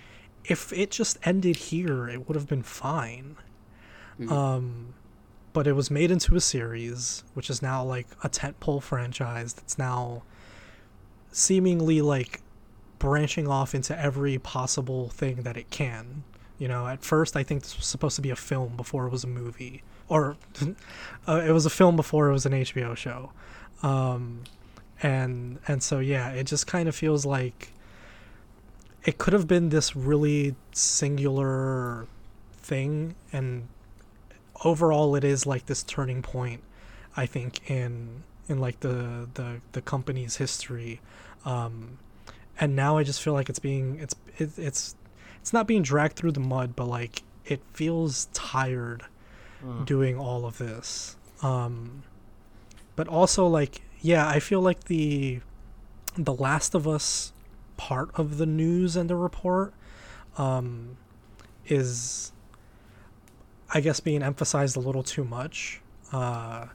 if 0.45 0.73
it 0.73 0.91
just 0.91 1.19
ended 1.25 1.57
here 1.57 2.09
it 2.09 2.29
would 2.29 2.35
have 2.37 2.49
been 2.49 2.63
fine. 2.63 3.37
Mhm. 4.21 4.31
um 4.31 4.95
but 5.53 5.67
it 5.67 5.73
was 5.73 5.91
made 5.91 6.11
into 6.11 6.37
a 6.37 6.41
series 6.41 7.23
which 7.35 7.49
is 7.51 7.63
now 7.63 7.83
like 7.83 8.07
a 8.23 8.29
tentpole 8.29 8.83
franchise 8.83 9.53
that's 9.55 9.79
now 9.79 10.23
seemingly 11.33 12.01
like 12.01 12.41
branching 12.99 13.47
off 13.47 13.75
into 13.75 13.99
every 13.99 14.39
possible 14.39 15.11
thing 15.11 15.43
that 15.43 15.57
it 15.57 15.69
can. 15.71 16.25
You 16.59 16.69
know 16.69 16.87
at 16.87 17.05
first 17.05 17.37
i 17.37 17.43
think 17.43 17.63
this 17.63 17.77
was 17.77 17.85
supposed 17.87 18.17
to 18.17 18.23
be 18.23 18.31
a 18.31 18.37
film 18.37 18.77
before 18.79 19.07
it 19.07 19.11
was 19.13 19.25
a 19.25 19.27
movie 19.29 19.83
or 20.09 20.39
uh, 21.29 21.43
it 21.47 21.53
was 21.53 21.67
a 21.67 21.71
film 21.71 21.97
before 21.97 22.31
it 22.31 22.33
was 22.33 22.47
an 22.47 22.53
hbo 22.53 22.97
show 22.97 23.31
um 23.83 24.43
and 25.03 25.59
and 25.69 25.83
so 25.83 25.99
yeah 25.99 26.31
it 26.31 26.45
just 26.45 26.67
kind 26.67 26.89
of 26.89 26.95
feels 26.95 27.27
like 27.27 27.73
it 29.05 29.19
could 29.19 29.33
have 29.33 29.47
been 29.47 29.69
this 29.69 29.95
really 29.95 30.55
singular 30.73 32.07
thing 32.55 33.15
and 33.33 33.69
overall 34.65 35.15
it 35.15 35.23
is 35.23 35.47
like 35.47 35.67
this 35.67 35.83
turning 35.83 36.23
point 36.23 36.63
i 37.17 37.27
think 37.27 37.71
in 37.71 38.23
in 38.49 38.59
like 38.59 38.81
the 38.81 39.29
the 39.35 39.61
the 39.73 39.83
company's 39.83 40.37
history. 40.37 41.01
Um 41.45 41.99
and 42.59 42.75
now 42.75 42.97
i 42.97 43.03
just 43.03 43.21
feel 43.23 43.33
like 43.35 43.49
it's 43.49 43.59
being 43.59 43.99
it's 44.01 44.15
it, 44.39 44.51
it's 44.59 44.95
it's 45.41 45.53
not 45.53 45.67
being 45.67 45.83
dragged 45.83 46.17
through 46.17 46.33
the 46.33 46.41
mud 46.41 46.75
but 46.75 46.87
like 46.87 47.23
it 47.45 47.61
feels 47.73 48.27
tired 48.33 49.05
doing 49.85 50.19
all 50.19 50.45
of 50.47 50.59
this. 50.59 51.17
Um 51.43 52.03
but 52.97 53.07
also 53.07 53.47
like 53.47 53.83
yeah 54.01 54.27
i 54.29 54.41
feel 54.41 54.61
like 54.61 54.85
the 54.85 55.41
the 56.17 56.33
last 56.35 56.75
of 56.75 56.89
us 56.89 57.33
part 57.77 58.11
of 58.15 58.39
the 58.39 58.47
news 58.47 58.97
and 58.97 59.09
the 59.11 59.15
report 59.17 59.73
um 60.39 60.97
is 61.67 62.33
i 63.73 63.81
guess 63.81 64.01
being 64.01 64.23
emphasized 64.23 64.77
a 64.77 64.81
little 64.81 65.03
too 65.03 65.25
much. 65.25 65.81
Uh 66.13 66.67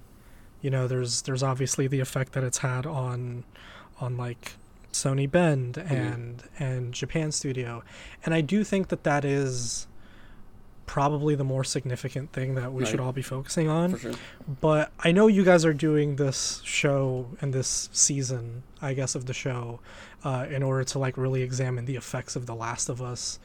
you 0.62 0.70
know 0.70 0.88
there's 0.88 1.24
there's 1.24 1.42
obviously 1.42 1.88
the 1.88 2.00
effect 2.00 2.34
that 2.34 2.44
it's 2.44 2.60
had 2.60 2.86
on 2.86 3.44
on 4.00 4.16
like 4.18 4.54
sony 4.92 5.30
bend 5.30 5.78
and 5.78 6.44
and 6.60 6.94
japan 6.94 7.32
studio. 7.32 7.82
And 8.26 8.34
i 8.34 8.42
do 8.42 8.64
think 8.64 8.90
that 8.90 9.04
that 9.04 9.26
is 9.26 9.88
probably 10.92 11.36
the 11.36 11.44
more 11.46 11.64
significant 11.64 12.34
thing 12.34 12.56
that 12.56 12.74
we 12.74 12.86
should 12.86 13.00
all 13.00 13.14
be 13.14 13.22
focusing 13.22 13.70
on 13.70 13.92
for 13.94 13.98
sure. 13.98 14.12
but 14.60 14.92
I 15.00 15.14
know 15.14 15.28
you 15.28 15.46
guys 15.46 15.64
are 15.64 15.74
doing 15.74 16.18
this 16.18 16.62
show 16.66 17.28
and 17.40 17.54
this 17.54 17.88
season, 17.94 18.64
I 18.82 18.94
guess, 18.94 19.16
of 19.16 19.26
the 19.26 19.34
show, 19.34 19.80
uh, 20.26 20.48
in 20.52 20.62
order 20.64 20.84
to 20.84 21.00
like 21.00 21.16
really 21.16 21.44
examine 21.44 21.86
the 21.86 21.96
effects 21.96 22.36
of 22.36 22.46
The 22.46 22.56
Last 22.56 22.90
of 22.90 23.02
Us 23.02 23.40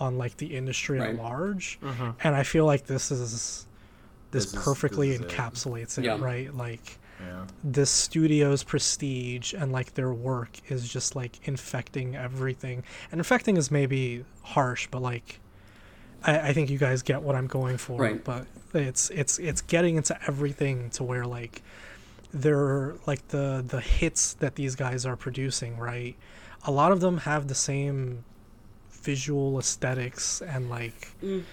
on 0.00 0.18
like 0.18 0.38
the 0.38 0.56
industry 0.56 0.98
Right. 0.98 1.10
at 1.10 1.16
large. 1.22 1.78
Mhm. 1.80 2.16
And 2.24 2.34
I 2.34 2.42
feel 2.42 2.66
like 2.66 2.86
this 2.86 3.12
is 3.12 3.20
this, 3.30 3.66
This 4.32 4.46
is- 4.46 4.60
perfectly 4.64 5.10
this 5.12 5.20
is 5.20 5.24
it. 5.26 5.28
encapsulates 5.30 5.98
it, 5.98 6.04
Yeah. 6.04 6.18
right? 6.20 6.52
Like 6.52 6.98
Yeah. 7.20 7.44
this 7.62 7.90
studio's 7.90 8.64
prestige 8.64 9.52
and 9.54 9.70
like 9.70 9.94
their 9.94 10.12
work 10.12 10.50
is 10.68 10.88
just 10.88 11.14
like 11.14 11.38
infecting 11.46 12.16
everything. 12.16 12.82
And 13.12 13.20
infecting 13.20 13.56
is 13.56 13.70
maybe 13.70 14.24
harsh, 14.42 14.88
but 14.90 15.00
like 15.00 15.38
I, 16.24 16.48
I 16.48 16.52
think 16.52 16.70
you 16.70 16.78
guys 16.78 17.02
get 17.02 17.22
what 17.22 17.34
I'm 17.36 17.46
going 17.46 17.76
for. 17.78 18.00
Right. 18.00 18.22
But 18.22 18.46
it's 18.74 19.10
it's 19.10 19.38
it's 19.38 19.60
getting 19.62 19.96
into 19.96 20.18
everything 20.26 20.90
to 20.90 21.04
where 21.04 21.26
like 21.26 21.62
they're 22.32 22.94
like 23.06 23.28
the 23.28 23.64
the 23.66 23.80
hits 23.80 24.34
that 24.34 24.54
these 24.56 24.74
guys 24.76 25.06
are 25.06 25.16
producing, 25.16 25.78
right? 25.78 26.16
A 26.64 26.70
lot 26.70 26.92
of 26.92 27.00
them 27.00 27.18
have 27.18 27.48
the 27.48 27.54
same 27.54 28.24
visual 28.90 29.58
aesthetics 29.58 30.42
and 30.42 30.68
like 30.68 31.08
Mm. 31.22 31.44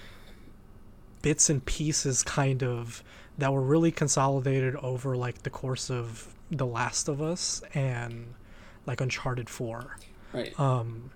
bits 1.22 1.48
and 1.48 1.64
pieces 1.64 2.22
kind 2.22 2.62
of 2.62 3.02
that 3.38 3.52
were 3.52 3.62
really 3.62 3.90
consolidated 3.92 4.76
over 4.76 5.16
like 5.16 5.42
the 5.42 5.50
course 5.50 5.90
of 5.90 6.34
The 6.50 6.66
Last 6.66 7.08
of 7.08 7.22
Us 7.22 7.62
and 7.74 8.34
like 8.86 9.00
Uncharted 9.00 9.48
4. 9.48 9.96
Right. 10.32 10.58
Um 10.60 11.10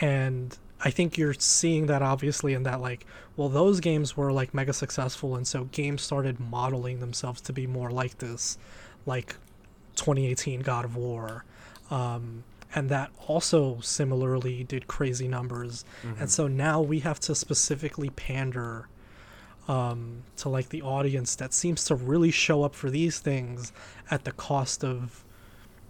and 0.00 0.56
I 0.80 0.90
think 0.90 1.16
you're 1.16 1.34
seeing 1.34 1.86
that 1.86 2.02
obviously 2.02 2.52
in 2.52 2.64
that 2.64 2.80
like 2.80 3.06
well 3.36 3.48
those 3.48 3.80
games 3.80 4.16
were 4.16 4.32
like 4.32 4.52
mega 4.54 4.72
successful 4.72 5.36
and 5.36 5.46
so 5.46 5.64
games 5.64 6.02
started 6.02 6.38
modeling 6.38 7.00
themselves 7.00 7.40
to 7.42 7.52
be 7.52 7.66
more 7.66 7.90
like 7.90 8.18
this 8.18 8.58
like 9.06 9.36
2018 9.96 10.60
God 10.60 10.84
of 10.84 10.96
War. 10.96 11.44
Um 11.90 12.44
and 12.74 12.90
that 12.90 13.10
also 13.26 13.80
similarly 13.80 14.64
did 14.64 14.86
crazy 14.86 15.28
numbers. 15.28 15.84
And 16.20 16.30
so 16.30 16.46
now 16.46 16.82
we 16.82 17.00
have 17.00 17.18
to 17.20 17.34
specifically 17.34 18.10
pander 18.10 18.88
um, 19.68 20.24
to 20.38 20.48
like 20.48 20.68
the 20.68 20.82
audience 20.82 21.34
that 21.36 21.54
seems 21.54 21.84
to 21.84 21.94
really 21.94 22.30
show 22.30 22.64
up 22.64 22.74
for 22.74 22.90
these 22.90 23.18
things 23.18 23.72
at 24.10 24.24
the 24.24 24.32
cost 24.32 24.84
of 24.84 25.24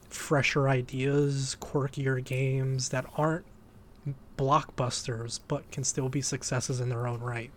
fresher 0.09 0.69
ideas, 0.69 1.57
quirkier 1.61 2.23
games 2.23 2.91
that 2.91 3.05
aren't 3.17 3.45
blockbusters 4.37 5.41
but 5.49 5.71
can 5.71 5.85
still 5.85 6.09
be 6.09 6.21
successes 6.21 6.81
in 6.81 6.89
their 6.89 7.07
own 7.07 7.21
right. 7.21 7.51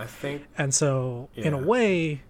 I 0.00 0.06
think 0.06 0.46
And 0.56 0.72
so, 0.72 1.28
in 1.34 1.54
a 1.54 1.58
way, 1.58 2.22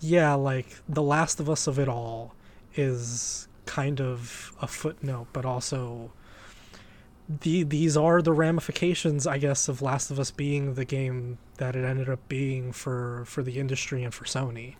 yeah, 0.00 0.34
like 0.34 0.68
The 0.88 1.02
Last 1.02 1.40
of 1.40 1.50
Us 1.50 1.66
of 1.66 1.78
it 1.78 1.88
all 1.88 2.34
is 2.74 3.48
kind 3.64 4.00
of 4.00 4.52
a 4.62 4.66
footnote, 4.68 5.26
but 5.32 5.44
also 5.44 6.12
the 7.28 7.64
these 7.64 7.96
are 7.96 8.22
the 8.22 8.32
ramifications, 8.32 9.26
I 9.26 9.38
guess, 9.38 9.68
of 9.68 9.82
Last 9.82 10.12
of 10.12 10.20
Us 10.20 10.30
being 10.30 10.74
the 10.74 10.84
game 10.84 11.38
that 11.58 11.74
it 11.74 11.84
ended 11.84 12.08
up 12.08 12.28
being 12.28 12.70
for 12.72 13.24
for 13.26 13.42
the 13.42 13.58
industry 13.58 14.04
and 14.04 14.14
for 14.14 14.24
Sony. 14.24 14.76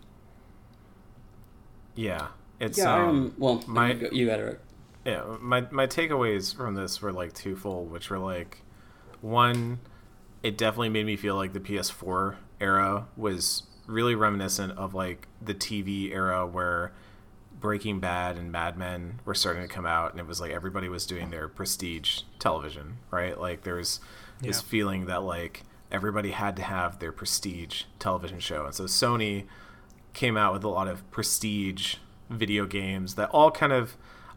Yeah, 1.95 2.29
it's 2.61 2.79
Yeah, 2.79 2.95
um, 2.95 3.09
um, 3.09 3.35
well, 3.39 3.65
my- 3.67 3.93
you, 3.93 3.99
go- 3.99 4.09
you 4.13 4.27
got 4.27 4.39
it. 4.41 4.61
Yeah. 5.07 5.23
My 5.41 5.67
my 5.71 5.87
takeaways 5.87 6.55
from 6.55 6.75
this 6.75 7.01
were 7.01 7.13
like 7.13 7.33
twofold, 7.33 7.91
which 7.91 8.11
were 8.11 8.19
like, 8.19 8.63
one, 9.21 9.79
it 10.43 10.59
definitely 10.59 10.89
made 10.91 11.07
me 11.07 11.17
feel 11.17 11.37
like 11.37 11.53
the 11.53 11.61
PS4 11.61 12.37
era 12.61 13.07
was 13.17 13.63
really 13.87 14.15
reminiscent 14.15 14.77
of 14.77 14.95
like 14.95 15.29
the 15.41 15.55
TV 15.55 16.11
era 16.13 16.47
where 16.47 16.93
Breaking 17.59 18.01
Bad 18.01 18.37
and 18.37 18.53
Mad 18.53 18.77
Men 18.77 19.21
were 19.25 19.35
starting 19.35 19.63
to 19.63 19.69
come 19.69 19.87
out, 19.87 20.11
and 20.11 20.21
it 20.21 20.27
was 20.27 20.41
like 20.41 20.51
everybody 20.51 20.89
was 20.89 21.07
doing 21.07 21.31
their 21.31 21.49
prestige 21.49 22.23
television, 22.39 22.99
right? 23.11 23.41
Like 23.41 23.63
there 23.63 23.77
was 23.77 24.01
this 24.41 24.61
Yeah. 24.61 24.69
feeling 24.69 25.07
that 25.07 25.23
like 25.23 25.63
everybody 25.91 26.33
had 26.33 26.57
to 26.57 26.63
have 26.63 26.99
their 26.99 27.13
prestige 27.13 27.85
television 27.99 28.41
show, 28.41 28.67
and 28.67 28.75
so 28.75 28.85
Sony 28.85 29.47
came 30.13 30.37
out 30.37 30.53
with 30.53 30.65
a 30.65 30.69
lot 30.69 30.89
of 30.89 31.09
prestige 31.11 31.97
video 32.29 32.67
games 32.67 33.15
that 33.15 33.29
all 33.31 33.51
kind 33.51 33.73
of 33.73 33.97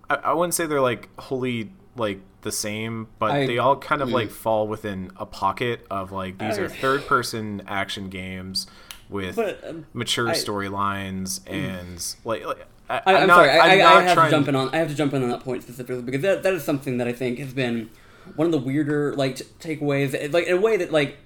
I, 0.10 0.16
I 0.16 0.34
wouldn't 0.34 0.54
say 0.54 0.66
they're 0.66 0.82
like 0.82 1.10
wholly 1.20 1.72
like 1.96 2.20
the 2.42 2.52
same, 2.52 3.08
but 3.20 3.32
I- 3.32 3.48
they 3.48 3.58
all 3.58 3.78
kind 3.78 4.02
of 4.02 4.10
mm. 4.10 4.14
like 4.14 4.30
fall 4.32 4.68
within 4.68 5.12
a 5.18 5.26
pocket 5.26 5.86
of 5.90 6.12
like 6.12 6.38
these 6.38 6.58
I- 6.58 6.62
are 6.64 6.70
third 6.70 7.06
person 7.08 7.62
action 7.68 8.10
games 8.10 8.68
with 9.10 9.36
But, 9.36 9.64
um, 9.68 9.86
mature 9.94 10.28
storylines 10.30 11.42
and 11.48 12.04
like, 12.24 12.46
like 12.46 12.66
I, 12.90 13.26
not- 13.26 13.36
sorry. 13.36 13.50
I, 13.50 13.58
I'm 13.58 13.82
I, 13.82 13.84
I 13.84 14.02
have 14.04 14.14
trying- 14.14 14.32
to 14.32 14.38
jump 14.38 14.48
in 14.48 14.56
on. 14.56 14.70
I 14.74 14.78
have 14.78 14.90
to 14.90 14.96
jump 14.96 15.14
in 15.14 15.24
on 15.24 15.30
that 15.30 15.42
point 15.42 15.64
specifically 15.64 16.02
because 16.02 16.22
that, 16.22 16.44
that 16.44 16.54
is 16.54 16.64
something 16.64 16.98
that 16.98 17.08
I 17.08 17.14
think 17.14 17.40
has 17.40 17.54
been 17.54 17.90
one 18.36 18.46
of 18.46 18.52
the 18.52 18.60
weirder 18.60 19.16
like 19.16 19.36
takeaways. 19.60 20.32
Like 20.34 20.48
in 20.48 20.58
a 20.58 20.62
way 20.62 20.78
that 20.78 20.92
like 20.92 21.18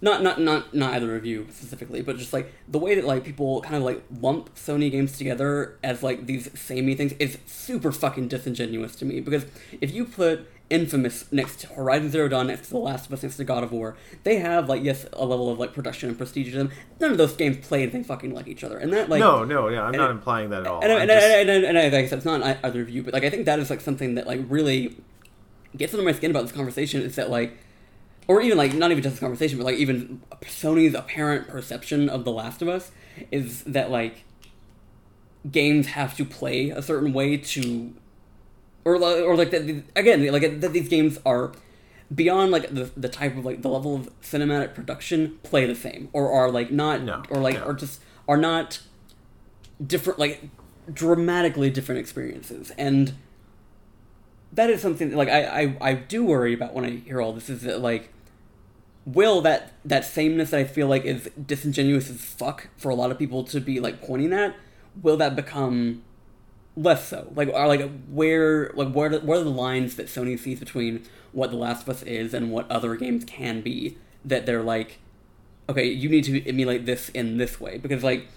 not 0.00 0.22
not 0.22 0.40
not 0.40 0.74
not 0.74 0.94
either 0.94 1.16
of 1.16 1.24
you 1.24 1.46
specifically, 1.50 2.02
but 2.02 2.16
just 2.18 2.32
like 2.32 2.52
the 2.68 2.78
way 2.78 2.94
that 2.94 3.04
like 3.04 3.24
people 3.24 3.60
kind 3.62 3.76
of 3.76 3.82
like 3.82 4.02
lump 4.20 4.54
Sony 4.54 4.90
games 4.90 5.16
together 5.16 5.78
as 5.82 6.02
like 6.02 6.26
these 6.26 6.50
samey 6.58 6.94
things 6.94 7.12
is 7.18 7.38
super 7.46 7.92
fucking 7.92 8.28
disingenuous 8.28 8.94
to 8.96 9.04
me 9.04 9.20
because 9.20 9.46
if 9.80 9.92
you 9.94 10.04
put 10.04 10.48
Infamous 10.68 11.30
next 11.30 11.60
to 11.60 11.68
Horizon 11.68 12.10
Zero 12.10 12.26
Dawn 12.26 12.48
next 12.48 12.62
to 12.66 12.70
The 12.70 12.78
Last 12.78 13.06
of 13.06 13.12
Us 13.12 13.22
next 13.22 13.36
to 13.36 13.44
God 13.44 13.62
of 13.62 13.70
War, 13.70 13.96
they 14.24 14.40
have 14.40 14.68
like 14.68 14.82
yes 14.82 15.06
a 15.12 15.24
level 15.24 15.48
of 15.48 15.60
like 15.60 15.72
production 15.72 16.08
and 16.08 16.18
prestige 16.18 16.50
to 16.50 16.58
them. 16.58 16.72
None 16.98 17.12
of 17.12 17.18
those 17.18 17.36
games 17.36 17.64
play 17.64 17.82
anything 17.82 18.02
fucking 18.02 18.34
like 18.34 18.48
each 18.48 18.64
other, 18.64 18.76
and 18.76 18.92
that 18.92 19.08
like 19.08 19.20
no, 19.20 19.44
no, 19.44 19.68
yeah, 19.68 19.84
I'm 19.84 19.92
not 19.92 20.08
it- 20.10 20.14
implying 20.14 20.50
that 20.50 20.62
at 20.62 20.66
all. 20.66 20.80
and, 20.82 20.90
and, 20.90 21.08
just- 21.08 21.24
and, 21.24 21.48
and, 21.48 21.64
and, 21.64 21.78
I 21.78 21.82
like 21.84 21.94
I 21.94 22.06
said, 22.08 22.16
it's 22.18 22.26
not 22.26 22.42
either 22.64 22.82
of 22.82 22.90
you, 22.90 23.04
but 23.04 23.14
like 23.14 23.22
I 23.22 23.30
think 23.30 23.46
that 23.46 23.60
is 23.60 23.70
like 23.70 23.80
something 23.80 24.16
that 24.16 24.26
like 24.26 24.40
really 24.48 24.96
gets 25.76 25.94
under 25.94 26.04
my 26.04 26.10
skin 26.10 26.32
about 26.32 26.42
this 26.42 26.52
conversation 26.52 27.00
is 27.00 27.14
that 27.14 27.30
like, 27.30 27.56
or 28.28 28.40
even 28.40 28.58
like 28.58 28.74
not 28.74 28.90
even 28.90 29.02
just 29.02 29.14
this 29.14 29.20
conversation, 29.20 29.58
but 29.58 29.64
like 29.64 29.76
even 29.76 30.20
Sony's 30.42 30.94
apparent 30.94 31.48
perception 31.48 32.08
of 32.08 32.24
The 32.24 32.32
Last 32.32 32.62
of 32.62 32.68
Us 32.68 32.90
is 33.30 33.62
that 33.64 33.90
like 33.90 34.24
games 35.50 35.88
have 35.88 36.16
to 36.16 36.24
play 36.24 36.70
a 36.70 36.82
certain 36.82 37.12
way 37.12 37.36
to, 37.36 37.94
or 38.84 38.96
or 38.96 39.36
like 39.36 39.50
that 39.50 39.62
again 39.94 40.26
like 40.32 40.60
that 40.60 40.72
these 40.72 40.88
games 40.88 41.18
are 41.24 41.52
beyond 42.14 42.52
like 42.52 42.72
the, 42.72 42.90
the 42.96 43.08
type 43.08 43.36
of 43.36 43.44
like 43.44 43.62
the 43.62 43.68
level 43.68 43.94
of 43.94 44.08
cinematic 44.20 44.74
production 44.74 45.38
play 45.42 45.66
the 45.66 45.74
same 45.74 46.08
or 46.12 46.30
are 46.32 46.50
like 46.50 46.70
not 46.70 47.02
No, 47.02 47.22
or 47.30 47.40
like 47.40 47.56
no. 47.56 47.64
are 47.64 47.74
just 47.74 48.00
are 48.28 48.36
not 48.36 48.80
different 49.84 50.18
like 50.18 50.48
dramatically 50.92 51.68
different 51.68 52.00
experiences 52.00 52.70
and 52.78 53.14
that 54.52 54.70
is 54.70 54.80
something 54.80 55.10
that, 55.10 55.16
like 55.16 55.28
I, 55.28 55.62
I 55.62 55.76
i 55.80 55.94
do 55.94 56.24
worry 56.24 56.54
about 56.54 56.74
when 56.74 56.84
i 56.84 56.90
hear 56.90 57.20
all 57.20 57.32
this 57.32 57.50
is 57.50 57.62
that 57.62 57.80
like 57.80 58.10
will 59.06 59.40
that 59.40 59.72
that 59.84 60.04
sameness 60.04 60.50
that 60.50 60.60
i 60.60 60.64
feel 60.64 60.88
like 60.88 61.04
is 61.04 61.30
disingenuous 61.46 62.10
as 62.10 62.20
fuck 62.20 62.68
for 62.76 62.90
a 62.90 62.94
lot 62.94 63.10
of 63.10 63.18
people 63.18 63.44
to 63.44 63.60
be 63.60 63.80
like 63.80 64.02
pointing 64.02 64.32
at 64.32 64.54
will 65.02 65.16
that 65.16 65.36
become 65.36 66.02
less 66.76 67.08
so? 67.08 67.32
Like 67.34 67.48
are 67.52 67.66
like 67.66 67.90
where 68.08 68.70
like 68.74 68.92
where 68.92 69.10
are- 69.10 69.14
are 69.14 69.44
the 69.44 69.50
lines 69.50 69.96
that 69.96 70.06
sony 70.06 70.38
sees 70.38 70.60
between 70.60 71.04
what 71.32 71.50
the 71.50 71.56
last 71.56 71.82
of 71.82 71.88
us 71.88 72.02
is 72.02 72.34
and 72.34 72.50
what 72.50 72.70
other 72.70 72.94
games 72.96 73.24
can 73.24 73.60
be 73.60 73.96
that 74.24 74.46
they're 74.46 74.62
like 74.62 74.98
okay 75.68 75.86
you 75.86 76.08
need 76.08 76.24
to 76.24 76.46
emulate 76.48 76.86
this 76.86 77.08
in 77.10 77.38
this 77.38 77.60
way? 77.60 77.78
Because 77.78 78.04
like 78.04 78.28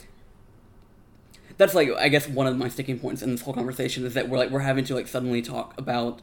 that's 1.58 1.76
like 1.76 1.90
I 1.92 2.08
guess 2.08 2.28
one 2.28 2.48
of 2.48 2.58
my 2.58 2.70
sticking 2.70 3.00
points 3.00 3.22
in 3.22 3.32
this 3.32 3.42
whole 3.42 3.54
conversation 3.54 4.06
is 4.06 4.14
that 4.14 4.30
we're 4.30 4.38
like 4.38 4.50
we're 4.50 4.60
having 4.60 4.86
to 4.86 4.96
like 4.96 5.08
suddenly 5.08 5.42
talk 5.42 5.74
about 5.78 6.22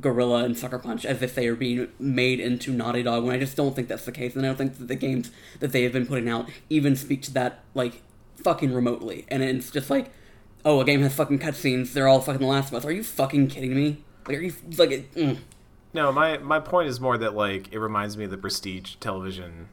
Guerrilla 0.00 0.44
and 0.44 0.56
Sucker 0.58 0.78
Punch 0.78 1.04
as 1.04 1.22
if 1.22 1.34
they 1.34 1.46
are 1.48 1.54
being 1.56 1.88
made 1.98 2.40
into 2.40 2.72
Naughty 2.72 3.02
Dog 3.02 3.24
when 3.24 3.34
I 3.34 3.38
just 3.38 3.56
don't 3.56 3.74
think 3.74 3.88
that's 3.88 4.04
the 4.04 4.12
case 4.12 4.34
and 4.36 4.44
I 4.44 4.48
don't 4.48 4.56
think 4.58 4.78
that 4.78 4.88
the 4.88 4.94
games 4.94 5.30
that 5.60 5.72
they 5.72 5.82
have 5.84 5.92
been 5.92 6.06
putting 6.06 6.28
out 6.28 6.48
even 6.68 6.96
speak 6.96 7.22
to 7.22 7.32
that 7.34 7.60
like 7.74 8.02
fucking 8.36 8.72
remotely 8.74 9.24
and 9.28 9.42
it's 9.42 9.70
just 9.70 9.88
like 9.90 10.10
oh 10.64 10.80
a 10.80 10.84
game 10.84 11.00
has 11.00 11.14
fucking 11.14 11.38
cutscenes 11.38 11.92
they're 11.92 12.08
all 12.08 12.20
fucking 12.20 12.40
The 12.40 12.46
Last 12.46 12.68
of 12.68 12.74
Us 12.74 12.84
are 12.84 12.92
you 12.92 13.02
fucking 13.02 13.48
kidding 13.48 13.74
me 13.74 14.04
like 14.26 14.36
are 14.36 14.40
you 14.40 14.54
like 14.76 14.90
it- 14.90 15.14
mm. 15.14 15.38
No, 15.94 16.12
my 16.12 16.36
my 16.38 16.60
point 16.60 16.88
is 16.88 17.00
more 17.00 17.16
that 17.16 17.34
like 17.34 17.72
it 17.72 17.78
reminds 17.78 18.16
me 18.18 18.24
of 18.24 18.30
the 18.30 18.36
prestige 18.36 18.96
television 18.96 19.68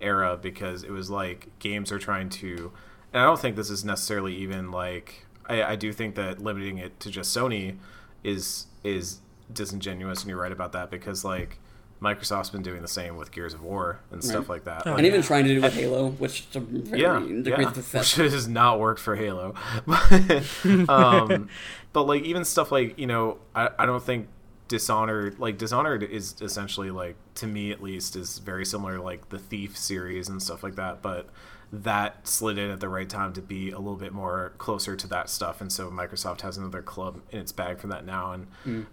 era 0.00 0.38
because 0.40 0.82
it 0.82 0.90
was 0.90 1.10
like 1.10 1.48
games 1.58 1.92
are 1.92 1.98
trying 1.98 2.30
to 2.30 2.72
and 3.12 3.20
I 3.22 3.26
don't 3.26 3.38
think 3.38 3.56
this 3.56 3.68
is 3.68 3.84
necessarily 3.84 4.34
even 4.36 4.70
like 4.70 5.26
I, 5.46 5.62
I 5.62 5.76
do 5.76 5.92
think 5.92 6.14
that 6.14 6.40
limiting 6.40 6.78
it 6.78 6.98
to 7.00 7.10
just 7.10 7.36
Sony 7.36 7.76
is 8.24 8.66
is 8.82 9.18
disingenuous 9.52 10.22
and 10.22 10.30
you're 10.30 10.40
right 10.40 10.52
about 10.52 10.72
that 10.72 10.90
because 10.90 11.24
like 11.24 11.58
Microsoft's 12.00 12.50
been 12.50 12.62
doing 12.62 12.80
the 12.80 12.88
same 12.88 13.16
with 13.16 13.32
Gears 13.32 13.54
of 13.54 13.62
War 13.62 14.00
and 14.12 14.22
stuff 14.22 14.48
like 14.48 14.64
that. 14.64 14.82
Oh, 14.86 14.90
Like, 14.90 14.98
and 14.98 15.06
even 15.06 15.22
trying 15.22 15.44
to 15.44 15.54
do 15.54 15.60
with 15.60 15.74
Halo 15.74 16.10
which 16.10 16.48
to 16.52 16.60
yeah, 16.94 17.18
degrees 17.18 17.46
yeah, 17.46 17.68
of 17.68 17.94
which 17.94 18.14
has 18.14 18.46
not 18.46 18.78
worked 18.78 19.00
for 19.00 19.16
Halo. 19.16 19.54
but, 19.86 20.44
um, 20.88 21.48
but 21.92 22.04
like 22.04 22.22
even 22.22 22.44
stuff 22.44 22.70
like 22.70 22.98
you 22.98 23.06
know, 23.06 23.38
I, 23.54 23.70
I 23.78 23.86
don't 23.86 24.02
think 24.02 24.28
Dishonored 24.68 25.40
like 25.40 25.58
Dishonored 25.58 26.02
is 26.04 26.36
essentially 26.40 26.90
like 26.90 27.16
to 27.36 27.46
me 27.46 27.72
at 27.72 27.82
least 27.82 28.14
is 28.16 28.38
very 28.38 28.64
similar 28.64 28.96
to, 28.96 29.02
like 29.02 29.30
the 29.30 29.38
Thief 29.38 29.76
series 29.76 30.28
and 30.28 30.40
stuff 30.42 30.62
like 30.62 30.76
that. 30.76 31.02
But 31.02 31.28
that 31.72 32.26
slid 32.26 32.56
in 32.58 32.70
at 32.70 32.80
the 32.80 32.88
right 32.88 33.08
time 33.08 33.32
to 33.34 33.42
be 33.42 33.70
a 33.70 33.78
little 33.78 33.96
bit 33.96 34.12
more 34.12 34.52
closer 34.58 34.96
to 34.96 35.06
that 35.08 35.28
stuff, 35.28 35.60
and 35.60 35.70
so 35.72 35.90
Microsoft 35.90 36.40
has 36.40 36.56
another 36.56 36.82
club 36.82 37.20
in 37.30 37.40
its 37.40 37.52
bag 37.52 37.78
for 37.78 37.88
that 37.88 38.06
now. 38.06 38.32
And 38.32 38.46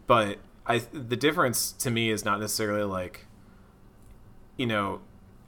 but 0.07 0.39
I 0.65 0.79
the 0.91 1.15
difference 1.15 1.71
to 1.73 1.89
me 1.91 2.09
is 2.09 2.25
not 2.25 2.39
necessarily 2.39 2.83
like 2.83 3.25
you 4.57 4.65
know 4.65 5.01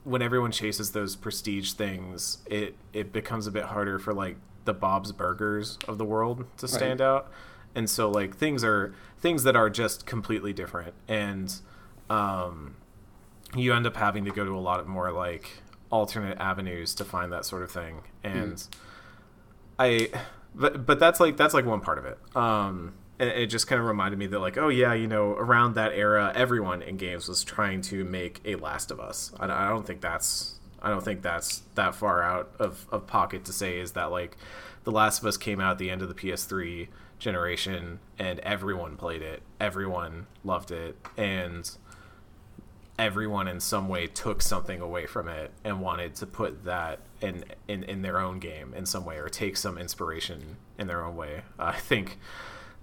when 0.04 0.22
everyone 0.22 0.50
chases 0.52 0.92
those 0.92 1.16
prestige 1.16 1.72
things, 1.72 2.38
it 2.46 2.76
it 2.94 3.12
becomes 3.12 3.46
a 3.46 3.50
bit 3.50 3.64
harder 3.64 3.98
for 3.98 4.14
like 4.14 4.36
the 4.64 4.72
Bob's 4.72 5.12
Burgers 5.12 5.78
of 5.86 5.98
the 5.98 6.04
world 6.04 6.46
to 6.58 6.68
stand 6.68 7.00
out, 7.00 7.30
and 7.74 7.90
so 7.90 8.10
like 8.10 8.36
things 8.36 8.64
are 8.64 8.94
things 9.18 9.42
that 9.42 9.54
are 9.54 9.68
just 9.68 10.06
completely 10.06 10.54
different, 10.54 10.94
and 11.08 11.54
um, 12.08 12.76
you 13.54 13.74
end 13.74 13.86
up 13.86 13.96
having 13.96 14.24
to 14.24 14.30
go 14.30 14.44
to 14.46 14.56
a 14.56 14.60
lot 14.60 14.80
of 14.80 14.86
more 14.86 15.12
like 15.12 15.62
alternate 15.90 16.38
avenues 16.38 16.94
to 16.96 17.04
find 17.04 17.32
that 17.32 17.44
sort 17.44 17.62
of 17.62 17.70
thing, 17.70 18.02
and 18.22 18.62
I, 19.78 20.08
but 20.54 20.86
but 20.86 20.98
that's 20.98 21.20
like 21.20 21.36
that's 21.36 21.54
like 21.54 21.64
one 21.64 21.80
part 21.80 21.98
of 21.98 22.04
it. 22.04 22.18
Um, 22.36 22.94
and 23.18 23.30
it 23.30 23.46
just 23.46 23.66
kind 23.66 23.80
of 23.80 23.86
reminded 23.86 24.18
me 24.18 24.26
that 24.28 24.38
like 24.38 24.56
oh 24.56 24.68
yeah 24.68 24.94
you 24.94 25.08
know 25.08 25.32
around 25.32 25.74
that 25.74 25.92
era 25.92 26.32
everyone 26.36 26.82
in 26.82 26.96
games 26.96 27.28
was 27.28 27.42
trying 27.42 27.80
to 27.82 28.04
make 28.04 28.40
a 28.44 28.54
last 28.56 28.90
of 28.90 29.00
us. 29.00 29.32
I, 29.40 29.46
I 29.46 29.68
don't 29.68 29.86
think 29.86 30.00
that's 30.00 30.54
i 30.80 30.88
don't 30.88 31.04
think 31.04 31.22
that's 31.22 31.62
that 31.74 31.92
far 31.92 32.22
out 32.22 32.52
of, 32.60 32.86
of 32.92 33.04
pocket 33.04 33.44
to 33.44 33.52
say 33.52 33.80
is 33.80 33.90
that 33.94 34.12
like 34.12 34.36
the 34.84 34.92
last 34.92 35.18
of 35.18 35.26
us 35.26 35.36
came 35.36 35.60
out 35.60 35.72
at 35.72 35.78
the 35.78 35.90
end 35.90 36.02
of 36.02 36.08
the 36.08 36.14
ps3 36.14 36.86
generation 37.18 37.98
and 38.18 38.38
everyone 38.40 38.96
played 38.96 39.22
it. 39.22 39.42
Everyone 39.60 40.26
loved 40.44 40.70
it. 40.70 40.96
And 41.16 41.70
everyone 42.98 43.46
in 43.46 43.60
some 43.60 43.88
way 43.88 44.06
took 44.06 44.42
something 44.42 44.80
away 44.80 45.06
from 45.06 45.28
it 45.28 45.52
and 45.64 45.80
wanted 45.80 46.14
to 46.16 46.26
put 46.26 46.64
that 46.64 46.98
in 47.20 47.44
in, 47.68 47.84
in 47.84 48.02
their 48.02 48.18
own 48.18 48.38
game 48.38 48.74
in 48.74 48.84
some 48.84 49.04
way 49.04 49.16
or 49.16 49.28
take 49.28 49.56
some 49.56 49.78
inspiration 49.78 50.56
in 50.78 50.86
their 50.86 51.04
own 51.04 51.16
way 51.16 51.42
i 51.58 51.72
think 51.72 52.18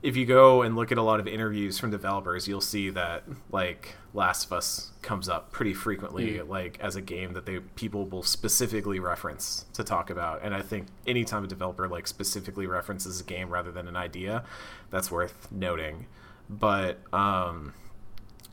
if 0.05 0.15
you 0.15 0.25
go 0.27 0.61
and 0.61 0.75
look 0.75 0.91
at 0.91 0.99
a 0.99 1.01
lot 1.01 1.19
of 1.19 1.27
interviews 1.27 1.79
from 1.79 1.89
developers, 1.89 2.47
you'll 2.47 2.61
see 2.61 2.91
that 2.91 3.23
like 3.51 3.95
Last 4.13 4.45
of 4.45 4.53
Us 4.53 4.91
comes 5.01 5.27
up 5.27 5.51
pretty 5.51 5.73
frequently, 5.73 6.41
like 6.43 6.77
as 6.79 6.95
a 6.95 7.01
game 7.01 7.33
that 7.33 7.47
they 7.47 7.57
people 7.59 8.05
will 8.05 8.21
specifically 8.21 8.99
reference 8.99 9.65
to 9.73 9.83
talk 9.83 10.11
about. 10.11 10.41
And 10.43 10.53
I 10.53 10.61
think 10.61 10.87
anytime 11.07 11.43
a 11.43 11.47
developer 11.47 11.87
like 11.87 12.05
specifically 12.05 12.67
references 12.67 13.19
a 13.19 13.23
game 13.23 13.49
rather 13.49 13.71
than 13.71 13.87
an 13.87 13.95
idea, 13.95 14.43
that's 14.91 15.09
worth 15.09 15.47
noting. 15.51 16.05
But 16.51 16.99
um, 17.11 17.73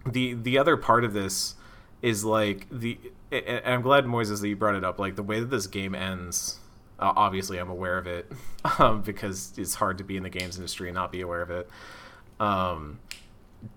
the 0.06 0.34
the 0.34 0.58
other 0.58 0.76
part 0.76 1.05
of 1.05 1.12
this 1.12 1.55
is 2.00 2.24
like 2.24 2.66
the 2.70 2.98
and 3.31 3.62
I'm 3.64 3.82
glad 3.82 4.05
Moises 4.05 4.40
that 4.40 4.48
you 4.48 4.56
brought 4.56 4.74
it 4.74 4.84
up. 4.84 4.98
Like 4.98 5.16
the 5.16 5.22
way 5.22 5.40
that 5.40 5.50
this 5.50 5.66
game 5.66 5.94
ends, 5.94 6.58
Uh, 6.98 7.12
obviously, 7.16 7.58
I'm 7.58 7.70
aware 7.70 7.98
of 7.98 8.06
it 8.06 8.31
um, 8.78 9.02
because 9.02 9.52
it's 9.56 9.74
hard 9.76 9.98
to 9.98 10.05
be 10.05 10.16
in 10.16 10.22
the 10.22 10.31
games 10.31 10.56
industry 10.56 10.89
and 10.89 10.94
not 10.94 11.10
be 11.12 11.20
aware 11.20 11.42
of 11.42 11.50
it. 11.50 11.68
Um, 12.40 12.98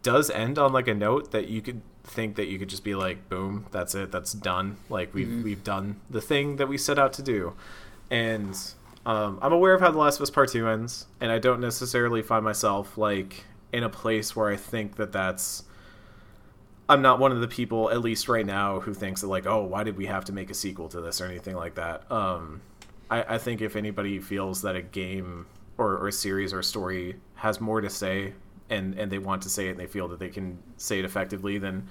does 0.02 0.30
end 0.32 0.58
on 0.58 0.74
like 0.74 0.88
a 0.88 0.94
note 0.94 1.32
that 1.32 1.48
you 1.48 1.62
could 1.62 1.82
think 2.04 2.36
that 2.36 2.48
you 2.48 2.58
could 2.60 2.70
just 2.70 2.84
be 2.84 2.96
like, 2.96 3.30
boom, 3.30 3.66
that's 3.72 3.94
it, 3.96 4.12
that's 4.12 4.34
done. 4.34 4.78
Like 4.90 5.14
we've 5.14 5.28
Mhm. 5.28 5.44
we've 5.44 5.64
done 5.64 5.98
the 6.10 6.22
thing 6.22 6.56
that 6.58 6.68
we 6.68 6.78
set 6.78 6.98
out 7.00 7.14
to 7.14 7.22
do, 7.22 7.54
and 8.10 8.58
um, 9.06 9.38
I'm 9.42 9.54
aware 9.54 9.74
of 9.76 9.82
how 9.82 9.92
The 9.92 10.00
Last 10.00 10.16
of 10.18 10.24
Us 10.24 10.30
Part 10.32 10.50
Two 10.50 10.68
ends, 10.68 11.06
and 11.22 11.32
I 11.32 11.38
don't 11.40 11.62
necessarily 11.62 12.22
find 12.24 12.44
myself 12.44 12.98
like 12.98 13.46
in 13.72 13.84
a 13.84 13.90
place 13.90 14.36
where 14.36 14.50
I 14.50 14.56
think 14.56 14.96
that 14.98 15.12
that's. 15.12 15.64
I'm 16.88 17.02
not 17.02 17.20
one 17.20 17.32
of 17.32 17.42
the 17.42 17.48
people, 17.48 17.90
at 17.90 18.02
least 18.02 18.30
right 18.30 18.46
now, 18.46 18.80
who 18.80 18.94
thinks 18.94 19.22
that 19.22 19.28
like, 19.28 19.48
oh, 19.48 19.64
why 19.64 19.84
did 19.84 19.98
we 19.98 20.06
have 20.06 20.26
to 20.26 20.34
make 20.34 20.50
a 20.50 20.54
sequel 20.54 20.88
to 20.90 21.02
this 21.02 21.20
or 21.20 21.26
anything 21.26 21.56
like 21.56 21.76
that. 21.76 22.10
Um, 22.12 22.62
I, 23.10 23.36
I 23.36 23.38
think 23.38 23.62
if 23.62 23.76
anybody 23.76 24.20
feels 24.20 24.62
that 24.62 24.76
a 24.76 24.82
game 24.82 25.48
or, 25.78 25.98
or 25.98 26.08
a 26.08 26.12
series 26.12 26.54
or 26.54 26.60
a 26.60 26.64
story 26.64 27.16
has 27.36 27.60
more 27.60 27.82
to 27.82 27.90
say 27.90 28.34
and 28.70 28.98
and 28.98 29.12
they 29.12 29.20
want 29.20 29.44
to 29.44 29.50
say 29.50 29.68
it 29.68 29.72
and 29.72 29.80
they 29.80 29.86
feel 29.86 30.08
that 30.08 30.20
they 30.20 30.30
can 30.30 30.58
say 30.78 31.00
it 31.00 31.06
effectively, 31.06 31.58
then 31.58 31.88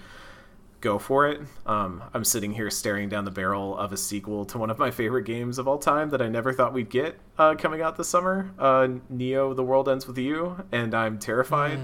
go 0.81 0.98
for 0.98 1.28
it. 1.28 1.40
Um, 1.66 2.02
I'm 2.12 2.24
sitting 2.24 2.52
here 2.52 2.70
staring 2.70 3.08
down 3.08 3.24
the 3.24 3.31
barrel 3.31 3.76
of 3.78 3.92
a 3.92 3.97
sequel 3.97 4.44
to 4.47 4.58
one 4.58 4.70
of 4.70 4.78
my 4.78 4.90
favorite 4.90 5.24
games 5.24 5.58
of 5.58 5.66
all 5.66 5.78
time 5.78 6.10
that 6.10 6.20
I 6.20 6.28
never 6.28 6.52
thought 6.52 6.73
we'd 6.73 6.90
get 6.90 7.18
uh, 7.39 7.55
coming 7.55 7.81
out 7.81 7.97
this 7.97 8.08
summer, 8.08 8.52
uh, 8.58 8.89
Neo: 9.08 9.55
The 9.55 9.62
World 9.62 9.89
Ends 9.89 10.06
with 10.06 10.18
You, 10.18 10.64
and 10.73 10.94
I'm 10.94 11.18
terrified. 11.18 11.78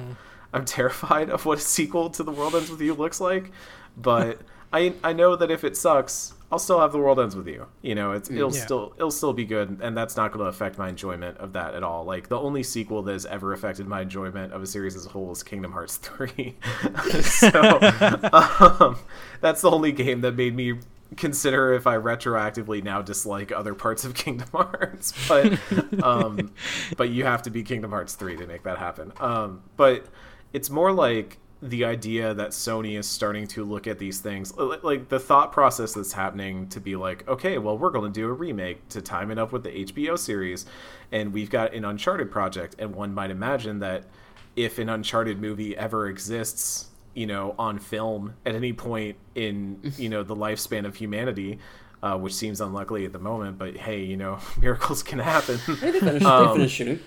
I'm 0.53 0.65
terrified 0.65 1.31
of 1.31 1.47
what 1.47 1.59
a 1.59 1.63
sequel 1.63 2.11
to 2.11 2.23
The 2.23 2.33
World 2.33 2.55
Ends 2.55 2.71
with 2.71 2.81
You 2.81 2.95
looks 2.95 3.21
like, 3.21 3.53
but 3.97 4.41
I 4.73 4.95
I 5.03 5.13
know 5.13 5.37
that 5.37 5.51
if 5.51 5.65
it 5.65 5.77
sucks, 5.77 6.35
I'll 6.53 6.59
still 6.59 6.81
have 6.81 6.93
The 6.93 6.99
World 6.99 7.19
Ends 7.21 7.35
with 7.37 7.47
You. 7.49 7.67
You 7.83 7.95
know, 7.95 8.13
it's 8.13 8.29
it'll 8.31 8.53
Yeah. 8.55 8.61
still 8.65 8.93
it'll 8.97 9.11
still 9.11 9.33
be 9.33 9.45
good, 9.45 9.79
and 9.83 9.97
that's 9.97 10.17
not 10.17 10.33
going 10.33 10.45
to 10.45 10.49
affect 10.49 10.79
my 10.79 10.89
enjoyment 10.89 11.39
of 11.39 11.53
that 11.55 11.75
at 11.75 11.83
all. 11.83 12.05
Like 12.05 12.29
the 12.29 12.39
only 12.39 12.63
sequel 12.63 13.03
that 13.03 13.13
has 13.13 13.27
ever 13.27 13.53
affected 13.53 13.87
my 13.87 14.03
enjoyment 14.03 14.53
of 14.53 14.63
a 14.63 14.67
series 14.67 14.97
as 14.97 15.07
a 15.07 15.09
whole 15.09 15.31
is 15.33 15.43
Kingdom 15.43 15.73
Hearts 15.73 15.97
three. 15.97 16.57
so 17.23 17.49
um, 18.33 18.99
that's 19.41 19.61
the 19.63 19.71
only 19.71 19.93
game 19.93 20.21
that 20.23 20.35
made 20.37 20.55
me 20.55 20.79
consider 21.17 21.73
if 21.73 21.89
I 21.89 21.97
retroactively 21.97 22.85
now 22.85 23.03
dislike 23.03 23.51
other 23.51 23.75
parts 23.75 24.05
of 24.05 24.15
Kingdom 24.15 24.49
Hearts. 24.53 25.13
But 25.29 25.59
um, 26.03 26.53
but 26.97 27.11
you 27.11 27.25
have 27.25 27.43
to 27.43 27.51
be 27.51 27.63
Kingdom 27.65 27.91
Hearts 27.91 28.15
three 28.15 28.37
to 28.37 28.47
make 28.47 28.63
that 28.65 28.79
happen. 28.79 29.13
Um, 29.19 29.63
but 29.77 30.07
it's 30.53 30.71
more 30.71 30.93
like 30.93 31.39
the 31.63 31.85
idea 31.85 32.33
that 32.33 32.51
Sony 32.51 32.99
is 32.99 33.07
starting 33.07 33.47
to 33.49 33.65
look 33.65 33.87
at 33.87 33.99
these 33.99 34.19
things 34.21 34.57
like 34.57 35.11
the 35.11 35.21
thought 35.21 35.53
process 35.53 35.93
that's 35.93 36.15
happening 36.15 36.67
to 36.69 36.81
be 36.81 36.97
like 36.97 37.29
okay 37.29 37.59
well 37.59 37.77
we're 37.77 37.91
going 37.91 38.11
to 38.11 38.21
do 38.21 38.27
a 38.29 38.33
remake 38.33 38.89
to 38.89 39.03
time 39.03 39.31
it 39.31 39.39
up 39.39 39.53
with 39.53 39.63
the 39.65 39.71
HBO 39.85 40.19
series 40.19 40.65
and 41.13 41.33
we've 41.35 41.51
got 41.51 41.75
an 41.75 41.85
uncharted 41.85 42.31
project 42.31 42.77
and 42.79 42.95
one 42.95 43.13
might 43.13 43.31
imagine 43.31 43.81
that 43.81 44.05
if 44.57 44.79
an 44.79 44.89
uncharted 44.89 45.39
movie 45.41 45.77
ever 45.77 46.09
exists 46.09 46.87
you 47.13 47.27
know 47.27 47.55
on 47.59 47.79
film 47.79 48.35
at 48.47 48.55
any 48.55 48.73
point 48.73 49.17
in 49.35 49.79
you 49.99 50.09
know 50.09 50.23
the 50.23 50.35
lifespan 50.37 50.87
of 50.87 50.97
humanity 50.97 51.59
uh, 52.03 52.17
which 52.17 52.33
seems 52.33 52.63
unlikely 52.63 53.05
at 53.05 53.13
the 53.13 53.19
moment 53.19 53.59
but 53.59 53.77
hey 53.77 54.01
you 54.03 54.17
know 54.17 54.39
miracles 54.61 55.03
can 55.03 55.19
happen 55.19 55.59
Hey, 55.59 55.91
they 55.91 56.01
finished, 56.01 56.25
Um, 56.25 56.47
they 56.49 56.55
finished 56.55 56.75
shooting. 56.77 57.01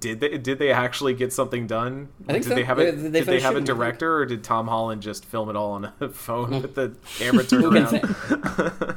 Did 0.00 0.20
they 0.20 0.36
did 0.38 0.58
they 0.58 0.70
actually 0.70 1.14
get 1.14 1.32
something 1.32 1.66
done? 1.66 2.08
I 2.28 2.32
think 2.32 2.44
did 2.44 2.48
so. 2.50 2.54
they 2.54 2.64
have 2.64 2.78
a 2.78 2.84
They- 2.92 3.08
they 3.08 3.10
did 3.10 3.12
they 3.12 3.18
have 3.18 3.28
a 3.28 3.38
shooting, 3.40 3.46
I 3.46 3.52
think. 3.54 3.66
director 3.66 4.16
or 4.18 4.26
did 4.26 4.44
Tom 4.44 4.68
Holland 4.68 5.00
just 5.02 5.24
film 5.24 5.48
it 5.48 5.56
all 5.56 5.72
on 5.72 5.92
a 6.00 6.08
phone 6.10 6.60
with 6.62 6.74
the 6.74 6.96
camera 7.18 7.44
turned 7.46 7.64
around? 7.64 8.96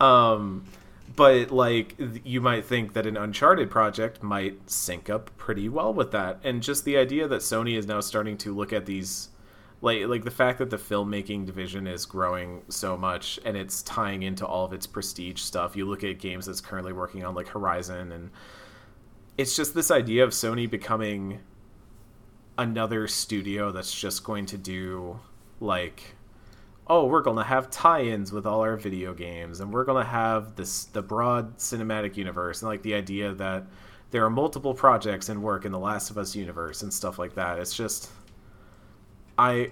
um, 0.00 0.64
but 1.16 1.50
like 1.50 1.96
you 2.24 2.40
might 2.40 2.64
think 2.64 2.92
that 2.94 3.06
an 3.06 3.16
Uncharted 3.16 3.70
project 3.70 4.22
might 4.22 4.70
sync 4.70 5.10
up 5.10 5.30
pretty 5.36 5.68
well 5.68 5.92
with 5.92 6.10
that, 6.12 6.40
and 6.42 6.62
just 6.62 6.84
the 6.84 6.96
idea 6.96 7.28
that 7.28 7.40
Sony 7.40 7.76
is 7.76 7.86
now 7.86 8.00
starting 8.00 8.36
to 8.38 8.54
look 8.54 8.72
at 8.72 8.86
these. 8.86 9.28
Like, 9.82 10.08
like 10.08 10.24
the 10.24 10.30
fact 10.30 10.58
that 10.58 10.68
the 10.68 10.76
filmmaking 10.76 11.46
division 11.46 11.86
is 11.86 12.04
growing 12.04 12.60
so 12.68 12.98
much 12.98 13.40
and 13.46 13.56
it's 13.56 13.80
tying 13.80 14.22
into 14.22 14.44
all 14.44 14.66
of 14.66 14.74
its 14.74 14.86
prestige 14.86 15.40
stuff. 15.40 15.74
You 15.74 15.86
look 15.88 16.04
at 16.04 16.18
games 16.18 16.44
that's 16.44 16.60
currently 16.60 16.92
working 16.92 17.24
on 17.24 17.34
like 17.34 17.48
Horizon 17.48 18.12
and 18.12 18.28
it's 19.40 19.56
just 19.56 19.74
this 19.74 19.90
idea 19.90 20.22
of 20.22 20.30
Sony 20.30 20.68
becoming 20.68 21.40
another 22.58 23.08
studio 23.08 23.72
that's 23.72 23.98
just 23.98 24.22
going 24.22 24.44
to 24.44 24.58
do 24.58 25.18
like 25.60 26.14
oh 26.88 27.06
we're 27.06 27.22
going 27.22 27.36
to 27.36 27.42
have 27.42 27.70
tie-ins 27.70 28.32
with 28.32 28.44
all 28.44 28.60
our 28.60 28.76
video 28.76 29.14
games 29.14 29.60
and 29.60 29.72
we're 29.72 29.84
going 29.84 30.02
to 30.02 30.10
have 30.10 30.56
this 30.56 30.84
the 30.86 31.00
broad 31.00 31.56
cinematic 31.56 32.16
universe 32.16 32.60
and 32.60 32.68
like 32.68 32.82
the 32.82 32.92
idea 32.92 33.32
that 33.32 33.64
there 34.10 34.24
are 34.24 34.30
multiple 34.30 34.74
projects 34.74 35.28
in 35.28 35.40
work 35.40 35.64
in 35.64 35.72
the 35.72 35.78
Last 35.78 36.10
of 36.10 36.18
Us 36.18 36.34
universe 36.34 36.82
and 36.82 36.92
stuff 36.92 37.18
like 37.18 37.34
that. 37.36 37.58
It's 37.58 37.74
just 37.74 38.10
I 39.38 39.70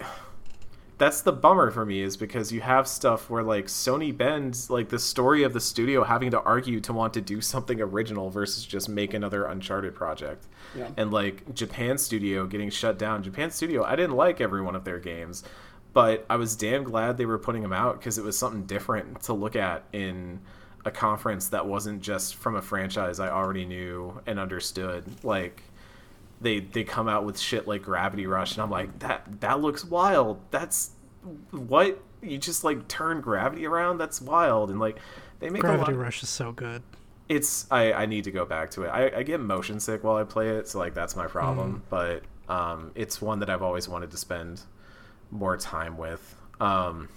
that's 0.99 1.21
the 1.23 1.33
bummer 1.33 1.71
for 1.71 1.87
me 1.87 2.03
is 2.03 2.17
because 2.17 2.51
you 2.51 2.61
have 2.61 2.89
stuff 2.89 3.31
where 3.31 3.45
like 3.45 3.67
Sony 3.67 4.15
Bend's 4.15 4.69
like 4.69 4.89
the 4.89 4.99
story 4.99 5.45
of 5.45 5.53
the 5.53 5.61
studio 5.61 6.03
having 6.03 6.33
to 6.33 6.41
argue 6.43 6.81
to 6.81 6.93
want 6.93 7.15
to 7.15 7.21
do 7.21 7.41
something 7.41 7.81
original 7.81 8.31
versus 8.31 8.65
just 8.65 8.89
make 8.89 9.15
another 9.15 9.45
Uncharted 9.45 9.95
project. 9.95 10.47
Yeah. 10.77 10.89
And 10.97 11.13
like 11.13 11.55
Japan 11.55 11.99
Studio 11.99 12.47
getting 12.47 12.69
shut 12.69 12.99
down. 12.99 13.23
Japan 13.23 13.53
Studio, 13.53 13.85
I 13.85 13.95
didn't 13.95 14.17
like 14.17 14.41
every 14.41 14.61
one 14.61 14.75
of 14.75 14.85
their 14.85 14.99
games, 14.99 15.45
but 15.93 16.27
I 16.29 16.35
was 16.35 16.57
damn 16.57 16.83
glad 16.83 17.17
they 17.17 17.27
were 17.27 17.39
putting 17.39 17.63
them 17.63 17.73
out 17.73 18.01
because 18.01 18.19
it 18.19 18.25
was 18.25 18.37
something 18.37 18.65
different 18.65 19.23
to 19.23 19.33
look 19.35 19.55
at 19.55 19.85
in 19.93 20.41
a 20.85 20.91
conference 20.91 21.49
that 21.49 21.67
wasn't 21.67 22.03
just 22.03 22.35
from 22.35 22.57
a 22.57 22.63
franchise 22.63 23.21
I 23.21 23.29
already 23.31 23.65
knew 23.65 24.21
and 24.27 24.41
understood. 24.41 25.05
Like 25.25 25.63
they 26.41 26.61
they 26.61 26.85
come 26.85 27.09
out 27.09 27.25
with 27.25 27.39
shit 27.39 27.67
like 27.67 27.83
Gravity 27.83 28.27
Rush, 28.27 28.53
and 28.53 28.63
I'm 28.63 28.71
like, 28.71 28.99
that 29.01 29.41
that 29.41 29.61
looks 29.61 29.85
wild. 29.85 30.41
That's 30.51 30.91
what 31.51 32.03
you 32.23 32.39
just 32.39 32.65
like 32.65 32.89
turn 32.89 33.21
gravity 33.21 33.67
around. 33.67 33.99
That's 33.99 34.21
wild, 34.21 34.71
and 34.71 34.81
like 34.81 34.99
they 35.41 35.51
make 35.51 35.63
Gravity 35.63 35.93
a 35.93 35.95
lot. 35.97 36.03
Rush 36.05 36.23
is 36.23 36.29
so 36.29 36.53
good. 36.53 36.83
It's 37.29 37.67
I 37.71 37.93
I 37.93 38.07
need 38.07 38.25
to 38.25 38.31
go 38.31 38.45
back 38.45 38.71
to 38.73 38.85
it. 38.85 38.89
I, 38.89 39.19
I 39.19 39.23
get 39.23 39.41
motion 39.41 39.81
sick 39.81 40.05
while 40.05 40.17
I 40.17 40.25
play 40.25 40.51
it, 40.51 40.69
so 40.69 40.79
like 40.79 40.95
that's 40.95 41.17
my 41.17 41.27
problem. 41.27 41.83
But 41.91 42.23
um, 42.49 42.93
it's 42.95 43.21
one 43.21 43.41
that 43.41 43.51
I've 43.51 43.63
always 43.63 43.89
wanted 43.89 44.11
to 44.13 44.17
spend 44.17 44.63
more 45.31 45.57
time 45.57 45.99
with. 45.99 46.37
Um, 46.61 47.09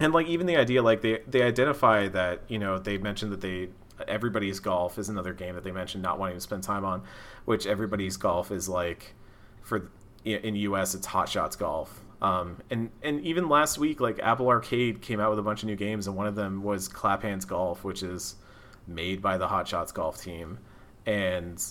and 0.00 0.12
like 0.12 0.26
even 0.26 0.46
the 0.46 0.56
idea 0.56 0.82
like 0.82 1.00
they 1.00 1.20
they 1.26 1.42
identify 1.42 2.08
that 2.08 2.42
you 2.48 2.58
know 2.58 2.78
they 2.78 2.98
mentioned 2.98 3.32
that 3.32 3.40
they 3.40 3.68
everybody's 4.08 4.60
golf 4.60 4.98
is 4.98 5.08
another 5.08 5.32
game 5.32 5.54
that 5.54 5.64
they 5.64 5.72
mentioned 5.72 6.02
not 6.02 6.18
wanting 6.18 6.36
to 6.36 6.40
spend 6.40 6.62
time 6.62 6.84
on 6.84 7.02
which 7.44 7.66
everybody's 7.66 8.16
golf 8.16 8.50
is 8.50 8.68
like 8.68 9.14
for 9.62 9.90
in 10.24 10.54
us 10.56 10.94
it's 10.94 11.06
hot 11.06 11.28
shots 11.28 11.56
golf. 11.56 12.00
Um, 12.20 12.58
and 12.70 12.90
and 13.02 13.20
even 13.22 13.48
last 13.48 13.78
week 13.78 14.00
like 14.00 14.20
apple 14.20 14.48
arcade 14.48 15.02
came 15.02 15.18
out 15.18 15.30
with 15.30 15.38
a 15.38 15.42
bunch 15.42 15.62
of 15.62 15.68
new 15.68 15.76
games 15.76 16.06
and 16.06 16.16
one 16.16 16.26
of 16.26 16.36
them 16.36 16.62
was 16.62 16.86
Clap 16.86 17.22
Hanz 17.22 17.44
Golf 17.44 17.82
which 17.82 18.02
is 18.02 18.36
made 18.86 19.20
by 19.20 19.38
the 19.38 19.48
hot 19.48 19.66
shots 19.66 19.92
golf 19.92 20.20
team. 20.20 20.58
And 21.06 21.62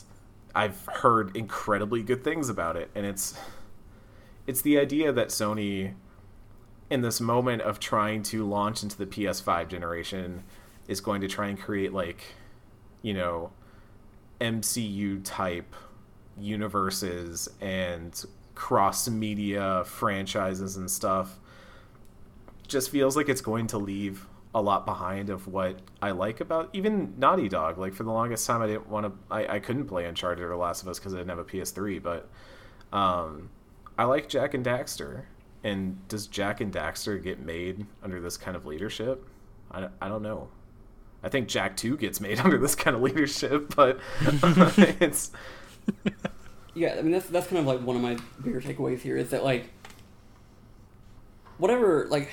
i've 0.54 0.86
heard 0.86 1.36
incredibly 1.38 2.04
good 2.04 2.24
things 2.26 2.50
about 2.50 2.76
it 2.76 2.92
and 2.94 3.06
it's 3.06 3.40
it's 4.46 4.62
the 4.62 4.78
idea 4.78 5.14
that 5.14 5.30
sony 5.30 5.94
in 6.92 7.02
this 7.02 7.22
moment 7.22 7.62
of 7.62 7.80
trying 7.80 8.22
to 8.22 8.46
launch 8.46 8.84
into 8.84 8.98
the 8.98 9.06
PS5 9.06 9.70
generation 9.70 10.44
is 10.92 11.00
going 11.00 11.22
to 11.22 11.28
try 11.28 11.48
and 11.48 11.58
create 11.58 11.94
like 11.94 12.22
you 13.02 13.14
know 13.14 13.52
MCU 14.42 15.22
type 15.24 15.74
universes 16.38 17.48
and 17.62 18.26
cross 18.56 19.08
media 19.08 19.84
franchises 19.86 20.76
and 20.76 20.92
stuff 20.92 21.40
just 22.68 22.90
feels 22.90 23.16
like 23.16 23.30
it's 23.30 23.42
going 23.42 23.68
to 23.68 23.78
leave 23.78 24.28
a 24.54 24.62
lot 24.62 24.86
behind 24.86 25.30
of 25.30 25.48
what 25.48 25.80
I 26.02 26.12
like 26.12 26.42
about 26.42 26.70
even 26.74 27.14
Naughty 27.18 27.48
Dog. 27.48 27.78
Like 27.78 27.94
for 27.94 28.04
the 28.04 28.12
longest 28.12 28.46
time, 28.46 28.62
I 28.62 28.68
didn't 28.68 28.90
want 28.90 29.06
to. 29.06 29.34
I, 29.34 29.56
I 29.56 29.60
couldn't 29.60 29.86
play 29.86 30.06
Uncharted 30.06 30.44
or 30.44 30.56
Last 30.58 30.82
of 30.82 30.90
Us 30.90 31.00
because 31.00 31.14
I 31.14 31.18
didn't 31.18 31.30
have 31.30 31.40
a 31.40 31.46
PS3. 31.46 32.04
But 32.04 32.30
um, 32.92 33.50
I 33.98 34.04
like 34.04 34.28
Jak 34.28 34.54
and 34.54 34.66
Daxter. 34.66 35.24
And 35.64 36.06
does 36.10 36.28
Jak 36.28 36.60
and 36.60 36.74
Daxter 36.74 37.22
get 37.22 37.40
made 37.40 37.86
under 38.04 38.20
this 38.20 38.36
kind 38.36 38.58
of 38.58 38.66
leadership? 38.66 39.26
I, 39.72 39.88
I 40.02 40.10
don't 40.10 40.24
know. 40.24 40.50
I 41.24 41.30
think 41.30 41.48
Jak 41.48 41.78
2 41.78 41.98
gets 41.98 42.20
made 42.20 42.40
under 42.44 42.58
this 42.58 42.76
kind 42.76 42.96
of 42.96 43.02
leadership, 43.02 43.76
but 43.76 44.00
it's 45.02 45.32
Yeah, 46.74 46.96
I 46.98 47.02
mean 47.02 47.12
that's 47.12 47.28
that's 47.28 47.48
kind 47.48 47.60
of 47.60 47.66
like 47.68 47.82
one 47.86 47.96
of 47.96 48.02
my 48.02 48.18
bigger 48.44 48.62
takeaways 48.62 49.00
here 49.02 49.18
is 49.18 49.30
that 49.32 49.44
like 49.44 49.70
whatever 51.58 52.08
like 52.10 52.30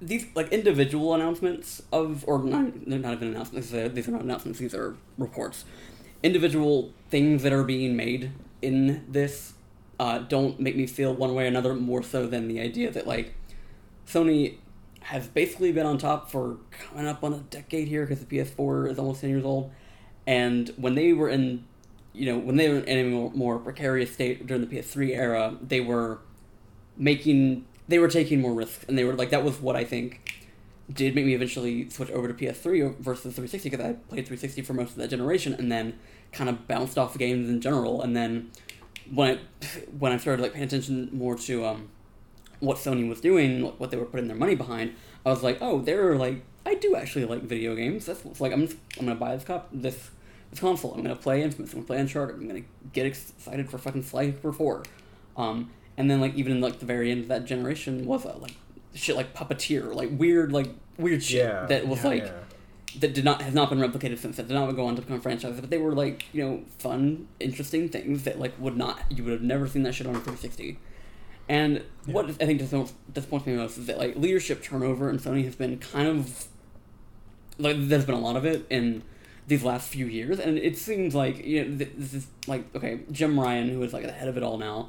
these 0.00 0.26
like 0.34 0.48
individual 0.52 1.14
announcements 1.14 1.82
of 1.92 2.24
or 2.26 2.42
not 2.42 2.72
they're 2.86 2.98
not 2.98 3.12
even 3.14 3.28
announcements 3.28 3.70
they're- 3.70 3.88
these 3.88 4.08
are 4.08 4.12
not 4.12 4.22
announcements 4.22 4.58
these 4.58 4.74
are 4.74 4.96
reports. 5.18 5.64
Individual 6.22 6.92
things 7.10 7.42
that 7.42 7.52
are 7.52 7.64
being 7.64 7.96
made 7.96 8.30
in 8.62 9.04
this 9.08 9.54
uh, 9.98 10.18
don't 10.18 10.58
make 10.58 10.76
me 10.76 10.86
feel 10.86 11.12
one 11.14 11.34
way 11.34 11.44
or 11.44 11.48
another 11.48 11.74
more 11.74 12.02
so 12.02 12.26
than 12.26 12.48
the 12.48 12.60
idea 12.60 12.90
that 12.90 13.06
like 13.06 13.34
Sony 14.06 14.56
has 15.02 15.26
basically 15.26 15.72
been 15.72 15.86
on 15.86 15.98
top 15.98 16.30
for 16.30 16.58
coming 16.70 17.06
up 17.06 17.22
on 17.24 17.32
a 17.32 17.38
decade 17.38 17.88
here 17.88 18.06
because 18.06 18.24
the 18.24 18.38
PS4 18.38 18.90
is 18.90 18.98
almost 18.98 19.20
ten 19.20 19.30
years 19.30 19.44
old, 19.44 19.70
and 20.26 20.72
when 20.76 20.94
they 20.94 21.12
were 21.12 21.28
in, 21.28 21.64
you 22.12 22.26
know, 22.26 22.38
when 22.38 22.56
they 22.56 22.68
were 22.68 22.78
in 22.78 22.98
a 22.98 23.08
more, 23.08 23.30
more 23.32 23.58
precarious 23.58 24.12
state 24.12 24.46
during 24.46 24.66
the 24.66 24.76
PS3 24.76 25.16
era, 25.16 25.56
they 25.60 25.80
were 25.80 26.20
making 26.96 27.64
they 27.88 27.98
were 27.98 28.08
taking 28.08 28.40
more 28.40 28.54
risks, 28.54 28.84
and 28.88 28.96
they 28.96 29.04
were 29.04 29.14
like 29.14 29.30
that 29.30 29.44
was 29.44 29.60
what 29.60 29.76
I 29.76 29.84
think 29.84 30.42
did 30.92 31.14
make 31.14 31.24
me 31.24 31.34
eventually 31.34 31.88
switch 31.88 32.10
over 32.10 32.28
to 32.28 32.34
PS3 32.34 32.98
versus 32.98 33.34
360 33.34 33.70
because 33.70 33.84
I 33.84 33.92
played 33.92 34.26
360 34.26 34.62
for 34.62 34.74
most 34.74 34.90
of 34.90 34.96
that 34.96 35.08
generation, 35.08 35.54
and 35.54 35.70
then 35.70 35.98
kind 36.32 36.48
of 36.48 36.66
bounced 36.66 36.98
off 36.98 37.16
games 37.18 37.48
in 37.48 37.60
general, 37.60 38.02
and 38.02 38.16
then 38.16 38.50
when 39.10 39.38
I, 39.38 39.40
when 39.98 40.12
I 40.12 40.16
started 40.16 40.42
like 40.42 40.52
paying 40.52 40.64
attention 40.64 41.10
more 41.12 41.36
to 41.36 41.64
um, 41.66 41.88
what 42.62 42.76
Sony 42.76 43.08
was 43.08 43.20
doing, 43.20 43.62
what 43.78 43.90
they 43.90 43.96
were 43.96 44.04
putting 44.04 44.28
their 44.28 44.36
money 44.36 44.54
behind, 44.54 44.94
I 45.26 45.30
was 45.30 45.42
like, 45.42 45.58
oh, 45.60 45.80
they're 45.80 46.14
like, 46.14 46.44
I 46.64 46.76
do 46.76 46.94
actually 46.94 47.24
like 47.24 47.42
video 47.42 47.74
games. 47.74 48.06
That's 48.06 48.40
like 48.40 48.52
I'm 48.52 48.66
just, 48.66 48.78
I'm 48.98 49.06
gonna 49.06 49.18
buy 49.18 49.34
this 49.34 49.44
cop 49.44 49.68
this 49.72 50.10
this 50.50 50.60
console. 50.60 50.94
I'm 50.94 51.02
gonna 51.02 51.16
play 51.16 51.42
Infamous. 51.42 51.72
I'm 51.72 51.80
gonna 51.80 51.86
play 51.86 51.98
Uncharted. 51.98 52.36
I'm 52.36 52.46
gonna 52.46 52.62
get 52.92 53.04
excited 53.04 53.68
for 53.68 53.78
fucking 53.78 54.04
Sly 54.04 54.30
Cooper 54.30 54.52
Four. 54.52 54.84
Um, 55.36 55.70
and 55.96 56.08
then 56.08 56.20
like 56.20 56.34
even 56.34 56.60
like 56.60 56.78
the 56.78 56.86
very 56.86 57.10
end 57.10 57.22
of 57.22 57.28
that 57.28 57.46
generation 57.46 58.06
was 58.06 58.24
uh, 58.24 58.36
like 58.38 58.54
shit 58.94 59.16
like 59.16 59.34
Puppeteer, 59.34 59.92
like 59.92 60.10
weird 60.12 60.52
like 60.52 60.68
weird 60.98 61.22
shit 61.24 61.44
Yeah, 61.44 61.66
that 61.66 61.88
was 61.88 62.04
yeah, 62.04 62.08
like 62.08 62.24
yeah. 62.24 62.32
that 63.00 63.12
did 63.12 63.24
not 63.24 63.42
has 63.42 63.54
not 63.54 63.70
been 63.70 63.80
replicated 63.80 64.18
since. 64.18 64.36
That 64.36 64.46
did 64.46 64.54
not 64.54 64.70
go 64.76 64.86
on 64.86 64.94
to 64.94 65.02
become 65.02 65.20
franchises, 65.20 65.60
but 65.60 65.70
they 65.70 65.78
were 65.78 65.94
like 65.94 66.26
you 66.32 66.44
know 66.44 66.62
fun, 66.78 67.26
interesting 67.40 67.88
things 67.88 68.22
that 68.22 68.38
like 68.38 68.52
would 68.60 68.76
not 68.76 69.00
you 69.10 69.24
would 69.24 69.32
have 69.32 69.42
never 69.42 69.66
seen 69.66 69.82
that 69.82 69.94
shit 69.96 70.06
on 70.06 70.14
a 70.14 70.20
360. 70.20 70.78
And 71.52 71.82
what 72.06 72.30
I 72.30 72.46
think 72.46 72.60
disappoints 73.12 73.46
me 73.46 73.52
most 73.52 73.76
is 73.76 73.84
that 73.84 73.98
like 73.98 74.16
leadership 74.16 74.62
turnover 74.62 75.10
in 75.10 75.18
Sony 75.18 75.44
has 75.44 75.54
been 75.54 75.76
kind 75.76 76.08
of 76.08 76.46
like 77.58 77.76
there's 77.78 78.06
been 78.06 78.14
a 78.14 78.20
lot 78.20 78.36
of 78.36 78.46
it 78.46 78.64
in 78.70 79.02
these 79.48 79.62
last 79.62 79.90
few 79.90 80.06
years, 80.06 80.38
and 80.38 80.56
it 80.56 80.78
seems 80.78 81.14
like 81.14 81.44
you 81.44 81.62
know 81.62 81.76
this 81.76 82.14
is 82.14 82.26
like 82.46 82.74
okay, 82.74 83.00
Jim 83.10 83.38
Ryan, 83.38 83.68
who 83.68 83.82
is 83.82 83.92
like 83.92 84.04
the 84.04 84.12
head 84.12 84.28
of 84.28 84.38
it 84.38 84.42
all 84.42 84.56
now, 84.56 84.88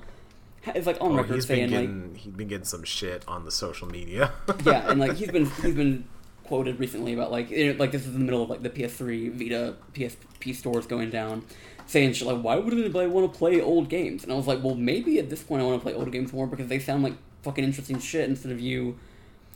is 0.74 0.88
like 0.88 1.02
on 1.02 1.12
Oh, 1.12 1.16
record 1.18 1.44
saying 1.44 1.72
like 1.72 2.16
he's 2.16 2.32
been 2.32 2.48
getting 2.48 2.64
some 2.64 2.86
shit 2.86 3.26
on 3.28 3.44
the 3.44 3.52
social 3.52 3.90
media. 3.90 4.32
yeah, 4.66 4.90
and 4.90 5.02
like 5.02 5.16
he's 5.18 5.32
been 5.32 5.48
he's 5.48 5.76
been 5.76 6.06
quoted 6.46 6.80
recently 6.80 7.14
about 7.14 7.30
like 7.30 7.50
you 7.50 7.74
know, 7.74 7.78
like 7.78 7.92
this 7.92 8.04
is 8.04 8.16
in 8.16 8.20
the 8.20 8.26
middle 8.26 8.42
of 8.42 8.50
like 8.50 8.64
the 8.64 8.70
PS3, 8.70 9.34
Vita, 9.34 9.76
PSP 9.94 10.56
stores 10.56 10.88
going 10.88 11.10
down, 11.10 11.44
saying 11.86 12.14
shit 12.14 12.28
like 12.28 12.42
why 12.42 12.56
would 12.58 12.74
anybody 12.74 13.08
want 13.08 13.32
to 13.32 13.38
play 13.38 13.62
old 13.62 13.90
games? 13.90 14.24
And 14.24 14.32
I 14.32 14.36
was 14.36 14.48
like, 14.48 14.64
well, 14.64 14.76
maybe 14.76 15.20
at 15.20 15.30
this 15.30 15.44
point 15.44 15.62
I 15.62 15.66
want 15.66 15.80
to 15.80 15.84
play 15.84 15.94
old 15.94 16.12
games 16.12 16.34
more 16.34 16.48
because 16.48 16.68
they 16.68 16.80
sound 16.80 17.04
like 17.04 17.14
fucking 17.42 17.64
interesting 17.64 18.00
shit 18.00 18.30
instead 18.30 18.52
of 18.52 18.60
you 18.60 18.98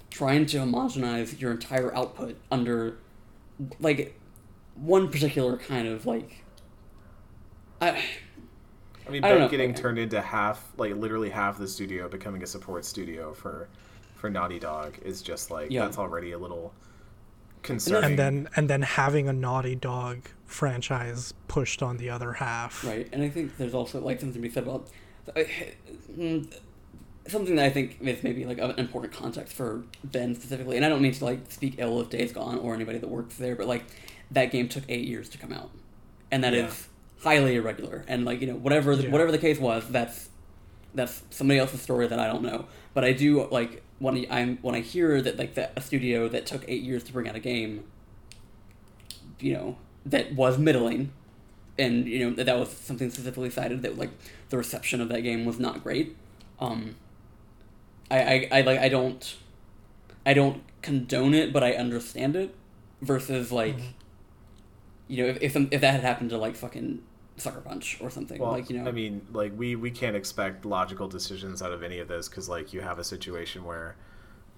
trying 0.10 0.46
to 0.48 0.58
homogenize 0.58 1.40
your 1.40 1.52
entire 1.52 1.94
output 1.96 2.38
under 2.52 2.98
like 3.80 4.18
one 4.76 5.10
particular 5.10 5.58
kind 5.58 5.88
of 5.88 6.06
like. 6.06 6.44
I, 7.82 8.04
I 9.08 9.10
mean, 9.10 9.24
I 9.24 9.30
don't 9.30 9.40
know. 9.42 9.50
getting 9.50 9.74
turned 9.74 10.00
into 10.00 10.20
half, 10.20 10.66
like 10.78 10.96
literally 10.96 11.30
half 11.30 11.58
the 11.58 11.68
studio 11.68 12.10
becoming 12.10 12.44
a 12.44 12.48
support 12.48 12.86
studio 12.86 13.34
for 13.34 13.70
for 14.16 14.30
Naughty 14.30 14.60
Dog 14.60 14.98
is 15.04 15.22
just 15.22 15.52
like 15.52 15.70
Yeah. 15.70 15.84
that's 15.84 15.98
already 16.00 16.32
a 16.32 16.38
little 16.40 16.74
concerning. 17.62 18.12
and 18.12 18.20
then 18.20 18.50
and 18.56 18.70
then 18.70 18.82
having 18.82 19.28
a 19.30 19.34
Naughty 19.34 19.76
Dog 19.76 20.28
franchise 20.48 21.34
pushed 21.48 21.84
on 21.84 21.98
the 21.98 22.10
other 22.10 22.34
half. 22.34 22.84
Right, 22.84 23.08
and 23.12 23.22
I 23.22 23.30
think 23.30 23.58
there's 23.58 23.74
also 23.76 24.02
like 24.02 24.20
something 24.20 24.42
to 24.42 24.48
be 24.48 24.50
said 24.54 24.64
about 24.64 24.88
mm, 25.36 26.52
something 27.28 27.56
that 27.58 27.66
I 27.66 27.70
think 27.70 27.98
is 28.02 28.24
maybe 28.24 28.46
like 28.46 28.58
an 28.58 28.72
important 28.78 29.14
context 29.14 29.54
for 29.54 29.84
Bend 30.04 30.38
specifically. 30.38 30.78
And 30.78 30.86
I 30.86 30.90
don't 30.90 31.02
mean 31.02 31.12
to 31.14 31.26
like 31.26 31.52
speak 31.52 31.76
ill 31.78 32.00
of 32.00 32.10
Days 32.10 32.32
Gone 32.32 32.58
or 32.60 32.74
anybody 32.74 32.98
that 32.98 33.10
works 33.10 33.36
there, 33.36 33.56
but 33.56 33.68
like 33.68 33.84
that 34.32 34.52
game 34.52 34.68
took 34.70 34.84
eight 34.90 35.06
years 35.06 35.30
to 35.30 35.38
come 35.38 35.52
out, 35.54 35.70
and 36.32 36.44
that 36.44 36.54
is 36.54 36.88
Yeah. 37.20 37.24
highly 37.30 37.56
irregular. 37.56 38.04
And 38.08 38.26
like 38.26 38.42
you 38.42 38.48
know 38.48 38.56
whatever 38.56 38.96
the, 38.96 39.04
Yeah. 39.04 39.12
whatever 39.12 39.32
the 39.32 39.38
case 39.38 39.60
was, 39.60 39.88
that's 39.90 40.30
that's 40.96 41.22
somebody 41.30 41.60
else's 41.60 41.82
story 41.82 42.08
that 42.08 42.20
I 42.20 42.28
don't 42.28 42.42
know. 42.44 42.66
But 42.94 43.04
I 43.04 43.12
do 43.12 43.48
like 43.52 43.84
when 44.00 44.16
I, 44.16 44.28
I'm 44.32 44.58
when 44.62 44.74
I 44.76 44.80
hear 44.80 45.22
that 45.22 45.38
like 45.38 45.56
that 45.56 45.74
a 45.76 45.82
studio 45.82 46.28
that 46.30 46.46
took 46.46 46.64
eight 46.68 46.84
years 46.84 47.04
to 47.04 47.14
bring 47.14 47.28
out 47.28 47.36
a 47.36 47.40
game, 47.40 47.84
you 49.40 49.54
know, 49.54 49.78
that 50.10 50.34
was 50.34 50.58
middling, 50.58 51.12
and 51.78 52.08
you 52.08 52.30
know 52.30 52.36
that 52.36 52.46
that 52.46 52.58
was 52.58 52.70
something 52.72 53.10
specifically 53.10 53.50
cited 53.50 53.82
that 53.84 53.98
like 53.98 54.12
the 54.50 54.58
reception 54.58 55.02
of 55.02 55.10
that 55.10 55.22
game 55.22 55.46
was 55.46 55.60
not 55.60 55.84
great. 55.84 56.16
Um, 56.60 56.96
I, 58.10 58.20
I, 58.20 58.48
I 58.52 58.62
like 58.62 58.80
I 58.80 58.90
don't, 58.90 59.36
I 60.26 60.34
don't 60.34 60.64
condone 60.82 61.34
it, 61.34 61.52
but 61.54 61.64
I 61.64 61.74
understand 61.74 62.36
it. 62.36 62.56
Versus 63.02 63.52
like, 63.52 63.78
Mm-hmm. 63.78 63.86
you 65.08 65.24
know, 65.24 65.30
if 65.30 65.38
if, 65.42 65.52
some, 65.54 65.68
if 65.72 65.82
that 65.82 65.92
had 65.94 66.02
happened 66.02 66.32
to 66.32 66.38
like 66.38 66.56
fucking 66.56 67.04
Sucker 67.38 67.62
Punch 67.62 68.00
or 68.02 68.10
something, 68.10 68.40
well, 68.40 68.52
like 68.52 68.70
you 68.72 68.80
know, 68.82 68.90
I 68.90 68.92
mean, 68.92 69.22
like 69.32 69.52
we 69.56 69.76
we 69.76 69.92
can't 69.92 70.16
expect 70.16 70.66
logical 70.66 71.08
decisions 71.08 71.62
out 71.62 71.72
of 71.72 71.84
any 71.84 72.00
of 72.00 72.08
this 72.08 72.28
because 72.28 72.50
like 72.50 72.74
you 72.74 72.82
have 72.82 72.98
a 72.98 73.04
situation 73.04 73.64
where 73.66 73.96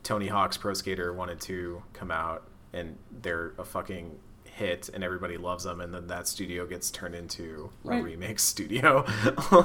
Tony 0.03 0.27
Hawk's 0.27 0.55
Pro 0.57 0.73
Skater 0.73 1.11
wanted 1.11 1.41
to 1.41 1.83
come 1.91 2.11
out 2.11 2.47
and 2.71 2.97
they're 3.21 3.53
a 3.57 3.65
fucking 3.65 4.17
hit 4.59 4.89
and 4.93 5.03
everybody 5.03 5.37
loves 5.37 5.63
them 5.63 5.79
and 5.81 5.93
then 5.93 6.07
that 6.07 6.27
studio 6.27 6.65
gets 6.65 6.91
turned 6.91 7.15
into 7.15 7.69
Right. 7.83 8.01
a 8.01 8.03
remake 8.03 8.39
studio 8.53 9.05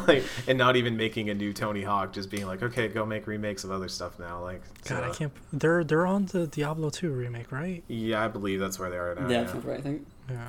like 0.06 0.24
and 0.46 0.56
not 0.56 0.76
even 0.76 0.96
making 0.96 1.28
a 1.30 1.34
new 1.34 1.52
Tony 1.52 1.82
Hawk 1.82 2.12
just 2.12 2.30
being 2.30 2.46
like 2.46 2.62
okay 2.62 2.88
go 2.88 3.04
make 3.04 3.26
remakes 3.26 3.64
of 3.64 3.70
other 3.70 3.88
stuff 3.88 4.18
now 4.18 4.40
like 4.42 4.62
God, 4.88 5.04
I 5.04 5.10
can't. 5.12 5.32
They're 5.52 5.82
they're 5.84 6.06
on 6.06 6.26
the 6.26 6.46
Diablo 6.46 6.90
2 6.90 7.10
remake, 7.10 7.50
right? 7.52 7.82
yeah 7.88 8.24
I 8.24 8.28
believe 8.28 8.60
that's 8.60 8.78
where 8.78 8.88
they 8.90 8.96
are 8.96 9.14
now 9.14 9.28
yeah, 9.28 9.40
yeah. 9.42 9.52
that 9.52 9.64
right. 9.64 9.78
I 9.78 9.82
think. 9.82 10.06
Yeah. 10.30 10.48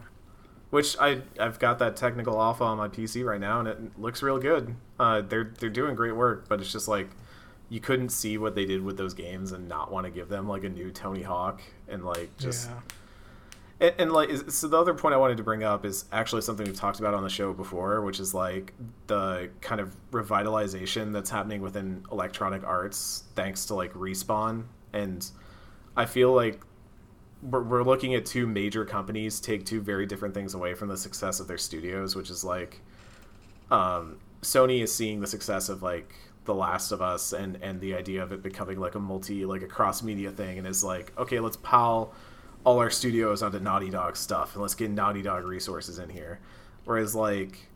which 0.70 0.96
I 1.00 1.22
I've 1.40 1.60
got 1.60 1.80
that 1.80 1.96
technical 1.96 2.40
alpha 2.42 2.64
on 2.64 2.78
my 2.78 2.88
PC 2.88 3.26
right 3.26 3.40
now, 3.42 3.60
and 3.60 3.68
it 3.68 4.00
looks 4.00 4.22
real 4.24 4.38
good. 4.40 4.76
Uh, 5.00 5.22
they're 5.22 5.52
they're 5.60 5.70
doing 5.70 5.96
great 5.96 6.16
work, 6.16 6.48
but 6.48 6.60
it's 6.62 6.72
just 6.72 6.88
like 6.88 7.10
you 7.70 7.80
couldn't 7.80 8.10
see 8.10 8.38
what 8.38 8.54
they 8.56 8.64
did 8.66 8.84
with 8.84 8.96
those 8.98 9.14
games 9.16 9.52
and 9.52 9.68
not 9.68 9.92
want 9.92 10.06
to 10.06 10.12
give 10.12 10.30
them 10.30 10.48
like 10.48 10.64
a 10.64 10.70
new 10.70 10.92
Tony 10.92 11.24
Hawk 11.24 11.62
and 11.88 12.06
like 12.06 12.30
just 12.38 12.70
yeah. 12.70 12.76
And, 13.80 13.94
and 13.98 14.12
like 14.12 14.30
so 14.50 14.68
the 14.68 14.78
other 14.78 14.94
point 14.94 15.14
I 15.14 15.18
wanted 15.18 15.38
to 15.38 15.44
bring 15.44 15.64
up 15.64 15.86
is 15.86 16.06
actually 16.12 16.42
something 16.42 16.66
we've 16.66 16.76
talked 16.76 17.00
about 17.00 17.14
on 17.14 17.24
the 17.24 17.30
show 17.30 17.54
before, 17.54 18.02
which 18.02 18.20
is 18.20 18.34
like 18.34 18.74
the 19.08 19.50
kind 19.62 19.82
of 19.82 19.96
revitalization 20.12 21.12
that's 21.12 21.30
happening 21.30 21.62
within 21.62 22.06
electronic 22.12 22.64
arts 22.64 23.24
thanks 23.36 23.66
to 23.66 23.76
like 23.76 23.94
respawn. 23.94 24.64
And 24.94 25.30
I 25.98 26.06
feel 26.06 26.34
like 26.34 26.62
we're, 27.42 27.64
we're 27.64 27.84
looking 27.84 28.16
at 28.16 28.26
two 28.26 28.48
major 28.48 28.86
companies 28.86 29.40
take 29.40 29.66
two 29.66 29.82
very 29.82 30.06
different 30.06 30.34
things 30.34 30.54
away 30.54 30.74
from 30.74 30.88
the 30.88 30.98
success 30.98 31.40
of 31.42 31.48
their 31.48 31.58
studios, 31.58 32.16
which 32.16 32.30
is 32.30 32.46
like 32.46 32.82
um, 33.72 34.20
Sony 34.42 34.82
is 34.82 34.94
seeing 34.94 35.20
the 35.20 35.28
success 35.28 35.68
of 35.68 35.84
like 35.84 36.16
The 36.46 36.56
Last 36.56 36.94
of 36.94 37.02
Us 37.02 37.34
and 37.34 37.58
and 37.62 37.82
the 37.82 37.96
idea 37.96 38.24
of 38.24 38.32
it 38.32 38.42
becoming 38.42 38.80
like 38.80 38.96
a 38.96 39.00
multi 39.00 39.44
like 39.44 39.64
a 39.64 39.68
cross 39.68 40.02
media 40.02 40.32
thing, 40.32 40.58
and 40.58 40.66
is 40.66 40.84
like 40.84 41.12
okay, 41.18 41.42
let's 41.42 41.58
pile 41.58 42.14
all 42.66 42.80
our 42.80 42.90
studios 42.90 43.42
onto 43.42 43.60
Naughty 43.60 43.90
Dog 43.90 44.18
stuff 44.18 44.54
and 44.54 44.62
let's 44.62 44.76
get 44.76 44.92
Naughty 44.92 45.22
Dog 45.22 45.46
resources 45.46 46.00
in 46.00 46.10
here. 46.10 46.40
Whereas 46.84 47.16
like 47.16 47.70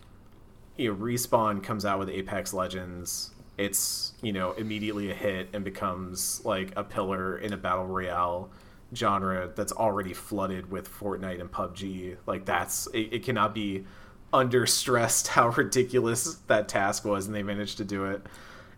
you 0.78 0.92
know, 0.92 1.00
Respawn 1.00 1.64
comes 1.64 1.86
out 1.86 2.00
with 2.00 2.10
Apex 2.10 2.54
Legends, 2.54 3.32
it's 3.58 4.14
you 4.22 4.34
know 4.34 4.54
immediately 4.54 5.12
a 5.12 5.14
hit 5.14 5.50
and 5.54 5.64
becomes 5.64 6.44
like 6.44 6.74
a 6.76 6.84
pillar 6.84 7.38
in 7.38 7.54
a 7.54 7.58
battle 7.58 7.86
royale 7.86 8.50
genre 8.96 9.52
that's 9.56 9.72
already 9.72 10.14
flooded 10.14 10.72
with 10.72 10.90
Fortnite 10.90 11.40
and 11.40 11.52
PUBG. 11.52 12.18
Like 12.26 12.46
that's 12.46 12.88
it, 12.88 13.14
it 13.14 13.24
cannot 13.24 13.54
be 13.54 13.86
under 14.34 14.66
stressed 14.66 15.28
how 15.30 15.50
ridiculous 15.50 16.36
that 16.48 16.68
task 16.68 17.06
was, 17.06 17.28
and 17.28 17.36
they 17.36 17.44
managed 17.44 17.78
to 17.78 17.86
do 17.86 18.06
it. 18.06 18.26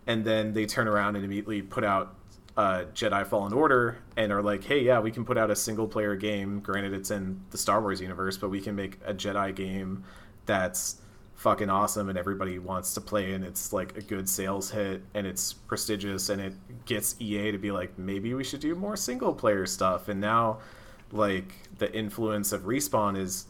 And 0.06 0.24
then 0.24 0.52
they 0.52 0.66
turn 0.66 0.88
around 0.88 1.14
and 1.16 1.24
immediately 1.24 1.62
put 1.62 1.84
out 1.84 2.16
uh, 2.56 2.84
Jedi 2.94 3.26
Fallen 3.26 3.52
Order 3.52 3.98
and 4.16 4.32
are 4.32 4.42
like, 4.42 4.64
hey, 4.64 4.80
yeah, 4.80 5.00
we 5.00 5.10
can 5.10 5.24
put 5.24 5.38
out 5.38 5.50
a 5.50 5.56
single 5.56 5.88
player 5.88 6.16
game. 6.16 6.60
Granted, 6.60 6.92
it's 6.92 7.10
in 7.10 7.40
the 7.50 7.58
Star 7.58 7.80
Wars 7.80 8.00
universe, 8.00 8.36
but 8.36 8.50
we 8.50 8.60
can 8.60 8.74
make 8.74 8.98
a 9.04 9.14
Jedi 9.14 9.54
game 9.54 10.04
that's 10.44 11.00
fucking 11.42 11.68
awesome 11.68 12.08
and 12.08 12.16
everybody 12.16 12.60
wants 12.60 12.94
to 12.94 13.00
play 13.00 13.32
and 13.32 13.44
it's 13.44 13.72
like 13.72 13.96
a 13.96 14.00
good 14.00 14.28
sales 14.28 14.70
hit 14.70 15.02
and 15.14 15.26
it's 15.26 15.52
prestigious 15.52 16.28
and 16.28 16.40
it 16.40 16.54
gets 16.84 17.16
EA 17.20 17.50
to 17.50 17.58
be 17.58 17.72
like 17.72 17.98
maybe 17.98 18.32
we 18.32 18.44
should 18.44 18.60
do 18.60 18.76
more 18.76 18.96
single 18.96 19.34
player 19.34 19.66
stuff 19.66 20.08
and 20.08 20.20
now 20.20 20.60
like 21.10 21.52
the 21.78 21.92
influence 21.92 22.52
of 22.52 22.62
respawn 22.62 23.18
is 23.18 23.46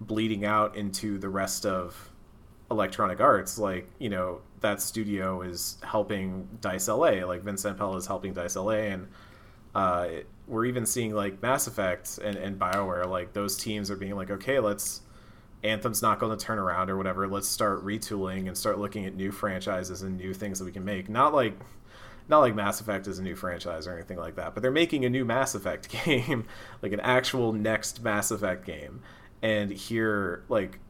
bleeding 0.00 0.46
out 0.46 0.74
into 0.74 1.18
the 1.18 1.28
rest 1.28 1.66
of 1.66 2.10
electronic 2.70 3.20
arts 3.20 3.58
like 3.58 3.90
you 3.98 4.08
know 4.08 4.40
that 4.64 4.82
studio 4.82 5.40
is 5.42 5.78
helping 5.84 6.48
dice 6.60 6.88
la 6.88 6.96
like 6.96 7.42
Vince 7.42 7.62
Zampella 7.64 7.96
is 7.96 8.06
helping 8.06 8.34
dice 8.34 8.56
la 8.56 8.70
and 8.72 9.08
uh, 9.74 10.06
it- 10.10 10.26
we're 10.46 10.66
even 10.66 10.84
seeing 10.84 11.14
like 11.14 11.40
mass 11.40 11.66
effect 11.66 12.18
and, 12.22 12.36
and 12.36 12.58
bioware 12.58 13.06
like 13.08 13.32
those 13.32 13.56
teams 13.56 13.90
are 13.90 13.96
being 13.96 14.14
like 14.16 14.30
okay 14.30 14.58
let's 14.58 15.00
Anthem's 15.62 16.02
not 16.02 16.18
going 16.20 16.36
to 16.36 16.44
turn 16.44 16.58
around 16.58 16.90
or 16.90 16.98
whatever. 16.98 17.26
Let's 17.26 17.48
start 17.48 17.82
retooling 17.82 18.48
and 18.48 18.54
start 18.58 18.78
looking 18.78 19.06
at 19.06 19.14
new 19.16 19.32
franchises 19.32 20.02
and 20.02 20.18
new 20.18 20.34
things 20.34 20.58
that 20.58 20.66
we 20.66 20.72
can 20.72 20.84
make. 20.84 21.08
Not 21.08 21.32
like 21.32 21.58
not 22.28 22.40
like 22.40 22.54
Mass 22.54 22.82
Effect 22.82 23.06
is 23.06 23.18
a 23.18 23.22
new 23.22 23.34
franchise 23.34 23.86
or 23.86 23.94
anything 23.94 24.18
like 24.18 24.36
that, 24.36 24.52
but 24.52 24.62
they're 24.62 24.70
making 24.70 25.06
a 25.06 25.08
new 25.08 25.24
Mass 25.24 25.54
Effect 25.54 25.88
game, 26.04 26.44
like 26.82 26.92
an 26.92 27.00
actual 27.00 27.54
next 27.54 28.02
Mass 28.02 28.30
Effect 28.30 28.66
game. 28.66 29.00
And 29.40 29.70
here, 29.70 30.44
like, 30.50 30.80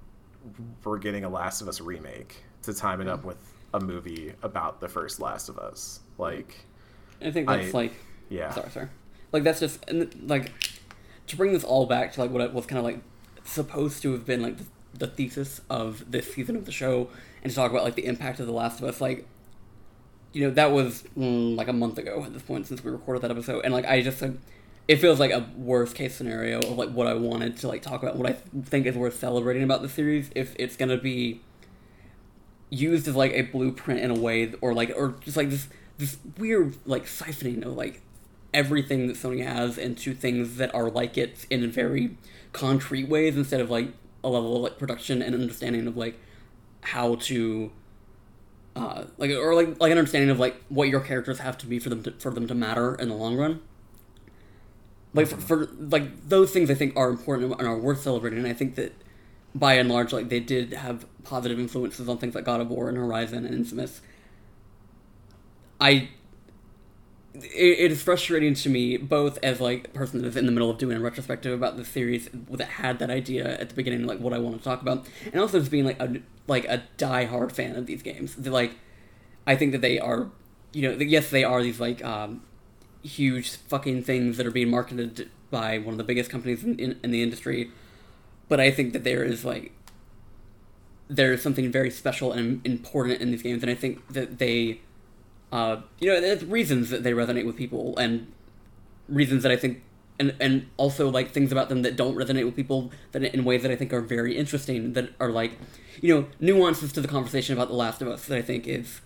we're 0.82 0.98
getting 0.98 1.24
a 1.24 1.28
Last 1.28 1.60
of 1.60 1.68
Us 1.68 1.80
remake 1.80 2.42
to 2.62 2.74
time 2.74 3.00
it 3.00 3.06
up 3.06 3.24
with 3.24 3.38
a 3.74 3.80
movie 3.80 4.32
about 4.42 4.80
the 4.80 4.88
first 4.88 5.20
Last 5.20 5.50
of 5.50 5.58
Us. 5.58 6.00
Like, 6.16 6.64
I 7.20 7.30
think 7.30 7.48
that's 7.48 7.74
I- 7.74 7.78
like 7.78 7.92
yeah, 8.30 8.50
sorry, 8.50 8.70
sorry. 8.70 8.88
Like 9.32 9.42
that's 9.42 9.60
just 9.60 9.84
and 9.88 10.28
like 10.28 10.52
to 11.26 11.36
bring 11.36 11.52
this 11.52 11.64
all 11.64 11.84
back 11.86 12.12
to 12.14 12.20
like 12.20 12.30
what 12.30 12.40
it 12.40 12.54
was 12.54 12.64
kind 12.66 12.78
of 12.78 12.84
like 12.84 13.00
supposed 13.44 14.00
to 14.02 14.12
have 14.12 14.24
been 14.24 14.40
like 14.40 14.56
the, 14.56 14.64
the 14.94 15.06
thesis 15.08 15.60
of 15.68 16.10
this 16.10 16.32
season 16.32 16.56
of 16.56 16.64
the 16.64 16.72
show, 16.72 17.08
and 17.42 17.50
to 17.50 17.56
talk 17.56 17.70
about 17.70 17.84
like 17.84 17.96
the 17.96 18.06
impact 18.06 18.40
of 18.40 18.46
The 18.46 18.52
Last 18.52 18.80
of 18.80 18.86
Us. 18.86 19.00
Like, 19.00 19.26
you 20.32 20.44
know, 20.44 20.50
that 20.52 20.70
was 20.70 21.02
mm, 21.18 21.56
like 21.56 21.68
a 21.68 21.72
month 21.72 21.98
ago 21.98 22.22
at 22.24 22.32
this 22.32 22.42
point 22.42 22.66
since 22.68 22.82
we 22.82 22.92
recorded 22.92 23.22
that 23.22 23.30
episode, 23.32 23.64
and 23.64 23.74
like 23.74 23.86
I 23.86 24.02
just 24.02 24.22
like, 24.22 24.34
it 24.86 24.96
feels 24.96 25.18
like 25.18 25.32
a 25.32 25.48
worst 25.56 25.96
case 25.96 26.14
scenario 26.14 26.58
of 26.60 26.78
like 26.78 26.90
what 26.90 27.08
I 27.08 27.14
wanted 27.14 27.56
to 27.58 27.68
like 27.68 27.82
talk 27.82 28.04
about, 28.04 28.16
what 28.16 28.30
I 28.30 28.34
think 28.64 28.86
is 28.86 28.94
worth 28.94 29.18
celebrating 29.18 29.64
about 29.64 29.82
the 29.82 29.88
series 29.88 30.30
if 30.36 30.54
it's 30.60 30.76
gonna 30.76 30.96
be 30.96 31.40
used 32.70 33.06
as 33.08 33.14
like 33.14 33.32
a 33.32 33.42
blueprint 33.42 34.00
in 34.00 34.10
a 34.10 34.18
way 34.18 34.52
or 34.60 34.74
like 34.74 34.92
or 34.96 35.14
just 35.20 35.36
like 35.36 35.50
this 35.50 35.68
this 35.98 36.18
weird 36.38 36.76
like 36.86 37.04
siphoning 37.04 37.64
of 37.64 37.74
like 37.74 38.02
everything 38.52 39.06
that 39.08 39.16
Sony 39.16 39.44
has 39.44 39.78
into 39.78 40.14
things 40.14 40.56
that 40.56 40.74
are 40.74 40.90
like 40.90 41.18
it 41.18 41.46
in 41.50 41.70
very 41.70 42.16
concrete 42.52 43.08
ways 43.08 43.36
instead 43.36 43.60
of 43.60 43.70
like 43.70 43.92
a 44.22 44.28
level 44.28 44.56
of 44.56 44.62
like 44.62 44.78
production 44.78 45.20
and 45.20 45.34
understanding 45.34 45.86
of 45.86 45.96
like 45.96 46.18
how 46.82 47.16
to 47.16 47.70
uh 48.76 49.04
like 49.18 49.30
or 49.30 49.54
like 49.54 49.80
like 49.80 49.92
an 49.92 49.98
understanding 49.98 50.30
of 50.30 50.38
like 50.38 50.62
what 50.68 50.88
your 50.88 51.00
characters 51.00 51.40
have 51.40 51.58
to 51.58 51.66
be 51.66 51.78
for 51.78 51.88
them 51.88 52.02
to, 52.02 52.12
for 52.12 52.30
them 52.30 52.46
to 52.46 52.54
matter 52.54 52.94
in 52.94 53.08
the 53.08 53.14
long 53.14 53.36
run. 53.36 53.60
Like 55.12 55.28
for, 55.28 55.36
for 55.36 55.66
like 55.78 56.28
those 56.28 56.50
things 56.50 56.70
i 56.70 56.74
think 56.74 56.96
are 56.96 57.08
important 57.08 57.52
and 57.52 57.68
are 57.68 57.78
worth 57.78 58.02
celebrating 58.02 58.40
and 58.40 58.48
i 58.48 58.52
think 58.52 58.74
that 58.74 58.92
by 59.54 59.74
and 59.74 59.88
large 59.88 60.12
like 60.12 60.28
they 60.28 60.40
did 60.40 60.72
have 60.72 61.06
positive 61.24 61.58
influences 61.58 62.08
on 62.08 62.18
things 62.18 62.34
like 62.34 62.44
god 62.44 62.60
of 62.60 62.68
war 62.68 62.88
and 62.88 62.98
horizon 62.98 63.44
and 63.44 63.54
infamous 63.54 64.00
i 65.80 66.08
it, 67.34 67.40
it 67.80 67.92
is 67.92 68.02
frustrating 68.02 68.54
to 68.54 68.68
me 68.68 68.96
both 68.96 69.38
as 69.42 69.60
like 69.60 69.86
a 69.86 69.90
person 69.90 70.20
that 70.20 70.28
is 70.28 70.36
in 70.36 70.46
the 70.46 70.52
middle 70.52 70.70
of 70.70 70.78
doing 70.78 70.96
a 70.96 71.00
retrospective 71.00 71.52
about 71.52 71.76
the 71.76 71.84
series 71.84 72.28
that 72.50 72.68
had 72.68 72.98
that 72.98 73.10
idea 73.10 73.58
at 73.60 73.68
the 73.68 73.74
beginning 73.74 74.06
like 74.06 74.20
what 74.20 74.32
i 74.32 74.38
want 74.38 74.56
to 74.56 74.62
talk 74.62 74.80
about 74.82 75.06
and 75.32 75.40
also 75.40 75.58
just 75.58 75.70
being 75.70 75.84
like 75.84 76.00
a 76.00 76.16
like 76.46 76.64
a 76.66 76.82
die-hard 76.98 77.52
fan 77.52 77.74
of 77.74 77.86
these 77.86 78.02
games. 78.02 78.34
They're, 78.36 78.52
like 78.52 78.76
i 79.46 79.56
think 79.56 79.72
that 79.72 79.80
they 79.80 79.98
are 79.98 80.30
you 80.72 80.82
know 80.82 80.96
yes 80.98 81.30
they 81.30 81.44
are 81.44 81.62
these 81.62 81.80
like 81.80 82.04
um 82.04 82.42
huge 83.02 83.50
fucking 83.56 84.02
things 84.02 84.36
that 84.36 84.46
are 84.46 84.50
being 84.50 84.70
marketed 84.70 85.30
by 85.50 85.78
one 85.78 85.92
of 85.92 85.98
the 85.98 86.04
biggest 86.04 86.30
companies 86.30 86.64
in, 86.64 86.78
in, 86.78 86.98
in 87.02 87.10
the 87.10 87.22
industry 87.22 87.70
but 88.54 88.60
i 88.60 88.70
think 88.70 88.92
that 88.94 89.04
there 89.04 89.24
is 89.32 89.44
like 89.44 89.66
there 91.08 91.32
is 91.34 91.42
something 91.42 91.70
very 91.78 91.90
special 91.90 92.32
and 92.32 92.64
important 92.64 93.20
in 93.20 93.30
these 93.32 93.42
games 93.42 93.62
and 93.64 93.70
i 93.70 93.74
think 93.74 94.06
that 94.18 94.38
they 94.38 94.80
uh, 95.54 95.80
you 96.00 96.10
know, 96.10 96.20
there's 96.20 96.44
reasons 96.44 96.90
that 96.90 97.04
they 97.04 97.12
resonate 97.12 97.46
with 97.46 97.56
people, 97.56 97.96
and 97.96 98.26
reasons 99.08 99.44
that 99.44 99.52
I 99.52 99.56
think, 99.56 99.84
and 100.18 100.34
and 100.40 100.66
also 100.76 101.08
like 101.08 101.30
things 101.30 101.52
about 101.52 101.68
them 101.68 101.82
that 101.82 101.94
don't 101.94 102.16
resonate 102.16 102.44
with 102.44 102.56
people 102.56 102.90
that 103.12 103.22
in 103.22 103.44
ways 103.44 103.62
that 103.62 103.70
I 103.70 103.76
think 103.76 103.92
are 103.92 104.00
very 104.00 104.36
interesting, 104.36 104.94
that 104.94 105.10
are 105.20 105.30
like, 105.30 105.52
you 106.02 106.12
know, 106.12 106.26
nuances 106.40 106.92
to 106.94 107.00
the 107.00 107.06
conversation 107.06 107.54
about 107.54 107.68
The 107.68 107.74
Last 107.74 108.02
of 108.02 108.08
Us 108.08 108.26
that 108.26 108.36
I 108.36 108.42
think 108.42 108.66
is 108.66 109.00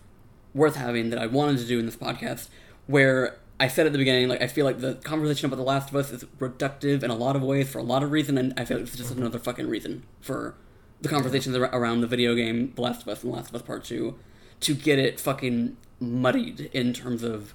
worth 0.54 0.76
having 0.76 1.10
that 1.10 1.18
I 1.18 1.26
wanted 1.26 1.58
to 1.58 1.66
do 1.66 1.78
in 1.78 1.84
this 1.84 1.96
podcast, 1.96 2.48
where 2.86 3.36
I 3.60 3.68
said 3.68 3.86
at 3.86 3.92
the 3.92 3.98
beginning, 3.98 4.28
like 4.28 4.40
I 4.40 4.46
feel 4.46 4.64
like 4.64 4.80
the 4.80 4.94
conversation 4.94 5.46
about 5.46 5.56
The 5.56 5.62
Last 5.62 5.90
of 5.90 5.96
Us 5.96 6.12
is 6.12 6.24
reductive 6.38 7.02
in 7.02 7.10
a 7.10 7.16
lot 7.16 7.34
of 7.34 7.42
ways 7.42 7.68
for 7.68 7.78
a 7.78 7.82
lot 7.82 8.02
of 8.02 8.12
reason, 8.12 8.38
and 8.38 8.54
I 8.56 8.64
feel 8.64 8.78
like 8.78 8.86
it's 8.86 8.96
just 8.96 9.14
another 9.14 9.38
fucking 9.38 9.68
reason 9.68 10.04
for 10.20 10.54
the 11.00 11.08
conversations 11.08 11.56
ar- 11.56 11.70
around 11.72 12.00
the 12.00 12.06
video 12.06 12.34
game 12.34 12.72
The 12.76 12.82
Last 12.82 13.02
of 13.02 13.08
Us 13.08 13.22
and 13.22 13.32
The 13.32 13.36
Last 13.36 13.48
of 13.48 13.56
Us 13.56 13.62
Part 13.62 13.84
Two 13.84 14.16
to 14.60 14.74
get 14.74 14.98
it 14.98 15.20
fucking 15.20 15.76
muddied 16.00 16.70
in 16.72 16.92
terms 16.92 17.22
of 17.22 17.54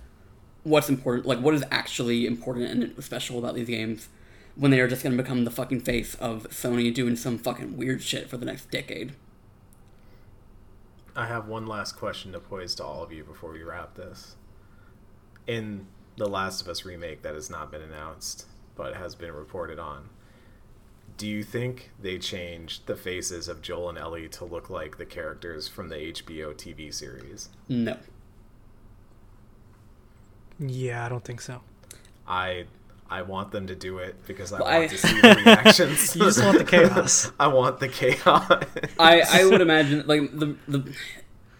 what's 0.63 0.89
important, 0.89 1.25
like 1.25 1.39
what 1.39 1.53
is 1.53 1.63
actually 1.71 2.25
important 2.25 2.69
and 2.69 3.03
special 3.03 3.39
about 3.39 3.55
these 3.55 3.67
games 3.67 4.09
when 4.55 4.71
they 4.71 4.79
are 4.79 4.87
just 4.87 5.03
going 5.03 5.15
to 5.15 5.21
become 5.21 5.45
the 5.45 5.51
fucking 5.51 5.81
face 5.81 6.15
of 6.15 6.43
Sony 6.49 6.93
doing 6.93 7.15
some 7.15 7.37
fucking 7.37 7.77
weird 7.77 8.01
shit 8.01 8.29
for 8.29 8.37
the 8.37 8.45
next 8.45 8.69
decade. 8.69 9.13
I 11.15 11.27
have 11.27 11.47
one 11.47 11.67
last 11.67 11.93
question 11.93 12.31
to 12.33 12.39
pose 12.39 12.75
to 12.75 12.83
all 12.83 13.03
of 13.03 13.11
you 13.11 13.23
before 13.23 13.51
we 13.51 13.63
wrap 13.63 13.95
this. 13.95 14.35
In 15.47 15.87
the 16.17 16.27
Last 16.27 16.61
of 16.61 16.67
Us 16.67 16.85
remake 16.85 17.21
that 17.23 17.33
has 17.35 17.49
not 17.49 17.71
been 17.71 17.81
announced 17.81 18.45
but 18.75 18.95
has 18.95 19.13
been 19.15 19.31
reported 19.33 19.77
on, 19.79 20.09
do 21.17 21.27
you 21.27 21.43
think 21.43 21.91
they 22.01 22.17
changed 22.17 22.87
the 22.87 22.95
faces 22.95 23.47
of 23.47 23.61
Joel 23.61 23.89
and 23.89 23.97
Ellie 23.97 24.27
to 24.29 24.45
look 24.45 24.69
like 24.69 24.97
the 24.97 25.05
characters 25.05 25.67
from 25.67 25.89
the 25.89 25.95
HBO 25.95 26.53
TV 26.55 26.93
series? 26.93 27.49
No. 27.69 27.97
Yeah, 30.59 31.05
I 31.05 31.09
don't 31.09 31.23
think 31.23 31.41
so. 31.41 31.61
I 32.27 32.65
I 33.09 33.21
want 33.21 33.51
them 33.51 33.67
to 33.67 33.75
do 33.75 33.97
it 33.99 34.15
because 34.25 34.53
I 34.53 34.59
Well, 34.61 34.71
want 34.71 34.83
I- 34.83 34.87
to 34.87 34.97
see 34.97 35.21
the 35.21 35.35
reactions. 35.45 36.15
You 36.15 36.23
just 36.23 36.43
want 36.43 36.57
the 36.57 36.63
chaos. 36.63 37.31
I 37.39 37.47
want 37.47 37.79
the 37.79 37.89
chaos. 37.89 38.47
I, 38.99 39.21
I 39.29 39.45
would 39.45 39.61
imagine 39.61 40.05
like 40.07 40.31
the 40.37 40.55
the 40.67 40.93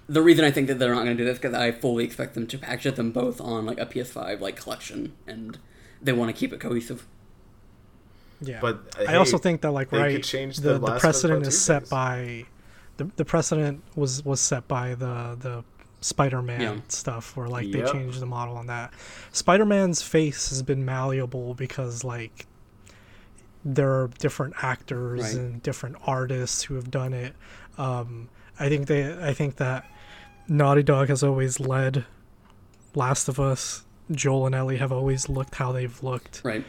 the 0.08 0.22
reason 0.22 0.44
I 0.46 0.52
think 0.52 0.68
that 0.68 0.80
they're 0.80 0.94
not 0.94 1.04
going 1.06 1.16
to 1.18 1.24
do 1.24 1.26
this 1.26 1.38
because 1.38 1.54
I 1.54 1.72
fully 1.72 2.04
expect 2.04 2.34
them 2.34 2.46
to 2.48 2.58
package 2.58 2.96
them 2.96 3.12
both 3.12 3.40
on 3.40 3.66
like 3.66 3.80
a 3.80 3.86
PS5 3.86 4.40
like 4.42 4.56
collection 4.56 5.14
and 5.28 5.58
they 6.02 6.12
want 6.12 6.30
to 6.30 6.38
keep 6.38 6.52
it 6.54 6.60
cohesive. 6.60 7.06
Yeah, 8.42 8.60
But, 8.60 8.82
uh, 9.00 9.06
I 9.08 9.16
also 9.16 9.38
think 9.38 9.62
that 9.62 9.72
like 9.72 9.90
they 9.90 9.98
could 9.98 10.04
right, 10.16 10.24
change 10.24 10.58
the, 10.58 10.74
the 10.74 10.80
the, 10.80 10.80
Last 10.80 10.90
of 10.90 10.96
Us 10.96 11.02
precedent 11.02 11.48
is 11.48 11.62
set 11.62 11.90
by 11.90 12.46
the 12.98 13.06
the 13.16 13.24
precedent 13.26 13.82
was 13.96 14.24
was 14.26 14.42
set 14.42 14.68
by 14.68 14.96
the 14.96 15.38
the 15.40 15.64
Spider-Man 16.02 16.60
Yeah. 16.62 16.76
stuff 16.90 17.38
where 17.38 17.48
like 17.48 17.68
Yep. 17.68 17.86
they 17.86 17.92
changed 17.94 18.20
the 18.20 18.26
model 18.26 18.58
on 18.58 18.68
that. 18.68 18.94
Spider-Man's 19.32 20.02
face 20.02 20.50
has 20.50 20.62
been 20.62 20.84
malleable 20.84 21.54
because 21.54 22.04
like 22.04 22.46
there 23.64 23.90
are 23.94 24.10
different 24.20 24.56
actors 24.62 25.22
Right. 25.22 25.36
and 25.36 25.64
different 25.64 25.96
artists 26.06 26.64
who 26.64 26.76
have 26.76 26.92
done 26.92 27.14
it. 27.14 27.34
Um, 27.78 28.28
I 28.60 28.68
think 28.68 28.88
they 28.88 29.14
I 29.26 29.34
think 29.34 29.56
that 29.56 29.86
Naughty 30.48 30.84
Dog 30.84 31.10
has 31.10 31.24
always 31.24 31.60
led 31.60 32.06
Last 32.96 33.28
of 33.28 33.40
Us. 33.40 33.86
Joel 34.12 34.46
and 34.48 34.56
Ellie 34.56 34.78
have 34.78 34.92
always 34.92 35.30
looked 35.30 35.56
how 35.56 35.72
they've 35.72 36.04
looked 36.04 36.42
Right. 36.44 36.64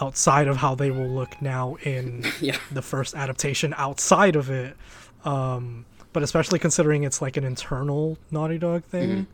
outside 0.00 0.48
of 0.48 0.56
how 0.56 0.74
they 0.74 0.90
will 0.90 1.08
look 1.08 1.40
now 1.42 1.76
in 1.82 2.24
Yeah. 2.40 2.56
the 2.72 2.82
first 2.82 3.14
adaptation 3.14 3.74
outside 3.76 4.36
of 4.36 4.50
it. 4.50 4.76
Um, 5.24 5.84
but 6.12 6.22
especially 6.22 6.58
considering 6.58 7.04
it's 7.04 7.20
like 7.20 7.36
an 7.36 7.44
internal 7.44 8.18
Naughty 8.30 8.58
Dog 8.58 8.84
thing, 8.84 9.26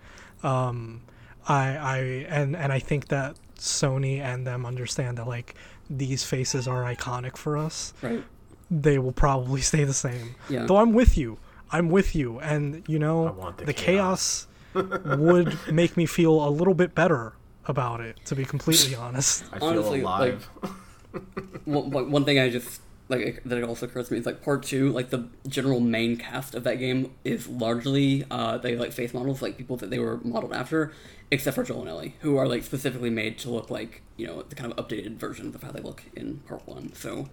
um, 0.42 1.02
I, 1.46 1.76
I 1.76 1.98
and 2.28 2.56
and 2.56 2.72
I 2.72 2.78
think 2.80 3.08
that 3.08 3.36
Sony 3.58 4.18
and 4.20 4.46
them 4.46 4.66
understand 4.66 5.18
that 5.18 5.28
like 5.28 5.54
these 5.88 6.24
faces 6.24 6.66
are 6.66 6.82
iconic 6.82 7.36
for 7.36 7.56
us. 7.56 7.94
Right. 8.02 8.24
They 8.70 8.98
will 8.98 9.12
probably 9.12 9.60
stay 9.70 9.84
the 9.84 9.94
same. 9.94 10.34
Yeah. 10.48 10.66
Though 10.66 10.78
I'm 10.78 10.92
with 10.92 11.16
you. 11.16 11.38
I'm 11.74 11.88
with 11.88 12.14
you, 12.14 12.38
and 12.38 12.84
you 12.88 12.98
I 12.98 13.00
know 13.00 13.32
want 13.32 13.58
the 13.58 13.64
the 13.66 13.72
chaos 13.72 14.46
would 14.74 15.58
make 15.72 15.96
me 15.96 16.06
feel 16.06 16.46
a 16.46 16.50
little 16.50 16.74
bit 16.74 16.94
better 16.94 17.32
about 17.66 18.00
it. 18.00 18.18
To 18.26 18.36
be 18.36 18.44
completely 18.44 18.94
honest. 18.94 19.44
I 19.52 19.58
feel 19.58 19.68
Honestly, 19.68 20.02
like- 20.02 20.40
one, 21.12 21.24
one, 21.64 21.90
one 21.90 22.10
one 22.10 22.24
thing 22.24 22.38
I 22.38 22.48
just 22.48 22.80
like 23.08 23.42
that 23.44 23.58
it 23.58 23.64
also 23.64 23.86
occurs 23.86 24.06
to 24.08 24.14
me 24.14 24.20
is 24.20 24.26
like 24.26 24.42
part 24.42 24.62
two, 24.62 24.90
like 24.90 25.10
the 25.10 25.28
general 25.48 25.80
main 25.80 26.16
cast 26.16 26.54
of 26.54 26.62
that 26.64 26.78
game 26.78 27.12
is 27.24 27.48
largely 27.48 28.24
uh 28.30 28.56
they 28.58 28.76
like 28.76 28.92
face 28.92 29.12
models, 29.12 29.42
like 29.42 29.56
people 29.58 29.76
that 29.78 29.90
they 29.90 29.98
were 29.98 30.18
modeled 30.24 30.52
after, 30.52 30.92
except 31.30 31.56
for 31.56 31.64
Joel 31.64 31.80
and 31.80 31.88
Ellie, 31.88 32.14
who 32.20 32.36
are 32.36 32.46
like 32.46 32.62
specifically 32.62 33.10
made 33.10 33.36
to 33.38 33.50
look 33.50 33.68
like 33.68 34.02
you 34.16 34.26
know 34.28 34.42
the 34.42 34.54
kind 34.54 34.72
of 34.72 34.78
updated 34.78 35.16
versions 35.16 35.54
of 35.56 35.62
how 35.64 35.72
they 35.72 35.80
look 35.82 36.04
in 36.14 36.38
part 36.48 36.66
one. 36.66 36.92
So 36.94 37.28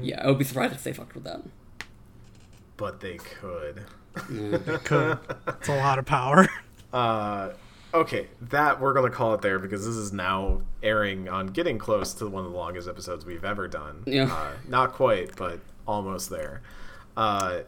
yeah, 0.00 0.22
I 0.22 0.28
would 0.28 0.38
be 0.38 0.44
surprised 0.44 0.74
if 0.74 0.84
they 0.84 0.92
fucked 0.92 1.14
with 1.14 1.24
that. 1.24 1.42
But 2.76 3.00
they 3.00 3.18
could. 3.18 3.82
They 4.30 4.78
could. 4.84 5.18
It's 5.48 5.68
a 5.68 5.76
lot 5.76 5.98
of 5.98 6.06
power. 6.06 6.48
Uh, 6.92 7.50
okay, 7.92 8.28
that 8.40 8.80
we're 8.80 8.92
gonna 8.92 9.10
call 9.10 9.34
it 9.34 9.42
there 9.42 9.58
because 9.58 9.84
this 9.84 9.96
is 9.96 10.12
now 10.12 10.62
airing 10.82 11.28
on 11.28 11.48
getting 11.48 11.78
close 11.78 12.14
to 12.14 12.28
one 12.28 12.44
of 12.44 12.52
the 12.52 12.56
longest 12.56 12.88
episodes 12.88 13.24
we've 13.26 13.44
ever 13.44 13.66
done. 13.68 14.02
Yeah. 14.06 14.32
Uh, 14.32 14.52
not 14.68 14.92
quite, 14.92 15.34
but 15.36 15.60
almost 15.86 16.30
there. 16.30 16.62
Uh, 17.16 17.60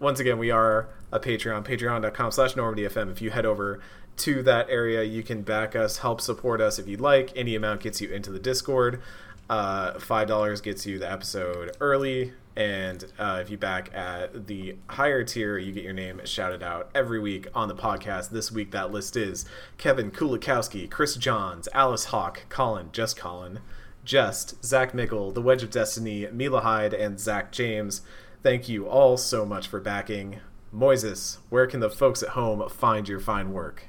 once 0.00 0.20
again, 0.20 0.38
we 0.38 0.50
are 0.50 0.88
a 1.12 1.18
Patreon, 1.18 1.64
patreon.com 1.64 2.30
slash 2.32 2.54
NormandyFM. 2.54 3.10
If 3.10 3.22
you 3.22 3.30
head 3.30 3.46
over 3.46 3.80
to 4.18 4.42
that 4.42 4.68
area, 4.68 5.02
you 5.04 5.22
can 5.22 5.42
back 5.42 5.74
us, 5.76 5.98
help 5.98 6.20
support 6.20 6.60
us 6.60 6.78
if 6.78 6.86
you'd 6.88 7.00
like. 7.00 7.32
Any 7.36 7.54
amount 7.54 7.80
gets 7.82 8.00
you 8.00 8.10
into 8.10 8.30
the 8.30 8.38
Discord. 8.38 9.00
Uh, 9.48 9.98
Five 9.98 10.28
dollars 10.28 10.60
gets 10.60 10.84
you 10.86 10.98
the 10.98 11.10
episode 11.10 11.76
early, 11.80 12.32
and 12.58 13.04
uh, 13.20 13.38
if 13.40 13.50
you 13.50 13.56
back 13.56 13.94
at 13.94 14.48
the 14.48 14.74
higher 14.88 15.22
tier, 15.22 15.58
you 15.58 15.70
get 15.70 15.84
your 15.84 15.92
name 15.92 16.20
shouted 16.24 16.60
out 16.60 16.90
every 16.92 17.20
week 17.20 17.46
on 17.54 17.68
the 17.68 17.74
podcast. 17.74 18.30
This 18.30 18.50
week, 18.50 18.72
that 18.72 18.90
list 18.90 19.16
is 19.16 19.44
Kevin 19.78 20.10
Kulikowski, 20.10 20.90
Chris 20.90 21.14
Johns, 21.14 21.68
Alice 21.72 22.06
Hawk, 22.06 22.42
Colin, 22.48 22.88
just 22.90 23.16
Colin, 23.16 23.60
Just, 24.04 24.64
Zach 24.64 24.92
Mickle, 24.92 25.30
The 25.30 25.40
Wedge 25.40 25.62
of 25.62 25.70
Destiny, 25.70 26.26
Mila 26.32 26.62
Hyde, 26.62 26.94
and 26.94 27.20
Zach 27.20 27.52
James. 27.52 28.02
Thank 28.42 28.68
you 28.68 28.88
all 28.88 29.16
so 29.16 29.46
much 29.46 29.68
for 29.68 29.78
backing. 29.78 30.40
Moises, 30.74 31.38
where 31.50 31.68
can 31.68 31.78
the 31.78 31.88
folks 31.88 32.24
at 32.24 32.30
home 32.30 32.68
find 32.68 33.08
your 33.08 33.20
fine 33.20 33.52
work? 33.52 33.84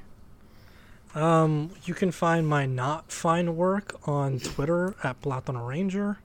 Um, 1.12 1.72
you 1.86 1.94
can 1.94 2.12
find 2.12 2.46
my 2.46 2.66
not 2.66 3.10
fine 3.10 3.56
work 3.56 3.96
on 4.06 4.38
Twitter 4.38 4.94
at 5.02 5.20
Platano 5.20 5.66
Ranger, 5.66 6.18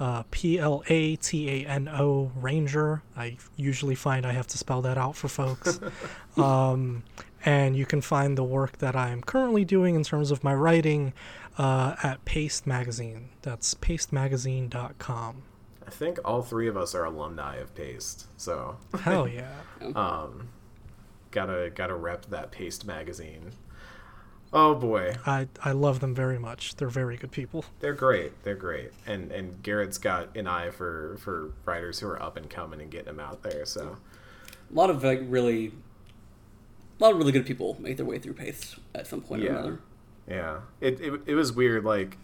uh, 0.00 0.24
P 0.30 0.58
L 0.58 0.82
A 0.88 1.16
T 1.16 1.48
A 1.48 1.66
N 1.66 1.88
O 1.88 2.32
Ranger. 2.36 3.02
I 3.16 3.36
usually 3.56 3.94
find 3.94 4.26
I 4.26 4.32
have 4.32 4.46
to 4.48 4.58
spell 4.58 4.82
that 4.82 4.98
out 4.98 5.16
for 5.16 5.28
folks. 5.28 5.80
um, 6.36 7.04
and 7.44 7.76
you 7.76 7.86
can 7.86 8.00
find 8.00 8.38
the 8.38 8.44
work 8.44 8.78
that 8.78 8.94
I'm 8.94 9.20
currently 9.22 9.64
doing 9.64 9.94
in 9.94 10.04
terms 10.04 10.30
of 10.30 10.44
my 10.44 10.54
writing 10.54 11.12
uh, 11.58 11.96
at 12.02 12.24
Paste 12.24 12.66
Magazine. 12.66 13.30
That's 13.42 13.74
pastemagazine.com. 13.74 15.42
I 15.84 15.90
think 15.90 16.18
all 16.24 16.42
three 16.42 16.68
of 16.68 16.76
us 16.76 16.94
are 16.94 17.04
alumni 17.04 17.56
of 17.56 17.74
Paste, 17.74 18.26
so 18.36 18.76
Hell 19.00 19.28
yeah. 19.28 19.50
um, 19.94 20.48
gotta 21.30 21.70
gotta 21.74 21.94
rep 21.94 22.26
that 22.26 22.50
Paste 22.50 22.86
magazine. 22.86 23.52
Oh 24.54 24.74
boy, 24.74 25.14
I, 25.24 25.48
I 25.64 25.72
love 25.72 26.00
them 26.00 26.14
very 26.14 26.38
much. 26.38 26.76
They're 26.76 26.88
very 26.90 27.16
good 27.16 27.30
people. 27.30 27.64
they're 27.80 27.94
great. 27.94 28.42
They're 28.44 28.54
great, 28.54 28.90
and 29.06 29.32
and 29.32 29.62
Garrett's 29.62 29.98
got 29.98 30.36
an 30.36 30.46
eye 30.46 30.70
for 30.70 31.16
for 31.20 31.52
writers 31.64 32.00
who 32.00 32.08
are 32.08 32.22
up 32.22 32.36
and 32.36 32.50
coming 32.50 32.80
and 32.80 32.90
getting 32.90 33.06
them 33.06 33.20
out 33.20 33.42
there. 33.42 33.64
So 33.64 33.96
A 34.70 34.74
lot 34.74 34.90
of 34.90 35.02
like 35.02 35.22
really, 35.26 35.72
a 37.00 37.02
lot 37.02 37.12
of 37.12 37.18
really 37.18 37.32
good 37.32 37.46
people 37.46 37.76
make 37.80 37.96
their 37.96 38.06
way 38.06 38.18
through 38.18 38.34
Paste 38.34 38.76
at 38.94 39.06
some 39.06 39.22
point 39.22 39.42
or 39.42 39.48
another. 39.48 39.80
yeah, 40.28 40.60
it, 40.80 41.00
it 41.00 41.20
it 41.26 41.34
was 41.34 41.52
weird. 41.52 41.84
Like 41.84 42.18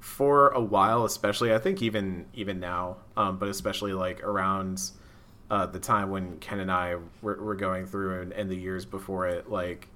for 0.00 0.48
a 0.48 0.60
while, 0.60 1.04
especially 1.04 1.54
I 1.54 1.58
think 1.58 1.80
even 1.82 2.26
even 2.34 2.58
now, 2.58 2.96
um, 3.16 3.38
but 3.38 3.48
especially 3.48 3.92
like 3.92 4.22
around 4.24 4.82
uh, 5.50 5.66
the 5.66 5.78
time 5.80 6.10
when 6.10 6.38
Ken 6.40 6.58
and 6.58 6.70
I 6.72 6.96
were, 7.22 7.40
were 7.40 7.54
going 7.54 7.86
through 7.86 8.20
and, 8.22 8.32
and 8.32 8.50
the 8.50 8.56
years 8.56 8.84
before 8.84 9.26
it, 9.28 9.48
like 9.48 9.88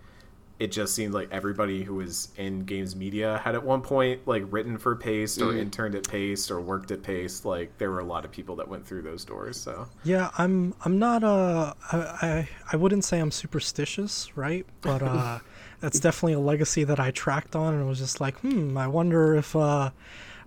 it 0.62 0.70
just 0.70 0.94
seemed 0.94 1.12
like 1.12 1.28
everybody 1.32 1.82
who 1.82 1.94
was 1.96 2.28
in 2.36 2.64
games 2.64 2.94
media 2.94 3.40
had 3.44 3.54
at 3.56 3.64
one 3.64 3.82
point 3.82 4.20
like 4.28 4.44
written 4.48 4.78
for 4.78 4.94
Paste 4.94 5.42
or 5.42 5.52
Mm. 5.52 5.58
interned 5.58 5.94
at 5.96 6.06
Paste 6.06 6.50
or 6.52 6.60
worked 6.60 6.90
at 6.92 7.02
Paste. 7.02 7.44
Like 7.44 7.76
there 7.78 7.90
were 7.90 7.98
a 7.98 8.04
lot 8.14 8.24
of 8.24 8.30
people 8.30 8.54
that 8.56 8.68
went 8.68 8.86
through 8.86 9.02
those 9.02 9.24
doors. 9.24 9.56
So 9.56 9.88
Yeah, 10.04 10.30
I'm 10.38 10.74
I'm 10.84 10.98
not 11.00 11.24
uh 11.24 11.74
I 11.90 11.96
I, 12.28 12.48
I 12.72 12.76
wouldn't 12.76 13.04
say 13.04 13.18
I'm 13.18 13.32
superstitious, 13.32 14.36
right? 14.36 14.64
But 14.82 15.02
uh 15.02 15.40
that's 15.80 15.98
definitely 15.98 16.34
a 16.34 16.40
legacy 16.52 16.84
that 16.84 17.00
I 17.00 17.10
tracked 17.10 17.56
on 17.56 17.74
and 17.74 17.88
was 17.88 17.98
just 17.98 18.20
like, 18.20 18.38
hmm, 18.40 18.78
I 18.78 18.86
wonder 18.86 19.34
if 19.34 19.56
uh 19.56 19.90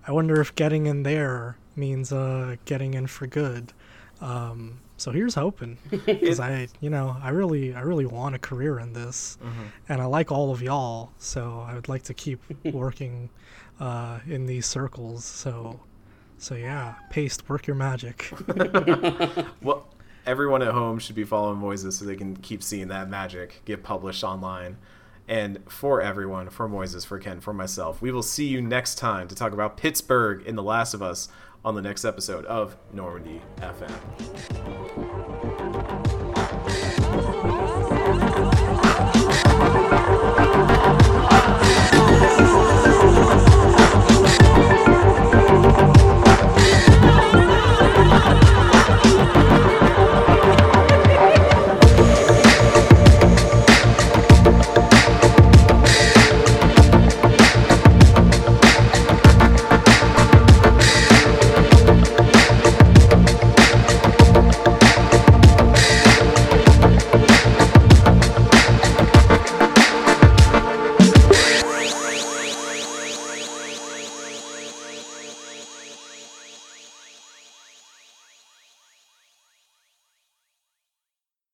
I 0.08 0.12
wonder 0.12 0.40
if 0.40 0.54
getting 0.54 0.86
in 0.86 1.02
there 1.02 1.58
means 1.74 2.10
uh 2.12 2.56
getting 2.64 2.94
in 2.94 3.06
for 3.06 3.26
good. 3.26 3.74
Um 4.20 4.80
so 4.96 5.10
here's 5.10 5.34
hoping 5.34 5.78
because 6.06 6.40
I 6.40 6.68
you 6.80 6.90
know 6.90 7.16
I 7.22 7.30
really 7.30 7.74
I 7.74 7.80
really 7.80 8.06
want 8.06 8.34
a 8.34 8.38
career 8.38 8.78
in 8.78 8.92
this 8.92 9.38
and 9.88 10.00
I 10.00 10.06
like 10.06 10.32
all 10.32 10.52
of 10.52 10.62
y'all 10.62 11.10
so 11.18 11.64
I 11.68 11.74
would 11.74 11.88
like 11.88 12.02
to 12.04 12.14
keep 12.14 12.40
working 12.64 13.30
uh 13.80 14.20
in 14.26 14.46
these 14.46 14.66
circles. 14.66 15.24
So 15.24 15.80
so 16.38 16.54
yeah 16.54 16.94
paste 17.10 17.48
work 17.48 17.66
your 17.66 17.76
magic. 17.76 18.30
Well, 19.62 19.86
everyone 20.26 20.62
at 20.62 20.72
home 20.72 20.98
should 20.98 21.14
be 21.16 21.24
following 21.24 21.60
Moises 21.60 21.94
so 21.94 22.04
they 22.04 22.16
can 22.16 22.36
keep 22.36 22.62
seeing 22.62 22.88
that 22.88 23.08
magic 23.08 23.62
get 23.64 23.82
published 23.82 24.24
online. 24.24 24.76
And 25.28 25.58
for 25.68 26.00
everyone, 26.00 26.50
for 26.50 26.68
Moises, 26.68 27.04
for 27.04 27.18
Ken, 27.18 27.40
for 27.40 27.52
myself, 27.52 28.00
we 28.00 28.12
will 28.12 28.22
see 28.22 28.46
you 28.46 28.62
next 28.62 28.94
time 28.96 29.26
to 29.26 29.34
talk 29.34 29.52
about 29.52 29.76
Pittsburgh 29.76 30.46
in 30.46 30.54
The 30.54 30.62
Last 30.62 30.94
of 30.94 31.02
Us 31.02 31.28
on 31.66 31.74
the 31.74 31.82
next 31.82 32.04
episode 32.04 32.44
of 32.46 32.76
Normandy 32.92 33.42
FM. 33.58 33.92